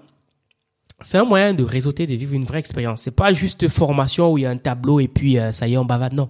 c'est 1.00 1.16
un 1.18 1.24
moyen 1.24 1.54
de 1.54 1.62
réseauter, 1.62 2.06
de 2.08 2.14
vivre 2.14 2.34
une 2.34 2.44
vraie 2.44 2.58
expérience. 2.58 3.02
C'est 3.02 3.12
pas 3.12 3.32
juste 3.32 3.68
formation 3.68 4.32
où 4.32 4.38
il 4.38 4.42
y 4.42 4.46
a 4.46 4.50
un 4.50 4.56
tableau 4.56 4.98
et 4.98 5.06
puis 5.06 5.38
euh, 5.38 5.52
ça 5.52 5.68
y 5.68 5.74
est, 5.74 5.76
on 5.76 5.84
bavade. 5.84 6.12
Non. 6.12 6.28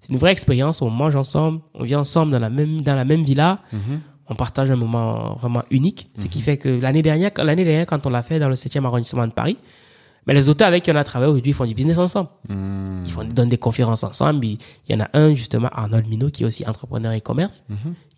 C'est 0.00 0.12
une 0.12 0.18
vraie 0.18 0.32
expérience. 0.32 0.82
On 0.82 0.90
mange 0.90 1.14
ensemble, 1.14 1.60
on 1.74 1.84
vit 1.84 1.94
ensemble 1.94 2.32
dans 2.32 2.38
la 2.38 2.50
même, 2.50 2.82
dans 2.82 2.96
la 2.96 3.04
même 3.04 3.22
villa. 3.22 3.60
on 4.30 4.34
partage 4.36 4.70
un 4.70 4.76
moment 4.76 5.34
vraiment 5.34 5.64
unique, 5.70 6.08
ce 6.14 6.26
qui 6.26 6.40
fait 6.40 6.56
que 6.56 6.68
l'année 6.68 7.02
dernière, 7.02 7.32
l'année 7.38 7.64
dernière, 7.64 7.84
quand 7.86 8.06
on 8.06 8.10
l'a 8.10 8.22
fait 8.22 8.38
dans 8.38 8.48
le 8.48 8.54
7e 8.54 8.84
arrondissement 8.84 9.26
de 9.26 9.32
Paris, 9.32 9.58
mais 10.26 10.34
les 10.34 10.48
auteurs 10.48 10.68
avec 10.68 10.84
qui 10.84 10.90
on 10.92 10.96
a 10.96 11.02
travaillé 11.02 11.30
aujourd'hui, 11.30 11.50
ils 11.50 11.54
font 11.54 11.64
du 11.66 11.74
business 11.74 11.98
ensemble. 11.98 12.28
Ils 12.48 13.10
font, 13.10 13.24
donnent 13.24 13.48
des 13.48 13.58
conférences 13.58 14.04
ensemble. 14.04 14.44
Il 14.44 14.58
y 14.88 14.94
en 14.94 15.00
a 15.00 15.08
un, 15.14 15.34
justement, 15.34 15.68
Arnold 15.72 16.06
Minot, 16.06 16.30
qui 16.30 16.44
est 16.44 16.46
aussi 16.46 16.64
entrepreneur 16.64 17.12
e-commerce, 17.12 17.64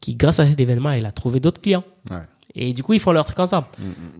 qui, 0.01 0.15
grâce 0.15 0.39
à 0.39 0.47
cet 0.47 0.61
événement, 0.61 0.93
il 0.93 1.07
a 1.07 1.13
trouvé 1.13 1.41
d'autres 1.41 1.61
clients. 1.61 1.85
Ouais. 2.11 2.23
Et 2.55 2.75
du 2.75 2.83
coup, 2.83 2.93
ils 2.93 3.01
font 3.01 3.13
leur 3.13 3.25
truc 3.25 3.39
ensemble. 3.39 3.69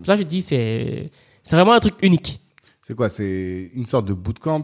Ça, 0.03 0.15
je 0.15 0.23
dis, 0.23 0.41
c'est, 0.41 1.11
c'est 1.43 1.55
vraiment 1.55 1.73
un 1.73 1.79
truc 1.79 1.95
unique. 2.01 2.41
C'est 2.87 2.95
quoi? 2.95 3.09
C'est 3.09 3.69
une 3.75 3.85
sorte 3.85 4.07
de 4.07 4.13
bootcamp? 4.13 4.63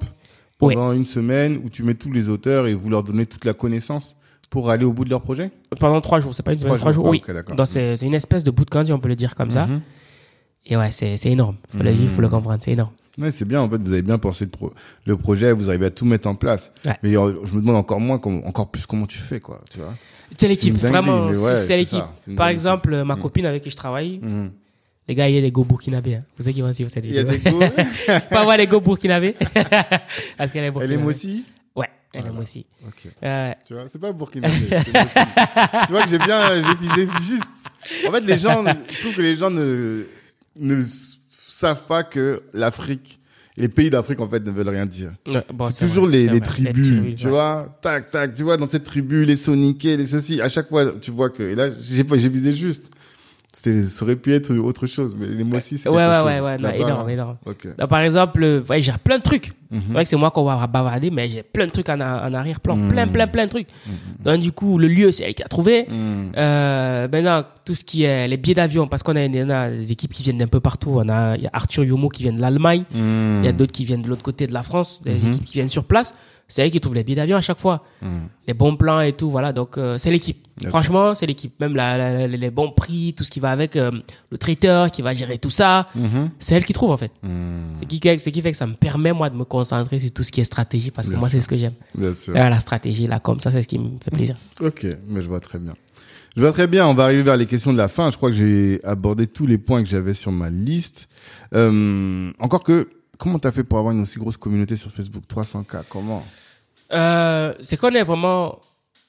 Pendant 0.60 0.92
une 0.94 1.06
semaine 1.06 1.60
où 1.64 1.70
tu 1.70 1.84
mets 1.84 1.94
tous 1.96 2.12
les 2.12 2.30
auteurs 2.30 2.68
et 2.68 2.74
vous 2.74 2.90
leur 2.90 3.04
donnez 3.04 3.26
toute 3.26 3.46
la 3.46 3.54
connaissance 3.54 4.16
pour 4.50 4.70
aller 4.70 4.86
au 4.86 4.92
bout 4.94 5.06
de 5.06 5.10
leur 5.10 5.22
projet? 5.22 5.52
Pendant 5.80 6.02
trois 6.02 6.20
jours, 6.20 6.34
c'est 6.36 6.44
pas 6.44 6.54
une 6.54 6.60
semaine, 6.60 6.74
Trois 6.76 6.80
trois, 6.80 6.92
jours. 6.94 7.04
jours, 7.06 7.08
Ah, 7.08 7.12
oui. 7.12 7.22
ok, 7.28 7.34
d'accord. 7.34 7.56
Donc, 7.56 7.68
c'est, 7.68 7.96
une 8.02 8.14
espèce 8.14 8.44
de 8.44 8.52
bootcamp, 8.52 8.84
si 8.86 8.92
on 8.94 9.00
peut 9.00 9.10
le 9.10 9.16
dire 9.16 9.36
comme 9.36 9.52
ça. 9.52 9.66
Mhm. 9.68 9.82
Et 10.66 10.78
ouais, 10.78 10.92
c'est, 10.92 11.16
énorme. 11.26 11.56
Faut 11.76 11.84
le 11.84 11.92
vivre, 11.92 12.12
faut 12.14 12.22
le 12.22 12.30
comprendre, 12.30 12.60
c'est 12.62 12.72
énorme. 12.72 12.92
Ouais, 13.18 13.32
c'est 13.32 13.48
bien. 13.48 13.62
En 13.62 13.70
fait, 13.70 13.78
vous 13.82 13.92
avez 13.92 14.02
bien 14.02 14.18
pensé 14.18 14.46
le, 14.46 14.52
pro- 14.52 14.74
le 15.06 15.18
projet, 15.18 15.52
vous 15.52 15.70
arrivez 15.70 15.88
à 15.88 15.92
tout 15.92 16.06
mettre 16.06 16.28
en 16.30 16.36
place. 16.36 16.72
Ouais. 16.86 16.98
Mais 17.04 17.18
euh, 17.18 17.34
je 17.46 17.54
me 17.54 17.62
demande 17.62 17.76
encore 17.76 18.00
moins, 18.00 18.18
comment- 18.18 18.46
encore 18.46 18.70
plus 18.70 18.86
comment 18.86 19.06
tu 19.08 19.18
fais, 19.18 19.40
quoi. 19.40 19.62
Tu 19.72 19.80
vois 19.80 19.94
C'est 20.38 20.48
l'équipe, 20.48 20.76
vraiment, 20.76 21.34
c'est, 21.34 21.40
ouais, 21.40 21.56
c'est 21.58 21.64
c'est 21.64 21.78
l'équipe. 21.78 22.36
Par 22.38 22.48
exemple, 22.48 23.04
ma 23.04 23.16
Mm. 23.16 23.22
copine 23.22 23.46
avec 23.46 23.64
qui 23.64 23.70
je 23.72 23.76
travaille, 23.76 24.20
Mhm. 24.22 24.52
Les 25.10 25.16
gars, 25.16 25.28
il 25.28 25.36
y 25.36 25.38
a 25.40 25.42
les 25.42 25.52
go 25.52 25.64
burkinabés. 25.66 26.16
Hein. 26.16 26.24
Vous 26.38 26.44
savez 26.44 26.54
qui 26.54 26.62
vont 26.62 26.72
suivre 26.72 26.90
cette 26.92 27.04
Il 27.06 27.14
y 27.14 27.20
a 27.20 27.24
vidéo? 27.24 27.60
des 27.60 27.68
go? 27.68 27.74
Pas 28.30 28.44
voir 28.44 28.56
les 28.58 28.68
go 28.68 28.80
burkinabés? 28.80 29.36
Parce 30.38 30.52
qu'elle 30.52 30.64
est 30.64 30.68
Elle 30.68 30.72
burkinabé. 30.74 31.02
aime 31.02 31.06
aussi 31.08 31.46
Ouais, 31.76 31.90
elle 32.14 32.22
Voilà. 32.22 32.36
aime 32.36 32.42
aussi. 32.42 32.66
Ok. 32.88 33.12
Euh, 33.24 33.52
Tu 33.66 33.74
vois, 33.74 33.86
c'est 33.88 34.00
pas 34.00 34.12
burkinabé. 34.14 34.54
tu 35.86 35.92
vois 35.92 36.04
que 36.04 36.10
j'ai 36.10 36.20
bien, 36.20 36.62
j'ai 36.62 36.76
visé 36.76 37.08
juste. 37.28 37.50
En 38.08 38.12
fait, 38.12 38.22
les 38.22 38.38
gens, 38.38 38.64
je 38.92 39.00
trouve 39.00 39.16
que 39.16 39.22
les 39.22 39.36
gens 39.36 39.50
ne, 39.50 40.04
ne 40.58 40.84
savent 41.48 41.86
pas 41.88 42.04
que 42.04 42.44
l'Afrique, 42.54 43.20
les 43.58 43.68
pays 43.70 43.90
d'Afrique, 43.90 44.20
en 44.20 44.30
fait, 44.30 44.46
ne 44.46 44.52
veulent 44.52 44.70
rien 44.70 44.86
dire. 44.86 45.12
ouais, 45.28 45.44
bon, 45.54 45.70
c'est 45.72 45.88
toujours 45.88 46.06
vrai, 46.08 46.18
les, 46.18 46.28
les 46.30 46.40
tribus, 46.42 47.16
tu 47.18 47.26
ouais. 47.26 47.30
vois, 47.32 47.80
tac, 47.82 48.12
tac, 48.12 48.34
tu 48.36 48.44
vois, 48.44 48.58
dans 48.58 48.70
cette 48.70 48.84
tribu, 48.84 49.26
les 49.26 49.36
soniqués, 49.36 49.98
les 49.98 50.06
ceci, 50.08 50.40
à 50.40 50.50
chaque 50.50 50.70
fois, 50.70 50.94
tu 51.02 51.10
vois 51.12 51.30
que, 51.30 51.44
et 51.44 51.56
là, 51.56 51.70
j'ai 51.82 52.04
visé 52.30 52.54
juste. 52.54 52.92
C'était, 53.62 53.84
ça 53.84 54.06
aurait 54.06 54.16
pu 54.16 54.32
être 54.34 54.56
autre 54.56 54.86
chose, 54.88 55.18
mais 55.20 55.28
les 55.28 55.44
mots 55.44 55.58
aussi, 55.58 55.78
c'est 55.78 55.90
Ouais, 55.90 55.98
ouais, 55.98 56.16
chose. 56.20 56.26
ouais, 56.28 56.40
ouais, 56.40 56.58
non, 56.58 56.70
énorme, 56.72 57.08
là. 57.08 57.14
énorme. 57.14 57.38
Ok. 57.46 57.68
Donc, 57.78 57.90
par 57.90 58.00
exemple, 58.00 58.42
euh, 58.42 58.62
ouais, 58.70 58.80
j'ai 58.80 58.94
plein 59.04 59.18
de 59.18 59.22
trucs. 59.24 59.52
Mhm. 59.70 59.82
C'est 59.88 59.94
vrai 59.94 60.04
que 60.06 60.10
c'est 60.10 60.16
moi 60.16 60.32
qu'on 60.32 60.46
va 60.46 60.66
bavarder, 60.66 61.12
mais 61.12 61.28
j'ai 61.28 61.44
plein 61.44 61.66
de 61.66 61.72
trucs 61.72 61.90
en, 61.90 62.00
en 62.00 62.34
arrière-plan. 62.34 62.78
Mhm. 62.78 62.90
Plein, 62.90 63.08
plein, 63.08 63.28
plein 63.28 63.46
de 63.48 63.50
trucs. 63.50 63.68
Donc, 64.24 64.40
du 64.40 64.54
coup, 64.54 64.78
le 64.78 64.88
lieu, 64.88 65.12
c'est 65.12 65.26
elle 65.26 65.34
qui 65.36 65.44
a 65.44 65.50
trouvé. 65.50 65.86
Mhm. 65.90 66.32
Euh, 66.38 67.08
maintenant, 67.12 67.44
tout 67.66 67.76
ce 67.76 67.84
qui 67.84 68.04
est 68.04 68.30
les 68.30 68.38
billets 68.38 68.56
d'avion, 68.56 68.88
parce 68.88 69.04
qu'on 69.04 69.18
a, 69.18 69.28
on 69.28 69.50
a 69.50 69.70
des 69.72 69.92
équipes 69.92 70.14
qui 70.14 70.24
viennent 70.24 70.38
d'un 70.38 70.48
peu 70.48 70.62
partout. 70.62 70.92
On 70.96 71.10
a, 71.10 71.36
il 71.36 71.44
y 71.44 71.48
a 71.48 71.50
Arthur 71.52 71.84
Yomo 71.84 72.08
qui 72.08 72.24
vient 72.24 72.32
de 72.34 72.40
l'Allemagne. 72.40 72.86
Mhm. 72.96 73.40
Il 73.42 73.46
y 73.46 73.50
a 73.50 73.52
d'autres 73.52 73.74
qui 73.74 73.84
viennent 73.84 74.04
de 74.04 74.08
l'autre 74.08 74.24
côté 74.24 74.48
de 74.48 74.54
la 74.54 74.64
France, 74.64 75.02
des 75.04 75.16
Mhm. 75.16 75.28
équipes 75.34 75.44
qui 75.44 75.54
viennent 75.56 75.68
sur 75.68 75.84
place. 75.84 76.16
C'est 76.50 76.62
elle 76.64 76.72
qui 76.72 76.82
trouve 76.82 76.96
les 76.96 77.04
billets 77.04 77.16
d'avion 77.16 77.38
à 77.38 77.42
chaque 77.42 77.60
fois. 77.60 77.84
Mhm. 78.02 78.28
Les 78.48 78.54
bons 78.54 78.76
plans 78.76 79.00
et 79.02 79.14
tout, 79.14 79.30
voilà. 79.32 79.54
Donc, 79.54 79.78
euh, 79.78 79.98
c'est 80.00 80.10
l'équipe. 80.12 80.46
Franchement, 80.68 81.16
c'est 81.16 81.26
l'équipe. 81.26 81.54
Même 81.62 81.76
la, 81.76 81.98
la- 81.98 82.28
la- 82.28 82.38
les 82.38 82.50
bons 82.50 82.72
prix, 82.72 83.14
tout 83.16 83.24
ce 83.24 83.32
qui 83.32 83.40
va 83.40 83.52
avec, 83.52 83.76
euh, 83.78 83.92
le 84.30 84.38
traiteur 84.38 84.92
qui 84.92 85.02
va 85.02 85.14
gérer 85.14 85.38
tout 85.38 85.52
ça. 85.52 85.88
Mhm. 85.96 86.32
C'est 86.40 86.56
elle 86.56 86.66
qui 86.66 86.74
trouve, 86.74 86.90
en 86.92 86.98
fait. 86.98 87.12
Mhm. 87.24 87.78
Ce 87.80 87.86
qui, 87.86 88.02
ce 88.20 88.30
qui 88.30 88.42
fait 88.42 88.52
que 88.52 88.58
ça 88.58 88.68
me 88.68 88.74
permet, 88.74 89.14
moi, 89.14 89.30
de 89.30 89.36
me 89.38 89.46
concentrer 89.46 90.00
sur 90.00 90.12
tout 90.12 90.24
ce 90.24 90.32
qui 90.32 90.42
est 90.42 90.44
stratégie, 90.44 90.92
parce 90.92 91.08
que 91.08 91.16
moi, 91.16 91.30
c'est 91.30 91.40
ce 91.40 91.48
que 91.48 91.56
j'aime. 91.56 91.74
Bien 91.96 92.12
sûr. 92.14 92.36
Euh, 92.36 92.50
la 92.50 92.60
stratégie, 92.60 93.08
là, 93.08 93.20
comme 93.20 93.40
ça, 93.40 93.52
c'est 93.52 93.62
ce 93.62 93.68
qui 93.68 93.80
me 93.80 93.92
fait 94.04 94.12
plaisir. 94.12 94.36
Ok, 94.60 94.86
mais 95.08 95.22
je 95.22 95.28
vois 95.30 95.40
très 95.40 95.60
bien. 95.60 95.74
Je 96.36 96.42
vois 96.42 96.52
très 96.52 96.68
bien. 96.68 96.88
On 96.88 96.94
va 96.94 97.06
arriver 97.06 97.24
vers 97.24 97.38
les 97.38 97.46
questions 97.46 97.72
de 97.74 97.78
la 97.78 97.88
fin. 97.88 98.10
Je 98.12 98.18
crois 98.18 98.30
que 98.30 98.36
j'ai 98.36 98.80
abordé 98.84 99.28
tous 99.28 99.46
les 99.48 99.58
points 99.58 99.82
que 99.84 99.90
j'avais 99.90 100.14
sur 100.14 100.32
ma 100.32 100.50
liste. 100.50 101.08
Euh, 101.56 102.32
encore 102.40 102.64
que, 102.64 102.88
comment 103.20 103.38
t'as 103.38 103.52
fait 103.52 103.64
pour 103.64 103.78
avoir 103.78 103.94
une 103.94 104.02
aussi 104.02 104.18
grosse 104.18 104.38
communauté 104.38 104.76
sur 104.76 104.90
Facebook 104.90 105.26
300K, 105.30 105.84
comment? 105.88 106.24
Euh, 106.92 107.54
c'est 107.62 107.78
qu'on 107.78 107.92
est 107.92 108.04
vraiment, 108.04 108.60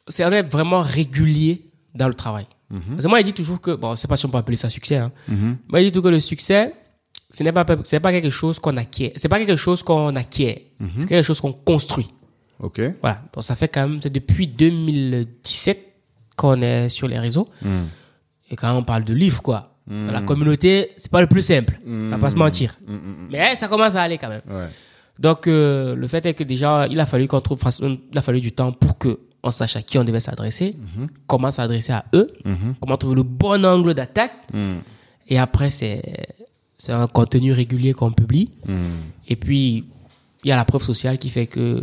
c'est 0.09 0.27
on 0.27 0.33
est 0.33 0.43
vraiment 0.43 0.83
régulier 0.83 1.71
dans 1.95 2.09
le 2.09 2.15
travail. 2.15 2.47
Parce 2.71 3.03
que 3.03 3.09
moi, 3.09 3.21
il 3.21 3.25
dit 3.25 3.33
toujours 3.33 3.61
que, 3.61 3.73
bon, 3.73 3.97
je 3.97 4.01
sais 4.01 4.07
pas 4.07 4.17
si 4.17 4.27
on 4.27 4.29
peut 4.29 4.39
appeler 4.39 4.57
ça 4.57 4.69
succès, 4.69 4.97
hein. 4.97 5.11
Mhm. 5.27 5.57
Moi, 5.67 5.81
il 5.81 5.87
dit 5.87 5.93
toujours 5.93 6.05
que 6.05 6.11
le 6.11 6.21
succès, 6.21 6.73
ce 7.29 7.43
n'est 7.43 7.51
pas, 7.51 7.65
pas 7.65 7.77
quelque 8.13 8.31
chose 8.31 8.61
qu'on 8.61 8.77
acquiert. 8.77 9.11
C'est 9.17 9.29
pas 9.29 9.39
quelque 9.39 9.57
chose 9.57 9.83
qu'on 9.83 10.15
acquiert. 10.15 10.59
C'est 10.99 11.07
quelque 11.07 11.27
chose 11.27 11.41
qu'on 11.41 11.53
construit. 11.53 12.07
Ok. 12.61 12.81
Voilà. 13.01 13.23
Donc, 13.33 13.43
ça 13.43 13.57
fait 13.57 13.67
quand 13.67 13.89
même, 13.89 14.01
c'est 14.01 14.13
depuis 14.13 14.47
2017 14.47 15.85
qu'on 16.37 16.63
est 16.63 16.89
sur 16.89 17.09
les 17.09 17.19
réseaux. 17.19 17.49
Mhm. 17.63 17.89
Et 18.51 18.57
quand 18.57 18.73
on 18.77 18.85
parle 18.85 19.05
de 19.05 19.15
livres, 19.15 19.43
quoi. 19.43 19.70
Dans 19.91 20.13
la 20.13 20.23
communauté, 20.23 20.93
c'est 20.97 21.11
pas 21.11 21.21
le 21.21 21.27
plus 21.27 21.43
simple. 21.43 21.81
On 21.85 22.11
va 22.11 22.19
pas 22.19 22.31
se 22.31 22.37
mentir. 22.37 22.79
Mhm, 22.87 22.95
mhm. 22.95 23.29
Mais 23.33 23.57
ça 23.57 23.67
commence 23.67 23.97
à 23.97 24.03
aller 24.03 24.19
quand 24.19 24.29
même. 24.29 24.43
Ouais. 24.49 24.69
Donc, 25.19 25.49
euh, 25.49 25.97
le 25.97 26.07
fait 26.07 26.25
est 26.27 26.35
que 26.35 26.45
déjà, 26.45 26.87
il 26.89 26.99
a 27.01 27.07
fallu 27.07 27.27
qu'on 27.27 27.41
trouve, 27.41 27.61
il 27.83 28.19
a 28.19 28.23
fallu 28.23 28.41
du 28.41 28.53
temps 28.53 28.73
pour 28.73 28.99
que 28.99 29.19
on 29.43 29.51
sache 29.51 29.75
à 29.77 29.83
qui 29.83 29.99
on 29.99 30.05
devait 30.05 30.21
s'adresser, 30.21 30.77
comment 31.27 31.51
s'adresser 31.51 31.93
à 31.93 32.05
eux, 32.15 32.27
comment 32.81 32.97
trouver 32.97 33.17
le 33.17 33.23
bon 33.23 33.65
angle 33.65 33.95
d'attaque. 33.95 34.33
Et 35.29 35.39
après, 35.39 35.71
c'est, 35.71 36.03
c'est 36.79 36.93
un 36.93 37.07
contenu 37.07 37.53
régulier 37.53 37.93
qu'on 37.93 38.13
publie. 38.13 38.51
Et 39.27 39.37
puis, 39.37 39.87
il 40.45 40.49
y 40.49 40.53
a 40.53 40.57
la 40.57 40.65
preuve 40.65 40.83
sociale 40.83 41.19
qui 41.19 41.31
fait 41.31 41.47
que 41.47 41.83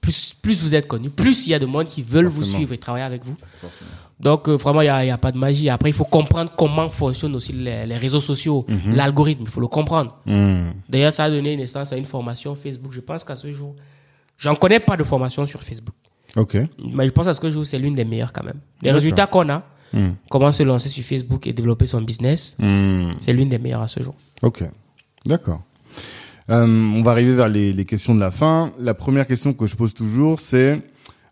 plus, 0.00 0.34
plus 0.34 0.60
vous 0.62 0.74
êtes 0.74 0.86
connu, 0.86 1.10
plus 1.10 1.46
il 1.46 1.50
y 1.50 1.54
a 1.54 1.58
de 1.58 1.66
monde 1.66 1.86
qui 1.86 2.02
veulent 2.02 2.26
vous 2.26 2.44
suivre 2.44 2.72
et 2.72 2.78
travailler 2.78 3.04
avec 3.04 3.24
vous. 3.24 3.36
Forcément. 3.60 3.90
Donc, 4.20 4.48
euh, 4.48 4.56
vraiment, 4.56 4.80
il 4.80 4.84
n'y 4.84 4.90
a, 4.90 5.04
y 5.04 5.10
a 5.10 5.18
pas 5.18 5.32
de 5.32 5.38
magie. 5.38 5.68
Après, 5.68 5.90
il 5.90 5.92
faut 5.92 6.04
comprendre 6.04 6.52
comment 6.56 6.88
fonctionnent 6.88 7.34
aussi 7.34 7.52
les, 7.52 7.84
les 7.86 7.96
réseaux 7.96 8.20
sociaux, 8.20 8.64
l'algorithme. 8.86 9.42
Il 9.44 9.50
faut 9.50 9.60
le 9.60 9.66
comprendre. 9.68 10.16
Mhm. 10.26 10.72
D'ailleurs, 10.88 11.12
ça 11.12 11.24
a 11.24 11.30
donné 11.30 11.56
naissance 11.56 11.92
à 11.92 11.96
une 11.96 12.06
formation 12.06 12.54
Facebook. 12.54 12.92
Je 12.92 13.00
pense 13.00 13.24
qu'à 13.24 13.36
ce 13.36 13.50
jour, 13.52 13.74
j'en 14.38 14.54
connais 14.54 14.80
pas 14.80 14.96
de 14.96 15.04
formation 15.04 15.44
sur 15.46 15.62
Facebook. 15.62 15.94
Ok. 16.36 16.56
Mais 16.94 17.06
je 17.06 17.12
pense 17.12 17.26
à 17.26 17.34
ce 17.34 17.40
que 17.40 17.48
je 17.48 17.54
joue, 17.54 17.64
c'est 17.64 17.78
l'une 17.78 17.94
des 17.94 18.04
meilleures 18.04 18.32
quand 18.32 18.44
même. 18.44 18.60
Les 18.82 18.90
résultats 18.92 19.26
qu'on 19.26 19.48
a, 19.50 19.62
Mhm. 19.92 20.14
comment 20.28 20.50
se 20.50 20.62
lancer 20.64 20.88
sur 20.88 21.04
Facebook 21.04 21.46
et 21.46 21.52
développer 21.52 21.86
son 21.86 22.00
business, 22.00 22.56
Mhm. 22.58 23.12
c'est 23.20 23.32
l'une 23.32 23.48
des 23.48 23.58
meilleures 23.58 23.82
à 23.82 23.86
ce 23.88 24.02
jour. 24.02 24.14
Ok, 24.42 24.64
d'accord. 25.24 25.62
Euh, 26.50 26.66
on 26.66 27.02
va 27.02 27.12
arriver 27.12 27.34
vers 27.34 27.48
les, 27.48 27.72
les 27.72 27.84
questions 27.84 28.14
de 28.14 28.20
la 28.20 28.30
fin. 28.30 28.72
La 28.78 28.94
première 28.94 29.26
question 29.26 29.52
que 29.54 29.66
je 29.66 29.76
pose 29.76 29.94
toujours, 29.94 30.40
c'est 30.40 30.82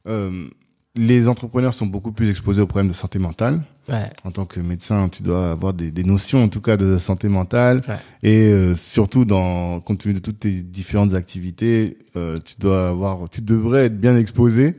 euh, 0.06 0.48
les 0.94 1.26
entrepreneurs 1.28 1.72
sont 1.74 1.86
beaucoup 1.86 2.12
plus 2.12 2.28
exposés 2.28 2.60
aux 2.60 2.66
problèmes 2.66 2.88
de 2.90 2.94
santé 2.94 3.18
mentale. 3.18 3.62
Ouais. 3.88 4.04
En 4.24 4.30
tant 4.30 4.44
que 4.44 4.60
médecin, 4.60 5.08
tu 5.08 5.22
dois 5.22 5.50
avoir 5.50 5.72
des, 5.72 5.90
des 5.90 6.04
notions, 6.04 6.44
en 6.44 6.48
tout 6.48 6.60
cas, 6.60 6.76
de 6.76 6.98
santé 6.98 7.28
mentale. 7.28 7.82
Ouais. 7.88 7.96
Et 8.22 8.48
euh, 8.52 8.74
surtout, 8.74 9.24
dans, 9.24 9.80
compte 9.80 10.00
tenu 10.00 10.14
de 10.14 10.18
toutes 10.18 10.40
tes 10.40 10.62
différentes 10.62 11.14
activités, 11.14 11.98
euh, 12.16 12.38
tu 12.44 12.54
dois 12.58 12.88
avoir, 12.88 13.28
tu 13.30 13.40
devrais 13.40 13.86
être 13.86 13.98
bien 13.98 14.16
exposé. 14.16 14.76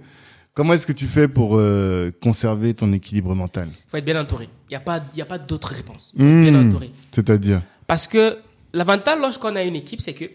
Comment 0.53 0.73
est-ce 0.73 0.85
que 0.85 0.91
tu 0.93 1.07
fais 1.07 1.27
pour 1.27 1.57
euh, 1.57 2.11
conserver 2.21 2.75
ton 2.75 2.93
équilibre 2.93 3.33
mental? 3.33 3.69
Il 3.71 3.89
faut 3.89 3.97
être 3.97 4.05
bien 4.05 4.21
entouré. 4.21 4.49
Il 4.69 4.73
n'y 4.73 4.75
a 4.75 4.79
pas, 4.81 5.01
il 5.13 5.17
y 5.17 5.21
a 5.21 5.25
pas 5.25 5.39
d'autre 5.39 5.69
réponse. 5.69 6.11
Bien 6.15 6.51
Hmm. 6.53 6.67
entouré. 6.67 6.91
C'est-à-dire? 7.11 7.63
Parce 7.87 8.05
que 8.07 8.37
l'avantage 8.71 9.17
lorsqu'on 9.19 9.55
a 9.55 9.63
une 9.63 9.75
équipe, 9.75 9.99
c'est 10.01 10.13
que 10.13 10.25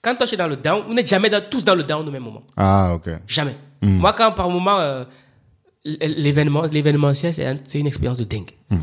quand 0.00 0.14
toi 0.16 0.26
tu 0.26 0.34
es 0.34 0.38
dans 0.38 0.48
le 0.48 0.56
down, 0.56 0.84
vous 0.88 0.94
n'êtes 0.94 1.06
jamais 1.08 1.28
dans- 1.28 1.42
tous 1.50 1.64
dans 1.66 1.74
le 1.74 1.82
down 1.82 2.08
au 2.08 2.10
même 2.10 2.22
moment. 2.22 2.42
Ah, 2.56 2.92
ok. 2.94 3.10
Jamais. 3.28 3.56
Hmm. 3.82 3.98
Moi, 3.98 4.12
quand 4.12 4.32
par 4.32 4.48
moment, 4.50 4.78
euh, 4.80 5.04
l'événement, 5.84 6.62
l'événementiel, 6.64 7.32
c'est 7.34 7.46
un- 7.46 7.58
c'est 7.66 7.78
une 7.78 7.86
expérience 7.86 8.18
de 8.18 8.24
dingue. 8.24 8.50
Hmm. 8.70 8.80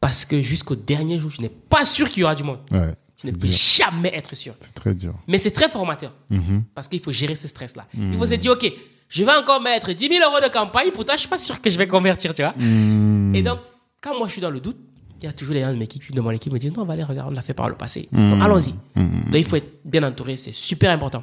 Parce 0.00 0.24
que 0.24 0.42
jusqu'au 0.42 0.74
dernier 0.74 1.18
jour, 1.20 1.30
je 1.30 1.40
n'ai 1.40 1.48
pas 1.48 1.84
sûr 1.84 2.08
qu'il 2.08 2.22
y 2.22 2.24
aura 2.24 2.34
du 2.34 2.42
monde. 2.42 2.58
Ouais, 2.72 2.94
Je 3.22 3.28
ne 3.28 3.32
peux 3.32 3.46
dur. 3.46 3.56
jamais 3.56 4.10
être 4.14 4.34
sûr. 4.34 4.54
C'est 4.60 4.74
très 4.74 4.94
dur. 4.94 5.14
Mais 5.28 5.38
c'est 5.38 5.52
très 5.52 5.68
formateur. 5.68 6.12
Mhm. 6.28 6.64
Parce 6.74 6.88
qu'il 6.88 6.98
faut 7.00 7.12
gérer 7.12 7.36
ce 7.36 7.46
stress-là. 7.46 7.86
Hmm. 7.94 8.12
Il 8.12 8.18
faut 8.18 8.26
se 8.26 8.34
dire, 8.34 8.52
OK, 8.52 8.72
je 9.08 9.24
vais 9.24 9.32
encore 9.32 9.60
mettre 9.60 9.92
10 9.92 10.08
000 10.08 10.28
euros 10.28 10.40
de 10.42 10.52
campagne, 10.52 10.90
pourtant, 10.92 11.12
je 11.14 11.20
suis 11.20 11.28
pas 11.28 11.38
sûr 11.38 11.60
que 11.60 11.70
je 11.70 11.78
vais 11.78 11.86
convertir, 11.86 12.34
tu 12.34 12.42
vois. 12.42 12.54
Et 12.58 13.42
donc, 13.42 13.58
quand 14.00 14.18
moi, 14.18 14.26
je 14.26 14.32
suis 14.32 14.40
dans 14.40 14.50
le 14.50 14.58
doute, 14.58 14.78
il 15.20 15.26
y 15.26 15.28
a 15.28 15.32
toujours 15.32 15.54
des 15.54 15.60
gens 15.60 15.68
de, 15.72 16.20
mon 16.20 16.30
équipe 16.32 16.42
qui 16.42 16.50
me 16.50 16.58
disent, 16.58 16.74
non, 16.76 16.84
Valérie, 16.84 17.08
regarde, 17.08 17.28
on 17.30 17.34
l'a 17.34 17.42
fait 17.42 17.54
par 17.54 17.68
le 17.68 17.76
passé. 17.76 18.08
Allons-y. 18.12 18.72
Donc, 18.96 19.34
il 19.34 19.44
faut 19.44 19.54
être 19.56 19.80
bien 19.84 20.02
entouré, 20.02 20.36
c'est 20.36 20.50
super 20.52 20.90
important. 20.90 21.22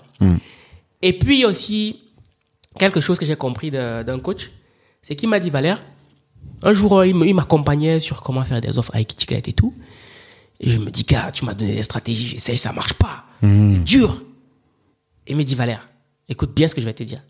Et 1.01 1.17
puis, 1.19 1.43
aussi 1.43 1.99
quelque 2.77 3.01
chose 3.01 3.17
que 3.17 3.25
j'ai 3.25 3.35
compris 3.35 3.71
d'un 3.71 4.19
coach, 4.19 4.51
c'est 5.01 5.15
qu'il 5.15 5.29
m'a 5.29 5.39
dit, 5.39 5.49
Valère, 5.49 5.81
un 6.61 6.73
jour, 6.73 7.03
il 7.05 7.15
me- 7.15 7.31
m'accompagnait 7.33 7.99
sur 7.99 8.21
comment 8.21 8.43
faire 8.43 8.61
des 8.61 8.77
offres 8.77 8.91
avec 8.93 9.15
Ticket 9.15 9.41
et 9.47 9.53
tout. 9.53 9.73
Et 10.59 10.69
je 10.69 10.77
me 10.77 10.89
dis, 10.89 11.03
gars, 11.03 11.31
tu 11.31 11.45
m'as 11.45 11.53
donné 11.53 11.75
des 11.75 11.83
stratégies, 11.83 12.27
j'essaye, 12.27 12.57
ça 12.57 12.73
marche 12.73 12.93
pas. 12.93 13.25
C'est 13.41 13.83
dur. 13.83 14.21
Et 15.25 15.31
il 15.31 15.37
me 15.37 15.43
dit, 15.43 15.55
Valère, 15.55 15.87
écoute 16.27 16.53
bien 16.53 16.67
ce 16.67 16.75
que 16.75 16.81
je 16.81 16.85
vais 16.85 16.93
te 16.93 17.03
dire. 17.03 17.21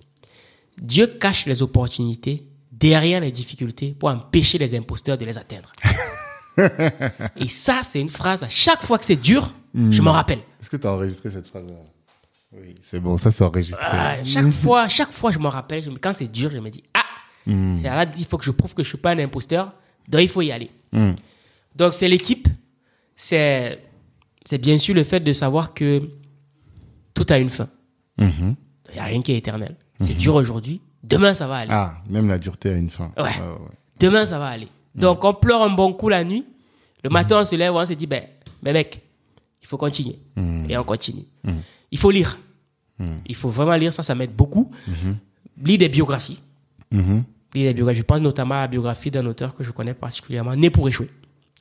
Dieu 0.81 1.05
cache 1.07 1.45
les 1.45 1.61
opportunités 1.61 2.45
derrière 2.71 3.19
les 3.21 3.31
difficultés 3.31 3.91
pour 3.97 4.09
empêcher 4.09 4.57
les 4.57 4.73
imposteurs 4.75 5.17
de 5.17 5.25
les 5.25 5.37
atteindre. 5.37 5.71
Et 7.37 7.47
ça, 7.47 7.81
c'est 7.83 7.99
une 8.01 8.09
phrase, 8.09 8.43
à 8.43 8.49
chaque 8.49 8.81
fois 8.83 8.97
que 8.97 9.05
c'est 9.05 9.15
dur, 9.15 9.53
je 9.75 10.01
m'en 10.01 10.11
rappelle. 10.11 10.39
Est-ce 10.61 10.69
que 10.69 10.77
tu 10.77 10.87
as 10.87 10.91
enregistré 10.93 11.29
cette 11.29 11.47
phrase-là? 11.47 11.73
Oui, 12.51 12.75
c'est 12.81 12.99
bon, 12.99 13.15
ça 13.17 13.29
c'est 13.31 13.43
enregistré. 13.43 13.83
Ah, 13.83 14.23
chaque 14.23 14.49
fois, 14.63 14.87
chaque 14.87 15.11
fois, 15.11 15.31
je 15.31 15.39
m'en 15.39 15.49
rappelle. 15.49 15.83
Je 15.83 15.89
me- 15.89 15.97
quand 15.97 16.13
c'est 16.13 16.27
dur, 16.27 16.49
je 16.51 16.57
me 16.59 16.69
dis, 16.69 16.83
ah, 16.93 17.03
Hmm. 17.45 17.81
là, 17.81 18.05
il 18.17 18.25
faut 18.25 18.37
que 18.37 18.45
je 18.45 18.51
prouve 18.51 18.73
que 18.75 18.83
je 18.83 18.89
suis 18.89 18.97
pas 18.97 19.11
un 19.11 19.19
imposteur. 19.19 19.73
Donc, 20.07 20.21
il 20.21 20.27
faut 20.27 20.41
y 20.41 20.51
aller. 20.51 20.69
Hmm. 20.91 21.13
Donc, 21.75 21.93
c'est 21.93 22.07
l'équipe. 22.07 22.47
C'est, 23.15 23.79
c'est 24.45 24.57
bien 24.57 24.77
sûr 24.77 24.93
le 24.95 25.03
fait 25.03 25.19
de 25.19 25.33
savoir 25.33 25.73
que 25.73 26.09
tout 27.13 27.25
a 27.29 27.37
une 27.39 27.49
fin. 27.49 27.67
Mhm. 28.17 28.55
Il 28.89 28.93
n'y 28.93 28.99
a 28.99 29.03
rien 29.05 29.21
qui 29.21 29.31
est 29.33 29.37
éternel. 29.37 29.75
C'est 29.99 30.13
dur 30.13 30.35
aujourd'hui. 30.35 30.81
Demain, 31.03 31.33
ça 31.33 31.47
va 31.47 31.55
aller. 31.57 31.71
Ah, 31.73 31.97
même 32.09 32.27
la 32.27 32.37
dureté 32.37 32.69
a 32.69 32.73
une 32.73 32.89
fin. 32.89 33.11
Ouais. 33.17 33.23
ouais. 33.23 33.31
Demain, 33.99 34.25
ça 34.25 34.37
va 34.39 34.47
aller. 34.47 34.67
Donc, 34.95 35.23
on 35.23 35.33
pleure 35.33 35.61
un 35.63 35.69
bon 35.69 35.93
coup 35.93 36.09
la 36.09 36.23
nuit. 36.23 36.45
Le 37.03 37.09
matin, 37.09 37.39
on 37.41 37.45
se 37.45 37.55
lève, 37.55 37.73
on 37.73 37.85
se 37.85 37.93
dit, 37.93 38.07
ben, 38.07 38.23
mais 38.63 38.73
mec, 38.73 39.01
il 39.01 39.01
faut 39.69 39.77
continuer. 39.77 40.17
Et 40.67 40.77
on 40.77 40.83
continue. 40.83 41.25
Il 41.91 41.97
faut 41.97 42.11
lire. 42.11 42.39
Il 43.27 43.35
faut 43.35 43.49
vraiment 43.49 43.75
lire, 43.75 43.93
ça, 43.93 44.03
ça 44.03 44.15
m'aide 44.15 44.33
beaucoup. 44.35 44.71
Lire 45.63 45.77
des 45.77 45.89
biographies. 45.89 46.41
Lire 46.91 47.23
des 47.53 47.73
biographies. 47.73 47.99
Je 47.99 48.03
pense 48.03 48.21
notamment 48.21 48.55
à 48.55 48.61
la 48.61 48.67
biographie 48.67 49.11
d'un 49.11 49.25
auteur 49.25 49.53
que 49.55 49.63
je 49.63 49.71
connais 49.71 49.93
particulièrement, 49.93 50.55
Né 50.55 50.69
pour 50.69 50.87
échouer. 50.87 51.07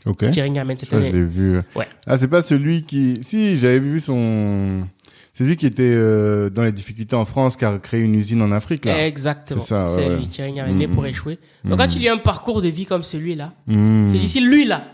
Ok. 0.06 0.30
Thierry 0.30 0.51
Ngamen, 0.51 0.76
c'est 0.76 0.89
Ça, 0.89 0.97
un... 0.97 1.02
je 1.02 1.09
l'ai 1.09 1.24
vu. 1.24 1.56
Ouais. 1.74 1.86
Ah, 2.06 2.16
c'est 2.16 2.28
pas 2.28 2.40
celui 2.40 2.85
qui. 2.85 3.18
Si, 3.22 3.59
j'avais 3.59 3.80
vu 3.80 3.98
son. 4.01 4.86
C'est 5.35 5.44
celui 5.44 5.56
qui 5.56 5.66
était 5.66 5.82
euh, 5.82 6.51
dans 6.51 6.62
les 6.62 6.72
difficultés 6.72 7.16
en 7.16 7.24
France, 7.24 7.56
qui 7.56 7.64
a 7.64 7.78
créé 7.78 8.01
une 8.01 8.14
usine 8.14 8.40
en 8.40 8.51
Afrique, 8.52 8.85
là. 8.85 9.06
Exactement. 9.06 9.60
C'est 9.60 9.66
ça, 9.66 9.85
ouais, 9.85 9.89
C'est 9.90 10.09
ouais. 10.09 10.16
lui, 10.16 10.28
Thierry 10.28 10.52
Ngamen, 10.52 10.76
Né 10.76 10.89
pour 10.89 11.05
échouer. 11.05 11.39
Donc, 11.64 11.78
quand 11.78 11.89
tu 11.89 11.98
lis 11.98 12.09
un 12.09 12.16
parcours 12.16 12.62
de 12.62 12.68
vie 12.68 12.86
comme 12.86 13.02
celui-là, 13.02 13.52
dis, 13.66 14.28
si 14.28 14.40
lui, 14.40 14.64
là, 14.64 14.85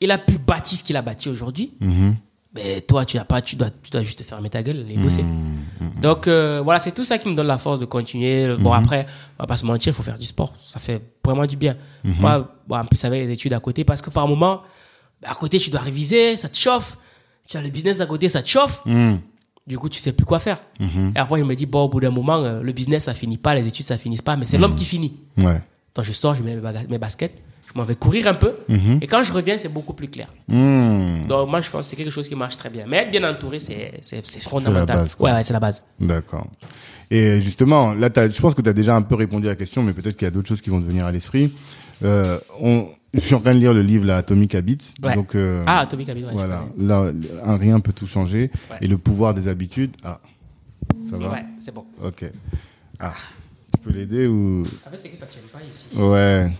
il 0.00 0.10
a 0.12 0.18
pu 0.18 0.38
bâtir 0.38 0.78
ce 0.78 0.84
qu'il 0.84 0.96
a 0.96 1.02
bâti 1.02 1.28
aujourd'hui. 1.28 1.72
Ben, 2.52 2.80
toi, 2.80 3.04
tu 3.04 3.18
as 3.18 3.24
pas, 3.24 3.42
tu 3.42 3.56
dois, 3.56 3.68
tu 3.70 3.90
dois 3.90 4.02
juste 4.02 4.22
fermer 4.22 4.48
ta 4.48 4.62
gueule 4.62 4.86
et 4.88 4.96
bosser. 4.96 5.22
Mhm. 5.22 6.00
Donc, 6.00 6.26
euh, 6.26 6.60
voilà, 6.62 6.80
c'est 6.80 6.92
tout 6.92 7.04
ça 7.04 7.18
qui 7.18 7.28
me 7.28 7.34
donne 7.34 7.46
la 7.46 7.58
force 7.58 7.78
de 7.78 7.84
continuer. 7.84 8.56
Bon, 8.56 8.72
après, 8.72 9.06
on 9.38 9.42
va 9.42 9.46
pas 9.46 9.56
se 9.56 9.66
mentir, 9.66 9.92
il 9.92 9.96
faut 9.96 10.02
faire 10.02 10.18
du 10.18 10.26
sport. 10.26 10.54
Ça 10.60 10.78
fait 10.78 11.02
vraiment 11.24 11.46
du 11.46 11.56
bien. 11.56 11.76
Moi, 12.04 12.50
bon, 12.66 12.76
en 12.76 12.84
plus, 12.84 13.04
avec 13.04 13.26
les 13.26 13.32
études 13.32 13.52
à 13.52 13.60
côté, 13.60 13.84
parce 13.84 14.00
que 14.00 14.10
par 14.10 14.26
moment, 14.26 14.62
à 15.22 15.34
côté, 15.34 15.58
tu 15.58 15.70
dois 15.70 15.80
réviser, 15.80 16.36
ça 16.36 16.48
te 16.48 16.56
chauffe. 16.56 16.96
Tu 17.48 17.56
as 17.56 17.62
le 17.62 17.68
business 17.70 18.00
à 18.00 18.06
côté, 18.06 18.28
ça 18.28 18.42
te 18.42 18.48
chauffe. 18.48 18.82
Du 19.66 19.78
coup, 19.78 19.90
tu 19.90 20.00
sais 20.00 20.12
plus 20.12 20.24
quoi 20.24 20.38
faire. 20.38 20.62
Et 20.80 21.18
après, 21.18 21.40
je 21.40 21.44
me 21.44 21.54
dis, 21.54 21.66
bon, 21.66 21.82
au 21.82 21.88
bout 21.88 22.00
d'un 22.00 22.10
moment, 22.10 22.36
euh, 22.38 22.62
le 22.62 22.72
business, 22.72 23.04
ça 23.04 23.12
finit 23.12 23.36
pas, 23.36 23.54
les 23.54 23.68
études, 23.68 23.84
ça 23.84 23.98
finit 23.98 24.16
pas, 24.16 24.34
mais 24.36 24.46
c'est 24.46 24.56
l'homme 24.56 24.74
qui 24.74 24.86
finit. 24.86 25.18
Ouais. 25.36 25.60
Donc, 25.94 26.06
je 26.06 26.12
sors, 26.12 26.34
je 26.34 26.42
mets 26.42 26.56
mes 26.88 26.98
baskets, 26.98 27.42
je 27.72 27.78
m'en 27.78 27.84
vais 27.84 27.94
courir 27.96 28.26
un 28.26 28.34
peu. 28.34 28.54
Et 29.00 29.06
quand 29.06 29.22
je 29.22 29.32
reviens, 29.32 29.58
c'est 29.58 29.68
beaucoup 29.68 29.92
plus 29.92 30.08
clair. 30.08 30.28
Mhm. 30.48 31.26
Donc, 31.28 31.48
moi, 31.50 31.60
je 31.60 31.70
pense 31.70 31.84
que 31.84 31.90
c'est 31.90 31.96
quelque 31.96 32.10
chose 32.10 32.28
qui 32.28 32.34
marche 32.34 32.56
très 32.56 32.70
bien. 32.70 32.84
Mais 32.88 32.98
être 32.98 33.10
bien 33.10 33.28
entouré, 33.28 33.58
c'est, 33.58 33.92
c'est, 34.02 34.24
c'est 34.26 34.42
fondamental. 34.42 34.96
base, 34.98 35.14
quoi. 35.14 35.30
ouais, 35.30 35.36
ouais, 35.36 35.42
c'est 35.42 35.52
la 35.52 35.60
base. 35.60 35.82
D'accord. 36.00 36.46
Et 37.10 37.40
justement, 37.40 37.92
là, 37.94 38.08
je 38.14 38.40
pense 38.40 38.54
que 38.54 38.62
tu 38.62 38.68
as 38.68 38.72
déjà 38.72 38.94
un 38.96 39.02
peu 39.02 39.14
répondu 39.14 39.46
à 39.46 39.50
la 39.50 39.56
question, 39.56 39.82
mais 39.82 39.92
peut-être 39.92 40.16
qu'il 40.16 40.26
y 40.26 40.28
a 40.28 40.30
d'autres 40.30 40.48
choses 40.48 40.60
qui 40.60 40.70
vont 40.70 40.80
te 40.80 40.86
venir 40.86 41.06
à 41.06 41.12
l'esprit. 41.12 41.52
Euh, 42.04 42.38
on, 42.60 42.88
je 43.14 43.20
suis 43.20 43.34
en 43.34 43.40
train 43.40 43.54
de 43.54 43.58
lire 43.58 43.72
le 43.74 43.82
livre 43.82 44.04
là, 44.04 44.18
Atomic 44.18 44.54
Habits. 44.54 44.92
Ouais. 45.02 45.14
Donc, 45.14 45.34
euh, 45.34 45.62
Ah, 45.66 45.80
Atomic 45.80 46.08
Habits, 46.08 46.24
ouais, 46.24 46.32
voilà. 46.32 46.64
Là, 46.78 47.10
un 47.44 47.56
rien 47.56 47.80
peut 47.80 47.92
tout 47.92 48.06
changer. 48.06 48.50
Ouais. 48.70 48.76
Et 48.82 48.86
le 48.88 48.98
pouvoir 48.98 49.34
des 49.34 49.48
habitudes. 49.48 49.92
Ah, 50.04 50.20
ça 51.10 51.16
va. 51.16 51.30
Ouais, 51.32 51.44
c'est 51.58 51.72
bon. 51.74 51.84
Ok. 52.02 52.24
Ah, 53.00 53.12
tu 53.74 53.80
peux 53.84 53.90
l'aider 53.98 54.26
ou? 54.26 54.62
En 54.86 54.90
fait, 54.90 54.98
c'est 55.02 55.08
que 55.08 55.16
ça 55.18 55.26
tient 55.26 55.40
pas 55.52 55.60
ici. 55.68 55.86
Ouais. 55.96 56.50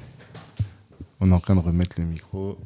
On 1.20 1.30
est 1.30 1.34
en 1.34 1.40
train 1.40 1.54
de 1.56 1.60
remettre 1.60 1.96
le 1.98 2.04
micro. 2.04 2.58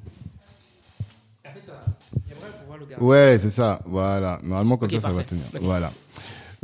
Ouais, 3.00 3.38
c'est 3.40 3.50
ça. 3.50 3.80
Voilà. 3.86 4.38
Normalement, 4.42 4.76
comme 4.76 4.90
ça, 4.90 5.00
ça 5.00 5.10
va 5.10 5.22
tenir. 5.24 5.44
Voilà. 5.60 5.92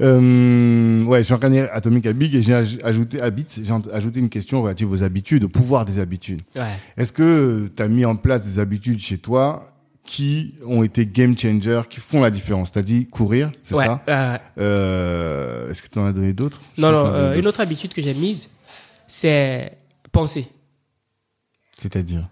Euh, 0.01 1.05
ouais, 1.07 1.19
je 1.19 1.25
suis 1.25 1.35
en 1.35 1.39
train 1.39 1.49
de 1.49 1.55
lire 1.55 1.69
Atomic 1.73 2.07
Habits 2.07 2.37
et 2.37 2.43
j'ai 2.43 2.53
aj- 2.53 2.81
ajouté 2.85 3.19
j'ai 3.65 3.73
en- 3.73 3.81
ajouté 3.93 4.21
une 4.21 4.29
question 4.29 4.63
relative 4.63 4.89
aux 4.93 5.03
habitudes, 5.03 5.43
au 5.45 5.49
pouvoir 5.49 5.85
des 5.87 5.99
habitudes. 5.99 6.43
Ouais. 6.55 6.63
Est-ce 6.97 7.13
que 7.13 7.69
tu 7.75 7.83
as 7.83 7.89
mis 7.89 8.05
en 8.05 8.15
place 8.15 8.43
des 8.43 8.61
habitudes 8.61 9.01
chez 9.01 9.19
toi 9.19 9.73
qui 10.05 10.55
ont 10.65 10.85
été 10.85 11.05
game 11.05 11.37
changers, 11.37 11.83
qui 11.91 11.99
font 11.99 12.21
la 12.21 12.31
différence? 12.31 12.71
Dit 12.71 13.07
courir, 13.07 13.51
c'est 13.63 13.75
ouais. 13.75 13.87
ça? 13.87 14.01
euh, 14.09 14.39
euh, 14.59 15.71
Est-ce 15.71 15.83
que 15.83 15.89
tu 15.89 15.99
en 15.99 16.05
as 16.05 16.13
donné 16.13 16.33
d'autres? 16.33 16.61
Non, 16.77 16.93
non, 16.93 17.07
euh, 17.07 17.37
une 17.37 17.49
autre 17.49 17.61
habitude 17.61 17.93
que 17.93 18.01
j'ai 18.01 18.15
mise, 18.15 18.49
c'est 19.09 19.73
penser. 20.13 20.47
C'est-à-dire 21.79 22.29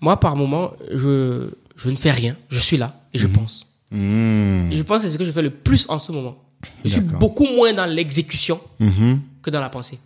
Moi, 0.00 0.18
par 0.20 0.36
moment, 0.36 0.72
je, 0.92 1.50
je 1.76 1.90
ne 1.90 1.96
fais 1.96 2.10
rien. 2.12 2.36
Je 2.48 2.58
suis 2.60 2.76
là 2.76 3.00
et 3.12 3.18
je 3.18 3.26
pense. 3.26 3.66
Mmh. 3.90 4.70
Et 4.72 4.76
je 4.76 4.82
pense 4.82 5.02
que 5.02 5.08
c'est 5.08 5.14
ce 5.14 5.18
que 5.18 5.24
je 5.24 5.32
fais 5.32 5.42
le 5.42 5.50
plus 5.50 5.84
en 5.88 5.98
ce 5.98 6.12
moment. 6.12 6.36
Je 6.84 6.90
suis 6.90 7.00
beaucoup 7.00 7.46
moins 7.46 7.72
dans 7.72 7.86
l'exécution 7.86 8.60
Mhm. 8.78 9.20
que 9.42 9.50
dans 9.50 9.60
la 9.60 9.68
pensée. 9.70 9.98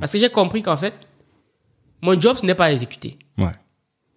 Parce 0.00 0.12
que 0.12 0.18
j'ai 0.18 0.30
compris 0.30 0.62
qu'en 0.62 0.76
fait, 0.76 0.94
mon 2.00 2.18
job, 2.18 2.36
ce 2.40 2.46
n'est 2.46 2.54
pas 2.54 2.72
exécuter. 2.72 3.18
Ouais. 3.36 3.52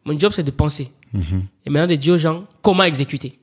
Mon 0.05 0.17
job, 0.17 0.31
c'est 0.35 0.43
de 0.43 0.51
penser. 0.51 0.89
Mhm. 1.13 1.43
Et 1.65 1.69
maintenant, 1.69 1.87
de 1.87 1.95
dire 1.95 2.13
aux 2.13 2.17
gens 2.17 2.45
comment 2.61 2.83
exécuter. 2.83 3.39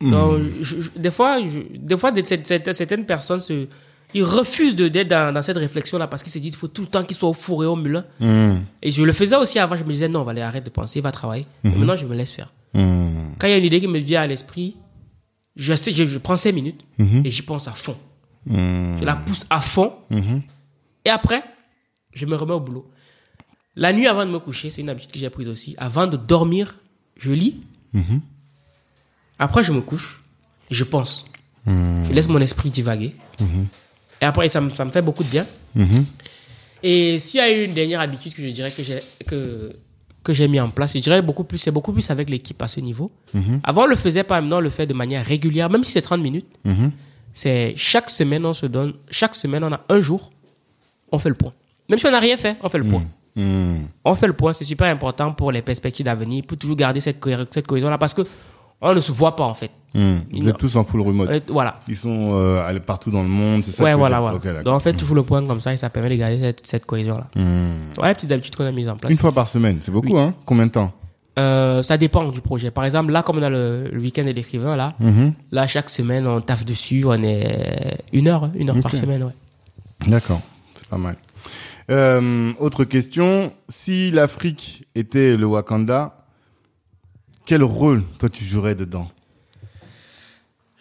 Donc, 0.00 0.40
je- 0.60 0.80
je- 0.80 0.90
des 0.98 1.10
fois, 1.10 1.38
je- 1.44 1.76
des 1.76 1.96
fois, 1.96 2.12
cette- 2.24 2.72
certaines 2.72 3.04
personnes 3.06 3.40
se, 3.40 3.66
ils 4.14 4.24
refusent 4.24 4.76
de 4.76 4.88
d'être 4.88 5.08
dans, 5.08 5.32
dans 5.32 5.42
cette 5.42 5.56
réflexion-là 5.56 6.06
parce 6.06 6.22
qu'ils 6.22 6.32
se 6.32 6.38
disent 6.38 6.52
qu'il 6.52 6.58
faut 6.58 6.68
tout 6.68 6.82
le 6.82 6.88
temps 6.88 7.02
qu'ils 7.02 7.16
soient 7.16 7.30
au 7.30 7.34
four 7.34 7.64
et 7.64 7.66
au 7.66 7.76
moulin. 7.76 8.04
Mmh. 8.20 8.54
Et 8.82 8.90
je 8.90 9.02
le 9.02 9.12
faisais 9.12 9.36
aussi 9.36 9.58
avant. 9.58 9.76
Je 9.76 9.84
me 9.84 9.92
disais 9.92 10.08
non, 10.08 10.20
on 10.20 10.24
va 10.24 10.32
aller 10.32 10.42
arrêter 10.42 10.66
de 10.66 10.70
penser, 10.70 11.00
va 11.00 11.12
travailler. 11.12 11.46
Mais 11.64 11.70
maintenant, 11.70 11.96
je 11.96 12.06
me 12.06 12.14
laisse 12.14 12.30
faire. 12.30 12.52
Mmh. 12.74 13.34
Quand 13.38 13.46
il 13.46 13.50
y 13.50 13.54
a 13.54 13.58
une 13.58 13.64
idée 13.64 13.80
qui 13.80 13.88
me 13.88 13.98
vient 13.98 14.22
à 14.22 14.26
l'esprit, 14.26 14.76
je 15.56 15.74
sais, 15.74 15.92
je, 15.92 16.04
je 16.04 16.18
prends 16.18 16.36
cinq 16.36 16.54
minutes 16.54 16.80
et 17.24 17.30
j'y 17.30 17.42
pense 17.42 17.68
à 17.68 17.72
fond. 17.72 17.96
Je 18.46 19.04
la 19.04 19.16
pousse 19.16 19.46
à 19.50 19.60
fond. 19.60 19.92
Et 21.04 21.10
après, 21.10 21.42
je 22.12 22.26
me 22.26 22.36
remets 22.36 22.54
au 22.54 22.60
boulot. 22.60 22.90
La 23.74 23.92
nuit 23.92 24.06
avant 24.06 24.26
de 24.26 24.30
me 24.30 24.38
coucher, 24.38 24.68
c'est 24.68 24.82
une 24.82 24.90
habitude 24.90 25.10
que 25.10 25.18
j'ai 25.18 25.30
prise 25.30 25.48
aussi. 25.48 25.74
Avant 25.78 26.06
de 26.06 26.16
dormir, 26.16 26.76
je 27.16 27.32
lis. 27.32 27.60
Après, 29.38 29.64
je 29.64 29.72
me 29.72 29.80
couche 29.80 30.22
et 30.70 30.74
je 30.74 30.84
pense. 30.84 31.24
Je 31.66 32.12
laisse 32.12 32.28
mon 32.28 32.40
esprit 32.40 32.70
divaguer. 32.70 33.14
Et 34.22 34.24
après, 34.24 34.48
ça 34.48 34.60
me, 34.60 34.70
ça 34.70 34.84
me 34.84 34.90
fait 34.90 35.02
beaucoup 35.02 35.24
de 35.24 35.28
bien. 35.28 35.44
Mhm. 35.74 36.06
Et 36.84 37.18
s'il 37.18 37.38
y 37.38 37.40
a 37.40 37.50
une 37.50 37.74
dernière 37.74 38.00
habitude 38.00 38.32
que 38.34 38.46
je 38.46 38.52
dirais 38.52 38.70
que 38.70 38.82
j'ai 38.82 39.00
que, 39.26 39.72
que 40.22 40.32
j'ai 40.32 40.46
mis 40.46 40.60
en 40.60 40.70
place, 40.70 40.94
je 40.94 41.00
dirais 41.00 41.22
beaucoup 41.22 41.42
plus, 41.42 41.58
c'est 41.58 41.72
beaucoup 41.72 41.92
plus 41.92 42.08
avec 42.08 42.30
l'équipe 42.30 42.60
à 42.62 42.68
ce 42.68 42.78
niveau. 42.78 43.10
Avant, 43.64 43.82
on 43.82 43.86
le 43.86 43.96
faisait 43.96 44.22
pas, 44.22 44.40
maintenant, 44.40 44.58
on 44.58 44.60
le 44.60 44.70
fait 44.70 44.86
de 44.86 44.94
manière 44.94 45.24
régulière, 45.26 45.68
même 45.68 45.82
si 45.82 45.90
c'est 45.92 46.02
30 46.02 46.20
minutes. 46.20 46.46
Mhm. 46.64 46.92
C'est 47.32 47.74
chaque 47.76 48.10
semaine, 48.10 48.46
on 48.46 48.54
se 48.54 48.66
donne, 48.66 48.94
chaque 49.10 49.34
semaine, 49.34 49.64
on 49.64 49.72
a 49.72 49.80
un 49.88 50.00
jour, 50.00 50.30
on 51.10 51.18
fait 51.18 51.28
le 51.28 51.34
point. 51.34 51.52
Même 51.88 51.98
si 51.98 52.06
on 52.06 52.10
n'a 52.12 52.20
rien 52.20 52.36
fait, 52.36 52.56
on 52.62 52.68
fait 52.68 52.78
le 52.78 52.84
point. 52.84 53.04
On 54.04 54.14
fait 54.14 54.26
le 54.28 54.34
point, 54.34 54.52
c'est 54.52 54.64
super 54.64 54.86
important 54.86 55.32
pour 55.32 55.50
les 55.50 55.62
perspectives 55.62 56.06
d'avenir, 56.06 56.44
pour 56.46 56.58
toujours 56.58 56.76
garder 56.76 57.00
cette, 57.00 57.24
cette 57.50 57.66
cohésion-là, 57.66 57.98
parce 57.98 58.14
que 58.14 58.22
on 58.80 58.94
ne 58.94 59.00
se 59.00 59.10
voit 59.10 59.34
pas, 59.34 59.44
en 59.44 59.54
fait. 59.54 59.70
Mmh. 59.94 60.16
Vous 60.40 60.48
êtes 60.48 60.56
tous 60.58 60.74
en 60.76 60.84
full 60.84 61.02
remote. 61.02 61.28
Euh, 61.30 61.40
voilà. 61.48 61.80
Ils 61.86 61.96
sont 61.96 62.32
euh, 62.34 62.64
allés 62.66 62.80
partout 62.80 63.10
dans 63.10 63.22
le 63.22 63.28
monde, 63.28 63.62
c'est 63.64 63.72
ça 63.72 63.82
Ouais, 63.84 63.94
voilà, 63.94 64.20
voilà. 64.20 64.62
Donc, 64.62 64.74
on 64.74 64.80
fait 64.80 64.94
toujours 64.94 65.16
le 65.16 65.22
point 65.22 65.44
comme 65.46 65.60
ça 65.60 65.72
et 65.72 65.76
ça 65.76 65.90
permet 65.90 66.08
de 66.08 66.14
garder 66.14 66.38
cette, 66.40 66.66
cette 66.66 66.86
cohésion-là. 66.86 67.26
Mmh. 67.36 68.00
Ouais, 68.00 68.14
petite 68.14 68.32
habitude 68.32 68.56
qu'on 68.56 68.64
a 68.64 68.72
mise 68.72 68.88
en 68.88 68.96
place. 68.96 69.12
Une 69.12 69.18
fois 69.18 69.32
par 69.32 69.48
semaine, 69.48 69.78
c'est 69.82 69.92
beaucoup, 69.92 70.16
hein 70.18 70.34
Combien 70.46 70.66
de 70.66 70.72
temps 70.72 70.92
Euh, 71.38 71.82
ça 71.82 71.96
dépend 71.98 72.28
du 72.30 72.40
projet. 72.40 72.70
Par 72.70 72.84
exemple, 72.84 73.12
là, 73.12 73.22
comme 73.22 73.38
on 73.38 73.42
a 73.42 73.50
le, 73.50 73.88
le 73.92 74.00
week-end 74.00 74.24
de 74.24 74.30
l'écrivain, 74.30 74.76
là, 74.76 74.94
Mhm. 75.00 75.34
là, 75.50 75.66
chaque 75.66 75.90
semaine, 75.90 76.26
on 76.26 76.40
taffe 76.40 76.64
dessus, 76.64 77.04
on 77.06 77.22
est 77.22 77.98
une 78.12 78.28
heure, 78.28 78.50
une 78.54 78.70
heure 78.70 78.80
par 78.80 78.94
semaine, 78.96 79.22
ouais. 79.24 79.32
D'accord, 80.08 80.40
c'est 80.74 80.86
pas 80.88 80.98
mal. 80.98 81.16
Euh, 81.90 82.52
autre 82.60 82.84
question, 82.84 83.52
si 83.68 84.10
l'Afrique 84.10 84.84
était 84.94 85.36
le 85.36 85.44
Wakanda, 85.46 86.24
quel 87.44 87.62
rôle 87.62 88.02
toi 88.18 88.28
tu 88.28 88.44
jouerais 88.44 88.74
dedans 88.74 89.08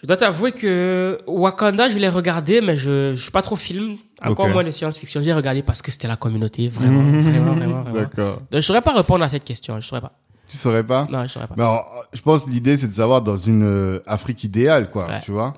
Je 0.02 0.08
dois 0.08 0.18
t'avouer 0.18 0.52
que 0.52 1.20
Wakanda, 1.28 1.90
je 1.90 1.98
l'ai 1.98 2.10
regardé, 2.10 2.60
mais 2.62 2.76
je, 2.76 3.14
je 3.16 3.22
suis 3.22 3.32
pas 3.32 3.42
trop 3.44 3.56
film. 3.56 3.98
Encore 4.24 4.50
moins 4.50 4.64
de 4.64 4.72
science-fiction. 4.72 5.22
J'ai 5.22 5.34
regardé 5.34 5.62
parce 5.64 5.82
que 5.82 5.92
c'était 5.92 6.08
la 6.08 6.16
communauté, 6.16 6.70
vraiment, 6.70 7.04
vraiment, 7.22 7.54
vraiment, 7.54 7.82
vraiment. 7.84 8.00
D'accord. 8.00 8.36
Donc, 8.52 8.62
je 8.62 8.62
saurais 8.62 8.82
pas 8.82 8.94
répondre 8.94 9.24
à 9.24 9.30
cette 9.30 9.44
question, 9.44 9.80
je 9.80 9.86
saurais 9.88 10.02
pas. 10.02 10.14
Tu 10.48 10.58
saurais 10.58 10.84
pas? 10.84 11.08
Non, 11.12 11.24
je 11.24 11.28
saurais 11.30 11.48
pas. 11.48 11.54
Mais 11.58 11.64
alors, 11.64 12.06
je 12.14 12.22
pense 12.22 12.44
que 12.46 12.50
l'idée 12.50 12.76
c'est 12.78 12.88
de 12.88 12.94
savoir 12.94 13.22
dans 13.22 13.38
une 13.38 13.64
euh, 13.64 14.00
Afrique 14.06 14.44
idéale, 14.44 14.90
quoi, 14.90 15.08
Ouais. 15.08 15.20
tu 15.24 15.32
vois 15.32 15.54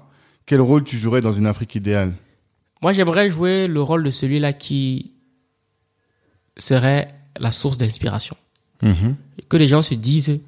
Quel 0.45 0.61
rôle 0.61 0.83
tu 0.83 0.97
jouerais 0.97 1.21
dans 1.21 1.31
une 1.31 1.47
Afrique 1.47 1.75
idéale? 1.75 2.13
Moi, 2.81 2.93
j'aimerais 2.93 3.29
jouer 3.29 3.67
le 3.67 3.81
rôle 3.81 4.03
de 4.03 4.11
celui-là 4.11 4.51
qui 4.53 5.13
serait 6.57 7.07
la 7.39 7.51
source 7.51 7.77
d'inspiration. 7.77 8.35
Mhm. 8.81 9.15
Que 9.49 9.57
les 9.57 9.67
gens 9.67 9.81
se 9.81 9.93
disent, 9.93 10.39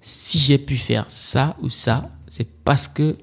si 0.00 0.38
j'ai 0.38 0.58
pu 0.58 0.76
faire 0.76 1.04
ça 1.08 1.56
ou 1.60 1.68
ça, 1.68 2.02
c'est 2.28 2.48
parce 2.64 2.88
que 2.88 3.16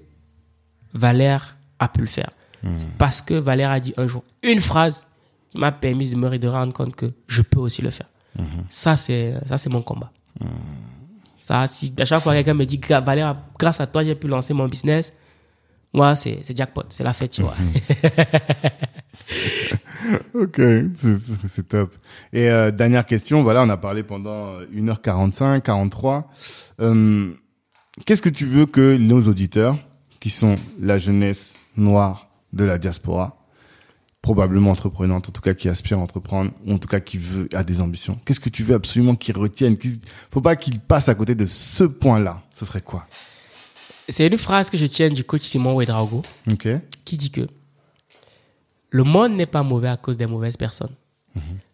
Valère 0.98 1.57
a 1.80 1.88
pu 1.88 2.02
le 2.02 2.07
faire. 2.07 2.30
C'est 2.76 2.90
parce 2.98 3.22
que 3.22 3.34
Valère 3.36 3.69
a 3.72 3.80
dit 3.80 3.94
un 3.98 4.07
jour 4.07 4.24
une 4.44 4.60
phrase 4.61 5.06
qui 5.52 5.57
m'a 5.60 5.72
permis 5.72 6.10
de 6.10 6.15
me 6.15 6.38
de 6.38 6.48
rendre 6.48 6.74
compte 6.74 6.95
que 6.95 7.11
je 7.28 7.41
peux 7.41 7.60
aussi 7.60 7.82
le 7.82 7.91
faire. 7.91 8.07
Ça, 8.69 8.95
c'est, 8.95 9.34
ça, 9.48 9.57
c'est 9.57 9.69
mon 9.69 9.82
combat. 9.82 10.11
Ça, 11.38 11.65
si 11.68 11.94
à 11.99 12.06
chaque 12.06 12.22
fois 12.24 12.34
quelqu'un 12.34 12.53
me 12.56 12.65
dit, 12.65 12.80
Valère, 13.06 13.38
grâce 13.57 13.80
à 13.80 13.88
toi, 13.88 14.03
j'ai 14.03 14.15
pu 14.15 14.28
lancer 14.28 14.53
mon 14.53 14.68
business, 14.68 15.14
moi, 15.94 16.15
c'est 16.15 16.41
jackpot, 16.56 16.84
c'est 16.90 17.03
la 17.03 17.14
fête, 17.14 17.32
tu 17.32 17.41
vois. 17.44 17.56
Ok, 20.34 20.61
c'est- 20.94 21.68
top. 21.68 21.94
Et 22.32 22.49
euh, 22.49 22.72
dernière 22.72 23.06
question, 23.06 23.44
voilà, 23.44 23.64
on 23.64 23.69
a 23.69 23.78
parlé 23.78 24.03
pendant 24.03 24.60
1h45, 24.74 25.61
43. 25.61 26.30
Euh, 26.82 27.32
Qu'est-ce 28.06 28.22
que 28.22 28.30
tu 28.30 28.45
veux 28.45 28.68
que 28.68 28.95
nos 28.95 29.22
auditeurs, 29.28 29.78
qui 30.19 30.30
sont 30.30 30.57
la 30.80 30.98
jeunesse 30.98 31.57
noire 31.76 32.27
de 32.53 32.64
la 32.65 32.77
diaspora, 32.77 33.38
probablement 34.22 34.72
entreprenante, 34.72 35.30
en 35.30 35.31
tout 35.31 35.41
cas 35.41 35.53
qui 35.53 35.69
aspire 35.69 35.98
à 35.99 36.02
entreprendre, 36.02 36.52
ou 36.65 36.73
en 36.73 36.77
tout 36.80 36.88
cas 36.88 36.99
qui 36.99 37.18
veut 37.18 37.48
a 37.53 37.64
des 37.64 37.81
ambitions, 37.81 38.19
qu'est-ce 38.26 38.39
que 38.39 38.49
tu 38.49 38.64
veux 38.64 38.76
absolument 38.76 39.15
qu'ils 39.15 39.38
retiennent 39.38 39.77
qu'il 39.77 39.99
Faut 40.31 40.41
pas 40.41 40.56
qu'ils 40.56 40.80
passent 40.80 41.10
à 41.10 41.15
côté 41.15 41.35
de 41.35 41.45
ce 41.45 41.84
point-là. 41.84 42.41
Ce 42.52 42.65
serait 42.65 42.81
quoi? 42.81 43.06
C'est 44.10 44.26
une 44.26 44.38
phrase 44.38 44.69
que 44.69 44.77
je 44.77 44.85
tiens 44.85 45.10
du 45.10 45.23
coach 45.23 45.44
Simon 45.44 45.76
Ouedraogo 45.76 46.22
Ok. 46.49 46.68
qui 47.06 47.18
dit 47.18 47.30
que 47.31 47.48
le 48.89 49.03
monde 49.03 49.34
n'est 49.34 49.45
pas 49.45 49.64
mauvais 49.64 49.89
à 49.89 49.98
cause 49.98 50.18
des 50.18 50.26
mauvaises 50.27 50.57
personnes. 50.57 50.95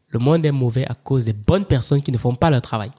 Le 0.10 0.20
monde 0.20 0.46
est 0.46 0.52
mauvais 0.52 0.86
à 0.86 0.94
cause 0.96 1.26
des 1.26 1.34
bonnes 1.34 1.66
personnes 1.66 2.02
qui 2.02 2.12
ne 2.12 2.18
font 2.18 2.36
pas 2.36 2.50
leur 2.50 2.62
travail. 2.62 2.92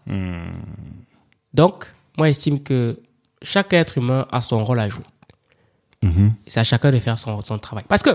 Donc, 1.53 1.93
moi, 2.16 2.29
j'estime 2.29 2.61
que 2.62 3.01
chaque 3.43 3.73
être 3.73 3.99
humain 3.99 4.27
a 4.33 4.41
son 4.41 4.65
rôle 4.65 4.81
à 4.81 4.89
jouer. 4.89 5.05
Mhm. 6.05 6.33
C'est 6.47 6.61
à 6.61 6.65
chacun 6.65 6.91
de 6.93 6.99
faire 6.99 7.19
son, 7.19 7.41
son 7.43 7.59
travail. 7.59 7.85
Parce 7.89 8.03
que 8.03 8.11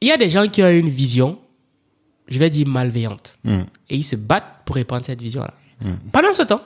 il 0.00 0.08
y 0.08 0.12
a 0.12 0.16
des 0.16 0.30
gens 0.30 0.48
qui 0.48 0.62
ont 0.62 0.68
une 0.70 0.88
vision, 0.88 1.38
je 2.28 2.38
vais 2.38 2.50
dire 2.50 2.66
malveillante, 2.66 3.36
Mm. 3.44 3.60
et 3.90 3.96
ils 3.96 4.04
se 4.04 4.16
battent 4.16 4.62
pour 4.64 4.76
répandre 4.76 5.04
cette 5.04 5.20
vision-là. 5.20 5.54
Pendant 6.12 6.34
ce 6.34 6.42
temps, 6.42 6.62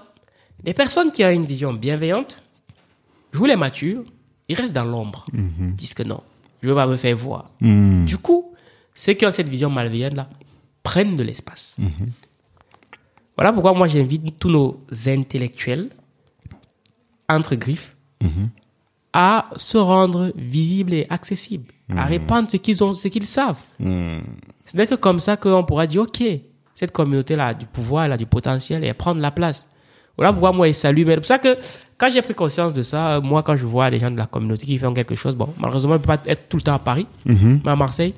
des 0.63 0.75
personnes 0.75 1.11
qui 1.13 1.25
ont 1.25 1.31
une 1.31 1.47
vision 1.47 1.73
bienveillante, 1.73 2.43
jouent 3.33 3.47
les 3.47 3.57
matures, 3.57 4.05
ils 4.49 4.57
restent 4.57 4.73
dans 4.75 4.85
l'ombre. 4.85 5.27
Ils 5.33 5.75
disent 5.75 5.95
que 5.95 6.03
non, 6.03 6.21
je 6.63 6.69
veux 6.69 6.75
pas 6.75 6.87
me 6.87 6.97
faire 6.97 7.17
voir. 7.17 7.51
Mm. 7.61 8.05
Du 8.07 8.19
coup, 8.19 8.53
ceux 8.95 9.13
qui 9.15 9.25
ont 9.27 9.31
cette 9.31 9.49
vision 9.49 9.71
malveillante-là 9.71 10.29
prennent 10.83 11.17
de 11.17 11.23
l'espace. 11.23 11.77
Voilà 13.37 13.53
pourquoi 13.53 13.73
moi 13.75 13.89
j'invite 13.89 14.39
tous 14.39 14.51
nos 14.51 14.81
intellectuels, 15.07 15.91
entre 17.29 17.55
griffes, 17.55 17.97
à 19.13 19.51
se 19.57 19.79
rendre 19.79 20.33
visibles 20.37 20.95
et 20.95 21.07
accessibles, 21.11 21.73
à 21.95 22.05
répandre 22.05 22.51
ce 22.51 22.57
qu'ils 22.57 22.83
ont, 22.83 22.95
ce 22.95 23.09
qu'ils 23.09 23.27
savent. 23.27 23.61
Ce 24.67 24.77
n'est 24.77 24.87
que 24.87 24.95
comme 24.95 25.21
ça 25.21 25.37
qu'on 25.37 25.65
pourra 25.65 25.87
dire, 25.87 26.03
OK, 26.03 26.23
cette 26.75 26.91
communauté-là 26.93 27.49
a 27.49 27.55
du 27.55 27.67
pouvoir, 27.67 28.05
elle 28.07 28.13
a 28.13 28.17
du 28.17 28.27
potentiel 28.27 28.83
et 28.83 28.89
elle 28.89 28.95
prend 28.95 29.15
de 29.15 29.21
la 29.21 29.31
place. 29.31 29.69
Voilà 30.17 30.33
pourquoi 30.33 30.53
moi, 30.53 30.67
je 30.69 30.73
salue. 30.73 31.05
Mais 31.07 31.15
c'est 31.15 31.21
pour 31.21 31.27
ça 31.27 31.39
que 31.39 31.57
quand 31.99 32.11
j'ai 32.11 32.23
pris 32.23 32.35
conscience 32.35 32.73
de 32.73 32.83
ça, 32.83 33.21
moi, 33.21 33.43
quand 33.43 33.57
je 33.57 33.67
vois 33.67 33.91
les 33.91 33.99
gens 33.99 34.11
de 34.11 34.17
la 34.17 34.27
communauté 34.27 34.67
qui 34.67 34.79
font 34.79 34.93
quelque 34.95 35.15
chose, 35.15 35.37
bon, 35.37 35.53
malheureusement, 35.59 35.93
je 35.93 35.99
ne 35.99 36.03
peux 36.03 36.07
pas 36.07 36.23
être 36.27 36.49
tout 36.49 36.57
le 36.57 36.63
temps 36.63 36.75
à 36.75 36.79
Paris, 36.79 37.07
mais 37.65 37.71
à 37.71 37.77
Marseille, 37.77 38.15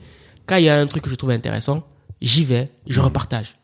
quand 0.46 0.56
il 0.56 0.64
y 0.64 0.68
a 0.68 0.78
un 0.78 0.86
truc 0.86 1.04
que 1.04 1.10
je 1.10 1.14
trouve 1.14 1.30
intéressant, 1.30 1.82
j'y 2.20 2.44
vais, 2.44 2.70
je 2.86 3.00
repartage. 3.00 3.56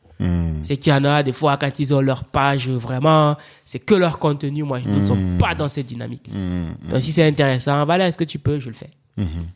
C'est 0.63 0.77
qu'il 0.77 0.93
y 0.93 0.97
en 0.97 1.05
a 1.05 1.23
des 1.23 1.33
fois 1.33 1.57
quand 1.57 1.79
ils 1.79 1.95
ont 1.95 2.01
leur 2.01 2.25
page 2.25 2.69
vraiment, 2.69 3.37
c'est 3.65 3.79
que 3.79 3.95
leur 3.95 4.19
contenu. 4.19 4.63
Moi, 4.63 4.81
nous 4.85 5.01
ne 5.01 5.07
sommes 5.07 5.39
pas 5.39 5.55
dans 5.55 5.69
cette 5.69 5.87
dynamique. 5.87 6.31
Donc 6.33 7.03
si 7.03 7.13
c'est 7.13 7.27
intéressant, 7.27 7.85
voilà, 7.85 8.09
est-ce 8.09 8.19
que 8.19 8.25
tu 8.25 8.39
peux, 8.39 8.59
je 8.61 8.69
le 8.69 8.75
fais. 8.75 8.91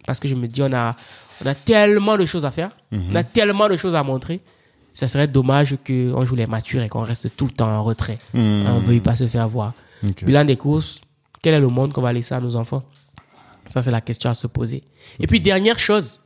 Parce 0.06 0.20
que 0.20 0.28
je 0.28 0.34
me 0.34 0.48
dis, 0.48 0.62
on 0.62 0.72
a, 0.72 0.94
on 1.44 1.46
a 1.46 1.54
tellement 1.54 2.16
de 2.16 2.26
choses 2.26 2.44
à 2.44 2.50
faire, 2.50 2.70
on 2.92 3.14
a 3.14 3.24
tellement 3.24 3.68
de 3.68 3.76
choses 3.76 3.94
à 3.94 4.02
montrer. 4.02 4.40
Ça 4.94 5.06
serait 5.08 5.28
dommage 5.28 5.76
qu'on 5.86 6.24
joue 6.24 6.36
les 6.36 6.46
matures 6.46 6.82
et 6.82 6.88
qu'on 6.88 7.02
reste 7.02 7.36
tout 7.36 7.44
le 7.44 7.50
temps 7.50 7.68
en 7.68 7.84
retrait. 7.84 8.18
On 8.32 8.38
ne 8.80 8.80
veuille 8.80 9.00
pas 9.00 9.14
se 9.14 9.26
faire 9.26 9.46
voir. 9.46 9.74
Ok. 10.06 10.24
Bilan 10.24 10.44
des 10.44 10.56
courses, 10.56 11.00
quel 11.42 11.54
est 11.54 11.60
le 11.60 11.68
monde 11.68 11.92
qu'on 11.92 12.02
va 12.02 12.12
laisser 12.12 12.34
à 12.34 12.40
nos 12.40 12.56
enfants? 12.56 12.82
Ça, 13.66 13.82
c'est 13.82 13.90
la 13.90 14.00
question 14.00 14.30
à 14.30 14.34
se 14.34 14.46
poser. 14.46 14.84
Et 15.18 15.26
puis, 15.26 15.40
dernière 15.40 15.78
chose, 15.78 16.20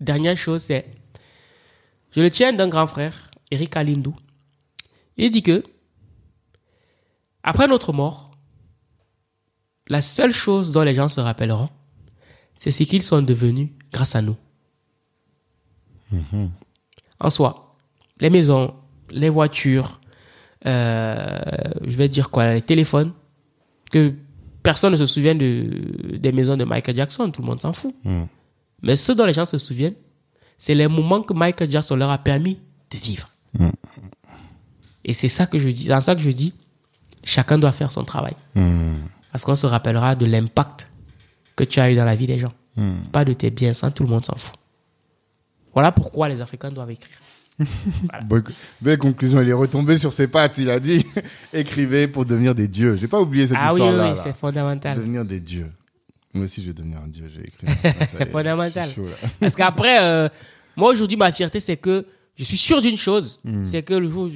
dernière 0.00 0.36
chose, 0.36 0.62
c'est, 0.62 0.84
je 2.14 2.20
le 2.20 2.30
tiens 2.30 2.52
d'un 2.52 2.68
grand 2.68 2.86
frère, 2.86 3.25
Eric 3.50 3.76
Alindou. 3.76 4.14
Il 5.16 5.30
dit 5.30 5.42
que, 5.42 5.64
après 7.42 7.68
notre 7.68 7.92
mort, 7.92 8.36
la 9.88 10.00
seule 10.00 10.32
chose 10.32 10.72
dont 10.72 10.82
les 10.82 10.94
gens 10.94 11.08
se 11.08 11.20
rappelleront, 11.20 11.70
c'est 12.58 12.70
ce 12.70 12.82
qu'ils 12.82 13.02
sont 13.02 13.22
devenus 13.22 13.70
grâce 13.92 14.16
à 14.16 14.22
nous. 14.22 14.36
En 17.20 17.30
soi, 17.30 17.76
les 18.20 18.30
maisons, 18.30 18.74
les 19.10 19.28
voitures, 19.28 20.00
euh, 20.66 21.38
je 21.82 21.96
vais 21.96 22.08
dire 22.08 22.30
quoi, 22.30 22.52
les 22.54 22.62
téléphones, 22.62 23.12
que 23.90 24.14
personne 24.62 24.92
ne 24.92 24.96
se 24.96 25.06
souvient 25.06 25.34
de, 25.34 26.16
des 26.16 26.32
maisons 26.32 26.56
de 26.56 26.64
Michael 26.64 26.96
Jackson, 26.96 27.30
tout 27.30 27.42
le 27.42 27.46
monde 27.46 27.60
s'en 27.60 27.72
fout. 27.72 27.94
Mais 28.82 28.96
ce 28.96 29.12
dont 29.12 29.24
les 29.24 29.32
gens 29.32 29.46
se 29.46 29.58
souviennent, 29.58 29.94
c'est 30.58 30.74
les 30.74 30.88
moments 30.88 31.22
que 31.22 31.32
Michael 31.32 31.70
Jackson 31.70 31.96
leur 31.96 32.10
a 32.10 32.18
permis 32.18 32.58
de 32.90 32.98
vivre. 32.98 33.28
Et 35.04 35.14
c'est 35.14 35.28
ça 35.28 35.46
que 35.46 35.58
je 35.58 35.68
dis, 35.68 35.86
dans 35.86 36.00
ça 36.00 36.14
que 36.14 36.20
je 36.20 36.30
dis, 36.30 36.52
chacun 37.24 37.58
doit 37.58 37.72
faire 37.72 37.92
son 37.92 38.02
travail. 38.04 38.34
Parce 39.32 39.44
qu'on 39.44 39.56
se 39.56 39.66
rappellera 39.66 40.14
de 40.14 40.26
l'impact 40.26 40.90
que 41.54 41.64
tu 41.64 41.80
as 41.80 41.90
eu 41.90 41.94
dans 41.94 42.04
la 42.04 42.16
vie 42.16 42.26
des 42.26 42.38
gens. 42.38 42.52
Pas 43.12 43.24
de 43.24 43.32
tes 43.32 43.50
biens, 43.50 43.72
ça, 43.72 43.90
tout 43.90 44.02
le 44.02 44.08
monde 44.08 44.24
s'en 44.24 44.36
fout. 44.36 44.54
Voilà 45.72 45.92
pourquoi 45.92 46.28
les 46.28 46.40
Africains 46.40 46.70
doivent 46.70 46.90
écrire. 46.90 47.16
Bonne- 48.24 48.44
Belle 48.82 48.98
conclusion, 48.98 49.40
il 49.40 49.48
est 49.48 49.52
retombé 49.54 49.96
sur 49.96 50.12
ses 50.12 50.28
pattes, 50.28 50.58
il 50.58 50.68
a 50.68 50.78
dit 50.78 51.06
écrivez 51.54 52.06
pour 52.08 52.26
devenir 52.26 52.54
des 52.54 52.68
dieux. 52.68 52.96
J'ai 52.96 53.08
pas 53.08 53.20
oublié 53.20 53.46
cette 53.46 53.56
ah 53.58 53.72
oui, 53.72 53.80
oui, 53.80 53.86
histoire-là. 53.88 54.12
oui, 54.12 54.20
c'est 54.22 54.36
fondamental. 54.36 54.96
Devenir 54.96 55.24
des 55.24 55.40
dieux. 55.40 55.70
Moi 56.34 56.44
aussi, 56.44 56.62
je 56.62 56.68
vais 56.68 56.74
devenir 56.74 56.98
un 57.00 57.08
dieu, 57.08 57.30
j'ai 57.34 57.46
écrit. 57.46 57.66
Ah, 57.98 58.06
ça 58.06 58.18
y 58.18 58.22
est, 58.22 58.26
Fondamental. 58.30 58.90
chaud. 58.90 59.06
Parce 59.40 59.54
qu'après, 59.54 60.02
euh, 60.02 60.28
moi 60.76 60.90
aujourd'hui, 60.92 61.16
ma 61.16 61.32
fierté, 61.32 61.60
c'est 61.60 61.78
que 61.78 62.06
je 62.36 62.44
suis 62.44 62.56
sûr 62.56 62.80
d'une 62.80 62.96
chose, 62.96 63.40
c'est 63.64 63.82
que 63.82 63.94
le 63.94 64.08
jour 64.08 64.28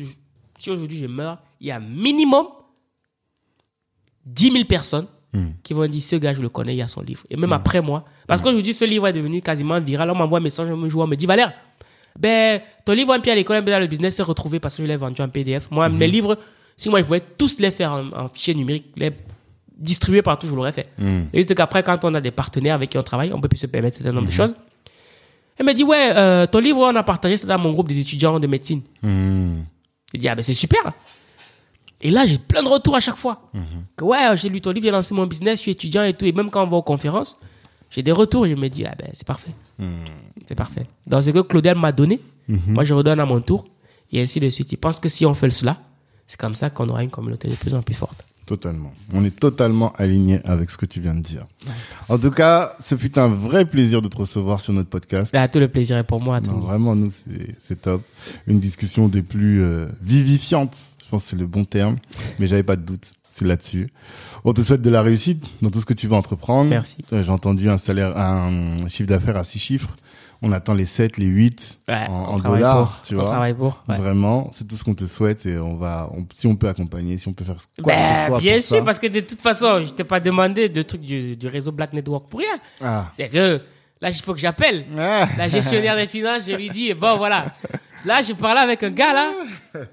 si 0.59 0.70
aujourd'hui 0.70 0.98
je 0.98 1.06
meurs, 1.06 1.39
il 1.60 1.68
y 1.68 1.70
a 1.70 1.81
minimum 1.81 2.47
10 4.27 4.52
000 4.52 4.64
personnes 4.64 5.06
qui 5.62 5.74
vont 5.74 5.86
dire 5.86 6.02
ce 6.02 6.16
gars, 6.16 6.35
je 6.35 6.40
le 6.40 6.48
connais, 6.48 6.74
il 6.74 6.78
y 6.78 6.82
a 6.82 6.89
son 6.89 7.02
livre. 7.02 7.22
Et 7.31 7.36
même 7.36 7.52
après 7.52 7.81
moi, 7.81 8.05
parce 8.27 8.40
qu'aujourd'hui, 8.40 8.74
ce 8.74 8.85
livre 8.85 9.06
est 9.06 9.12
devenu 9.12 9.40
quasiment 9.40 9.78
viral. 9.81 10.10
On 10.10 10.14
m'envoie 10.16 10.39
un 10.39 10.43
message, 10.43 10.68
on 10.70 10.77
me 10.77 10.89
joue, 10.89 11.01
on 11.01 11.06
me 11.06 11.14
dit 11.14 11.27
Valère, 11.27 11.52
ben, 12.18 12.60
ton 12.85 12.93
livre 12.93 13.12
un 13.12 13.20
pied 13.20 13.31
à 13.31 13.35
l'école, 13.36 13.64
dans 13.64 13.78
le 13.78 13.86
business 13.86 14.16
s'est 14.16 14.22
retrouvé 14.24 14.59
parce 14.59 14.74
que 14.77 14.82
je 14.82 14.89
l'ai 14.89 14.97
vendu 14.97 15.22
en 15.22 15.28
PDF. 15.28 15.68
Moi, 15.70 15.89
mes 15.89 16.09
livres, 16.09 16.36
si 16.77 16.89
moi 16.89 16.98
je 16.98 17.05
pouvais 17.05 17.20
tous 17.20 17.60
les 17.60 17.70
faire 17.70 17.93
en, 17.93 18.24
en 18.24 18.28
fichier 18.28 18.55
numérique, 18.55 18.86
les 18.97 19.12
distribuer 19.78 20.20
partout, 20.22 20.47
je 20.48 20.55
l'aurais 20.55 20.72
fait. 20.72 20.89
Et 21.32 21.39
juste 21.39 21.55
qu'après, 21.55 21.82
quand 21.82 22.05
on 22.05 22.12
a 22.14 22.20
des 22.20 22.32
partenaires 22.32 22.74
avec 22.74 22.90
qui 22.90 22.98
on 22.98 23.02
travaille, 23.02 23.32
on 23.32 23.40
peut 23.40 23.48
plus 23.48 23.59
se 23.59 23.66
permettre 23.66 23.97
certain 23.97 24.12
nombre 24.12 24.27
de 24.27 24.32
choses. 24.32 24.55
Elle 25.61 25.66
me 25.66 25.74
dit, 25.74 25.85
ouais, 25.85 26.11
euh, 26.16 26.47
ton 26.47 26.59
livre, 26.59 26.78
on 26.78 26.97
a 26.97 27.03
partagé 27.03 27.37
ça 27.37 27.47
dans 27.47 27.59
mon 27.59 27.73
groupe 27.73 27.87
des 27.87 28.01
étudiants 28.01 28.41
de 28.41 28.47
médecine. 28.47 28.81
Hmm. 29.03 29.59
Je 30.15 30.19
dis, 30.19 30.27
ah 30.27 30.35
ben 30.35 30.41
c'est 30.41 30.55
super. 30.55 30.95
Et 32.01 32.11
là, 32.11 32.24
j'ai 32.24 32.39
plein 32.39 32.62
de 32.62 32.69
retours 32.69 32.97
à 32.97 33.01
chaque 33.01 33.16
fois. 33.16 33.51
Que 33.95 34.05
ouais, 34.05 34.37
j'ai 34.39 34.49
lu 34.49 34.62
ton 34.62 34.70
livre, 34.70 34.87
j'ai 34.87 34.91
lancé 34.91 35.12
mon 35.12 35.27
business, 35.27 35.59
je 35.59 35.62
suis 35.65 35.70
étudiant 35.73 36.03
et 36.03 36.15
tout. 36.15 36.24
Et 36.24 36.32
même 36.32 36.51
quand 36.51 36.65
on 36.65 36.66
va 36.66 36.78
aux 36.78 36.82
conférences, 36.82 37.37
j'ai 37.91 38.03
des 38.03 38.11
retours. 38.11 38.47
Je 38.47 38.55
me 38.55 38.69
dis, 38.69 38.87
ah 38.87 38.95
ben 38.99 39.11
c'est 39.12 39.27
parfait. 39.27 39.51
C'est 40.47 40.55
parfait. 40.55 40.87
Donc, 41.07 41.24
c'est 41.24 41.32
que 41.32 41.41
Claudel 41.41 41.77
m'a 41.77 41.93
donné. 41.93 42.20
Moi, 42.49 42.85
je 42.85 42.95
redonne 42.95 43.20
à 43.20 43.27
mon 43.27 43.43
tour. 43.43 43.66
Et 44.12 44.23
ainsi 44.23 44.41
de 44.41 44.49
suite. 44.49 44.70
Je 44.70 44.77
pense 44.77 44.99
que 44.99 45.11
si 45.11 45.27
on 45.27 45.35
fait 45.35 45.51
cela, 45.51 45.77
c'est 46.27 46.41
comme 46.41 46.55
ça 46.55 46.70
qu'on 46.70 46.89
aura 46.89 47.05
une 47.05 47.11
communauté 47.11 47.49
de 47.49 47.55
plus 47.55 47.74
en 47.74 47.82
plus 47.82 47.95
forte. 47.95 48.24
Totalement. 48.51 48.90
On 49.12 49.24
est 49.24 49.39
totalement 49.39 49.93
aligné 49.97 50.40
avec 50.44 50.70
ce 50.70 50.77
que 50.77 50.85
tu 50.85 51.01
viens 51.01 51.14
de 51.14 51.20
dire. 51.20 51.47
En 52.09 52.18
tout 52.18 52.32
cas, 52.32 52.74
ce 52.81 52.97
fut 52.97 53.16
un 53.16 53.28
vrai 53.28 53.64
plaisir 53.64 54.02
de 54.02 54.09
te 54.09 54.16
recevoir 54.16 54.60
sur 54.60 54.72
notre 54.72 54.89
podcast. 54.89 55.32
Là, 55.32 55.47
tout 55.47 55.60
le 55.60 55.68
plaisir 55.68 55.97
est 55.97 56.02
pour 56.02 56.20
moi. 56.20 56.40
Non, 56.40 56.59
vraiment, 56.59 56.97
nous, 56.97 57.12
c'est 57.59 57.81
top. 57.81 58.02
Une 58.48 58.59
discussion 58.59 59.06
des 59.06 59.22
plus 59.22 59.62
euh, 59.62 59.86
vivifiantes. 60.02 60.77
Je 61.01 61.09
pense 61.09 61.22
que 61.22 61.31
c'est 61.31 61.36
le 61.36 61.47
bon 61.47 61.64
terme. 61.64 61.98
Mais 62.40 62.48
j'avais 62.48 62.64
pas 62.64 62.74
de 62.74 62.82
doute. 62.82 63.12
C'est 63.31 63.44
là-dessus. 63.44 63.93
On 64.44 64.52
te 64.52 64.62
souhaite 64.62 64.82
de 64.82 64.90
la 64.90 65.02
réussite 65.02 65.44
dans 65.62 65.70
tout 65.70 65.81
ce 65.81 65.86
que 65.86 65.94
tu 65.94 66.09
vas 66.09 66.16
entreprendre. 66.16 66.70
Merci. 66.70 66.97
J'ai 67.12 67.31
entendu 67.31 67.68
un 67.70 67.78
salaire, 67.78 68.18
un 68.18 68.89
chiffre 68.89 69.09
d'affaires 69.09 69.36
à 69.36 69.44
six 69.44 69.60
chiffres. 69.60 69.94
On 70.43 70.53
attend 70.53 70.73
les 70.73 70.87
7, 70.87 71.19
les 71.19 71.27
8 71.27 71.81
Ouais, 71.89 72.07
en, 72.09 72.35
on 72.35 72.39
dollars, 72.39 72.93
pour. 72.93 73.03
tu 73.03 73.15
on 73.15 73.19
vois. 73.21 73.31
travaille 73.31 73.53
pour. 73.55 73.83
ouais. 73.89 73.97
Vraiment, 73.99 74.49
c'est 74.53 74.67
tout 74.67 74.75
ce 74.77 74.83
qu'on 74.85 74.95
te 74.95 75.05
souhaite 75.05 75.45
et 75.45 75.59
on 75.59 75.77
va, 75.77 76.11
on- 76.15 76.27
si 76.35 76.47
on 76.47 76.57
peut 76.57 76.69
accompagner, 76.69 77.19
si 77.19 77.29
on 77.29 77.33
peut 77.35 77.45
faire 77.45 77.57
quoi 77.83 77.93
que 77.93 77.99
ce 77.99 78.27
soit 78.27 78.39
bien 78.41 78.61
sûr, 78.61 78.77
ça. 78.79 78.83
parce 78.83 78.99
que 78.99 79.07
de 79.09 79.21
toute 79.21 79.41
façon, 79.41 79.83
je 79.85 79.91
t'ai 79.91 80.05
pas 80.05 80.19
demandé 80.21 80.69
de 80.71 80.81
trucs 80.83 81.03
du, 81.03 81.37
du 81.37 81.47
réseau 81.47 81.73
Black 81.73 81.93
Network 81.93 82.29
pour 82.31 82.41
rien. 82.41 82.59
Ah. 82.81 83.12
C'est 83.19 83.29
que 83.29 83.61
là, 84.01 84.09
il 84.11 84.15
faut 84.15 84.33
que 84.33 84.41
j'appelle 84.41 84.87
Ah. 84.99 85.29
la 85.37 85.49
gestionnaire 85.51 85.95
des 85.97 86.07
finances. 86.07 86.45
Je 86.49 86.53
lui 86.57 86.71
dis, 86.71 86.95
bon, 86.95 87.17
voilà. 87.19 87.55
Là, 88.07 88.23
je 88.23 88.33
parlais 88.33 88.62
avec 88.62 88.83
un 88.83 88.91
gars, 88.91 89.12
là. 89.12 89.33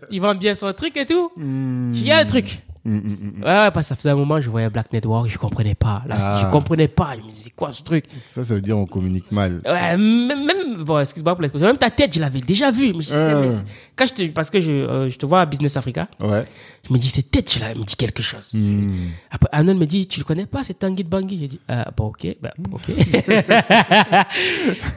Il 0.09 0.21
vend 0.21 0.33
bien 0.33 0.55
son 0.55 0.71
truc 0.71 0.95
et 0.95 1.05
tout. 1.05 1.29
Hmm. 1.35 1.91
Il 1.93 2.03
y 2.05 2.11
a 2.13 2.19
un 2.19 2.25
truc. 2.25 2.59
Mm, 2.87 2.95
mm, 2.95 3.17
mm. 3.39 3.43
Ouais, 3.43 3.71
parce 3.71 3.79
que 3.79 3.83
ça 3.83 3.95
faisait 3.95 4.09
un 4.11 4.15
moment, 4.15 4.39
je 4.39 4.49
voyais 4.49 4.69
Black 4.69 4.93
Network, 4.93 5.27
je 5.29 5.37
comprenais 5.37 5.75
pas. 5.75 6.03
Là, 6.07 6.15
Ah. 6.19 6.39
je 6.41 6.51
comprenais 6.51 6.87
pas. 6.87 7.15
Je 7.19 7.23
me 7.25 7.29
disais, 7.29 7.51
quoi 7.55 7.73
ce 7.73 7.83
truc? 7.83 8.05
Ça, 8.29 8.43
ça 8.45 8.55
veut 8.55 8.61
dire 8.61 8.77
on 8.77 8.85
communique 8.85 9.29
mal. 9.31 9.61
Ouais, 9.65 9.97
même, 9.97 10.45
même 10.45 10.83
bon, 10.85 10.99
excuse-moi 10.99 11.35
pour 11.35 11.41
l'expression, 11.41 11.67
même 11.67 11.77
ta 11.77 11.89
tête, 11.89 12.15
je 12.15 12.21
l'avais 12.21 12.39
déjà 12.39 12.71
vue. 12.71 12.87
Je 12.87 12.93
me 12.93 12.99
disais, 13.01 13.15
Ah. 13.15 13.41
mais 13.41 13.49
quand 13.95 14.05
je 14.07 14.13
te, 14.13 14.27
parce 14.31 14.49
que 14.49 14.59
je, 14.61 14.71
euh, 14.71 15.09
je 15.09 15.17
te 15.17 15.25
vois 15.25 15.41
à 15.41 15.45
Business 15.45 15.75
Africa, 15.75 16.07
Ouais. 16.21 16.45
je 16.87 16.93
me 16.93 16.97
dis, 16.97 17.09
cette 17.09 17.29
tête, 17.29 17.51
je 17.53 17.59
me 17.77 17.83
dit 17.83 17.95
quelque 17.97 18.23
chose. 18.23 18.53
Mm. 18.53 18.87
Après, 19.31 19.49
Anon 19.51 19.75
me 19.75 19.85
dit, 19.85 20.07
tu 20.07 20.19
le 20.19 20.25
connais 20.25 20.45
pas, 20.45 20.63
c'est 20.63 20.79
Tanguy 20.79 21.03
de 21.03 21.09
Bangui? 21.09 21.37
J'ai 21.39 21.47
dit, 21.49 21.59
ah, 21.67 21.91
bon, 21.95 22.05
ok, 22.07 22.25
bah, 22.41 22.53
ok. 22.71 22.87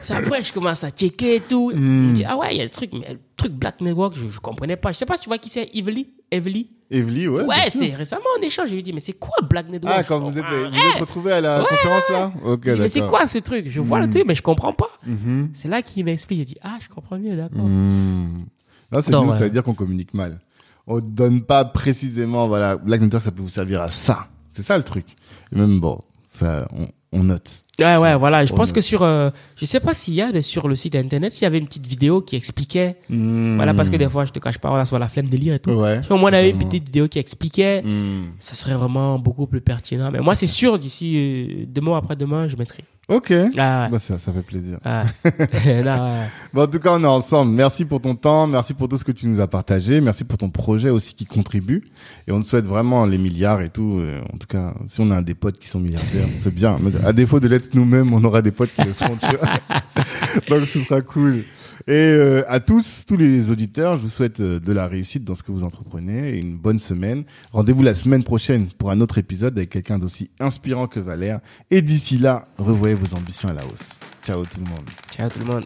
après, 0.09 0.43
je 0.43 0.53
commence 0.53 0.83
à 0.83 0.91
checker 0.91 1.35
et 1.35 1.39
tout. 1.41 1.71
Je 1.73 1.79
me 1.79 2.13
dis, 2.13 2.23
ah 2.25 2.37
ouais, 2.37 2.55
il 2.55 2.57
y 2.57 2.61
a 2.61 2.63
le 2.63 2.69
truc, 2.69 2.91
mais 2.93 3.13
le 3.13 3.19
truc 3.37 3.53
Black 3.53 3.81
Network, 3.81 4.15
je, 4.15 4.29
je 4.29 4.39
comprenais 4.39 4.75
pas. 4.77 4.91
Je 4.91 4.97
sais 4.97 5.05
pas 5.05 5.15
si 5.15 5.21
tu 5.23 5.29
vois 5.29 5.37
qui 5.37 5.49
c'est, 5.49 5.69
Evely, 5.73 6.07
Evely. 6.31 6.69
Evely, 6.89 7.27
ouais. 7.27 7.43
Ouais, 7.45 7.69
c'est 7.69 7.93
récemment 7.93 8.25
en 8.37 8.41
échange. 8.41 8.69
Je 8.69 8.75
lui 8.75 8.83
dit, 8.83 8.91
mais 8.93 8.99
c'est 8.99 9.13
quoi 9.13 9.33
Black 9.49 9.69
Network? 9.69 9.95
Ah, 9.97 10.03
quand 10.03 10.19
vous 10.19 10.37
êtes, 10.37 10.45
vous 10.45 10.65
êtes 10.65 10.99
retrouvés 10.99 11.31
à 11.31 11.41
la 11.41 11.59
Ouais. 11.61 11.67
conférence 11.69 12.03
là? 12.09 12.31
Ok, 12.43 12.69
dis, 12.69 12.79
mais 12.79 12.89
c'est 12.89 13.05
quoi 13.07 13.27
ce 13.27 13.37
truc? 13.37 13.67
Je 13.69 13.79
vois 13.81 13.99
le 13.99 14.09
truc, 14.09 14.23
mais 14.27 14.35
je 14.35 14.41
comprends 14.41 14.73
pas. 14.73 14.89
Mhm. 15.05 15.51
C'est 15.53 15.67
là 15.69 15.81
qu'il 15.81 16.03
m'explique. 16.05 16.39
J'ai 16.39 16.45
dit, 16.45 16.57
ah, 16.61 16.77
je 16.81 16.89
comprends 16.89 17.17
mieux, 17.17 17.35
d'accord. 17.35 17.63
Mm. 17.63 18.45
Non, 18.93 18.99
c'est 19.01 19.11
nous, 19.11 19.29
ça 19.31 19.39
veut 19.39 19.49
dire 19.49 19.63
qu'on 19.63 19.73
communique 19.73 20.13
mal. 20.13 20.39
On 20.87 20.99
donne 20.99 21.43
pas 21.43 21.63
précisément, 21.63 22.47
voilà, 22.47 22.75
Black 22.75 23.01
Network, 23.01 23.23
ça 23.23 23.31
peut 23.31 23.41
vous 23.41 23.49
servir 23.49 23.81
à 23.81 23.87
ça. 23.87 24.27
C'est 24.51 24.63
ça 24.63 24.77
le 24.77 24.83
truc. 24.83 25.05
Et 25.53 25.55
même, 25.57 25.79
bon, 25.79 26.01
ça, 26.29 26.67
on, 26.73 26.87
on 27.11 27.23
note. 27.25 27.63
Ouais, 27.79 27.97
ouais, 27.97 28.15
voilà. 28.15 28.45
Je 28.45 28.53
pense 28.53 28.71
que 28.71 28.79
sur, 28.81 29.01
euh, 29.01 29.31
je 29.55 29.65
sais 29.65 29.79
pas 29.79 29.93
s'il 29.93 30.13
y 30.13 30.21
a, 30.21 30.31
mais 30.31 30.41
sur 30.43 30.67
le 30.67 30.75
site 30.75 30.95
internet, 30.95 31.31
s'il 31.31 31.43
y 31.43 31.45
avait 31.45 31.57
une 31.57 31.65
petite 31.65 31.87
vidéo 31.87 32.21
qui 32.21 32.35
expliquait, 32.35 32.97
Mm. 33.09 33.55
voilà, 33.55 33.73
parce 33.73 33.89
que 33.89 33.95
des 33.97 34.07
fois, 34.09 34.25
je 34.25 34.31
te 34.31 34.39
cache 34.39 34.59
pas, 34.59 34.69
on 34.71 34.75
a 34.75 34.85
soit 34.85 34.99
la 34.99 35.09
flemme 35.09 35.27
de 35.29 35.35
lire 35.37 35.53
et 35.55 35.59
tout. 35.59 35.71
Ouais. 35.71 36.01
Si 36.03 36.11
au 36.11 36.17
moins 36.17 36.29
on 36.31 36.33
avait 36.35 36.51
une 36.51 36.59
petite 36.59 36.85
vidéo 36.85 37.07
qui 37.07 37.17
expliquait, 37.19 37.81
Mm. 37.81 38.33
ça 38.39 38.53
serait 38.53 38.75
vraiment 38.75 39.17
beaucoup 39.19 39.47
plus 39.47 39.61
pertinent. 39.61 40.11
Mais 40.11 40.19
moi, 40.19 40.35
c'est 40.35 40.47
sûr, 40.47 40.77
d'ici 40.77 41.13
euh, 41.17 41.65
demain 41.67 41.97
après 41.97 42.15
demain, 42.15 42.47
je 42.47 42.55
m'inscris. 42.55 42.83
Ok. 43.11 43.31
Ah, 43.57 43.83
ouais. 43.83 43.89
Bah, 43.91 43.99
ça, 43.99 44.17
ça 44.19 44.31
fait 44.31 44.41
plaisir. 44.41 44.77
Ah. 44.85 45.03
Ouais. 45.65 45.83
Bon, 46.53 46.63
en 46.63 46.67
tout 46.67 46.79
cas, 46.79 46.93
on 46.93 47.03
est 47.03 47.07
ensemble. 47.07 47.51
Merci 47.51 47.85
pour 47.85 48.01
ton 48.01 48.15
temps. 48.15 48.47
Merci 48.47 48.73
pour 48.73 48.87
tout 48.87 48.97
ce 48.97 49.03
que 49.03 49.11
tu 49.11 49.27
nous 49.27 49.39
as 49.41 49.47
partagé. 49.47 49.99
Merci 50.01 50.23
pour 50.23 50.37
ton 50.37 50.49
projet 50.49 50.89
aussi 50.89 51.13
qui 51.13 51.25
contribue. 51.25 51.83
Et 52.27 52.31
on 52.31 52.41
te 52.41 52.45
souhaite 52.47 52.65
vraiment 52.65 53.05
les 53.05 53.17
milliards 53.17 53.61
et 53.61 53.69
tout. 53.69 53.97
Euh, 53.99 54.19
En 54.33 54.37
tout 54.37 54.47
cas, 54.47 54.73
si 54.85 55.01
on 55.01 55.11
a 55.11 55.21
des 55.21 55.33
potes 55.33 55.57
qui 55.59 55.67
sont 55.67 55.79
milliardaires, 55.79 56.27
c'est 56.37 56.53
bien. 56.53 56.79
À 57.03 57.13
défaut 57.13 57.39
de 57.39 57.47
l'être 57.47 57.73
nous-mêmes, 57.73 58.13
on 58.13 58.23
aura 58.23 58.41
des 58.41 58.51
potes 58.51 58.71
qui 58.73 58.83
le 58.83 58.93
seront. 58.93 59.17
tu 59.17 59.27
vois. 59.35 59.59
Donc, 60.49 60.67
ce 60.67 60.79
sera 60.81 61.01
cool. 61.01 61.43
Et 61.87 61.93
euh, 61.93 62.43
à 62.47 62.59
tous, 62.59 63.05
tous 63.07 63.17
les 63.17 63.49
auditeurs, 63.49 63.97
je 63.97 64.03
vous 64.03 64.09
souhaite 64.09 64.39
euh, 64.39 64.59
de 64.59 64.71
la 64.71 64.87
réussite 64.87 65.23
dans 65.23 65.35
ce 65.35 65.43
que 65.43 65.51
vous 65.51 65.63
entreprenez 65.63 66.29
et 66.29 66.37
une 66.37 66.57
bonne 66.57 66.79
semaine. 66.79 67.23
Rendez-vous 67.51 67.83
la 67.83 67.95
semaine 67.95 68.23
prochaine 68.23 68.67
pour 68.77 68.91
un 68.91 69.01
autre 69.01 69.17
épisode 69.17 69.57
avec 69.57 69.69
quelqu'un 69.69 69.99
d'aussi 69.99 70.29
inspirant 70.39 70.87
que 70.87 70.99
Valère. 70.99 71.39
Et 71.69 71.81
d'ici 71.81 72.17
là, 72.17 72.47
revoyez 72.57 72.95
vos 72.95 73.15
ambitions 73.15 73.49
à 73.49 73.53
la 73.53 73.65
hausse. 73.65 73.99
Ciao 74.23 74.43
tout 74.45 74.59
le 74.59 74.69
monde. 74.69 74.89
Ciao 75.15 75.29
tout 75.29 75.39
le 75.39 75.45
monde. 75.45 75.65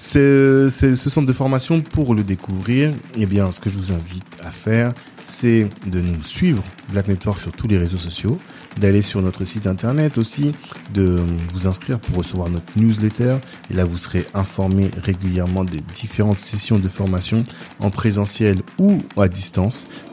C'est 0.00 0.70
ce 0.70 1.10
centre 1.10 1.26
de 1.26 1.32
formation 1.32 1.80
pour 1.80 2.14
le 2.14 2.22
découvrir. 2.22 2.94
Eh 3.16 3.26
bien, 3.26 3.50
ce 3.50 3.58
que 3.58 3.68
je 3.68 3.76
vous 3.76 3.90
invite 3.90 4.24
à 4.44 4.52
faire, 4.52 4.94
c'est 5.24 5.68
de 5.88 6.00
nous 6.00 6.22
suivre 6.22 6.62
Black 6.90 7.08
Network 7.08 7.40
sur 7.40 7.50
tous 7.50 7.66
les 7.66 7.76
réseaux 7.78 7.98
sociaux, 7.98 8.38
d'aller 8.76 9.02
sur 9.02 9.20
notre 9.22 9.44
site 9.44 9.66
internet 9.66 10.16
aussi, 10.16 10.52
de 10.94 11.18
vous 11.52 11.66
inscrire 11.66 11.98
pour 11.98 12.18
recevoir 12.18 12.48
notre 12.48 12.66
newsletter. 12.76 13.38
Et 13.72 13.74
là, 13.74 13.84
vous 13.84 13.98
serez 13.98 14.24
informé 14.34 14.88
régulièrement 15.02 15.64
des 15.64 15.80
différentes 15.80 16.38
sessions 16.38 16.78
de 16.78 16.88
formation 16.88 17.42
en 17.80 17.90
présentiel 17.90 18.62
ou 18.78 19.02
à 19.16 19.26
distance 19.26 19.84